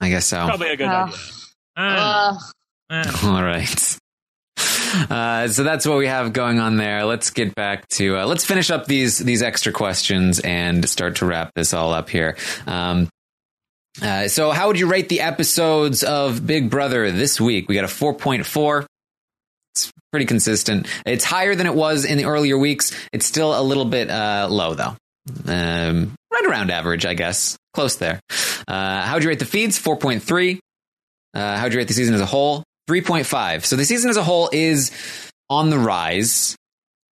I 0.00 0.08
guess 0.08 0.26
so. 0.26 0.46
probably 0.46 0.70
a 0.70 0.76
good 0.76 0.86
Ugh. 0.88 1.08
idea. 1.08 1.20
Uh, 1.76 2.34
Ugh. 2.90 3.06
uh. 3.06 3.28
All 3.28 3.42
right. 3.42 3.98
Uh, 5.10 5.48
so 5.48 5.64
that's 5.64 5.86
what 5.86 5.98
we 5.98 6.06
have 6.06 6.32
going 6.32 6.58
on 6.58 6.76
there. 6.76 7.04
Let's 7.04 7.30
get 7.30 7.54
back 7.54 7.88
to 7.90 8.18
uh, 8.18 8.26
let's 8.26 8.44
finish 8.44 8.70
up 8.70 8.86
these 8.86 9.18
these 9.18 9.42
extra 9.42 9.72
questions 9.72 10.40
and 10.40 10.88
start 10.88 11.16
to 11.16 11.26
wrap 11.26 11.52
this 11.54 11.74
all 11.74 11.92
up 11.92 12.08
here. 12.08 12.36
Um, 12.66 13.08
uh, 14.02 14.28
so, 14.28 14.50
how 14.50 14.68
would 14.68 14.78
you 14.78 14.88
rate 14.88 15.08
the 15.08 15.20
episodes 15.20 16.02
of 16.02 16.44
Big 16.46 16.68
Brother 16.70 17.10
this 17.12 17.40
week? 17.40 17.68
We 17.68 17.74
got 17.74 17.84
a 17.84 17.88
four 17.88 18.14
point 18.14 18.44
four. 18.46 18.86
It's 19.74 19.90
pretty 20.10 20.26
consistent. 20.26 20.86
It's 21.06 21.24
higher 21.24 21.54
than 21.54 21.66
it 21.66 21.74
was 21.74 22.04
in 22.04 22.18
the 22.18 22.24
earlier 22.24 22.58
weeks. 22.58 22.92
It's 23.12 23.26
still 23.26 23.58
a 23.58 23.62
little 23.62 23.84
bit 23.84 24.10
uh, 24.10 24.48
low 24.50 24.74
though. 24.74 24.96
Um, 25.46 26.14
right 26.32 26.44
around 26.44 26.70
average, 26.70 27.06
I 27.06 27.14
guess. 27.14 27.56
Close 27.72 27.96
there. 27.96 28.20
Uh, 28.68 29.02
how 29.02 29.14
would 29.14 29.22
you 29.22 29.28
rate 29.28 29.38
the 29.38 29.44
feeds? 29.44 29.78
Four 29.78 29.96
point 29.96 30.22
three. 30.22 30.60
Uh, 31.32 31.56
how 31.56 31.64
would 31.64 31.72
you 31.72 31.78
rate 31.78 31.88
the 31.88 31.94
season 31.94 32.14
as 32.14 32.20
a 32.20 32.26
whole? 32.26 32.62
3.5. 32.88 33.64
So 33.64 33.76
the 33.76 33.84
season 33.84 34.10
as 34.10 34.16
a 34.16 34.22
whole 34.22 34.50
is 34.52 34.90
on 35.48 35.70
the 35.70 35.78
rise 35.78 36.56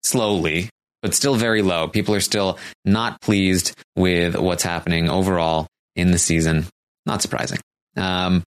slowly, 0.03 0.69
but 1.01 1.15
still 1.15 1.35
very 1.35 1.63
low. 1.63 1.89
People 1.89 2.15
are 2.15 2.21
still 2.21 2.59
not 2.85 3.21
pleased 3.21 3.75
with 3.97 4.37
what's 4.37 4.63
happening 4.63 5.09
overall 5.09 5.67
in 5.97 6.11
the 6.11 6.19
season. 6.19 6.67
Not 7.07 7.23
surprising. 7.23 7.59
Um, 7.97 8.43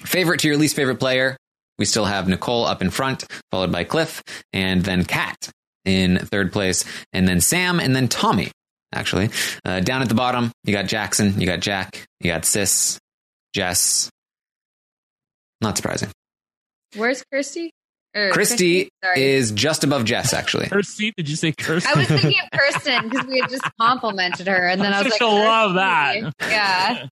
favorite 0.00 0.40
to 0.40 0.48
your 0.48 0.56
least 0.56 0.76
favorite 0.76 1.00
player? 1.00 1.36
We 1.78 1.84
still 1.86 2.04
have 2.04 2.28
Nicole 2.28 2.66
up 2.66 2.82
in 2.82 2.90
front, 2.90 3.24
followed 3.50 3.72
by 3.72 3.84
Cliff, 3.84 4.22
and 4.52 4.84
then 4.84 5.04
Kat 5.04 5.50
in 5.84 6.18
third 6.18 6.52
place, 6.52 6.84
and 7.12 7.26
then 7.26 7.40
Sam, 7.40 7.80
and 7.80 7.96
then 7.96 8.06
Tommy, 8.06 8.50
actually. 8.92 9.30
Uh, 9.64 9.80
down 9.80 10.02
at 10.02 10.08
the 10.08 10.14
bottom, 10.14 10.52
you 10.64 10.74
got 10.74 10.86
Jackson, 10.86 11.40
you 11.40 11.46
got 11.46 11.60
Jack, 11.60 12.06
you 12.20 12.30
got 12.30 12.44
Sis, 12.44 12.98
Jess. 13.54 14.10
Not 15.62 15.76
surprising. 15.76 16.10
Where's 16.96 17.22
Christie? 17.30 17.72
Or 18.14 18.30
Christie 18.32 18.88
sorry. 19.04 19.22
is 19.22 19.52
just 19.52 19.84
above 19.84 20.04
Jess, 20.04 20.32
actually. 20.34 20.66
Kirsty, 20.66 21.12
did 21.16 21.28
you 21.28 21.36
say 21.36 21.52
Kirsty? 21.52 21.88
I 21.88 21.96
was 21.96 22.08
thinking 22.08 22.34
of 22.42 22.50
Kirsten 22.58 23.08
because 23.08 23.24
we 23.26 23.38
had 23.38 23.48
just 23.48 23.62
complimented 23.80 24.48
her, 24.48 24.68
and 24.68 24.80
then 24.80 24.92
I 24.92 24.98
I'm 24.98 25.04
was 25.04 25.12
like, 25.12 25.18
she'll 25.18 25.32
love 25.34 25.74
that. 25.74 26.34
Yeah. 26.40 27.06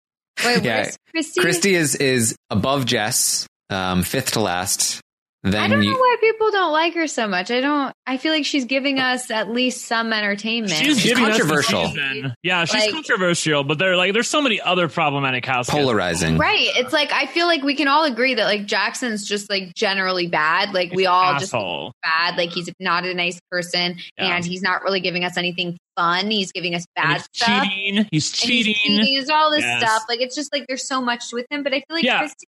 Wait, 0.45 0.63
Yeah. 0.65 0.77
where's 0.83 0.99
Christie? 1.13 1.41
Christie 1.41 1.75
is 1.77 1.95
is 1.97 2.37
above 2.51 2.85
Jess, 2.87 3.47
um, 3.71 4.03
fifth 4.03 4.33
to 4.33 4.41
last. 4.41 5.01
I 5.45 5.69
don't 5.69 5.83
you, 5.83 5.93
know 5.93 5.97
why 5.99 6.17
people 6.21 6.51
don't 6.51 6.73
like 6.73 6.95
her 6.95 7.07
so 7.07 7.29
much. 7.29 7.51
I 7.53 7.61
don't. 7.61 7.93
I 8.07 8.17
feel 8.17 8.33
like 8.33 8.45
she's 8.45 8.65
giving 8.65 8.99
us 8.99 9.31
at 9.31 9.49
least 9.49 9.85
some 9.87 10.13
entertainment. 10.13 10.73
She's, 10.73 10.99
She's 11.01 11.13
giving 11.13 11.25
controversial. 11.27 11.87
season. 11.87 12.35
Yeah, 12.43 12.65
she's 12.65 12.81
Like- 12.87 12.91
controversial, 12.93 13.63
but 13.63 13.79
there 13.79 13.97
like 13.97 14.13
there's 14.15 14.27
so 14.29 14.43
many 14.43 14.61
other 14.61 14.89
problematic 14.89 15.47
houses. 15.47 15.73
polarizing. 15.73 16.39
Right. 16.39 16.67
It's 16.77 16.93
like 16.93 17.13
I 17.13 17.27
feel 17.27 17.47
like 17.47 17.63
we 17.63 17.77
can 17.77 17.87
all 17.87 18.05
agree 18.05 18.35
that 18.35 18.45
like 18.47 18.67
Jackson's 18.67 19.29
just 19.29 19.49
like 19.49 19.75
generally 19.75 20.27
bad. 20.27 20.75
Like 20.75 20.93
we 20.93 21.07
all 21.07 21.39
just 21.39 21.53
bad. 21.53 22.37
Like 22.37 22.51
he's 22.51 22.69
not 22.81 23.05
a 23.07 23.15
nice 23.15 23.39
person 23.51 23.97
Yeah. 24.19 24.35
and 24.37 24.45
he's 24.45 24.61
not 24.63 24.83
really 24.83 25.01
giving 25.01 25.25
us 25.25 25.37
anything 25.37 25.79
fun. 25.97 26.31
He's 26.33 26.51
giving 26.51 26.75
us 26.75 26.85
bad 26.97 27.19
he's 27.19 27.29
stuff. 27.33 27.65
cheating. 27.65 27.95
He's 27.95 27.97
And 27.97 28.09
he's 28.11 28.33
cheating. 28.33 28.75
cheating. 28.75 29.07
He's 29.07 29.31
all 29.31 29.53
this 29.53 29.63
Yes. 29.63 29.83
stuff. 29.83 30.03
Like 30.09 30.21
it's 30.21 30.35
just 30.35 30.53
like 30.53 30.67
there's 30.67 30.87
so 30.87 31.01
much 31.01 31.25
with 31.33 31.47
him. 31.49 31.63
But 31.63 31.75
I 31.75 31.77
feel 31.87 31.97
like 31.97 32.05
Yeah. 32.05 32.19
Christie 32.19 32.47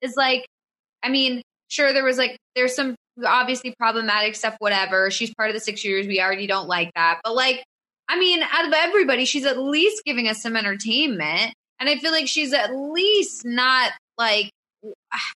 is 0.00 0.14
like, 0.16 0.44
I 1.04 1.08
mean, 1.08 1.42
sure 1.72 1.92
there 1.92 2.04
was 2.04 2.18
like 2.18 2.36
there's 2.54 2.74
some 2.74 2.94
obviously 3.24 3.74
problematic 3.78 4.36
stuff. 4.36 4.56
Whatever. 4.58 5.10
She's 5.10 5.34
part 5.34 5.50
of 5.50 5.54
the 5.54 5.60
six 5.60 5.84
years. 5.84 6.06
We 6.06 6.20
already 6.20 6.46
don't 6.46 6.68
like 6.68 6.92
that. 6.94 7.20
But 7.24 7.34
like, 7.34 7.64
I 8.08 8.18
mean, 8.18 8.42
out 8.42 8.66
of 8.66 8.72
everybody, 8.72 9.24
she's 9.24 9.46
at 9.46 9.58
least 9.58 10.02
giving 10.04 10.28
us 10.28 10.42
some 10.42 10.56
entertainment. 10.56 11.54
And 11.80 11.88
I 11.88 11.96
feel 11.98 12.12
like 12.12 12.28
she's 12.28 12.52
at 12.52 12.74
least 12.74 13.44
not 13.44 13.92
like. 14.18 14.50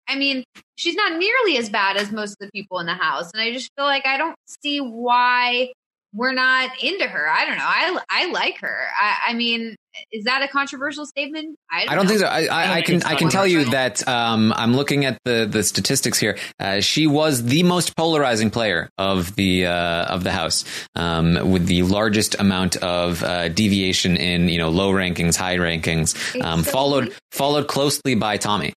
I 0.08 0.16
mean, 0.16 0.42
she's 0.74 0.96
not 0.96 1.16
nearly 1.16 1.56
as 1.56 1.70
bad 1.70 1.96
as 1.96 2.10
most 2.10 2.32
of 2.32 2.38
the 2.40 2.50
people 2.52 2.80
in 2.80 2.86
the 2.86 2.94
house, 2.94 3.30
and 3.32 3.40
I 3.40 3.52
just 3.52 3.70
feel 3.76 3.84
like 3.84 4.04
I 4.04 4.16
don't 4.16 4.34
see 4.62 4.80
why 4.80 5.72
we're 6.16 6.32
not 6.32 6.70
into 6.82 7.06
her. 7.06 7.28
I 7.28 7.44
don't 7.44 7.58
know. 7.58 7.64
I 7.64 7.98
I 8.08 8.30
like 8.30 8.58
her. 8.60 8.78
I, 8.98 9.30
I 9.30 9.34
mean, 9.34 9.76
is 10.10 10.24
that 10.24 10.42
a 10.42 10.48
controversial 10.48 11.04
statement? 11.04 11.58
I 11.70 11.80
don't, 11.80 11.90
I 11.90 11.94
don't 11.94 12.06
think 12.06 12.20
so. 12.20 12.26
I, 12.26 12.46
I, 12.46 12.72
I 12.76 12.82
can 12.82 13.02
I 13.02 13.14
can 13.14 13.28
tell 13.28 13.46
you 13.46 13.66
that 13.66 14.06
um, 14.08 14.52
I'm 14.56 14.74
looking 14.74 15.04
at 15.04 15.18
the 15.24 15.46
the 15.50 15.62
statistics 15.62 16.18
here. 16.18 16.38
Uh, 16.58 16.80
she 16.80 17.06
was 17.06 17.44
the 17.44 17.62
most 17.62 17.96
polarizing 17.96 18.50
player 18.50 18.88
of 18.96 19.36
the 19.36 19.66
uh, 19.66 20.04
of 20.06 20.24
the 20.24 20.32
house, 20.32 20.64
um, 20.94 21.50
with 21.50 21.66
the 21.66 21.82
largest 21.82 22.36
amount 22.38 22.76
of 22.76 23.22
uh, 23.22 23.48
deviation 23.48 24.16
in 24.16 24.48
you 24.48 24.58
know 24.58 24.70
low 24.70 24.92
rankings, 24.92 25.36
high 25.36 25.56
rankings, 25.56 26.40
um, 26.42 26.62
so 26.62 26.70
followed 26.70 27.04
weird. 27.04 27.18
followed 27.30 27.68
closely 27.68 28.14
by 28.14 28.38
Tommy. 28.38 28.72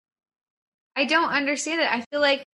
I 0.97 1.05
don't 1.05 1.31
understand 1.31 1.81
it. 1.81 1.89
I 1.89 2.05
feel 2.11 2.21
like, 2.21 2.45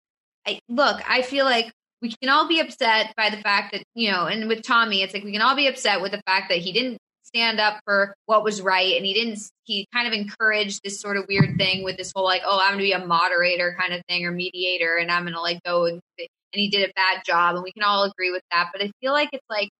I, 0.46 0.58
look, 0.68 1.00
I 1.08 1.22
feel 1.22 1.46
like 1.46 1.72
we 2.04 2.14
can 2.20 2.28
all 2.28 2.46
be 2.46 2.60
upset 2.60 3.14
by 3.16 3.30
the 3.30 3.38
fact 3.38 3.72
that, 3.72 3.82
you 3.94 4.10
know, 4.10 4.26
and 4.26 4.46
with 4.46 4.62
Tommy, 4.62 5.00
it's 5.00 5.14
like 5.14 5.24
we 5.24 5.32
can 5.32 5.40
all 5.40 5.56
be 5.56 5.68
upset 5.68 6.02
with 6.02 6.12
the 6.12 6.20
fact 6.26 6.50
that 6.50 6.58
he 6.58 6.70
didn't 6.70 6.98
stand 7.22 7.58
up 7.58 7.80
for 7.86 8.14
what 8.26 8.44
was 8.44 8.60
right 8.60 8.94
and 8.94 9.06
he 9.06 9.14
didn't, 9.14 9.38
he 9.64 9.86
kind 9.90 10.06
of 10.06 10.12
encouraged 10.12 10.80
this 10.84 11.00
sort 11.00 11.16
of 11.16 11.24
weird 11.30 11.56
thing 11.56 11.82
with 11.82 11.96
this 11.96 12.12
whole 12.14 12.26
like, 12.26 12.42
oh, 12.44 12.60
I'm 12.62 12.72
to 12.72 12.82
be 12.82 12.92
a 12.92 13.06
moderator 13.06 13.74
kind 13.80 13.94
of 13.94 14.02
thing 14.06 14.26
or 14.26 14.32
mediator 14.32 14.96
and 14.96 15.10
I'm 15.10 15.26
to 15.26 15.40
like 15.40 15.62
go 15.64 15.86
and, 15.86 15.98
and 16.18 16.28
he 16.52 16.68
did 16.68 16.86
a 16.86 16.92
bad 16.94 17.22
job 17.24 17.54
and 17.54 17.64
we 17.64 17.72
can 17.72 17.82
all 17.82 18.04
agree 18.04 18.30
with 18.30 18.42
that. 18.52 18.68
But 18.70 18.82
I 18.82 18.90
feel 19.00 19.14
like 19.14 19.30
it's 19.32 19.46
like, 19.48 19.70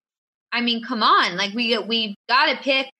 I 0.50 0.62
mean, 0.62 0.82
come 0.82 1.02
on, 1.02 1.36
like 1.36 1.52
we, 1.52 1.76
we 1.76 2.14
got 2.26 2.46
to 2.46 2.56
pick 2.56 2.90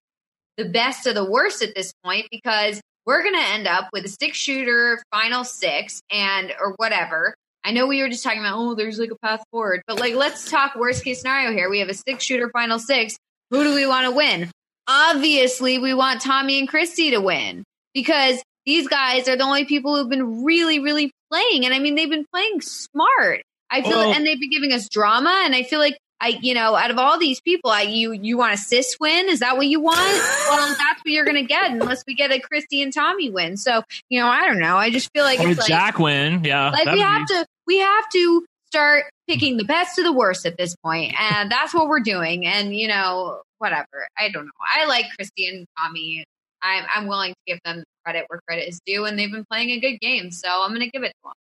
the 0.59 0.67
best 0.67 1.07
of 1.07 1.15
the 1.15 1.25
worst 1.25 1.63
at 1.63 1.75
this 1.75 1.95
point 2.05 2.27
because 2.31 2.79
we're 3.07 3.23
to 3.23 3.53
end 3.53 3.67
up 3.67 3.89
with 3.95 4.05
a 4.05 4.09
six 4.09 4.37
shooter 4.37 5.03
final 5.11 5.45
six 5.45 6.03
and 6.11 6.53
or 6.61 6.75
whatever. 6.77 7.35
I 7.65 7.73
know 7.73 7.87
we 7.87 8.03
were 8.03 8.09
just 8.09 8.23
talking 8.23 8.41
about 8.41 8.57
oh 8.59 8.75
there's 8.75 8.99
like 8.99 9.11
a 9.11 9.17
path 9.17 9.43
forward, 9.51 9.83
but 9.87 9.99
like 9.99 10.15
let's 10.15 10.51
talk 10.51 10.75
worst 10.77 11.03
case 11.05 11.21
scenario 11.21 11.51
here. 11.53 11.71
We 11.71 11.81
have 11.81 11.89
a 11.89 11.95
six 11.95 12.23
shooter 12.25 12.51
final 12.51 12.79
six. 12.79 13.17
Who 13.51 13.63
do 13.65 13.75
we 13.75 13.87
want 13.87 14.05
to 14.07 14.11
win? 14.11 14.51
Obviously, 14.87 15.79
we 15.79 15.95
want 15.95 16.21
Tommy 16.21 16.59
and 16.59 16.69
Christie 16.69 17.11
to 17.13 17.21
win 17.21 17.65
because 17.95 18.43
these 18.67 18.87
guys 18.89 19.29
are 19.29 19.37
the 19.37 19.45
only 19.45 19.65
people 19.65 19.97
who've 19.97 20.09
been 20.11 20.45
really 20.45 20.79
really 20.79 21.11
playing 21.31 21.65
and 21.65 21.75
I 21.75 21.79
mean 21.79 21.95
they've 21.95 22.11
been 22.11 22.27
playing 22.33 22.61
smart. 22.61 23.43
I 23.71 23.83
feel 23.83 23.93
Well- 23.99 24.13
and 24.13 24.27
they've 24.27 24.39
been 24.39 24.51
giving 24.51 24.73
us 24.73 24.89
drama 24.89 25.43
and 25.45 25.55
I 25.55 25.63
feel 25.63 25.79
like 25.81 25.99
I, 26.21 26.39
you 26.41 26.55
know, 26.55 26.75
out 26.75 26.91
of 26.91 26.97
all 26.99 27.19
these 27.19 27.41
people, 27.41 27.71
I, 27.71 27.83
you, 27.83 28.13
you 28.13 28.39
want 28.39 28.55
a 28.55 28.57
cis 28.57 28.97
win? 28.99 29.29
Is 29.29 29.41
that 29.41 29.57
what 29.59 29.67
you 29.67 29.81
want? 29.81 29.99
well, 29.99 30.69
that's 30.69 31.01
what 31.05 31.07
you're 31.07 31.25
going 31.25 31.37
to 31.37 31.43
get 31.43 31.71
unless 31.73 32.03
we 32.07 32.15
get 32.15 32.31
a 32.31 32.39
Christie 32.41 32.81
and 32.83 32.95
Tommy 32.95 33.29
win. 33.31 33.59
So, 33.59 33.83
you 34.09 34.21
know, 34.21 34.29
I 34.29 34.47
don't 34.47 34.59
know. 34.61 34.77
I 34.77 34.91
just 34.91 35.11
feel 35.13 35.25
like 35.25 35.41
Or 35.41 35.49
it's 35.49 35.59
like, 35.59 35.69
Jack 35.69 35.99
win. 35.99 36.43
Yeah. 36.45 36.71
like 36.71 36.87
we 36.87 36.95
be- 36.95 37.01
have 37.01 37.27
to, 37.27 37.47
we 37.67 37.79
have 37.79 38.09
to 38.11 38.45
start 38.67 39.05
picking 39.29 39.57
the 39.57 39.65
best 39.65 39.99
of 39.99 40.05
the 40.05 40.13
worst 40.13 40.47
at 40.47 40.57
this 40.57 40.75
point, 40.77 41.15
and 41.19 41.51
that's 41.51 41.75
what 41.75 41.89
we're 41.89 42.01
doing. 42.01 42.47
And 42.47 42.75
you 42.75 42.89
know, 42.89 43.43
whatever. 43.59 44.09
I 44.19 44.29
don't 44.31 44.45
know. 44.45 44.51
I 44.77 44.87
like 44.87 45.07
Christie 45.17 45.49
and 45.49 45.67
Tommy. 45.79 46.25
I'm, 46.63 46.85
I'm 46.95 47.07
willing 47.07 47.33
to 47.33 47.39
give 47.47 47.59
them 47.65 47.85
credit 48.05 48.25
where 48.29 48.41
credit 48.49 48.69
is 48.69 48.81
due, 48.87 49.05
and 49.05 49.19
they've 49.19 49.31
been 49.31 49.45
playing 49.51 49.71
a 49.71 49.81
good 49.81 49.99
game. 50.01 50.31
So 50.31 50.49
I'm 50.49 50.71
going 50.71 50.81
to 50.81 50.91
give 50.91 51.03
it 51.03 51.09
to 51.09 51.15
them. 51.25 51.33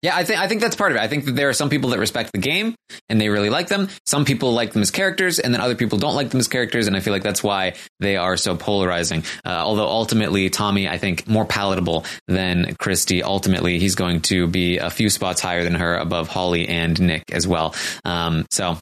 Yeah, 0.00 0.16
I 0.16 0.22
think 0.22 0.38
I 0.38 0.46
think 0.46 0.60
that's 0.60 0.76
part 0.76 0.92
of 0.92 0.96
it. 0.96 1.00
I 1.00 1.08
think 1.08 1.24
that 1.24 1.32
there 1.32 1.48
are 1.48 1.52
some 1.52 1.70
people 1.70 1.90
that 1.90 1.98
respect 1.98 2.30
the 2.32 2.38
game 2.38 2.76
and 3.08 3.20
they 3.20 3.28
really 3.28 3.50
like 3.50 3.66
them. 3.66 3.88
Some 4.06 4.24
people 4.24 4.52
like 4.52 4.72
them 4.72 4.80
as 4.80 4.92
characters, 4.92 5.40
and 5.40 5.52
then 5.52 5.60
other 5.60 5.74
people 5.74 5.98
don't 5.98 6.14
like 6.14 6.30
them 6.30 6.38
as 6.38 6.46
characters. 6.46 6.86
And 6.86 6.96
I 6.96 7.00
feel 7.00 7.12
like 7.12 7.24
that's 7.24 7.42
why 7.42 7.74
they 7.98 8.16
are 8.16 8.36
so 8.36 8.56
polarizing. 8.56 9.24
Uh, 9.44 9.48
although 9.48 9.88
ultimately, 9.88 10.50
Tommy, 10.50 10.88
I 10.88 10.98
think 10.98 11.26
more 11.26 11.44
palatable 11.44 12.04
than 12.28 12.76
Christie. 12.78 13.24
Ultimately, 13.24 13.80
he's 13.80 13.96
going 13.96 14.20
to 14.22 14.46
be 14.46 14.78
a 14.78 14.88
few 14.88 15.10
spots 15.10 15.40
higher 15.40 15.64
than 15.64 15.74
her, 15.74 15.96
above 15.96 16.28
Holly 16.28 16.68
and 16.68 17.00
Nick 17.00 17.24
as 17.32 17.48
well. 17.48 17.74
Um, 18.04 18.46
so 18.52 18.78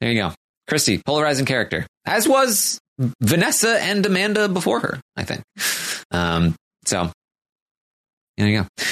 there 0.00 0.12
you 0.12 0.20
go, 0.20 0.32
Christie, 0.68 1.02
polarizing 1.04 1.46
character, 1.46 1.86
as 2.06 2.28
was 2.28 2.78
Vanessa 3.20 3.82
and 3.82 4.06
Amanda 4.06 4.48
before 4.48 4.78
her. 4.78 5.00
I 5.16 5.24
think. 5.24 5.42
Um, 6.12 6.54
so 6.84 7.10
there 8.36 8.46
you 8.46 8.60
go. 8.60 8.84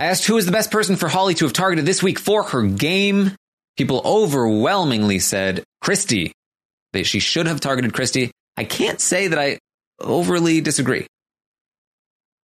I 0.00 0.06
asked 0.06 0.24
who 0.24 0.38
is 0.38 0.46
the 0.46 0.52
best 0.52 0.70
person 0.70 0.96
for 0.96 1.10
Holly 1.10 1.34
to 1.34 1.44
have 1.44 1.52
targeted 1.52 1.84
this 1.84 2.02
week 2.02 2.18
for 2.18 2.42
her 2.42 2.62
game. 2.62 3.36
People 3.76 4.00
overwhelmingly 4.02 5.18
said 5.18 5.62
Christie. 5.82 6.32
That 6.94 7.04
she 7.04 7.20
should 7.20 7.46
have 7.46 7.60
targeted 7.60 7.92
Christie. 7.92 8.30
I 8.56 8.64
can't 8.64 8.98
say 8.98 9.28
that 9.28 9.38
I 9.38 9.58
overly 10.00 10.62
disagree. 10.62 11.06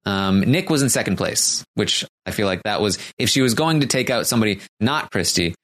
Um, 0.05 0.41
Nick 0.41 0.69
was 0.69 0.83
in 0.83 0.91
second 0.91 1.17
place, 1.17 1.65
which 1.73 2.05
I 2.27 2.31
feel 2.31 2.47
like 2.47 2.63
that 2.65 2.83
was 2.83 2.99
if 3.17 3.31
she 3.31 3.41
was 3.41 3.55
going 3.55 3.81
to 3.81 3.87
take 3.87 4.11
out 4.11 4.27
somebody 4.27 4.61
not 4.79 5.11
Christie, 5.11 5.55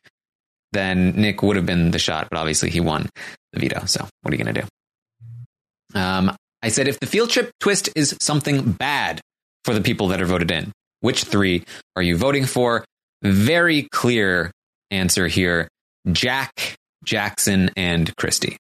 then 0.72 1.10
Nick 1.10 1.42
would 1.42 1.56
have 1.56 1.66
been 1.66 1.90
the 1.90 1.98
shot. 1.98 2.28
But 2.30 2.38
obviously, 2.38 2.70
he 2.70 2.80
won 2.80 3.10
the 3.52 3.60
veto. 3.60 3.84
So 3.84 4.08
what 4.22 4.32
are 4.32 4.36
you 4.36 4.42
going 4.42 4.54
to 4.54 4.62
do? 4.62 6.00
Um, 6.00 6.34
I 6.62 6.70
said 6.70 6.88
if 6.88 6.98
the 7.00 7.06
field 7.06 7.28
trip 7.28 7.50
twist 7.60 7.90
is 7.94 8.16
something 8.18 8.72
bad 8.72 9.20
for 9.66 9.74
the 9.74 9.82
people 9.82 10.08
that 10.08 10.22
are 10.22 10.26
voted 10.26 10.50
in, 10.50 10.72
which 11.02 11.24
three 11.24 11.64
are 11.94 12.02
you 12.02 12.16
voting 12.16 12.46
for? 12.46 12.84
Very 13.22 13.82
clear 13.92 14.50
answer 14.90 15.28
here 15.28 15.68
Jack, 16.10 16.76
Jackson, 17.04 17.70
and 17.76 18.14
Christie. 18.16 18.56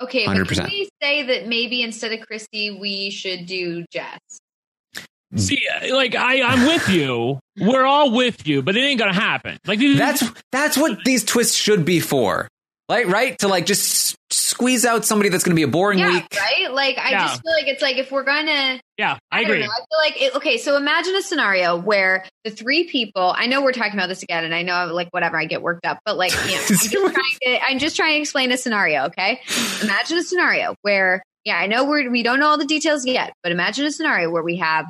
Okay, 0.00 0.26
but 0.26 0.36
100%. 0.36 0.56
can 0.56 0.64
we 0.66 0.88
say 1.02 1.22
that 1.22 1.48
maybe 1.48 1.82
instead 1.82 2.12
of 2.12 2.20
Christie, 2.20 2.70
we 2.70 3.10
should 3.10 3.46
do 3.46 3.84
Jess? 3.90 4.20
See, 5.34 5.66
like 5.90 6.14
I, 6.14 6.42
I'm 6.42 6.66
with 6.66 6.88
you. 6.88 7.40
We're 7.58 7.84
all 7.84 8.12
with 8.12 8.46
you, 8.46 8.62
but 8.62 8.76
it 8.76 8.80
ain't 8.80 8.98
gonna 8.98 9.12
happen. 9.12 9.58
Like 9.66 9.80
That's 9.80 10.22
that's 10.52 10.78
what 10.78 11.04
these 11.04 11.24
twists 11.24 11.56
should 11.56 11.84
be 11.84 12.00
for. 12.00 12.48
Like, 12.88 13.08
right? 13.08 13.36
To 13.40 13.48
like 13.48 13.66
just 13.66 14.14
squeeze 14.30 14.84
out 14.84 15.04
somebody 15.04 15.28
that's 15.28 15.42
going 15.42 15.52
to 15.54 15.56
be 15.56 15.64
a 15.64 15.68
boring 15.68 15.98
yeah, 15.98 16.08
week. 16.08 16.26
right? 16.38 16.70
Like, 16.72 16.98
I 16.98 17.10
Yeah. 17.10 17.26
just 17.26 17.42
feel 17.42 17.52
like 17.52 17.66
it's 17.66 17.82
like 17.82 17.96
if 17.96 18.12
we're 18.12 18.22
gonna, 18.22 18.80
Yeah, 18.96 19.18
I, 19.32 19.40
I, 19.40 19.42
don't 19.42 19.50
agree. 19.52 19.66
know. 19.66 19.72
I 19.72 19.76
feel 19.78 19.98
like 19.98 20.22
it, 20.22 20.34
okay. 20.36 20.56
So 20.58 20.76
imagine 20.76 21.14
a 21.16 21.22
scenario 21.22 21.76
where 21.76 22.24
the 22.44 22.50
three 22.50 22.84
people. 22.84 23.34
I 23.36 23.46
know 23.46 23.60
we're 23.62 23.72
talking 23.72 23.94
about 23.94 24.08
this 24.08 24.22
again, 24.22 24.44
and 24.44 24.54
I 24.54 24.62
know 24.62 24.86
like 24.92 25.08
whatever. 25.10 25.36
I 25.36 25.46
get 25.46 25.62
worked 25.62 25.84
up, 25.84 25.98
but 26.04 26.16
like, 26.16 26.32
you 26.48 26.54
know, 26.54 26.62
I'm 26.68 26.76
just 26.76 26.90
trying 26.92 27.12
to. 27.42 27.64
I'm 27.66 27.78
just 27.80 27.96
trying 27.96 28.14
to 28.14 28.20
explain 28.20 28.52
a 28.52 28.56
scenario. 28.56 29.04
Okay, 29.06 29.40
imagine 29.82 30.18
a 30.18 30.22
scenario 30.22 30.74
where, 30.82 31.22
yeah, 31.44 31.56
I 31.58 31.66
know 31.66 31.84
we're 31.84 32.08
we 32.10 32.22
don't 32.22 32.38
know 32.38 32.46
all 32.48 32.58
the 32.58 32.64
details 32.66 33.04
yet, 33.04 33.32
but 33.42 33.50
imagine 33.52 33.84
a 33.84 33.90
scenario 33.90 34.30
where 34.30 34.42
we 34.44 34.56
have 34.58 34.86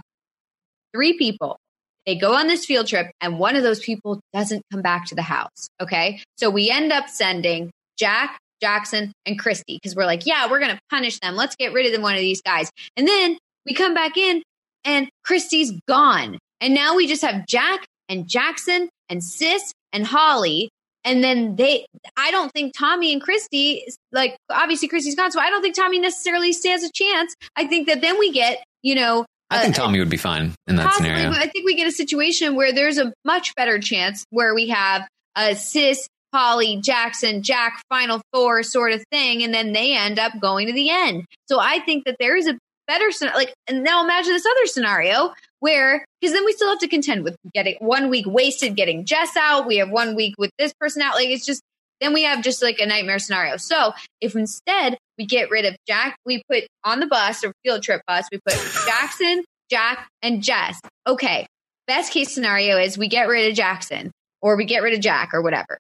three 0.94 1.16
people. 1.16 1.57
They 2.05 2.15
go 2.16 2.34
on 2.34 2.47
this 2.47 2.65
field 2.65 2.86
trip, 2.86 3.10
and 3.20 3.39
one 3.39 3.57
of 3.57 3.62
those 3.65 3.81
people 3.81 4.20
doesn't 4.33 4.62
come 4.70 4.83
back 4.83 5.07
to 5.07 5.15
the 5.16 5.23
house. 5.23 5.68
Okay, 5.81 6.23
so 6.36 6.50
we 6.50 6.70
end 6.70 6.92
up 6.92 7.08
sending 7.08 7.70
Jack, 7.99 8.39
Jackson, 8.60 9.12
and 9.25 9.39
Christie 9.39 9.78
because 9.83 9.94
we're 9.97 10.07
like, 10.07 10.26
yeah, 10.26 10.50
we're 10.50 10.60
gonna 10.60 10.78
punish 10.91 11.18
them. 11.20 11.36
Let's 11.36 11.57
get 11.57 11.73
rid 11.73 11.86
of 11.86 11.92
them, 11.92 12.02
one 12.02 12.15
of 12.15 12.20
these 12.20 12.42
guys. 12.42 12.70
And 12.97 13.07
then 13.07 13.39
we 13.65 13.75
come 13.75 13.94
back 13.94 14.16
in, 14.16 14.42
and 14.84 15.08
Christie's 15.25 15.73
gone, 15.89 16.39
and 16.60 16.75
now 16.75 16.94
we 16.97 17.07
just 17.07 17.23
have 17.23 17.47
Jack 17.47 17.84
and 18.08 18.28
Jackson 18.28 18.89
and 19.08 19.23
Sis 19.23 19.73
and 19.92 20.07
Holly. 20.07 20.70
And 21.05 21.23
then 21.23 21.55
they, 21.55 21.86
I 22.16 22.33
don't 22.33 22.50
think 22.50 22.75
Tommy 22.76 23.12
and 23.12 23.23
Christie, 23.23 23.86
like 24.10 24.36
obviously 24.50 24.89
Christie's 24.89 25.15
gone, 25.15 25.31
so 25.31 25.39
I 25.39 25.50
don't 25.50 25.62
think 25.62 25.76
Tommy 25.76 26.00
necessarily 26.00 26.52
stands 26.52 26.83
a 26.83 26.91
chance. 26.92 27.33
I 27.55 27.66
think 27.68 27.86
that 27.86 28.00
then 28.00 28.18
we 28.18 28.33
get, 28.33 28.65
you 28.83 28.97
know, 28.97 29.25
I 29.49 29.62
think 29.62 29.78
uh, 29.78 29.83
Tommy 29.83 30.00
would 30.00 30.10
be 30.10 30.16
fine 30.16 30.52
in 30.66 30.75
that 30.75 30.86
Possibly, 30.86 31.10
scenario. 31.10 31.31
but 31.31 31.39
I 31.39 31.47
think 31.47 31.65
we 31.65 31.76
get 31.76 31.86
a 31.86 31.92
situation 31.92 32.57
where 32.57 32.73
there's 32.73 32.99
a 32.99 33.12
much 33.25 33.55
better 33.55 33.78
chance 33.78 34.25
where 34.31 34.52
we 34.52 34.68
have 34.70 35.07
a 35.36 35.55
sis, 35.55 36.08
Holly, 36.32 36.80
Jackson, 36.82 37.42
Jack, 37.42 37.82
Final 37.88 38.20
Four 38.32 38.62
sort 38.62 38.92
of 38.92 39.05
thing, 39.10 39.42
and 39.42 39.55
then 39.55 39.72
they 39.72 39.96
end 39.96 40.18
up 40.18 40.32
going 40.40 40.66
to 40.66 40.72
the 40.72 40.90
end. 40.90 41.24
So 41.48 41.58
I 41.60 41.80
think 41.80 42.05
that 42.05 42.16
there 42.18 42.36
is 42.36 42.46
a 42.46 42.58
better 42.86 43.10
scenario. 43.10 43.38
Like, 43.38 43.55
and 43.66 43.82
now 43.82 44.05
imagine 44.05 44.32
this 44.32 44.46
other 44.46 44.66
scenario 44.66 45.34
where, 45.60 46.05
because 46.20 46.34
then 46.34 46.44
we 46.44 46.52
still 46.52 46.68
have 46.68 46.78
to 46.80 46.88
contend 46.88 47.24
with 47.24 47.36
getting 47.55 47.76
one 47.80 48.10
week 48.10 48.26
wasted, 48.28 48.76
getting 48.76 49.05
Jess 49.05 49.36
out. 49.36 49.66
We 49.66 49.78
have 49.78 49.90
one 49.90 50.14
week 50.14 50.34
with 50.38 50.50
this 50.58 50.72
person 50.78 51.02
out. 51.02 51.14
Like, 51.14 51.28
it's 51.28 51.46
just 51.46 51.62
then 52.00 52.12
we 52.12 52.24
have 52.24 52.42
just 52.42 52.62
like 52.62 52.78
a 52.78 52.86
nightmare 52.86 53.18
scenario. 53.18 53.56
So 53.56 53.92
if 54.20 54.34
instead 54.36 54.98
we 55.18 55.26
get 55.26 55.50
rid 55.50 55.64
of 55.64 55.76
Jack, 55.86 56.16
we 56.26 56.42
put 56.50 56.64
on 56.84 57.00
the 57.00 57.06
bus 57.06 57.42
or 57.44 57.52
field 57.64 57.82
trip 57.82 58.02
bus, 58.06 58.26
we 58.30 58.38
put 58.46 58.55
Jackson, 58.86 59.44
Jack, 59.70 60.08
and 60.22 60.42
Jess. 60.42 60.78
Okay. 61.06 61.46
Best 61.86 62.12
case 62.12 62.32
scenario 62.34 62.78
is 62.78 62.98
we 62.98 63.08
get 63.08 63.28
rid 63.28 63.48
of 63.48 63.56
Jackson 63.56 64.10
or 64.42 64.56
we 64.56 64.64
get 64.64 64.82
rid 64.82 64.94
of 64.94 65.00
Jack 65.00 65.30
or 65.32 65.40
whatever. 65.40 65.78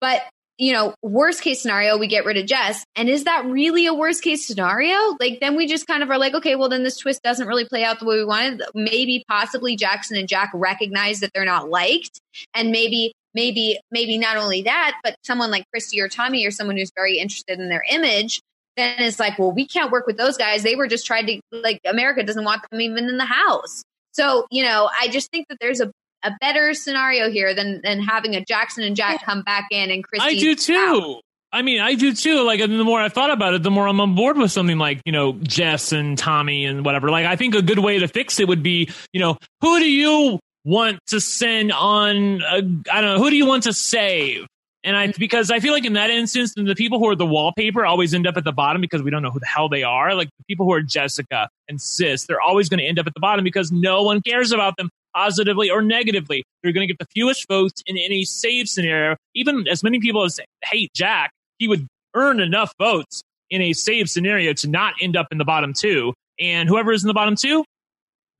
But, 0.00 0.22
you 0.58 0.72
know, 0.72 0.94
worst 1.02 1.42
case 1.42 1.60
scenario, 1.60 1.98
we 1.98 2.06
get 2.06 2.24
rid 2.24 2.36
of 2.36 2.46
Jess. 2.46 2.84
And 2.96 3.08
is 3.08 3.24
that 3.24 3.44
really 3.46 3.86
a 3.86 3.94
worst 3.94 4.22
case 4.22 4.46
scenario? 4.46 5.16
Like, 5.20 5.40
then 5.40 5.56
we 5.56 5.66
just 5.66 5.86
kind 5.86 6.02
of 6.02 6.10
are 6.10 6.18
like, 6.18 6.34
okay, 6.34 6.56
well, 6.56 6.68
then 6.68 6.82
this 6.82 6.96
twist 6.96 7.22
doesn't 7.22 7.46
really 7.46 7.66
play 7.66 7.84
out 7.84 7.98
the 7.98 8.06
way 8.06 8.16
we 8.16 8.24
wanted. 8.24 8.62
Maybe 8.74 9.24
possibly 9.28 9.76
Jackson 9.76 10.16
and 10.16 10.28
Jack 10.28 10.50
recognize 10.54 11.20
that 11.20 11.30
they're 11.34 11.44
not 11.44 11.68
liked. 11.68 12.20
And 12.54 12.70
maybe, 12.70 13.12
maybe, 13.34 13.78
maybe 13.90 14.18
not 14.18 14.36
only 14.36 14.62
that, 14.62 14.98
but 15.02 15.16
someone 15.24 15.50
like 15.50 15.64
Christie 15.72 16.00
or 16.00 16.08
Tommy 16.08 16.46
or 16.46 16.50
someone 16.50 16.76
who's 16.76 16.92
very 16.96 17.18
interested 17.18 17.58
in 17.58 17.68
their 17.68 17.84
image 17.90 18.40
then 18.76 18.96
it's 18.98 19.20
like, 19.20 19.38
well, 19.38 19.52
we 19.52 19.66
can't 19.66 19.92
work 19.92 20.06
with 20.06 20.16
those 20.16 20.36
guys. 20.36 20.62
They 20.62 20.76
were 20.76 20.88
just 20.88 21.06
trying 21.06 21.26
to, 21.26 21.40
like, 21.52 21.80
America 21.86 22.22
doesn't 22.22 22.44
want 22.44 22.62
them 22.70 22.80
even 22.80 23.08
in 23.08 23.18
the 23.18 23.24
house. 23.24 23.82
So, 24.12 24.46
you 24.50 24.64
know, 24.64 24.88
I 25.00 25.08
just 25.08 25.30
think 25.30 25.48
that 25.48 25.58
there's 25.60 25.80
a, 25.80 25.90
a 26.24 26.32
better 26.40 26.74
scenario 26.74 27.30
here 27.30 27.54
than, 27.54 27.80
than 27.84 28.00
having 28.00 28.34
a 28.34 28.44
Jackson 28.44 28.82
and 28.82 28.96
Jack 28.96 29.24
come 29.24 29.42
back 29.42 29.68
in 29.70 29.90
and 29.90 30.02
Christie. 30.02 30.36
I 30.36 30.40
do 30.40 30.54
too. 30.54 31.20
I 31.52 31.62
mean, 31.62 31.80
I 31.80 31.94
do 31.94 32.12
too. 32.12 32.42
Like, 32.42 32.58
the 32.58 32.82
more 32.82 33.00
I 33.00 33.08
thought 33.08 33.30
about 33.30 33.54
it, 33.54 33.62
the 33.62 33.70
more 33.70 33.86
I'm 33.86 34.00
on 34.00 34.16
board 34.16 34.36
with 34.36 34.50
something 34.50 34.76
like, 34.76 35.00
you 35.04 35.12
know, 35.12 35.34
Jess 35.34 35.92
and 35.92 36.18
Tommy 36.18 36.64
and 36.64 36.84
whatever. 36.84 37.10
Like, 37.10 37.26
I 37.26 37.36
think 37.36 37.54
a 37.54 37.62
good 37.62 37.78
way 37.78 38.00
to 38.00 38.08
fix 38.08 38.40
it 38.40 38.48
would 38.48 38.62
be, 38.62 38.90
you 39.12 39.20
know, 39.20 39.38
who 39.60 39.78
do 39.78 39.88
you 39.88 40.40
want 40.64 40.98
to 41.08 41.20
send 41.20 41.70
on, 41.70 42.42
uh, 42.42 42.62
I 42.90 43.00
don't 43.00 43.14
know, 43.14 43.18
who 43.18 43.30
do 43.30 43.36
you 43.36 43.46
want 43.46 43.62
to 43.64 43.72
save? 43.72 44.46
And 44.82 44.96
I, 44.96 45.12
because 45.12 45.50
I 45.50 45.60
feel 45.60 45.72
like 45.72 45.84
in 45.84 45.92
that 45.92 46.10
instance, 46.10 46.54
the 46.56 46.74
people 46.74 46.98
who 46.98 47.08
are 47.08 47.14
the 47.14 47.24
wallpaper 47.24 47.86
always 47.86 48.12
end 48.14 48.26
up 48.26 48.36
at 48.36 48.44
the 48.44 48.52
bottom 48.52 48.80
because 48.80 49.02
we 49.02 49.10
don't 49.10 49.22
know 49.22 49.30
who 49.30 49.40
the 49.40 49.46
hell 49.46 49.68
they 49.68 49.82
are. 49.82 50.14
Like 50.14 50.28
the 50.38 50.44
people 50.44 50.66
who 50.66 50.72
are 50.72 50.82
Jessica 50.82 51.48
and 51.68 51.80
Sis, 51.80 52.26
they're 52.26 52.40
always 52.40 52.68
going 52.68 52.78
to 52.78 52.84
end 52.84 52.98
up 52.98 53.06
at 53.06 53.14
the 53.14 53.20
bottom 53.20 53.44
because 53.44 53.70
no 53.70 54.02
one 54.02 54.20
cares 54.22 54.50
about 54.50 54.76
them 54.76 54.90
positively 55.14 55.70
or 55.70 55.82
negatively. 55.82 56.44
They're 56.62 56.72
going 56.72 56.86
to 56.86 56.92
get 56.92 56.98
the 56.98 57.06
fewest 57.14 57.46
votes 57.48 57.82
in 57.86 57.96
any 57.96 58.24
save 58.24 58.68
scenario. 58.68 59.16
Even 59.34 59.66
as 59.68 59.82
many 59.82 60.00
people 60.00 60.24
as 60.24 60.40
hate 60.64 60.92
Jack, 60.94 61.30
he 61.58 61.68
would 61.68 61.86
earn 62.14 62.40
enough 62.40 62.72
votes 62.78 63.22
in 63.50 63.60
a 63.62 63.72
save 63.72 64.08
scenario 64.10 64.52
to 64.54 64.68
not 64.68 64.94
end 65.00 65.16
up 65.16 65.26
in 65.30 65.38
the 65.38 65.44
bottom 65.44 65.72
two. 65.72 66.12
And 66.40 66.68
whoever 66.68 66.92
is 66.92 67.04
in 67.04 67.08
the 67.08 67.14
bottom 67.14 67.36
two, 67.36 67.64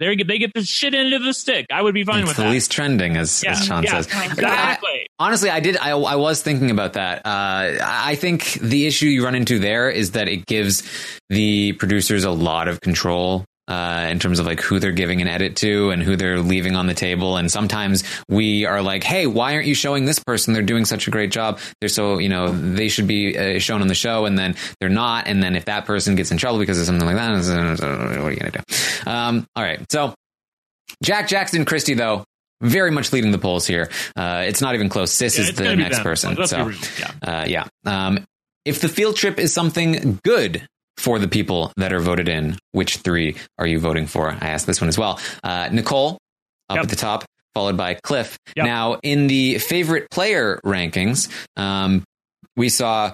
they 0.00 0.16
get 0.16 0.26
they 0.26 0.38
get 0.38 0.52
the 0.54 0.64
shit 0.64 0.92
end 0.94 1.12
of 1.12 1.22
the 1.22 1.32
stick. 1.32 1.66
I 1.70 1.80
would 1.80 1.94
be 1.94 2.02
fine 2.02 2.20
It's 2.20 2.28
with 2.30 2.36
the 2.38 2.42
that. 2.42 2.50
least 2.50 2.72
trending, 2.72 3.16
as, 3.16 3.44
Yeah, 3.44 3.52
as 3.52 3.64
Sean 3.64 3.84
yeah, 3.84 4.00
says. 4.00 4.06
exactly. 4.06 4.88
I- 4.90 5.06
honestly, 5.20 5.50
I 5.50 5.60
did. 5.60 5.76
I, 5.76 5.90
I 5.90 6.16
was 6.16 6.42
thinking 6.42 6.72
about 6.72 6.94
that. 6.94 7.18
Uh, 7.24 7.78
I 7.80 8.16
think 8.16 8.54
the 8.54 8.86
issue 8.88 9.06
you 9.06 9.24
run 9.24 9.36
into 9.36 9.60
there 9.60 9.88
is 9.88 10.10
that 10.12 10.28
it 10.28 10.46
gives 10.46 10.82
the 11.30 11.74
producers 11.74 12.24
a 12.24 12.32
lot 12.32 12.66
of 12.66 12.80
control. 12.80 13.44
Uh, 13.66 14.08
in 14.10 14.18
terms 14.18 14.38
of 14.40 14.44
like 14.44 14.60
who 14.60 14.78
they're 14.78 14.92
giving 14.92 15.22
an 15.22 15.26
edit 15.26 15.56
to 15.56 15.88
and 15.88 16.02
who 16.02 16.16
they're 16.16 16.38
leaving 16.38 16.76
on 16.76 16.86
the 16.86 16.92
table. 16.92 17.38
And 17.38 17.50
sometimes 17.50 18.04
we 18.28 18.66
are 18.66 18.82
like, 18.82 19.02
Hey, 19.02 19.26
why 19.26 19.54
aren't 19.54 19.66
you 19.66 19.74
showing 19.74 20.04
this 20.04 20.18
person? 20.18 20.52
They're 20.52 20.62
doing 20.62 20.84
such 20.84 21.08
a 21.08 21.10
great 21.10 21.30
job. 21.32 21.58
They're 21.80 21.88
so, 21.88 22.18
you 22.18 22.28
know, 22.28 22.48
they 22.52 22.88
should 22.88 23.06
be 23.06 23.38
uh, 23.38 23.58
shown 23.58 23.80
on 23.80 23.88
the 23.88 23.94
show 23.94 24.26
and 24.26 24.38
then 24.38 24.54
they're 24.80 24.90
not. 24.90 25.28
And 25.28 25.42
then 25.42 25.56
if 25.56 25.64
that 25.64 25.86
person 25.86 26.14
gets 26.14 26.30
in 26.30 26.36
trouble 26.36 26.58
because 26.58 26.78
of 26.78 26.84
something 26.84 27.06
like 27.06 27.16
that, 27.16 27.30
what 27.80 27.88
are 27.88 28.30
you 28.32 28.38
going 28.38 28.52
to 28.52 28.62
do? 28.66 29.10
Um, 29.10 29.46
all 29.56 29.62
right. 29.62 29.80
So 29.90 30.12
Jack 31.02 31.28
Jackson 31.28 31.64
Christie, 31.64 31.94
though, 31.94 32.24
very 32.60 32.90
much 32.90 33.12
leading 33.12 33.30
the 33.30 33.38
polls 33.38 33.66
here. 33.66 33.90
Uh, 34.14 34.44
it's 34.46 34.60
not 34.60 34.74
even 34.74 34.88
close. 34.90 35.10
Sis 35.10 35.38
Yeah, 35.38 35.44
is 35.44 35.54
the 35.54 35.74
next 35.76 36.02
person. 36.02 36.34
Let's 36.34 36.50
so. 36.50 36.70
Yeah. 36.98 37.10
uh, 37.22 37.44
yeah. 37.46 37.64
Um, 37.86 38.24
if 38.64 38.80
the 38.80 38.88
field 38.88 39.16
trip 39.16 39.38
is 39.38 39.52
something 39.52 40.20
good 40.22 40.66
for 40.97 41.18
the 41.18 41.28
people 41.28 41.73
that 41.76 41.92
are 41.92 42.00
voted 42.00 42.28
in, 42.28 42.56
which 42.73 42.98
three 42.98 43.36
are 43.58 43.66
you 43.66 43.78
voting 43.81 44.06
for? 44.06 44.31
I 44.31 44.48
asked 44.48 44.66
this 44.66 44.81
one 44.81 44.89
as 44.89 44.98
well. 44.98 45.18
Uh, 45.42 45.68
Nicole 45.73 46.18
up 46.70 46.76
Yep. 46.76 46.84
at 46.84 46.90
the 46.90 46.97
top, 46.97 47.24
followed 47.55 47.76
by 47.76 47.94
Cliff. 47.94 48.39
Yep. 48.56 48.64
Now, 48.66 48.98
in 49.02 49.26
the 49.26 49.58
favorite 49.58 50.08
player 50.10 50.60
rankings, 50.64 51.28
um, 51.56 52.05
we 52.56 52.68
saw 52.68 53.12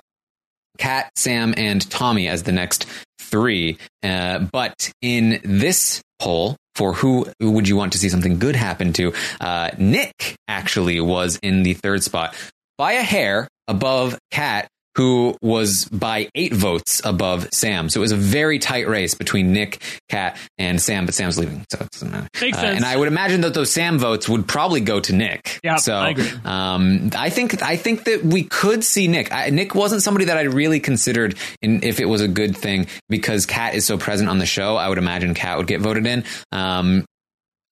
Kat, 0.79 1.11
Sam, 1.17 1.55
and 1.57 1.89
Tommy 1.91 2.29
as 2.29 2.43
the 2.45 2.53
next 2.53 2.87
three. 3.21 3.79
Uh, 4.03 4.39
but 4.53 4.91
in 5.03 5.41
this 5.45 6.01
poll 6.21 6.57
for 6.77 6.93
who 6.93 7.27
would 7.41 7.69
you 7.69 7.77
want 7.77 7.93
to 7.93 7.99
see 7.99 8.09
something 8.09 8.39
good 8.39 8.57
happen 8.57 8.93
to. 8.95 9.13
Uh, 9.41 9.71
Nick 9.79 10.37
actually 10.49 11.01
was 11.01 11.39
in 11.43 11.63
the 11.63 11.75
third 11.75 12.03
spot 12.03 12.35
by 12.79 12.93
a 12.93 13.03
hair 13.03 13.49
above 13.69 14.17
Kat, 14.31 14.69
who 14.97 15.37
was 15.41 15.85
by 15.87 16.29
eight 16.35 16.53
votes 16.53 17.01
above 17.05 17.49
Sam. 17.53 17.89
So 17.89 18.01
it 18.01 18.03
was 18.03 18.13
a 18.13 18.17
very 18.17 18.59
tight 18.59 18.89
race 18.89 19.15
between 19.15 19.53
Nick, 19.53 19.81
Kat, 20.09 20.37
and 20.59 20.81
Sam, 20.81 21.07
but 21.07 21.15
Sam's 21.15 21.39
leaving. 21.39 21.65
So 21.71 21.79
it 21.81 21.91
doesn't 21.93 22.11
matter. 22.11 22.29
Makes 22.41 22.59
Uh, 22.59 22.61
sense. 22.61 22.77
and 22.77 22.85
I 22.85 22.97
would 22.97 23.09
imagine 23.09 23.41
that 23.43 23.55
those 23.55 23.71
Sam 23.73 23.99
votes 23.99 24.29
would 24.29 24.49
probably 24.49 24.81
go 24.81 24.99
to 25.01 25.13
Nick. 25.15 25.61
Yeah, 25.63 25.77
so 25.77 25.95
I 25.97 26.11
agree. 26.11 26.31
Um, 26.45 27.11
I 27.17 27.31
think 27.31 27.63
I 27.63 27.77
think 27.77 28.05
that 28.05 28.25
we 28.25 28.43
could 28.45 28.83
see 28.85 29.07
Nick. 29.09 29.33
I, 29.33 29.51
Nick 29.51 29.75
wasn't 29.75 30.03
somebody 30.03 30.25
that 30.27 30.37
I 30.37 30.43
really 30.43 30.81
considered 30.81 31.37
in 31.63 31.83
if 31.85 32.01
it 32.01 32.07
was 32.07 32.21
a 32.21 32.29
good 32.29 32.57
thing 32.57 32.87
because 33.09 33.47
Kat 33.47 33.75
is 33.75 33.87
so 33.87 33.97
present 33.97 34.29
on 34.29 34.39
the 34.39 34.47
show. 34.47 34.77
I 34.77 34.89
would 34.89 34.99
imagine 34.99 35.35
Kat 35.35 35.57
would 35.57 35.67
get 35.69 35.81
voted 35.81 36.07
in. 36.07 36.25
Um, 36.53 37.05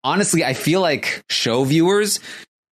honestly, 0.04 0.44
I 0.46 0.54
feel 0.54 0.82
like 0.82 1.24
show 1.30 1.64
viewers, 1.64 2.20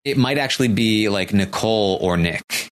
it 0.04 0.18
might 0.18 0.38
actually 0.38 0.68
be 0.68 1.08
like 1.10 1.34
Nicole 1.34 1.98
or 2.02 2.18
Nick. 2.18 2.70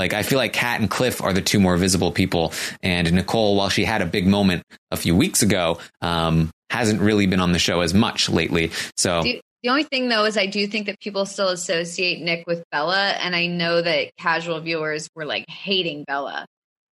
Like 0.00 0.14
I 0.14 0.22
feel 0.22 0.38
like 0.38 0.54
Kat 0.54 0.80
and 0.80 0.90
Cliff 0.90 1.20
are 1.22 1.34
the 1.34 1.42
two 1.42 1.60
more 1.60 1.76
visible 1.76 2.10
people, 2.10 2.54
and 2.82 3.12
Nicole, 3.12 3.54
while 3.54 3.68
she 3.68 3.84
had 3.84 4.00
a 4.00 4.06
big 4.06 4.26
moment 4.26 4.62
a 4.90 4.96
few 4.96 5.14
weeks 5.14 5.42
ago, 5.42 5.78
um, 6.00 6.50
hasn't 6.70 7.00
really 7.02 7.26
been 7.26 7.40
on 7.40 7.52
the 7.52 7.58
show 7.58 7.80
as 7.82 7.92
much 7.92 8.30
lately. 8.30 8.70
So 8.96 9.22
The, 9.22 9.42
the 9.62 9.68
only 9.68 9.82
thing 9.84 10.08
though 10.08 10.24
is 10.24 10.38
I 10.38 10.46
do 10.46 10.66
think 10.66 10.86
that 10.86 10.98
people 11.00 11.26
still 11.26 11.48
associate 11.50 12.22
Nick 12.22 12.46
with 12.46 12.64
Bella, 12.72 13.10
and 13.10 13.36
I 13.36 13.46
know 13.46 13.82
that 13.82 14.16
casual 14.16 14.58
viewers 14.60 15.06
were 15.14 15.26
like 15.26 15.44
hating 15.50 16.04
Bella. 16.04 16.46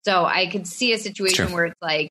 So 0.04 0.26
I 0.26 0.48
could 0.48 0.68
see 0.68 0.92
a 0.92 0.98
situation 0.98 1.48
Sure. 1.48 1.56
where 1.56 1.66
it's 1.68 1.82
like, 1.82 2.10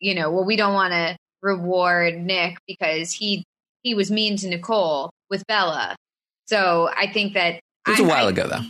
you 0.00 0.14
know, 0.14 0.30
well, 0.30 0.44
we 0.44 0.56
don't 0.56 0.74
want 0.74 0.92
to 0.92 1.16
reward 1.42 2.16
Nick 2.18 2.58
because 2.66 3.10
he 3.12 3.42
he 3.82 3.94
was 3.94 4.10
mean 4.10 4.36
to 4.38 4.48
Nicole 4.48 5.10
with 5.30 5.46
Bella. 5.46 5.96
So 6.46 6.90
I 6.94 7.06
think 7.10 7.32
that 7.34 7.54
it 7.54 7.62
was 7.86 8.00
a 8.00 8.04
I- 8.04 8.06
while 8.06 8.26
I- 8.26 8.30
ago, 8.30 8.46
though. 8.48 8.60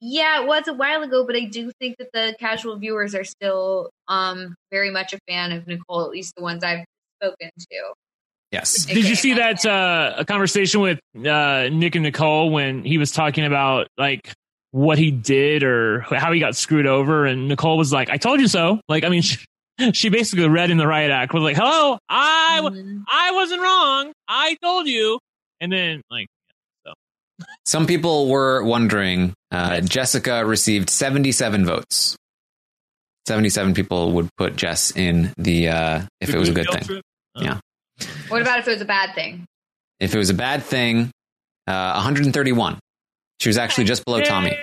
Yeah, 0.00 0.42
it 0.42 0.46
was 0.46 0.68
a 0.68 0.74
while 0.74 1.02
ago, 1.02 1.24
but 1.26 1.36
I 1.36 1.44
do 1.44 1.72
think 1.80 1.96
that 1.98 2.08
the 2.12 2.36
casual 2.38 2.76
viewers 2.78 3.14
are 3.14 3.24
still 3.24 3.90
um 4.08 4.54
very 4.70 4.90
much 4.90 5.12
a 5.12 5.18
fan 5.28 5.52
of 5.52 5.66
Nicole, 5.66 6.04
at 6.04 6.10
least 6.10 6.34
the 6.36 6.42
ones 6.42 6.62
I've 6.62 6.84
spoken 7.20 7.50
to. 7.58 7.94
Yes. 8.52 8.84
Did 8.84 9.08
you 9.08 9.16
see 9.16 9.34
that 9.34 9.66
uh, 9.66 10.14
a 10.18 10.24
conversation 10.24 10.80
with 10.80 11.00
uh, 11.16 11.68
Nick 11.72 11.96
and 11.96 12.04
Nicole 12.04 12.50
when 12.50 12.84
he 12.84 12.96
was 12.96 13.10
talking 13.10 13.44
about 13.44 13.88
like 13.98 14.32
what 14.70 14.98
he 14.98 15.10
did 15.10 15.62
or 15.62 16.02
how 16.02 16.32
he 16.32 16.38
got 16.38 16.54
screwed 16.54 16.86
over, 16.86 17.26
and 17.26 17.48
Nicole 17.48 17.76
was 17.76 17.92
like, 17.92 18.08
"I 18.10 18.18
told 18.18 18.40
you 18.40 18.48
so." 18.48 18.80
Like, 18.88 19.04
I 19.04 19.08
mean, 19.08 19.22
she, 19.22 19.38
she 19.92 20.08
basically 20.10 20.48
read 20.48 20.70
in 20.70 20.76
the 20.76 20.86
riot 20.86 21.10
act 21.10 21.34
was 21.34 21.42
like, 21.42 21.56
"Hello, 21.56 21.98
I 22.08 22.60
I 23.08 23.32
wasn't 23.32 23.62
wrong. 23.62 24.12
I 24.28 24.56
told 24.62 24.86
you," 24.86 25.18
and 25.60 25.72
then 25.72 26.02
like, 26.10 26.28
Some 27.66 27.86
people 27.86 28.28
were 28.28 28.62
wondering. 28.62 29.34
Uh, 29.50 29.80
Jessica 29.80 30.44
received 30.46 30.88
77 30.88 31.66
votes. 31.66 32.16
77 33.26 33.74
people 33.74 34.12
would 34.12 34.28
put 34.36 34.54
Jess 34.56 34.96
in 34.96 35.32
the 35.36 35.68
uh, 35.68 36.02
if 36.20 36.30
it 36.30 36.38
was 36.38 36.48
a 36.48 36.52
good 36.52 36.68
thing. 36.70 37.02
Yeah. 37.34 37.58
What 38.28 38.40
about 38.40 38.60
if 38.60 38.68
it 38.68 38.72
was 38.72 38.80
a 38.80 38.86
bad 38.86 39.14
thing? 39.14 39.44
If 39.98 40.14
it 40.14 40.18
was 40.18 40.30
a 40.30 40.34
bad 40.34 40.62
thing, 40.62 41.10
uh, 41.66 41.92
131. 41.94 42.78
She 43.40 43.48
was 43.48 43.58
actually 43.58 43.84
just 43.84 44.04
below 44.04 44.20
Tommy. 44.20 44.56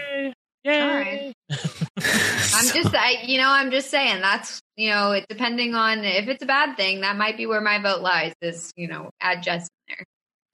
All 0.66 0.72
right. 0.72 1.34
I'm 1.50 2.68
just, 2.74 2.96
I, 2.96 3.18
you 3.24 3.38
know, 3.38 3.50
I'm 3.50 3.70
just 3.70 3.90
saying 3.90 4.22
that's, 4.22 4.62
you 4.78 4.90
know, 4.90 5.12
it 5.12 5.26
depending 5.28 5.76
on 5.76 6.04
if 6.06 6.28
it's 6.28 6.42
a 6.42 6.46
bad 6.46 6.78
thing, 6.78 7.02
that 7.02 7.18
might 7.18 7.36
be 7.36 7.46
where 7.46 7.62
my 7.62 7.82
vote 7.82 8.02
lies. 8.02 8.34
Is 8.42 8.72
you 8.78 8.88
know, 8.88 9.10
add 9.20 9.44
Jess 9.44 9.64
in 9.64 9.96
there. 9.96 10.06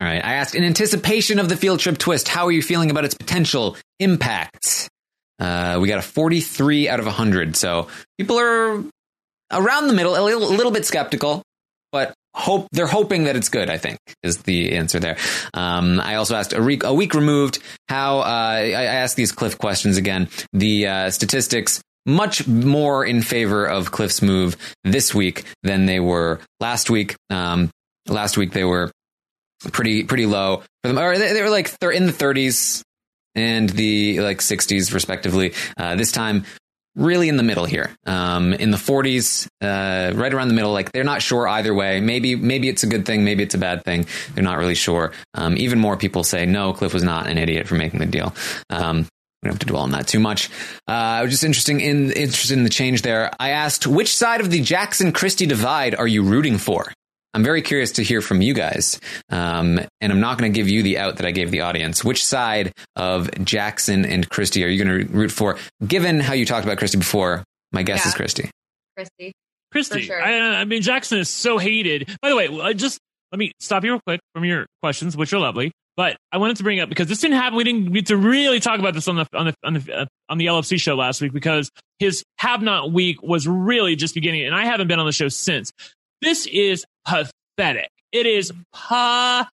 All 0.01 0.07
right. 0.07 0.23
I 0.23 0.35
asked 0.35 0.55
in 0.55 0.63
anticipation 0.63 1.39
of 1.39 1.49
the 1.49 1.57
field 1.57 1.79
trip 1.79 1.97
twist, 1.97 2.27
how 2.27 2.45
are 2.45 2.51
you 2.51 2.61
feeling 2.61 2.89
about 2.89 3.03
its 3.03 3.15
potential 3.15 3.75
impact? 3.99 4.89
Uh, 5.39 5.79
we 5.81 5.87
got 5.87 5.99
a 5.99 6.01
43 6.01 6.87
out 6.87 6.99
of 6.99 7.05
100. 7.05 7.55
So 7.55 7.87
people 8.17 8.39
are 8.39 8.83
around 9.51 9.87
the 9.87 9.93
middle, 9.93 10.17
a 10.17 10.23
little, 10.23 10.43
a 10.43 10.55
little 10.55 10.71
bit 10.71 10.85
skeptical, 10.85 11.43
but 11.91 12.13
hope 12.33 12.67
they're 12.71 12.87
hoping 12.87 13.25
that 13.25 13.35
it's 13.35 13.49
good. 13.49 13.69
I 13.69 13.77
think 13.77 13.97
is 14.23 14.39
the 14.43 14.73
answer 14.73 14.99
there. 14.99 15.17
Um, 15.53 15.99
I 15.99 16.15
also 16.15 16.35
asked 16.35 16.53
a 16.53 16.61
week, 16.61 16.83
a 16.83 16.93
week 16.93 17.13
removed 17.13 17.59
how 17.87 18.19
uh, 18.19 18.23
I, 18.23 18.71
I 18.71 18.83
asked 18.83 19.15
these 19.15 19.31
Cliff 19.31 19.57
questions 19.57 19.97
again. 19.97 20.29
The 20.53 20.87
uh, 20.87 21.09
statistics 21.09 21.81
much 22.05 22.47
more 22.47 23.05
in 23.05 23.21
favor 23.21 23.65
of 23.65 23.91
Cliff's 23.91 24.21
move 24.21 24.55
this 24.83 25.13
week 25.13 25.43
than 25.63 25.85
they 25.85 25.99
were 25.99 26.39
last 26.59 26.89
week. 26.89 27.15
Um, 27.29 27.69
last 28.07 28.37
week 28.37 28.51
they 28.53 28.63
were 28.63 28.91
pretty 29.71 30.03
pretty 30.03 30.25
low 30.25 30.63
for 30.83 30.87
them, 30.87 30.99
or 30.99 31.17
they, 31.17 31.33
they 31.33 31.41
were 31.41 31.49
like 31.49 31.77
they're 31.79 31.91
in 31.91 32.05
the 32.05 32.13
30s 32.13 32.83
and 33.35 33.69
the 33.69 34.19
like 34.21 34.39
60s 34.39 34.93
respectively. 34.93 35.53
Uh, 35.77 35.95
this 35.95 36.11
time, 36.11 36.45
really 36.95 37.29
in 37.29 37.37
the 37.37 37.43
middle 37.43 37.65
here, 37.65 37.91
um, 38.05 38.53
in 38.53 38.71
the 38.71 38.77
40s, 38.77 39.47
uh, 39.61 40.15
right 40.15 40.33
around 40.33 40.49
the 40.49 40.53
middle. 40.53 40.73
Like 40.73 40.91
they're 40.91 41.03
not 41.03 41.21
sure 41.21 41.47
either 41.47 41.73
way. 41.73 42.01
Maybe 42.01 42.35
maybe 42.35 42.69
it's 42.69 42.83
a 42.83 42.87
good 42.87 43.05
thing, 43.05 43.23
maybe 43.23 43.43
it's 43.43 43.55
a 43.55 43.59
bad 43.59 43.83
thing. 43.83 44.05
They're 44.33 44.43
not 44.43 44.57
really 44.57 44.75
sure. 44.75 45.13
Um, 45.33 45.57
even 45.57 45.79
more 45.79 45.97
people 45.97 46.23
say 46.23 46.45
no, 46.45 46.73
Cliff 46.73 46.93
was 46.93 47.03
not 47.03 47.27
an 47.27 47.37
idiot 47.37 47.67
for 47.67 47.75
making 47.75 47.99
the 47.99 48.05
deal. 48.05 48.33
Um, 48.69 49.07
we 49.41 49.47
don't 49.47 49.53
have 49.53 49.59
to 49.59 49.67
dwell 49.67 49.83
on 49.83 49.91
that 49.91 50.05
too 50.05 50.19
much. 50.19 50.49
Uh, 50.87 50.91
I 50.91 51.21
was 51.21 51.31
just 51.31 51.45
interesting 51.45 51.79
in 51.79 52.11
interested 52.11 52.57
in 52.57 52.63
the 52.63 52.69
change 52.69 53.03
there. 53.03 53.31
I 53.39 53.51
asked 53.51 53.87
which 53.87 54.13
side 54.13 54.41
of 54.41 54.49
the 54.51 54.61
Jackson 54.61 55.13
Christie 55.13 55.45
divide 55.45 55.95
are 55.95 56.07
you 56.07 56.23
rooting 56.23 56.57
for? 56.57 56.91
I'm 57.33 57.43
very 57.43 57.61
curious 57.61 57.91
to 57.93 58.03
hear 58.03 58.21
from 58.21 58.41
you 58.41 58.53
guys, 58.53 58.99
um, 59.29 59.79
and 60.01 60.11
I'm 60.11 60.19
not 60.19 60.37
going 60.39 60.51
to 60.51 60.55
give 60.57 60.67
you 60.67 60.81
the 60.81 60.97
out 60.97 61.17
that 61.17 61.25
I 61.25 61.31
gave 61.31 61.51
the 61.51 61.61
audience. 61.61 62.03
Which 62.03 62.25
side 62.25 62.73
of 62.95 63.29
Jackson 63.45 64.03
and 64.05 64.27
Christie 64.29 64.63
are 64.63 64.67
you 64.67 64.83
going 64.83 65.07
to 65.07 65.13
root 65.13 65.31
for? 65.31 65.57
Given 65.85 66.19
how 66.19 66.33
you 66.33 66.45
talked 66.45 66.65
about 66.65 66.77
Christie 66.79 66.97
before, 66.97 67.43
my 67.71 67.83
guess 67.83 68.03
Yeah. 68.03 68.07
is 68.09 68.15
Christie. 68.15 68.49
Christy. 68.97 69.31
Christie. 69.71 70.01
Sure. 70.01 70.21
I, 70.21 70.61
I 70.61 70.65
mean, 70.65 70.81
Jackson 70.81 71.19
is 71.19 71.29
so 71.29 71.59
hated. 71.59 72.09
By 72.21 72.29
the 72.29 72.35
way, 72.35 72.47
uh, 72.47 72.73
just 72.73 72.97
let 73.31 73.37
me 73.37 73.51
stop 73.59 73.83
you 73.83 73.91
real 73.91 74.01
quick 74.07 74.19
from 74.33 74.43
your 74.45 74.65
questions, 74.81 75.15
which 75.15 75.31
are 75.31 75.39
lovely. 75.39 75.71
But 75.95 76.17
I 76.31 76.37
wanted 76.37 76.57
to 76.57 76.63
bring 76.63 76.79
up 76.79 76.89
because 76.89 77.07
this 77.07 77.19
didn't 77.19 77.37
happen. 77.37 77.57
We 77.57 77.63
didn't 77.65 77.91
get 77.93 78.07
to 78.07 78.17
really 78.17 78.59
talk 78.59 78.79
about 78.79 78.93
this 78.93 79.07
on 79.07 79.17
the 79.17 79.27
on 79.33 79.47
the 79.47 79.53
on 79.63 79.73
the 79.73 79.93
uh, 79.93 80.05
on 80.29 80.37
the 80.37 80.45
LFC 80.47 80.79
show 80.79 80.95
last 80.95 81.21
week 81.21 81.33
because 81.33 81.69
his 81.99 82.23
have 82.37 82.61
not 82.61 82.91
week 82.91 83.21
was 83.21 83.47
really 83.47 83.95
just 83.97 84.15
beginning, 84.15 84.45
and 84.45 84.55
I 84.55 84.63
haven't 84.65 84.87
been 84.87 84.99
on 84.99 85.05
the 85.05 85.11
show 85.11 85.27
since. 85.27 85.71
This 86.21 86.45
is 86.47 86.85
pathetic. 87.05 87.89
It 88.11 88.25
is 88.25 88.51
pathetic 88.73 89.49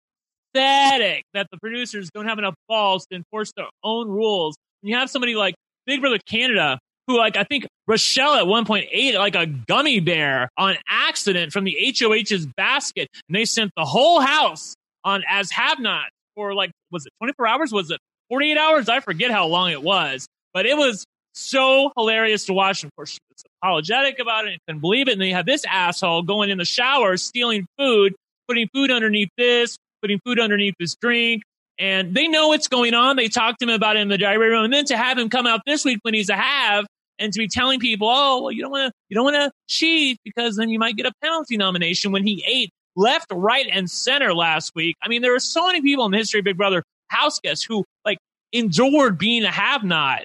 that 1.34 1.46
the 1.50 1.58
producers 1.60 2.10
don't 2.14 2.26
have 2.26 2.38
enough 2.38 2.54
balls 2.68 3.06
to 3.10 3.16
enforce 3.16 3.52
their 3.56 3.66
own 3.84 4.08
rules. 4.08 4.56
You 4.82 4.96
have 4.96 5.10
somebody 5.10 5.34
like 5.34 5.54
Big 5.86 6.00
Brother 6.00 6.18
Canada, 6.26 6.78
who 7.06 7.18
like 7.18 7.36
I 7.36 7.44
think 7.44 7.66
Rochelle 7.86 8.34
at 8.34 8.46
one 8.46 8.64
point 8.64 8.86
ate 8.90 9.14
like 9.14 9.36
a 9.36 9.46
gummy 9.46 10.00
bear 10.00 10.48
on 10.56 10.76
accident 10.88 11.52
from 11.52 11.64
the 11.64 11.76
HOH's 11.98 12.46
basket, 12.56 13.08
and 13.28 13.36
they 13.36 13.44
sent 13.44 13.70
the 13.76 13.84
whole 13.84 14.20
house 14.20 14.74
on 15.04 15.22
as 15.28 15.50
have 15.52 15.78
not 15.78 16.06
for 16.34 16.54
like 16.54 16.72
was 16.90 17.06
it 17.06 17.12
24 17.20 17.46
hours? 17.46 17.72
Was 17.72 17.90
it 17.90 18.00
48 18.28 18.58
hours? 18.58 18.88
I 18.88 19.00
forget 19.00 19.30
how 19.30 19.46
long 19.46 19.70
it 19.70 19.82
was, 19.82 20.26
but 20.52 20.66
it 20.66 20.76
was 20.76 21.04
so 21.36 21.92
hilarious 21.96 22.46
to 22.46 22.52
watch. 22.52 22.84
Of 22.84 22.94
course, 22.96 23.18
was 23.30 23.44
apologetic 23.62 24.18
about 24.18 24.46
it 24.46 24.52
and 24.52 24.60
couldn't 24.66 24.80
believe 24.80 25.08
it. 25.08 25.12
And 25.12 25.20
then 25.20 25.28
you 25.28 25.34
have 25.34 25.46
this 25.46 25.64
asshole 25.68 26.22
going 26.22 26.50
in 26.50 26.58
the 26.58 26.64
shower, 26.64 27.16
stealing 27.16 27.66
food, 27.78 28.14
putting 28.48 28.68
food 28.74 28.90
underneath 28.90 29.30
this, 29.36 29.76
putting 30.02 30.20
food 30.24 30.40
underneath 30.40 30.74
his 30.78 30.96
drink. 30.96 31.42
And 31.78 32.14
they 32.14 32.26
know 32.26 32.48
what's 32.48 32.68
going 32.68 32.94
on. 32.94 33.16
They 33.16 33.28
talked 33.28 33.60
to 33.60 33.66
him 33.66 33.70
about 33.70 33.96
it 33.96 34.00
in 34.00 34.08
the 34.08 34.18
diary 34.18 34.50
room. 34.50 34.64
And 34.64 34.72
then 34.72 34.86
to 34.86 34.96
have 34.96 35.18
him 35.18 35.28
come 35.28 35.46
out 35.46 35.60
this 35.66 35.84
week 35.84 35.98
when 36.02 36.14
he's 36.14 36.30
a 36.30 36.36
have 36.36 36.86
and 37.18 37.32
to 37.32 37.38
be 37.38 37.48
telling 37.48 37.80
people, 37.80 38.08
oh, 38.10 38.42
well, 38.42 38.52
you 38.52 38.62
don't 38.62 38.70
want 38.70 38.88
to, 38.88 38.92
you 39.08 39.14
don't 39.14 39.24
want 39.24 39.36
to 39.36 39.50
cheat 39.68 40.18
because 40.24 40.56
then 40.56 40.70
you 40.70 40.78
might 40.78 40.96
get 40.96 41.06
a 41.06 41.12
penalty 41.22 41.56
nomination 41.56 42.12
when 42.12 42.26
he 42.26 42.42
ate 42.46 42.70
left, 42.94 43.26
right, 43.30 43.66
and 43.70 43.90
center 43.90 44.32
last 44.32 44.72
week. 44.74 44.96
I 45.02 45.08
mean, 45.08 45.20
there 45.20 45.34
are 45.34 45.40
so 45.40 45.66
many 45.66 45.82
people 45.82 46.06
in 46.06 46.12
the 46.12 46.18
history 46.18 46.40
of 46.40 46.44
Big 46.44 46.56
Brother 46.56 46.82
house 47.08 47.38
guests 47.40 47.64
who 47.64 47.84
like 48.04 48.18
endured 48.52 49.18
being 49.18 49.44
a 49.44 49.50
have 49.50 49.84
not. 49.84 50.24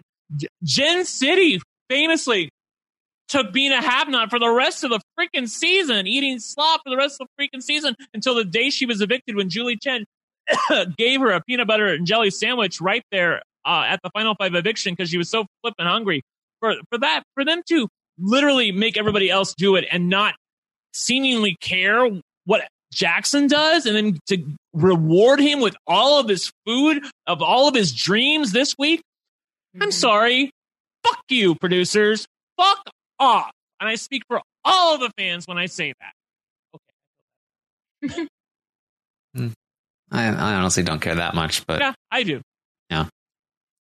Jen 0.64 1.06
City 1.06 1.62
famously 1.90 2.50
took 3.28 3.54
being 3.54 3.72
a 3.72 3.82
have 3.82 4.08
for 4.30 4.40
the 4.40 4.50
rest 4.50 4.84
of 4.84 4.90
the 4.90 5.00
freaking 5.18 5.48
season, 5.48 6.06
eating 6.06 6.40
slop 6.40 6.82
for 6.84 6.90
the 6.90 6.98
rest 6.98 7.20
of 7.22 7.28
the 7.28 7.44
freaking 7.44 7.62
season 7.62 7.96
until 8.14 8.36
the 8.36 8.44
day 8.44 8.70
she 8.70 8.86
was 8.86 9.02
evicted 9.02 9.36
when 9.36 9.50
Julie 9.50 9.78
Chen 9.78 10.06
gave 10.98 11.22
her 11.22 11.32
a 11.32 11.42
peanut 11.42 11.68
butter 11.68 11.88
and 11.88 12.06
jelly 12.06 12.30
sandwich 12.30 12.82
right 12.82 13.04
there 13.12 13.42
uh, 13.66 13.86
at 13.88 14.00
the 14.04 14.10
final 14.14 14.36
five 14.36 14.54
eviction 14.56 14.94
because 14.94 15.10
she 15.10 15.18
was 15.18 15.30
so 15.30 15.46
flipping 15.62 15.86
hungry. 15.86 16.24
For 16.60 16.76
for 16.90 16.98
that, 17.00 17.24
for 17.34 17.46
them 17.46 17.62
to 17.70 17.88
literally 18.20 18.72
make 18.72 18.98
everybody 18.98 19.30
else 19.30 19.54
do 19.56 19.76
it 19.76 19.86
and 19.92 20.10
not 20.10 20.36
seemingly 20.94 21.56
care 21.62 22.08
what 22.46 22.68
Jackson 22.94 23.48
does, 23.48 23.86
and 23.86 23.96
then 23.96 24.20
to 24.28 24.44
reward 24.74 25.40
him 25.40 25.62
with 25.62 25.76
all 25.88 26.20
of 26.20 26.28
his 26.28 26.52
food 26.66 27.04
of 27.28 27.42
all 27.42 27.68
of 27.68 27.76
his 27.76 27.94
dreams 27.94 28.52
this 28.52 28.76
week. 28.78 29.02
I'm 29.76 29.82
mm-hmm. 29.82 29.90
sorry. 29.92 30.52
Fuck 31.04 31.24
you, 31.30 31.56
producers. 31.56 32.28
Fuck 32.58 32.90
off. 33.20 33.52
And 33.80 33.90
I 33.90 33.96
speak 33.96 34.24
for 34.28 34.42
all 34.64 34.96
of 34.96 35.00
the 35.02 35.12
fans 35.18 35.48
when 35.48 35.58
I 35.58 35.66
say 35.68 35.94
that. 36.00 36.14
Hmm. 39.34 39.48
I, 40.12 40.26
I 40.28 40.56
honestly 40.56 40.84
don't 40.84 41.00
care 41.00 41.16
that 41.16 41.34
much, 41.36 41.66
but 41.66 41.80
Yeah, 41.80 41.94
I 42.12 42.24
do. 42.24 42.42
yeah. 42.90 43.06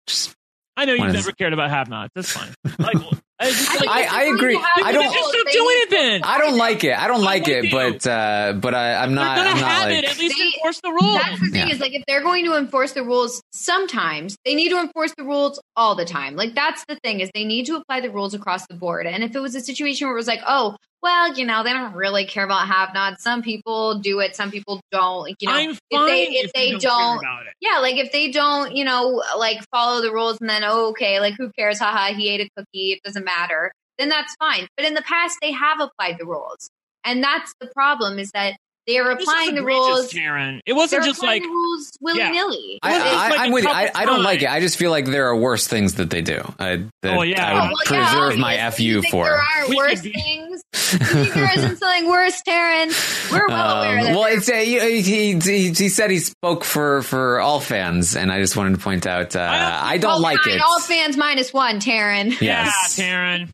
Just 0.06 0.32
I 0.78 0.86
know 0.86 0.92
you've 0.94 1.00
What 1.00 1.08
is- 1.10 1.14
never 1.26 1.32
cared 1.32 1.52
about 1.52 1.68
have 1.68 1.90
nots. 1.90 2.10
That's 2.14 2.30
fine. 2.32 2.55
Like, 2.78 2.96
I, 3.39 3.50
just, 3.50 3.81
like, 3.81 3.89
I, 3.89 4.05
I 4.05 4.23
agree. 4.34 4.58
I 4.82 4.92
don't. 4.92 5.12
Just 5.12 5.32
don't 5.32 5.52
do 5.52 5.68
anything. 5.68 6.23
I 6.24 6.39
don't 6.39 6.56
like 6.56 6.84
it. 6.84 6.98
I 6.98 7.06
don't 7.06 7.23
like 7.23 7.48
it, 7.48 7.70
but 7.70 8.06
uh, 8.06 8.55
but 8.55 8.74
I, 8.74 8.94
I'm 8.94 9.15
not. 9.15 9.39
I'm 9.39 9.44
not 9.44 9.58
have 9.58 9.84
like. 9.90 9.98
it. 9.98 10.05
At 10.10 10.18
least 10.18 10.39
They- 10.39 10.44
enforce 10.55 10.81
the 10.81 10.90
rules. 10.90 11.20
That's 11.20 11.40
the 11.40 11.47
thing 11.50 11.68
Yeah. 11.68 11.74
is 11.74 11.81
like 11.81 11.92
if 11.94 12.02
they're 12.06 12.23
going 12.23 12.47
to 12.47 12.56
enforce 12.56 12.92
the 12.92 13.02
rules 13.02 13.42
sometimes, 13.52 14.36
they 14.47 14.55
need 14.55 14.70
to 14.70 14.81
enforce 14.81 15.12
the 15.18 15.24
rules 15.24 15.60
all 15.76 15.94
the 15.94 16.06
time. 16.06 16.34
Like 16.36 16.55
that's 16.55 16.84
the 16.86 16.97
thing 17.05 17.20
is 17.20 17.31
they 17.34 17.44
need 17.44 17.66
to 17.66 17.76
apply 17.76 18.00
the 18.00 18.10
rules 18.10 18.32
across 18.32 18.66
the 18.68 18.74
board. 18.74 19.06
And 19.06 19.23
if 19.23 19.36
it 19.36 19.40
was 19.40 19.55
a 19.55 19.60
situation 19.60 20.06
where 20.06 20.16
it 20.16 20.18
was 20.20 20.26
like, 20.28 20.40
oh, 20.47 20.76
well, 21.02 21.34
you 21.34 21.44
know, 21.44 21.62
they 21.62 21.73
don't 21.73 21.94
really 21.94 22.26
care 22.26 22.44
about 22.44 22.66
have 22.68 22.92
nots. 22.94 23.23
Some 23.23 23.42
people 23.42 23.99
do 24.00 24.20
it, 24.20 24.34
some 24.34 24.50
people 24.50 24.81
don't. 24.91 25.23
Like, 25.23 25.36
you 25.41 25.49
know, 25.49 25.55
I'm 25.55 25.70
if 25.70 25.78
they 25.91 26.25
if 26.25 26.47
if 26.47 26.52
they 26.52 26.70
don't 26.73 26.81
don't, 26.81 27.20
care 27.20 27.31
about 27.31 27.47
it. 27.47 27.55
yeah, 27.60 27.78
like 27.78 27.97
if 27.97 28.12
they 28.12 28.31
don't, 28.31 28.75
you 28.75 28.84
know, 28.84 29.23
like 29.39 29.60
follow 29.70 30.02
the 30.02 30.12
rules 30.12 30.39
and 30.41 30.49
then 30.49 30.62
oh, 30.65 30.91
okay, 30.91 31.20
like 31.20 31.34
who 31.39 31.50
cares? 31.52 31.78
Haha, 31.78 32.15
he 32.15 32.28
ate 32.28 32.41
a 32.41 32.49
cookie. 32.57 32.92
It 32.92 33.00
doesn't 33.05 33.25
matter. 33.25 33.73
Then 33.99 34.08
that's 34.08 34.34
fine. 34.39 34.66
But 34.76 34.86
in 34.86 34.94
the 34.94 35.02
past, 35.02 35.39
they 35.41 35.52
have 35.52 35.81
applied 35.81 36.16
the 36.18 36.26
rules, 36.26 36.70
and 37.05 37.23
that's 37.23 37.52
the 37.60 37.68
problem 37.68 38.18
is 38.18 38.31
that 38.33 38.57
they 38.86 38.98
are 38.98 39.10
applying 39.10 39.55
the 39.55 39.65
rules. 39.65 40.12
Karen. 40.12 40.60
It 40.66 40.73
wasn't 40.74 41.05
just 41.05 41.23
like 41.23 41.42
rules 41.42 41.90
willy 42.00 42.23
nilly. 42.23 42.78
I, 42.82 42.94
I, 42.98 43.28
like 43.31 43.40
I'm 43.40 43.52
with 43.52 43.65
you. 43.65 43.70
I, 43.70 43.90
I 43.94 44.05
don't 44.05 44.23
like 44.23 44.42
it. 44.42 44.48
I 44.50 44.60
just 44.60 44.76
feel 44.76 44.90
like 44.90 45.06
there 45.06 45.26
are 45.26 45.36
worse 45.36 45.66
things 45.66 45.94
that 45.94 46.10
they 46.10 46.23
do. 46.23 46.40
I, 46.58 46.84
that 47.02 47.16
Oh, 47.18 47.23
yeah. 47.23 47.44
I 47.47 47.50
Oh, 47.52 47.68
would 47.68 47.90
well, 47.90 48.00
yeah, 48.00 48.10
preserve 48.10 48.39
my 48.39 48.65
obviously. 48.66 49.02
fu 49.02 49.10
for. 49.10 49.24
There 49.24 49.34
are 49.34 49.68
We 49.68 49.76
worse 49.76 50.00
things. 50.00 50.62
You 50.92 50.98
think 50.98 51.34
there 51.34 51.58
isn't 51.58 51.76
something 51.78 52.06
worse, 52.08 52.40
Taryn? 52.47 53.32
We're 53.32 53.48
well 53.48 53.82
aware 53.82 53.98
Um, 53.98 54.05
that 54.05 54.15
well, 54.15 54.24
it's 54.26 54.48
uh, 54.48 54.55
he, 54.55 55.00
he, 55.02 55.32
he 55.34 55.68
he 55.70 55.89
said 55.89 56.10
he 56.10 56.18
spoke 56.20 56.62
for 56.65 57.02
for 57.02 57.40
all 57.40 57.58
fans, 57.60 58.15
and 58.15 58.31
I 58.31 58.40
just 58.40 58.56
wanted 58.56 58.76
to 58.78 58.84
point 58.84 59.06
out 59.06 59.34
uh, 59.34 59.81
I 59.82 59.98
don't 59.98 60.18
Oh, 60.18 60.18
like 60.18 60.39
fine, 60.39 60.55
it. 60.55 60.60
All 60.62 60.78
fans 60.81 61.16
minus 61.16 61.52
one, 61.52 61.81
Taryn. 61.81 62.40
Yes. 62.40 62.98
yeah, 62.98 63.05
Karen. 63.05 63.50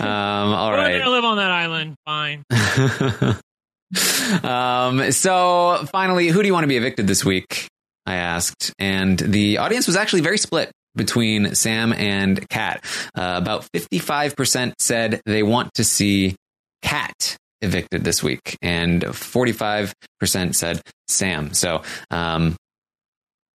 Um, 0.00 0.06
all 0.54 0.70
We're 0.70 0.76
right. 0.78 0.98
gonna 0.98 1.10
live 1.10 1.24
on 1.24 1.36
that 1.36 1.50
island. 1.52 1.94
Fine. 2.04 2.44
Um, 4.42 5.12
so 5.12 5.84
finally, 5.90 6.28
who 6.28 6.42
do 6.42 6.46
you 6.46 6.52
want 6.52 6.64
to 6.64 6.68
be 6.68 6.76
evicted 6.76 7.06
this 7.06 7.24
week? 7.24 7.68
I 8.06 8.16
asked, 8.16 8.72
and 8.78 9.18
the 9.18 9.58
audience 9.58 9.86
was 9.86 9.96
actually 9.96 10.22
very 10.22 10.38
split 10.38 10.70
between 10.96 11.54
Sam 11.54 11.92
and 11.92 12.48
Kat. 12.48 12.84
Uh, 13.14 13.34
about 13.36 13.64
fifty-five 13.72 14.34
percent 14.36 14.74
said 14.80 15.20
they 15.26 15.42
want 15.42 15.74
to 15.74 15.84
see 15.84 16.34
Kat 16.82 17.36
evicted 17.60 18.02
this 18.02 18.22
week, 18.22 18.56
and 18.62 19.14
forty-five 19.14 19.92
percent 20.18 20.56
said 20.56 20.80
Sam. 21.08 21.52
So 21.52 21.82
um, 22.10 22.56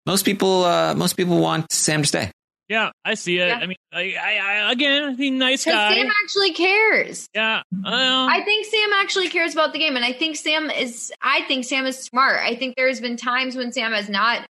most 0.06 0.26
people, 0.26 0.64
uh, 0.64 0.94
most 0.94 1.18
people 1.18 1.40
want 1.40 1.72
Sam 1.72 2.04
to 2.04 2.08
stay. 2.08 2.32
Yeah, 2.68 2.90
I 3.04 3.14
see 3.14 3.38
it. 3.38 3.48
Yeah. 3.48 3.60
I 3.62 3.66
mean, 3.68 3.78
I, 3.94 4.16
I, 4.20 4.38
I 4.38 4.72
again, 4.72 5.16
he's 5.16 5.32
a 5.32 5.34
nice 5.34 5.66
guy. 5.66 5.94
Sam 5.94 6.12
actually 6.24 6.54
cares. 6.54 7.30
yeah. 7.36 7.62
Well, 7.72 8.28
I 8.30 8.42
think 8.42 8.66
Sam 8.66 8.90
actually 8.96 9.30
cares 9.30 9.54
about 9.54 9.72
the 9.72 9.80
game, 9.80 9.96
and 9.96 10.04
I 10.04 10.14
think 10.14 10.36
Sam 10.36 10.72
is. 10.72 11.12
I 11.22 11.42
think 11.44 11.66
Sam 11.66 11.86
is 11.86 11.98
smart. 12.00 12.40
I 12.44 12.56
think 12.56 12.76
there's 12.76 13.00
been 13.00 13.18
times 13.18 13.56
when 13.56 13.72
Sam 13.72 13.92
has 13.94 14.10
not 14.10 14.48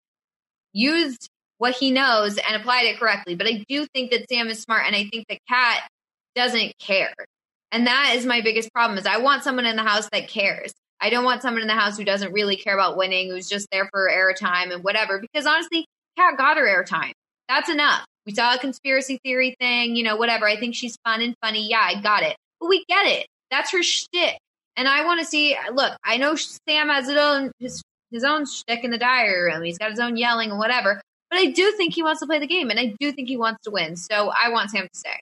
used 0.72 1.28
what 1.58 1.74
he 1.74 1.90
knows 1.90 2.38
and 2.38 2.60
applied 2.60 2.86
it 2.86 2.98
correctly, 2.98 3.34
but 3.34 3.46
I 3.46 3.64
do 3.68 3.86
think 3.86 4.12
that 4.12 4.28
Sam 4.28 4.48
is 4.48 4.60
smart, 4.60 4.84
and 4.86 4.94
I 4.94 5.06
think 5.10 5.26
that 5.28 5.38
Kat 5.48 5.88
doesn't 6.36 6.78
care, 6.78 7.14
and 7.72 7.88
that 7.88 8.12
is 8.14 8.26
my 8.26 8.42
biggest 8.42 8.72
problem. 8.72 8.96
Is 8.96 9.06
I 9.06 9.18
want 9.18 9.42
someone 9.42 9.66
in 9.66 9.74
the 9.74 9.82
house 9.82 10.08
that 10.12 10.28
cares. 10.28 10.72
I 11.00 11.10
don't 11.10 11.24
want 11.24 11.42
someone 11.42 11.62
in 11.62 11.68
the 11.68 11.74
house 11.74 11.98
who 11.98 12.04
doesn't 12.04 12.32
really 12.32 12.56
care 12.56 12.74
about 12.74 12.96
winning, 12.96 13.28
who's 13.30 13.48
just 13.48 13.66
there 13.72 13.88
for 13.90 14.08
airtime 14.08 14.72
and 14.72 14.84
whatever. 14.84 15.18
Because 15.18 15.46
honestly, 15.46 15.84
Kat 16.16 16.38
got 16.38 16.56
her 16.56 16.64
airtime. 16.64 17.12
That's 17.48 17.68
enough. 17.68 18.04
We 18.26 18.34
saw 18.34 18.54
a 18.54 18.58
conspiracy 18.58 19.18
theory 19.22 19.54
thing, 19.60 19.96
you 19.96 20.02
know, 20.02 20.16
whatever. 20.16 20.46
I 20.46 20.56
think 20.56 20.74
she's 20.74 20.96
fun 21.04 21.20
and 21.20 21.34
funny. 21.42 21.68
Yeah, 21.68 21.82
I 21.82 22.00
got 22.00 22.22
it. 22.22 22.36
But 22.60 22.68
we 22.68 22.84
get 22.88 23.06
it. 23.06 23.26
That's 23.50 23.70
her 23.72 23.82
shtick. 23.82 24.38
And 24.76 24.88
I 24.88 25.04
want 25.04 25.20
to 25.20 25.26
see. 25.26 25.56
Look, 25.72 25.92
I 26.04 26.16
know 26.16 26.34
Sam 26.34 26.88
has 26.88 27.06
his 27.06 27.16
own 27.16 27.52
his, 27.58 27.82
his 28.10 28.24
own 28.24 28.46
shtick 28.46 28.82
in 28.82 28.90
the 28.90 28.98
diary 28.98 29.52
room. 29.52 29.62
He's 29.62 29.78
got 29.78 29.90
his 29.90 30.00
own 30.00 30.16
yelling 30.16 30.50
and 30.50 30.58
whatever. 30.58 31.00
But 31.30 31.38
I 31.38 31.46
do 31.46 31.72
think 31.72 31.94
he 31.94 32.02
wants 32.02 32.20
to 32.20 32.26
play 32.26 32.38
the 32.38 32.46
game, 32.46 32.70
and 32.70 32.78
I 32.78 32.94
do 32.98 33.12
think 33.12 33.28
he 33.28 33.36
wants 33.36 33.62
to 33.64 33.70
win. 33.70 33.96
So 33.96 34.30
I 34.30 34.50
want 34.50 34.70
Sam 34.70 34.84
to 34.84 34.98
stay. 34.98 35.20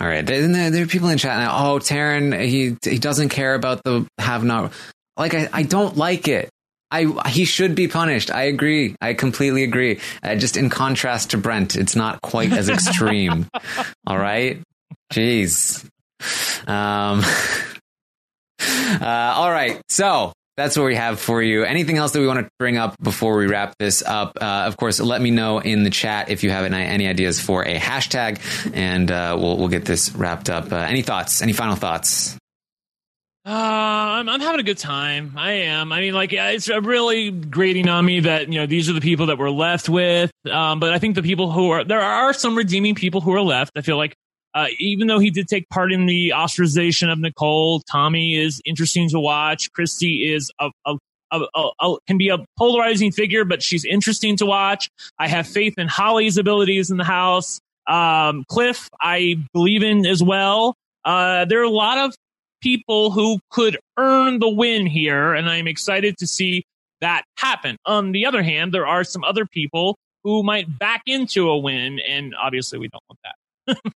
All 0.00 0.06
right. 0.06 0.24
There, 0.24 0.82
are 0.82 0.86
people 0.86 1.08
in 1.08 1.18
chat 1.18 1.38
now. 1.38 1.72
Oh, 1.72 1.78
Taryn, 1.78 2.40
he 2.40 2.76
he 2.88 2.98
doesn't 2.98 3.30
care 3.30 3.54
about 3.54 3.82
the 3.84 4.06
have 4.18 4.44
not. 4.44 4.72
Like 5.16 5.34
I, 5.34 5.48
I 5.52 5.62
don't 5.64 5.96
like 5.96 6.28
it. 6.28 6.50
I 6.90 7.28
he 7.28 7.44
should 7.44 7.74
be 7.74 7.88
punished. 7.88 8.30
I 8.30 8.44
agree. 8.44 8.96
I 9.00 9.14
completely 9.14 9.62
agree. 9.64 10.00
Uh, 10.22 10.36
just 10.36 10.56
in 10.56 10.70
contrast 10.70 11.30
to 11.30 11.38
Brent, 11.38 11.76
it's 11.76 11.94
not 11.96 12.20
quite 12.22 12.52
as 12.52 12.68
extreme. 12.68 13.46
All 14.06 14.18
right. 14.18 14.60
Jeez. 15.12 15.86
Um. 16.66 17.22
Uh, 18.60 19.34
all 19.36 19.50
right. 19.50 19.80
So 19.88 20.32
that's 20.56 20.76
what 20.76 20.84
we 20.86 20.96
have 20.96 21.20
for 21.20 21.40
you. 21.40 21.62
Anything 21.62 21.98
else 21.98 22.10
that 22.12 22.18
we 22.20 22.26
want 22.26 22.40
to 22.40 22.48
bring 22.58 22.76
up 22.76 22.96
before 23.00 23.36
we 23.36 23.46
wrap 23.46 23.76
this 23.78 24.02
up? 24.02 24.36
Uh, 24.40 24.64
of 24.66 24.76
course, 24.76 24.98
let 24.98 25.20
me 25.20 25.30
know 25.30 25.60
in 25.60 25.84
the 25.84 25.90
chat 25.90 26.30
if 26.30 26.42
you 26.42 26.50
have 26.50 26.64
any, 26.64 26.84
any 26.84 27.06
ideas 27.06 27.40
for 27.40 27.62
a 27.62 27.78
hashtag, 27.78 28.40
and 28.74 29.10
uh, 29.10 29.36
we'll 29.38 29.56
we'll 29.56 29.68
get 29.68 29.84
this 29.84 30.10
wrapped 30.16 30.50
up. 30.50 30.72
Uh, 30.72 30.76
any 30.76 31.02
thoughts? 31.02 31.42
Any 31.42 31.52
final 31.52 31.76
thoughts? 31.76 32.36
Uh, 33.48 33.50
I'm, 33.50 34.28
I'm 34.28 34.40
having 34.40 34.60
a 34.60 34.62
good 34.62 34.76
time. 34.76 35.32
I 35.34 35.52
am. 35.52 35.90
I 35.90 36.00
mean, 36.00 36.12
like, 36.12 36.34
it's 36.34 36.68
really 36.68 37.30
grating 37.30 37.88
on 37.88 38.04
me 38.04 38.20
that, 38.20 38.52
you 38.52 38.60
know, 38.60 38.66
these 38.66 38.90
are 38.90 38.92
the 38.92 39.00
people 39.00 39.24
that 39.26 39.38
we're 39.38 39.48
left 39.48 39.88
with. 39.88 40.30
Um, 40.50 40.80
but 40.80 40.92
I 40.92 40.98
think 40.98 41.14
the 41.14 41.22
people 41.22 41.50
who 41.50 41.70
are, 41.70 41.82
there 41.82 42.02
are 42.02 42.34
some 42.34 42.54
redeeming 42.54 42.94
people 42.94 43.22
who 43.22 43.32
are 43.32 43.40
left. 43.40 43.72
I 43.74 43.80
feel 43.80 43.96
like, 43.96 44.14
uh, 44.54 44.66
even 44.78 45.06
though 45.06 45.18
he 45.18 45.30
did 45.30 45.48
take 45.48 45.66
part 45.70 45.92
in 45.92 46.04
the 46.04 46.34
ostracization 46.36 47.10
of 47.10 47.20
Nicole, 47.20 47.80
Tommy 47.90 48.36
is 48.36 48.60
interesting 48.66 49.08
to 49.10 49.18
watch. 49.18 49.72
Christie 49.72 50.30
is 50.30 50.52
a, 50.60 50.68
a, 50.84 50.96
a, 51.32 51.40
a, 51.54 51.70
a 51.80 51.96
can 52.06 52.18
be 52.18 52.28
a 52.28 52.44
polarizing 52.58 53.12
figure, 53.12 53.46
but 53.46 53.62
she's 53.62 53.86
interesting 53.86 54.36
to 54.38 54.46
watch. 54.46 54.90
I 55.18 55.26
have 55.26 55.46
faith 55.46 55.72
in 55.78 55.88
Holly's 55.88 56.36
abilities 56.36 56.90
in 56.90 56.98
the 56.98 57.04
house. 57.04 57.60
Um, 57.88 58.44
Cliff, 58.48 58.90
I 59.00 59.36
believe 59.54 59.82
in 59.82 60.04
as 60.04 60.22
well. 60.22 60.74
Uh, 61.02 61.46
there 61.46 61.60
are 61.60 61.64
a 61.64 61.70
lot 61.70 61.96
of 61.96 62.14
people 62.60 63.10
who 63.10 63.38
could 63.50 63.78
earn 63.96 64.38
the 64.38 64.48
win 64.48 64.86
here, 64.86 65.34
and 65.34 65.48
I'm 65.48 65.66
excited 65.66 66.16
to 66.18 66.26
see 66.26 66.64
that 67.00 67.22
happen. 67.36 67.76
On 67.86 68.12
the 68.12 68.26
other 68.26 68.42
hand, 68.42 68.72
there 68.72 68.86
are 68.86 69.04
some 69.04 69.24
other 69.24 69.46
people 69.46 69.96
who 70.24 70.42
might 70.42 70.78
back 70.78 71.02
into 71.06 71.48
a 71.48 71.58
win, 71.58 71.98
and 72.08 72.34
obviously 72.40 72.78
we 72.78 72.88
don't 72.88 73.02
want 73.08 73.20
that. 73.24 73.92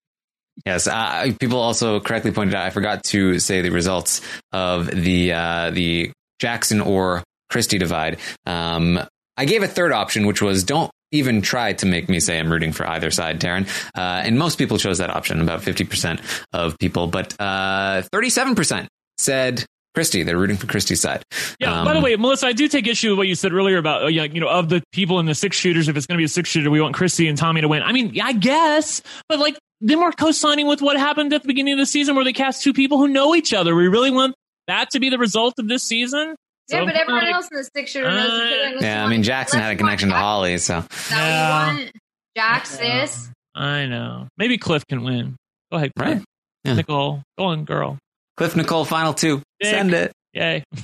Yes, 0.66 0.88
uh, 0.88 1.32
people 1.40 1.60
also 1.60 2.00
correctly 2.00 2.32
pointed 2.32 2.54
out. 2.54 2.66
I 2.66 2.70
forgot 2.70 3.04
to 3.06 3.40
say 3.40 3.62
the 3.62 3.70
results 3.70 4.22
of 4.52 4.88
the 4.88 5.32
uh, 5.32 5.72
the 5.72 6.12
Jackson 6.40 6.82
or 6.82 7.24
Christie 7.50 7.78
divide. 7.78 8.20
Um, 8.46 9.00
I 9.38 9.46
gave 9.46 9.64
a 9.64 9.68
third 9.68 9.94
option, 9.94 10.28
which 10.28 10.42
was 10.42 10.66
don't 10.66 10.92
even 11.12 11.42
try 11.42 11.74
to 11.74 11.86
make 11.86 12.10
me 12.10 12.20
say 12.20 12.40
I'm 12.40 12.52
rooting 12.52 12.72
for 12.72 12.88
either 12.88 13.12
side, 13.12 13.40
Taryn. 13.40 13.68
Uh, 13.96 14.22
and 14.24 14.38
most 14.38 14.58
people 14.58 14.78
chose 14.78 15.00
that 15.00 15.10
option, 15.10 15.42
about 15.42 15.62
50% 15.62 16.22
of 16.54 16.78
people, 16.78 17.08
but 17.08 17.36
uh, 17.40 18.04
37% 18.14 18.88
said 19.18 19.66
Christie. 19.96 20.24
They're 20.24 20.38
rooting 20.38 20.58
for 20.58 20.68
Christie's 20.68 21.02
side. 21.02 21.24
Yeah. 21.60 21.80
Um, 21.80 21.86
by 21.86 21.94
the 21.94 22.02
way, 22.02 22.16
Melissa, 22.16 22.48
I 22.48 22.54
do 22.54 22.68
take 22.68 22.88
issue 22.88 23.10
with 23.10 23.18
what 23.18 23.28
you 23.28 23.36
said 23.36 23.54
earlier 23.54 23.78
about 23.78 24.04
uh, 24.04 24.08
you 24.08 24.40
know 24.40 24.48
of 24.48 24.70
the 24.70 24.84
people 24.92 25.20
in 25.20 25.26
the 25.26 25.36
six 25.36 25.58
shooters. 25.58 25.88
If 25.88 25.98
it's 25.98 26.06
going 26.06 26.18
to 26.18 26.20
be 26.20 26.26
a 26.26 26.30
six 26.30 26.50
shooter, 26.50 26.70
we 26.70 26.80
want 26.80 26.96
Christie 26.96 27.28
and 27.28 27.38
Tommy 27.38 27.62
to 27.62 27.68
win. 27.68 27.84
I 27.84 27.92
mean, 27.92 28.20
I 28.22 28.34
guess, 28.34 29.02
but 29.28 29.40
like 29.40 29.58
then 29.82 30.00
we're 30.00 30.12
co-signing 30.12 30.68
with 30.68 30.82
what 30.82 30.98
happened 30.98 31.34
at 31.34 31.42
the 31.42 31.48
beginning 31.48 31.74
of 31.74 31.80
the 31.80 31.86
season 31.86 32.16
where 32.16 32.26
they 32.26 32.34
cast 32.34 32.64
two 32.64 32.74
people 32.74 32.98
who 32.98 33.08
know 33.08 33.34
each 33.34 33.54
other. 33.54 33.76
We 33.76 33.88
really 33.88 34.12
want 34.12 34.36
that 34.68 34.92
to 34.92 35.00
be 35.00 35.10
the 35.10 35.18
result 35.18 35.56
of 35.58 35.68
this 35.68 35.84
season. 35.84 36.36
Yeah, 36.69 36.80
So, 36.80 36.85
but 36.85 36.95
everyone 36.95 37.25
like, 37.25 37.33
else 37.33 37.48
in 37.51 37.57
the 37.57 37.69
six 37.75 37.91
shooter 37.91 38.09
knows 38.09 38.25
each 38.25 38.31
other. 38.31 38.77
Uh, 38.77 38.81
yeah, 38.81 39.06
I 39.06 39.09
mean, 39.09 39.23
Jackson 39.23 39.59
had 39.59 39.67
a 39.67 39.72
unless 39.72 39.80
you 39.80 39.85
want 39.85 39.99
connection 39.99 40.09
to 40.09 40.15
Holly, 40.15 40.57
so. 40.57 40.77
Is 40.77 41.09
that 41.09 41.65
what 41.65 41.73
you 41.73 41.80
want? 41.80 41.91
Jack, 42.38 42.65
sis. 42.65 43.30
I 43.56 43.85
know. 43.88 44.27
Maybe 44.38 44.57
Cliff 44.57 44.85
can 44.88 45.03
win. 45.03 45.35
Go 45.72 45.77
ahead, 45.77 45.91
Cliff. 45.98 46.07
Right. 46.17 46.23
Yeah. 46.64 46.73
Nicole, 46.75 47.23
go 47.38 47.45
on, 47.45 47.65
girl. 47.65 47.98
Cliff 48.38 48.56
Nicole, 48.56 48.85
final 48.85 49.14
two. 49.14 49.41
Dick. 49.59 49.69
Send 49.72 49.93
it. 49.93 50.11
Yay. 50.33 50.64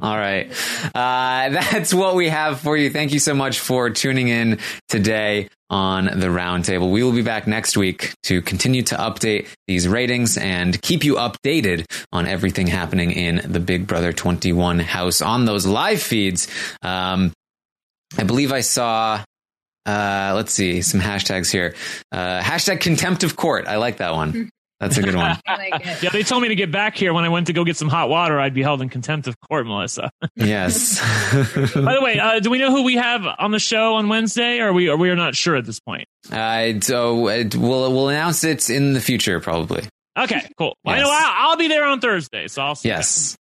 All 0.00 0.16
right. 0.16 0.50
Uh, 0.94 1.48
that's 1.50 1.94
what 1.94 2.14
we 2.14 2.28
have 2.28 2.60
for 2.60 2.76
you. 2.76 2.90
Thank 2.90 3.12
you 3.12 3.18
so 3.18 3.34
much 3.34 3.60
for 3.60 3.90
tuning 3.90 4.28
in 4.28 4.58
today 4.88 5.48
on 5.68 6.04
the 6.04 6.28
roundtable. 6.28 6.92
We 6.92 7.02
will 7.02 7.12
be 7.12 7.22
back 7.22 7.46
next 7.46 7.76
week 7.76 8.14
to 8.24 8.42
continue 8.42 8.82
to 8.82 8.94
update 8.96 9.48
these 9.66 9.88
ratings 9.88 10.36
and 10.36 10.80
keep 10.80 11.02
you 11.02 11.14
updated 11.14 11.86
on 12.12 12.26
everything 12.26 12.66
happening 12.66 13.10
in 13.10 13.40
the 13.50 13.58
Big 13.58 13.86
Brother 13.86 14.12
21 14.12 14.78
house 14.80 15.22
on 15.22 15.44
those 15.44 15.66
live 15.66 16.02
feeds. 16.02 16.46
Um, 16.82 17.32
I 18.16 18.22
believe 18.22 18.52
I 18.52 18.60
saw, 18.60 19.24
uh, 19.86 20.32
let's 20.36 20.52
see, 20.52 20.82
some 20.82 21.00
hashtags 21.00 21.50
here. 21.50 21.74
Uh, 22.12 22.40
hashtag 22.40 22.80
contempt 22.80 23.24
of 23.24 23.34
court. 23.34 23.66
I 23.66 23.76
like 23.76 23.96
that 23.96 24.12
one. 24.14 24.50
That's 24.80 24.98
a 24.98 25.02
good 25.02 25.14
one. 25.14 25.36
Like. 25.48 26.02
Yeah, 26.02 26.10
they 26.10 26.22
told 26.22 26.42
me 26.42 26.48
to 26.48 26.54
get 26.54 26.70
back 26.70 26.96
here 26.96 27.14
when 27.14 27.24
I 27.24 27.28
went 27.30 27.46
to 27.46 27.52
go 27.52 27.64
get 27.64 27.76
some 27.76 27.88
hot 27.88 28.10
water. 28.10 28.38
I'd 28.38 28.52
be 28.52 28.62
held 28.62 28.82
in 28.82 28.88
contempt 28.90 29.26
of 29.26 29.40
court, 29.40 29.66
Melissa. 29.66 30.10
yes. 30.36 31.00
By 31.74 31.94
the 31.94 32.00
way, 32.02 32.18
uh, 32.18 32.40
do 32.40 32.50
we 32.50 32.58
know 32.58 32.70
who 32.70 32.82
we 32.82 32.96
have 32.96 33.26
on 33.38 33.52
the 33.52 33.58
show 33.58 33.94
on 33.94 34.08
Wednesday? 34.08 34.60
Or 34.60 34.68
are 34.68 34.72
we, 34.72 34.90
or 34.90 34.96
we 34.96 35.08
are 35.08 35.16
not 35.16 35.34
sure 35.34 35.56
at 35.56 35.64
this 35.64 35.80
point? 35.80 36.06
Uh, 36.30 36.80
so 36.80 37.28
uh, 37.28 37.44
we'll 37.54 37.92
we'll 37.92 38.08
announce 38.10 38.44
it 38.44 38.68
in 38.68 38.92
the 38.92 39.00
future, 39.00 39.40
probably. 39.40 39.84
Okay, 40.18 40.48
cool. 40.58 40.76
Well, 40.84 40.94
I 40.94 40.98
know 40.98 41.08
I'll, 41.10 41.50
I'll 41.50 41.56
be 41.56 41.68
there 41.68 41.84
on 41.84 42.00
Thursday, 42.00 42.48
so 42.48 42.62
I'll 42.62 42.74
see. 42.74 42.88
Yes. 42.88 43.36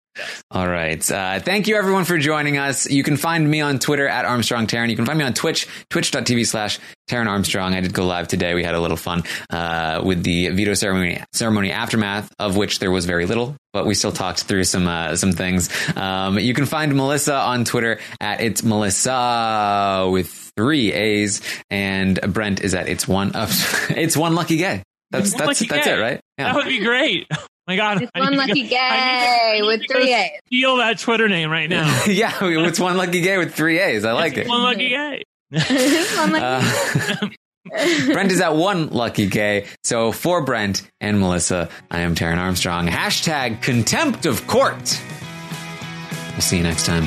All 0.51 0.67
right. 0.69 1.09
Uh, 1.11 1.39
thank 1.41 1.69
you 1.69 1.77
everyone 1.77 2.05
for 2.05 2.19
joining 2.19 2.59
us. 2.59 2.91
You 2.91 3.03
can 3.03 3.17
find 3.17 3.49
me 3.49 3.61
on 3.61 3.79
Twitter 3.79 4.09
at 4.09 4.25
Armstrong 4.25 4.67
Taryn. 4.67 4.91
You 4.91 4.97
can 4.97 5.07
find 5.07 5.19
me 5.19 5.25
on 5.25 5.35
Twitch, 5.35 5.69
twitch.tv 5.89 6.47
slash 6.47 6.79
Taryn 7.09 7.27
Armstrong. 7.29 7.75
I 7.75 7.81
did 7.81 7.95
go 7.95 8.07
live 8.07 8.29
today. 8.29 8.55
We 8.55 8.65
had 8.65 8.75
a 8.75 8.81
little 8.81 8.97
fun, 8.97 9.23
uh, 9.51 10.03
with 10.05 10.23
the 10.23 10.49
veto 10.49 10.75
ceremony, 10.75 11.23
ceremony 11.33 11.71
aftermath 11.71 12.33
of 12.39 12.57
which 12.57 12.81
there 12.81 12.91
was 12.91 13.07
very 13.07 13.27
little, 13.27 13.57
but 13.73 13.87
we 13.87 13.95
still 13.95 14.13
talked 14.13 14.43
through 14.43 14.65
some, 14.65 14.89
uh, 14.89 15.15
some 15.17 15.33
things. 15.33 15.71
Um, 15.97 16.39
you 16.39 16.55
can 16.55 16.67
find 16.67 16.95
Melissa 16.95 17.37
on 17.37 17.65
Twitter 17.65 18.01
at 18.21 18.41
it's 18.41 18.63
Melissa 18.63 20.09
with 20.11 20.29
three 20.57 20.93
A's 20.93 21.41
and 21.71 22.19
Brent 22.33 22.61
is 22.61 22.75
at 22.75 22.89
it's 22.89 23.07
one 23.07 23.35
up. 23.37 23.51
it's 23.91 24.17
one 24.17 24.35
lucky 24.35 24.57
gay. 24.57 24.83
That's, 25.11 25.33
One 25.33 25.47
that's, 25.47 25.67
that's 25.67 25.87
it, 25.89 25.99
right? 25.99 26.21
That 26.39 26.55
would 26.55 26.67
be 26.67 26.79
great. 26.79 27.27
Oh 27.71 27.73
my 27.73 27.77
God. 27.77 28.03
It's 28.03 28.11
one 28.17 28.37
lucky 28.37 28.63
go- 28.65 28.69
gay 28.71 29.59
to- 29.61 29.67
with 29.67 29.83
three 29.91 30.13
A's. 30.13 30.31
Steal 30.47 30.77
that 30.79 30.99
Twitter 30.99 31.29
name 31.29 31.51
right 31.51 31.71
now. 31.71 32.03
yeah, 32.09 32.33
it's 32.41 32.81
one 32.81 32.97
lucky 32.97 33.21
gay 33.21 33.39
with 33.39 33.55
three 33.55 33.79
A's. 33.79 34.05
I 34.05 34.13
like 34.13 34.33
It's 34.37 34.47
it. 34.47 34.49
One 34.49 34.63
lucky 34.63 34.89
gay. 34.89 35.23
One 35.53 36.33
lucky 36.33 36.45
Uh, 36.45 37.29
Brent 38.13 38.33
is 38.33 38.41
at 38.41 38.57
one 38.57 38.89
lucky 38.89 39.27
gay. 39.27 39.67
So 39.85 40.11
for 40.11 40.43
Brent 40.45 40.83
and 41.01 41.21
Melissa, 41.21 41.69
I 41.91 42.01
am 42.01 42.15
Taryn 42.17 42.39
Armstrong. 42.39 42.89
Hashtag 42.89 43.63
contempt 43.63 44.27
of 44.27 44.47
court. 44.49 45.01
We'll 46.33 46.41
see 46.41 46.57
you 46.57 46.63
next 46.65 46.87
time. 46.87 47.07